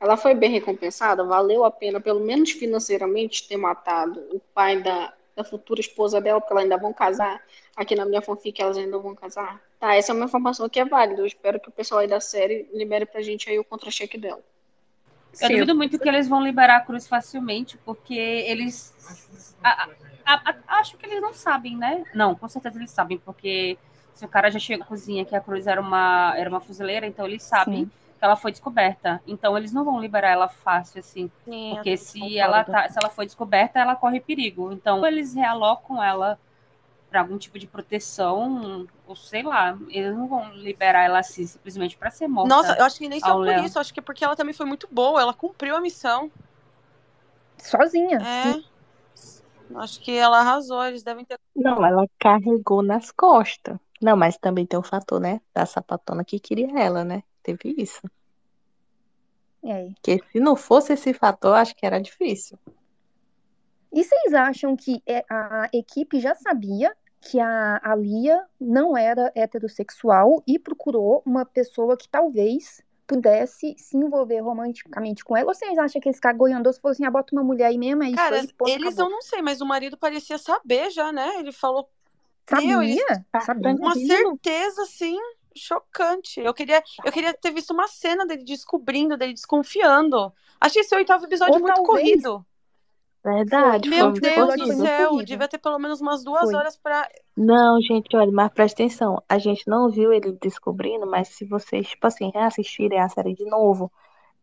Ela 0.00 0.16
foi 0.16 0.34
bem 0.34 0.50
recompensada? 0.50 1.24
Valeu 1.24 1.64
a 1.64 1.70
pena, 1.70 2.00
pelo 2.00 2.20
menos 2.20 2.50
financeiramente, 2.52 3.48
ter 3.48 3.56
matado 3.56 4.20
o 4.32 4.40
pai 4.54 4.82
da, 4.82 5.12
da 5.36 5.44
futura 5.44 5.80
esposa 5.80 6.20
dela, 6.20 6.40
porque 6.40 6.52
elas 6.52 6.64
ainda 6.64 6.78
vão 6.78 6.92
casar? 6.92 7.42
Aqui 7.76 7.94
na 7.94 8.06
minha 8.06 8.22
fanfic, 8.22 8.60
elas 8.60 8.78
ainda 8.78 8.98
vão 8.98 9.14
casar? 9.14 9.60
Tá, 9.78 9.94
essa 9.94 10.12
é 10.12 10.14
uma 10.14 10.24
informação 10.24 10.68
que 10.68 10.80
é 10.80 10.84
válida. 10.84 11.20
Eu 11.20 11.26
espero 11.26 11.60
que 11.60 11.68
o 11.68 11.72
pessoal 11.72 12.00
aí 12.00 12.08
da 12.08 12.20
série 12.20 12.68
libere 12.72 13.04
pra 13.04 13.20
gente 13.20 13.50
aí 13.50 13.58
o 13.58 13.64
contra-cheque 13.64 14.16
dela. 14.16 14.40
Eu 15.38 15.48
Sim. 15.48 15.54
duvido 15.54 15.74
muito 15.74 15.98
que 15.98 16.08
eles 16.08 16.26
vão 16.26 16.42
liberar 16.42 16.76
a 16.76 16.80
Cruz 16.80 17.06
facilmente, 17.06 17.76
porque 17.84 18.14
eles. 18.14 18.94
A, 19.62 19.90
a, 20.24 20.50
a, 20.50 20.78
acho 20.78 20.96
que 20.96 21.04
eles 21.04 21.20
não 21.20 21.34
sabem, 21.34 21.76
né? 21.76 22.02
Não, 22.14 22.34
com 22.34 22.48
certeza 22.48 22.78
eles 22.78 22.90
sabem, 22.90 23.18
porque 23.18 23.76
se 24.14 24.24
o 24.24 24.28
cara 24.28 24.50
já 24.50 24.58
chega 24.58 24.82
à 24.82 24.86
cozinha 24.86 25.26
que 25.26 25.36
a 25.36 25.40
Cruz 25.42 25.66
era 25.66 25.78
uma, 25.78 26.32
era 26.38 26.48
uma 26.48 26.60
fuzileira, 26.60 27.06
então 27.06 27.26
eles 27.26 27.42
sabem 27.42 27.84
Sim. 27.84 27.90
Ela 28.26 28.36
foi 28.36 28.50
descoberta. 28.50 29.22
Então 29.26 29.56
eles 29.56 29.72
não 29.72 29.84
vão 29.84 30.00
liberar 30.00 30.30
ela 30.30 30.48
fácil, 30.48 31.00
assim. 31.00 31.30
Sim, 31.44 31.72
porque 31.74 31.96
se 31.96 32.38
ela, 32.38 32.64
tá, 32.64 32.88
se 32.88 32.98
ela 32.98 33.10
foi 33.10 33.24
descoberta, 33.24 33.78
ela 33.78 33.96
corre 33.96 34.20
perigo. 34.20 34.72
Então 34.72 35.06
eles 35.06 35.34
realocam 35.34 36.02
ela 36.02 36.38
para 37.08 37.20
algum 37.20 37.38
tipo 37.38 37.58
de 37.58 37.66
proteção, 37.66 38.86
ou 39.06 39.16
sei 39.16 39.42
lá, 39.42 39.78
eles 39.88 40.14
não 40.16 40.26
vão 40.26 40.52
liberar 40.54 41.04
ela 41.04 41.20
assim 41.20 41.46
simplesmente 41.46 41.96
para 41.96 42.10
ser 42.10 42.28
morta. 42.28 42.54
Nossa, 42.54 42.76
eu 42.76 42.84
acho 42.84 42.98
que 42.98 43.08
nem 43.08 43.20
só 43.20 43.32
por 43.32 43.46
Léo. 43.46 43.64
isso, 43.64 43.78
acho 43.78 43.94
que 43.94 44.00
é 44.00 44.02
porque 44.02 44.24
ela 44.24 44.36
também 44.36 44.52
foi 44.52 44.66
muito 44.66 44.88
boa, 44.90 45.20
ela 45.20 45.32
cumpriu 45.32 45.76
a 45.76 45.80
missão. 45.80 46.30
Sozinha. 47.58 48.18
É. 48.18 48.76
Acho 49.76 50.00
que 50.00 50.16
ela 50.16 50.40
arrasou, 50.40 50.84
eles 50.84 51.02
devem 51.02 51.24
ter. 51.24 51.38
Não, 51.54 51.84
ela 51.84 52.04
carregou 52.18 52.82
nas 52.82 53.10
costas. 53.10 53.78
Não, 54.00 54.16
mas 54.16 54.36
também 54.36 54.66
tem 54.66 54.78
o 54.78 54.82
fator, 54.82 55.20
né? 55.20 55.40
Da 55.54 55.64
sapatona 55.64 56.24
que 56.24 56.38
queria 56.38 56.78
ela, 56.78 57.04
né? 57.04 57.22
Teve 57.46 57.76
isso. 57.78 58.02
É. 59.62 59.84
Porque 59.90 60.20
se 60.32 60.40
não 60.40 60.56
fosse 60.56 60.94
esse 60.94 61.14
fator, 61.14 61.54
acho 61.54 61.76
que 61.76 61.86
era 61.86 62.00
difícil. 62.00 62.58
E 63.92 64.02
vocês 64.02 64.34
acham 64.34 64.76
que 64.76 65.00
é, 65.06 65.24
a 65.30 65.68
equipe 65.72 66.18
já 66.18 66.34
sabia 66.34 66.92
que 67.20 67.38
a, 67.38 67.80
a 67.84 67.94
Lia 67.94 68.44
não 68.60 68.96
era 68.96 69.30
heterossexual 69.32 70.42
e 70.44 70.58
procurou 70.58 71.22
uma 71.24 71.46
pessoa 71.46 71.96
que 71.96 72.08
talvez 72.08 72.82
pudesse 73.06 73.76
se 73.78 73.96
envolver 73.96 74.40
romanticamente 74.40 75.24
com 75.24 75.36
ela? 75.36 75.50
Ou 75.50 75.54
vocês 75.54 75.78
acham 75.78 76.00
que 76.00 76.08
esse 76.08 76.20
cara 76.20 76.36
goiandou 76.36 76.72
se 76.72 76.80
fosse 76.80 76.96
assim, 77.00 77.06
ah, 77.06 77.12
bota 77.12 77.32
uma 77.32 77.44
mulher 77.44 77.66
aí 77.66 77.78
mesmo, 77.78 78.02
é 78.02 78.08
isso 78.08 78.16
Cara, 78.16 78.40
aí, 78.40 78.52
pô, 78.54 78.66
eles 78.68 78.94
acabou. 78.94 79.04
eu 79.04 79.10
não 79.10 79.22
sei, 79.22 79.40
mas 79.40 79.60
o 79.60 79.66
marido 79.66 79.96
parecia 79.96 80.36
saber 80.36 80.90
já, 80.90 81.12
né? 81.12 81.38
Ele 81.38 81.52
falou. 81.52 81.88
Sabia? 82.48 82.82
ele... 82.82 83.00
Sabia. 83.40 83.72
Uma 83.72 83.94
certeza, 83.94 84.82
assim, 84.82 85.16
chocante. 85.56 86.40
Eu 86.40 86.52
queria, 86.54 86.82
eu 87.04 87.12
queria 87.12 87.32
ter 87.34 87.50
visto 87.50 87.72
uma 87.72 87.88
cena 87.88 88.26
dele 88.26 88.44
descobrindo, 88.44 89.16
dele 89.16 89.32
desconfiando. 89.34 90.32
Achei 90.60 90.82
esse 90.82 90.94
oitavo 90.94 91.24
episódio 91.24 91.54
Ou 91.54 91.60
muito 91.60 91.74
talvez- 91.74 92.22
corrido. 92.22 92.44
Verdade. 93.24 93.88
Meu 93.88 94.12
Deus 94.12 94.54
do 94.54 94.72
céu, 94.76 95.08
corrido. 95.08 95.26
devia 95.26 95.48
ter 95.48 95.58
pelo 95.58 95.78
menos 95.80 96.00
umas 96.00 96.22
duas 96.22 96.42
Foi. 96.44 96.54
horas 96.54 96.76
pra. 96.76 97.08
Não, 97.36 97.80
gente, 97.82 98.16
olha, 98.16 98.30
mas 98.30 98.52
presta 98.52 98.82
atenção. 98.84 99.20
A 99.28 99.36
gente 99.36 99.64
não 99.66 99.90
viu 99.90 100.12
ele 100.12 100.30
descobrindo, 100.40 101.06
mas 101.06 101.28
se 101.28 101.44
vocês, 101.44 101.88
tipo 101.88 102.06
assim, 102.06 102.30
reassistirem 102.32 103.00
a 103.00 103.08
série 103.08 103.34
de 103.34 103.44
novo, 103.44 103.90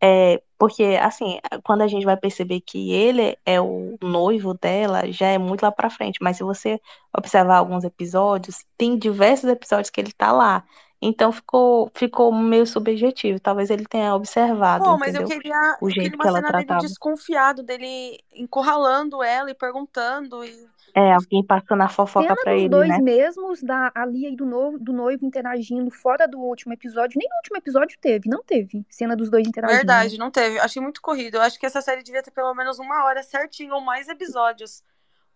é, 0.02 0.42
porque, 0.58 0.98
assim, 1.00 1.38
quando 1.64 1.80
a 1.80 1.86
gente 1.86 2.04
vai 2.04 2.16
perceber 2.16 2.60
que 2.60 2.92
ele 2.92 3.38
é 3.46 3.58
o 3.58 3.96
noivo 4.02 4.52
dela, 4.52 5.10
já 5.10 5.28
é 5.28 5.38
muito 5.38 5.62
lá 5.62 5.72
pra 5.72 5.88
frente. 5.88 6.18
Mas 6.20 6.36
se 6.36 6.42
você 6.44 6.78
observar 7.16 7.56
alguns 7.56 7.84
episódios, 7.84 8.66
tem 8.76 8.98
diversos 8.98 9.48
episódios 9.48 9.88
que 9.88 9.98
ele 9.98 10.12
tá 10.12 10.30
lá. 10.30 10.62
Então 11.06 11.30
ficou, 11.32 11.90
ficou 11.94 12.32
meio 12.32 12.66
subjetivo. 12.66 13.38
Talvez 13.40 13.70
ele 13.70 13.86
tenha 13.86 14.14
observado, 14.14 14.84
Pô, 14.84 14.96
mas 14.98 15.14
eu 15.14 15.22
entendeu? 15.22 15.28
queria, 15.28 15.78
O 15.80 15.88
eu 15.88 15.90
jeito 15.90 16.16
queria 16.16 16.18
que 16.18 16.26
uma 16.26 16.28
ela 16.28 16.40
cena 16.40 16.52
dele 16.52 16.66
tratava. 16.66 16.80
desconfiado, 16.80 17.62
dele 17.62 18.18
encurralando 18.32 19.22
ela 19.22 19.50
e 19.50 19.54
perguntando. 19.54 20.44
E... 20.44 20.68
É, 20.96 21.12
alguém 21.12 21.44
passando 21.44 21.82
a 21.82 21.88
fofoca 21.88 22.34
Cena 22.34 22.36
pra 22.36 22.54
dos 22.54 22.62
ele, 22.62 22.68
dois 22.68 22.88
né? 22.88 22.98
mesmos, 22.98 23.62
da 23.62 23.90
a 23.94 24.06
Lia 24.06 24.30
e 24.30 24.36
do 24.36 24.46
noivo, 24.46 24.78
do 24.78 24.92
noivo 24.92 25.26
interagindo 25.26 25.90
fora 25.90 26.26
do 26.28 26.38
último 26.38 26.72
episódio. 26.72 27.18
Nem 27.18 27.28
no 27.28 27.36
último 27.36 27.56
episódio 27.56 27.98
teve, 28.00 28.28
não 28.28 28.42
teve 28.44 28.86
cena 28.88 29.16
dos 29.16 29.28
dois 29.30 29.46
interagindo. 29.46 29.76
Verdade, 29.76 30.18
não 30.18 30.30
teve. 30.30 30.58
Achei 30.60 30.80
muito 30.80 31.02
corrido. 31.02 31.36
Eu 31.36 31.42
acho 31.42 31.58
que 31.58 31.66
essa 31.66 31.80
série 31.82 32.02
devia 32.02 32.22
ter 32.22 32.30
pelo 32.30 32.54
menos 32.54 32.78
uma 32.78 33.04
hora 33.04 33.22
certinho 33.22 33.74
ou 33.74 33.80
mais 33.80 34.08
episódios. 34.08 34.82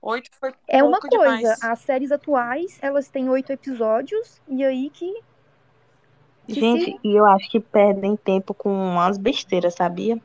Oito 0.00 0.30
foi 0.38 0.54
É 0.68 0.82
uma 0.82 1.00
coisa, 1.00 1.08
demais. 1.42 1.62
as 1.62 1.80
séries 1.80 2.12
atuais, 2.12 2.78
elas 2.80 3.08
têm 3.08 3.28
oito 3.28 3.52
episódios, 3.52 4.40
e 4.48 4.64
aí 4.64 4.90
que. 4.90 5.12
Que 6.54 6.60
Gente, 6.60 6.98
e 7.04 7.16
eu 7.16 7.24
acho 7.26 7.48
que 7.50 7.60
perdem 7.60 8.16
tempo 8.16 8.52
com 8.54 8.70
umas 8.72 9.18
besteiras, 9.18 9.74
sabia? 9.74 10.20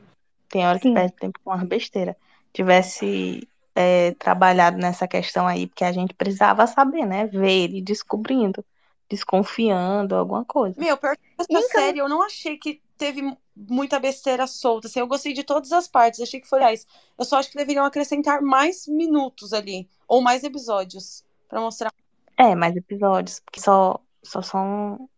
Tem 0.48 0.66
hora 0.66 0.78
que 0.78 0.88
Sim. 0.88 0.94
perde 0.94 1.12
tempo 1.14 1.38
com 1.44 1.50
umas 1.50 1.66
besteiras. 1.66 2.14
Tivesse 2.52 3.46
é, 3.74 4.12
trabalhado 4.12 4.76
nessa 4.78 5.06
questão 5.08 5.46
aí, 5.46 5.66
porque 5.66 5.84
a 5.84 5.92
gente 5.92 6.14
precisava 6.14 6.66
saber, 6.66 7.04
né? 7.06 7.26
Ver 7.26 7.50
ele 7.50 7.82
descobrindo, 7.82 8.64
desconfiando, 9.08 10.14
alguma 10.14 10.44
coisa. 10.44 10.80
Meu, 10.80 10.96
pior 10.96 11.16
que 11.16 11.22
essa 11.38 11.46
Então- 11.50 11.68
série 11.70 11.98
eu 11.98 12.08
não 12.08 12.22
achei 12.22 12.56
que 12.56 12.80
teve 12.96 13.22
mu- 13.22 13.36
muita 13.56 13.98
besteira 13.98 14.46
solta. 14.46 14.86
Assim, 14.86 15.00
eu 15.00 15.06
gostei 15.06 15.32
de 15.32 15.42
todas 15.42 15.72
as 15.72 15.88
partes, 15.88 16.20
achei 16.20 16.40
que 16.40 16.48
foi 16.48 16.58
legais. 16.60 16.86
Eu 17.18 17.24
só 17.24 17.38
acho 17.38 17.50
que 17.50 17.56
deveriam 17.56 17.84
acrescentar 17.84 18.40
mais 18.40 18.86
minutos 18.86 19.52
ali, 19.52 19.88
ou 20.06 20.20
mais 20.22 20.44
episódios, 20.44 21.24
pra 21.48 21.60
mostrar. 21.60 21.92
É, 22.36 22.54
mais 22.54 22.76
episódios, 22.76 23.40
porque 23.40 23.60
só, 23.60 23.98
só 24.22 24.42
são 24.42 25.08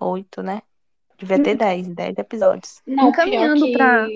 oito, 0.00 0.42
né? 0.42 0.62
Devia 1.18 1.42
ter 1.42 1.54
dez, 1.54 1.86
dez 1.88 2.16
episódios. 2.16 2.80
Não, 2.86 3.10
Encaminhando 3.10 3.66
pior 3.66 3.66
que... 3.66 3.72
pra- 3.72 4.08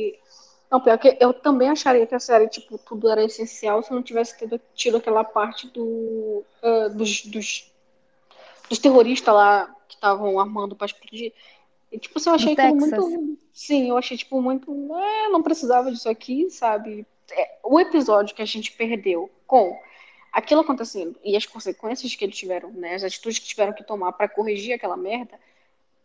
Não, 0.71 0.81
pior 0.81 0.99
que 0.99 1.17
eu 1.21 1.33
também 1.35 1.69
acharia 1.69 2.07
que 2.07 2.15
a 2.15 2.21
série, 2.21 2.49
tipo, 2.49 2.79
tudo 2.79 3.09
era 3.11 3.23
essencial 3.23 3.83
se 3.83 3.93
não 3.93 4.03
tivesse 4.03 4.39
tido, 4.39 4.61
tido 4.75 4.97
aquela 4.97 5.23
parte 5.23 5.69
do, 5.69 6.43
ah, 6.63 6.89
dos, 6.89 7.27
dos, 7.27 7.73
dos 8.69 8.79
terroristas 8.79 9.35
lá 9.35 9.75
que 9.87 9.97
estavam 9.97 10.41
armando 10.41 10.75
pra 10.75 10.87
explodir. 10.87 11.33
E, 11.93 11.99
tipo, 11.99 12.19
assim, 12.19 12.31
eu 12.31 12.35
achei 12.35 12.53
aquilo 12.55 12.77
muito... 12.77 13.39
Sim, 13.53 13.91
eu 13.91 13.97
achei, 13.97 14.17
tipo, 14.17 14.41
muito... 14.43 14.73
É, 14.97 15.29
não 15.29 15.43
precisava 15.43 15.93
disso 15.93 16.09
aqui, 16.09 16.51
sabe? 16.51 17.07
É, 17.31 17.59
o 17.63 17.79
episódio 17.79 18.35
que 18.35 18.43
a 18.43 18.47
gente 18.47 18.73
perdeu 18.73 19.31
com 19.47 19.79
aquilo 20.33 20.63
acontecendo 20.63 21.17
e 21.23 21.37
as 21.37 21.47
consequências 21.47 22.15
que 22.17 22.25
eles 22.25 22.37
tiveram, 22.37 22.71
né, 22.71 22.95
as 22.95 23.05
atitudes 23.05 23.39
que 23.39 23.47
tiveram 23.47 23.73
que 23.73 23.85
tomar 23.85 24.13
para 24.13 24.29
corrigir 24.29 24.75
aquela 24.75 24.97
merda, 24.97 25.39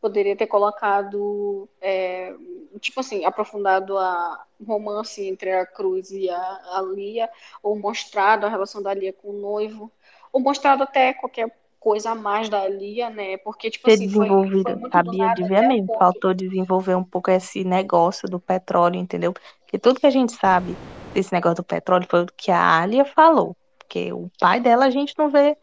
poderia 0.02 0.36
ter 0.36 0.48
colocado, 0.48 1.70
é, 1.82 2.34
tipo 2.80 3.00
assim, 3.00 3.26
aprofundado 3.26 3.98
a 3.98 4.46
romance 4.66 5.26
entre 5.28 5.52
a 5.52 5.66
Cruz 5.66 6.12
e 6.12 6.30
a, 6.30 6.38
a 6.78 6.82
Lia, 6.82 7.30
ou 7.64 7.78
mostrado 7.78 8.46
a 8.46 8.50
relação 8.50 8.82
da 8.82 8.94
Lia 8.94 9.14
com 9.14 9.30
o 9.30 9.42
noivo, 9.42 9.92
ou 10.32 10.42
mostrado 10.42 10.84
até 10.84 11.14
qualquer 11.14 11.56
coisa 11.80 12.12
a 12.12 12.16
mais 12.16 12.50
da 12.50 12.68
Lia, 12.68 13.10
né? 13.10 13.38
Porque, 13.38 13.70
tipo 13.70 13.88
Ser 13.88 13.88
assim, 13.88 14.08
foi, 14.10 14.30
desenvolvido, 14.30 14.78
foi 14.80 14.92
do 14.92 14.92
sabia 14.92 15.12
nada 15.14 15.44
de 15.44 15.44
até 15.44 15.62
ver 15.62 15.70
o 15.70 15.82
mesmo. 15.88 15.94
Faltou 15.98 16.34
desenvolver 16.34 16.96
um 16.96 17.04
pouco 17.04 17.32
esse 17.32 17.64
negócio 17.64 18.30
do 18.30 18.40
petróleo, 18.40 18.98
entendeu? 19.00 19.34
Porque 19.34 19.80
tudo 19.80 20.00
que 20.00 20.06
a 20.08 20.12
gente 20.12 20.34
sabe 20.34 20.76
desse 21.14 21.32
negócio 21.34 21.58
do 21.58 21.64
petróleo 21.64 22.08
foi 22.10 22.24
o 22.24 22.28
que 22.38 22.52
a 22.52 22.82
Alia 22.82 23.06
falou. 23.06 23.56
Porque 23.80 24.12
o 24.14 24.30
pai 24.40 24.60
dela 24.60 24.86
a 24.86 24.90
gente 24.90 25.16
não 25.18 25.30
vê, 25.30 25.58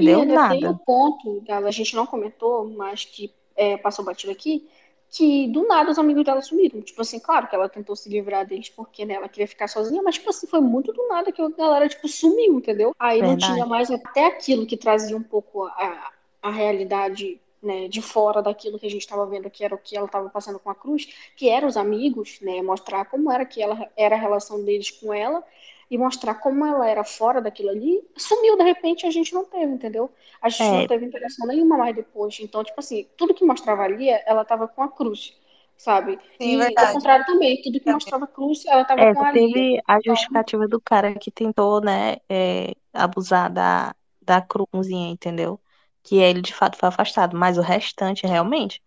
E 0.00 0.10
entendeu? 0.10 0.10
ainda 0.12 0.38
tem 0.48 0.66
Nada. 0.66 0.70
o 0.70 0.78
ponto, 0.78 1.40
Gala, 1.42 1.68
a 1.68 1.72
gente 1.72 1.94
não 1.96 2.06
comentou, 2.06 2.68
mas 2.68 3.04
que 3.04 3.34
é, 3.56 3.76
passou 3.76 4.04
batido 4.04 4.32
aqui, 4.32 4.68
que 5.10 5.46
do 5.48 5.66
nada 5.66 5.90
os 5.92 5.98
amigos 5.98 6.24
dela 6.24 6.42
sumiram. 6.42 6.80
Tipo 6.80 7.02
assim, 7.02 7.20
claro 7.20 7.46
que 7.46 7.54
ela 7.54 7.68
tentou 7.68 7.94
se 7.94 8.08
livrar 8.08 8.44
deles 8.46 8.68
porque 8.68 9.04
né, 9.04 9.14
ela 9.14 9.28
queria 9.28 9.46
ficar 9.46 9.68
sozinha, 9.68 10.02
mas 10.02 10.16
tipo 10.16 10.30
assim, 10.30 10.46
foi 10.46 10.60
muito 10.60 10.92
do 10.92 11.06
nada 11.08 11.30
que 11.30 11.40
a 11.40 11.48
galera 11.48 11.88
tipo, 11.88 12.08
sumiu, 12.08 12.58
entendeu? 12.58 12.92
Aí 12.98 13.20
não 13.20 13.30
Verdade. 13.30 13.52
tinha 13.52 13.66
mais 13.66 13.90
até 13.90 14.26
aquilo 14.26 14.66
que 14.66 14.76
trazia 14.76 15.16
um 15.16 15.22
pouco 15.22 15.66
a, 15.66 16.12
a 16.42 16.50
realidade 16.50 17.40
né, 17.62 17.88
de 17.88 18.02
fora 18.02 18.42
daquilo 18.42 18.78
que 18.78 18.86
a 18.86 18.90
gente 18.90 19.02
estava 19.02 19.24
vendo, 19.24 19.48
que 19.48 19.64
era 19.64 19.74
o 19.74 19.78
que 19.78 19.96
ela 19.96 20.06
estava 20.06 20.28
passando 20.28 20.58
com 20.58 20.68
a 20.68 20.74
Cruz, 20.74 21.08
que 21.36 21.48
eram 21.48 21.68
os 21.68 21.76
amigos, 21.76 22.38
né, 22.42 22.60
mostrar 22.60 23.04
como 23.06 23.30
era 23.30 23.44
que 23.44 23.62
ela 23.62 23.88
era 23.96 24.16
a 24.16 24.18
relação 24.18 24.62
deles 24.64 24.90
com 24.90 25.14
ela 25.14 25.42
e 25.90 25.98
mostrar 25.98 26.34
como 26.36 26.64
ela 26.66 26.88
era 26.88 27.04
fora 27.04 27.40
daquilo 27.40 27.70
ali, 27.70 28.02
sumiu 28.16 28.56
de 28.56 28.62
repente 28.64 29.06
a 29.06 29.10
gente 29.10 29.32
não 29.34 29.44
teve, 29.44 29.72
entendeu? 29.72 30.10
A 30.42 30.48
gente 30.48 30.72
não 30.72 30.82
É, 30.82 30.86
teve 30.86 31.04
interação 31.06 31.46
nenhuma 31.46 31.76
mais 31.78 31.94
depois. 31.94 32.38
Então, 32.40 32.64
tipo 32.64 32.78
assim, 32.80 33.06
tudo 33.16 33.34
que 33.34 33.44
mostrava 33.44 33.82
ali, 33.82 34.08
ela 34.26 34.44
tava 34.44 34.68
com 34.68 34.82
a 34.82 34.88
Cruz, 34.90 35.36
sabe? 35.76 36.18
Sim, 36.40 36.70
E 36.70 36.74
ao 36.78 36.88
contrário 36.88 37.24
também, 37.26 37.60
tudo 37.62 37.80
que 37.80 37.88
mostrava 37.88 38.24
a 38.24 38.28
Cruz, 38.28 38.64
ela 38.66 38.84
tava 38.84 39.06
é, 39.06 39.14
com 39.14 39.20
a 39.20 39.32
teve 39.32 39.80
a 39.86 40.00
Então, 40.02 40.04
justificativa 40.04 40.68
do 40.68 40.80
cara 40.80 41.14
que 41.18 41.30
tentou, 41.30 41.80
né, 41.80 42.16
é, 42.28 42.74
abusar 42.92 43.52
da, 43.52 43.94
da 44.22 44.40
Cruzinha, 44.42 45.10
entendeu? 45.10 45.60
Que 46.02 46.16
ele 46.16 46.40
de 46.42 46.54
fato 46.54 46.76
foi 46.78 46.88
afastado. 46.88 47.36
Mas 47.36 47.58
o 47.58 47.62
restante, 47.62 48.26
realmente, 48.26 48.82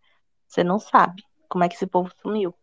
você 0.48 0.64
não 0.64 0.80
sabe 0.80 1.24
como 1.50 1.64
é 1.64 1.70
que 1.70 1.76
esse 1.76 1.88
povo 1.88 2.12
sumiu. 2.22 2.56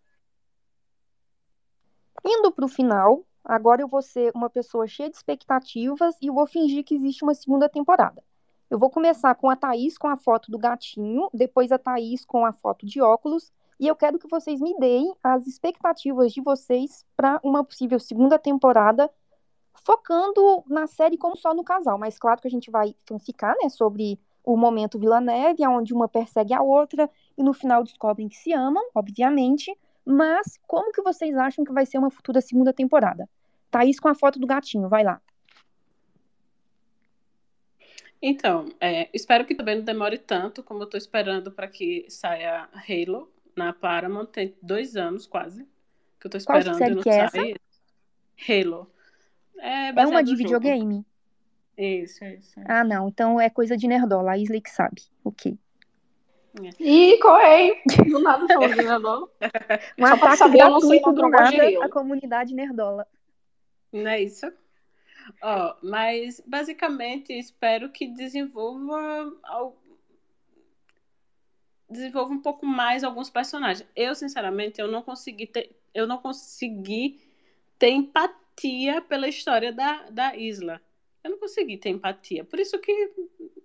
Indo 2.24 2.52
pro 2.52 2.68
final, 2.68 3.24
agora 3.44 3.82
eu 3.82 3.88
vou 3.88 4.02
ser 4.02 4.32
uma 4.34 4.48
pessoa 4.48 4.86
cheia 4.86 5.10
de 5.10 5.16
expectativas 5.16 6.16
e 6.20 6.30
vou 6.30 6.46
fingir 6.46 6.84
que 6.84 6.94
existe 6.94 7.22
uma 7.22 7.34
segunda 7.34 7.68
temporada. 7.68 8.22
Eu 8.70 8.78
vou 8.78 8.90
começar 8.90 9.34
com 9.34 9.50
a 9.50 9.56
Thaís 9.56 9.98
com 9.98 10.08
a 10.08 10.16
foto 10.16 10.50
do 10.50 10.58
gatinho, 10.58 11.28
depois 11.32 11.70
a 11.70 11.78
Thaís 11.78 12.24
com 12.24 12.44
a 12.44 12.52
foto 12.52 12.86
de 12.86 13.00
óculos, 13.00 13.52
e 13.78 13.86
eu 13.86 13.94
quero 13.94 14.18
que 14.18 14.28
vocês 14.28 14.60
me 14.60 14.76
deem 14.78 15.14
as 15.22 15.46
expectativas 15.46 16.32
de 16.32 16.40
vocês 16.40 17.04
para 17.16 17.40
uma 17.42 17.62
possível 17.62 18.00
segunda 18.00 18.38
temporada, 18.38 19.10
focando 19.72 20.64
na 20.66 20.86
série 20.86 21.18
como 21.18 21.36
só 21.36 21.52
no 21.52 21.64
casal. 21.64 21.98
Mas 21.98 22.18
claro 22.18 22.40
que 22.40 22.48
a 22.48 22.50
gente 22.50 22.70
vai 22.70 22.94
ficar, 23.20 23.54
né, 23.62 23.68
sobre 23.68 24.18
o 24.44 24.56
momento 24.56 24.98
Vila 24.98 25.20
Neve, 25.20 25.66
onde 25.66 25.94
uma 25.94 26.08
persegue 26.08 26.54
a 26.54 26.62
outra 26.62 27.10
e 27.36 27.42
no 27.42 27.52
final 27.52 27.82
descobrem 27.82 28.28
que 28.28 28.36
se 28.36 28.52
amam, 28.52 28.82
obviamente. 28.94 29.76
Mas 30.04 30.58
como 30.66 30.92
que 30.92 31.02
vocês 31.02 31.36
acham 31.36 31.64
que 31.64 31.72
vai 31.72 31.86
ser 31.86 31.98
uma 31.98 32.10
futura 32.10 32.40
segunda 32.40 32.72
temporada? 32.72 33.28
Thaís 33.70 33.98
com 33.98 34.08
a 34.08 34.14
foto 34.14 34.38
do 34.38 34.46
gatinho, 34.46 34.88
vai 34.88 35.02
lá. 35.02 35.20
Então, 38.20 38.66
é, 38.80 39.08
espero 39.12 39.44
que 39.44 39.54
também 39.54 39.76
não 39.76 39.84
demore 39.84 40.16
tanto 40.16 40.62
como 40.62 40.82
eu 40.82 40.86
tô 40.86 40.96
esperando 40.96 41.52
para 41.52 41.68
que 41.68 42.06
saia 42.08 42.68
Halo 42.72 43.30
na 43.54 43.72
Paramount. 43.72 44.26
Tem 44.26 44.54
dois 44.62 44.96
anos 44.96 45.26
quase 45.26 45.66
que 46.18 46.26
eu 46.26 46.30
tô 46.30 46.38
Qual 46.44 46.58
esperando 46.58 46.76
e 46.76 46.78
série 46.78 46.94
não 46.94 47.02
que 47.02 47.10
é 47.10 47.18
essa? 47.18 47.38
Halo. 48.48 48.90
É 49.58 49.88
É 49.88 50.06
uma 50.06 50.22
de 50.22 50.30
jogo. 50.30 50.42
videogame? 50.42 51.04
Isso, 51.76 52.24
isso. 52.24 52.60
Ah, 52.66 52.84
não. 52.84 53.08
Então 53.08 53.40
é 53.40 53.50
coisa 53.50 53.76
de 53.76 53.86
nerdola. 53.86 54.32
A 54.32 54.38
Isley 54.38 54.60
que 54.60 54.70
sabe. 54.70 55.02
Ok. 55.24 55.58
E 56.78 57.18
qual 57.18 57.38
é? 57.38 57.62
hein? 57.62 57.82
Do 58.08 58.20
nada 58.20 58.46
falou 58.46 58.68
de 58.68 58.76
Nerdola. 58.76 59.28
Um 59.98 60.06
Só 60.06 60.16
pra 60.16 60.26
ataque 60.26 60.36
saber, 60.36 60.60
eu 60.60 60.70
não 60.70 60.80
sei 60.80 61.00
do 61.00 61.28
nada 61.28 61.84
à 61.84 61.88
comunidade 61.88 62.54
nerdola. 62.54 63.06
Não 63.92 64.08
é 64.08 64.22
isso? 64.22 64.52
Ó, 65.42 65.76
mas 65.82 66.42
basicamente 66.46 67.32
espero 67.32 67.90
que 67.90 68.06
desenvolva 68.06 69.32
desenvolva 71.88 72.32
um 72.32 72.40
pouco 72.40 72.66
mais 72.66 73.04
alguns 73.04 73.30
personagens. 73.30 73.88
Eu, 73.94 74.14
sinceramente, 74.14 74.80
eu 74.80 74.88
não 74.88 75.02
consegui 75.02 75.46
ter, 75.46 75.74
eu 75.94 76.06
não 76.06 76.18
consegui 76.18 77.20
ter 77.78 77.90
empatia 77.90 79.00
pela 79.02 79.28
história 79.28 79.72
da, 79.72 80.10
da 80.10 80.36
Isla. 80.36 80.80
Eu 81.22 81.30
não 81.32 81.38
consegui 81.38 81.78
ter 81.78 81.90
empatia. 81.90 82.44
Por 82.44 82.58
isso 82.58 82.78
que, 82.78 83.12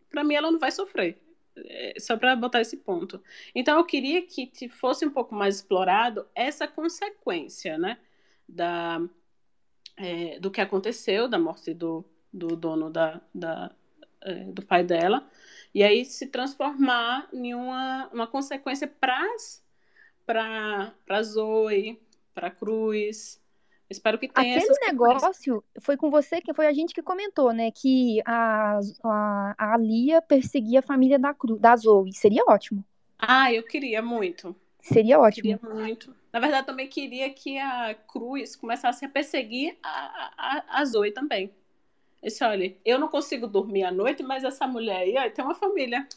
pra 0.09 0.23
mim, 0.23 0.35
ela 0.35 0.51
não 0.51 0.59
vai 0.59 0.71
sofrer. 0.71 1.19
É, 1.65 1.99
só 1.99 2.18
pra 2.18 2.36
botar 2.36 2.61
esse 2.61 2.77
ponto. 2.77 3.22
Então, 3.53 3.77
eu 3.77 3.86
queria 3.86 4.22
que 4.22 4.69
fosse 4.69 5.06
um 5.06 5.11
pouco 5.11 5.36
mais 5.36 5.56
explorado 5.57 6.27
essa 6.36 6.68
consequência, 6.68 7.77
né? 7.77 7.98
Da, 8.48 8.99
é, 9.98 10.40
do 10.40 10.49
que 10.49 10.61
aconteceu, 10.61 11.27
da 11.27 11.38
morte 11.38 11.73
do, 11.73 12.06
do 12.31 12.56
dono 12.56 12.90
da, 12.90 13.22
da, 13.34 13.72
é, 14.22 14.45
do 14.45 14.61
pai 14.65 14.84
dela, 14.84 15.30
e 15.73 15.84
aí 15.84 16.06
se 16.06 16.27
transformar 16.27 17.27
em 17.34 17.53
uma, 17.53 18.07
uma 18.11 18.27
consequência 18.27 18.88
para 18.88 19.26
para 21.06 21.23
Zoe, 21.23 21.99
para 22.36 22.52
Cruz. 22.52 23.38
Espero 23.89 24.19
que 24.19 24.27
tenha 24.27 24.57
Aquele 24.57 24.79
negócio 24.85 25.63
foi 25.79 25.97
com 25.97 26.11
você, 26.11 26.39
que 26.39 26.53
foi 26.53 26.67
a 26.67 26.73
gente 26.73 26.93
que 26.93 27.01
comentou, 27.01 27.51
né? 27.51 27.71
Que 27.71 28.21
a, 28.23 28.79
a, 29.03 29.73
a 29.73 29.77
Lia 29.77 30.21
perseguia 30.21 30.79
a 30.79 30.83
família 30.83 31.17
da, 31.17 31.33
Cru, 31.33 31.57
da 31.57 31.75
Zoe. 31.75 32.13
Seria 32.13 32.43
ótimo. 32.47 32.85
Ah, 33.17 33.51
eu 33.51 33.63
queria 33.63 34.01
muito. 34.01 34.55
Seria 34.79 35.19
ótimo. 35.19 35.57
Queria 35.57 35.59
muito. 35.73 36.15
Na 36.31 36.39
verdade, 36.39 36.67
também 36.67 36.87
queria 36.87 37.31
que 37.31 37.57
a 37.57 37.95
Cruz 37.95 38.55
começasse 38.55 39.03
a 39.03 39.09
perseguir 39.09 39.75
a, 39.81 40.33
a, 40.37 40.81
a 40.81 40.85
Zoe 40.85 41.11
também. 41.11 41.51
Esse, 42.21 42.43
olha, 42.43 42.75
eu 42.85 42.99
não 42.99 43.07
consigo 43.07 43.47
dormir 43.47 43.83
à 43.83 43.91
noite, 43.91 44.21
mas 44.21 44.43
essa 44.43 44.67
mulher 44.67 44.97
aí 44.97 45.15
ó, 45.17 45.29
tem 45.31 45.43
uma 45.43 45.55
família. 45.55 46.07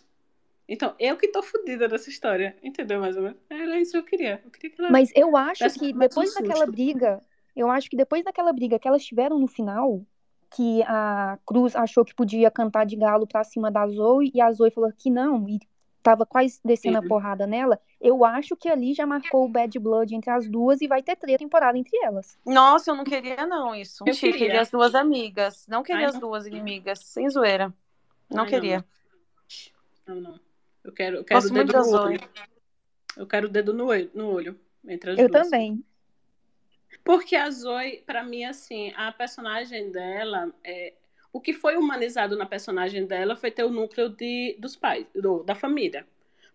Então, 0.69 0.95
eu 0.99 1.17
que 1.17 1.29
tô 1.29 1.43
fodida 1.43 1.89
nessa 1.89 2.11
história. 2.11 2.57
Entendeu 2.63 3.01
mais 3.01 3.17
ou 3.17 3.23
menos? 3.23 3.39
Era 3.49 3.81
isso 3.81 3.93
que 3.93 3.99
eu 3.99 4.05
queria. 4.05 4.43
Eu 4.45 4.51
queria 4.51 4.71
que 4.71 4.81
ela 4.81 4.91
Mas 4.91 5.11
eu 5.15 5.37
acho 5.37 5.61
Parece 5.61 5.79
que 5.79 5.93
mais 5.95 6.17
um 6.17 6.21
depois 6.21 6.35
daquela 6.35 6.67
briga, 6.67 7.23
eu 7.55 7.71
acho 7.71 7.89
que 7.91 7.97
depois 7.97 8.25
daquela 8.25 8.53
briga 8.53 8.79
que 8.79 8.89
elas 8.89 9.05
tiveram 9.05 9.39
no 9.39 9.47
final, 9.47 10.03
que 10.55 10.83
a 10.83 11.39
Cruz 11.47 11.75
achou 11.75 12.05
que 12.05 12.15
podia 12.15 12.51
cantar 12.51 12.85
de 12.85 12.97
galo 12.97 13.27
pra 13.27 13.45
cima 13.45 13.71
da 13.71 13.87
Zoe 13.87 14.31
e 14.35 14.41
a 14.41 14.53
Zoe 14.53 14.71
falou 14.71 14.93
que 14.97 15.11
não 15.11 15.49
e 15.49 15.59
tava 16.03 16.27
quase 16.27 16.61
descendo 16.65 16.99
a 16.99 17.03
Sim. 17.03 17.09
porrada 17.09 17.47
nela, 17.47 17.81
eu 18.01 18.25
acho 18.25 18.57
que 18.57 18.69
ali 18.69 18.93
já 18.93 19.07
marcou 19.07 19.45
o 19.45 19.49
bad 19.49 19.79
blood 19.79 20.15
entre 20.15 20.31
as 20.31 20.49
duas 20.49 20.81
e 20.81 20.89
vai 20.89 21.03
ter 21.03 21.17
três 21.17 21.39
temporada 21.39 21.79
entre 21.79 21.97
elas. 22.03 22.37
Nossa, 22.45 22.91
eu 22.91 22.97
não 22.97 23.05
queria 23.05 23.47
não 23.47 23.75
isso. 23.75 24.03
Eu 24.07 24.13
queria. 24.13 24.39
queria. 24.39 24.61
as 24.61 24.71
duas 24.71 24.95
amigas. 24.95 25.65
Não 25.69 25.83
queria 25.83 26.03
Ai, 26.03 26.07
as 26.07 26.15
não. 26.15 26.21
duas 26.21 26.47
inimigas. 26.47 26.99
Sem 27.01 27.31
zoeira. 27.31 27.73
Não 28.29 28.43
Ai, 28.43 28.49
queria. 28.49 28.85
Não, 30.07 30.17
não. 30.17 30.41
Eu 30.83 30.93
quero, 30.93 31.17
eu 31.19 31.25
quero 31.25 31.47
o 31.47 31.51
dedo 31.51 31.73
no 31.73 32.01
olho. 32.01 32.21
Eu 33.17 33.27
quero 33.27 33.47
o 33.47 33.51
dedo 33.51 33.73
no 33.73 33.87
olho, 33.87 34.11
no 34.13 34.29
olho 34.31 34.59
entre 34.89 35.13
as 35.13 35.19
Eu 35.19 35.29
duas. 35.29 35.45
também. 35.45 35.85
Porque 37.05 37.35
a 37.37 37.51
Zoe, 37.51 38.03
pra 38.07 38.23
mim, 38.23 38.45
assim, 38.45 38.93
a 38.97 39.11
personagem 39.13 39.91
dela, 39.91 40.53
é, 40.65 40.95
o 41.33 41.41
que 41.41 41.53
foi 41.53 41.77
humanizado 41.77 42.37
na 42.37 42.47
personagem 42.47 43.07
dela 43.07 43.37
foi 43.37 43.51
ter 43.51 43.65
o 43.65 43.71
núcleo 43.71 44.09
de, 44.09 44.57
dos 44.59 44.77
pais, 44.77 45.07
do- 45.15 45.43
da 45.43 45.55
família. 45.55 46.07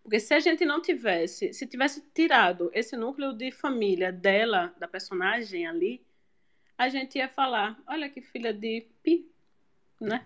Porque 0.03 0.19
se 0.19 0.33
a 0.33 0.39
gente 0.39 0.65
não 0.65 0.81
tivesse, 0.81 1.53
se 1.53 1.67
tivesse 1.67 2.01
tirado 2.13 2.71
esse 2.73 2.95
núcleo 2.95 3.33
de 3.33 3.51
família 3.51 4.11
dela, 4.11 4.73
da 4.79 4.87
personagem 4.87 5.67
ali, 5.67 6.01
a 6.77 6.89
gente 6.89 7.17
ia 7.17 7.27
falar, 7.29 7.77
olha 7.87 8.09
que 8.09 8.21
filha 8.21 8.53
de 8.53 8.87
pi, 9.03 9.29
né? 10.01 10.25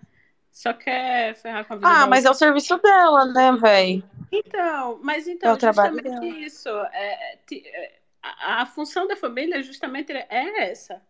Só 0.52 0.72
quer 0.72 1.34
ferrar 1.36 1.64
com 1.66 1.74
a 1.74 1.76
vida 1.76 1.90
Ah, 1.92 2.00
da 2.00 2.08
mas 2.08 2.24
é 2.24 2.30
o 2.30 2.34
serviço 2.34 2.76
dela, 2.78 3.24
né, 3.26 3.52
véi? 3.60 4.04
então, 4.30 4.98
mas 5.02 5.26
então, 5.28 5.50
É 5.50 5.52
o 5.52 5.56
trabalho 5.58 5.94
justamente 5.94 6.44
isso. 6.46 6.68
É, 6.68 7.38
ti- 7.46 7.62
é, 7.66 8.00
a, 8.22 8.62
a 8.62 8.66
função 8.66 9.06
da 9.06 9.16
família 9.16 9.62
justamente 9.62 10.12
é 10.12 10.70
essa, 10.70 11.02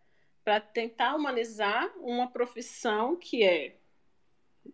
para 0.45 0.61
tentar 0.61 1.15
humanizar 1.15 1.93
uma 1.99 2.29
profissão 2.31 3.17
que 3.17 3.45
é 3.45 3.77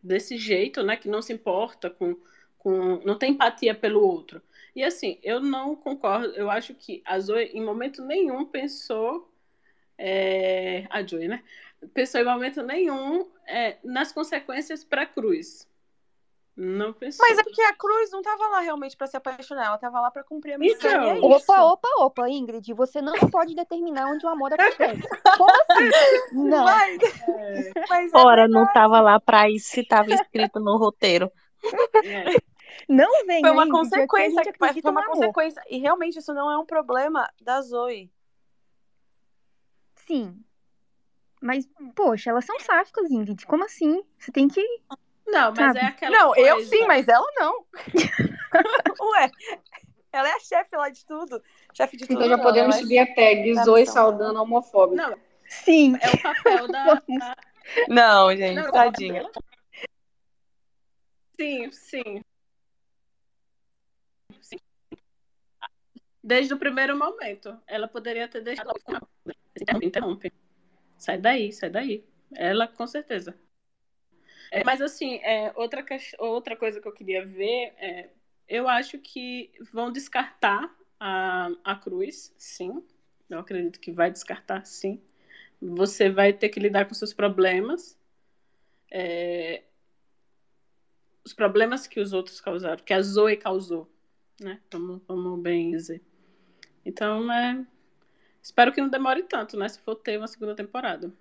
desse 0.03 0.37
jeito, 0.37 0.83
né, 0.83 0.97
que 0.97 1.09
não 1.09 1.23
se 1.23 1.33
importa 1.33 1.91
com, 1.91 2.17
com, 2.59 3.01
não 3.05 3.19
tem 3.19 3.33
empatia 3.33 3.75
pelo 3.75 4.01
outro. 4.01 4.43
E 4.75 4.83
assim, 4.85 5.19
eu 5.23 5.41
não 5.41 5.75
concordo. 5.75 6.35
Eu 6.35 6.51
acho 6.51 6.75
que 6.75 7.03
a 7.05 7.19
Zoe, 7.19 7.45
em 7.47 7.65
momento 7.65 8.03
nenhum, 8.05 8.45
pensou 8.45 9.29
é, 9.99 10.87
a 10.89 11.03
Joy, 11.03 11.27
né? 11.27 11.43
Pensou 11.93 12.21
em 12.21 12.25
momento 12.25 12.63
nenhum 12.63 13.29
é, 13.47 13.79
nas 13.83 14.13
consequências 14.13 14.85
para 14.85 15.07
Cruz. 15.07 15.68
Não 16.61 16.93
pensou. 16.93 17.25
Mas 17.25 17.39
é 17.39 17.45
porque 17.45 17.63
a 17.63 17.73
Cruz 17.73 18.11
não 18.11 18.21
tava 18.21 18.49
lá 18.49 18.59
realmente 18.59 18.97
pra 18.97 19.07
se 19.07 19.17
apaixonar, 19.17 19.67
ela 19.67 19.79
tava 19.79 20.01
lá 20.01 20.11
pra 20.11 20.25
cumprir 20.25 20.55
a 20.55 20.59
missão. 20.59 20.91
Então. 20.91 21.05
é 21.05 21.21
Opa, 21.37 21.63
opa, 21.63 21.89
opa, 21.99 22.29
Ingrid, 22.29 22.75
você 22.75 23.01
não 23.01 23.13
pode 23.31 23.55
determinar 23.55 24.11
onde 24.11 24.27
o 24.27 24.29
amor 24.29 24.53
acontece. 24.53 25.01
Como 25.37 25.51
assim? 25.51 25.91
Não. 26.33 26.65
Mas, 26.65 26.99
É, 27.29 27.73
mas 27.89 28.13
é 28.13 28.17
Ora, 28.19 28.43
verdade. 28.43 28.53
não 28.53 28.73
tava 28.73 29.01
lá 29.01 29.21
pra 29.21 29.49
isso 29.49 29.69
se 29.69 29.87
tava 29.87 30.13
escrito 30.13 30.59
no 30.59 30.77
roteiro. 30.77 31.31
é. 32.05 32.25
Não 32.89 33.25
vem 33.25 33.41
Foi 33.41 33.51
uma 33.53 33.65
Ingrid, 33.67 33.81
consequência, 33.81 34.43
gente 34.45 34.83
foi 34.83 34.91
uma 34.91 35.07
consequência. 35.07 35.63
E 35.69 35.79
realmente 35.79 36.19
isso 36.19 36.35
não 36.35 36.51
é 36.51 36.59
um 36.59 36.67
problema 36.67 37.29
da 37.41 37.61
Zoe. 37.61 38.11
Sim. 40.07 40.43
Mas, 41.41 41.69
poxa, 41.95 42.31
elas 42.31 42.45
são 42.45 42.59
sáficas, 42.59 43.11
Ingrid. 43.13 43.47
Como 43.47 43.65
assim? 43.65 44.03
Você 44.19 44.33
tem 44.33 44.49
que. 44.49 44.61
Não, 45.31 45.49
mas 45.51 45.57
Sabe? 45.57 45.79
é 45.79 45.85
aquela 45.85 46.17
Não, 46.19 46.37
eu 46.37 46.57
coisa. 46.57 46.71
sim, 46.71 46.87
mas 46.87 47.07
ela 47.09 47.27
não. 47.37 47.65
Ué, 49.13 49.31
ela 50.13 50.29
é 50.29 50.33
a 50.33 50.41
chefe 50.41 50.77
lá 50.77 50.89
de 50.89 51.05
tudo. 51.05 51.43
Chefe 51.75 51.97
de 51.97 52.07
tudo. 52.07 52.15
Então 52.17 52.29
já 52.29 52.37
não, 52.37 52.43
podemos 52.45 52.77
é 52.77 52.79
subir 52.81 52.99
a 52.99 53.07
tag 53.15 53.55
Zoe. 53.65 53.87
Saldana 53.87 54.41
homofóbica. 54.43 55.11
Não, 55.11 55.19
Sim. 55.49 55.95
é 56.01 56.09
o 56.11 56.23
papel 56.23 56.69
da. 56.69 57.03
Não, 57.89 58.35
gente, 58.37 58.57
Não, 58.57 58.71
tadinha. 58.71 59.31
Sim, 61.39 61.71
sim. 61.71 62.23
Sim. 64.41 64.59
Desde 66.25 66.55
o 66.55 66.59
primeiro 66.59 66.97
momento. 66.99 67.57
Ela 67.67 67.87
poderia 67.87 68.27
ter 68.29 68.41
deixado. 68.41 68.73
Interrompe. 69.83 70.33
Sai 70.97 71.19
daí, 71.19 71.53
sai 71.53 71.71
daí. 71.71 72.05
Ela, 72.35 72.67
com 72.67 72.87
certeza. 72.87 73.39
É, 74.51 74.65
mas, 74.65 74.81
assim, 74.81 75.17
é, 75.17 75.53
outra, 75.55 75.85
outra 76.19 76.57
coisa 76.57 76.81
que 76.81 76.89
eu 76.89 76.93
queria 76.93 77.25
ver 77.25 77.75
é. 77.79 78.11
Eu 78.49 78.67
acho 78.67 78.99
que 78.99 79.53
vão 79.73 79.93
descartar 79.93 80.75
a, 80.99 81.51
a 81.63 81.77
cruz, 81.77 82.35
sim. 82.39 82.83
Eu 83.29 83.41
acredito 83.41 83.79
que 83.79 83.93
vai 83.93 84.11
descartar, 84.11 84.65
sim. 84.65 85.03
Você 85.61 86.09
vai 86.09 86.33
ter 86.33 86.49
que 86.49 86.59
lidar 86.59 86.87
com 86.87 86.95
seus 86.95 87.13
problemas. 87.13 87.99
É, 88.91 89.65
os 91.23 91.35
problemas 91.35 91.87
que 91.87 92.01
os 92.01 92.15
outros 92.15 92.41
causaram, 92.41 92.83
que 92.83 92.95
a 92.95 93.03
Zoe 93.03 93.37
causou, 93.37 93.87
né? 94.41 94.61
Vamos, 94.73 95.03
vamos 95.07 95.41
bem 95.43 95.71
dizer. 95.71 96.01
Então, 96.87 97.31
é, 97.31 97.67
espero 98.43 98.73
que 98.73 98.81
não 98.81 98.89
demore 98.89 99.25
tanto, 99.25 99.59
né? 99.59 99.69
Se 99.69 99.79
for 99.81 99.95
ter 99.97 100.17
uma 100.17 100.27
segunda 100.27 100.55
temporada. 100.55 101.13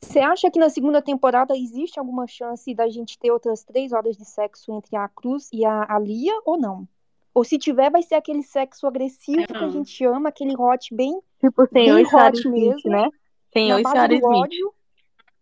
Você 0.00 0.20
acha 0.20 0.50
que 0.50 0.58
na 0.58 0.68
segunda 0.68 1.00
temporada 1.00 1.56
existe 1.56 1.98
alguma 1.98 2.26
chance 2.26 2.74
da 2.74 2.88
gente 2.88 3.18
ter 3.18 3.30
outras 3.30 3.64
três 3.64 3.92
horas 3.92 4.16
de 4.16 4.24
sexo 4.24 4.72
entre 4.72 4.96
a 4.96 5.08
Cruz 5.08 5.48
e 5.52 5.64
a, 5.64 5.86
a 5.88 5.98
Lia 5.98 6.34
ou 6.44 6.58
não? 6.58 6.86
Ou 7.34 7.44
se 7.44 7.58
tiver, 7.58 7.90
vai 7.90 8.02
ser 8.02 8.14
aquele 8.14 8.42
sexo 8.42 8.86
agressivo 8.86 9.46
que 9.46 9.56
a 9.56 9.68
gente 9.68 10.04
ama, 10.04 10.30
aquele 10.30 10.56
hot 10.56 10.94
bem 10.94 11.20
Tipo, 11.38 11.68
Bem 11.70 12.00
e 12.00 12.06
senhora 12.06 12.28
hot 12.28 12.38
Smith, 12.38 12.74
mesmo, 12.74 12.90
né? 12.90 13.10
Na 13.54 13.80
e 13.80 13.82
base 13.82 13.92
senhora 13.92 14.08
do 14.08 14.14
Smith. 14.14 14.42
ódio. 14.42 14.74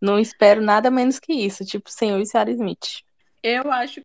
Não 0.01 0.19
espero 0.19 0.61
nada 0.61 0.91
menos 0.91 1.19
que 1.19 1.33
isso. 1.33 1.65
Tipo, 1.65 1.91
senhor 1.91 2.21
e 2.21 2.27
senhora 2.27 2.51
Smith. 2.51 3.03
Eu 3.43 3.71
acho 3.71 4.03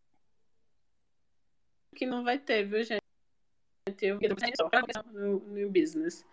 que 1.96 2.06
não 2.06 2.22
vai 2.22 2.38
ter, 2.38 2.64
viu, 2.64 2.82
gente? 2.82 3.00
Eu 4.00 4.18
no, 5.12 5.40
no 5.40 5.70
business. 5.70 6.24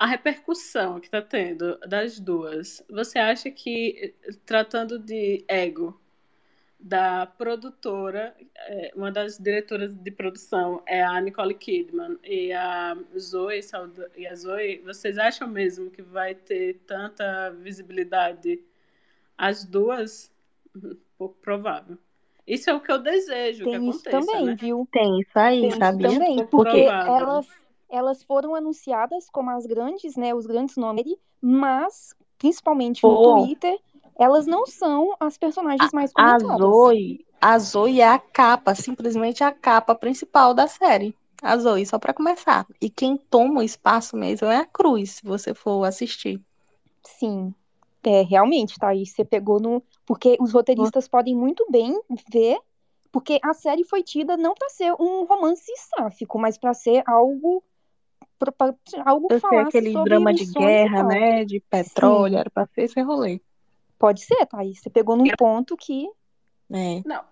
A 0.00 0.06
repercussão 0.06 0.98
que 0.98 1.08
está 1.08 1.20
tendo 1.20 1.78
das 1.80 2.18
duas, 2.18 2.82
você 2.88 3.18
acha 3.18 3.50
que, 3.50 4.14
tratando 4.46 4.98
de 4.98 5.44
ego, 5.46 6.00
da 6.78 7.26
produtora, 7.26 8.34
é, 8.56 8.92
uma 8.96 9.12
das 9.12 9.36
diretoras 9.36 9.94
de 9.94 10.10
produção 10.10 10.82
é 10.86 11.02
a 11.02 11.20
Nicole 11.20 11.52
Kidman 11.52 12.18
e 12.24 12.50
a 12.50 12.96
Zoe, 13.18 13.62
Salda- 13.62 14.10
e 14.16 14.26
a 14.26 14.34
Zoe, 14.34 14.78
vocês 14.78 15.18
acham 15.18 15.46
mesmo 15.46 15.90
que 15.90 16.00
vai 16.00 16.34
ter 16.34 16.80
tanta 16.86 17.50
visibilidade 17.50 18.58
as 19.36 19.66
duas? 19.66 20.32
Pouco 21.18 21.36
provável. 21.42 21.98
Isso 22.46 22.70
é 22.70 22.72
o 22.72 22.80
que 22.80 22.90
eu 22.90 22.98
desejo 22.98 23.64
que 23.64 23.70
Tem 23.70 23.90
isso 23.90 24.00
aconteça, 24.00 24.32
também, 24.32 24.46
né? 24.46 24.56
viu? 24.58 24.88
Tem 24.90 25.20
isso 25.20 25.38
aí, 25.38 25.60
Tem 25.60 25.68
isso 25.68 25.78
também, 25.78 26.46
porque 26.46 26.82
provável. 26.84 27.14
elas, 27.16 27.46
elas 27.90 28.22
foram 28.22 28.54
anunciadas 28.54 29.28
como 29.30 29.50
as 29.50 29.66
grandes, 29.66 30.16
né, 30.16 30.34
os 30.34 30.46
grandes 30.46 30.76
nomes, 30.76 31.16
mas, 31.40 32.14
principalmente 32.38 33.02
no. 33.02 33.44
Twitter, 33.44 33.78
elas 34.18 34.46
não 34.46 34.66
são 34.66 35.14
as 35.18 35.36
personagens 35.36 35.92
mais 35.92 36.10
A 36.14 36.38
comentadas. 36.38 36.58
Zoe, 36.58 37.26
a 37.40 37.58
Zoe 37.58 38.00
é 38.00 38.08
a 38.08 38.18
capa, 38.18 38.74
simplesmente 38.74 39.42
a 39.42 39.50
capa 39.50 39.94
principal 39.94 40.52
da 40.54 40.66
série. 40.66 41.14
A 41.42 41.56
Zoe, 41.56 41.86
só 41.86 41.98
pra 41.98 42.12
começar. 42.12 42.66
E 42.80 42.90
quem 42.90 43.16
toma 43.16 43.60
o 43.60 43.62
espaço 43.62 44.14
mesmo 44.16 44.46
é 44.48 44.58
a 44.58 44.66
Cruz, 44.66 45.12
se 45.12 45.24
você 45.24 45.54
for 45.54 45.84
assistir. 45.84 46.38
Sim, 47.02 47.54
é, 48.02 48.22
realmente, 48.22 48.78
tá 48.78 48.88
aí, 48.88 49.06
você 49.06 49.24
pegou 49.24 49.58
no... 49.58 49.82
Porque 50.04 50.36
os 50.40 50.52
roteiristas 50.52 51.08
podem 51.08 51.34
muito 51.34 51.66
bem 51.70 51.98
ver, 52.30 52.58
porque 53.10 53.40
a 53.42 53.54
série 53.54 53.84
foi 53.84 54.02
tida 54.02 54.36
não 54.36 54.54
pra 54.54 54.68
ser 54.68 54.92
um 55.00 55.24
romance 55.24 55.72
sáfico, 55.96 56.38
mas 56.38 56.58
pra 56.58 56.74
ser 56.74 57.02
algo... 57.06 57.62
pra- 58.40 58.52
pra- 58.52 58.74
algo 59.04 59.28
que 59.28 59.34
Eu 59.34 59.40
falasse 59.40 59.68
aquele 59.68 59.92
sobre 59.92 60.10
drama 60.10 60.32
de 60.32 60.46
guerra, 60.46 61.02
né? 61.04 61.44
De 61.44 61.60
petróleo, 61.60 62.34
Sim. 62.34 62.40
era 62.40 62.50
pra 62.50 62.66
ser 62.66 62.82
esse 62.82 63.00
rolê. 63.02 63.40
Pode 63.98 64.22
ser, 64.22 64.46
Thaís. 64.46 64.80
Você 64.80 64.88
pegou 64.88 65.16
num 65.16 65.28
ponto 65.38 65.76
que. 65.76 66.08
É. 66.72 67.02
Não, 67.04 67.22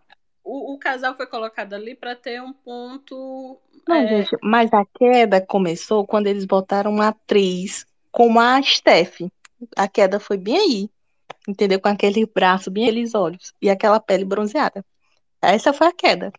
o, 0.44 0.74
o 0.74 0.78
casal 0.78 1.14
foi 1.16 1.26
colocado 1.26 1.72
ali 1.72 1.94
para 1.94 2.14
ter 2.14 2.42
um 2.42 2.52
ponto. 2.52 3.58
Não, 3.86 3.96
é, 3.96 4.06
gente, 4.06 4.36
mas 4.42 4.72
a 4.72 4.84
queda 4.84 5.40
começou 5.40 6.06
quando 6.06 6.26
eles 6.26 6.44
botaram 6.44 6.90
uma 6.90 7.08
atriz 7.08 7.86
como 8.12 8.38
a 8.38 8.60
Steph. 8.62 9.20
A 9.76 9.88
queda 9.88 10.20
foi 10.20 10.36
bem 10.36 10.58
aí, 10.58 10.90
entendeu? 11.48 11.80
Com 11.80 11.88
aquele 11.88 12.26
braço, 12.26 12.70
bem 12.70 12.84
aqueles 12.84 13.14
olhos 13.14 13.54
e 13.60 13.70
aquela 13.70 13.98
pele 13.98 14.24
bronzeada. 14.24 14.84
Essa 15.40 15.72
foi 15.72 15.86
a 15.86 15.92
queda. 15.92 16.32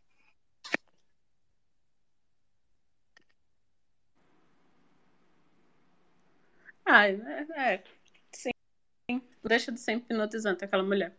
Ah, 6.92 7.08
é, 7.08 7.14
é, 7.56 7.84
sim. 8.32 8.50
Deixa 9.44 9.72
de 9.72 9.80
ser 9.80 9.94
hipnotizante 9.98 10.66
aquela 10.66 10.82
mulher. 10.84 11.16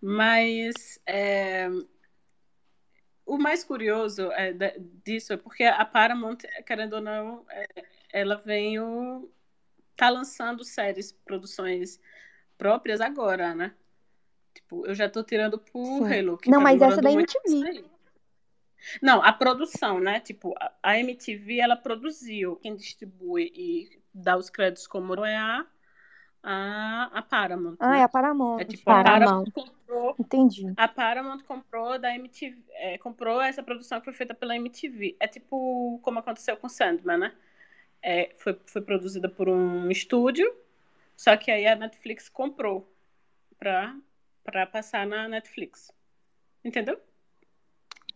Mas 0.00 1.00
é, 1.04 1.68
o 3.26 3.36
mais 3.36 3.64
curioso 3.64 4.30
é, 4.32 4.52
da- 4.52 4.74
disso 5.04 5.32
é 5.32 5.36
porque 5.36 5.64
a 5.64 5.84
Paramount, 5.84 6.38
querendo 6.64 6.94
ou 6.94 7.00
não, 7.00 7.44
é, 7.50 7.66
ela 8.12 8.36
vem 8.36 8.78
o, 8.78 9.28
tá 9.96 10.08
lançando 10.10 10.62
séries, 10.62 11.10
produções 11.10 11.98
próprias 12.56 13.00
agora, 13.00 13.52
né? 13.52 13.74
Tipo, 14.54 14.86
eu 14.86 14.94
já 14.94 15.08
tô 15.08 15.24
tirando 15.24 15.58
por 15.58 15.84
Sim. 15.84 16.04
Halo, 16.20 16.38
que 16.38 16.48
Não, 16.50 16.58
tá 16.58 16.62
mas 16.64 16.80
essa 16.80 17.02
da 17.02 17.10
MTV. 17.10 17.84
Não, 19.02 19.20
a 19.22 19.32
produção, 19.32 19.98
né? 19.98 20.20
Tipo, 20.20 20.54
a- 20.56 20.72
a 20.82 20.98
MTV, 21.00 21.58
ela 21.58 21.74
produziu. 21.74 22.54
Quem 22.56 22.76
distribui 22.76 23.50
e 23.56 24.03
dá 24.14 24.36
os 24.36 24.50
créditos 24.50 24.86
como 24.86 25.14
é 25.24 25.36
a, 25.36 25.66
a, 26.42 27.18
a 27.18 27.22
Paramount, 27.22 27.78
Ah, 27.80 27.96
né? 27.96 28.00
é 28.00 28.02
a 28.02 28.08
Paramount. 28.08 28.60
É 28.60 28.64
tipo, 28.64 28.90
a 28.90 28.94
Paramount. 28.94 29.44
Paramount 29.44 29.50
comprou, 29.52 30.18
Entendi. 30.18 30.66
a 30.76 30.88
Paramount 30.88 31.42
comprou 31.44 31.98
da 31.98 32.14
MTV, 32.14 32.62
é, 32.74 32.98
comprou 32.98 33.40
essa 33.40 33.62
produção 33.62 34.00
que 34.00 34.06
foi 34.06 34.14
feita 34.14 34.34
pela 34.34 34.56
MTV. 34.56 35.16
É 35.20 35.26
tipo 35.28 36.00
como 36.02 36.18
aconteceu 36.20 36.56
com 36.56 36.68
Sandman, 36.68 37.18
né? 37.18 37.34
É, 38.02 38.34
foi, 38.38 38.58
foi 38.66 38.82
produzida 38.82 39.28
por 39.28 39.48
um 39.48 39.90
estúdio, 39.90 40.54
só 41.16 41.36
que 41.36 41.50
aí 41.50 41.66
a 41.66 41.76
Netflix 41.76 42.28
comprou 42.28 42.88
pra, 43.58 43.96
pra 44.44 44.66
passar 44.66 45.06
na 45.06 45.28
Netflix. 45.28 45.92
Entendeu? 46.64 47.00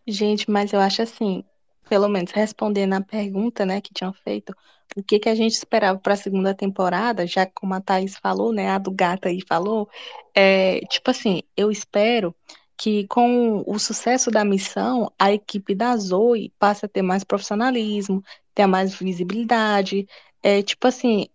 Gente, 0.07 0.49
mas 0.49 0.73
eu 0.73 0.79
acho 0.81 1.01
assim, 1.01 1.43
pelo 1.89 2.07
menos 2.07 2.31
respondendo 2.31 2.93
a 2.93 3.01
pergunta, 3.01 3.65
né, 3.65 3.81
que 3.81 3.91
tinham 3.93 4.13
feito, 4.13 4.55
o 4.95 5.03
que 5.03 5.19
que 5.19 5.27
a 5.27 5.35
gente 5.35 5.53
esperava 5.53 5.97
para 5.99 6.13
a 6.13 6.17
segunda 6.17 6.53
temporada, 6.53 7.25
já 7.25 7.47
como 7.47 7.73
a 7.73 7.81
Thaís 7.81 8.15
falou, 8.17 8.53
né, 8.53 8.69
a 8.69 8.77
do 8.77 8.91
gato 8.91 9.27
aí 9.27 9.39
falou, 9.47 9.89
é, 10.35 10.81
tipo 10.81 11.09
assim, 11.09 11.41
eu 11.57 11.71
espero 11.71 12.33
que 12.77 13.07
com 13.07 13.63
o 13.67 13.79
sucesso 13.79 14.31
da 14.31 14.45
missão, 14.45 15.11
a 15.19 15.33
equipe 15.33 15.75
da 15.75 15.97
Zoe 15.97 16.53
passe 16.59 16.85
a 16.85 16.89
ter 16.89 17.01
mais 17.01 17.23
profissionalismo, 17.23 18.23
tenha 18.53 18.67
mais 18.67 18.93
visibilidade, 18.95 20.07
é, 20.43 20.61
tipo 20.61 20.87
assim, 20.87 21.27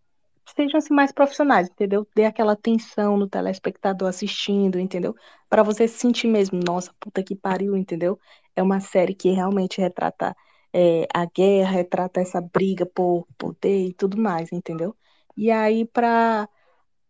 sejam 0.57 0.79
assim, 0.79 0.95
mais 0.95 1.13
profissionais, 1.13 1.69
entendeu? 1.69 2.07
Dê 2.15 2.25
aquela 2.25 2.53
atenção 2.53 3.17
no 3.17 3.29
telespectador 3.29 4.09
assistindo, 4.09 4.79
entendeu? 4.79 5.15
Para 5.49 5.63
você 5.63 5.89
se 5.89 5.99
sentir 5.99 6.29
mesmo, 6.29 6.61
nossa, 6.65 6.93
puta 7.01 7.23
que 7.23 7.35
pariu, 7.35 7.77
entendeu? 7.77 8.19
É 8.57 8.63
uma 8.63 8.81
série 8.81 9.15
que 9.15 9.31
realmente 9.31 9.81
retrata 9.81 10.35
é, 10.75 11.07
a 11.15 11.27
guerra, 11.27 11.73
retrata 11.73 12.21
essa 12.21 12.41
briga 12.43 12.87
por 12.87 13.27
poder 13.39 13.89
e 13.89 13.95
tudo 13.95 14.19
mais, 14.19 14.53
entendeu? 14.53 14.97
E 15.37 15.51
aí, 15.51 15.87
pra 15.87 16.49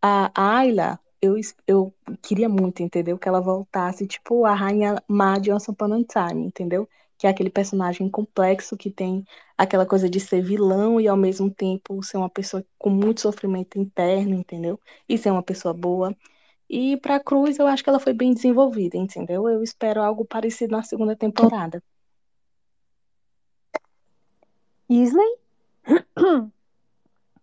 a 0.01 0.31
Ayla, 0.59 0.99
eu, 1.21 1.35
eu 1.67 1.95
queria 2.21 2.47
muito, 2.49 2.83
entendeu? 2.83 3.17
Que 3.17 3.27
ela 3.27 3.41
voltasse, 3.41 4.07
tipo, 4.07 4.45
a 4.45 4.53
Rainha 4.53 5.01
Má 5.07 5.39
de 5.39 5.51
Once 5.51 5.69
Upon 5.71 5.93
a 5.93 6.29
Time, 6.29 6.45
entendeu? 6.45 6.87
Que 7.17 7.27
é 7.27 7.29
aquele 7.29 7.49
personagem 7.49 8.09
complexo 8.09 8.77
que 8.77 8.91
tem 8.91 9.25
aquela 9.57 9.85
coisa 9.85 10.09
de 10.09 10.19
ser 10.19 10.41
vilão 10.43 10.99
e 11.01 11.07
ao 11.07 11.17
mesmo 11.17 11.49
tempo 11.51 12.03
ser 12.03 12.17
uma 12.17 12.29
pessoa 12.29 12.65
com 12.77 12.89
muito 12.89 13.21
sofrimento 13.21 13.79
interno, 13.79 14.35
entendeu? 14.35 14.79
E 15.09 15.17
ser 15.17 15.31
uma 15.31 15.43
pessoa 15.43 15.73
boa. 15.73 16.15
E 16.69 16.97
pra 16.97 17.19
Cruz, 17.19 17.59
eu 17.59 17.67
acho 17.67 17.83
que 17.83 17.89
ela 17.89 17.99
foi 17.99 18.13
bem 18.13 18.33
desenvolvida, 18.33 18.97
entendeu? 18.97 19.49
Eu 19.49 19.63
espero 19.63 20.01
algo 20.01 20.25
parecido 20.25 20.73
na 20.75 20.83
segunda 20.83 21.15
temporada. 21.15 21.83
Isley? 24.89 25.37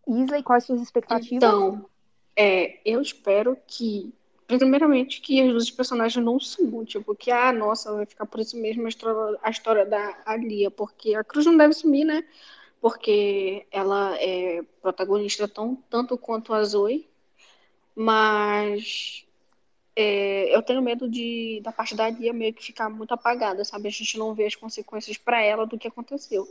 Isley, 0.06 0.43
quais 0.43 0.64
suas 0.64 0.81
expectativas? 0.81 1.32
Então, 1.32 1.89
é, 2.36 2.81
eu 2.85 3.01
espero 3.01 3.56
que, 3.66 4.12
primeiramente, 4.47 5.20
que 5.20 5.43
os 5.52 5.70
personagens 5.70 6.24
não 6.24 6.39
sumam, 6.39 6.85
tipo, 6.85 7.14
que, 7.14 7.31
ah, 7.31 7.52
nossa, 7.52 7.93
vai 7.93 8.06
ficar 8.06 8.27
por 8.27 8.40
isso 8.40 8.56
mesmo 8.56 8.85
a 8.86 8.89
história, 8.89 9.39
a 9.43 9.51
história 9.51 9.86
da 9.86 10.23
Alia, 10.24 10.70
porque 10.70 11.14
a 11.14 11.24
Cruz 11.24 11.47
não 11.47 11.56
deve 11.56 11.74
sumir, 11.74 12.05
né? 12.05 12.24
Porque 12.81 13.66
ela 13.70 14.16
é 14.20 14.62
protagonista 14.81 15.47
tão, 15.47 15.77
tanto 15.89 16.19
quanto 16.19 16.52
a 16.52 16.64
Zoe, 16.64 17.09
mas 17.94 19.24
é, 19.94 20.55
eu 20.55 20.62
tenho 20.62 20.82
medo 20.82 21.09
de 21.09 21.60
da 21.62 21.70
parte 21.70 21.94
da 21.94 22.06
Alia 22.06 22.32
meio 22.32 22.55
que 22.55 22.64
ficar 22.64 22.89
muito 22.89 23.12
apagada, 23.12 23.64
sabe? 23.64 23.89
A 23.89 23.90
gente 23.90 24.19
não 24.19 24.35
vê 24.35 24.47
as 24.47 24.55
consequências 24.56 25.16
para 25.16 25.43
ela 25.43 25.66
do 25.66 25.78
que 25.78 25.86
aconteceu. 25.89 26.48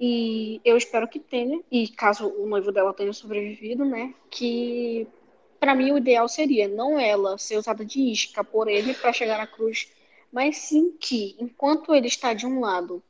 E 0.00 0.60
eu 0.64 0.76
espero 0.76 1.08
que 1.08 1.18
tenha, 1.18 1.60
e 1.70 1.88
caso 1.88 2.28
o 2.28 2.46
noivo 2.46 2.70
dela 2.70 2.94
tenha 2.94 3.12
sobrevivido, 3.12 3.84
né? 3.84 4.14
Que 4.30 5.06
para 5.58 5.74
mim 5.74 5.90
o 5.90 5.98
ideal 5.98 6.28
seria 6.28 6.68
não 6.68 7.00
ela 7.00 7.36
ser 7.36 7.56
usada 7.56 7.84
de 7.84 8.00
isca 8.00 8.44
por 8.44 8.68
ele 8.68 8.94
para 8.94 9.12
chegar 9.12 9.38
na 9.38 9.46
cruz, 9.46 9.90
mas 10.32 10.56
sim 10.58 10.92
que 10.92 11.36
enquanto 11.40 11.94
ele 11.94 12.06
está 12.06 12.32
de 12.32 12.46
um 12.46 12.60
lado 12.60 13.02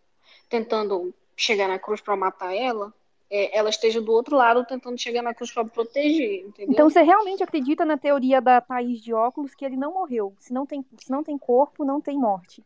tentando 0.48 1.14
chegar 1.36 1.68
na 1.68 1.78
cruz 1.78 2.00
para 2.00 2.16
matar 2.16 2.54
ela, 2.54 2.92
é, 3.30 3.56
ela 3.56 3.68
esteja 3.68 4.00
do 4.00 4.10
outro 4.10 4.34
lado 4.34 4.64
tentando 4.64 4.98
chegar 4.98 5.22
na 5.22 5.34
cruz 5.34 5.52
para 5.52 5.64
proteger, 5.64 6.46
entendeu? 6.46 6.72
Então 6.72 6.88
você 6.88 7.02
realmente 7.02 7.42
acredita 7.42 7.84
na 7.84 7.98
teoria 7.98 8.40
da 8.40 8.60
Thaís 8.60 9.02
de 9.02 9.12
óculos 9.12 9.54
que 9.54 9.64
ele 9.64 9.76
não 9.76 9.92
morreu? 9.92 10.34
Se 10.38 10.52
não 10.52 10.64
tem, 10.64 10.84
se 10.96 11.10
não 11.10 11.22
tem 11.22 11.36
corpo, 11.36 11.84
não 11.84 12.00
tem 12.00 12.18
morte. 12.18 12.64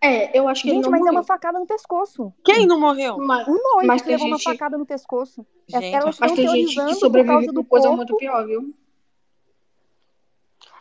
É, 0.00 0.38
eu 0.38 0.48
acho 0.48 0.62
que 0.62 0.68
ele 0.68 0.76
Gente, 0.76 0.84
não 0.84 0.90
mas 0.92 1.00
é 1.00 1.04
morreu. 1.04 1.18
uma 1.18 1.24
facada 1.24 1.58
no 1.58 1.66
pescoço. 1.66 2.32
Quem 2.44 2.66
não 2.66 2.78
morreu? 2.80 3.18
Mas, 3.18 3.46
O 3.48 3.50
noivo 3.52 3.86
Mas 3.86 4.02
que 4.02 4.08
levou 4.08 4.26
uma 4.28 4.36
gente- 4.38 4.44
facada 4.44 4.78
no 4.78 4.86
pescoço. 4.86 5.44
É- 5.72 5.80
Gente, 5.80 5.94
Elas 5.94 6.18
mas 6.18 6.32
tem 6.32 6.48
gente 6.48 6.74
que 6.74 6.82
por 6.84 6.94
sobrevive 6.94 7.32
causa 7.34 7.46
por 7.46 7.52
do 7.54 7.64
coisa 7.64 7.86
corpo. 7.88 7.96
muito 7.96 8.16
pior, 8.16 8.46
viu? 8.46 8.74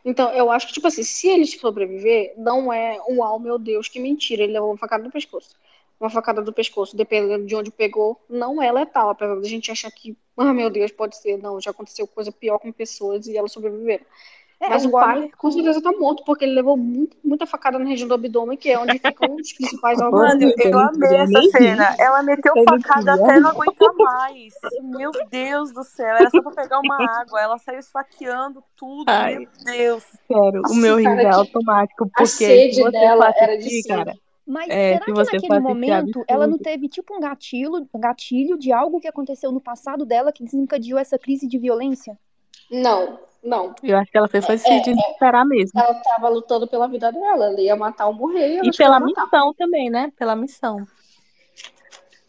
Então, 0.05 0.29
eu 0.31 0.49
acho 0.51 0.67
que, 0.67 0.73
tipo 0.73 0.87
assim, 0.87 1.03
se 1.03 1.27
ele 1.27 1.45
sobreviver, 1.45 2.33
não 2.37 2.71
é 2.71 2.97
um, 3.09 3.23
ah, 3.23 3.37
meu 3.39 3.57
Deus, 3.59 3.87
que 3.89 3.99
mentira, 3.99 4.43
ele 4.43 4.53
levou 4.53 4.69
uma 4.69 4.77
facada 4.77 5.03
no 5.03 5.11
pescoço. 5.11 5.55
Uma 5.99 6.09
facada 6.09 6.41
do 6.41 6.53
pescoço, 6.53 6.95
dependendo 6.95 7.45
de 7.45 7.55
onde 7.55 7.71
pegou, 7.71 8.21
não 8.29 8.61
é 8.61 8.71
letal, 8.71 9.09
apesar 9.09 9.35
da 9.35 9.47
gente 9.47 9.71
achar 9.71 9.91
que, 9.91 10.15
ah, 10.37 10.53
meu 10.53 10.69
Deus, 10.69 10.91
pode 10.91 11.17
ser. 11.17 11.37
Não, 11.37 11.59
já 11.59 11.71
aconteceu 11.71 12.07
coisa 12.07 12.31
pior 12.31 12.59
com 12.59 12.71
pessoas 12.71 13.27
e 13.27 13.35
elas 13.35 13.51
sobreviveram. 13.51 14.05
É, 14.59 14.69
Mas 14.69 14.85
o 14.85 14.91
pai, 14.91 15.29
com 15.37 15.51
certeza, 15.51 15.79
tá 15.81 15.91
morto, 15.91 16.23
porque 16.25 16.43
ele 16.43 16.55
levou 16.55 16.75
muito, 16.75 17.15
muita 17.23 17.45
facada 17.45 17.77
na 17.77 17.85
região 17.85 18.07
do 18.07 18.15
abdômen, 18.15 18.57
que 18.57 18.71
é 18.71 18.79
onde 18.79 18.97
ficam 18.97 19.35
os 19.35 19.53
principais 19.53 20.01
órgãos. 20.01 20.21
Mano, 20.33 20.51
eu, 20.57 20.71
eu 20.71 20.79
amei 20.79 21.15
essa 21.15 21.41
cena. 21.51 21.95
Ela 21.99 22.23
meteu 22.23 22.53
Eu 22.55 22.63
facada 22.63 23.13
até 23.13 23.39
não 23.39 23.51
aguentar 23.51 23.93
mais. 23.93 24.53
Meu 24.81 25.11
Deus 25.29 25.71
do 25.71 25.83
céu. 25.83 26.07
Era 26.07 26.29
só 26.31 26.41
pra 26.41 26.51
pegar 26.51 26.79
uma 26.79 26.97
água. 27.21 27.39
Ela 27.39 27.59
saiu 27.59 27.79
esfaqueando 27.79 28.63
tudo. 28.75 29.07
Ai. 29.07 29.35
Meu 29.35 29.47
Deus. 29.63 30.03
Sério, 30.27 30.61
o 30.71 30.75
meu 30.75 30.97
riso 30.97 31.09
é 31.09 31.19
que 31.19 31.25
automático, 31.27 32.05
A 32.05 32.07
porque 32.07 32.25
se 32.25 32.45
sede 32.45 32.81
você 32.81 32.91
dela 32.91 33.31
era 33.37 33.57
de 33.57 33.83
cara, 33.83 34.15
Mas 34.43 34.69
É, 34.69 34.93
será 34.93 34.99
se 34.99 35.05
que 35.05 35.11
você 35.11 35.33
naquele 35.33 35.53
assistir 35.53 35.61
momento 35.61 36.23
ela 36.27 36.47
não 36.47 36.57
teve 36.57 36.89
tipo 36.89 37.15
um 37.15 37.19
gatilho, 37.19 37.87
gatilho 37.95 38.57
de 38.57 38.71
algo 38.71 38.99
que 38.99 39.07
aconteceu 39.07 39.51
no 39.51 39.61
passado 39.61 40.03
dela 40.03 40.31
que 40.31 40.43
desencadeou 40.43 40.97
essa 40.97 41.19
crise 41.19 41.47
de 41.47 41.59
violência? 41.59 42.17
Não, 42.69 43.19
não. 43.43 43.75
eu 43.81 43.97
acho 43.97 44.11
que 44.11 44.17
ela 44.17 44.27
fez 44.27 44.45
foi 44.45 44.57
se 44.57 44.69
É, 44.69 44.81
desesperar 44.81 45.45
mesmo. 45.45 45.79
ela 45.79 45.93
tava 45.95 46.29
lutando 46.29 46.67
pela 46.67 46.87
vida 46.87 47.11
dela. 47.11 47.45
Ela 47.47 47.61
ia 47.61 47.75
matar 47.75 48.07
ou 48.07 48.13
morrer 48.13 48.61
e 48.63 48.71
pela 48.75 48.99
missão 48.99 49.53
também, 49.53 49.89
né? 49.89 50.11
Pela 50.17 50.35
missão. 50.35 50.85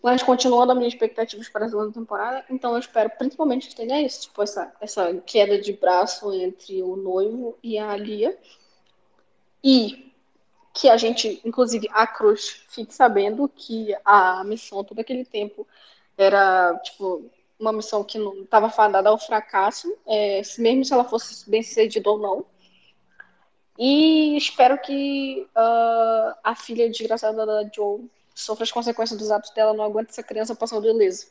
Mas 0.02 0.22
continuando 0.22 0.70
a 0.72 0.74
minha 0.74 0.88
expectativa 0.88 1.42
para 1.52 1.66
a 1.66 1.68
segunda 1.68 1.92
temporada, 1.92 2.44
então 2.48 2.72
eu 2.72 2.78
espero 2.78 3.10
principalmente 3.18 3.68
que 3.68 3.74
tenha 3.74 4.00
isso, 4.00 4.22
tipo, 4.22 4.40
essa, 4.42 4.72
essa 4.80 5.12
queda 5.26 5.60
de 5.60 5.72
braço 5.72 6.32
entre 6.32 6.82
o 6.82 6.94
noivo 6.94 7.58
e 7.62 7.76
a 7.78 7.96
Lia. 7.96 8.36
E 9.62 10.12
que 10.72 10.88
a 10.88 10.96
gente, 10.96 11.40
inclusive, 11.44 11.88
a 11.92 12.06
Cruz 12.06 12.64
fique 12.68 12.94
sabendo 12.94 13.48
que 13.48 13.92
a 14.04 14.44
missão 14.44 14.84
todo 14.84 15.00
aquele 15.00 15.24
tempo 15.24 15.66
era, 16.16 16.78
tipo, 16.84 17.28
uma 17.58 17.72
missão 17.72 18.04
que 18.04 18.18
não 18.18 18.42
estava 18.42 18.70
fadada 18.70 19.08
ao 19.08 19.18
fracasso, 19.18 19.92
é, 20.06 20.42
mesmo 20.58 20.84
se 20.84 20.92
ela 20.92 21.04
fosse 21.04 21.48
bem 21.50 21.62
sucedida 21.62 22.08
ou 22.10 22.18
não. 22.18 22.46
E 23.78 24.36
espero 24.36 24.78
que 24.80 25.48
ah, 25.54 26.38
a 26.44 26.54
filha 26.56 26.90
desgraçada 26.90 27.46
da 27.46 27.68
Joe 27.74 28.10
sofra 28.34 28.64
as 28.64 28.72
consequências 28.72 29.18
dos 29.18 29.30
atos 29.30 29.50
dela, 29.50 29.72
não 29.74 29.84
aguenta 29.84 30.10
essa 30.10 30.22
criança 30.22 30.54
passando 30.54 30.88
ileso. 30.88 31.28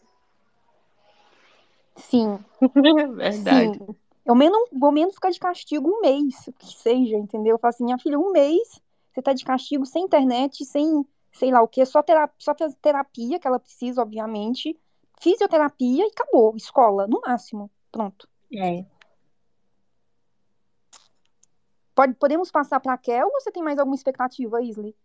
Sim, 1.96 2.40
Verdade. 3.16 3.80
sim. 3.80 3.96
Eu 4.26 4.36
menos, 4.36 4.70
vou 4.72 4.92
menos 4.92 5.16
ficar 5.16 5.32
de 5.32 5.40
castigo 5.40 5.90
um 5.90 6.02
mês, 6.02 6.50
que 6.60 6.68
seja, 6.68 7.16
entendeu? 7.18 7.56
Eu 7.56 7.60
falo 7.60 7.70
assim, 7.70 7.86
minha 7.86 7.98
filha, 7.98 8.20
um 8.20 8.32
mês, 8.32 8.80
você 9.14 9.22
tá 9.22 9.34
de 9.34 9.44
castigo 9.44 9.86
sem 9.86 10.04
internet, 10.04 10.66
sem 10.66 11.06
sei 11.32 11.52
lá 11.52 11.62
o 11.62 11.68
que, 11.68 11.86
só 11.86 12.02
terapia, 12.02 12.36
só 12.40 12.54
ter- 12.54 12.74
terapia 12.82 13.40
que 13.40 13.48
ela 13.48 13.60
precisa, 13.60 14.02
obviamente, 14.02 14.78
fisioterapia 15.20 16.06
e 16.06 16.10
acabou, 16.10 16.56
escola, 16.56 17.08
no 17.08 17.22
máximo. 17.22 17.70
Pronto. 17.92 18.28
É. 18.54 18.86
Pode, 21.96 22.14
podemos 22.16 22.52
passar 22.52 22.80
pra 22.80 22.98
Kel 22.98 23.26
ou 23.26 23.42
você 23.42 23.52
tem 23.52 23.64
mais 23.64 23.80
alguma 23.80 23.96
expectativa, 23.96 24.62
Isley? 24.62 24.96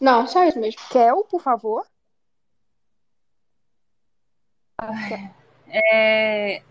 Não, 0.00 0.26
só 0.26 0.44
isso 0.44 0.58
mesmo. 0.58 0.80
Kel, 0.90 1.24
por 1.24 1.40
favor. 1.40 1.86
É, 5.68 6.62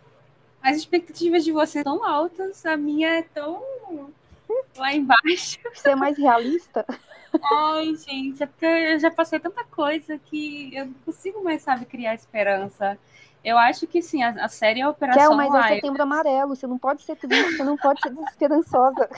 as 0.62 0.78
expectativas 0.78 1.44
de 1.44 1.52
vocês 1.52 1.84
são 1.84 2.04
altas, 2.04 2.66
a 2.66 2.78
minha 2.78 3.20
é 3.20 3.24
tão 3.24 3.64
lá 4.78 4.94
embaixo. 4.94 5.60
Você 5.74 5.90
é 5.90 5.96
mais 5.96 6.18
realista? 6.18 6.86
Ai, 7.44 7.96
gente, 7.96 8.44
é 8.44 8.46
porque 8.46 8.66
eu 8.66 9.00
já 9.00 9.12
passei 9.12 9.40
tanta 9.40 9.64
coisa 9.66 10.18
que 10.18 10.72
eu 10.74 10.86
não 10.86 10.94
consigo 11.06 11.44
mais, 11.44 11.62
sabe, 11.62 11.86
criar 11.86 12.14
esperança. 12.14 12.98
Eu 13.44 13.58
acho 13.58 13.86
que 13.86 14.02
sim, 14.02 14.24
a, 14.24 14.30
a 14.30 14.48
série 14.48 14.80
é 14.80 14.84
a 14.84 14.90
Operação 14.90 15.30
Kel, 15.30 15.38
mas 15.38 15.54
é 15.54 15.68
Lion. 15.68 15.76
setembro 15.76 16.04
amarelo, 16.04 16.56
você 16.56 16.66
não 16.66 16.78
pode 16.78 17.04
ser 17.04 17.16
triste, 17.16 17.58
você 17.58 17.64
não 17.64 17.78
pode 17.78 18.02
ser 18.02 18.10
desesperançosa. 18.10 19.10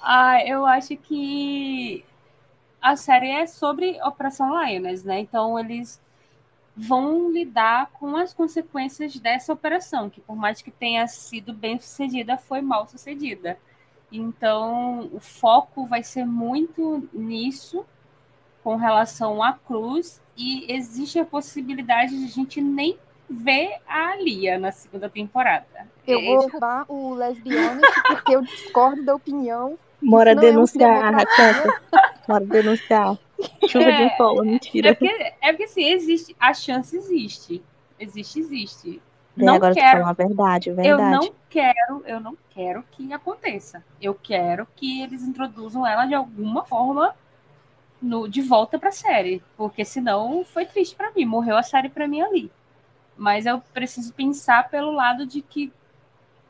Ah, 0.00 0.44
eu 0.44 0.66
acho 0.66 0.96
que 0.96 2.04
a 2.80 2.94
série 2.96 3.30
é 3.30 3.46
sobre 3.46 4.00
Operação 4.02 4.50
Lioness, 4.50 5.02
né? 5.04 5.18
Então 5.20 5.58
eles 5.58 6.00
vão 6.76 7.32
lidar 7.32 7.90
com 7.92 8.14
as 8.14 8.34
consequências 8.34 9.18
dessa 9.18 9.52
operação, 9.52 10.10
que 10.10 10.20
por 10.20 10.36
mais 10.36 10.60
que 10.60 10.70
tenha 10.70 11.06
sido 11.08 11.52
bem 11.52 11.78
sucedida, 11.78 12.36
foi 12.36 12.60
mal 12.60 12.86
sucedida. 12.86 13.58
Então 14.10 15.08
o 15.12 15.20
foco 15.20 15.84
vai 15.86 16.02
ser 16.02 16.24
muito 16.24 17.08
nisso 17.12 17.84
com 18.62 18.76
relação 18.76 19.42
à 19.42 19.52
Cruz 19.52 20.20
e 20.36 20.72
existe 20.72 21.18
a 21.18 21.24
possibilidade 21.24 22.16
de 22.16 22.24
a 22.24 22.28
gente 22.28 22.60
nem 22.60 22.98
ver 23.28 23.78
a 23.88 24.14
Lia 24.16 24.58
na 24.58 24.70
segunda 24.70 25.08
temporada. 25.08 25.66
Eu 26.06 26.20
É, 26.20 26.24
vou 26.24 26.46
derrubar 26.46 26.84
o 26.88 27.14
lesbianas 27.14 27.82
porque 28.06 28.36
eu 28.36 28.42
discordo 28.42 29.02
da 29.04 29.14
opinião. 29.14 29.76
Bora 30.00 30.34
não 30.34 30.42
é 30.42 30.46
denunciar, 30.46 31.10
democracia. 31.12 31.52
Raquel. 31.52 31.74
Bora 32.28 32.44
denunciar. 32.46 33.18
Chuva 33.68 33.84
É. 33.84 34.08
de 34.08 34.16
folga, 34.16 34.40
É 34.42 34.44
mentira. 34.44 34.94
porque, 34.94 35.14
é 35.40 35.48
porque 35.52 35.64
assim, 35.64 35.84
existe, 35.84 36.36
a 36.38 36.54
chance 36.54 36.96
existe. 36.96 37.62
Existe, 37.98 38.38
existe. 38.40 39.02
Bem, 39.36 39.46
não 39.46 39.54
agora 39.54 39.74
quero, 39.74 39.98
falou 39.98 40.08
a 40.08 40.12
verdade, 40.12 40.70
eu 40.70 40.76
verdade. 40.76 41.10
não 41.10 41.34
quero, 41.50 42.02
eu 42.06 42.18
não 42.18 42.36
quero 42.50 42.82
que 42.90 43.12
aconteça. 43.12 43.84
Eu 44.00 44.14
quero 44.14 44.66
que 44.74 45.02
eles 45.02 45.22
introduzam 45.22 45.86
ela 45.86 46.06
de 46.06 46.14
alguma 46.14 46.64
forma 46.64 47.14
no, 48.00 48.26
de 48.26 48.40
volta 48.40 48.78
pra 48.78 48.90
série. 48.90 49.42
Porque 49.56 49.84
senão 49.84 50.42
foi 50.44 50.64
triste 50.64 50.96
pra 50.96 51.10
mim. 51.10 51.26
Morreu 51.26 51.56
a 51.56 51.62
série 51.62 51.90
pra 51.90 52.08
mim 52.08 52.22
ali. 52.22 52.50
Mas 53.16 53.44
eu 53.44 53.60
preciso 53.74 54.12
pensar 54.14 54.70
pelo 54.70 54.90
lado 54.90 55.26
de 55.26 55.42
que 55.42 55.70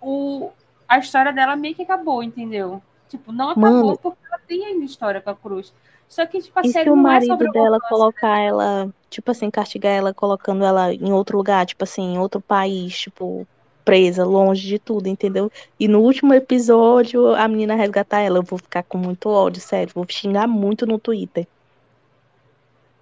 o, 0.01 0.51
a 0.89 0.99
história 0.99 1.33
dela 1.33 1.57
meio 1.57 1.75
que 1.75 1.83
acabou, 1.83 2.23
entendeu? 2.23 2.81
Tipo, 3.09 3.33
não 3.33 3.51
acabou 3.51 3.71
Mano. 3.71 3.99
porque 3.99 4.25
ela 4.27 4.41
tem 4.47 4.65
ainda 4.65 4.85
história 4.85 5.21
com 5.21 5.31
a 5.31 5.37
Cruz. 5.37 5.73
Só 6.09 6.27
que, 6.27 6.41
tipo, 6.41 6.59
a 6.59 6.65
E 6.65 6.73
série 6.73 6.75
se 6.75 6.91
o 6.91 6.97
é 6.97 6.97
marido 6.97 7.49
o 7.49 7.51
dela 7.51 7.81
romance. 7.81 7.81
colocar 7.81 8.39
ela, 8.41 8.93
tipo 9.11 9.31
assim, 9.31 9.51
castigar 9.51 9.93
ela 9.93 10.13
colocando 10.15 10.65
ela 10.65 10.93
em 10.93 11.13
outro 11.13 11.37
lugar, 11.39 11.65
tipo 11.67 11.85
assim, 11.85 12.03
em 12.15 12.19
outro 12.19 12.41
país, 12.43 12.99
tipo, 12.99 13.49
presa, 13.85 14.25
longe 14.25 14.67
de 14.67 14.79
tudo, 14.79 15.07
entendeu? 15.09 15.51
E 15.79 15.87
no 15.89 16.01
último 16.01 16.35
episódio 16.35 17.35
a 17.35 17.47
menina 17.49 17.75
resgatar 17.77 18.21
ela, 18.21 18.39
eu 18.39 18.43
vou 18.43 18.59
ficar 18.59 18.83
com 18.85 18.99
muito 18.99 19.29
ódio, 19.29 19.61
sério, 19.63 19.93
vou 19.95 20.07
xingar 20.11 20.47
muito 20.49 20.87
no 20.87 20.99
Twitter. 20.99 21.47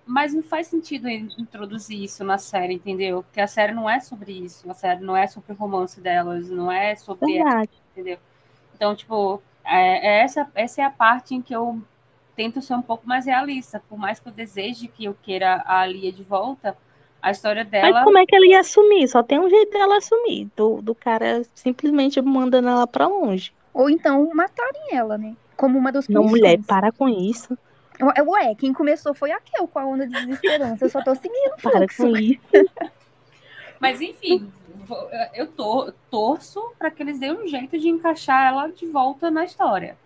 Mas 0.07 0.35
não 0.35 0.43
faz 0.43 0.67
sentido 0.67 1.09
in- 1.09 1.29
introduzir 1.39 2.03
isso 2.03 2.23
na 2.25 2.37
série, 2.39 2.75
entendeu? 2.75 3.23
Porque 3.23 3.41
a 3.41 3.47
série 3.47 3.73
não 3.73 3.89
é 3.89 4.01
sobre 4.01 4.33
isso. 4.33 4.71
A 4.71 4.75
série 4.75 5.01
não 5.03 5.17
é 5.17 5.27
sobre 5.27 5.53
o 5.53 5.57
romance 5.57 6.01
delas, 6.01 6.51
não 6.51 6.71
é 6.71 6.95
sobre 6.97 7.39
ela, 7.39 7.47
Verdade. 7.47 7.83
entendeu? 7.93 8.19
Então, 8.75 8.95
tipo, 8.97 9.43
é, 9.65 10.21
é 10.21 10.23
essa, 10.23 10.51
essa 10.55 10.83
é 10.83 10.85
a 10.85 10.91
parte 10.91 11.35
em 11.35 11.43
que 11.43 11.55
eu 11.55 11.83
tento 12.37 12.61
ser 12.63 12.75
um 12.75 12.83
pouco 12.83 13.07
mais 13.07 13.27
realista. 13.27 13.83
Por 13.89 13.99
mais 13.99 14.19
que 14.21 14.29
eu 14.29 14.33
deseje 14.33 14.89
que 14.89 15.05
eu 15.05 15.17
queira 15.23 15.63
a 15.67 15.87
Lia 15.87 16.13
de 16.13 16.23
volta, 16.23 16.77
a 17.23 17.31
história 17.31 17.63
Mas 17.63 17.71
dela. 17.71 18.05
como 18.05 18.19
é 18.19 18.27
que 18.27 18.35
ela 18.37 18.47
ia 18.47 18.61
assumir? 18.61 19.09
Só 19.09 19.23
tem 19.23 19.39
um 19.41 19.49
jeito 19.49 19.73
dela 19.73 19.97
assumir, 19.97 20.49
do, 20.57 20.83
do 20.83 20.95
cara 20.95 21.43
simplesmente 21.55 22.21
mandando 22.21 22.69
ela 22.69 22.87
pra 22.87 23.07
longe. 23.07 23.53
Ou 23.73 23.89
então 23.89 24.31
matarem 24.35 24.89
ela, 24.93 25.17
né? 25.19 25.35
Como 25.57 25.79
uma 25.79 25.91
das 25.91 26.09
Não, 26.09 26.25
mulher, 26.25 26.59
para 26.67 26.93
com 26.93 27.09
isso. 27.09 27.57
Ué, 28.01 28.55
quem 28.57 28.73
começou 28.73 29.15
foi 29.15 29.31
a 29.31 29.41
Kel 29.41 29.69
com 29.69 29.79
a 29.79 29.87
onda 29.87 30.07
de 30.07 30.13
desesperança. 30.13 30.85
Eu 30.85 30.91
só 30.91 31.03
tô 31.03 31.15
seguindo 31.15 31.55
Para 31.63 31.79
fluxo. 31.89 32.03
com 32.03 32.17
isso. 32.17 32.41
Mas 33.81 34.01
enfim, 34.01 34.51
eu 35.35 35.47
tor 35.47 35.95
torço 36.11 36.61
para 36.79 36.91
que 36.91 37.03
eles 37.03 37.19
deem 37.19 37.33
um 37.33 37.47
jeito 37.47 37.79
de 37.79 37.89
encaixar 37.89 38.49
ela 38.49 38.69
de 38.69 38.87
volta 38.87 39.31
na 39.31 39.45
história. 39.45 39.97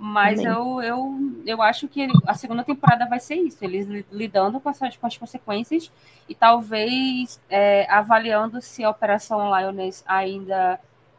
Mas 0.00 0.38
Amém. 0.38 0.52
eu, 0.52 0.80
eu, 0.80 1.18
eu 1.44 1.60
acho 1.60 1.88
que 1.88 2.06
a 2.24 2.32
segunda 2.32 2.62
temporada 2.62 3.04
vai 3.06 3.18
ser 3.18 3.34
isso, 3.34 3.64
eles 3.64 3.84
li- 3.88 4.06
lidando 4.12 4.60
com, 4.60 4.70
essas, 4.70 4.96
com 4.96 5.06
as 5.08 5.18
consequências 5.18 5.90
e 6.28 6.36
talvez 6.36 7.40
é, 7.50 7.84
avaliando 7.90 8.62
se 8.62 8.84
a 8.84 8.90
Operação 8.90 9.40
Lioness 9.52 10.04
ainda 10.06 10.78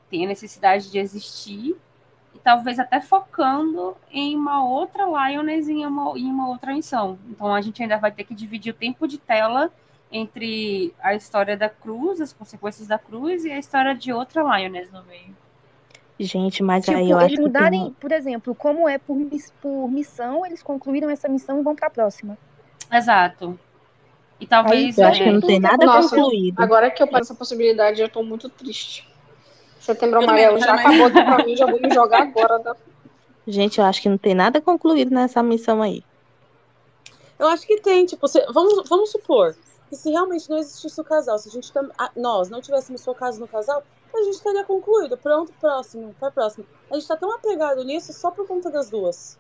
tem 0.09 0.23
a 0.23 0.29
necessidade 0.29 0.89
de 0.89 0.97
existir 0.97 1.75
e 2.33 2.39
talvez 2.39 2.79
até 2.79 3.01
focando 3.01 3.97
em 4.09 4.33
uma 4.37 4.63
outra 4.63 5.03
Lioness 5.05 5.67
em 5.67 5.85
uma, 5.85 6.17
em 6.17 6.31
uma 6.31 6.47
outra 6.47 6.73
missão. 6.73 7.19
Então 7.29 7.53
a 7.53 7.59
gente 7.59 7.83
ainda 7.83 7.97
vai 7.97 8.13
ter 8.13 8.23
que 8.23 8.33
dividir 8.33 8.71
o 8.71 8.77
tempo 8.77 9.09
de 9.09 9.17
tela 9.17 9.69
entre 10.09 10.93
a 11.03 11.13
história 11.13 11.57
da 11.57 11.67
Cruz, 11.67 12.21
as 12.21 12.31
consequências 12.31 12.87
da 12.87 12.97
Cruz 12.97 13.43
e 13.43 13.51
a 13.51 13.59
história 13.59 13.93
de 13.93 14.13
outra 14.13 14.41
Lioness 14.41 14.89
no 14.89 15.03
meio. 15.03 15.35
Gente, 16.19 16.61
mas 16.61 16.83
Tipo, 16.83 16.97
aí 16.97 17.09
eu 17.09 17.17
acho 17.17 17.27
eles 17.27 17.31
que 17.31 17.43
tem 17.43 17.45
mudarem, 17.45 17.83
um- 17.85 17.91
por 17.93 18.11
exemplo, 18.11 18.53
como 18.53 18.89
é 18.89 18.97
por, 18.97 19.17
por 19.61 19.89
missão, 19.89 20.45
eles 20.45 20.61
concluíram 20.61 21.09
essa 21.09 21.29
missão 21.29 21.59
e 21.59 21.63
vão 21.63 21.73
pra 21.75 21.89
próxima. 21.89 22.37
Exato. 22.91 23.57
E 24.39 24.45
talvez 24.45 24.97
Eu 24.97 25.07
acho 25.07 25.21
que 25.23 25.29
é, 25.29 25.31
não 25.31 25.41
tem 25.41 25.59
nada 25.59 25.85
Nossa, 25.85 26.15
concluído. 26.15 26.59
Agora 26.61 26.89
que 26.91 27.01
eu 27.01 27.07
penso 27.07 27.19
essa 27.23 27.35
possibilidade, 27.35 28.01
eu 28.01 28.09
tô 28.09 28.21
muito 28.23 28.49
triste. 28.49 29.07
Setembro 29.79 30.21
Amarelo 30.21 30.59
já 30.59 30.75
também. 30.77 31.03
acabou 31.03 31.23
pra 31.23 31.45
mim, 31.45 31.55
já 31.55 31.65
vou 31.65 31.79
me 31.81 31.89
jogar 31.93 32.23
agora. 32.23 32.59
Tá? 32.59 32.75
Gente, 33.47 33.79
eu 33.79 33.85
acho 33.85 34.01
que 34.01 34.09
não 34.09 34.17
tem 34.17 34.33
nada 34.35 34.59
concluído 34.61 35.11
nessa 35.11 35.41
missão 35.41 35.81
aí. 35.81 36.03
Eu 37.37 37.47
acho 37.47 37.65
que 37.65 37.79
tem, 37.79 38.05
tipo, 38.05 38.27
se- 38.27 38.45
vamos, 38.51 38.87
vamos 38.89 39.09
supor 39.11 39.55
que 39.89 39.95
se 39.95 40.11
realmente 40.11 40.49
não 40.49 40.57
existisse 40.57 40.99
o 40.99 41.03
casal, 41.03 41.37
se 41.39 41.47
a 41.49 41.51
gente 41.51 41.71
tam- 41.71 41.89
a- 41.97 42.11
nós 42.15 42.49
não 42.49 42.61
tivéssemos 42.61 43.03
focado 43.03 43.37
no 43.39 43.47
casal, 43.47 43.83
a 44.17 44.23
gente 44.23 44.41
teria 44.41 44.63
concluído. 44.63 45.17
Pronto, 45.17 45.51
próximo, 45.59 46.15
pra 46.19 46.31
próximo. 46.31 46.65
A 46.89 46.95
gente 46.95 47.07
tá 47.07 47.15
tão 47.15 47.33
apegado 47.33 47.83
nisso 47.83 48.11
só 48.13 48.31
por 48.31 48.47
conta 48.47 48.69
das 48.69 48.89
duas. 48.89 49.37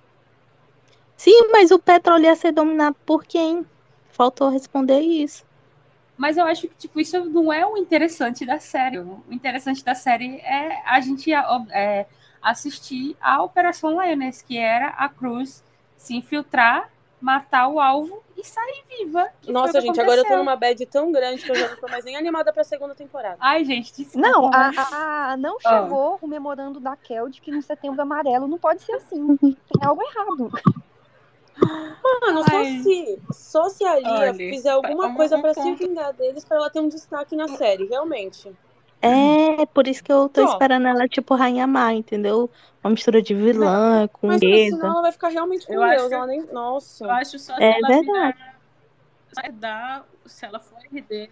Sim, 1.17 1.49
mas 1.51 1.71
o 1.71 1.79
petróleo 1.79 2.25
ia 2.25 2.35
ser 2.35 2.51
dominado 2.51 2.95
por 3.05 3.25
quem? 3.25 3.65
Faltou 4.09 4.49
responder 4.49 5.01
isso. 5.01 5.45
Mas 6.17 6.37
eu 6.37 6.45
acho 6.45 6.67
que 6.67 6.75
tipo, 6.75 6.99
isso 6.99 7.23
não 7.25 7.51
é 7.51 7.65
o 7.65 7.77
interessante 7.77 8.45
da 8.45 8.59
série. 8.59 8.99
O 8.99 9.23
interessante 9.31 9.83
da 9.83 9.95
série 9.95 10.37
é 10.37 10.81
a 10.85 10.99
gente 10.99 11.31
é, 11.33 12.05
assistir 12.41 13.15
a 13.21 13.41
Operação 13.41 13.91
Lioness, 13.91 14.41
que 14.41 14.57
era 14.57 14.89
a 14.89 15.07
Cruz 15.07 15.63
se 15.97 16.15
infiltrar, 16.15 16.89
matar 17.21 17.67
o 17.67 17.79
alvo 17.79 18.23
e 18.39 18.43
sair 18.45 18.83
viva. 18.87 19.27
Nossa, 19.47 19.73
que 19.73 19.81
gente, 19.81 19.99
agora 19.99 20.17
eu 20.17 20.23
tô 20.23 20.27
aconteceu. 20.33 20.37
numa 20.37 20.55
bad 20.55 20.85
tão 20.85 21.11
grande 21.11 21.43
que 21.43 21.51
eu 21.51 21.55
já 21.55 21.69
não 21.69 21.77
tô 21.77 21.87
mais 21.87 22.05
nem 22.05 22.15
animada 22.15 22.53
pra 22.53 22.63
segunda 22.63 22.95
temporada. 22.95 23.37
Ai, 23.39 23.65
gente, 23.65 23.93
desculpa. 23.95 24.27
Não, 24.27 24.47
a, 24.47 24.49
mas- 24.51 24.77
a- 24.77 25.31
a- 25.31 25.37
não 25.37 25.59
chegou 25.59 26.17
o 26.21 26.27
memorando 26.27 26.79
da 26.79 26.95
Kel 26.95 27.27
de 27.29 27.41
que 27.41 27.51
no 27.51 27.61
setembro 27.61 28.01
amarelo 28.01 28.47
não 28.47 28.57
pode 28.57 28.81
ser 28.83 28.93
assim. 28.93 29.35
Tem 29.37 29.55
algo 29.83 30.01
errado. 30.01 30.51
Mano, 32.21 32.43
só 32.49 32.63
se, 32.63 33.19
só 33.31 33.69
se 33.69 33.83
a 33.83 33.99
Lia 33.99 34.09
Olha, 34.09 34.33
fizer 34.33 34.69
alguma 34.69 35.07
um- 35.07 35.15
coisa 35.15 35.35
um 35.37 35.41
pra 35.41 35.53
se 35.53 35.73
vingar 35.75 36.13
deles 36.13 36.45
pra 36.45 36.57
ela 36.57 36.69
ter 36.69 36.79
um 36.79 36.87
destaque 36.87 37.35
na 37.35 37.47
série, 37.49 37.85
realmente. 37.85 38.53
É, 39.01 39.65
por 39.67 39.87
isso 39.87 40.03
que 40.03 40.11
eu 40.11 40.27
tô 40.27 40.43
esperando 40.43 40.87
ela, 40.87 41.07
tipo, 41.07 41.33
Rainha 41.35 41.65
Má, 41.65 41.93
entendeu? 41.93 42.49
Uma 42.83 42.91
mistura 42.91 43.21
de 43.21 43.33
vilã 43.33 44.07
com 44.11 44.27
Mas 44.27 44.39
guerra. 44.39 44.69
senão 44.71 44.89
ela 44.91 45.01
vai 45.03 45.11
ficar 45.11 45.29
realmente 45.29 45.65
com 45.65 45.73
Eu 45.73 45.79
Deus. 45.81 46.03
acho 46.03 46.13
Ela 46.13 46.27
nem. 46.27 46.41
Nossa. 46.51 47.05
Eu 47.05 47.11
acho 47.11 47.39
só 47.39 47.55
se 47.55 47.63
É 47.63 47.77
ela 47.77 47.87
verdade. 47.87 48.37
virar. 49.37 50.05
Se 50.25 50.45
ela 50.45 50.59
for 50.59 50.77
herdeira. 50.91 51.31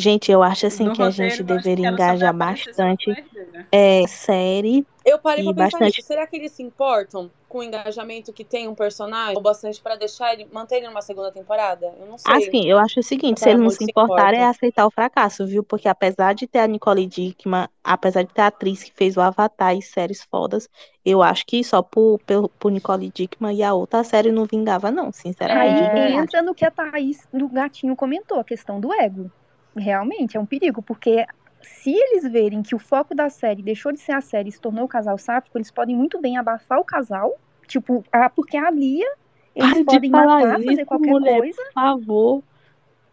Gente, 0.00 0.32
eu 0.32 0.42
acho 0.42 0.66
assim 0.66 0.84
no 0.84 0.92
que 0.94 1.02
a 1.02 1.06
roteiro, 1.06 1.30
gente 1.30 1.40
eu 1.40 1.56
acho 1.56 1.62
deveria 1.64 1.88
engajar 1.90 2.34
bastante 2.34 3.10
herdeira. 3.10 3.66
é, 3.70 4.06
série. 4.06 4.86
Eu 5.04 5.18
parei 5.18 5.42
E 5.42 5.44
pra 5.46 5.54
pensar 5.64 5.78
bastante- 5.78 5.96
nisso. 5.96 6.06
Será 6.08 6.26
que 6.26 6.36
eles 6.36 6.52
se 6.52 6.62
importam 6.62 7.30
com 7.48 7.58
o 7.58 7.62
engajamento 7.62 8.32
que 8.34 8.44
tem 8.44 8.68
um 8.68 8.74
personagem 8.74 9.36
o 9.36 9.40
bastante 9.40 9.80
pra 9.80 9.96
deixar 9.96 10.34
ele 10.34 10.46
manter 10.52 10.76
ele 10.76 10.88
numa 10.88 11.00
segunda 11.02 11.32
temporada? 11.32 11.92
Eu 11.98 12.06
não 12.06 12.18
sei. 12.18 12.32
Assim, 12.34 12.66
eu 12.66 12.78
acho 12.78 13.00
o 13.00 13.02
seguinte, 13.02 13.38
A 13.38 13.44
se 13.44 13.50
ele 13.50 13.58
não 13.60 13.70
se 13.70 13.78
se 13.78 13.84
importar, 13.84 14.32
é 14.34 14.36
importa. 14.36 14.50
aceitar 14.50 14.86
o 14.86 14.90
fracasso, 14.90 15.46
viu? 15.46 15.62
Porque 15.64 15.88
apesar 15.88 16.34
de 16.34 16.46
ter 16.46 16.58
a 16.60 16.66
Nicole 16.66 17.06
Dickman, 17.06 17.66
apesar 17.82 18.22
de 18.22 18.32
ter 18.32 18.42
a 18.42 18.46
atriz 18.48 18.82
que 18.84 18.92
fez 18.94 19.16
o 19.16 19.20
Avatar 19.22 19.74
e 19.74 19.80
séries 19.82 20.22
fodas, 20.30 20.68
eu 21.04 21.22
acho 21.22 21.44
que 21.46 21.64
só 21.64 21.82
por, 21.82 22.18
por, 22.26 22.48
por 22.50 22.70
Nicole 22.70 23.10
Dickman 23.10 23.54
e 23.56 23.62
a 23.62 23.72
outra 23.72 24.04
série 24.04 24.30
não 24.30 24.44
vingava, 24.44 24.90
não, 24.90 25.10
sinceramente. 25.10 25.82
Aí 25.82 25.90
verdade. 25.92 26.12
entra 26.14 26.42
no 26.42 26.54
que 26.54 26.64
a 26.64 26.70
Thaís 26.70 27.26
do 27.32 27.48
gatinho 27.48 27.96
comentou, 27.96 28.38
a 28.38 28.44
questão 28.44 28.78
do 28.78 28.92
ego. 28.92 29.30
Realmente, 29.76 30.36
é 30.36 30.40
um 30.40 30.46
perigo, 30.46 30.82
porque 30.82 31.24
se 31.62 31.92
eles 31.92 32.30
verem 32.30 32.62
que 32.62 32.74
o 32.74 32.78
foco 32.78 33.14
da 33.14 33.30
série 33.30 33.62
deixou 33.62 33.92
de 33.92 34.00
ser 34.00 34.12
a 34.12 34.20
série 34.20 34.48
e 34.48 34.52
se 34.52 34.60
tornou 34.60 34.84
o 34.84 34.88
casal 34.88 35.18
sáfico, 35.18 35.56
eles 35.56 35.70
podem 35.70 35.96
muito 35.96 36.20
bem 36.20 36.36
abafar 36.36 36.78
o 36.78 36.84
casal. 36.84 37.38
Tipo, 37.66 38.04
ah, 38.12 38.28
porque 38.28 38.56
a 38.56 38.70
Lia, 38.70 39.06
eles 39.54 39.84
podem 39.84 40.10
falar 40.10 40.40
matar, 40.40 40.52
fazer 40.54 40.72
isso, 40.72 40.86
qualquer 40.86 41.10
mulher. 41.10 41.38
coisa. 41.38 41.62
Por 41.62 41.72
favor, 41.72 42.42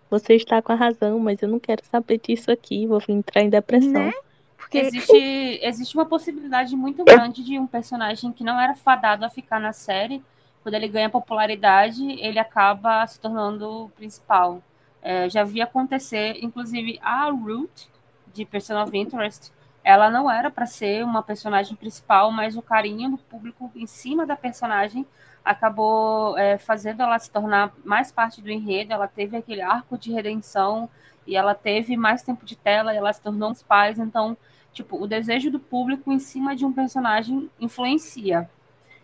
você 0.09 0.33
está 0.35 0.61
com 0.61 0.71
a 0.71 0.75
razão, 0.75 1.19
mas 1.19 1.41
eu 1.41 1.49
não 1.49 1.59
quero 1.59 1.83
saber 1.85 2.19
disso 2.19 2.51
aqui, 2.51 2.87
vou 2.87 3.01
entrar 3.07 3.41
em 3.41 3.49
depressão. 3.49 3.91
Né? 3.91 4.13
Porque 4.57 4.79
Existe, 4.79 5.59
existe 5.61 5.95
uma 5.95 6.05
possibilidade 6.05 6.75
muito 6.75 7.05
grande 7.05 7.43
de 7.43 7.57
um 7.57 7.67
personagem 7.67 8.33
que 8.33 8.43
não 8.43 8.59
era 8.59 8.75
fadado 8.75 9.23
a 9.23 9.29
ficar 9.29 9.59
na 9.59 9.71
série, 9.71 10.21
quando 10.61 10.75
ele 10.75 10.89
ganha 10.89 11.09
popularidade, 11.09 12.03
ele 12.19 12.39
acaba 12.39 13.05
se 13.07 13.19
tornando 13.19 13.85
o 13.85 13.89
principal. 13.89 14.61
É, 15.01 15.29
já 15.29 15.43
vi 15.43 15.61
acontecer, 15.61 16.37
inclusive 16.41 16.99
a 17.01 17.29
Root, 17.29 17.89
de 18.33 18.45
Person 18.45 18.81
of 18.81 18.95
Interest, 18.97 19.51
ela 19.83 20.09
não 20.09 20.29
era 20.29 20.51
para 20.51 20.65
ser 20.65 21.03
uma 21.03 21.23
personagem 21.23 21.75
principal, 21.75 22.31
mas 22.31 22.57
o 22.57 22.61
carinho 22.61 23.11
do 23.11 23.17
público 23.17 23.71
em 23.75 23.87
cima 23.87 24.25
da 24.25 24.35
personagem 24.35 25.05
acabou 25.45 26.37
é, 26.37 26.57
fazendo 26.57 27.01
ela 27.01 27.17
se 27.17 27.31
tornar 27.31 27.73
mais 27.85 28.11
parte 28.11 28.41
do 28.41 28.49
enredo. 28.51 28.91
Ela 28.91 29.07
teve 29.07 29.37
aquele 29.37 29.61
arco 29.61 29.97
de 29.97 30.11
redenção 30.11 30.89
e 31.25 31.37
ela 31.37 31.55
teve 31.55 31.95
mais 31.95 32.21
tempo 32.21 32.45
de 32.45 32.55
tela 32.55 32.93
e 32.93 32.97
ela 32.97 33.13
se 33.13 33.21
tornou 33.21 33.51
os 33.51 33.63
pais. 33.63 33.97
Então, 33.97 34.35
tipo, 34.73 35.01
o 35.01 35.07
desejo 35.07 35.49
do 35.49 35.59
público 35.59 36.11
em 36.11 36.19
cima 36.19 36.53
de 36.53 36.65
um 36.65 36.73
personagem 36.73 37.49
influencia. 37.59 38.49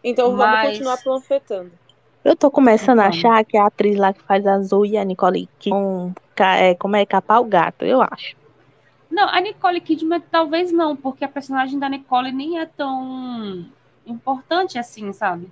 Então 0.04 0.36
vamos 0.36 0.46
Mas- 0.46 0.70
continuar 0.72 0.98
panfletando. 1.02 1.72
Eu 2.24 2.36
tô 2.36 2.50
começando 2.50 3.00
a 3.00 3.04
Vamos. 3.04 3.18
achar 3.18 3.44
que 3.44 3.58
a 3.58 3.66
atriz 3.66 3.98
lá 3.98 4.14
que 4.14 4.22
faz 4.24 4.46
a 4.48 4.60
Zoe 4.62 4.92
e 4.92 4.98
a 4.98 5.04
Nicole 5.04 5.50
vão 5.68 6.14
ca- 6.36 6.56
é, 6.56 6.74
como 6.76 6.96
é 6.96 7.06
capar 7.06 7.42
o 7.42 7.46
gato, 7.46 7.84
eu 7.84 8.02
acho. 8.02 8.36
Não, 9.12 9.28
a 9.30 9.40
Nicole 9.42 9.80
Kidman 9.82 10.22
talvez 10.32 10.72
não, 10.72 10.96
porque 10.96 11.24
a 11.26 11.30
personagem 11.30 11.78
da 11.78 11.90
Nicole 11.90 12.32
nem 12.32 12.60
é 12.60 12.66
tão 12.66 13.66
importante 14.08 14.80
assim, 14.80 15.12
sabe? 15.14 15.52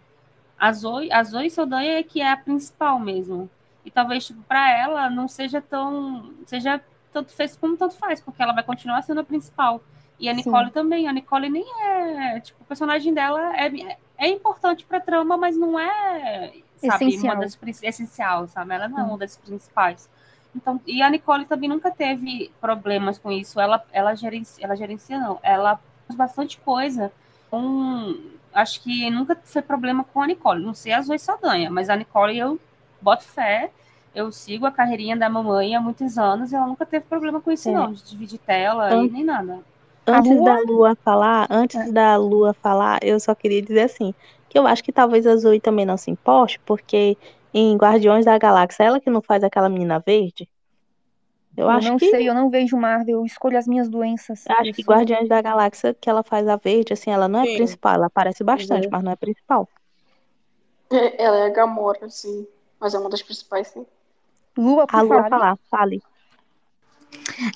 A 0.58 0.72
Zoe, 0.72 1.12
a 1.12 1.24
Zoe 1.24 1.50
Saldanha 1.50 2.00
é 2.00 2.04
que 2.04 2.22
é 2.22 2.32
a 2.32 2.38
principal 2.38 3.00
mesmo. 3.00 3.50
E 3.86 3.92
talvez, 3.92 4.26
tipo, 4.28 4.42
pra 4.44 4.72
ela 4.78 5.10
não 5.10 5.28
seja 5.28 5.60
tão. 5.62 6.32
Seja 6.46 6.80
tanto 7.12 7.32
fez 7.34 7.58
como 7.58 7.76
tanto 7.76 7.98
faz, 7.98 8.22
porque 8.22 8.42
ela 8.42 8.54
vai 8.54 8.64
continuar 8.64 9.02
sendo 9.02 9.20
a 9.22 9.24
principal. 9.24 9.82
E 10.20 10.30
a 10.30 10.32
Sim. 10.36 10.38
Nicole 10.38 10.70
também. 10.72 11.08
A 11.08 11.14
Nicole 11.14 11.50
nem 11.50 11.66
é. 11.84 12.40
Tipo, 12.40 12.62
o 12.62 12.66
personagem 12.66 13.12
dela 13.14 13.56
é, 13.58 13.98
é 14.22 14.28
importante 14.28 14.86
pra 14.86 15.00
trama, 15.00 15.36
mas 15.36 15.58
não 15.58 15.80
é. 15.80 16.54
Sabe, 16.78 17.06
Essencial. 17.06 17.34
uma 17.34 17.42
das 17.42 17.60
essencial, 17.84 18.48
sabe? 18.48 18.74
Ela 18.74 18.88
não 18.88 19.00
é 19.00 19.04
uma 19.04 19.18
das 19.18 19.36
principais. 19.36 20.08
Então, 20.56 20.80
e 20.86 21.02
a 21.02 21.10
Nicole 21.10 21.46
também 21.46 21.68
nunca 21.68 21.90
teve 21.90 22.52
problemas 22.62 23.18
com 23.18 23.32
isso. 23.32 23.60
Ela, 23.60 23.84
ela 23.92 24.14
gerencia, 24.14 24.64
ela 24.64 24.76
gerencia 24.76 25.20
não. 25.20 25.40
Ela 25.42 25.80
faz 26.08 26.16
bastante 26.16 26.60
coisa 26.60 27.12
com, 27.50 28.16
acho 28.54 28.82
que 28.82 29.10
nunca 29.10 29.36
foi 29.44 29.62
problema 29.64 30.04
com 30.04 30.22
a 30.22 30.28
Nicole. 30.28 30.64
Não 30.64 30.74
sei 30.76 30.94
a 30.94 31.02
Zoe 31.02 31.18
Saldanha, 31.18 31.72
mas 31.72 31.90
a 31.90 31.96
Nicole 31.96 32.38
eu 32.38 32.60
boto 33.02 33.24
fé. 33.24 33.72
Eu 34.14 34.32
sigo 34.32 34.68
a 34.68 34.72
carreirinha 34.72 35.18
da 35.18 35.30
mamãe 35.30 35.76
há 35.76 35.82
muitos 35.82 36.18
anos 36.18 36.52
e 36.52 36.56
ela 36.56 36.68
nunca 36.68 36.86
teve 36.86 37.06
problema 37.06 37.42
com 37.42 37.52
isso, 37.52 37.72
não, 37.72 37.92
de 37.92 38.04
dividir 38.04 38.40
tela 38.40 38.94
e 39.04 39.10
nem 39.10 39.24
nada. 39.24 39.64
Antes 40.08 40.42
Lua- 40.42 40.44
da 40.44 40.60
Lua 40.60 40.96
falar, 41.04 41.48
antes 41.50 41.92
da 41.92 42.18
Lua 42.18 42.54
falar, 42.62 43.00
eu 43.04 43.20
só 43.20 43.36
queria 43.36 43.62
dizer 43.62 43.82
assim, 43.84 44.14
que 44.50 44.58
eu 44.58 44.68
acho 44.68 44.84
que 44.84 44.92
talvez 44.92 45.26
a 45.28 45.36
Zoe 45.38 45.62
também 45.62 45.86
não 45.86 45.98
se 45.98 46.12
importe, 46.12 46.60
porque 46.66 47.18
em 47.54 47.76
Guardiões 47.78 48.26
da 48.26 48.38
Galáxia, 48.38 48.84
ela 48.84 49.00
que 49.00 49.10
não 49.10 49.22
faz 49.22 49.44
aquela 49.44 49.70
menina 49.70 50.00
verde. 50.06 50.50
Eu, 51.56 51.70
Eu 51.70 51.80
acho 51.80 51.82
não 51.82 51.98
que 51.98 52.06
sei, 52.10 52.30
eu 52.30 52.36
não 52.36 52.52
vejo 52.52 52.78
Marvel, 52.78 53.18
eu 53.18 53.26
escolho 53.26 53.58
as 53.58 53.66
minhas 53.68 53.90
doenças. 53.90 54.50
eu 54.50 54.56
acho 54.58 54.72
que 54.74 54.84
Guardiões 54.84 55.28
da 55.30 55.42
Galáxia 55.42 55.94
que 55.96 56.08
ela 56.10 56.24
faz 56.24 56.48
a 56.48 56.56
verde, 56.58 56.94
assim, 56.94 57.10
ela 57.12 57.28
não 57.28 57.40
é 57.42 57.48
Sim. 57.48 57.48
principal, 57.48 57.96
ela 57.96 58.06
aparece 58.08 58.44
bastante, 58.44 58.88
Uhum. 58.88 58.92
mas 58.92 59.04
não 59.04 59.12
é 59.12 59.16
principal. 59.16 59.68
É, 60.92 61.24
Ela 61.24 61.38
é 61.40 61.46
a 61.48 61.50
Gamora, 61.50 62.10
sim. 62.10 62.48
Mas 62.80 62.94
é 62.94 63.00
uma 63.00 63.10
das 63.10 63.22
principais, 63.24 63.68
sim. 63.70 63.86
Lua, 64.58 64.88
por 64.88 64.96
A 64.98 65.02
Lua 65.04 65.24
favor. 65.24 65.26
falar, 65.30 65.58
fale. 65.70 66.00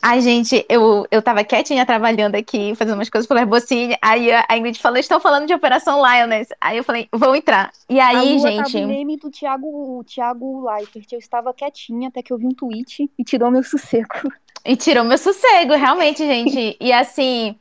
Ai, 0.02 0.22
gente, 0.22 0.66
eu, 0.70 1.06
eu 1.12 1.22
tava 1.22 1.44
quietinha 1.44 1.86
trabalhando 1.86 2.36
aqui, 2.36 2.74
fazendo 2.76 2.96
umas 2.96 3.10
coisas 3.10 3.28
pelo 3.28 3.40
Herbocine. 3.40 3.98
Aí 4.02 4.32
a 4.32 4.46
a 4.48 4.58
Ingrid 4.58 4.80
falou: 4.80 4.98
estão 4.98 5.20
falando 5.20 5.48
de 5.48 5.54
Operação 5.54 6.02
Lioness. 6.02 6.50
Aí 6.60 6.78
eu 6.78 6.84
falei: 6.84 7.08
vou 7.12 7.36
entrar. 7.36 7.72
E 7.90 8.00
A 8.00 8.08
aí, 8.08 8.38
Lua 8.38 8.50
gente. 8.50 8.74
tava 8.74 8.86
o 8.86 8.88
meme 8.88 9.18
do 9.18 9.30
Thiago, 9.30 10.00
o 10.00 10.04
Thiago 10.04 10.66
Leifert. 10.70 11.12
Eu 11.12 11.20
estava 11.20 11.54
quietinha 11.54 12.10
até 12.10 12.22
que 12.22 12.32
eu 12.32 12.38
vi 12.38 12.46
um 12.46 12.54
tweet 12.54 13.10
e 13.18 13.24
tirou 13.24 13.52
meu 13.52 13.64
sossego. 13.64 14.32
E 14.64 14.76
tirou 14.76 15.04
meu 15.04 15.18
sossego, 15.18 15.74
realmente, 15.76 16.26
gente. 16.26 16.76
E 16.80 16.92
assim, 16.92 17.56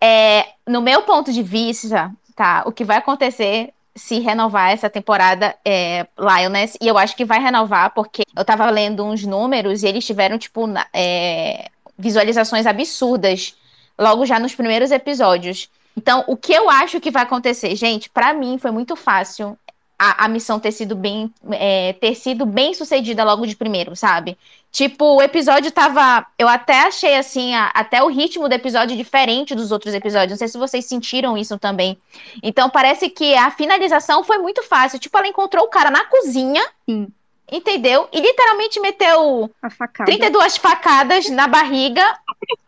é, 0.00 0.46
no 0.66 0.82
meu 0.82 1.02
ponto 1.02 1.32
de 1.32 1.42
vista, 1.42 2.12
tá? 2.36 2.62
O 2.66 2.72
que 2.72 2.84
vai 2.84 2.98
acontecer 2.98 3.72
se 3.94 4.18
renovar 4.20 4.70
essa 4.70 4.88
temporada 4.88 5.54
é 5.64 6.06
Lioness, 6.18 6.78
e 6.80 6.88
eu 6.88 6.96
acho 6.96 7.14
que 7.14 7.24
vai 7.24 7.40
renovar, 7.40 7.92
porque 7.94 8.22
eu 8.34 8.44
tava 8.44 8.68
lendo 8.70 9.04
uns 9.04 9.24
números 9.24 9.82
e 9.82 9.86
eles 9.86 10.04
tiveram, 10.06 10.38
tipo, 10.38 10.66
é, 10.92 11.68
visualizações 11.98 12.66
absurdas 12.66 13.54
logo 13.98 14.24
já 14.24 14.38
nos 14.38 14.54
primeiros 14.54 14.90
episódios. 14.90 15.68
Então, 15.96 16.24
o 16.26 16.36
que 16.36 16.52
eu 16.52 16.70
acho 16.70 17.00
que 17.00 17.10
vai 17.10 17.22
acontecer? 17.22 17.76
Gente, 17.76 18.08
pra 18.08 18.32
mim 18.32 18.58
foi 18.58 18.70
muito 18.70 18.96
fácil 18.96 19.58
a, 20.02 20.24
a 20.24 20.28
missão 20.28 20.58
ter 20.58 20.72
sido 20.72 20.94
bem 20.96 21.32
é, 21.52 21.92
ter 21.94 22.14
sido 22.14 22.44
bem 22.44 22.74
sucedida 22.74 23.22
logo 23.24 23.46
de 23.46 23.54
primeiro, 23.56 23.94
sabe? 23.94 24.36
Tipo, 24.70 25.16
o 25.16 25.22
episódio 25.22 25.70
tava. 25.70 26.26
Eu 26.38 26.48
até 26.48 26.80
achei 26.86 27.14
assim, 27.14 27.54
a- 27.54 27.70
até 27.74 28.02
o 28.02 28.08
ritmo 28.08 28.48
do 28.48 28.54
episódio 28.54 28.96
diferente 28.96 29.54
dos 29.54 29.70
outros 29.70 29.92
episódios. 29.94 30.30
Não 30.30 30.38
sei 30.38 30.48
se 30.48 30.56
vocês 30.58 30.86
sentiram 30.86 31.36
isso 31.36 31.58
também. 31.58 31.98
Então, 32.42 32.70
parece 32.70 33.10
que 33.10 33.34
a 33.34 33.50
finalização 33.50 34.24
foi 34.24 34.38
muito 34.38 34.62
fácil. 34.62 34.98
Tipo, 34.98 35.18
ela 35.18 35.28
encontrou 35.28 35.64
o 35.66 35.68
cara 35.68 35.90
na 35.90 36.04
cozinha. 36.06 36.62
Sim. 36.88 37.06
Entendeu? 37.50 38.08
E 38.10 38.18
literalmente 38.20 38.80
meteu 38.80 39.50
A 39.62 39.68
facada. 39.68 40.10
32 40.10 40.56
facadas 40.56 41.28
na 41.28 41.46
barriga, 41.46 42.02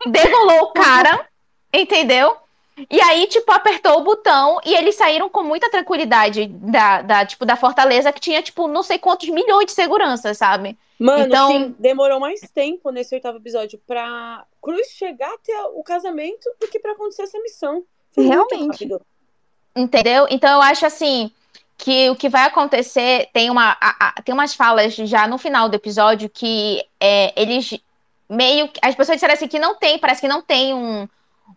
degolou 0.05 0.65
o 0.65 0.71
cara, 0.73 1.25
entendeu? 1.73 2.37
E 2.89 3.01
aí, 3.01 3.25
tipo, 3.27 3.51
apertou 3.51 3.99
o 3.99 4.03
botão 4.03 4.59
e 4.65 4.75
eles 4.75 4.95
saíram 4.95 5.29
com 5.29 5.43
muita 5.43 5.69
tranquilidade 5.69 6.47
da, 6.47 7.01
da, 7.01 7.25
tipo, 7.25 7.45
da 7.45 7.55
fortaleza 7.55 8.11
que 8.11 8.19
tinha, 8.19 8.41
tipo, 8.41 8.67
não 8.67 8.83
sei 8.83 8.97
quantos 8.99 9.29
milhões 9.29 9.65
de 9.67 9.71
segurança, 9.71 10.33
sabe? 10.33 10.77
Mano, 10.99 11.25
Então- 11.25 11.51
sim, 11.51 11.75
demorou 11.79 12.19
mais 12.19 12.41
tempo 12.53 12.89
nesse 12.91 13.15
oitavo 13.15 13.37
episódio 13.37 13.79
pra 13.87 14.43
Cruz 14.61 14.87
chegar 14.89 15.33
até 15.33 15.53
o 15.73 15.81
casamento 15.83 16.49
do 16.59 16.67
que 16.67 16.79
pra 16.79 16.91
acontecer 16.91 17.23
essa 17.23 17.39
missão. 17.39 17.83
Foi 18.11 18.25
Realmente. 18.25 18.89
Entendeu? 19.75 20.25
Então 20.29 20.49
eu 20.53 20.61
acho 20.61 20.85
assim 20.85 21.31
que 21.77 22.09
o 22.09 22.15
que 22.15 22.29
vai 22.29 22.43
acontecer 22.45 23.29
tem 23.33 23.49
uma 23.49 23.75
a- 23.81 24.07
a- 24.17 24.21
tem 24.21 24.33
umas 24.33 24.53
falas 24.53 24.95
já 24.95 25.27
no 25.27 25.37
final 25.37 25.67
do 25.67 25.75
episódio 25.75 26.29
que 26.29 26.81
é, 26.99 27.33
eles 27.41 27.77
meio 28.29 28.69
que 28.69 28.79
as 28.81 28.95
pessoas 28.95 29.17
disseram 29.17 29.33
assim 29.33 29.47
que 29.49 29.59
não 29.59 29.75
tem 29.75 29.99
parece 29.99 30.21
que 30.21 30.27
não 30.29 30.41
tem 30.41 30.73
um, 30.73 31.07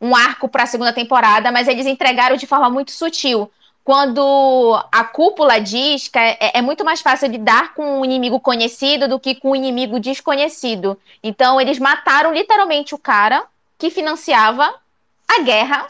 um 0.00 0.15
arco 0.15 0.49
para 0.49 0.65
a 0.65 0.67
segunda 0.67 0.92
temporada 0.92 1.50
mas 1.50 1.68
eles 1.68 1.86
entregaram 1.86 2.36
de 2.36 2.47
forma 2.47 2.70
muito 2.70 2.91
sutil 2.91 3.50
quando 3.84 4.78
a 4.92 5.05
cúpula 5.05 5.58
diz 5.58 6.08
que 6.08 6.18
é, 6.18 6.58
é 6.58 6.62
muito 6.62 6.84
mais 6.84 7.00
fácil 7.00 7.28
lidar 7.28 7.75
com 7.75 8.00
um 8.00 8.05
inimigo 8.05 8.39
conhecido 8.39 9.08
do 9.08 9.18
que 9.18 9.34
com 9.34 9.52
um 9.52 9.57
inimigo 9.57 9.99
desconhecido 9.99 10.99
então 11.23 11.60
eles 11.60 11.78
mataram 11.78 12.33
literalmente 12.33 12.94
o 12.94 12.99
cara 12.99 13.44
que 13.78 13.91
financiava 13.91 14.75
a 15.28 15.42
guerra 15.42 15.89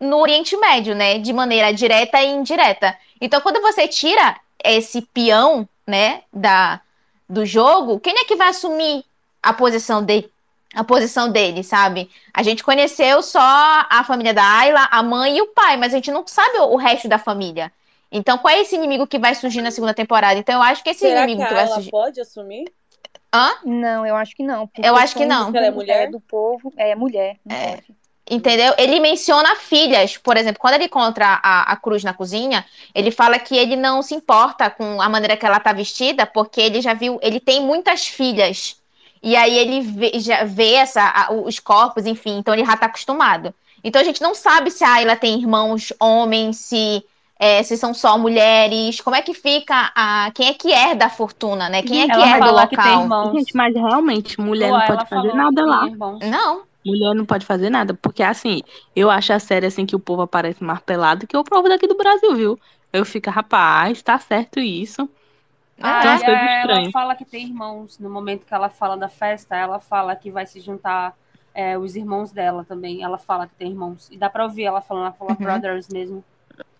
no 0.00 0.18
Oriente 0.18 0.56
Médio, 0.56 0.94
né? 0.94 1.18
De 1.18 1.32
maneira 1.32 1.72
direta 1.72 2.22
e 2.22 2.28
indireta. 2.28 2.96
Então, 3.20 3.40
quando 3.40 3.60
você 3.60 3.88
tira 3.88 4.36
esse 4.62 5.02
peão, 5.02 5.68
né, 5.86 6.22
da, 6.32 6.80
do 7.28 7.46
jogo, 7.46 8.00
quem 8.00 8.18
é 8.18 8.24
que 8.24 8.36
vai 8.36 8.48
assumir 8.48 9.04
a 9.42 9.52
posição 9.52 10.02
dele? 10.02 10.30
A 10.76 10.84
posição 10.84 11.30
dele, 11.30 11.64
sabe? 11.64 12.10
A 12.34 12.42
gente 12.42 12.62
conheceu 12.62 13.22
só 13.22 13.40
a 13.40 14.04
família 14.04 14.34
da 14.34 14.44
Ayla, 14.44 14.86
a 14.90 15.02
mãe 15.02 15.38
e 15.38 15.40
o 15.40 15.46
pai, 15.46 15.78
mas 15.78 15.94
a 15.94 15.96
gente 15.96 16.10
não 16.10 16.26
sabe 16.26 16.58
o 16.58 16.76
resto 16.76 17.08
da 17.08 17.18
família. 17.18 17.72
Então, 18.12 18.36
qual 18.36 18.54
é 18.54 18.60
esse 18.60 18.76
inimigo 18.76 19.06
que 19.06 19.18
vai 19.18 19.34
surgir 19.34 19.62
na 19.62 19.70
segunda 19.70 19.94
temporada? 19.94 20.38
Então, 20.38 20.56
eu 20.56 20.62
acho 20.62 20.84
que 20.84 20.90
esse 20.90 21.00
Será 21.00 21.22
inimigo 21.24 21.40
que 21.42 21.48
que 21.48 21.54
a 21.54 21.56
vai 21.56 21.64
Ayla 21.64 21.74
surgir. 21.76 21.90
pode 21.90 22.20
assumir? 22.20 22.70
Hã? 23.34 23.52
Não, 23.64 24.06
eu 24.06 24.14
acho 24.16 24.36
que 24.36 24.42
não. 24.42 24.70
Eu 24.76 24.96
acho 24.96 25.14
que 25.16 25.24
não. 25.26 25.48
Ela 25.48 25.66
é 25.66 25.70
mulher? 25.70 26.10
do 26.10 26.20
povo. 26.20 26.72
É 26.76 26.94
mulher, 26.94 27.36
É. 27.48 27.78
Entendeu? 28.28 28.74
Ele 28.76 28.98
menciona 28.98 29.54
filhas, 29.54 30.16
por 30.16 30.36
exemplo, 30.36 30.60
quando 30.60 30.74
ele 30.74 30.86
encontra 30.86 31.38
a, 31.40 31.72
a 31.72 31.76
Cruz 31.76 32.02
na 32.02 32.12
cozinha, 32.12 32.66
ele 32.92 33.12
fala 33.12 33.38
que 33.38 33.56
ele 33.56 33.76
não 33.76 34.02
se 34.02 34.16
importa 34.16 34.68
com 34.68 35.00
a 35.00 35.08
maneira 35.08 35.36
que 35.36 35.46
ela 35.46 35.60
tá 35.60 35.72
vestida, 35.72 36.26
porque 36.26 36.60
ele 36.60 36.80
já 36.80 36.92
viu, 36.92 37.20
ele 37.22 37.38
tem 37.38 37.60
muitas 37.62 38.08
filhas. 38.08 38.80
E 39.26 39.36
aí 39.36 39.56
ele 39.58 39.80
vê, 39.82 40.20
já 40.20 40.44
vê 40.44 40.74
essa, 40.74 41.02
a- 41.02 41.32
os 41.32 41.58
corpos, 41.58 42.06
enfim, 42.06 42.38
então 42.38 42.54
ele 42.54 42.64
já 42.64 42.76
tá 42.76 42.86
acostumado. 42.86 43.54
Então 43.84 44.00
a 44.00 44.04
gente 44.04 44.22
não 44.22 44.34
sabe 44.34 44.70
se 44.70 44.84
a 44.84 44.94
Ayla 44.94 45.16
tem 45.16 45.38
irmãos 45.40 45.92
homens, 46.00 46.58
se, 46.58 47.04
é, 47.38 47.62
se 47.62 47.76
são 47.76 47.92
só 47.94 48.18
mulheres, 48.18 49.00
como 49.00 49.16
é 49.16 49.22
que 49.22 49.34
fica 49.34 49.92
a. 49.94 50.30
Quem 50.34 50.48
é 50.48 50.54
que 50.54 50.70
herda 50.72 51.06
a 51.06 51.10
fortuna, 51.10 51.68
né? 51.68 51.82
Quem 51.82 52.02
é 52.02 52.10
que 52.10 52.22
ela 52.22 52.36
herda 52.36 52.50
o 52.52 52.54
local? 52.54 53.14
Gente, 53.32 53.54
mas 53.56 53.74
realmente, 53.74 54.40
mulher 54.40 54.72
Lua, 54.72 54.72
não 54.72 54.82
pode 54.82 55.04
fazer 55.06 55.32
nada 55.34 55.64
lá. 55.66 55.90
Não. 56.20 56.66
Mulher 56.84 57.14
não 57.14 57.26
pode 57.26 57.44
fazer 57.44 57.68
nada, 57.70 57.94
porque 57.94 58.22
assim, 58.22 58.62
eu 58.94 59.10
acho 59.10 59.32
a 59.32 59.40
série 59.40 59.66
assim 59.66 59.84
que 59.86 59.96
o 59.96 60.00
povo 60.00 60.22
aparece 60.22 60.62
mais 60.62 60.80
pelado 60.80 61.26
que 61.26 61.36
o 61.36 61.42
povo 61.44 61.68
daqui 61.68 61.86
do 61.88 61.96
Brasil, 61.96 62.34
viu? 62.36 62.60
Eu 62.92 63.04
fico, 63.04 63.28
rapaz, 63.30 64.02
tá 64.02 64.18
certo 64.18 64.60
isso. 64.60 65.08
Ah, 65.80 66.00
Tem 66.00 66.10
umas 66.10 66.22
e 66.22 66.24
coisas 66.24 66.50
ela 66.70 66.90
fala 66.90 67.14
que 67.14 67.24
tem 67.24 67.44
irmãos. 67.46 67.98
No 67.98 68.08
momento 68.10 68.46
que 68.46 68.54
ela 68.54 68.68
fala 68.68 68.96
da 68.96 69.08
festa, 69.08 69.54
ela 69.56 69.78
fala 69.78 70.16
que 70.16 70.30
vai 70.30 70.46
se 70.46 70.60
juntar 70.60 71.14
é, 71.54 71.76
os 71.78 71.96
irmãos 71.96 72.32
dela 72.32 72.64
também. 72.64 73.02
Ela 73.02 73.18
fala 73.18 73.46
que 73.46 73.54
tem 73.54 73.70
irmãos. 73.70 74.08
E 74.10 74.16
dá 74.16 74.28
pra 74.30 74.44
ouvir 74.44 74.64
ela 74.64 74.80
falando, 74.80 75.04
ela 75.06 75.12
fala 75.12 75.30
Uhum. 75.32 75.36
brothers 75.36 75.88
mesmo. 75.88 76.24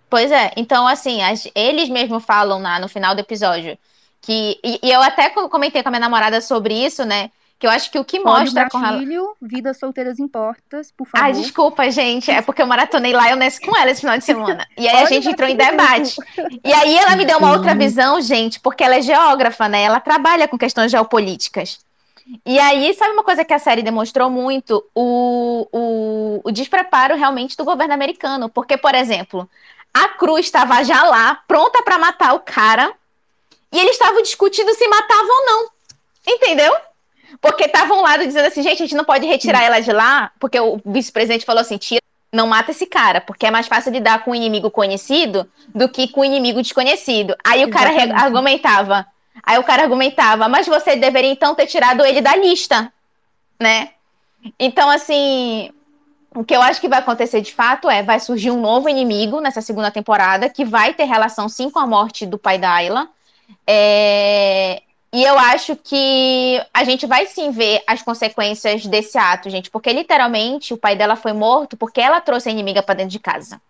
Pois 0.08 0.30
é, 0.30 0.52
então 0.56 0.86
assim, 0.86 1.22
as- 1.22 1.48
eles 1.54 1.88
mesmo 1.88 2.20
falam 2.20 2.58
na- 2.60 2.78
no 2.78 2.88
final 2.88 3.14
do 3.14 3.20
episódio 3.20 3.76
que. 4.20 4.58
E, 4.64 4.80
e 4.82 4.90
eu 4.90 5.02
até 5.02 5.30
co- 5.30 5.48
comentei 5.48 5.82
com 5.82 5.88
a 5.88 5.92
minha 5.92 6.00
namorada 6.00 6.40
sobre 6.40 6.74
isso, 6.74 7.04
né? 7.04 7.30
Que 7.58 7.66
eu 7.66 7.70
acho 7.70 7.90
que 7.90 7.98
o 7.98 8.04
que 8.04 8.18
Olha 8.18 8.26
o 8.26 8.38
mostra 8.40 8.68
com 8.68 8.76
relação. 8.76 8.98
gatilho, 8.98 9.36
Vidas 9.40 9.78
Solteiras 9.78 10.18
Importas, 10.18 10.92
por 10.92 11.06
favor. 11.06 11.24
Ai, 11.24 11.32
desculpa, 11.32 11.90
gente. 11.90 12.30
É 12.30 12.42
porque 12.42 12.60
eu 12.60 12.66
maratonei 12.66 13.12
Lioness 13.12 13.58
com 13.58 13.74
ela 13.74 13.90
esse 13.90 14.00
final 14.00 14.18
de 14.18 14.24
semana. 14.26 14.66
E 14.76 14.86
aí 14.86 14.94
a 14.94 14.98
Olha 14.98 15.04
o 15.04 15.08
gente 15.08 15.28
entrou 15.28 15.48
em 15.48 15.56
debate. 15.56 16.16
E 16.62 16.72
aí 16.72 16.96
ela 16.96 17.16
me 17.16 17.24
deu 17.24 17.38
uma 17.38 17.52
outra 17.52 17.74
visão, 17.74 18.20
gente, 18.20 18.60
porque 18.60 18.84
ela 18.84 18.96
é 18.96 19.02
geógrafa, 19.02 19.68
né? 19.68 19.82
Ela 19.82 20.00
trabalha 20.00 20.46
com 20.46 20.58
questões 20.58 20.90
geopolíticas. 20.90 21.78
E 22.44 22.58
aí, 22.58 22.92
sabe 22.94 23.12
uma 23.12 23.22
coisa 23.22 23.44
que 23.44 23.54
a 23.54 23.58
série 23.58 23.82
demonstrou 23.82 24.28
muito? 24.28 24.84
O, 24.94 25.68
o, 25.72 26.40
o 26.44 26.50
despreparo 26.50 27.14
realmente 27.16 27.56
do 27.56 27.64
governo 27.64 27.94
americano. 27.94 28.48
Porque, 28.48 28.76
por 28.76 28.94
exemplo, 28.94 29.48
a 29.94 30.08
Cruz 30.08 30.46
estava 30.46 30.82
já 30.82 31.04
lá, 31.04 31.40
pronta 31.46 31.82
para 31.82 31.98
matar 31.98 32.34
o 32.34 32.40
cara, 32.40 32.92
e 33.72 33.78
eles 33.78 33.92
estavam 33.92 34.20
discutindo 34.22 34.74
se 34.74 34.86
matavam 34.88 35.28
ou 35.28 35.46
não. 35.46 35.70
Entendeu? 36.26 36.74
Porque 37.40 37.64
estavam 37.64 38.02
lá 38.02 38.16
dizendo 38.16 38.46
assim, 38.46 38.62
gente, 38.62 38.82
a 38.82 38.86
gente 38.86 38.94
não 38.94 39.04
pode 39.04 39.26
retirar 39.26 39.62
ela 39.62 39.80
de 39.80 39.92
lá, 39.92 40.30
porque 40.38 40.58
o 40.58 40.80
vice-presidente 40.84 41.44
falou 41.44 41.60
assim, 41.60 41.76
tira, 41.76 42.02
não 42.32 42.46
mata 42.46 42.70
esse 42.70 42.86
cara, 42.86 43.20
porque 43.20 43.46
é 43.46 43.50
mais 43.50 43.66
fácil 43.66 43.92
lidar 43.92 44.24
com 44.24 44.32
um 44.32 44.34
inimigo 44.34 44.70
conhecido 44.70 45.48
do 45.74 45.88
que 45.88 46.08
com 46.08 46.20
um 46.20 46.24
inimigo 46.24 46.60
desconhecido. 46.62 47.36
Aí 47.44 47.64
o 47.64 47.70
cara 47.70 47.90
Exatamente. 47.90 48.22
argumentava, 48.22 49.06
aí 49.42 49.58
o 49.58 49.64
cara 49.64 49.82
argumentava, 49.82 50.48
mas 50.48 50.66
você 50.66 50.96
deveria 50.96 51.30
então 51.30 51.54
ter 51.54 51.66
tirado 51.66 52.04
ele 52.04 52.20
da 52.20 52.36
lista, 52.36 52.92
né? 53.60 53.90
Então, 54.58 54.90
assim, 54.90 55.70
o 56.34 56.44
que 56.44 56.54
eu 56.54 56.62
acho 56.62 56.80
que 56.80 56.88
vai 56.88 56.98
acontecer 56.98 57.40
de 57.40 57.52
fato 57.52 57.88
é, 57.88 58.02
vai 58.02 58.20
surgir 58.20 58.50
um 58.50 58.60
novo 58.60 58.88
inimigo 58.88 59.40
nessa 59.40 59.62
segunda 59.62 59.90
temporada, 59.90 60.48
que 60.48 60.64
vai 60.64 60.94
ter 60.94 61.04
relação 61.04 61.48
sim 61.48 61.70
com 61.70 61.78
a 61.78 61.86
morte 61.86 62.26
do 62.26 62.38
pai 62.38 62.58
da 62.58 62.72
Ayla. 62.72 63.08
É, 63.66 64.82
E 65.12 65.22
eu 65.22 65.38
acho 65.38 65.76
que 65.76 66.60
a 66.74 66.84
gente 66.84 67.06
vai 67.06 67.26
sim 67.26 67.50
ver 67.50 67.82
as 67.86 68.02
consequências 68.02 68.84
desse 68.86 69.16
ato, 69.16 69.48
gente, 69.48 69.70
porque 69.70 69.92
literalmente 69.92 70.74
o 70.74 70.76
pai 70.76 70.96
dela 70.96 71.16
foi 71.16 71.32
morto 71.32 71.76
porque 71.76 72.00
ela 72.00 72.20
trouxe 72.20 72.48
a 72.48 72.52
inimiga 72.52 72.82
pra 72.82 72.94
dentro 72.94 73.12
de 73.12 73.18
casa. 73.18 73.60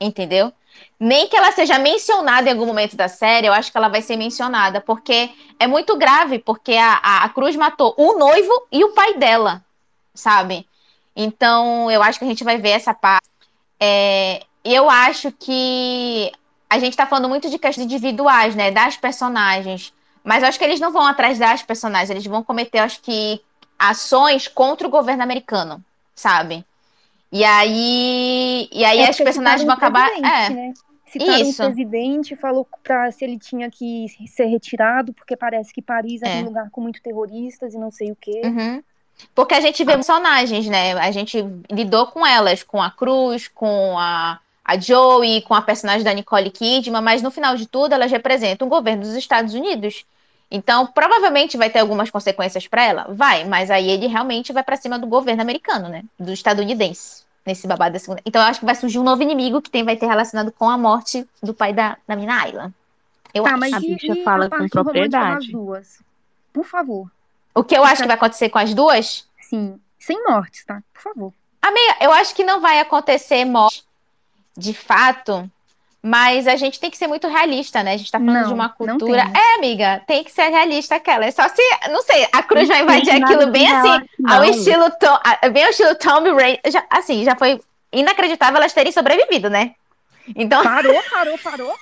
Entendeu? 0.00 0.52
nem 0.98 1.28
que 1.28 1.36
ela 1.36 1.52
seja 1.52 1.78
mencionada 1.78 2.48
em 2.48 2.52
algum 2.52 2.66
momento 2.66 2.96
da 2.96 3.08
série, 3.08 3.46
eu 3.46 3.52
acho 3.52 3.70
que 3.70 3.76
ela 3.76 3.88
vai 3.88 4.02
ser 4.02 4.16
mencionada, 4.16 4.80
porque 4.80 5.30
é 5.58 5.66
muito 5.66 5.96
grave, 5.96 6.38
porque 6.38 6.72
a, 6.74 7.00
a, 7.02 7.24
a 7.24 7.28
Cruz 7.28 7.56
matou 7.56 7.94
o 7.96 8.18
noivo 8.18 8.66
e 8.70 8.84
o 8.84 8.92
pai 8.92 9.14
dela, 9.14 9.64
sabe? 10.14 10.66
Então, 11.14 11.90
eu 11.90 12.02
acho 12.02 12.18
que 12.18 12.24
a 12.24 12.28
gente 12.28 12.44
vai 12.44 12.58
ver 12.58 12.70
essa 12.70 12.92
parte. 12.94 13.28
É, 13.78 14.42
eu 14.64 14.88
acho 14.88 15.30
que 15.32 16.32
a 16.68 16.78
gente 16.78 16.96
tá 16.96 17.06
falando 17.06 17.28
muito 17.28 17.50
de 17.50 17.58
questões 17.58 17.84
individuais, 17.84 18.54
né? 18.54 18.70
Das 18.70 18.96
personagens. 18.96 19.92
Mas 20.24 20.42
acho 20.42 20.58
que 20.58 20.64
eles 20.64 20.80
não 20.80 20.90
vão 20.90 21.04
atrás 21.04 21.38
das 21.38 21.62
personagens, 21.62 22.08
eles 22.08 22.26
vão 22.26 22.42
cometer, 22.42 22.78
acho 22.78 23.00
que, 23.02 23.40
ações 23.78 24.48
contra 24.48 24.86
o 24.86 24.90
governo 24.90 25.22
americano, 25.22 25.84
sabe? 26.14 26.64
E 27.30 27.44
aí, 27.44 28.68
e 28.72 28.84
aí 28.84 29.00
É 29.00 29.08
as 29.10 29.16
personagens 29.18 29.64
vão 29.64 29.74
acabar. 29.74 30.08
É, 30.16 30.48
né? 30.48 30.74
Citaram 31.06 31.42
Isso. 31.42 31.62
o 31.62 31.66
presidente, 31.66 32.34
falou 32.36 32.66
pra 32.82 33.10
se 33.12 33.24
ele 33.24 33.38
tinha 33.38 33.70
que 33.70 34.06
ser 34.26 34.46
retirado, 34.46 35.12
porque 35.12 35.36
parece 35.36 35.72
que 35.72 35.82
Paris 35.82 36.22
é, 36.22 36.38
É. 36.38 36.42
um 36.42 36.46
lugar 36.46 36.70
com 36.70 36.80
muito 36.80 37.00
terroristas 37.02 37.74
e 37.74 37.78
não 37.78 37.90
sei 37.90 38.10
o 38.10 38.16
quê. 38.20 38.40
Uhum. 38.44 38.82
Porque 39.34 39.54
a 39.54 39.60
gente 39.60 39.84
vê 39.84 39.92
personagens, 39.92 40.66
né? 40.66 40.92
A 40.94 41.10
gente 41.12 41.44
lidou 41.70 42.06
com 42.08 42.26
elas, 42.26 42.64
com 42.64 42.82
a 42.82 42.90
Cruz, 42.90 43.46
com 43.46 43.96
a, 43.96 44.40
a 44.64 44.78
Joey, 44.78 45.42
com 45.42 45.54
a 45.54 45.62
personagem 45.62 46.02
da 46.02 46.12
Nicole 46.12 46.50
Kidman, 46.50 47.00
mas 47.02 47.22
no 47.22 47.30
final 47.30 47.54
de 47.54 47.66
tudo 47.66 47.92
elas 47.92 48.10
representam 48.10 48.66
o 48.66 48.70
governo 48.70 49.02
dos 49.02 49.14
Estados 49.14 49.54
Unidos. 49.54 50.04
Então, 50.54 50.86
provavelmente 50.86 51.56
vai 51.56 51.68
ter 51.68 51.80
algumas 51.80 52.10
consequências 52.10 52.68
para 52.68 52.84
ela? 52.84 53.06
Vai, 53.10 53.44
mas 53.44 53.72
aí 53.72 53.90
ele 53.90 54.06
realmente 54.06 54.52
vai 54.52 54.62
para 54.62 54.76
cima 54.76 54.96
do 54.98 55.06
governo 55.06 55.42
americano, 55.42 55.88
né? 55.88 56.04
Do 56.16 56.32
estadunidense, 56.32 57.24
nesse 57.44 57.66
babado 57.66 57.94
da 57.94 57.98
segunda. 57.98 58.22
Então, 58.24 58.40
eu 58.40 58.46
acho 58.46 58.60
que 58.60 58.66
vai 58.66 58.76
surgir 58.76 59.00
um 59.00 59.02
novo 59.02 59.20
inimigo 59.20 59.60
que 59.60 59.68
tem, 59.68 59.82
vai 59.84 59.96
ter 59.96 60.06
relacionado 60.06 60.52
com 60.52 60.70
a 60.70 60.78
morte 60.78 61.28
do 61.42 61.52
pai 61.52 61.72
da, 61.72 61.96
da 62.06 62.14
Mina 62.14 62.40
Ayla. 62.40 62.72
Eu 63.34 63.42
Tá, 63.42 63.50
acho. 63.50 63.58
mas 63.58 63.72
A 63.72 63.80
bicha 63.80 64.12
e 64.12 64.22
fala 64.22 64.46
a 64.46 64.50
com 64.50 64.68
propriedade. 64.68 65.50
duas? 65.50 65.98
Por 66.52 66.64
favor. 66.64 67.10
O 67.52 67.64
que 67.64 67.76
eu 67.76 67.82
acho 67.84 68.02
que 68.02 68.06
vai 68.06 68.16
acontecer 68.16 68.48
com 68.48 68.58
as 68.58 68.72
duas 68.72 69.26
Sim. 69.40 69.80
Sem 69.98 70.22
mortes, 70.24 70.64
tá? 70.64 70.82
Por 70.92 71.02
favor. 71.02 71.32
Eu 72.00 72.12
acho 72.12 72.34
que 72.34 72.44
não 72.44 72.60
vai 72.60 72.78
acontecer 72.78 73.44
morte 73.44 73.84
de 74.56 74.72
fato, 74.72 75.50
mas 76.06 76.46
a 76.46 76.54
gente 76.54 76.78
tem 76.78 76.90
que 76.90 76.98
ser 76.98 77.06
muito 77.06 77.26
realista, 77.28 77.82
né? 77.82 77.94
A 77.94 77.96
gente 77.96 78.12
tá 78.12 78.18
falando 78.18 78.34
Não, 78.42 78.48
de 78.48 78.52
uma 78.52 78.68
não 78.68 78.74
cultura. 78.98 79.22
É, 79.34 79.54
amiga, 79.58 80.02
tem 80.06 80.22
que 80.22 80.30
ser 80.30 80.48
realista 80.50 80.96
aquela. 80.96 81.24
É 81.24 81.30
só 81.30 81.48
se, 81.48 81.62
não 81.90 82.02
sei, 82.02 82.28
a 82.30 82.42
Cruz 82.42 82.68
vai 82.68 82.82
Não 82.84 82.92
invadir 82.94 83.22
aquilo 83.24 83.46
bem 83.50 83.66
assim, 83.72 84.06
ao 84.28 84.40
não. 84.40 84.44
estilo 84.44 84.90
Tom, 85.00 85.18
bem 85.50 85.64
ao 85.64 85.70
estilo 85.70 85.94
Tomb 85.94 86.30
Raider. 86.34 86.60
Já- 86.70 86.84
Assim, 86.90 87.24
já 87.24 87.34
foi 87.34 87.58
inacreditável 87.90 88.58
elas 88.58 88.74
terem 88.74 88.92
sobrevivido, 88.92 89.48
né? 89.48 89.72
Então, 90.36 90.62
Parou, 90.62 91.02
parou, 91.10 91.38
parou. 91.38 91.74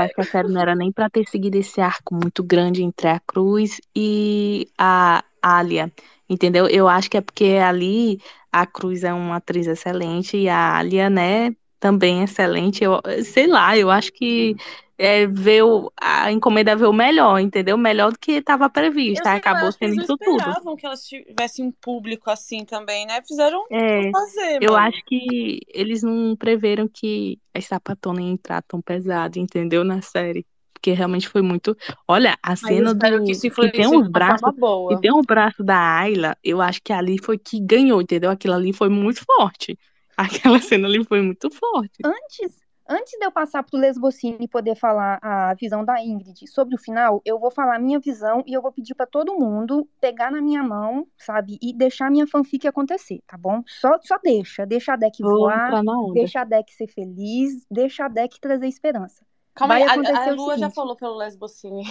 acho 0.00 0.14
que 0.14 0.20
a 0.20 0.24
série 0.26 0.48
não 0.48 0.60
era 0.60 0.74
nem 0.74 0.92
pra 0.92 1.10
ter 1.10 1.26
seguido 1.28 1.56
esse 1.56 1.80
arco 1.80 2.14
muito 2.14 2.42
grande 2.44 2.82
entre 2.82 3.08
a 3.08 3.20
Cruz 3.20 3.80
e 3.94 4.68
a 4.78 5.24
Alia, 5.42 5.92
entendeu? 6.28 6.68
Eu 6.68 6.88
acho 6.88 7.10
que 7.10 7.16
é 7.16 7.20
porque 7.20 7.44
ali 7.62 8.20
a 8.52 8.66
Cruz 8.66 9.04
é 9.04 9.12
uma 9.12 9.36
atriz 9.36 9.66
excelente 9.66 10.36
e 10.36 10.48
a 10.48 10.76
Alia, 10.76 11.10
né, 11.10 11.54
também 11.80 12.22
excelente. 12.22 12.84
Eu 12.84 13.00
sei 13.24 13.46
lá, 13.46 13.76
eu 13.76 13.90
acho 13.90 14.12
que 14.12 14.54
é, 14.98 15.26
veio, 15.26 15.90
a 15.98 16.30
encomenda 16.30 16.76
veio 16.76 16.92
melhor, 16.92 17.38
entendeu? 17.40 17.78
Melhor 17.78 18.12
do 18.12 18.18
que 18.18 18.32
estava 18.32 18.68
previsto. 18.68 19.24
lá, 19.24 19.34
acabou 19.36 19.72
sendo 19.72 20.02
isso 20.02 20.16
tudo. 20.18 20.36
esperavam 20.36 20.76
que 20.76 20.84
elas 20.86 21.06
tivessem 21.06 21.64
um 21.64 21.72
público 21.72 22.30
assim 22.30 22.64
também, 22.66 23.06
né? 23.06 23.22
Fizeram 23.26 23.64
É, 23.70 24.10
fazer, 24.10 24.62
eu 24.62 24.72
mano. 24.72 24.86
acho 24.86 25.02
que 25.06 25.60
eles 25.68 26.02
não 26.02 26.36
preveram 26.36 26.86
que 26.86 27.38
as 27.54 27.64
sapatonas 27.64 28.22
iam 28.22 28.32
entrar 28.32 28.62
tão 28.62 28.80
pesado, 28.82 29.38
entendeu? 29.38 29.84
Na 29.84 30.02
série. 30.02 30.46
Porque 30.74 30.92
realmente 30.92 31.28
foi 31.28 31.42
muito. 31.42 31.76
Olha, 32.08 32.38
a 32.42 32.56
cena 32.56 32.94
do. 32.94 33.24
que 33.24 33.32
isso 33.32 33.50
Que 33.50 33.70
tem 33.70 33.84
forma 33.84 34.52
boa. 34.52 34.94
E 34.94 35.00
tem 35.00 35.12
um 35.12 35.20
braço 35.22 35.62
da 35.62 35.76
Ayla, 35.98 36.36
eu 36.42 36.60
acho 36.60 36.80
que 36.82 36.92
ali 36.92 37.16
foi 37.22 37.38
que 37.38 37.60
ganhou, 37.60 38.00
entendeu? 38.00 38.30
Aquilo 38.30 38.54
ali 38.54 38.72
foi 38.72 38.88
muito 38.88 39.22
forte. 39.24 39.78
Aquela 40.50 40.60
cena 40.60 40.86
ali 40.88 41.04
foi 41.04 41.20
muito 41.22 41.50
forte. 41.50 41.98
Antes, 42.04 42.60
antes 42.88 43.18
de 43.18 43.24
eu 43.24 43.30
passar 43.32 43.62
pro 43.62 43.78
Lesbocine 43.78 44.36
e 44.40 44.48
poder 44.48 44.74
falar 44.74 45.18
a 45.22 45.54
visão 45.54 45.84
da 45.84 46.02
Ingrid 46.02 46.46
sobre 46.48 46.74
o 46.74 46.78
final, 46.78 47.22
eu 47.24 47.38
vou 47.38 47.50
falar 47.50 47.76
a 47.76 47.78
minha 47.78 47.98
visão 48.00 48.42
e 48.46 48.52
eu 48.52 48.60
vou 48.60 48.72
pedir 48.72 48.94
pra 48.94 49.06
todo 49.06 49.38
mundo 49.38 49.88
pegar 50.00 50.30
na 50.30 50.40
minha 50.42 50.62
mão, 50.62 51.06
sabe? 51.18 51.58
E 51.62 51.72
deixar 51.72 52.06
a 52.08 52.10
minha 52.10 52.26
fanfic 52.26 52.66
acontecer, 52.66 53.20
tá 53.26 53.36
bom? 53.36 53.62
Só, 53.66 53.98
só 54.02 54.18
deixa. 54.22 54.66
Deixa 54.66 54.92
a 54.92 54.96
deck 54.96 55.22
Vou 55.22 55.38
voar, 55.38 55.82
deixa 56.12 56.40
a 56.40 56.44
deck 56.44 56.74
ser 56.74 56.88
feliz, 56.88 57.64
deixa 57.70 58.04
a 58.04 58.08
deck 58.08 58.40
trazer 58.40 58.66
esperança. 58.66 59.24
Calma 59.54 59.74
aí, 59.74 59.82
a- 59.82 59.92
acontecer 59.92 60.30
a, 60.30 60.32
Lua 60.34 60.52
já 60.52 60.56
seguinte. 60.58 60.74
falou 60.74 60.96
pelo 60.96 61.16
Lesbocine. 61.16 61.82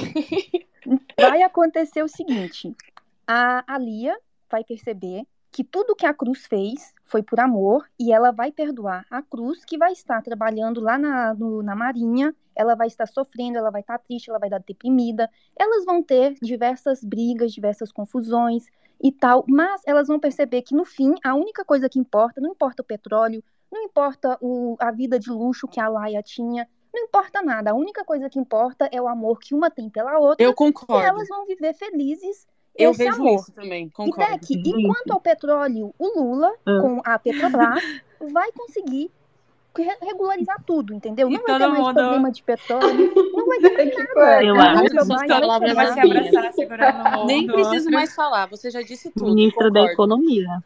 Vai 1.19 1.41
acontecer 1.43 2.01
o 2.03 2.07
seguinte: 2.07 2.73
a 3.27 3.63
Alia 3.67 4.17
vai 4.49 4.63
perceber 4.63 5.23
que 5.51 5.63
tudo 5.63 5.95
que 5.95 6.05
a 6.05 6.13
Cruz 6.13 6.45
fez 6.45 6.93
foi 7.05 7.23
por 7.23 7.39
amor 7.39 7.87
e 7.99 8.11
ela 8.13 8.31
vai 8.31 8.51
perdoar 8.51 9.05
a 9.09 9.21
Cruz, 9.21 9.65
que 9.65 9.77
vai 9.77 9.91
estar 9.93 10.21
trabalhando 10.21 10.79
lá 10.79 10.97
na, 10.97 11.33
no- 11.33 11.63
na 11.63 11.75
Marinha, 11.75 12.35
ela 12.55 12.75
vai 12.75 12.87
estar 12.87 13.07
sofrendo, 13.07 13.57
ela 13.57 13.71
vai 13.71 13.81
estar 13.81 13.97
triste, 13.99 14.29
ela 14.29 14.39
vai 14.39 14.47
estar 14.49 14.59
deprimida. 14.59 15.29
Elas 15.57 15.85
vão 15.85 16.03
ter 16.03 16.35
diversas 16.41 17.03
brigas, 17.03 17.51
diversas 17.53 17.91
confusões 17.91 18.65
e 19.01 19.11
tal, 19.11 19.45
mas 19.47 19.81
elas 19.85 20.07
vão 20.07 20.19
perceber 20.19 20.61
que 20.61 20.75
no 20.75 20.85
fim 20.85 21.15
a 21.23 21.33
única 21.35 21.63
coisa 21.65 21.89
que 21.89 21.99
importa, 21.99 22.41
não 22.41 22.51
importa 22.51 22.81
o 22.81 22.85
petróleo, 22.85 23.43
não 23.71 23.81
importa 23.83 24.37
o, 24.41 24.75
a 24.79 24.91
vida 24.91 25.17
de 25.19 25.29
luxo 25.29 25.67
que 25.67 25.79
a 25.79 25.87
Laia 25.87 26.21
tinha, 26.21 26.67
não 26.93 27.03
importa 27.03 27.41
nada. 27.41 27.71
A 27.71 27.75
única 27.75 28.03
coisa 28.03 28.29
que 28.29 28.39
importa 28.39 28.89
é 28.91 29.01
o 29.01 29.07
amor 29.07 29.39
que 29.39 29.53
uma 29.53 29.69
tem 29.71 29.89
pela 29.89 30.17
outra 30.19 30.45
Eu 30.45 30.51
e 30.51 30.55
concordo. 30.55 31.05
elas 31.05 31.27
vão 31.27 31.45
viver 31.45 31.73
felizes 31.73 32.47
Eu 32.75 32.91
esse 32.91 33.03
vejo 33.03 33.21
amor. 33.21 33.35
isso 33.35 33.51
também, 33.51 33.85
E 33.87 33.89
concordo. 33.89 34.31
Deck, 34.31 34.53
Gente. 34.53 34.69
enquanto 34.69 35.11
ao 35.11 35.19
petróleo, 35.19 35.93
o 35.99 36.19
Lula, 36.19 36.53
Ah. 36.65 36.79
com 36.81 37.01
a 37.03 37.19
Petrobras, 37.19 37.83
vai 38.33 38.51
conseguir 38.53 39.11
re- 39.77 39.97
regularizar 40.01 40.61
tudo, 40.65 40.93
entendeu? 40.93 41.29
E 41.29 41.33
Não 41.33 41.43
vai 41.43 41.53
ter 41.57 41.59
todo 41.59 41.71
mais 41.71 41.83
mundo- 41.83 41.93
problema 41.95 42.31
de 42.31 42.43
petróleo, 42.43 43.13
não 43.15 43.45
vai 43.45 43.59
ter 43.59 43.69
mais 43.75 43.95
Que 43.95 44.03
nada. 44.13 44.45
Eu 44.45 44.55
acho 44.59 44.83
que 44.83 45.27
palavras 45.27 45.73
vai 45.73 45.93
se 45.93 45.99
abraçar, 45.99 46.53
segurando 46.53 46.95
a 47.07 47.11
mão 47.17 47.25
Nem 47.25 47.47
preciso 47.47 47.89
mais 47.91 48.13
falar, 48.15 48.45
você 48.47 48.69
já 48.71 48.81
disse 48.81 49.09
tudo. 49.11 49.25
Ministro 49.25 49.69
da 49.71 49.81
concordo. 49.81 49.93
Economia. 49.93 50.63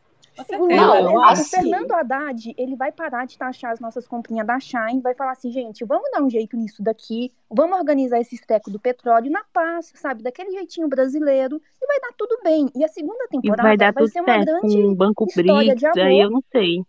Não, 0.68 1.16
o 1.16 1.36
Fernando 1.36 1.92
Haddad, 1.92 2.54
ele 2.58 2.76
vai 2.76 2.92
parar 2.92 3.26
de 3.26 3.38
taxar 3.38 3.72
as 3.72 3.80
nossas 3.80 4.08
comprinhas 4.08 4.48
da 4.48 4.60
Shine, 4.60 5.02
vai 5.02 5.14
falar 5.14 5.32
assim, 5.32 5.52
gente, 5.52 5.86
vamos 5.86 6.10
dar 6.12 6.22
um 6.24 6.30
jeito 6.30 6.58
nisso 6.58 6.82
daqui, 6.82 7.32
vamos 7.50 7.78
organizar 7.78 8.20
esse 8.20 8.36
esteco 8.36 8.72
do 8.72 8.80
petróleo 8.80 9.32
na 9.32 9.44
paz, 9.54 9.92
sabe, 9.96 10.24
daquele 10.24 10.52
jeitinho 10.52 10.88
brasileiro, 10.88 11.62
e 11.82 11.88
vai 11.88 12.00
dar 12.00 12.14
tudo 12.18 12.40
bem. 12.44 12.70
E 12.76 12.84
a 12.84 12.88
segunda 12.88 13.26
E 13.26 13.28
temporada 13.30 13.64
vai 13.64 13.78
dar 13.78 13.94
tudo 13.94 14.10
ser 14.10 14.22
uma 14.22 14.34
certo 14.34 14.46
grande 14.46 14.76
com 14.76 14.88
o 14.88 14.96
Banco 14.96 15.26
história 15.26 15.76
de 15.76 15.82
BRICS, 15.82 15.98
aí 15.98 16.22
amor. 16.22 16.24
eu 16.24 16.32
não 16.32 16.44
sei. 16.52 16.84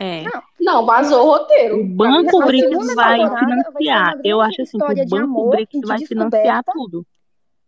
É. 0.00 0.22
Não, 0.22 0.42
Não, 0.60 0.86
vazou 0.86 1.26
o 1.26 1.30
roteiro. 1.30 1.80
O 1.80 1.84
Banco 1.84 2.42
a 2.42 2.46
BRICS 2.46 2.68
segunda 2.68 2.94
vai 2.94 3.18
temporada 3.18 3.30
vai 3.30 3.38
ser 3.38 3.44
uma 3.44 3.64
financiar. 3.72 4.12
grande 4.12 4.28
Eu 4.28 4.40
acho 4.40 4.62
assim 4.62 4.78
que 4.78 4.84
o 4.84 4.94
de 4.94 5.06
Banco 5.06 5.54
e 5.58 5.66
de 5.66 5.86
vai 5.86 5.98
financiar 6.06 6.64
tudo. 6.64 7.06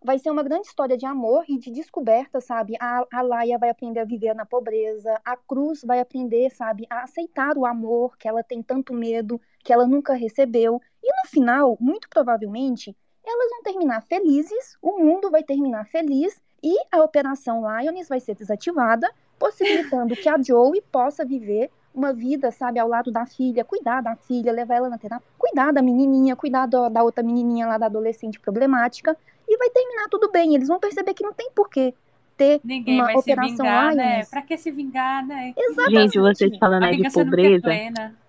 Vai 0.02 0.18
ser 0.18 0.30
uma 0.30 0.42
grande 0.42 0.66
história 0.66 0.96
de 0.96 1.06
amor 1.06 1.44
e 1.48 1.58
de 1.58 1.70
descoberta, 1.70 2.40
sabe? 2.40 2.74
A, 2.80 3.04
a 3.12 3.22
Laia 3.22 3.58
vai 3.58 3.70
aprender 3.70 4.00
a 4.00 4.04
viver 4.04 4.34
na 4.34 4.46
pobreza, 4.46 5.20
a 5.24 5.36
Cruz 5.36 5.82
vai 5.84 6.00
aprender, 6.00 6.50
sabe, 6.50 6.86
a 6.88 7.02
aceitar 7.02 7.56
o 7.56 7.66
amor 7.66 8.16
que 8.16 8.26
ela 8.28 8.42
tem 8.42 8.62
tanto 8.62 8.94
medo, 8.94 9.40
que 9.62 9.72
ela 9.72 9.86
nunca 9.86 10.14
recebeu. 10.14 10.80
E 11.02 11.08
no 11.08 11.28
final, 11.28 11.76
muito 11.80 12.08
provavelmente, 12.08 12.96
elas 13.24 13.50
vão 13.50 13.62
terminar 13.62 14.02
felizes, 14.02 14.76
o 14.80 14.98
mundo 14.98 15.30
vai 15.30 15.42
terminar 15.42 15.86
feliz 15.86 16.40
e 16.62 16.74
a 16.90 17.02
Operação 17.02 17.60
Lioness 17.60 18.08
vai 18.08 18.20
ser 18.20 18.34
desativada, 18.34 19.10
possibilitando 19.38 20.16
que 20.16 20.28
a 20.28 20.36
Joey 20.42 20.82
possa 20.90 21.24
viver 21.24 21.70
uma 21.92 22.12
vida, 22.12 22.50
sabe, 22.52 22.78
ao 22.78 22.88
lado 22.88 23.10
da 23.10 23.26
filha, 23.26 23.64
cuidar 23.64 24.00
da 24.00 24.14
filha, 24.14 24.52
levar 24.52 24.76
ela 24.76 24.88
na 24.88 24.98
terapia, 24.98 25.26
cuidar 25.36 25.72
da 25.72 25.82
menininha, 25.82 26.36
cuidar 26.36 26.66
do- 26.66 26.88
da 26.88 27.02
outra 27.02 27.22
menininha 27.22 27.66
lá 27.66 27.78
da 27.78 27.86
adolescente 27.86 28.38
problemática 28.38 29.16
e 29.50 29.56
vai 29.56 29.70
terminar 29.70 30.08
tudo 30.08 30.30
bem. 30.30 30.54
Eles 30.54 30.68
vão 30.68 30.78
perceber 30.78 31.14
que 31.14 31.24
não 31.24 31.32
tem 31.32 31.50
porquê 31.54 31.92
ter 32.40 32.60
Ninguém 32.64 32.94
uma 32.94 33.04
vai 33.04 33.14
se 33.14 33.20
operação 33.20 33.56
vingar, 33.56 33.94
né? 33.94 34.24
Pra 34.24 34.40
que 34.40 34.56
se 34.56 34.70
vingar, 34.70 35.26
né? 35.26 35.52
Exatamente. 35.54 36.12
Gente, 36.12 36.18
vocês 36.18 36.58
falando 36.58 36.84
aí 36.84 36.96
de 36.96 37.06
é 37.06 37.10
pobreza. 37.10 37.70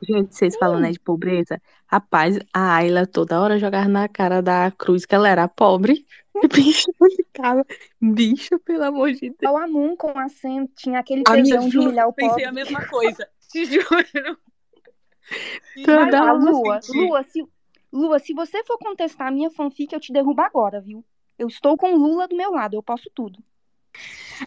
Gente, 0.02 0.36
vocês 0.36 0.58
falando 0.58 0.84
aí 0.84 0.92
de 0.92 1.00
pobreza. 1.00 1.62
Rapaz, 1.88 2.38
a 2.54 2.76
Ayla 2.76 3.08
toda 3.08 3.40
hora 3.40 3.58
jogava 3.58 3.88
na 3.88 4.10
cara 4.10 4.42
da 4.42 4.70
Cruz 4.72 5.06
que 5.06 5.16
ela 5.16 5.30
era 5.30 5.48
pobre. 5.48 6.06
E 6.36 6.48
bicho 6.50 6.92
ficava. 7.16 7.66
Bicho, 8.02 8.60
pelo 8.60 8.84
amor 8.84 9.14
de 9.14 9.30
Deus. 9.30 9.54
O 9.54 9.58
Amun 9.58 9.96
com 9.96 10.18
a 10.20 10.28
Sam 10.28 10.68
tinha 10.76 11.00
aquele 11.00 11.24
tesão 11.24 11.70
de 11.70 11.80
humilhar 11.80 12.10
o 12.10 12.14
pensei 12.14 12.32
pobre. 12.32 12.46
a 12.46 12.52
mesma 12.52 12.86
coisa. 12.88 13.28
Te 13.50 13.66
juro. 13.66 14.38
Toda 15.86 16.34
Lua. 16.34 16.80
Lua 16.94 17.24
se, 17.24 17.46
Lua, 17.92 18.20
se 18.20 18.34
você 18.34 18.64
for 18.66 18.78
contestar 18.78 19.28
a 19.28 19.32
minha 19.32 19.50
fanfic, 19.50 19.94
eu 19.94 20.00
te 20.00 20.12
derrubo 20.12 20.42
agora, 20.42 20.82
viu? 20.82 21.04
Eu 21.42 21.48
estou 21.48 21.76
com 21.76 21.92
o 21.94 21.98
Lula 21.98 22.28
do 22.28 22.36
meu 22.36 22.52
lado, 22.52 22.76
eu 22.76 22.84
posso 22.84 23.10
tudo. 23.16 23.40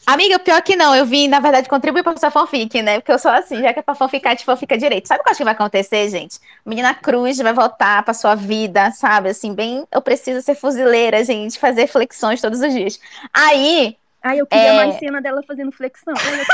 Amiga, 0.07 0.39
pior 0.39 0.63
que 0.63 0.77
não, 0.77 0.95
eu 0.95 1.05
vim, 1.05 1.27
na 1.27 1.41
verdade, 1.41 1.69
contribuir 1.69 2.05
pra 2.05 2.17
sua 2.17 2.31
fanfic, 2.31 2.81
né? 2.83 3.01
Porque 3.01 3.11
eu 3.11 3.19
sou 3.19 3.33
assim, 3.33 3.61
já 3.61 3.73
que 3.73 3.81
é 3.81 3.83
pra 3.83 3.97
fanficar, 3.97 4.37
de 4.37 4.45
fanfica 4.45 4.79
direito. 4.79 5.09
Sabe 5.09 5.21
o 5.21 5.25
que 5.25 5.29
eu 5.29 5.33
acho 5.33 5.39
que 5.39 5.45
vai 5.45 5.55
acontecer, 5.55 6.09
gente? 6.09 6.39
Menina 6.65 6.95
Cruz 6.95 7.37
vai 7.39 7.53
voltar 7.53 8.05
pra 8.05 8.15
sua 8.15 8.37
vida, 8.37 8.93
sabe? 8.93 9.31
Assim, 9.31 9.53
bem, 9.55 9.85
eu 9.91 10.01
preciso 10.01 10.41
ser 10.41 10.55
fuzileira, 10.55 11.25
gente, 11.25 11.59
fazer 11.59 11.89
flexões 11.89 12.41
todos 12.41 12.61
os 12.61 12.73
dias. 12.73 13.01
Aí, 13.33 13.97
Ai, 14.23 14.41
eu 14.41 14.47
queria 14.47 14.69
É. 14.69 14.77
mais 14.77 14.99
cena 15.01 15.21
dela 15.21 15.43
fazendo 15.47 15.73
flexão. 15.73 16.15
Queria... 16.15 16.45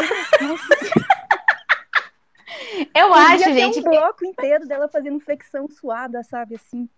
Nossa, 0.48 0.66
eu 2.94 3.08
podia 3.08 3.26
acho, 3.26 3.44
ter 3.44 3.54
gente, 3.54 3.78
um 3.80 3.82
bloco 3.82 4.24
inteiro 4.24 4.66
dela 4.66 4.88
fazendo 4.88 5.20
flexão 5.20 5.68
suada, 5.68 6.22
sabe, 6.22 6.56
assim. 6.56 6.88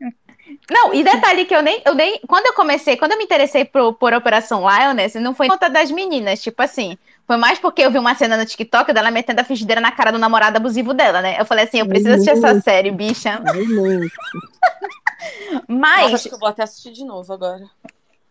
Não, 0.71 0.93
e 0.93 1.05
detalhe 1.05 1.45
que 1.45 1.55
eu 1.55 1.63
nem, 1.63 1.83
eu 1.85 1.95
nem. 1.95 2.21
Quando 2.27 2.47
eu 2.47 2.55
comecei, 2.55 2.97
quando 2.97 3.13
eu 3.13 3.19
me 3.19 3.25
interessei 3.25 3.65
por, 3.65 3.95
por 3.95 4.13
Operação 4.13 4.65
Lioness, 4.69 5.15
não 5.21 5.35
foi 5.35 5.47
por 5.47 5.55
conta 5.55 5.71
das 5.71 5.91
meninas, 5.91 6.43
tipo 6.43 6.63
assim. 6.63 6.99
Foi 7.27 7.37
mais 7.37 7.59
porque 7.59 7.83
eu 7.83 7.91
vi 7.91 7.99
uma 7.99 8.15
cena 8.15 8.37
no 8.37 8.45
TikTok 8.45 8.93
dela 8.93 9.11
metendo 9.11 9.41
a 9.41 9.45
frigideira 9.45 9.81
na 9.81 9.93
cara 9.93 10.11
do 10.11 10.19
namorado 10.19 10.57
abusivo 10.57 10.93
dela, 10.93 11.23
né? 11.23 11.41
Eu 11.41 11.47
falei 11.47 11.65
assim, 11.65 11.79
eu 11.79 11.87
preciso 11.87 12.15
assistir 12.15 12.31
essa 12.31 12.61
série, 12.61 12.91
bicha. 12.91 13.41
Nossa, 15.53 15.65
Mas, 15.69 16.15
acho 16.15 16.29
que 16.29 16.35
eu 16.35 16.39
vou 16.39 16.49
até 16.49 16.65
assistir 16.65 16.93
de 16.93 17.05
novo 17.05 17.33
agora. 17.33 17.65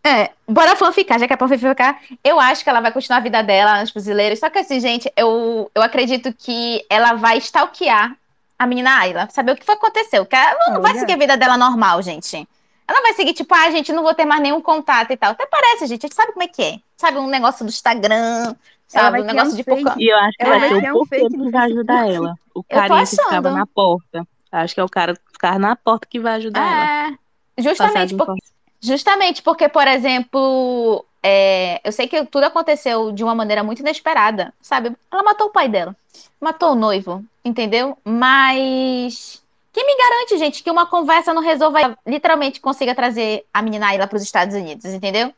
É, 0.04 0.30
bora 0.48 0.74
fanficar, 0.74 1.18
já 1.18 1.26
que 1.26 1.32
é 1.32 1.36
pra 1.36 1.46
fanficar, 1.48 2.00
eu 2.24 2.40
acho 2.40 2.64
que 2.64 2.70
ela 2.70 2.80
vai 2.80 2.90
continuar 2.92 3.18
a 3.18 3.22
vida 3.22 3.42
dela 3.42 3.80
nos 3.80 3.90
fuzileiros. 3.90 4.38
Só 4.40 4.50
que 4.50 4.58
assim, 4.58 4.80
gente, 4.80 5.10
eu, 5.16 5.70
eu 5.74 5.82
acredito 5.82 6.32
que 6.32 6.84
ela 6.90 7.14
vai 7.14 7.38
stalkear 7.38 8.16
a 8.58 8.66
menina 8.66 8.98
Ayla, 8.98 9.28
saber 9.30 9.52
o 9.52 9.56
que 9.56 9.64
foi 9.64 9.76
que 9.76 9.84
aconteceu. 9.84 10.26
Que 10.26 10.36
ela 10.36 10.70
não 10.70 10.82
vai 10.82 10.92
Olha. 10.92 11.00
seguir 11.00 11.12
a 11.12 11.16
vida 11.16 11.36
dela 11.36 11.56
normal, 11.56 12.02
gente. 12.02 12.48
Ela 12.86 13.00
vai 13.00 13.12
seguir, 13.14 13.32
tipo, 13.32 13.54
ah, 13.54 13.70
gente, 13.70 13.92
não 13.92 14.02
vou 14.02 14.14
ter 14.14 14.24
mais 14.24 14.42
nenhum 14.42 14.60
contato 14.60 15.12
e 15.12 15.16
tal. 15.16 15.32
Até 15.32 15.46
parece, 15.46 15.86
gente, 15.86 16.04
a 16.04 16.08
gente 16.08 16.14
sabe 16.14 16.32
como 16.32 16.42
é 16.42 16.48
que 16.48 16.62
é. 16.62 16.78
Sabe, 16.96 17.18
um 17.18 17.28
negócio 17.28 17.64
do 17.64 17.68
Instagram, 17.68 18.44
Ela 18.44 18.56
sabe, 18.88 19.10
vai 19.10 19.20
um 19.22 19.24
negócio 19.24 19.52
um 19.52 19.56
de 19.56 19.62
fake. 19.62 19.92
E 19.98 20.08
eu 20.08 20.18
acho 20.18 20.36
que 20.36 20.42
Ela 20.44 20.50
vai 20.50 20.60
vai 20.60 20.68
ser 20.68 20.76
criar 20.78 20.92
o 20.92 20.96
um 20.96 21.06
porquê 21.06 21.28
que 21.28 21.50
vai 21.50 21.66
ajudar 21.66 22.10
ela. 22.10 22.34
O 22.54 22.62
tô 22.62 22.68
carinha 22.68 23.04
que 23.06 23.16
ficava 23.16 23.50
na 23.50 23.66
porta. 23.66 24.28
Acho 24.52 24.74
que 24.74 24.80
é 24.80 24.84
o 24.84 24.88
cara 24.88 25.14
que 25.14 25.22
ficava 25.32 25.58
na 25.58 25.74
porta 25.74 26.06
que 26.06 26.20
vai 26.20 26.34
ajudar 26.34 26.60
ela. 26.60 26.84
É, 26.84 27.16
Passar 27.56 27.70
justamente, 27.70 27.96
as 27.96 28.12
por- 28.12 28.24
informações. 28.24 28.51
Justamente 28.82 29.42
porque, 29.42 29.68
por 29.68 29.86
exemplo, 29.86 31.04
é, 31.22 31.80
eu 31.84 31.92
sei 31.92 32.08
que 32.08 32.24
tudo 32.26 32.44
aconteceu 32.44 33.12
de 33.12 33.22
uma 33.22 33.34
maneira 33.34 33.62
muito 33.62 33.80
inesperada, 33.80 34.52
sabe? 34.60 34.94
Ela 35.10 35.22
matou 35.22 35.46
o 35.46 35.52
pai 35.52 35.68
dela, 35.68 35.96
matou 36.40 36.72
o 36.72 36.74
noivo, 36.74 37.24
entendeu? 37.44 37.96
Mas 38.04 39.42
quem 39.72 39.86
me 39.86 39.96
garante, 39.96 40.36
gente, 40.36 40.62
que 40.62 40.70
uma 40.70 40.84
conversa 40.86 41.32
não 41.32 41.42
resolva, 41.42 41.80
ela 41.80 41.98
literalmente 42.06 42.60
consiga 42.60 42.94
trazer 42.94 43.46
a 43.54 43.62
menina 43.62 43.86
Ayla 43.86 44.06
para 44.06 44.16
os 44.16 44.22
Estados 44.22 44.54
Unidos, 44.54 44.84
entendeu? 44.84 45.32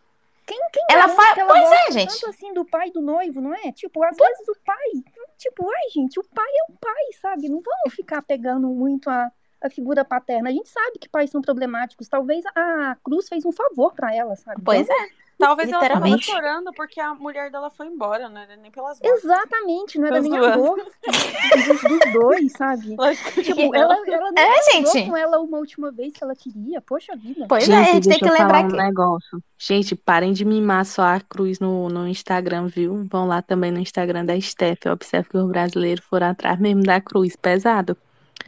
Quem, 0.47 0.59
quem 0.73 0.85
Ela 0.91 1.09
faz. 1.09 1.35
que 1.35 1.41
ela 1.41 1.49
Pois 1.49 1.73
é, 1.73 1.93
gente. 1.93 2.13
tanto 2.21 2.29
assim 2.29 2.53
do 2.53 2.65
pai 2.65 2.91
do 2.91 3.01
noivo, 3.01 3.41
não 3.41 3.55
é? 3.55 3.73
Tipo, 3.73 4.03
às 4.05 4.17
vezes 4.17 4.49
o 4.49 4.57
pai, 4.65 5.03
tipo, 5.39 5.67
ai, 5.71 5.91
gente, 5.91 6.19
o 6.21 6.25
pai 6.25 6.45
é 6.47 6.73
o 6.73 6.77
pai, 6.79 7.13
sabe? 7.21 7.49
Não 7.49 7.63
vamos 7.63 7.95
ficar 7.95 8.21
pegando 8.23 8.69
muito 8.69 9.09
a, 9.09 9.31
a 9.65 9.71
figura 9.71 10.05
paterna. 10.05 10.51
A 10.51 10.53
gente 10.53 10.69
sabe 10.69 10.99
que 11.01 11.09
pais 11.09 11.31
são 11.31 11.41
problemáticos. 11.41 12.07
Talvez 12.09 12.45
a 12.55 12.97
Cruz 13.03 13.29
fez 13.29 13.45
um 13.45 13.53
favor 13.53 13.93
pra 13.95 14.15
ela, 14.15 14.37
sabe? 14.37 14.61
Pois 14.65 14.87
Vamos- 14.87 15.03
é. 15.03 15.25
Talvez 15.37 15.69
ela 15.69 15.89
tava 15.89 16.17
chorando 16.19 16.73
porque 16.75 17.01
a 17.01 17.13
mulher 17.13 17.51
dela 17.51 17.69
foi 17.69 17.89
embora, 17.89 18.29
não 18.29 18.41
era 18.41 18.55
nem 18.55 18.71
pelas 18.71 19.01
mortes. 19.01 19.25
Exatamente, 19.25 19.99
não 19.99 20.07
era 20.07 20.21
nem 20.21 20.31
zoando. 20.31 20.53
amor 20.53 20.77
dos, 20.79 21.83
dos 21.83 22.13
dois, 22.13 22.53
sabe? 22.53 22.97
Tipo, 23.43 23.75
ela, 23.75 23.97
ela 24.07 24.31
não 24.31 24.39
É, 24.43 24.63
gente. 24.73 25.07
com 25.11 25.17
ela 25.17 25.41
uma 25.41 25.59
última 25.59 25.91
vez 25.91 26.13
que 26.13 26.23
ela 26.23 26.37
queria. 26.37 26.81
Poxa 26.81 27.17
vida. 27.17 27.47
Pois 27.49 27.69
é, 27.69 27.75
a 27.75 27.83
Gente, 27.83 27.95
gente 28.05 28.09
tem 28.11 28.19
que 28.21 28.31
lembrar 28.31 28.65
um 28.65 28.69
que. 28.69 28.77
negócio. 28.77 29.43
Gente, 29.59 29.97
parem 29.97 30.33
de 30.33 30.45
mimar 30.45 30.85
só 30.87 31.03
a 31.03 31.21
Cruz 31.21 31.59
no, 31.59 31.89
no 31.89 32.07
Instagram, 32.07 32.69
viu? 32.69 33.05
Vão 33.11 33.27
lá 33.27 33.43
também 33.43 33.73
no 33.73 33.81
Instagram 33.81 34.25
da 34.25 34.41
Steph. 34.41 34.87
Observe 34.87 35.29
que 35.31 35.37
os 35.37 35.49
brasileiros 35.49 36.05
foram 36.05 36.29
atrás 36.29 36.61
mesmo 36.61 36.85
da 36.85 37.01
Cruz. 37.01 37.35
Pesado. 37.35 37.97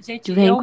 Gente, 0.01 0.33
Vem 0.33 0.47
eu 0.49 0.57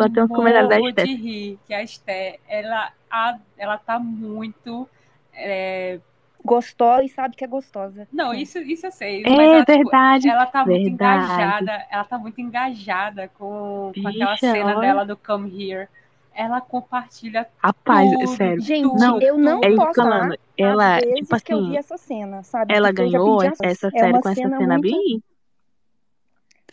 da 0.68 0.78
morro 0.78 0.90
Esté. 0.90 1.04
de 1.06 1.16
rir 1.16 1.60
que 1.66 1.74
a 1.74 1.84
Esté, 1.84 2.40
ela, 2.48 2.92
a- 3.10 3.40
ela 3.58 3.78
tá 3.78 4.00
muito... 4.00 4.88
é, 5.34 6.00
Gostosa 6.46 7.04
e 7.06 7.10
sabe 7.10 7.36
que 7.38 7.44
é 7.46 7.48
gostosa. 7.48 8.06
Não, 8.12 8.34
isso, 8.34 8.60
isso 8.60 8.86
eu 8.88 8.92
sei. 8.92 9.24
É 9.26 9.30
mas 9.30 9.40
ela, 9.50 9.60
tipo, 9.66 9.72
verdade. 9.78 10.28
ela 10.28 10.46
tá 10.46 10.66
muito 10.66 10.84
verdade. 10.84 11.24
engajada, 11.24 11.86
ela 11.90 12.04
tá 12.04 12.18
muito 12.18 12.42
engajada 12.42 13.28
com, 13.30 13.94
com 13.96 14.08
aquela 14.08 14.34
Bicha, 14.34 14.52
cena 14.52 14.72
olha. 14.78 14.80
dela 14.82 15.06
do 15.06 15.16
Come 15.16 15.50
Here. 15.50 15.88
Ela 16.36 16.60
compartilha 16.60 17.48
Rapaz, 17.60 18.12
tudo, 18.12 18.28
sério. 18.36 18.62
Gente, 18.62 18.94
Não, 19.00 19.22
eu 19.22 19.38
não 19.38 19.64
É 19.64 19.70
posso 19.76 19.94
que 19.94 20.00
eu 20.00 20.04
falar. 20.04 20.38
Ela, 20.58 21.00
vezes 21.00 21.16
tipo 21.20 21.42
que 21.42 21.54
eu 21.54 21.58
vi 21.60 21.64
assim, 21.66 21.78
essa 21.78 21.98
cena, 21.98 22.44
sabe? 22.44 22.74
ela 22.74 22.90
Porque 22.90 23.04
ganhou 23.04 23.38
pedi 23.40 23.48
a- 23.48 23.68
essa 23.68 23.88
é 23.88 23.92
série 23.92 24.12
uma 24.12 24.22
com 24.22 24.30
essa 24.30 24.42
cena 24.42 24.58
cena 24.58 24.74
muito... 24.74 24.82
bem. 24.92 25.24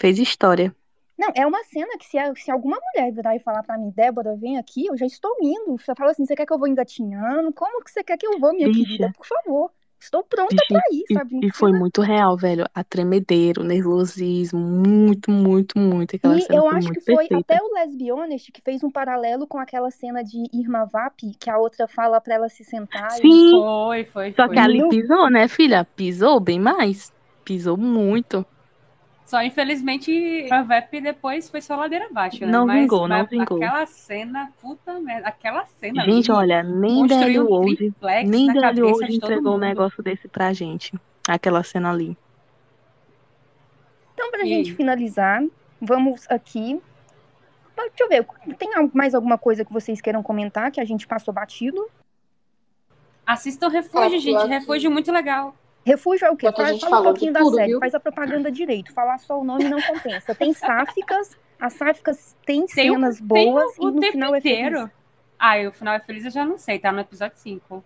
Fez 0.01 0.19
história. 0.19 0.75
Não, 1.21 1.29
é 1.37 1.47
uma 1.47 1.63
cena 1.65 1.99
que 1.99 2.07
se, 2.07 2.19
se 2.37 2.51
alguma 2.51 2.79
mulher 2.81 3.13
virar 3.13 3.37
e 3.37 3.41
falar 3.41 3.63
pra 3.63 3.79
mim, 3.79 3.91
Débora, 3.91 4.37
vem 4.37 4.59
aqui, 4.59 4.87
eu 4.87 4.97
já 4.97 5.07
estou 5.07 5.37
indo. 5.43 5.77
Você 5.79 5.95
fala 5.95 6.13
assim, 6.13 6.25
você 6.27 6.35
quer 6.35 6.47
que 6.47 6.53
eu 6.53 6.59
vou 6.59 6.69
engatinhando? 6.69 7.53
Como 7.53 7.85
que 7.85 7.91
você 7.91 8.03
quer 8.05 8.17
que 8.19 8.27
eu 8.27 8.39
vou, 8.41 8.55
minha 8.55 8.71
Bicha. 8.71 8.71
querida? 8.71 9.13
Por 9.17 9.27
favor. 9.27 9.71
Estou 10.01 10.25
pronta 10.25 10.55
Bicho, 10.57 10.73
pra 10.73 10.81
ir, 10.93 11.07
E, 11.11 11.15
sabe? 11.15 11.35
Não 11.37 11.45
e 11.47 11.51
foi 11.55 11.73
muito 11.73 12.03
real, 12.03 12.37
velho. 12.37 12.67
A 12.75 12.83
tremedeira, 12.85 13.61
o 13.61 13.65
nervosismo, 13.65 14.59
muito, 14.61 15.31
muito, 15.31 15.79
muito. 15.79 16.17
Aquela 16.17 16.39
E 16.39 16.41
cena 16.41 16.59
eu 16.59 16.69
foi 16.69 16.79
acho 16.79 16.89
muito 16.89 16.95
que 16.95 17.01
foi 17.01 17.29
perfeita. 17.29 17.37
até 17.37 17.63
o 17.63 17.73
Lesbi 17.75 18.11
Honest 18.13 18.51
que 18.53 18.63
fez 18.63 18.83
um 18.85 18.91
paralelo 18.91 19.47
com 19.47 19.59
aquela 19.59 19.91
cena 19.91 20.23
de 20.25 20.39
Irma 20.53 20.85
Vap, 20.87 21.15
que 21.39 21.51
a 21.51 21.59
outra 21.59 21.87
fala 21.89 22.21
pra 22.21 22.35
ela 22.35 22.49
se 22.49 22.65
sentar. 22.65 23.21
e- 23.21 23.27
Sim, 23.27 23.51
Foi, 23.51 24.05
foi, 24.07 24.33
só 24.37 24.45
foi. 24.45 24.55
que 24.55 24.59
ali 24.59 24.83
pisou, 24.85 25.31
né, 25.31 25.49
filha? 25.49 25.85
Pisou 25.97 26.41
bem 26.41 26.59
mais. 26.61 27.13
Pisou 27.45 27.77
muito. 27.77 28.47
Só 29.31 29.41
infelizmente 29.45 30.49
a 30.51 30.61
VEP 30.63 31.01
depois 31.01 31.49
foi 31.49 31.61
só 31.61 31.77
ladeira 31.77 32.07
abaixo, 32.07 32.45
né? 32.45 32.51
Não 32.51 32.67
mas, 32.67 32.81
vingou, 32.81 33.07
não 33.07 33.19
mas 33.19 33.31
vingou. 33.31 33.59
aquela 33.59 33.87
cena, 33.87 34.51
puta 34.61 34.99
merda, 34.99 35.29
aquela 35.29 35.65
cena 35.67 36.03
Gente, 36.03 36.33
olha, 36.33 36.65
nem 36.65 37.05
um 37.05 37.49
hoje, 37.49 37.77
triplex 37.77 38.29
nem 38.29 38.49
de 38.49 38.55
todo 38.55 39.13
entregou 39.13 39.55
um 39.55 39.59
negócio 39.59 40.03
desse 40.03 40.27
pra 40.27 40.53
gente. 40.53 40.93
Aquela 41.29 41.63
cena 41.63 41.93
ali. 41.93 42.19
Então, 44.15 44.33
pra 44.33 44.43
E 44.45 44.49
gente 44.49 44.71
aí? 44.71 44.75
finalizar, 44.77 45.41
vamos 45.81 46.29
aqui. 46.29 46.83
Deixa 47.77 47.93
eu 48.01 48.09
ver, 48.09 48.27
tem 48.59 48.69
mais 48.93 49.15
alguma 49.15 49.39
coisa 49.39 49.65
que 49.65 49.73
vocês 49.73 50.01
queiram 50.01 50.25
comentar 50.25 50.73
que 50.73 50.81
a 50.81 50.85
gente 50.85 51.07
passou 51.07 51.33
batido? 51.33 51.89
Assistam 53.25 53.69
Refúgio, 53.69 54.17
Ah, 54.17 54.21
gente. 54.21 54.47
Refúgio 54.49 54.91
muito 54.91 55.13
legal. 55.13 55.55
Refúgio 55.85 56.27
é 56.27 56.31
o 56.31 56.37
quê? 56.37 56.47
A 56.47 56.53
Fala, 56.53 56.69
gente 56.73 56.81
fala 56.81 57.01
um 57.01 57.05
pouquinho 57.05 57.33
da 57.33 57.41
tudo, 57.41 57.55
série, 57.57 57.69
viu? 57.69 57.81
faz 57.81 57.95
a 57.95 58.01
propaganda 58.01 58.51
direito. 58.51 58.93
Falar 58.93 59.19
só 59.19 59.41
o 59.41 59.45
nome 59.45 59.65
não 59.65 59.81
compensa. 59.81 60.35
Tem 60.35 60.53
sáficas, 60.53 61.37
as 61.59 61.73
sáficas 61.73 62.37
têm 62.45 62.67
Tem 62.67 62.91
o, 62.91 62.95
cenas 62.95 63.17
tem 63.19 63.27
boas 63.27 63.79
o, 63.79 63.87
o 63.87 63.89
e 63.89 63.93
no 63.93 64.03
final 64.03 64.35
é 64.35 64.41
feliz. 64.41 64.59
inteiro. 64.59 64.91
Ah, 65.39 65.59
e 65.59 65.67
o 65.67 65.73
final 65.73 65.95
é 65.95 66.01
feliz, 66.01 66.25
eu 66.27 66.31
já 66.31 66.45
não 66.45 66.59
sei, 66.59 66.79
tá 66.79 66.93
no 66.93 67.01
episódio 67.01 67.39
5. 67.39 67.83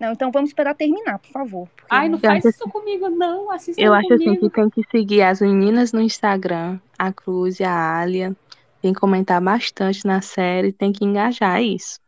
Não, 0.00 0.12
então 0.12 0.30
vamos 0.30 0.50
esperar 0.50 0.74
terminar, 0.74 1.18
por 1.18 1.30
favor. 1.30 1.68
porque- 1.76 1.86
Ai, 1.94 2.08
não 2.08 2.18
faz 2.18 2.44
isso 2.44 2.68
comigo, 2.70 3.08
não. 3.10 3.50
Assistam 3.50 3.82
Eu 3.82 3.92
acho 3.94 4.12
assim 4.14 4.24
comigo. 4.24 4.48
que 4.50 4.54
tem 4.54 4.70
que 4.70 4.82
seguir 4.90 5.22
as 5.22 5.40
meninas 5.40 5.92
no 5.92 6.00
Instagram, 6.00 6.78
a 6.98 7.12
Cruz 7.12 7.60
e 7.60 7.64
a 7.64 7.98
Alia. 7.98 8.34
Tem 8.82 8.92
que 8.92 9.00
comentar 9.00 9.40
bastante 9.40 10.06
na 10.06 10.20
série, 10.20 10.70
tem 10.72 10.92
que 10.92 11.04
engajar 11.04 11.58
é 11.58 11.62
isso. 11.62 11.98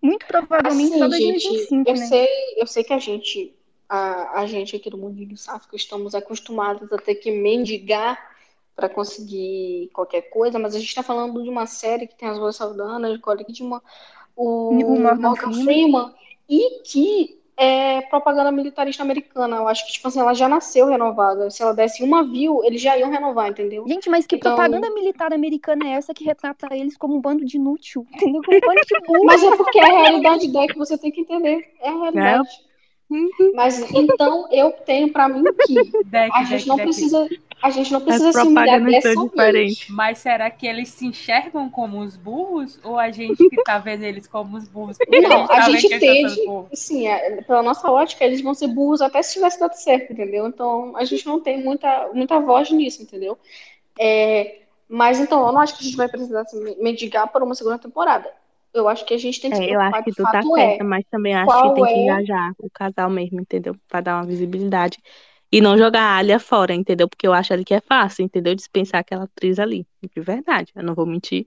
Muito 0.00 0.26
provavelmente 0.26 0.98
só 0.98 1.04
Assim, 1.04 1.16
gente, 1.18 1.42
2025, 1.48 1.90
eu 1.90 1.94
né? 1.94 2.06
sei, 2.06 2.28
eu 2.56 2.66
sei 2.66 2.82
que 2.84 2.92
a 2.92 2.98
gente, 2.98 3.54
a, 3.88 4.40
a 4.40 4.46
gente 4.46 4.76
aqui 4.76 4.88
do 4.90 4.98
Mundinho 4.98 5.36
Sáfico, 5.36 5.76
estamos 5.76 6.14
acostumados 6.14 6.92
a 6.92 6.98
ter 6.98 7.16
que 7.16 7.30
mendigar 7.30 8.18
para 8.74 8.88
conseguir 8.88 9.90
qualquer 9.92 10.22
coisa, 10.22 10.58
mas 10.58 10.74
a 10.74 10.78
gente 10.78 10.88
está 10.88 11.02
falando 11.02 11.42
de 11.42 11.48
uma 11.48 11.66
série 11.66 12.06
que 12.06 12.16
tem 12.16 12.28
as 12.28 12.38
Zoe 12.38 12.52
Saldana, 12.52 13.08
Nicole 13.10 13.44
Kidman, 13.44 13.80
o, 14.34 14.70
O 14.70 15.00
Morgan 15.00 15.20
Morgan 15.20 15.52
Freeman. 15.52 16.14
E 16.48 16.80
que 16.82 17.42
é 17.56 18.00
propaganda 18.02 18.50
militarista 18.50 19.02
americana. 19.02 19.56
Eu 19.56 19.68
acho 19.68 19.86
que, 19.86 19.92
tipo 19.92 20.08
assim, 20.08 20.20
ela 20.20 20.34
já 20.34 20.48
nasceu 20.48 20.86
renovada. 20.86 21.50
Se 21.50 21.62
ela 21.62 21.74
desse 21.74 22.02
uma 22.02 22.24
view, 22.24 22.64
eles 22.64 22.80
já 22.80 22.96
iam 22.98 23.10
renovar, 23.10 23.48
entendeu? 23.50 23.86
Gente, 23.86 24.08
mas 24.08 24.26
que 24.26 24.36
Então- 24.36 24.54
propaganda 24.54 24.90
militar 24.90 25.32
americana 25.32 25.86
é 25.86 25.92
essa 25.92 26.14
que 26.14 26.24
retrata 26.24 26.74
eles 26.74 26.96
como 26.96 27.14
um 27.16 27.20
bando 27.20 27.44
de 27.44 27.56
inútil? 27.56 28.06
Entendeu? 28.12 28.42
Como 28.42 28.56
um 28.56 28.60
bando 28.60 28.80
de 28.86 29.06
burro. 29.06 29.24
Mas 29.24 29.42
é 29.42 29.56
porque 29.56 29.78
é 29.78 29.84
a 29.84 30.00
realidade 30.00 30.48
dela 30.48 30.66
que 30.66 30.78
você 30.78 30.96
tem 30.98 31.10
que 31.12 31.20
entender. 31.20 31.74
É 31.80 31.88
a 31.88 31.92
realidade. 31.92 32.48
Mas 33.52 33.78
então 33.92 34.48
eu 34.50 34.72
tenho 34.72 35.12
pra 35.12 35.28
mim 35.28 35.54
que 35.60 35.92
Deck, 36.02 36.32
a 36.32 36.42
deck, 36.44 36.44
gente 36.44 36.68
não 36.68 36.76
deck. 36.76 36.82
precisa, 36.82 37.30
a 37.62 37.70
gente 37.70 37.92
não 37.92 38.00
precisa 38.00 38.30
As 38.30 38.36
se 38.36 38.46
humilhar 38.46 38.80
dessa 38.82 39.02
são 39.12 39.28
vez. 39.28 39.84
Mas 39.86 40.18
será 40.18 40.50
que 40.50 40.66
eles 40.66 40.90
se 40.90 41.06
enxergam 41.06 41.70
como 41.70 42.00
os 42.00 42.16
burros? 42.16 42.78
Ou 42.82 42.98
a 42.98 43.10
gente 43.10 43.46
que 43.46 43.58
tá 43.58 43.78
vendo 43.78 44.04
eles 44.04 44.26
como 44.26 44.56
os 44.56 44.68
burros? 44.68 45.00
Não, 45.08 45.44
a 45.50 45.60
tá 45.60 45.60
gente 45.60 45.86
que 45.88 45.94
eles 45.94 46.02
estão 46.02 46.16
sendo 46.16 46.36
tende, 46.36 46.42
burros. 46.42 46.72
assim, 46.72 47.06
é, 47.06 47.42
pela 47.42 47.62
nossa 47.62 47.90
ótica, 47.90 48.24
eles 48.24 48.40
vão 48.42 48.54
ser 48.54 48.68
burros 48.68 49.00
até 49.02 49.22
se 49.22 49.34
tivesse 49.34 49.58
dado 49.60 49.74
certo, 49.74 50.12
entendeu? 50.12 50.46
Então 50.46 50.96
a 50.96 51.04
gente 51.04 51.26
não 51.26 51.40
tem 51.40 51.62
muita, 51.62 52.10
muita 52.14 52.40
voz 52.40 52.70
nisso, 52.70 53.02
entendeu? 53.02 53.38
É, 53.98 54.62
Mas 54.88 55.20
então, 55.20 55.46
eu 55.46 55.52
não 55.52 55.60
acho 55.60 55.74
que 55.76 55.82
a 55.82 55.86
gente 55.86 55.96
vai 55.96 56.08
precisar 56.08 56.44
se 56.46 56.56
mendigar 56.80 57.28
por 57.32 57.42
uma 57.42 57.54
segunda 57.54 57.78
temporada. 57.78 58.32
Eu 58.74 58.88
acho 58.88 59.04
que 59.06 59.14
a 59.14 59.18
gente 59.18 59.40
tem 59.40 59.50
que 59.50 59.56
se 59.58 59.64
É, 59.64 59.74
eu 59.74 59.80
acho 59.80 60.02
que 60.02 60.12
tu 60.14 60.26
tá 60.26 60.42
fato 60.42 60.54
certa, 60.54 60.82
é 60.82 60.82
mas 60.82 61.04
também 61.10 61.34
acho 61.34 61.60
qual 61.60 61.60
que 61.60 61.70
tem 61.70 61.86
que 61.86 61.98
é 61.98 61.98
engajar 61.98 62.52
o 62.58 62.70
casal 62.70 63.10
mesmo, 63.10 63.40
entendeu? 63.40 63.76
Pra 63.86 64.00
dar 64.00 64.16
uma 64.16 64.26
visibilidade. 64.26 64.98
E 65.52 65.60
não 65.60 65.76
jogar 65.76 66.00
a 66.02 66.16
Alia 66.16 66.40
fora, 66.40 66.74
entendeu? 66.74 67.06
Porque 67.08 67.26
eu 67.26 67.34
acho 67.34 67.52
ali 67.52 67.62
que 67.64 67.74
é 67.74 67.80
fácil, 67.82 68.24
entendeu? 68.24 68.54
Dispensar 68.54 69.00
aquela 69.00 69.24
atriz 69.24 69.58
ali. 69.58 69.86
De 70.14 70.20
verdade, 70.22 70.72
eu 70.74 70.82
não 70.82 70.94
vou 70.94 71.04
mentir. 71.06 71.46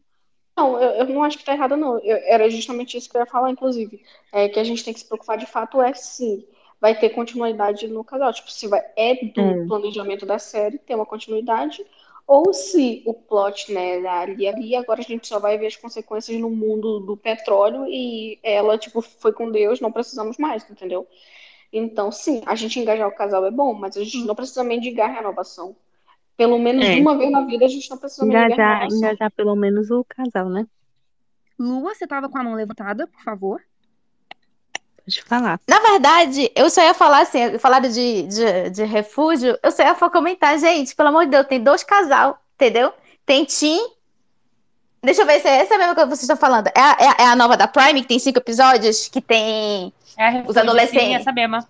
Não, 0.58 0.82
eu, 0.82 0.92
eu 0.92 1.06
não 1.14 1.24
acho 1.24 1.38
que 1.38 1.44
tá 1.46 1.54
errado, 1.54 1.76
não. 1.78 2.00
Eu- 2.00 2.18
era 2.26 2.50
justamente 2.50 2.98
isso 2.98 3.10
que 3.10 3.18
eu 3.18 3.22
ia 3.22 3.26
falar, 3.26 3.52
inclusive. 3.52 4.02
É 4.32 4.48
que 4.50 4.60
a 4.60 4.64
gente 4.64 4.84
tem 4.84 4.94
que 4.94 5.00
se 5.00 5.08
preocupar 5.08 5.38
de 5.38 5.46
fato 5.46 5.82
é 5.82 5.94
se 5.94 6.48
vai 6.80 6.98
ter 6.98 7.10
continuidade 7.10 7.88
no 7.88 8.04
casal. 8.04 8.34
Tipo, 8.34 8.52
se 8.52 8.68
vai, 8.68 8.82
é 8.96 9.16
do 9.26 9.56
É. 9.56 9.66
planejamento 9.68 10.26
da 10.26 10.40
série 10.40 10.78
ter 10.80 10.96
uma 10.96 11.06
continuidade, 11.06 11.86
ou 12.28 12.54
se 12.54 13.04
o 13.06 13.14
plot, 13.14 13.72
né, 13.72 14.02
da 14.02 14.22
ali 14.22 14.48
ali, 14.48 14.76
agora 14.76 15.02
a 15.02 15.04
gente 15.04 15.28
só 15.28 15.40
vai 15.40 15.58
ver 15.58 15.68
as 15.68 15.76
consequências 15.76 16.40
no 16.40 16.50
mundo 16.50 17.00
do 17.02 17.16
petróleo 17.18 17.86
e 17.88 18.40
ela, 18.44 18.78
tipo, 18.78 19.02
foi 19.02 19.32
com 19.34 19.52
Deus, 19.52 19.80
não 19.82 19.92
precisamos 19.92 20.38
mais, 20.38 20.68
entendeu? 20.70 21.08
Então, 21.74 22.12
sim, 22.12 22.42
a 22.46 22.56
gente 22.56 22.80
engajar 22.80 23.08
o 23.08 23.16
casal 23.16 23.46
é 23.46 23.52
bom, 23.52 23.74
mas 23.74 23.98
a 23.98 24.04
gente 24.04 24.26
não 24.26 24.36
precisa 24.36 24.64
mendigar 24.64 25.14
renovação. 25.14 25.76
Pelo 26.38 26.60
menos 26.60 26.86
É. 26.86 26.96
uma 26.96 27.18
vez 27.18 27.32
na 27.32 27.46
vida 27.46 27.66
a 27.66 27.70
gente 27.70 27.90
não 27.90 27.98
precisa 27.98 28.26
mendigar 28.26 28.60
Engajar, 28.60 28.78
renovação. 28.80 28.98
engajar 28.98 29.32
pelo 29.34 29.56
menos 29.56 29.92
o 29.92 30.04
casal, 30.06 30.50
né? 30.50 30.68
Lua, 31.60 31.94
você 31.94 32.08
tava 32.08 32.30
com 32.30 32.38
a 32.38 32.44
mão 32.44 32.54
levantada, 32.56 33.08
por 33.08 33.22
favor. 33.24 33.62
Pode 35.06 35.22
falar. 35.24 35.60
Na 35.68 35.80
verdade, 35.80 36.52
eu 36.56 36.70
só 36.70 36.82
ia 36.82 36.94
falar 36.94 37.20
assim, 37.22 37.58
falaram 37.60 37.88
de, 37.90 38.24
de, 38.24 38.70
de 38.72 38.84
refúgio, 38.84 39.58
eu 39.62 39.72
só 39.72 39.84
ia 39.84 39.94
comentar, 39.96 40.58
gente, 40.58 40.96
pelo 40.96 41.10
amor 41.10 41.26
de 41.26 41.32
Deus, 41.32 41.46
tem 41.48 41.62
dois 41.64 41.84
casal, 41.84 42.40
entendeu? 42.56 42.92
Tem 43.26 43.46
Tim. 43.46 43.80
Deixa 45.04 45.22
eu 45.22 45.26
ver 45.28 45.40
se 45.40 45.48
é 45.48 45.58
essa 45.58 45.78
mesma 45.78 45.94
coisa 45.94 46.10
que 46.10 46.16
vocês 46.16 46.24
estão 46.24 46.36
falando. 46.38 46.68
É 46.68 46.80
a, 46.80 46.98
é 47.00 47.08
a- 47.08 47.16
é 47.20 47.26
a 47.28 47.36
nova 47.36 47.56
da 47.56 47.68
Prime, 47.68 48.02
que 48.02 48.08
tem 48.08 48.18
cinco 48.18 48.40
episódios, 48.40 49.08
que 49.08 49.22
tem. 49.22 49.94
É 50.18 50.30
refúgio, 50.30 50.62
adolescentes. 50.62 51.00
Sim, 51.08 51.16
essa 51.16 51.32
mesma. 51.32 51.68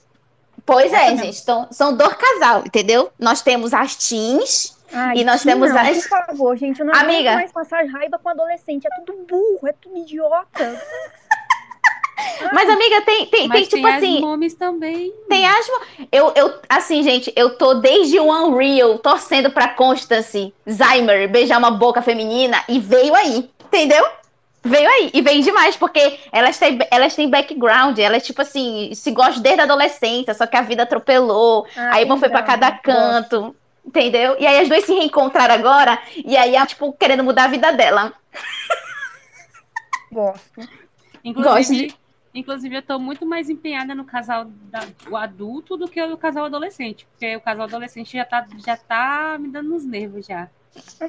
Pois 0.65 0.93
é, 0.93 1.15
gente. 1.17 1.41
Então, 1.41 1.67
são 1.71 1.95
dois 1.95 2.13
casal, 2.15 2.63
entendeu? 2.65 3.11
Nós 3.19 3.41
temos 3.41 3.73
as 3.73 3.95
teens 3.95 4.77
Ai, 4.91 5.17
e 5.17 5.23
nós 5.25 5.41
Tim, 5.41 5.49
temos 5.49 5.69
não, 5.69 5.77
as. 5.77 6.07
Por 6.07 6.25
favor, 6.25 6.57
gente, 6.57 6.79
eu 6.79 6.85
não 6.85 6.93
Amiga. 6.95 7.33
mais 7.33 7.51
passar 7.51 7.85
raiva 7.87 8.17
com 8.17 8.29
adolescente. 8.29 8.87
É 8.87 9.01
tudo 9.05 9.25
burro, 9.27 9.67
é 9.67 9.73
tudo 9.73 9.97
idiota. 9.97 10.81
Mas, 12.53 12.69
amiga, 12.69 13.01
tem, 13.01 13.25
tem, 13.25 13.29
tem 13.29 13.47
Mas 13.47 13.67
tipo 13.67 13.81
tem 13.83 13.93
assim. 13.93 14.15
as 14.15 14.21
momies 14.21 14.53
também. 14.53 15.13
Tem 15.27 15.45
asma. 15.45 15.81
Eu, 16.11 16.31
eu, 16.35 16.53
assim, 16.69 17.03
gente, 17.03 17.31
eu 17.35 17.57
tô 17.57 17.75
desde 17.75 18.19
o 18.19 18.25
Unreal 18.31 18.97
torcendo 18.99 19.51
pra 19.51 19.69
Constance 19.69 20.53
Zymer 20.69 21.29
beijar 21.29 21.57
uma 21.57 21.71
boca 21.71 22.01
feminina 22.01 22.63
e 22.69 22.79
veio 22.79 23.13
aí, 23.15 23.49
entendeu? 23.65 24.05
Veio 24.63 24.89
aí. 24.89 25.11
E 25.13 25.21
veio 25.21 25.43
demais, 25.43 25.75
porque 25.75 26.19
elas 26.31 26.57
têm, 26.57 26.79
elas 26.89 27.15
têm 27.15 27.29
background, 27.29 27.99
elas, 27.99 28.25
tipo 28.25 28.41
assim, 28.41 28.91
se 28.95 29.11
gostam 29.11 29.41
desde 29.41 29.61
a 29.61 29.65
adolescência, 29.65 30.33
só 30.33 30.47
que 30.47 30.57
a 30.57 30.61
vida 30.61 30.83
atropelou. 30.83 31.67
Ah, 31.75 31.95
aí 31.95 32.05
uma 32.05 32.17
foi 32.17 32.29
pra 32.29 32.41
então, 32.41 32.53
cada 32.53 32.71
gosto. 32.71 32.81
canto. 32.81 33.55
Entendeu? 33.85 34.35
E 34.39 34.47
aí 34.47 34.59
as 34.59 34.67
duas 34.67 34.83
se 34.83 34.93
reencontraram 34.93 35.53
agora, 35.53 35.99
e 36.15 36.35
aí 36.35 36.55
ela, 36.55 36.65
tipo, 36.65 36.91
querendo 36.93 37.23
mudar 37.23 37.43
a 37.43 37.49
vida 37.49 37.71
dela. 37.71 38.13
Gosto. 40.11 40.67
Inclusive, 41.23 41.93
inclusive, 42.35 42.75
eu 42.75 42.81
tô 42.81 42.99
muito 42.99 43.25
mais 43.25 43.49
empenhada 43.49 43.95
no 43.95 44.05
casal 44.05 44.45
da- 44.45 44.87
o 45.09 45.15
adulto 45.15 45.77
do 45.77 45.87
que 45.87 46.01
o 46.01 46.17
casal 46.17 46.45
adolescente. 46.45 47.07
Porque 47.07 47.35
o 47.35 47.41
casal 47.41 47.65
adolescente 47.65 48.11
já 48.13 48.25
tá, 48.25 48.45
já 48.57 48.75
tá 48.77 49.37
me 49.39 49.47
dando 49.47 49.69
nos 49.69 49.85
nervos 49.85 50.25
já. 50.25 50.49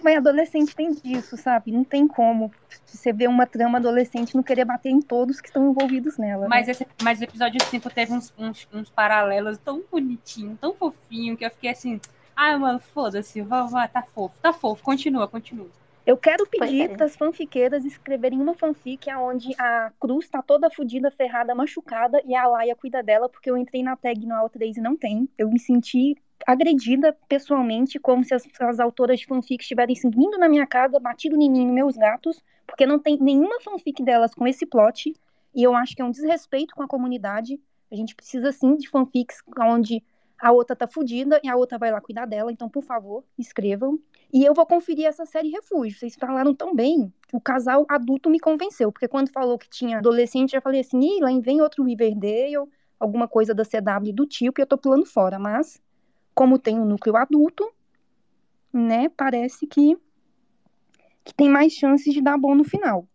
Mas 0.02 0.16
adolescente 0.16 0.74
tem 0.74 0.92
disso, 0.92 1.36
sabe? 1.36 1.72
Não 1.72 1.82
tem 1.82 2.06
como 2.06 2.52
você 2.84 3.12
ver 3.12 3.28
uma 3.28 3.46
trama 3.46 3.78
adolescente 3.78 4.34
não 4.34 4.42
querer 4.42 4.64
bater 4.64 4.90
em 4.90 5.00
todos 5.00 5.40
que 5.40 5.48
estão 5.48 5.68
envolvidos 5.68 6.16
nela. 6.16 6.48
Mas, 6.48 6.66
né? 6.66 6.72
esse, 6.72 6.86
mas 7.02 7.20
o 7.20 7.24
episódio 7.24 7.60
5 7.64 7.90
teve 7.90 8.12
uns, 8.12 8.32
uns, 8.38 8.68
uns 8.72 8.88
paralelos 8.88 9.58
tão 9.58 9.82
bonitinho, 9.90 10.56
tão 10.60 10.72
fofinho, 10.74 11.36
que 11.36 11.44
eu 11.44 11.50
fiquei 11.50 11.70
assim. 11.70 12.00
Ai, 12.36 12.56
mano, 12.56 12.78
foda-se, 12.78 13.44
tá 13.92 14.02
fofo, 14.02 14.34
tá 14.40 14.52
fofo, 14.52 14.82
continua, 14.84 15.26
continua. 15.26 15.68
Eu 16.06 16.16
quero 16.16 16.46
pedir 16.46 16.96
para 16.96 17.06
as 17.06 17.16
fanfiqueiras 17.16 17.84
escreverem 17.84 18.40
uma 18.40 18.54
fanfic 18.54 19.12
onde 19.14 19.52
a 19.58 19.90
Cruz 19.98 20.28
tá 20.28 20.40
toda 20.40 20.70
fodida, 20.70 21.10
ferrada, 21.10 21.52
machucada 21.52 22.22
e 22.24 22.32
a 22.32 22.46
Laia 22.46 22.76
cuida 22.76 23.02
dela, 23.02 23.28
porque 23.28 23.50
eu 23.50 23.56
entrei 23.56 23.82
na 23.82 23.96
tag 23.96 24.24
no 24.24 24.36
All3 24.36 24.76
e 24.76 24.80
não 24.80 24.96
tem. 24.96 25.28
Eu 25.36 25.50
me 25.50 25.58
senti 25.58 26.16
agredida 26.46 27.12
pessoalmente, 27.28 27.98
como 27.98 28.22
se 28.22 28.32
as, 28.32 28.46
as 28.60 28.78
autoras 28.78 29.18
de 29.18 29.26
fanfic 29.26 29.64
estivessem 29.64 30.08
vindo 30.08 30.38
na 30.38 30.48
minha 30.48 30.64
casa, 30.64 31.00
batido 31.00 31.34
em 31.34 31.50
mim, 31.50 31.66
meus 31.66 31.96
gatos, 31.96 32.40
porque 32.64 32.86
não 32.86 33.00
tem 33.00 33.18
nenhuma 33.20 33.60
fanfic 33.60 34.00
delas 34.04 34.32
com 34.32 34.46
esse 34.46 34.64
plot. 34.64 35.12
E 35.52 35.62
eu 35.64 35.74
acho 35.74 35.96
que 35.96 36.02
é 36.02 36.04
um 36.04 36.10
desrespeito 36.12 36.72
com 36.76 36.84
a 36.84 36.88
comunidade. 36.88 37.60
A 37.90 37.96
gente 37.96 38.14
precisa 38.14 38.52
sim 38.52 38.76
de 38.76 38.88
fanfics 38.88 39.42
onde 39.58 40.04
a 40.38 40.52
outra 40.52 40.76
tá 40.76 40.86
fodida 40.86 41.40
e 41.42 41.48
a 41.48 41.56
outra 41.56 41.78
vai 41.78 41.90
lá 41.90 42.00
cuidar 42.00 42.26
dela. 42.26 42.52
Então, 42.52 42.68
por 42.68 42.82
favor, 42.82 43.24
escrevam. 43.38 43.98
E 44.32 44.44
eu 44.44 44.52
vou 44.52 44.66
conferir 44.66 45.06
essa 45.06 45.24
série 45.24 45.50
Refúgio. 45.50 45.98
Vocês 45.98 46.14
falaram 46.14 46.54
tão 46.54 46.74
bem. 46.74 47.12
O 47.32 47.40
casal 47.40 47.86
adulto 47.88 48.28
me 48.28 48.38
convenceu. 48.38 48.92
Porque 48.92 49.08
quando 49.08 49.30
falou 49.30 49.58
que 49.58 49.68
tinha 49.68 49.98
adolescente, 49.98 50.52
eu 50.52 50.58
já 50.58 50.60
falei 50.60 50.80
assim: 50.80 51.00
Ih, 51.00 51.20
lá 51.20 51.30
vem 51.40 51.60
outro 51.60 51.84
Riverdale, 51.84 52.68
alguma 53.00 53.26
coisa 53.26 53.54
da 53.54 53.64
CW 53.64 54.12
do 54.12 54.26
tipo, 54.26 54.60
e 54.60 54.62
eu 54.62 54.66
tô 54.66 54.76
pulando 54.76 55.06
fora. 55.06 55.38
Mas, 55.38 55.80
como 56.34 56.58
tem 56.58 56.78
um 56.78 56.84
núcleo 56.84 57.16
adulto, 57.16 57.72
né, 58.72 59.08
parece 59.08 59.66
que, 59.66 59.96
que 61.24 61.34
tem 61.34 61.48
mais 61.48 61.72
chances 61.72 62.12
de 62.12 62.20
dar 62.20 62.36
bom 62.36 62.54
no 62.54 62.64
final. 62.64 63.08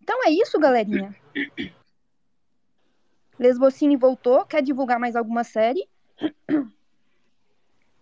Então 0.00 0.24
é 0.26 0.30
isso, 0.30 0.58
galerinha. 0.58 1.14
Lesbocine 3.38 3.96
voltou. 3.96 4.44
Quer 4.46 4.62
divulgar 4.62 4.98
mais 4.98 5.16
alguma 5.16 5.44
série? 5.44 5.88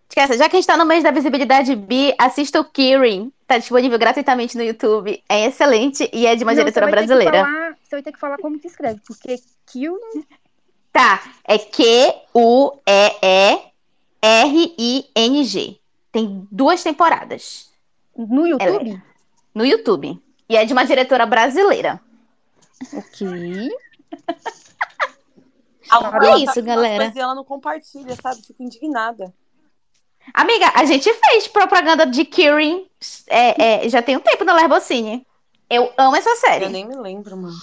Esquece, 0.09 0.37
já 0.37 0.47
que 0.47 0.55
a 0.55 0.59
gente 0.59 0.67
tá 0.67 0.77
no 0.77 0.85
mês 0.85 1.03
da 1.03 1.09
visibilidade 1.11 1.75
bi, 1.75 2.13
assista 2.19 2.59
o 2.61 2.65
Kirin. 2.65 3.31
Tá 3.47 3.57
disponível 3.57 3.97
gratuitamente 3.97 4.55
no 4.55 4.63
YouTube. 4.63 5.21
É 5.27 5.45
excelente 5.45 6.07
e 6.13 6.27
é 6.27 6.35
de 6.35 6.43
uma 6.43 6.53
Não, 6.53 6.59
diretora 6.59 6.87
brasileira. 6.87 7.43
falar- 7.43 7.71
você 7.83 7.95
vai 7.95 8.03
ter 8.03 8.11
que 8.11 8.19
falar 8.19 8.37
como 8.37 8.59
que 8.59 8.67
escreve, 8.67 8.99
porque 9.07 9.37
Kill 9.67 9.97
Tá, 10.91 11.23
é 11.45 11.57
Q-U-E-E-R-I-N-G. 14.53 15.79
Tem 16.11 16.47
duas 16.51 16.83
temporadas 16.83 17.71
no 18.15 18.45
YouTube? 18.47 19.01
no 19.55 19.65
YouTube. 19.65 20.19
E 20.47 20.55
é 20.55 20.63
de 20.65 20.73
uma 20.73 20.85
diretora 20.85 21.25
brasileira. 21.25 21.99
Ok. 22.93 23.69
É 25.97 26.09
tá 26.09 26.37
isso, 26.37 26.59
as 26.59 26.65
galera. 26.65 27.11
E 27.15 27.19
ela 27.19 27.35
não 27.35 27.43
compartilha, 27.43 28.15
sabe? 28.21 28.41
Fico 28.41 28.61
indignada. 28.63 29.33
Amiga, 30.33 30.71
a 30.75 30.85
gente 30.85 31.11
fez 31.13 31.47
propaganda 31.47 32.05
de 32.05 32.23
Kirin 32.23 32.87
é, 33.27 33.85
é, 33.85 33.89
já 33.89 34.01
tem 34.01 34.15
um 34.15 34.21
tempo 34.21 34.43
na 34.43 34.53
Lerbocine. 34.53 35.25
Eu 35.69 35.91
amo 35.97 36.15
essa 36.15 36.35
série. 36.35 36.65
Eu 36.65 36.69
nem 36.69 36.87
me 36.87 36.95
lembro, 36.95 37.35
mano. 37.35 37.55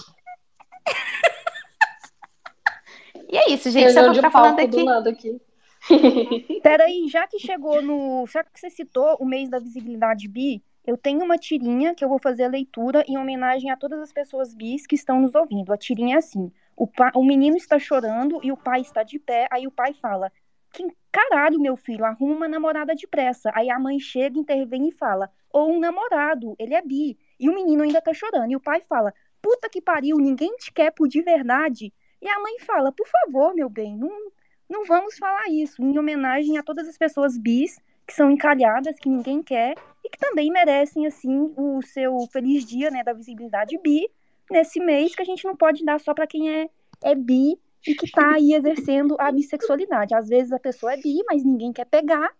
E 3.31 3.37
é 3.37 3.49
isso, 3.49 3.71
gente. 3.71 3.93
Pra 3.93 4.09
de 4.09 4.15
ficar 4.15 4.31
falando 4.31 4.57
palco 4.57 4.71
do 4.71 4.77
aqui. 4.77 4.85
nada 4.85 5.09
aqui. 5.09 5.41
Peraí, 6.61 7.07
já 7.07 7.25
que 7.25 7.39
chegou 7.39 7.81
no. 7.81 8.25
Já 8.27 8.43
que 8.43 8.59
você 8.59 8.69
citou 8.69 9.15
o 9.19 9.25
mês 9.25 9.49
da 9.49 9.57
visibilidade 9.57 10.27
bi, 10.27 10.61
eu 10.85 10.97
tenho 10.97 11.23
uma 11.23 11.37
tirinha 11.37 11.95
que 11.95 12.03
eu 12.03 12.09
vou 12.09 12.19
fazer 12.19 12.43
a 12.43 12.49
leitura 12.49 13.03
em 13.07 13.17
homenagem 13.17 13.71
a 13.71 13.77
todas 13.77 13.99
as 14.01 14.11
pessoas 14.11 14.53
bis 14.53 14.85
que 14.85 14.95
estão 14.95 15.21
nos 15.21 15.33
ouvindo. 15.33 15.71
A 15.71 15.77
tirinha 15.77 16.15
é 16.15 16.19
assim: 16.19 16.51
o, 16.75 16.87
pa... 16.87 17.11
o 17.15 17.23
menino 17.23 17.57
está 17.57 17.77
chorando 17.77 18.39
e 18.43 18.51
o 18.51 18.57
pai 18.57 18.81
está 18.81 19.03
de 19.03 19.19
pé, 19.19 19.47
aí 19.51 19.67
o 19.67 19.71
pai 19.71 19.93
fala. 19.93 20.31
Que 20.73 20.87
caralho, 21.11 21.59
meu 21.59 21.75
filho, 21.75 22.05
arruma 22.05 22.35
uma 22.35 22.47
namorada 22.47 22.95
depressa. 22.95 23.51
Aí 23.53 23.69
a 23.69 23.77
mãe 23.77 23.99
chega, 23.99 24.39
intervém 24.39 24.87
e 24.87 24.91
fala: 24.91 25.29
Ou 25.51 25.69
um 25.69 25.79
namorado, 25.79 26.55
ele 26.57 26.73
é 26.73 26.81
bi. 26.81 27.17
E 27.39 27.49
o 27.49 27.53
menino 27.53 27.83
ainda 27.83 28.01
tá 28.01 28.13
chorando. 28.13 28.51
E 28.51 28.55
o 28.55 28.61
pai 28.61 28.81
fala: 28.81 29.13
Puta 29.41 29.69
que 29.69 29.81
pariu, 29.81 30.17
ninguém 30.17 30.55
te 30.57 30.71
quer 30.71 30.91
por 30.91 31.07
de 31.07 31.21
verdade. 31.21 31.93
E 32.21 32.27
a 32.29 32.39
mãe 32.39 32.57
fala: 32.59 32.91
Por 32.91 33.07
favor, 33.07 33.53
meu 33.53 33.69
bem, 33.69 33.97
não, 33.97 34.31
não 34.69 34.85
vamos 34.85 35.17
falar 35.17 35.49
isso. 35.49 35.81
Em 35.83 35.97
homenagem 35.97 36.57
a 36.57 36.63
todas 36.63 36.87
as 36.87 36.97
pessoas 36.97 37.37
bis 37.37 37.77
que 38.07 38.13
são 38.13 38.31
encalhadas, 38.31 38.97
que 38.97 39.09
ninguém 39.09 39.43
quer 39.43 39.75
e 40.03 40.09
que 40.09 40.17
também 40.17 40.51
merecem, 40.51 41.05
assim, 41.05 41.53
o 41.55 41.81
seu 41.81 42.17
feliz 42.31 42.65
dia, 42.65 42.89
né, 42.89 43.03
da 43.03 43.13
visibilidade 43.13 43.77
bi 43.77 44.09
nesse 44.51 44.79
mês 44.79 45.15
que 45.15 45.21
a 45.21 45.25
gente 45.25 45.45
não 45.45 45.55
pode 45.55 45.83
dar 45.83 45.99
só 45.99 46.13
para 46.13 46.27
quem 46.27 46.53
é, 46.53 46.69
é 47.01 47.15
bi 47.15 47.57
e 47.87 47.95
que 47.95 48.11
tá 48.11 48.35
aí 48.35 48.53
exercendo 48.53 49.15
a 49.19 49.31
bissexualidade. 49.31 50.13
Às 50.13 50.27
vezes 50.27 50.51
a 50.51 50.59
pessoa 50.59 50.93
é 50.93 50.97
bi, 50.97 51.23
mas 51.27 51.43
ninguém 51.43 51.73
quer 51.73 51.85
pegar 51.85 52.31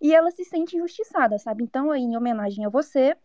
e 0.00 0.14
ela 0.14 0.30
se 0.30 0.44
sente 0.44 0.76
injustiçada, 0.76 1.38
sabe? 1.38 1.64
Então, 1.64 1.90
aí, 1.90 2.02
em 2.02 2.16
homenagem 2.16 2.64
a 2.64 2.68
você, 2.68 3.16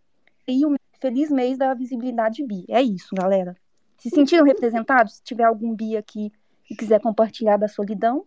e 0.47 0.65
um 0.65 0.75
feliz 0.99 1.29
mês 1.29 1.57
da 1.57 1.73
visibilidade 1.73 2.43
bi. 2.43 2.65
É 2.69 2.81
isso, 2.81 3.13
galera. 3.13 3.55
Se 3.97 4.09
sentiram 4.09 4.45
representados? 4.45 5.15
Se 5.15 5.23
tiver 5.23 5.43
algum 5.43 5.75
bi 5.75 5.97
aqui 5.97 6.31
e 6.69 6.75
quiser 6.75 7.01
compartilhar 7.01 7.57
da 7.57 7.67
solidão, 7.67 8.25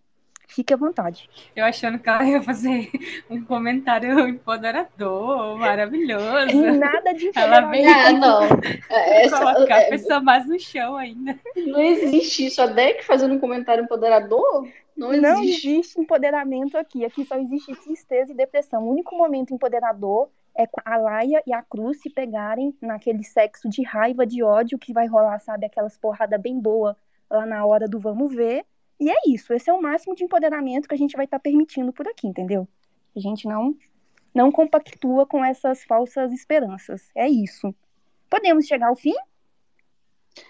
Fique 0.49 0.75
à 0.75 0.77
vontade. 0.77 1.31
Eu 1.57 1.65
achando 1.65 1.99
que 1.99 2.09
ela 2.09 2.25
ia 2.25 2.43
fazer 2.43 2.91
um 3.31 3.43
comentário 3.45 4.29
empoderador, 4.29 5.57
maravilhoso. 5.59 6.63
Nada 6.79 7.13
de 7.15 7.31
Ela 7.35 7.61
vem 7.63 7.87
Ah, 7.87 8.13
não. 8.13 8.43
É, 8.91 9.25
essa- 9.25 9.39
colocar 9.55 9.77
a 9.77 9.81
é, 9.83 9.89
pessoa 9.91 10.21
mais 10.21 10.47
no 10.47 10.59
chão 10.61 10.97
ainda. 10.97 11.39
não 11.57 11.81
existe 11.81 12.47
isso. 12.47 12.61
A 12.63 12.67
Deck 12.67 13.05
fazendo 13.05 13.35
um 13.35 13.39
comentário 13.39 13.85
empoderador? 13.85 14.69
Não 14.97 15.13
Não 15.13 15.43
existe. 15.43 15.69
existe 15.71 16.01
empoderamento 16.01 16.77
aqui. 16.77 17.05
Aqui 17.05 17.25
só 17.25 17.37
existe 17.37 17.75
tristeza 17.77 18.33
e 18.33 18.37
depressão. 18.37 18.85
O 18.85 18.91
único 18.91 19.17
momento 19.17 19.55
empoderador 19.55 20.29
é 20.55 20.69
a 20.85 20.97
Laia 20.99 21.43
e 21.47 21.53
a 21.55 21.63
Cruz 21.63 22.01
se 22.03 22.11
pegarem 22.11 22.77
naquele 22.81 23.25
sexo 23.25 23.71
de 23.71 23.83
raiva, 23.83 24.27
de 24.27 24.43
ódio 24.43 24.79
que 24.79 24.93
vai 24.93 25.07
rolar, 25.07 25.39
sabe? 25.41 25.65
Aquelas 25.65 25.97
porradas 25.97 26.39
bem 26.39 26.61
boa 26.61 26.95
lá 27.31 27.47
na 27.47 27.65
hora 27.65 27.89
do 27.89 27.99
vamos 27.99 28.35
ver. 28.35 28.65
E 29.03 29.11
é 29.11 29.17
isso. 29.27 29.53
Esse 29.53 29.69
é 29.69 29.73
o 29.73 29.83
máximo 29.83 30.15
de 30.15 30.23
empoderamento 30.23 30.89
que 30.89 30.95
a 30.95 30.99
gente 30.99 31.17
vai 31.17 31.25
estar 31.25 31.41
permitindo 31.41 31.93
por 31.93 32.07
aqui, 32.07 32.29
entendeu? 32.29 32.69
A 33.17 33.19
gente 33.19 33.49
não, 33.49 33.77
não 34.33 34.53
compactua 34.53 35.27
com 35.27 35.45
essas 35.45 35.83
falsas 35.83 36.33
esperanças. 36.33 37.11
É 37.13 37.29
isso. 37.29 37.75
Podemos 38.31 38.65
chegar 38.65 38.87
ao 38.87 38.95
fim? 38.95 39.17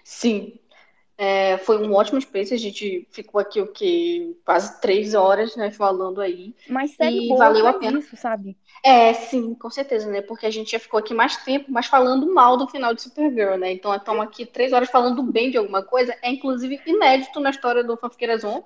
Sim. 0.03 0.59
É, 1.25 1.57
foi 1.59 1.77
um 1.77 1.93
ótimo 1.93 2.19
space. 2.21 2.53
A 2.53 2.57
gente 2.57 3.07
ficou 3.11 3.39
aqui 3.39 3.61
o 3.61 3.71
quê? 3.71 4.35
Quase 4.45 4.79
três 4.81 5.13
horas, 5.13 5.55
né, 5.55 5.71
falando 5.71 6.19
aí. 6.21 6.55
Mas 6.67 6.91
série 6.95 7.25
E 7.27 7.27
boa 7.27 7.37
valeu 7.37 7.67
a 7.67 7.73
pena. 7.73 7.99
isso, 7.99 8.15
sabe? 8.17 8.57
É, 8.85 9.13
sim, 9.13 9.55
com 9.55 9.69
certeza, 9.69 10.09
né? 10.11 10.21
Porque 10.21 10.45
a 10.45 10.51
gente 10.51 10.71
já 10.71 10.79
ficou 10.79 10.99
aqui 10.99 11.13
mais 11.13 11.37
tempo, 11.37 11.71
mas 11.71 11.87
falando 11.87 12.33
mal 12.33 12.57
do 12.57 12.67
final 12.67 12.93
de 12.93 13.01
Supergirl, 13.01 13.57
né? 13.57 13.71
Então, 13.71 13.95
estamos 13.95 14.23
aqui 14.25 14.45
três 14.45 14.73
horas 14.73 14.89
falando 14.89 15.23
bem 15.23 15.51
de 15.51 15.57
alguma 15.57 15.83
coisa. 15.83 16.15
É, 16.21 16.29
inclusive, 16.31 16.81
inédito 16.85 17.39
na 17.39 17.49
história 17.51 17.83
do 17.83 17.97
Fanfiqueiras 17.97 18.43
On, 18.43 18.63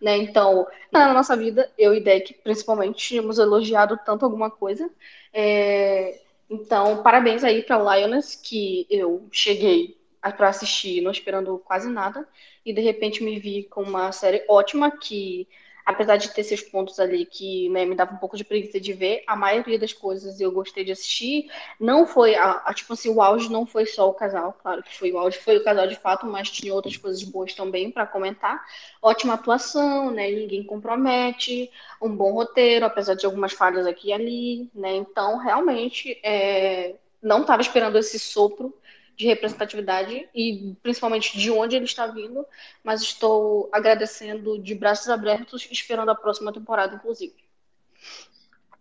né? 0.00 0.16
Então, 0.18 0.66
na 0.92 1.12
nossa 1.14 1.36
vida, 1.36 1.72
eu 1.78 1.94
e 1.94 2.00
Deck, 2.00 2.34
principalmente, 2.42 2.98
tínhamos 3.08 3.38
elogiado 3.38 3.98
tanto 4.04 4.24
alguma 4.24 4.50
coisa. 4.50 4.90
É, 5.32 6.20
Então, 6.48 7.02
parabéns 7.02 7.44
aí 7.44 7.62
para 7.62 7.78
Lioness, 7.78 8.34
que 8.36 8.86
eu 8.90 9.28
cheguei 9.32 9.99
para 10.20 10.48
assistir 10.48 11.00
não 11.00 11.10
esperando 11.10 11.58
quase 11.58 11.88
nada, 11.88 12.28
e 12.64 12.72
de 12.72 12.80
repente 12.80 13.22
me 13.22 13.38
vi 13.38 13.64
com 13.64 13.82
uma 13.82 14.12
série 14.12 14.44
ótima 14.48 14.90
que 14.90 15.48
apesar 15.84 16.16
de 16.16 16.32
ter 16.32 16.44
seus 16.44 16.62
pontos 16.62 17.00
ali 17.00 17.24
que 17.24 17.68
né, 17.70 17.84
me 17.84 17.94
dava 17.94 18.14
um 18.14 18.18
pouco 18.18 18.36
de 18.36 18.44
preguiça 18.44 18.80
de 18.80 18.92
ver, 18.92 19.24
a 19.26 19.34
maioria 19.34 19.78
das 19.78 19.92
coisas 19.92 20.40
eu 20.40 20.52
gostei 20.52 20.84
de 20.84 20.92
assistir. 20.92 21.50
Não 21.78 22.06
foi, 22.06 22.34
a, 22.36 22.62
a, 22.64 22.72
tipo 22.74 22.92
assim, 22.92 23.08
o 23.08 23.20
auge 23.20 23.50
não 23.50 23.66
foi 23.66 23.86
só 23.86 24.08
o 24.08 24.14
casal, 24.14 24.56
claro 24.62 24.82
que 24.82 24.96
foi 24.96 25.10
o 25.10 25.18
auge, 25.18 25.38
foi 25.38 25.56
o 25.56 25.64
casal 25.64 25.86
de 25.86 25.96
fato, 25.96 26.26
mas 26.26 26.50
tinha 26.50 26.74
outras 26.74 26.96
coisas 26.96 27.22
boas 27.24 27.54
também 27.54 27.90
para 27.90 28.06
comentar. 28.06 28.64
Ótima 29.02 29.34
atuação, 29.34 30.10
né? 30.10 30.30
Ninguém 30.30 30.62
compromete, 30.62 31.70
um 32.00 32.14
bom 32.14 32.32
roteiro, 32.32 32.86
apesar 32.86 33.14
de 33.14 33.26
algumas 33.26 33.52
falhas 33.52 33.86
aqui 33.86 34.08
e 34.08 34.12
ali, 34.12 34.70
né? 34.74 34.94
Então, 34.94 35.38
realmente, 35.38 36.18
é, 36.22 36.94
não 37.22 37.40
estava 37.42 37.62
esperando 37.62 37.98
esse 37.98 38.18
sopro 38.18 38.74
de 39.20 39.26
representatividade 39.26 40.26
e 40.34 40.74
principalmente 40.82 41.36
de 41.36 41.50
onde 41.50 41.76
ele 41.76 41.84
está 41.84 42.06
vindo, 42.06 42.46
mas 42.82 43.02
estou 43.02 43.68
agradecendo 43.70 44.58
de 44.58 44.74
braços 44.74 45.10
abertos, 45.10 45.68
esperando 45.70 46.10
a 46.10 46.14
próxima 46.14 46.50
temporada, 46.50 46.94
inclusive. 46.94 47.34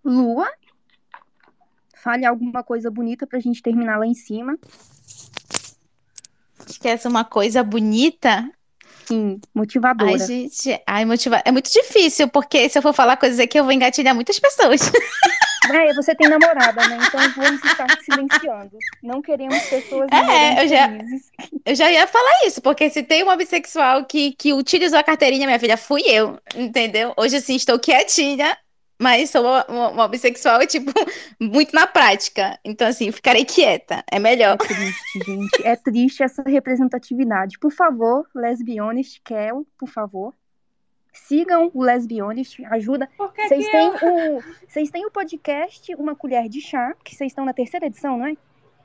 Lua, 0.03 0.49
fale 1.93 2.25
alguma 2.25 2.63
coisa 2.63 2.89
bonita 2.89 3.27
pra 3.27 3.41
gente 3.41 3.61
terminar 3.61 3.99
lá 3.99 4.07
em 4.07 4.13
cima. 4.13 4.57
Esquece 6.65 7.05
uma 7.05 7.25
coisa 7.25 7.61
bonita. 7.61 8.49
Sim, 9.05 9.41
motivadora. 9.53 10.11
Ai, 10.11 10.19
gente, 10.19 10.81
ai, 10.87 11.03
motiva... 11.03 11.41
é 11.43 11.51
muito 11.51 11.69
difícil, 11.69 12.29
porque 12.29 12.69
se 12.69 12.77
eu 12.77 12.81
for 12.81 12.93
falar 12.93 13.17
coisas 13.17 13.39
aqui, 13.39 13.59
eu 13.59 13.65
vou 13.65 13.73
engatilhar 13.73 14.15
muitas 14.15 14.39
pessoas. 14.39 14.79
É, 15.71 15.93
você 15.93 16.15
tem 16.15 16.27
namorada, 16.29 16.87
né? 16.87 16.97
Então 17.07 17.19
vamos 17.43 17.63
estar 17.63 17.87
silenciando. 18.01 18.77
Não 19.03 19.21
queremos 19.21 19.61
pessoas 19.67 20.09
É, 20.11 20.63
eu 20.63 20.67
já- 20.67 20.87
felizes. 20.89 21.31
Eu 21.65 21.75
já 21.75 21.91
ia 21.91 22.07
falar 22.07 22.45
isso, 22.45 22.61
porque 22.61 22.89
se 22.89 23.03
tem 23.03 23.23
uma 23.23 23.35
bissexual 23.35 24.05
que, 24.05 24.31
que 24.33 24.53
utilizou 24.53 24.97
a 24.99 25.03
carteirinha, 25.03 25.45
minha 25.45 25.59
filha, 25.59 25.77
fui 25.77 26.01
eu, 26.07 26.39
entendeu? 26.55 27.13
Hoje, 27.17 27.37
assim, 27.37 27.55
estou 27.55 27.77
quietinha, 27.79 28.57
mas 29.01 29.29
sou 29.29 29.43
uma, 29.43 29.65
uma, 29.69 29.89
uma 29.89 30.07
bissexual, 30.07 30.59
tipo, 30.67 30.91
muito 31.39 31.73
na 31.73 31.85
prática. 31.87 32.59
Então, 32.65 32.87
assim, 32.87 33.11
ficarei 33.11 33.45
quieta, 33.45 34.03
é 34.11 34.19
melhor. 34.19 34.55
É 34.55 34.57
triste, 34.67 35.19
gente. 35.25 35.67
É 35.67 35.75
triste 35.75 36.23
essa 36.23 36.43
representatividade. 36.43 37.57
Por 37.59 37.71
favor, 37.71 38.27
Lesbionist, 38.35 39.21
Kel, 39.23 39.65
por 39.77 39.87
favor. 39.89 40.33
Sigam 41.27 41.69
o 41.73 41.83
Lesbionist, 41.83 42.63
ajuda. 42.65 43.07
Vocês 43.17 43.69
têm, 43.69 43.87
eu... 44.01 44.37
o, 44.37 44.43
vocês 44.67 44.89
têm 44.89 45.05
o 45.05 45.11
podcast 45.11 45.93
Uma 45.95 46.15
Colher 46.15 46.47
de 46.49 46.61
Chá, 46.61 46.93
que 47.03 47.15
vocês 47.15 47.31
estão 47.31 47.45
na 47.45 47.53
terceira 47.53 47.85
edição, 47.85 48.17
não 48.17 48.25
é? 48.25 48.35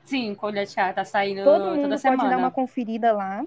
Sim, 0.03 0.35
Colher 0.35 0.65
de 0.65 0.71
Chá 0.71 0.93
tá 0.93 1.03
saindo 1.03 1.43
Todo 1.43 1.63
toda 1.63 1.75
mundo 1.75 1.89
pode 1.89 2.01
semana. 2.01 2.29
dar 2.29 2.37
uma 2.37 2.51
conferida 2.51 3.11
lá. 3.13 3.43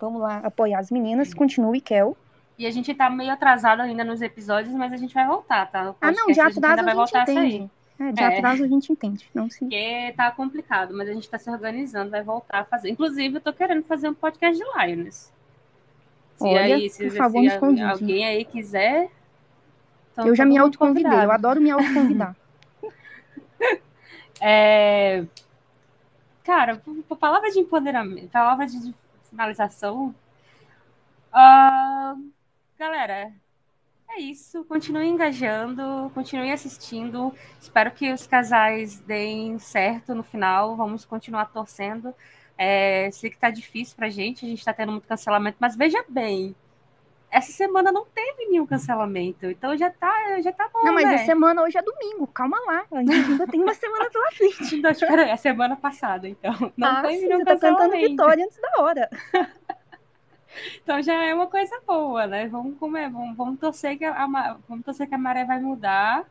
Vamos 0.00 0.20
lá 0.22 0.38
apoiar 0.38 0.78
as 0.78 0.90
meninas. 0.90 1.34
Continue, 1.34 1.80
Kel. 1.80 2.16
E 2.58 2.66
a 2.66 2.70
gente 2.70 2.94
tá 2.94 3.10
meio 3.10 3.30
atrasado 3.32 3.80
ainda 3.82 4.04
nos 4.04 4.22
episódios, 4.22 4.74
mas 4.74 4.92
a 4.92 4.96
gente 4.96 5.12
vai 5.14 5.26
voltar, 5.26 5.70
tá? 5.70 5.94
Ah, 6.00 6.12
não, 6.12 6.26
de 6.26 6.34
gente 6.34 6.40
atraso 6.58 6.80
a 6.80 6.84
gente 6.84 6.94
voltar 6.94 7.22
a 7.22 7.26
sair. 7.26 7.36
entende. 7.54 7.70
É, 7.98 8.12
de 8.12 8.22
É. 8.22 8.26
atraso 8.38 8.64
a 8.64 8.68
gente 8.68 8.92
entende. 8.92 9.26
Não 9.34 9.50
se... 9.50 9.58
Porque 9.60 10.14
tá 10.16 10.30
complicado, 10.30 10.94
mas 10.96 11.08
a 11.08 11.12
gente 11.12 11.28
tá 11.28 11.38
se 11.38 11.50
organizando, 11.50 12.10
vai 12.10 12.22
voltar 12.22 12.60
a 12.60 12.64
fazer. 12.64 12.88
Inclusive, 12.90 13.36
eu 13.36 13.40
tô 13.42 13.52
querendo 13.52 13.82
fazer 13.82 14.08
um 14.08 14.14
podcast 14.14 14.58
de 14.58 14.64
Lions. 14.86 15.30
Se 16.40 16.46
Olha, 16.46 16.74
aí, 16.76 16.88
se, 16.88 17.04
por 17.04 17.16
favor, 17.16 17.50
se 17.50 17.58
convide. 17.58 17.82
alguém 17.82 18.24
aí 18.24 18.46
quiser. 18.46 19.10
então 20.10 20.26
Eu 20.26 20.34
já 20.34 20.46
me 20.46 20.56
autoconvidei. 20.56 21.12
Eu 21.12 21.30
adoro 21.30 21.60
me 21.60 21.70
autoconvidar. 21.70 22.34
É... 24.42 25.26
Cara, 26.42 26.80
palavra 27.18 27.50
de 27.50 27.58
empoderamento, 27.58 28.30
palavra 28.30 28.64
de 28.66 28.94
finalização. 29.28 30.14
Ah, 31.30 32.16
Galera, 32.78 33.30
é 34.08 34.18
isso. 34.18 34.64
Continuem 34.64 35.10
engajando, 35.10 36.10
continuem 36.14 36.50
assistindo. 36.50 37.34
Espero 37.60 37.90
que 37.90 38.10
os 38.10 38.26
casais 38.26 38.98
deem 39.00 39.58
certo 39.58 40.14
no 40.14 40.22
final. 40.22 40.74
Vamos 40.76 41.04
continuar 41.04 41.52
torcendo. 41.52 42.14
É, 42.62 43.10
sei 43.10 43.30
que 43.30 43.38
tá 43.38 43.48
difícil 43.48 43.96
pra 43.96 44.10
gente, 44.10 44.44
a 44.44 44.48
gente 44.48 44.62
tá 44.62 44.74
tendo 44.74 44.92
muito 44.92 45.08
cancelamento, 45.08 45.56
mas 45.58 45.74
veja 45.74 46.04
bem, 46.06 46.54
essa 47.30 47.50
semana 47.52 47.90
não 47.90 48.04
teve 48.04 48.48
nenhum 48.48 48.66
cancelamento, 48.66 49.46
então 49.46 49.74
já 49.78 49.88
tá, 49.88 50.38
já 50.42 50.52
tá 50.52 50.68
bom, 50.70 50.84
Não, 50.84 50.92
mas 50.92 51.04
né? 51.04 51.14
a 51.14 51.24
semana 51.24 51.62
hoje 51.62 51.78
é 51.78 51.82
domingo. 51.82 52.26
Calma 52.26 52.58
lá. 52.66 52.84
A 52.92 52.98
gente 52.98 53.12
ainda 53.12 53.46
tem 53.46 53.62
uma 53.62 53.72
semana 53.72 54.10
pela 54.10 54.30
frente. 54.32 54.76
Não, 54.76 54.90
espera 54.90 55.32
a 55.32 55.36
semana 55.38 55.74
passada, 55.74 56.28
então. 56.28 56.52
Não 56.76 56.88
ah, 56.88 57.00
teve 57.00 57.20
sim, 57.20 57.28
nenhum 57.28 57.38
você 57.38 57.44
tá 57.44 57.56
cantando 57.56 57.92
vitória 57.92 58.44
antes 58.44 58.60
da 58.60 58.82
hora. 58.82 59.08
Então 60.82 61.00
já 61.00 61.14
é 61.24 61.32
uma 61.32 61.46
coisa 61.46 61.80
boa, 61.86 62.26
né? 62.26 62.48
Vamos 62.48 62.76
comer, 62.76 63.08
vamos, 63.08 63.36
vamos 63.36 63.60
torcer 63.60 63.96
que 63.96 64.04
a, 64.04 64.26
vamos 64.68 64.84
torcer 64.84 65.08
que 65.08 65.14
a 65.14 65.18
maré 65.18 65.44
vai 65.44 65.60
mudar 65.60 66.26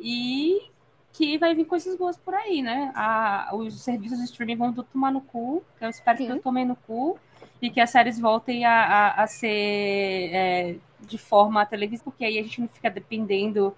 e 0.00 0.71
que 1.12 1.36
vai 1.38 1.54
vir 1.54 1.66
coisas 1.66 1.96
boas 1.96 2.16
por 2.16 2.34
aí, 2.34 2.62
né? 2.62 2.90
A, 2.94 3.50
os 3.54 3.82
serviços 3.82 4.18
de 4.18 4.24
streaming 4.24 4.56
vão 4.56 4.72
tudo 4.72 4.88
tomar 4.92 5.12
no 5.12 5.20
cu, 5.20 5.62
que 5.78 5.84
eu 5.84 5.90
espero 5.90 6.18
que 6.18 6.26
Sim. 6.26 6.30
eu 6.30 6.40
tomei 6.40 6.64
no 6.64 6.74
cu, 6.74 7.18
e 7.60 7.70
que 7.70 7.80
as 7.80 7.90
séries 7.90 8.18
voltem 8.18 8.64
a, 8.64 8.72
a, 8.72 9.22
a 9.22 9.26
ser 9.26 9.48
é, 10.32 10.76
de 11.00 11.18
forma 11.18 11.64
televisiva, 11.66 12.04
porque 12.04 12.24
aí 12.24 12.38
a 12.38 12.42
gente 12.42 12.60
não 12.60 12.68
fica 12.68 12.90
dependendo 12.90 13.74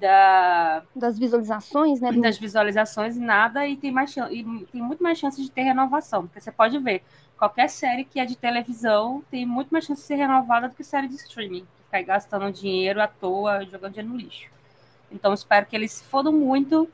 da, 0.00 0.82
Das 0.96 1.18
visualizações, 1.18 2.00
né? 2.00 2.12
das 2.12 2.38
visualizações 2.38 3.16
e 3.16 3.20
nada, 3.20 3.66
e 3.66 3.76
tem, 3.76 3.92
mais, 3.92 4.16
e 4.16 4.66
tem 4.72 4.80
muito 4.80 5.02
mais 5.02 5.18
chance 5.18 5.40
de 5.40 5.50
ter 5.50 5.62
renovação, 5.62 6.26
porque 6.26 6.40
você 6.40 6.50
pode 6.50 6.78
ver, 6.78 7.02
qualquer 7.36 7.68
série 7.68 8.04
que 8.04 8.18
é 8.18 8.24
de 8.24 8.36
televisão 8.36 9.22
tem 9.30 9.44
muito 9.44 9.68
mais 9.70 9.84
chance 9.84 10.00
de 10.00 10.06
ser 10.06 10.16
renovada 10.16 10.68
do 10.68 10.74
que 10.74 10.82
série 10.82 11.08
de 11.08 11.16
streaming, 11.16 11.66
ficar 11.84 11.98
aí 11.98 12.04
gastando 12.04 12.50
dinheiro 12.50 13.02
à 13.02 13.06
toa, 13.06 13.64
jogando 13.66 13.92
dinheiro 13.92 14.12
no 14.12 14.18
lixo. 14.18 14.48
Então 15.10 15.32
espero 15.34 15.66
que 15.66 15.74
eles 15.76 15.92
se 15.92 16.04
fodam 16.04 16.32
muito, 16.32 16.88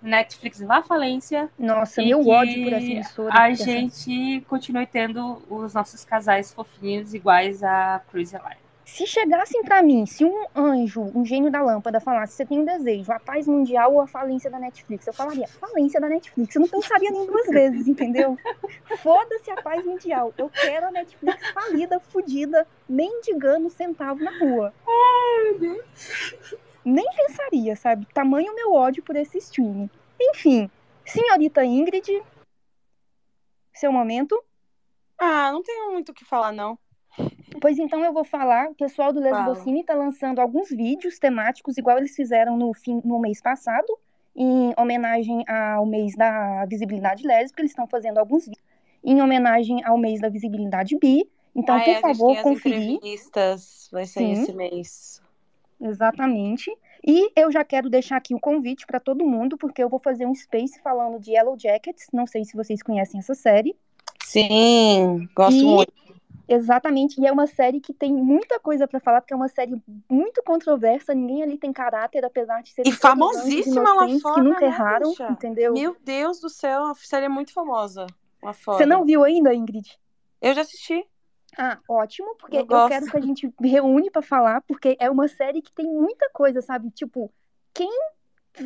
Netflix 0.00 0.60
vá 0.60 0.78
à 0.78 0.82
falência, 0.82 1.50
Nossa, 1.58 2.02
meu 2.02 2.26
ódio 2.26 2.64
por 2.64 2.72
essa 2.72 2.86
emissora. 2.86 3.34
a 3.34 3.52
gente 3.52 4.44
continue 4.48 4.86
tendo 4.86 5.42
os 5.48 5.74
nossos 5.74 6.04
casais 6.04 6.52
fofinhos 6.52 7.12
iguais 7.12 7.62
a 7.62 8.00
Cruz 8.10 8.32
e 8.32 8.36
a 8.36 8.40
Line. 8.40 8.70
Se 8.84 9.06
chegassem 9.06 9.62
pra 9.62 9.82
mim, 9.84 10.04
se 10.04 10.24
um 10.24 10.46
anjo, 10.54 11.12
um 11.14 11.24
gênio 11.24 11.48
da 11.48 11.62
lâmpada 11.62 12.00
falasse, 12.00 12.34
você 12.34 12.44
tem 12.44 12.58
um 12.58 12.64
desejo, 12.64 13.12
a 13.12 13.20
paz 13.20 13.46
mundial 13.46 13.94
ou 13.94 14.00
a 14.00 14.06
falência 14.06 14.50
da 14.50 14.58
Netflix, 14.58 15.06
eu 15.06 15.12
falaria, 15.12 15.46
falência 15.46 16.00
da 16.00 16.08
Netflix. 16.08 16.56
Eu 16.56 16.62
não 16.62 16.68
pensaria 16.68 17.10
nem 17.10 17.24
duas 17.24 17.46
vezes, 17.46 17.86
entendeu? 17.86 18.36
Foda-se 19.00 19.48
a 19.52 19.62
paz 19.62 19.84
mundial. 19.84 20.34
Eu 20.36 20.48
quero 20.48 20.86
a 20.86 20.90
Netflix 20.90 21.52
falida, 21.52 22.00
fudida, 22.00 22.66
mendigando 22.88 23.70
centavo 23.70 24.24
na 24.24 24.36
rua. 24.40 24.74
Nem 26.84 27.04
pensaria, 27.14 27.76
sabe? 27.76 28.06
Tamanho 28.12 28.54
meu 28.54 28.72
ódio 28.72 29.02
por 29.02 29.16
esse 29.16 29.38
streaming. 29.38 29.90
Enfim, 30.20 30.70
senhorita 31.04 31.64
Ingrid, 31.64 32.22
seu 33.72 33.92
momento. 33.92 34.42
Ah, 35.18 35.50
não 35.52 35.62
tenho 35.62 35.92
muito 35.92 36.10
o 36.10 36.14
que 36.14 36.24
falar, 36.24 36.52
não. 36.52 36.78
Pois 37.60 37.78
então 37.78 38.02
eu 38.04 38.12
vou 38.12 38.24
falar, 38.24 38.70
o 38.70 38.74
pessoal 38.74 39.12
do 39.12 39.20
Lesbocine 39.20 39.80
está 39.80 39.94
lançando 39.94 40.38
alguns 40.38 40.70
vídeos 40.70 41.18
temáticos, 41.18 41.76
igual 41.76 41.98
eles 41.98 42.14
fizeram 42.14 42.56
no, 42.56 42.72
fim, 42.72 43.00
no 43.04 43.18
mês 43.18 43.40
passado, 43.42 43.98
em 44.34 44.72
homenagem 44.78 45.44
ao 45.48 45.84
mês 45.84 46.14
da 46.16 46.64
visibilidade 46.66 47.26
lésbica, 47.26 47.60
eles 47.60 47.72
estão 47.72 47.86
fazendo 47.86 48.18
alguns 48.18 48.46
vídeos 48.46 48.64
em 49.02 49.20
homenagem 49.20 49.84
ao 49.84 49.98
mês 49.98 50.20
da 50.20 50.28
visibilidade 50.28 50.96
bi. 50.98 51.28
Então, 51.54 51.76
ah, 51.76 51.80
por 51.80 51.90
é, 51.90 52.00
favor, 52.00 52.36
as 52.36 52.42
conferir. 52.42 52.92
entrevistas 52.92 53.88
vai 53.90 54.06
ser 54.06 54.20
Sim. 54.20 54.32
esse 54.32 54.52
mês. 54.52 55.19
Exatamente. 55.80 56.70
E 57.06 57.30
eu 57.34 57.50
já 57.50 57.64
quero 57.64 57.88
deixar 57.88 58.16
aqui 58.16 58.34
o 58.34 58.40
convite 58.40 58.86
para 58.86 59.00
todo 59.00 59.26
mundo, 59.26 59.56
porque 59.56 59.82
eu 59.82 59.88
vou 59.88 59.98
fazer 59.98 60.26
um 60.26 60.34
space 60.34 60.80
falando 60.82 61.18
de 61.18 61.32
Yellow 61.32 61.56
Jackets. 61.58 62.08
Não 62.12 62.26
sei 62.26 62.44
se 62.44 62.56
vocês 62.56 62.82
conhecem 62.82 63.18
essa 63.18 63.34
série. 63.34 63.74
Sim, 64.22 65.28
gosto 65.34 65.64
E- 65.64 65.64
muito. 65.64 65.92
Exatamente, 66.52 67.20
e 67.20 67.26
é 67.28 67.30
uma 67.30 67.46
série 67.46 67.78
que 67.78 67.94
tem 67.94 68.12
muita 68.12 68.58
coisa 68.58 68.88
para 68.88 68.98
falar, 68.98 69.20
porque 69.20 69.32
é 69.32 69.36
uma 69.36 69.46
série 69.46 69.80
muito 70.10 70.42
controversa, 70.42 71.14
ninguém 71.14 71.44
ali 71.44 71.56
tem 71.56 71.72
caráter, 71.72 72.24
apesar 72.24 72.60
de 72.60 72.70
ser 72.70 72.84
E 72.84 72.90
famosíssima 72.90 73.92
lá 73.94 74.08
fora, 74.18 74.42
que 74.42 74.48
nunca 74.48 74.60
né, 74.62 74.66
erraram, 74.66 75.10
bicha? 75.10 75.28
entendeu? 75.30 75.74
Meu 75.74 75.96
Deus 76.04 76.40
do 76.40 76.48
céu, 76.50 76.86
a 76.86 76.94
série 76.96 77.26
é 77.26 77.28
muito 77.28 77.52
famosa 77.52 78.04
lá 78.42 78.52
fora. 78.52 78.78
Você 78.78 78.84
não 78.84 79.04
viu 79.04 79.22
ainda, 79.22 79.54
Ingrid? 79.54 79.96
Eu 80.42 80.52
já 80.52 80.62
assisti. 80.62 81.06
Ah, 81.58 81.78
ótimo, 81.88 82.34
porque 82.36 82.56
Eu 82.56 82.66
eu, 82.68 82.88
quero 82.88 83.06
que 83.06 83.16
a 83.16 83.20
gente 83.20 83.52
reúne 83.60 84.10
pra 84.10 84.22
falar, 84.22 84.60
porque 84.62 84.96
é 85.00 85.10
uma 85.10 85.28
série 85.28 85.60
que 85.60 85.72
tem 85.72 85.86
muita 85.86 86.28
coisa, 86.30 86.62
sabe? 86.62 86.90
Tipo, 86.90 87.32
quem 87.74 87.90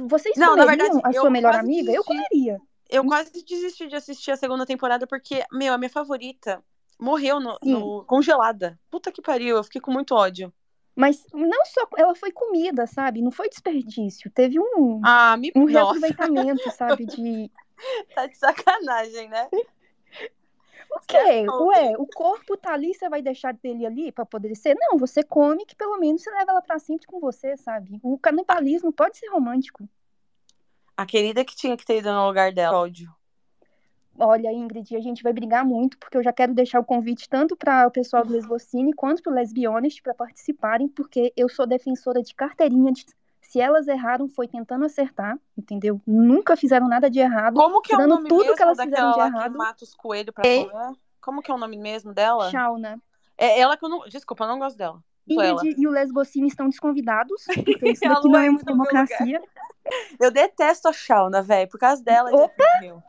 vocês 0.08 0.36
Não, 0.36 0.56
na 0.56 0.66
verdade, 0.66 1.00
a 1.02 1.12
eu 1.12 1.20
sua 1.22 1.30
melhor 1.30 1.54
amiga? 1.54 1.92
Eu 1.92 2.02
desisti. 2.04 2.28
comeria. 2.28 2.60
Eu 2.88 3.04
quase 3.04 3.32
desisti 3.32 3.88
de 3.88 3.96
assistir 3.96 4.30
a 4.30 4.36
segunda 4.36 4.66
temporada 4.66 5.06
porque, 5.06 5.44
meu, 5.52 5.72
a 5.74 5.78
minha 5.78 5.90
favorita 5.90 6.62
morreu 6.98 7.40
no, 7.40 7.58
no- 7.62 8.04
congelada. 8.04 8.78
Puta 8.90 9.10
que 9.10 9.22
pariu, 9.22 9.56
eu 9.56 9.64
fiquei 9.64 9.80
com 9.80 9.90
muito 9.90 10.14
ódio. 10.14 10.52
Mas 10.94 11.24
não 11.32 11.64
só 11.66 11.88
ela 11.96 12.14
foi 12.14 12.30
comida, 12.30 12.86
sabe? 12.86 13.20
Não 13.20 13.32
foi 13.32 13.48
desperdício. 13.48 14.30
Teve 14.30 14.60
um, 14.60 15.00
Ah, 15.02 15.36
me 15.36 15.50
um 15.56 15.64
reaproveitamento, 15.64 16.70
sabe? 16.70 17.04
De 17.06 17.50
tá 18.14 18.26
de 18.26 18.36
sacanagem, 18.36 19.28
né? 19.28 19.48
O 20.94 21.00
quê? 21.06 21.44
Ué, 21.48 21.96
o 21.98 22.06
corpo 22.06 22.56
tá 22.56 22.72
ali, 22.72 22.94
você 22.94 23.08
vai 23.08 23.20
deixar 23.20 23.52
dele 23.52 23.84
ali 23.84 24.12
pra 24.12 24.24
poder 24.24 24.54
ser? 24.54 24.76
Não, 24.78 24.96
você 24.96 25.24
come 25.24 25.66
que 25.66 25.74
pelo 25.74 25.98
menos 25.98 26.22
você 26.22 26.30
leva 26.30 26.52
ela 26.52 26.62
pra 26.62 26.78
sempre 26.78 27.06
com 27.06 27.18
você, 27.18 27.56
sabe? 27.56 27.98
O 28.02 28.16
canibalismo 28.16 28.92
pode 28.92 29.16
ser 29.18 29.26
romântico. 29.28 29.88
A 30.96 31.04
querida 31.04 31.44
que 31.44 31.56
tinha 31.56 31.76
que 31.76 31.84
ter 31.84 31.98
ido 31.98 32.12
no 32.12 32.26
lugar 32.28 32.52
dela. 32.52 32.78
Ódio. 32.78 33.12
Olha, 34.16 34.52
Ingrid, 34.52 34.94
a 34.94 35.00
gente 35.00 35.24
vai 35.24 35.32
brigar 35.32 35.64
muito, 35.64 35.98
porque 35.98 36.16
eu 36.16 36.22
já 36.22 36.32
quero 36.32 36.54
deixar 36.54 36.78
o 36.78 36.84
convite 36.84 37.28
tanto 37.28 37.56
para 37.56 37.88
o 37.88 37.90
pessoal 37.90 38.24
do 38.24 38.32
Lesbocine 38.32 38.92
quanto 38.92 39.20
para 39.20 39.32
o 39.32 39.34
Lesbionest 39.34 40.00
para 40.00 40.14
participarem, 40.14 40.86
porque 40.86 41.32
eu 41.36 41.48
sou 41.48 41.66
defensora 41.66 42.22
de 42.22 42.32
carteirinha 42.32 42.92
de. 42.92 43.04
Se 43.48 43.60
elas 43.60 43.86
erraram, 43.86 44.28
foi 44.28 44.48
tentando 44.48 44.84
acertar, 44.84 45.38
entendeu? 45.56 46.00
Nunca 46.06 46.56
fizeram 46.56 46.88
nada 46.88 47.08
de 47.10 47.20
errado. 47.20 47.54
Como 47.54 47.80
que 47.80 47.94
é 47.94 47.98
o 47.98 48.06
nome 48.06 48.28
tudo 48.28 48.42
que 48.42 48.48
mesmo 48.48 48.62
elas 48.62 48.78
daquela 48.78 49.12
fizeram 49.12 49.30
de 49.30 49.36
errado. 49.36 49.52
que 49.52 49.58
mata 49.58 49.84
os 49.84 49.94
coelhos 49.94 50.34
pra 50.34 50.46
Ei. 50.46 50.68
comer? 50.68 50.92
Como 51.20 51.42
que 51.42 51.50
é 51.50 51.54
o 51.54 51.58
nome 51.58 51.76
mesmo 51.76 52.12
dela? 52.12 52.50
Shauna. 52.50 53.00
É 53.38 53.60
ela 53.60 53.76
que 53.76 53.84
eu 53.84 53.88
não... 53.88 54.00
Desculpa, 54.08 54.44
eu 54.44 54.48
não 54.48 54.58
gosto 54.58 54.76
dela. 54.76 55.00
Ingrid 55.28 55.74
e 55.78 55.86
o 55.86 55.90
Lesbocine 55.90 56.48
estão 56.48 56.68
desconvidados, 56.68 57.44
porque 57.64 57.90
isso 57.90 58.02
daqui 58.02 58.28
não 58.28 58.38
é 58.38 58.50
uma 58.50 58.62
democracia. 58.62 59.40
Eu 60.18 60.30
detesto 60.30 60.88
a 60.88 60.92
Shauna, 60.92 61.42
velho. 61.42 61.68
Por 61.68 61.78
causa 61.78 62.02
dela, 62.02 62.30
Opa! 62.30 62.64
morreu. 62.80 63.02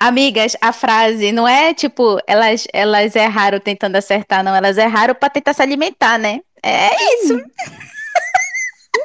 Amigas, 0.00 0.56
a 0.60 0.72
frase 0.72 1.30
não 1.30 1.46
é 1.46 1.72
tipo, 1.72 2.18
elas, 2.26 2.66
elas 2.72 3.14
erraram 3.14 3.60
tentando 3.60 3.96
acertar, 3.96 4.42
não. 4.42 4.54
Elas 4.54 4.76
erraram 4.78 5.14
pra 5.14 5.30
tentar 5.30 5.52
se 5.52 5.62
alimentar, 5.62 6.18
né? 6.18 6.40
É 6.62 6.90
isso. 7.14 7.40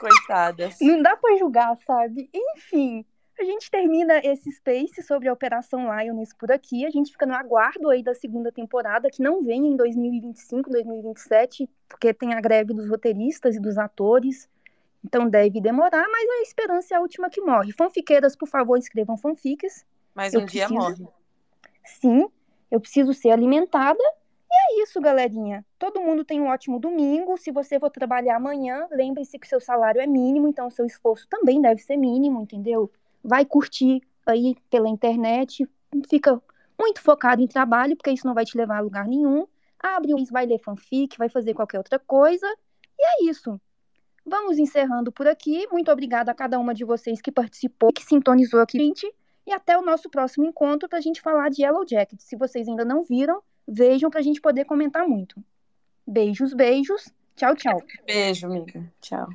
Coitadas. 0.10 0.78
Não 0.82 1.02
dá 1.02 1.16
pra 1.16 1.36
julgar, 1.38 1.78
sabe? 1.86 2.30
Enfim, 2.34 3.06
a 3.40 3.44
gente 3.44 3.70
termina 3.72 4.20
esse 4.24 4.52
space 4.52 5.02
sobre 5.02 5.28
a 5.28 5.34
Operação 5.34 5.88
Lioness 5.94 6.34
por 6.36 6.52
aqui. 6.52 6.86
A 6.86 6.90
gente 6.90 7.12
fica 7.12 7.26
no 7.26 7.34
aguardo 7.34 7.90
aí 7.90 8.04
da 8.04 8.14
segunda 8.14 8.52
temporada, 8.52 9.10
que 9.10 9.22
não 9.22 9.44
vem 9.44 9.68
em 9.68 9.76
2025, 9.76 10.70
2027, 10.70 11.70
porque 11.88 12.14
tem 12.14 12.34
a 12.34 12.42
greve 12.42 12.74
dos 12.74 12.90
roteiristas 12.90 13.56
e 13.56 13.60
dos 13.60 13.78
atores. 13.78 14.50
Então 15.04 15.28
deve 15.28 15.60
demorar, 15.60 16.08
mas 16.10 16.30
a 16.30 16.42
esperança 16.44 16.94
é 16.94 16.98
a 16.98 17.02
última 17.02 17.30
que 17.30 17.42
morre. 17.42 17.72
Fanfiqueiras, 17.74 18.36
por 18.36 18.48
favor, 18.48 18.78
escrevam 18.78 19.18
fanfics. 19.18 19.86
Mas 20.14 20.34
Eu 20.34 20.42
um 20.42 20.46
dia 20.46 20.68
preciso. 20.68 21.04
morre. 21.04 21.08
Sim, 21.86 22.30
eu 22.72 22.80
preciso 22.80 23.14
ser 23.14 23.32
alimentada. 23.32 24.04
E 24.54 24.80
é 24.80 24.84
isso, 24.84 25.02
galerinha. 25.02 25.66
Todo 25.80 26.00
mundo 26.00 26.24
tem 26.24 26.40
um 26.40 26.48
ótimo 26.48 26.80
domingo. 26.80 27.36
Se 27.38 27.52
você 27.52 27.80
for 27.80 27.90
trabalhar 27.90 28.36
amanhã, 28.36 28.88
lembre-se 28.92 29.40
que 29.40 29.48
seu 29.48 29.60
salário 29.60 30.00
é 30.00 30.06
mínimo, 30.06 30.48
então 30.48 30.70
seu 30.70 30.86
esforço 30.86 31.28
também 31.28 31.60
deve 31.60 31.82
ser 31.82 31.98
mínimo, 31.98 32.40
entendeu? 32.40 32.92
Vai 33.24 33.46
curtir 33.46 34.02
aí 34.28 34.56
pela 34.70 34.88
internet, 34.88 35.68
fica 36.08 36.40
muito 36.80 37.02
focado 37.02 37.42
em 37.42 37.48
trabalho, 37.48 37.96
porque 37.98 38.12
isso 38.12 38.28
não 38.28 38.36
vai 38.36 38.46
te 38.46 38.56
levar 38.56 38.78
a 38.78 38.82
lugar 38.82 39.08
nenhum. 39.08 39.48
Abre 39.80 40.14
um, 40.14 40.24
vai 40.26 40.46
ler 40.46 40.60
fanfic, 40.60 41.18
vai 41.18 41.30
fazer 41.30 41.56
qualquer 41.56 41.80
outra 41.80 41.98
coisa. 41.98 42.46
E 42.98 43.26
é 43.26 43.30
isso. 43.30 43.60
Vamos 44.24 44.60
encerrando 44.60 45.12
por 45.12 45.28
aqui. 45.28 45.68
Muito 45.72 45.92
obrigada 45.92 46.32
a 46.32 46.36
cada 46.36 46.60
uma 46.60 46.76
de 46.76 46.86
vocês 46.86 47.22
que 47.22 47.32
participou, 47.32 47.92
que 47.92 48.04
sintonizou 48.04 48.62
aqui. 48.62 48.78
gente. 48.78 49.12
E 49.48 49.52
até 49.52 49.78
o 49.78 49.82
nosso 49.82 50.10
próximo 50.10 50.46
encontro 50.46 50.88
para 50.88 51.00
a 51.00 51.02
gente 51.02 51.22
falar 51.22 51.50
de 51.50 51.64
Yellow 51.64 51.86
Jacket. 51.88 52.20
Se 52.22 52.38
vocês 52.38 52.68
ainda 52.68 52.86
não 52.86 53.04
viram, 53.04 53.42
vejam 53.68 54.10
para 54.10 54.20
a 54.20 54.24
gente 54.24 54.42
poder 54.42 54.66
comentar 54.66 55.08
muito. 55.08 55.44
Beijos, 56.06 56.54
beijos. 56.54 57.14
Tchau, 57.36 57.56
tchau. 57.56 57.82
Beijo, 58.06 58.48
amiga. 58.48 58.92
Tchau. 59.02 59.28